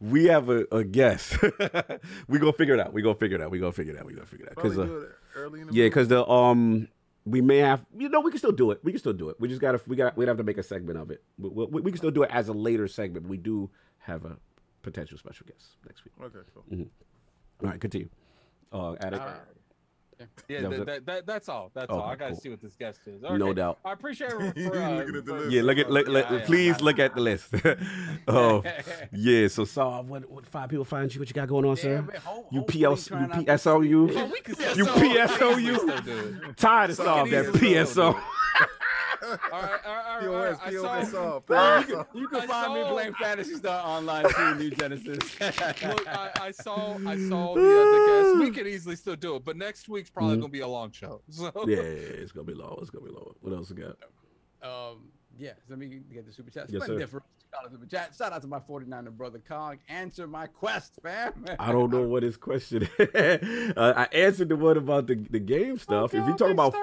We 0.00 0.26
have 0.26 0.48
a, 0.48 0.64
a 0.70 0.84
guest. 0.84 1.36
we 2.28 2.38
gonna 2.38 2.52
figure 2.52 2.74
it 2.74 2.80
out. 2.80 2.92
We 2.92 3.02
gonna 3.02 3.14
figure 3.16 3.36
it 3.36 3.42
out. 3.42 3.50
We 3.50 3.58
gonna 3.58 3.72
figure 3.72 3.94
it 3.94 3.98
out. 3.98 4.06
We 4.06 4.14
gonna 4.14 4.26
figure 4.26 4.46
it 4.46 4.52
out. 4.52 4.62
Cause 4.62 4.78
uh, 4.78 5.06
early 5.34 5.60
in 5.62 5.66
the 5.68 5.74
yeah, 5.74 5.88
cause 5.88 6.08
the 6.08 6.26
um. 6.28 6.88
We 7.24 7.42
may 7.42 7.58
have, 7.58 7.84
you 7.94 8.08
know, 8.08 8.20
we 8.20 8.30
can 8.30 8.38
still 8.38 8.52
do 8.52 8.70
it. 8.70 8.80
We 8.82 8.90
can 8.90 9.00
still 9.00 9.12
do 9.12 9.28
it. 9.28 9.38
We 9.38 9.48
just 9.48 9.60
gotta, 9.60 9.78
we 9.86 9.96
got, 9.96 10.16
we'd 10.16 10.28
have 10.28 10.38
to 10.38 10.42
make 10.44 10.56
a 10.56 10.62
segment 10.62 10.98
of 10.98 11.10
it. 11.10 11.22
We, 11.38 11.50
we, 11.50 11.82
we 11.82 11.90
can 11.90 11.98
still 11.98 12.10
do 12.10 12.22
it 12.22 12.30
as 12.32 12.48
a 12.48 12.54
later 12.54 12.88
segment. 12.88 13.28
We 13.28 13.36
do 13.36 13.68
have 13.98 14.24
a 14.24 14.38
potential 14.80 15.18
special 15.18 15.44
guest 15.46 15.76
next 15.86 16.06
week. 16.06 16.14
Okay, 16.22 16.38
cool. 16.54 16.64
All 17.62 17.68
right, 17.68 17.78
continue. 17.78 18.08
Uh, 18.72 18.94
Addict. 18.94 19.20
All 19.20 19.28
right. 19.28 19.36
Yeah, 20.48 20.60
That 20.62 20.70
that, 20.70 20.86
that, 20.86 21.06
that, 21.06 21.26
that's 21.26 21.48
all. 21.48 21.70
That's 21.74 21.90
Okay, 21.90 22.00
all. 22.00 22.08
I 22.08 22.16
gotta 22.16 22.32
cool. 22.32 22.40
see 22.40 22.48
what 22.48 22.60
this 22.60 22.74
guest 22.74 23.00
is. 23.06 23.22
No 23.22 23.52
doubt. 23.52 23.78
I 23.84 23.92
appreciate 23.92 24.32
it 24.32 24.56
You 24.56 24.68
for, 24.70 24.76
uh, 24.82 24.90
looking 24.96 25.16
at 25.16 25.24
the 25.26 25.32
for- 25.32 25.38
list. 25.40 25.50
Yeah, 25.52 25.62
look 25.62 25.78
at, 25.78 25.90
look, 25.90 26.08
look, 26.08 26.26
Yeah, 26.30 26.36
yeah. 26.38 26.44
please 26.46 26.80
look 26.80 26.98
at 26.98 27.14
the 27.14 27.20
list. 27.20 27.54
oh, 28.28 28.62
yeah. 29.12 29.48
So, 29.48 29.64
Saul, 29.64 30.02
what, 30.04 30.28
what 30.30 30.46
five 30.46 30.68
people 30.70 30.84
find 30.84 31.12
you? 31.14 31.20
What 31.20 31.28
you 31.28 31.34
got 31.34 31.48
going 31.48 31.64
on, 31.64 31.76
Yeah, 31.76 31.82
sir? 31.82 32.02
but 32.02 32.16
ho- 32.16 32.46
You 32.50 32.60
hopefully 32.60 32.82
PLC, 32.84 33.10
you 33.36 33.44
to- 33.44 33.52
PSOU? 33.52 34.32
We 34.32 34.40
can 34.40 34.54
still 34.54 34.76
You 34.76 34.84
do 34.84 34.90
it. 34.90 35.00
We 35.00 35.08
can 35.14 35.28
PSOU? 35.28 35.76
still 35.76 36.00
do 36.02 36.40
it. 36.48 36.56
Tired 36.56 36.90
of 36.90 36.96
So 36.96 37.04
Saul, 37.04 37.26
it 37.26 37.30
that 37.30 37.44
is 37.46 37.56
PSO. 37.56 38.20
All 39.22 39.30
right, 39.30 39.40
all 39.52 39.60
right, 39.62 39.80
all 39.86 39.94
right, 39.94 40.14
all 40.14 40.20
POS, 40.20 40.58
right. 40.60 40.66
I 40.66 40.70
POS 40.70 41.10
saw. 41.10 41.40
You 41.80 41.84
can, 41.96 42.04
you 42.14 42.28
can 42.28 42.40
I 42.42 42.46
find 42.46 42.74
me 42.74 42.80
saw- 42.82 42.92
playing 42.92 43.14
Phantasy 43.14 43.54
Star 43.54 43.86
Online 43.86 44.24
2, 44.32 44.54
New 44.56 44.70
Genesis. 44.70 45.40
look, 45.40 46.08
I, 46.08 46.30
I 46.40 46.50
saw, 46.50 46.96
I 47.06 47.16
saw 47.28 47.54
the, 47.54 47.60
uh, 47.60 47.84
the 47.84 48.04
guest. 48.06 48.38
We 48.44 48.50
could 48.50 48.66
easily 48.66 48.96
still 48.96 49.16
do 49.16 49.36
it, 49.36 49.44
but 49.44 49.56
next 49.56 49.88
week's 49.88 50.10
probably 50.10 50.36
Mhm. 50.36 50.40
gonna 50.40 50.52
be 50.52 50.60
a 50.60 50.68
long 50.68 50.92
show. 50.92 51.22
So 51.30 51.50
Yeah, 51.66 51.78
it's 51.78 52.32
gonna 52.32 52.44
be 52.46 52.54
long. 52.54 52.78
It's 52.80 52.90
gonna 52.90 53.04
be 53.06 53.10
long. 53.12 53.34
What 53.40 53.52
else 53.54 53.70
we 53.70 53.76
got? 53.82 53.96
um, 54.62 55.08
yeah, 55.36 55.52
let 55.68 55.78
me 55.78 56.00
get 56.12 56.26
the 56.26 56.32
super 56.32 56.50
chat. 56.50 56.66
Yes, 56.68 56.82
sir. 56.84 56.94
Splendiferous, 56.98 57.22
Shout 57.54 57.64
out, 57.64 57.70
super 57.72 57.86
chat. 57.86 58.14
Shout 58.16 58.32
out 58.32 58.42
to 58.42 58.48
my 58.48 58.58
49er 58.60 59.10
brother 59.16 59.38
Cog. 59.38 59.78
Answer 59.88 60.26
my 60.26 60.46
quest, 60.48 60.98
fam. 61.02 61.44
I 61.58 61.72
don't 61.72 61.90
know 61.90 62.02
what 62.02 62.22
his 62.22 62.36
question 62.36 62.88
is. 62.98 63.72
uh, 63.76 63.94
I 63.96 64.04
answered 64.16 64.48
the 64.50 64.56
one 64.56 64.76
about 64.76 65.06
the, 65.06 65.14
the 65.14 65.38
game 65.38 65.78
stuff. 65.78 66.12
if 66.12 66.26
you 66.26 66.34
talk 66.36 66.50
about 66.50 66.74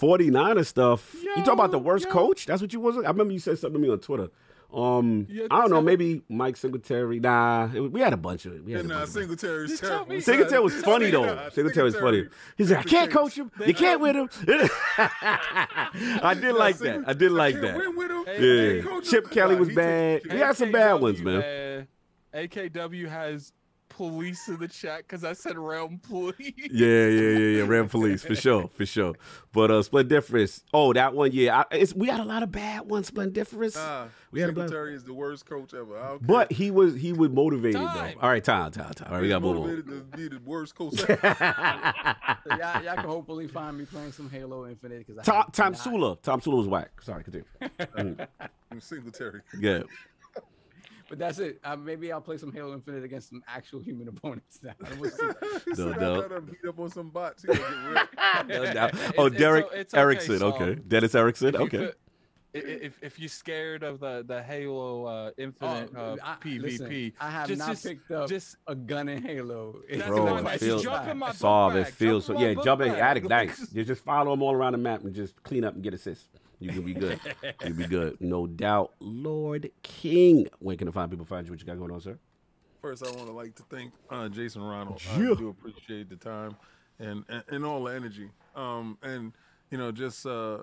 49er 0.00 0.64
stuff, 0.66 1.14
you 1.22 1.36
talk 1.44 1.54
about 1.54 1.70
the 1.70 1.78
worst 1.78 2.08
coach? 2.08 2.46
That's 2.46 2.60
what 2.62 2.72
you 2.72 2.80
was. 2.80 2.96
I 2.96 3.00
remember 3.08 3.32
you 3.32 3.38
said 3.38 3.58
something 3.58 3.80
to 3.80 3.86
me 3.86 3.92
on 3.92 3.98
Twitter. 4.00 4.28
Um, 4.72 5.26
Yeah, 5.28 5.44
I 5.50 5.60
don't 5.60 5.68
know, 5.68 5.76
tell- 5.76 5.82
maybe 5.82 6.22
Mike 6.30 6.56
Singletary. 6.56 7.20
Nah, 7.20 7.68
it- 7.74 7.80
we 7.92 8.00
had 8.00 8.14
a 8.14 8.16
bunch 8.16 8.46
of 8.46 8.54
it. 8.54 8.64
We 8.64 8.72
had 8.72 8.82
And 8.82 8.90
a 8.92 8.94
uh, 8.94 8.98
bunch 9.00 9.10
of 9.10 9.16
it. 9.16 9.20
Singletary's 9.20 9.80
terrible. 9.80 10.20
Singletary 10.22 10.62
was 10.62 10.74
funny 10.82 11.10
though. 11.10 11.26
Nah, 11.26 11.50
Singletary 11.50 11.84
was 11.84 11.94
funny. 11.96 12.20
Singletary- 12.22 12.30
He 12.56 12.64
said, 12.64 12.78
"I 12.78 12.82
can't 12.84 13.10
coach 13.10 13.34
him. 13.36 13.50
You 13.66 13.74
can't 13.74 14.00
win 14.00 14.16
him." 14.16 14.28
I 14.98 16.34
did 16.40 16.54
like 16.54 16.78
that. 16.78 17.04
I 17.06 17.12
did 17.12 17.32
like 17.32 17.60
that. 17.60 17.76
Win 17.76 17.96
with 17.96 18.10
him. 18.10 18.24
Hey, 18.24 18.80
Yeah, 18.80 19.00
Chip. 19.02 19.30
Kelly 19.30 19.56
was 19.56 19.68
bad. 19.74 20.22
took- 20.22 20.32
We 20.32 20.38
had 20.38 20.56
some 20.56 20.72
bad 20.72 20.94
ones, 21.02 21.20
man. 21.20 21.40
man. 21.40 21.88
AKW 22.34 23.08
has 23.10 23.52
police 23.96 24.48
in 24.48 24.58
the 24.58 24.68
chat 24.68 24.98
because 25.06 25.24
I 25.24 25.32
said 25.32 25.56
realm 25.58 25.98
police. 25.98 26.34
Yeah, 26.56 27.06
yeah, 27.06 27.06
yeah, 27.08 27.38
yeah. 27.58 27.64
Realm 27.66 27.88
Police 27.88 28.22
for 28.24 28.34
sure, 28.34 28.68
for 28.74 28.86
sure. 28.86 29.14
But 29.52 29.70
uh, 29.70 29.82
Splendiferous. 29.82 30.62
Oh, 30.72 30.92
that 30.92 31.14
one. 31.14 31.30
Yeah, 31.32 31.60
I, 31.70 31.76
it's, 31.76 31.94
we 31.94 32.08
had 32.08 32.20
a 32.20 32.24
lot 32.24 32.42
of 32.42 32.50
bad 32.50 32.88
ones. 32.88 33.08
Splendiferous. 33.08 33.74
Nah, 33.76 34.06
We 34.30 34.40
had 34.40 34.50
a 34.50 34.52
bad- 34.52 34.62
Singletary 34.68 34.94
is 34.94 35.04
the 35.04 35.12
worst 35.14 35.44
coach 35.46 35.74
ever. 35.74 35.98
I 35.98 36.08
care. 36.08 36.18
But 36.20 36.52
he 36.52 36.70
was 36.70 36.94
he 36.94 37.12
was 37.12 37.30
motivated 37.30 37.80
Time. 37.80 38.14
though. 38.16 38.20
All 38.22 38.28
right, 38.30 38.42
time, 38.42 38.70
time, 38.72 38.92
time. 38.94 39.08
All 39.08 39.14
right, 39.16 39.22
we 39.22 39.28
got 39.28 39.40
to 39.40 39.44
move 39.44 39.58
on. 39.58 39.68
to 40.10 40.16
be 40.16 40.28
the 40.28 40.40
worst 40.44 40.74
coach 40.74 41.00
ever. 41.08 42.16
Y'all, 42.50 42.82
y'all 42.82 42.94
can 42.96 43.04
hopefully 43.04 43.46
find 43.48 43.76
me 43.78 43.84
playing 43.84 44.12
some 44.12 44.30
Halo 44.30 44.66
Infinite 44.66 45.06
because 45.06 45.24
Tom, 45.24 45.44
Tomsula. 45.52 46.20
Tom 46.22 46.40
Sula 46.40 46.56
was 46.56 46.66
whack. 46.68 46.90
Sorry, 47.02 47.22
continue. 47.24 47.46
Singletary. 48.80 49.42
Yeah. 49.60 49.82
But 51.12 51.18
that's 51.18 51.38
it. 51.40 51.60
Uh, 51.62 51.76
maybe 51.76 52.10
I'll 52.10 52.22
play 52.22 52.38
some 52.38 52.50
Halo 52.50 52.72
Infinite 52.72 53.04
against 53.04 53.28
some 53.28 53.42
actual 53.46 53.80
human 53.80 54.08
opponents 54.14 54.60
now. 54.62 54.72
We'll 54.98 55.10
see. 55.10 55.26
He 55.66 55.74
said, 55.74 56.00
no. 56.00 56.14
I 56.14 56.16
let 56.20 56.32
him 56.32 56.46
beat 56.46 56.66
up 56.66 56.78
on 56.80 56.88
some 56.90 57.10
bots. 57.10 57.42
He 57.42 57.48
gonna 57.48 57.58
get 57.60 57.68
ripped. 57.90 58.48
No 58.48 58.72
doubt. 58.72 58.94
Oh, 59.18 59.26
it's 59.26 59.36
Derek 59.36 59.66
o- 59.66 59.74
it's 59.74 59.92
okay, 59.92 60.00
Erickson. 60.00 60.38
Saul. 60.38 60.54
Okay. 60.54 60.74
Dennis 60.88 61.14
Erickson. 61.14 61.54
Okay. 61.54 61.68
feel- 61.78 61.92
i- 62.54 62.58
i- 62.58 62.60
If, 62.86 62.98
if 63.02 63.18
you're 63.20 63.28
scared 63.28 63.82
of 63.82 64.00
the 64.00 64.24
the 64.26 64.42
Halo 64.42 65.04
uh, 65.04 65.30
Infinite 65.36 65.90
Oh, 65.94 66.00
uh, 66.14 66.16
I- 66.24 66.36
PvP, 66.42 66.62
listen, 66.62 67.12
I 67.20 67.30
have 67.30 67.48
just, 67.48 67.58
not 67.58 67.68
just, 67.72 67.84
picked 67.84 68.10
up 68.10 68.26
just 68.30 68.56
a 68.66 68.74
gun 68.74 69.10
in 69.10 69.22
Halo. 69.22 69.82
That's 69.90 70.06
Bro, 70.06 70.40
not 70.40 70.54
it 70.54 70.60
feels- 70.60 70.82
Jump 70.82 71.08
in 71.08 71.18
my 71.18 71.26
book 71.28 71.36
Solve 71.36 71.76
it 71.76 71.84
bag. 71.84 71.92
feels 71.92 72.24
so. 72.24 72.32
In 72.32 72.40
my 72.40 72.48
Yeah, 72.48 72.54
jump 72.64 72.80
in. 72.80 72.88
bag. 72.88 72.98
Addict, 73.00 73.28
nice. 73.28 73.68
You 73.74 73.84
just 73.84 74.02
follow 74.02 74.30
them 74.30 74.40
all 74.42 74.54
around 74.54 74.72
the 74.72 74.78
map 74.78 75.02
and 75.04 75.14
just 75.14 75.42
clean 75.42 75.62
up 75.62 75.74
and 75.74 75.82
get 75.82 75.92
assists. 75.92 76.28
You 76.62 76.70
can 76.70 76.82
be 76.82 76.94
good. 76.94 77.18
You'll 77.64 77.76
be 77.76 77.86
good. 77.86 78.20
No 78.20 78.46
doubt. 78.46 78.92
Lord 79.00 79.70
King. 79.82 80.46
Where 80.60 80.76
can 80.76 80.86
the 80.86 80.92
find 80.92 81.10
people 81.10 81.26
find 81.26 81.46
you? 81.46 81.52
What 81.52 81.60
you 81.60 81.66
got 81.66 81.78
going 81.78 81.90
on, 81.90 82.00
sir? 82.00 82.18
First, 82.80 83.04
I 83.06 83.10
want 83.10 83.26
to 83.26 83.32
like 83.32 83.54
to 83.56 83.62
thank 83.64 83.92
uh, 84.10 84.28
Jason 84.28 84.62
Ronald. 84.62 85.00
Yeah. 85.16 85.32
I 85.32 85.34
do 85.34 85.48
appreciate 85.48 86.08
the 86.08 86.16
time 86.16 86.56
and, 86.98 87.24
and 87.28 87.42
and 87.48 87.64
all 87.64 87.84
the 87.84 87.94
energy. 87.94 88.30
Um, 88.56 88.98
and 89.02 89.32
you 89.70 89.78
know, 89.78 89.92
just 89.92 90.26
uh, 90.26 90.58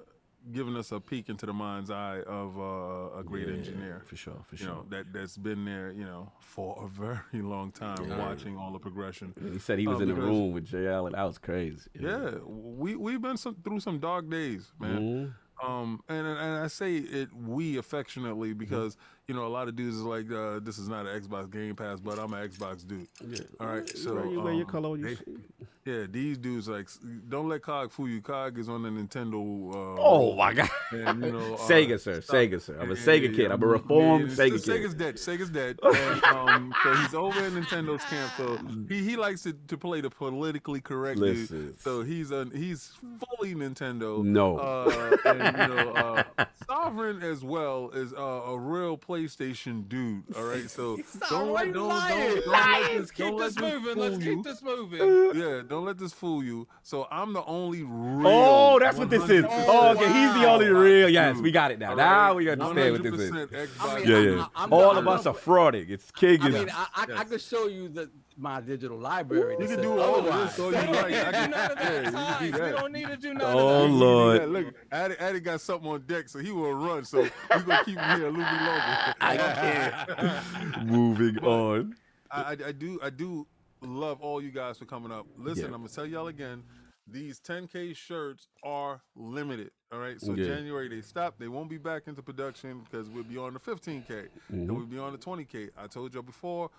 giving 0.51 0.75
us 0.75 0.91
a 0.91 0.99
peek 0.99 1.29
into 1.29 1.45
the 1.45 1.53
mind's 1.53 1.89
eye 1.89 2.21
of 2.27 2.57
uh, 2.59 3.17
a 3.19 3.23
great 3.23 3.47
Yeah, 3.47 3.53
engineer. 3.55 4.01
For 4.05 4.15
sure. 4.17 4.35
For 4.47 4.55
You 4.55 4.57
sure. 4.65 4.67
know 4.67 4.85
that 4.89 5.13
that's 5.13 5.37
been 5.37 5.63
there. 5.65 5.91
You 5.91 6.03
know, 6.03 6.31
for 6.41 6.77
a 6.83 6.87
very 6.89 7.19
long 7.41 7.71
time, 7.71 7.97
Yeah. 8.07 8.17
watching 8.19 8.57
all 8.57 8.71
the 8.73 8.79
progression. 8.79 9.33
And 9.39 9.53
he 9.53 9.59
said 9.59 9.79
he 9.79 9.87
was 9.87 9.99
Oh, 9.99 10.01
in 10.01 10.09
the 10.09 10.13
room 10.15 10.51
with 10.51 10.65
J 10.65 10.87
Allard. 10.87 11.13
That 11.13 11.23
was 11.23 11.37
crazy. 11.37 11.89
Yeah, 11.97 12.31
we 12.45 12.95
we've 12.97 13.21
been 13.21 13.37
some, 13.37 13.55
through 13.63 13.79
some 13.79 13.99
dark 13.99 14.29
days, 14.29 14.71
man. 14.77 14.99
Mhm. 15.01 15.33
Um, 15.65 16.01
and 16.07 16.25
and 16.25 16.39
I 16.63 16.67
say 16.67 16.95
it 16.97 17.29
we 17.35 17.77
affectionately 17.77 18.53
because 18.53 18.95
you 19.29 19.35
know 19.35 19.45
a 19.45 19.53
lot 19.57 19.67
of 19.67 19.75
dudes 19.75 19.95
is 19.95 20.01
like, 20.01 20.29
uh, 20.31 20.59
this 20.59 20.77
is 20.79 20.89
not 20.89 21.05
an 21.05 21.21
Xbox 21.21 21.51
Game 21.51 21.75
Pass, 21.75 21.99
but 21.99 22.17
I'm 22.19 22.33
an 22.33 22.49
Xbox 22.49 22.85
dude. 22.85 23.07
Yeah. 23.25 23.39
All 23.59 23.67
right, 23.67 23.87
so 23.97 24.15
wear, 24.15 24.25
you 24.25 24.41
wear 24.41 24.53
your 24.53 24.65
um, 24.65 24.69
color 24.71 24.89
on 24.89 24.99
your 24.99 25.11
they- 25.11 25.21
Yeah, 25.85 26.05
these 26.09 26.37
dudes 26.37 26.67
like 26.67 26.87
don't 27.29 27.47
let 27.47 27.61
Cog 27.61 27.91
fool 27.91 28.09
you. 28.09 28.21
Cog 28.21 28.57
is 28.59 28.67
on 28.69 28.81
the 28.83 28.89
Nintendo. 28.89 29.37
Uh, 29.73 30.01
Oh 30.01 30.35
my 30.35 30.53
God. 30.53 30.69
and, 30.91 31.23
you 31.23 31.31
know, 31.31 31.53
uh, 31.55 31.57
Sega, 31.57 31.99
sir. 31.99 32.21
stop. 32.21 32.35
Sega, 32.35 32.61
sir. 32.61 32.77
I'm 32.79 32.91
a 32.91 32.95
Yeah, 32.95 32.99
Sega 33.01 33.21
yeah, 33.21 33.27
kid. 33.29 33.37
yeah. 33.37 33.53
I'm 33.53 33.63
a 33.63 33.67
reformed 33.67 34.29
Yeah, 34.29 34.35
Sega 34.35 34.55
S- 34.55 34.65
kid. 34.65 34.81
Sega's 34.83 34.93
dead. 34.95 35.15
Sega's 35.15 35.49
dead. 35.49 35.79
And, 35.85 36.23
um, 36.25 36.73
so 36.83 36.93
he's 36.95 37.13
over 37.13 37.45
in 37.45 37.53
Nintendo's 37.53 38.03
camp. 38.05 38.31
So 38.37 38.57
he, 38.89 39.03
he 39.03 39.15
likes 39.15 39.43
to, 39.43 39.53
to 39.67 39.77
play 39.77 40.01
the 40.01 40.09
politically 40.09 40.81
correct 40.81 41.19
dude. 41.19 41.79
So 41.79 42.01
he's 42.03 42.31
a 42.31 42.45
he's 42.53 42.91
fully 43.19 43.53
Nintendo. 43.55 44.23
No. 44.23 44.57
Uh, 44.57 45.17
and 45.25 45.57
you 45.57 45.75
know, 45.75 46.23
uh, 46.37 46.45
Sovereign 46.67 47.23
as 47.23 47.43
well 47.43 47.89
is 47.91 48.13
uh, 48.13 48.17
a 48.17 48.59
real 48.59 48.95
PlayStation 49.23 49.87
dude. 49.87 50.23
All 50.35 50.43
right. 50.43 50.69
So 50.69 50.97
don't 51.29 51.51
let 51.53 51.73
don't, 51.73 51.73
don't, 51.73 51.89
don't, 52.09 52.47
let 52.47 52.89
this, 52.91 52.99
Let's 52.99 53.11
keep 53.11 53.25
don't 53.27 53.37
this 53.37 53.55
this 53.55 53.61
moving. 53.61 53.93
fool 53.95 54.03
Let's 54.03 54.23
you. 54.25 54.35
keep 54.35 54.43
this 54.43 54.61
moving. 54.61 55.39
Yeah, 55.39 55.61
don't 55.67 55.85
let 55.85 55.97
this 55.97 56.13
fool 56.13 56.43
you. 56.43 56.67
So 56.83 57.07
I'm 57.11 57.33
the 57.33 57.43
only 57.45 57.83
real. 57.83 58.27
Oh, 58.27 58.79
that's 58.79 58.97
what 58.97 59.09
this 59.09 59.29
is. 59.29 59.45
Oh, 59.47 59.91
okay. 59.91 60.05
He's 60.07 60.33
the 60.41 60.49
only 60.49 60.67
real. 60.69 61.09
Yes, 61.09 61.35
dude. 61.35 61.43
we 61.43 61.51
got 61.51 61.71
it 61.71 61.79
now. 61.79 61.91
All 61.91 61.95
Now 61.95 62.33
we 62.35 62.49
understand 62.49 62.91
what 62.93 63.03
this 63.03 63.13
is. 63.21 63.31
Xbox 63.31 63.69
I 63.79 63.99
mean, 63.99 64.07
Yeah, 64.07 64.15
I- 64.15 64.21
yeah. 64.21 64.45
I- 64.55 64.63
I'm 64.63 64.73
All 64.73 64.81
not- 64.93 64.97
of 64.97 65.07
I'm 65.07 65.19
us 65.19 65.25
are 65.25 65.33
frauding. 65.33 65.89
It's 65.89 66.11
King 66.11 66.41
I 66.41 66.47
is. 66.47 66.53
mean, 66.53 66.69
I, 66.71 66.85
I, 66.95 67.05
I 67.19 67.23
could 67.23 67.41
show 67.41 67.67
you 67.67 67.89
the 67.89 68.09
my 68.39 68.61
digital 68.61 68.97
library. 68.97 69.57
You 69.59 69.67
can 69.67 69.81
do 69.81 69.99
all 69.99 70.15
of 70.19 70.25
otherwise. 70.27 70.55
this 70.55 70.59
all 70.65 70.71
you 70.71 70.77
We 70.79 70.85
don't 70.85 70.95
like. 70.95 71.09
need 71.09 71.19
I 71.19 71.25
to 71.25 71.31
do 71.31 71.37
can- 71.37 71.51
none 71.51 71.71
of 71.71 71.77
yeah, 71.79 71.89
you 71.89 72.01
that. 72.01 72.03
can 72.03 72.13
Time. 72.13 72.39
do 72.39 72.45
We 72.45 72.59
that. 72.59 72.71
don't 72.77 72.91
need 72.93 73.07
to 73.07 73.17
do 73.17 73.33
none 73.33 73.41
Oh, 73.53 73.85
of. 73.85 73.91
Lord. 73.91 74.39
Yeah, 74.39 74.45
look, 74.47 74.75
Addy, 74.91 75.15
Addy 75.19 75.39
got 75.41 75.61
something 75.61 75.89
on 75.89 76.01
deck, 76.07 76.29
so 76.29 76.39
he 76.39 76.51
will 76.51 76.73
run. 76.73 77.03
So 77.03 77.19
we're 77.49 77.61
gonna 77.63 77.83
keep 77.83 77.97
him 77.99 78.17
here 78.17 78.27
a 78.27 78.31
little 78.31 78.45
bit 78.45 78.61
longer. 78.61 79.13
I 79.21 79.37
can't. 79.37 80.17
Care. 80.17 80.83
Moving 80.85 81.37
on. 81.39 81.95
I, 82.31 82.41
I, 82.41 82.51
I 82.67 82.71
do 82.71 82.99
I 83.03 83.09
do 83.09 83.45
love 83.81 84.21
all 84.21 84.41
you 84.41 84.51
guys 84.51 84.77
for 84.77 84.85
coming 84.85 85.11
up. 85.11 85.25
Listen, 85.37 85.65
Yeah. 85.65 85.75
I'm 85.75 85.81
gonna 85.81 85.89
tell 85.89 86.05
y'all 86.05 86.27
again. 86.27 86.63
these 87.11 87.39
10K 87.39 87.95
shirts 87.95 88.47
are 88.63 89.01
limited. 89.15 89.71
All 89.91 89.97
right. 89.99 90.21
So 90.21 90.33
Yeah. 90.35 90.45
January 90.45 90.87
they 90.87 91.01
stop. 91.01 91.35
They 91.39 91.47
won't 91.47 91.69
be 91.69 91.77
back 91.79 92.03
into 92.07 92.21
production 92.21 92.81
because 92.83 93.09
we'll 93.09 93.23
be 93.23 93.37
on 93.37 93.53
the 93.53 93.59
15K. 93.59 94.05
Mhm. 94.07 94.27
Then 94.49 94.75
we'll 94.75 94.85
be 94.85 94.99
on 94.99 95.11
the 95.11 95.17
20K. 95.17 95.69
I 95.77 95.87
told 95.87 96.13
y'all 96.13 96.21
before. 96.23 96.69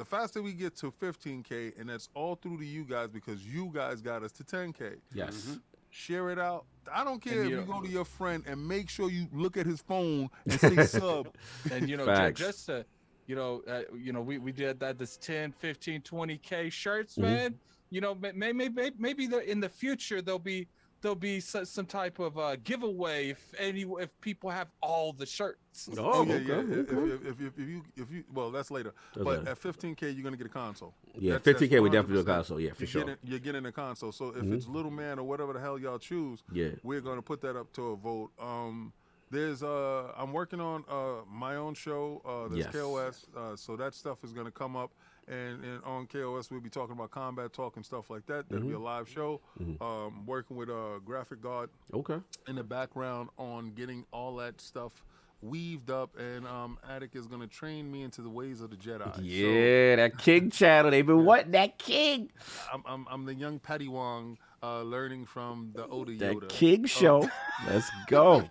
The 0.00 0.06
faster 0.06 0.40
we 0.40 0.54
get 0.54 0.74
to 0.76 0.90
15K, 0.90 1.78
and 1.78 1.90
that's 1.90 2.08
all 2.14 2.34
through 2.34 2.56
to 2.60 2.64
you 2.64 2.84
guys 2.84 3.10
because 3.10 3.44
you 3.44 3.70
guys 3.70 4.00
got 4.00 4.22
us 4.22 4.32
to 4.32 4.42
10K. 4.42 4.94
Yes. 5.12 5.58
Share 5.90 6.30
it 6.30 6.38
out. 6.38 6.64
I 6.90 7.04
don't 7.04 7.22
care 7.22 7.42
And 7.42 7.44
if 7.44 7.50
you 7.50 7.60
you 7.60 7.66
go 7.66 7.82
to 7.82 7.88
your 7.88 8.06
friend 8.06 8.42
and 8.46 8.66
make 8.66 8.88
sure 8.88 9.10
you 9.10 9.26
look 9.30 9.58
at 9.58 9.66
his 9.66 9.82
phone 9.82 10.30
and 10.46 10.58
say 10.58 10.86
sub. 10.86 11.28
and 11.70 11.86
you 11.86 11.98
know 11.98 12.06
Facts. 12.06 12.40
just 12.40 12.64
to 12.66 12.86
you 13.26 13.36
know 13.36 13.60
uh, 13.68 13.82
you 13.94 14.14
know 14.14 14.22
we, 14.22 14.38
we 14.38 14.52
did 14.52 14.80
that 14.80 14.96
this 14.96 15.18
10 15.18 15.52
15 15.52 16.00
20k 16.00 16.72
shirts 16.72 17.16
Mhm. 17.16 17.22
man 17.22 17.54
you 17.90 18.00
know 18.00 18.14
maybe 18.14 18.54
maybe 18.54 18.90
maybe 18.98 19.26
the, 19.26 19.48
in 19.50 19.60
the 19.60 19.68
future 19.68 20.22
there'll 20.22 20.38
be 20.38 20.66
there'll 21.00 21.14
be 21.14 21.40
so, 21.40 21.64
some 21.64 21.86
type 21.86 22.18
of 22.18 22.38
uh, 22.38 22.56
giveaway 22.64 23.30
if 23.30 23.54
any 23.58 23.82
if 24.00 24.08
people 24.20 24.50
have 24.50 24.68
all 24.82 25.12
the 25.12 25.26
shirts 25.26 25.88
Oh, 25.96 25.98
Oh, 25.98 26.24
yeah, 26.24 26.34
okay. 26.34 26.44
yeah. 26.46 26.54
If, 26.80 26.92
okay. 26.92 26.96
if, 27.14 27.26
if, 27.26 27.40
if, 27.40 27.58
if 27.58 27.68
you 27.68 27.82
if 27.96 28.10
you 28.10 28.24
well, 28.34 28.50
that's 28.50 28.70
later. 28.70 28.92
Okay. 29.16 29.24
But 29.24 29.48
at 29.48 29.60
15k, 29.60 30.02
you're 30.14 30.22
gonna 30.24 30.36
get 30.36 30.46
a 30.46 30.50
console. 30.50 30.94
Yeah, 31.14 31.34
That's- 31.38 31.60
that's 31.60 31.72
15K 31.72 31.82
we 31.82 31.90
definitely 31.90 32.14
do 32.16 32.20
a 32.20 32.24
console. 32.34 32.60
Yeah, 32.60 32.72
for 32.72 32.80
you're 32.80 32.86
sure. 32.88 33.02
Getting, 33.02 33.16
you're 33.24 33.38
getting 33.38 33.66
a 33.66 33.72
console. 33.72 34.12
So 34.12 34.28
if 34.28 34.36
Mhm. 34.36 34.54
it's 34.54 34.66
Little 34.66 34.90
Man 34.90 35.18
or 35.18 35.22
whatever 35.24 35.52
the 35.52 35.60
hell 35.60 35.78
y'all 35.78 35.98
choose, 35.98 36.42
Yeah. 36.52 36.70
we're 36.82 37.00
gonna 37.00 37.22
put 37.22 37.40
that 37.42 37.56
up 37.56 37.72
to 37.74 37.88
a 37.90 37.96
vote. 37.96 38.30
Um, 38.40 38.92
there's 39.30 39.62
uh, 39.62 40.12
I'm 40.16 40.32
working 40.32 40.60
on 40.60 40.84
uh 40.88 41.24
my 41.30 41.54
own 41.56 41.74
show. 41.74 42.20
Uh, 42.24 42.48
there's 42.52 42.66
Yes. 42.66 42.74
KOS. 42.74 43.26
Uh, 43.36 43.54
so 43.56 43.76
that 43.76 43.94
stuff 43.94 44.18
is 44.24 44.32
gonna 44.32 44.50
come 44.50 44.74
up, 44.76 44.90
and, 45.28 45.64
and 45.64 45.82
on 45.84 46.06
KOS 46.06 46.50
we'll 46.50 46.60
be 46.60 46.70
talking 46.70 46.92
about 46.92 47.10
combat 47.10 47.52
talk 47.52 47.76
and 47.76 47.84
stuff 47.84 48.10
like 48.10 48.26
that. 48.26 48.48
That'll 48.48 48.66
be 48.66 48.74
a 48.74 48.76
Mm-hmm. 48.76 48.84
live 48.84 49.08
show. 49.08 49.40
Um, 49.80 50.26
working 50.26 50.56
with 50.56 50.70
uh 50.70 50.98
graphic 51.04 51.40
guard 51.42 51.70
Okay. 51.94 52.18
in 52.48 52.56
the 52.56 52.64
background 52.64 53.30
on 53.38 53.72
getting 53.72 54.04
all 54.12 54.36
that 54.36 54.60
stuff 54.60 54.92
weaved 55.42 55.90
up, 55.90 56.14
and 56.18 56.46
um, 56.46 56.76
Addict 56.86 57.16
is 57.16 57.26
gonna 57.26 57.46
train 57.46 57.90
me 57.90 58.02
into 58.02 58.20
the 58.20 58.28
ways 58.28 58.60
of 58.60 58.68
the 58.68 58.76
Jedi. 58.76 59.14
So 59.14 59.22
Yeah, 59.22 59.96
that 59.96 60.18
King 60.18 60.50
channel. 60.50 60.90
They've 60.90 61.06
been 61.06 61.24
what 61.24 61.50
that 61.52 61.78
King. 61.78 62.30
I'm, 62.72 62.82
I'm 62.86 63.06
I'm 63.10 63.24
the 63.24 63.34
young 63.34 63.58
Padawan, 63.58 64.36
uh, 64.62 64.82
learning 64.82 65.24
from 65.24 65.72
the 65.74 65.86
older 65.86 66.12
That 66.16 66.36
Yoda. 66.36 66.48
King 66.50 66.84
show. 66.84 67.26
Let's 67.66 67.90
go. 68.06 68.44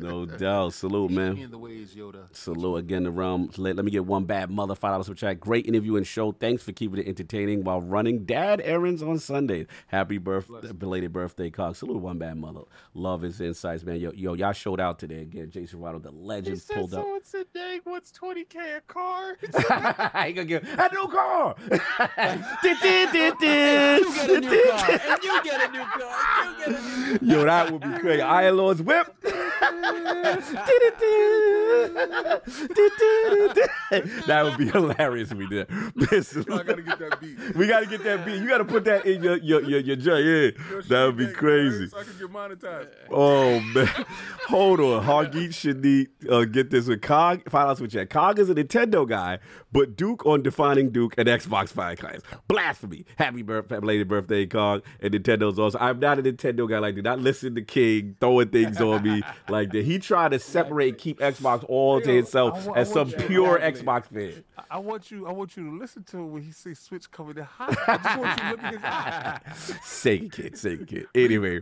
No 0.00 0.24
doubt. 0.26 0.74
Salute, 0.74 1.10
man. 1.10 1.36
in 1.36 1.50
the 1.50 1.58
ways, 1.58 1.94
Yoda. 1.94 2.24
Salute 2.32 2.76
again 2.76 3.04
the 3.04 3.10
realm. 3.10 3.50
Let, 3.56 3.76
let 3.76 3.84
me 3.84 3.90
get 3.90 4.04
one 4.06 4.24
bad 4.24 4.50
mother 4.50 4.74
five 4.74 4.92
dollars 4.92 5.06
for 5.08 5.14
chat. 5.14 5.40
Great 5.40 5.66
interview 5.66 5.96
and 5.96 6.06
show. 6.06 6.32
Thanks 6.32 6.62
for 6.62 6.72
keeping 6.72 7.00
it 7.00 7.06
entertaining 7.06 7.64
while 7.64 7.80
running 7.80 8.24
dad 8.24 8.60
errands 8.64 9.02
on 9.02 9.18
Sunday. 9.18 9.66
Happy 9.88 10.18
birthday, 10.18 10.72
belated 10.72 11.12
birthday, 11.12 11.50
Cox. 11.50 11.78
Salute 11.78 12.00
one 12.00 12.18
bad 12.18 12.36
mother. 12.36 12.62
Love 12.94 13.22
his 13.22 13.40
insights, 13.40 13.84
man. 13.84 14.00
Yo, 14.00 14.12
yo, 14.12 14.34
y'all 14.34 14.52
showed 14.52 14.80
out 14.80 14.98
today 14.98 15.22
again. 15.22 15.50
Jason 15.50 15.80
Ronald, 15.80 16.02
the 16.02 16.10
legend, 16.10 16.62
pulled 16.72 16.94
up. 16.94 17.02
Someone 17.02 17.24
said 17.24 17.46
dang 17.54 17.80
what's 17.84 18.12
20k 18.12 18.78
a 18.78 18.80
car 18.82 19.36
I 19.70 20.26
ain't 20.26 20.36
gonna 20.36 20.46
give 20.46 20.62
a 20.62 20.88
new 20.92 21.08
car. 21.08 21.54
You 22.62 22.74
get 22.80 23.14
a 23.14 24.40
new 24.40 24.64
car. 24.70 24.90
And 24.90 25.24
you 25.24 25.42
get 25.42 25.68
a 25.68 25.72
new 25.72 25.84
car. 25.84 26.44
You 26.44 26.58
get 26.58 26.68
a 26.68 27.24
new 27.24 27.32
Yo, 27.34 27.44
that 27.44 27.70
would 27.70 27.80
be 27.82 27.98
crazy. 27.98 28.22
Iron 28.22 28.56
Lord's 28.56 28.82
whip. 28.82 29.14
That 34.26 34.42
would 34.44 34.58
be 34.58 34.68
hilarious 34.68 35.30
if 35.30 35.38
we 35.38 35.46
did. 35.46 35.68
Listen, 35.94 36.44
I 36.52 36.62
gotta 36.62 36.82
get 36.82 36.98
that 36.98 37.20
beat. 37.20 37.38
we 37.56 37.66
gotta 37.66 37.86
get 37.86 38.04
that 38.04 38.24
beat. 38.24 38.40
You 38.40 38.48
gotta 38.48 38.64
put 38.64 38.84
that 38.84 39.06
in 39.06 39.22
your 39.22 39.36
your 39.38 39.62
your, 39.62 39.80
your 39.80 39.96
joint. 39.96 40.24
Yeah, 40.24 40.50
that 40.88 41.04
would 41.06 41.16
be 41.16 41.28
crazy. 41.28 41.88
So 41.88 41.98
I 41.98 42.04
get 42.04 42.16
monetized. 42.32 42.88
Oh 43.10 43.60
man, 43.60 43.88
hold 44.48 44.80
on. 44.80 45.04
Hargeet 45.04 45.54
should 45.54 45.84
need 45.84 46.08
uh, 46.28 46.44
get 46.44 46.70
this 46.70 46.86
with 46.86 47.02
Cog. 47.02 47.48
Find 47.50 47.70
out 47.70 47.80
what 47.80 47.92
you 47.92 48.06
Cog 48.06 48.38
is 48.38 48.50
a 48.50 48.54
Nintendo 48.54 49.08
guy, 49.08 49.38
but 49.74 49.96
Duke 49.96 50.24
on 50.24 50.42
defining 50.42 50.88
Duke 50.90 51.14
and 51.18 51.28
Xbox 51.28 51.68
Fire 51.68 51.96
class. 51.96 52.20
Blasphemy. 52.48 53.04
Happy 53.18 53.42
birthday, 53.42 53.78
belated 53.80 54.08
birthday, 54.08 54.46
Cog. 54.46 54.82
And 55.00 55.12
Nintendo's 55.12 55.58
also. 55.58 55.78
I'm 55.78 55.98
not 56.00 56.18
a 56.18 56.22
Nintendo 56.22 56.66
guy 56.66 56.78
like 56.78 56.94
that. 56.94 57.02
Not 57.02 57.18
listen 57.18 57.54
to 57.56 57.62
King 57.62 58.16
throwing 58.20 58.48
things 58.48 58.80
on 58.80 59.02
me 59.02 59.22
like 59.50 59.72
that. 59.72 59.84
He 59.84 59.98
tried 59.98 60.30
to 60.30 60.38
separate, 60.38 60.96
keep 60.96 61.18
Xbox 61.18 61.64
all 61.68 62.00
to 62.00 62.08
Yo, 62.08 62.16
himself 62.16 62.64
I 62.64 62.68
wa- 62.68 62.74
I 62.74 62.78
as 62.78 62.90
some 62.92 63.10
pure 63.10 63.58
Exactly. 63.58 63.82
Xbox 63.82 64.06
fan. 64.32 64.44
I- 64.56 64.62
I 64.70 64.78
want 64.78 65.10
you. 65.10 65.26
I 65.28 65.32
want 65.32 65.56
you 65.56 65.70
to 65.70 65.78
listen 65.78 66.02
to 66.04 66.16
him 66.16 66.32
when 66.32 66.42
he 66.42 66.50
say 66.50 66.72
switch 66.74 67.10
covered 67.10 67.36
the 67.36 67.44
hot. 67.44 67.76
I 67.86 67.96
just 67.98 68.18
want 68.18 68.38
you 68.40 68.44
to 68.44 68.50
look 68.50 68.62
at 68.62 68.74
his 68.74 68.84
eye. 68.84 69.40
Sega 69.84 70.32
kid, 70.32 70.52
Sega 70.54 70.88
kid. 70.88 71.06
Anyway. 71.14 71.60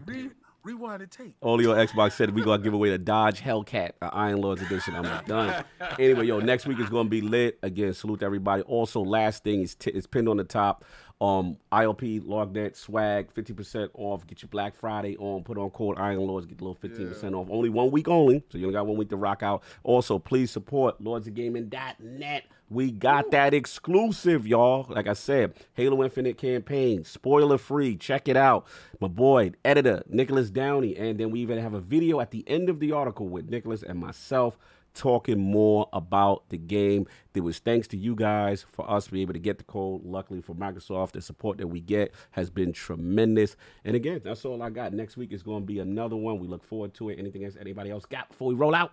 Re- 0.65 0.73
rewind 0.73 1.03
the 1.03 1.07
tape. 1.07 1.35
Only 1.43 1.67
on 1.67 1.77
Xbox 1.77 2.13
said 2.13 2.35
we 2.35 2.43
gonna 2.43 2.63
give 2.63 2.75
away 2.75 2.91
the 2.91 2.99
Dodge 2.99 3.41
Hellcat, 3.41 3.93
uh, 4.01 4.11
Iron 4.13 4.41
Lords 4.41 4.63
edition. 4.63 4.95
I'm 4.95 5.25
done. 5.25 5.65
Anyway, 5.99 6.27
yo, 6.27 6.41
next 6.41 6.67
week 6.67 6.79
is 6.81 6.89
gonna 6.89 7.09
be 7.09 7.21
lit. 7.21 7.59
Again, 7.63 7.93
salute 7.95 8.21
to 8.21 8.27
everybody. 8.27 8.63
Also, 8.63 9.01
last 9.01 9.45
thing 9.45 9.63
is 9.63 9.75
t- 9.75 9.91
is 9.91 10.07
pinned 10.07 10.29
on 10.29 10.37
the 10.37 10.45
top. 10.45 10.85
Um, 11.21 11.57
ILP 11.71 12.21
Lognet 12.23 12.75
swag, 12.75 13.33
50% 13.33 13.91
off. 13.95 14.27
Get 14.27 14.43
your 14.43 14.49
Black 14.49 14.75
Friday 14.75 15.17
on. 15.19 15.45
Put 15.45 15.57
on 15.57 15.71
code 15.71 15.97
Iron 15.99 16.19
Lords. 16.19 16.47
Get 16.47 16.61
a 16.61 16.65
little 16.65 16.75
15% 16.75 17.35
off. 17.35 17.47
Only 17.49 17.69
one 17.69 17.93
week 17.93 18.09
only, 18.09 18.43
so 18.51 18.59
you 18.59 18.67
only 18.67 18.75
got 18.75 18.87
one 18.89 18.97
week 18.97 19.09
to 19.11 19.17
rock 19.17 19.45
out. 19.45 19.63
Also, 19.85 20.19
please 20.19 20.51
support 20.51 21.01
LordsOfGaming.net. 21.01 22.45
We 22.73 22.91
got 22.91 23.31
that 23.33 23.53
exclusive, 23.53 24.47
y'all. 24.47 24.87
Like 24.89 25.07
I 25.07 25.13
said, 25.13 25.53
Halo 25.75 26.03
Infinite 26.03 26.39
campaign, 26.39 27.05
spoiler 27.05 27.59
free. 27.59 27.97
Check 27.97 28.29
it 28.29 28.37
out. 28.37 28.67
My 28.99 29.09
boy, 29.09 29.53
editor 29.63 30.03
Nicholas 30.09 30.49
Downey, 30.49 30.97
and 30.97 31.21
then 31.21 31.31
we 31.31 31.41
even 31.41 31.59
have 31.59 31.75
a 31.75 31.81
video 31.81 32.19
at 32.21 32.31
the 32.31 32.43
end 32.49 32.71
of 32.71 32.81
the 32.81 32.93
article 32.93 33.29
with 33.29 33.51
Nicholas 33.51 33.83
and 33.83 33.99
myself 33.99 34.57
talking 34.95 35.39
more 35.39 35.87
about 35.93 36.49
the 36.49 36.57
game. 36.57 37.07
It 37.35 37.41
was 37.41 37.59
thanks 37.59 37.89
to 37.89 37.99
you 37.99 38.15
guys 38.15 38.65
for 38.73 38.91
us 38.91 39.05
to 39.05 39.13
be 39.13 39.21
able 39.21 39.35
to 39.35 39.39
get 39.39 39.59
the 39.59 39.65
code. 39.65 40.03
Luckily 40.03 40.41
for 40.41 40.55
Microsoft, 40.55 41.13
the 41.13 41.21
support 41.21 41.59
that 41.59 41.67
we 41.67 41.81
get 41.81 42.15
has 42.31 42.49
been 42.49 42.73
tremendous. 42.73 43.55
And 43.85 43.95
again, 43.95 44.23
that's 44.25 44.47
all 44.47 44.63
I 44.63 44.71
got. 44.71 44.95
Next 44.95 45.19
week 45.19 45.33
is 45.33 45.43
going 45.43 45.61
to 45.61 45.67
be 45.67 45.81
another 45.81 46.17
one. 46.17 46.39
We 46.39 46.49
look 46.49 46.65
forward 46.65 46.95
to 46.95 47.11
it. 47.11 47.19
Anything 47.19 47.45
else 47.45 47.55
anybody 47.61 47.91
else 47.91 48.07
got 48.07 48.31
before 48.31 48.49
we 48.49 48.55
roll 48.55 48.75
out? 48.75 48.93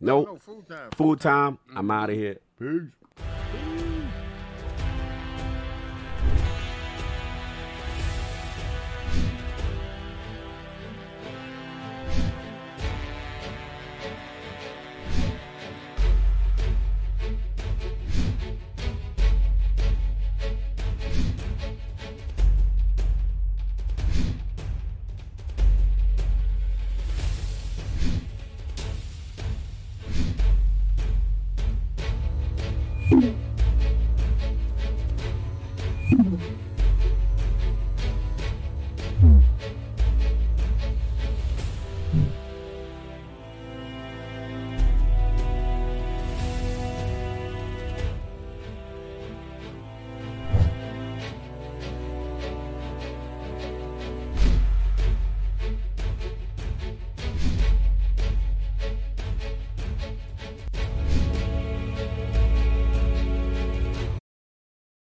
No. 0.00 0.22
No 0.22 0.36
food 0.36 0.66
time. 0.66 0.90
Food 0.92 1.20
time. 1.20 1.58
I'm 1.76 1.90
out 1.90 2.08
of 2.08 2.16
here. 2.16 2.38
Peace. 2.58 2.99
You 3.18 3.79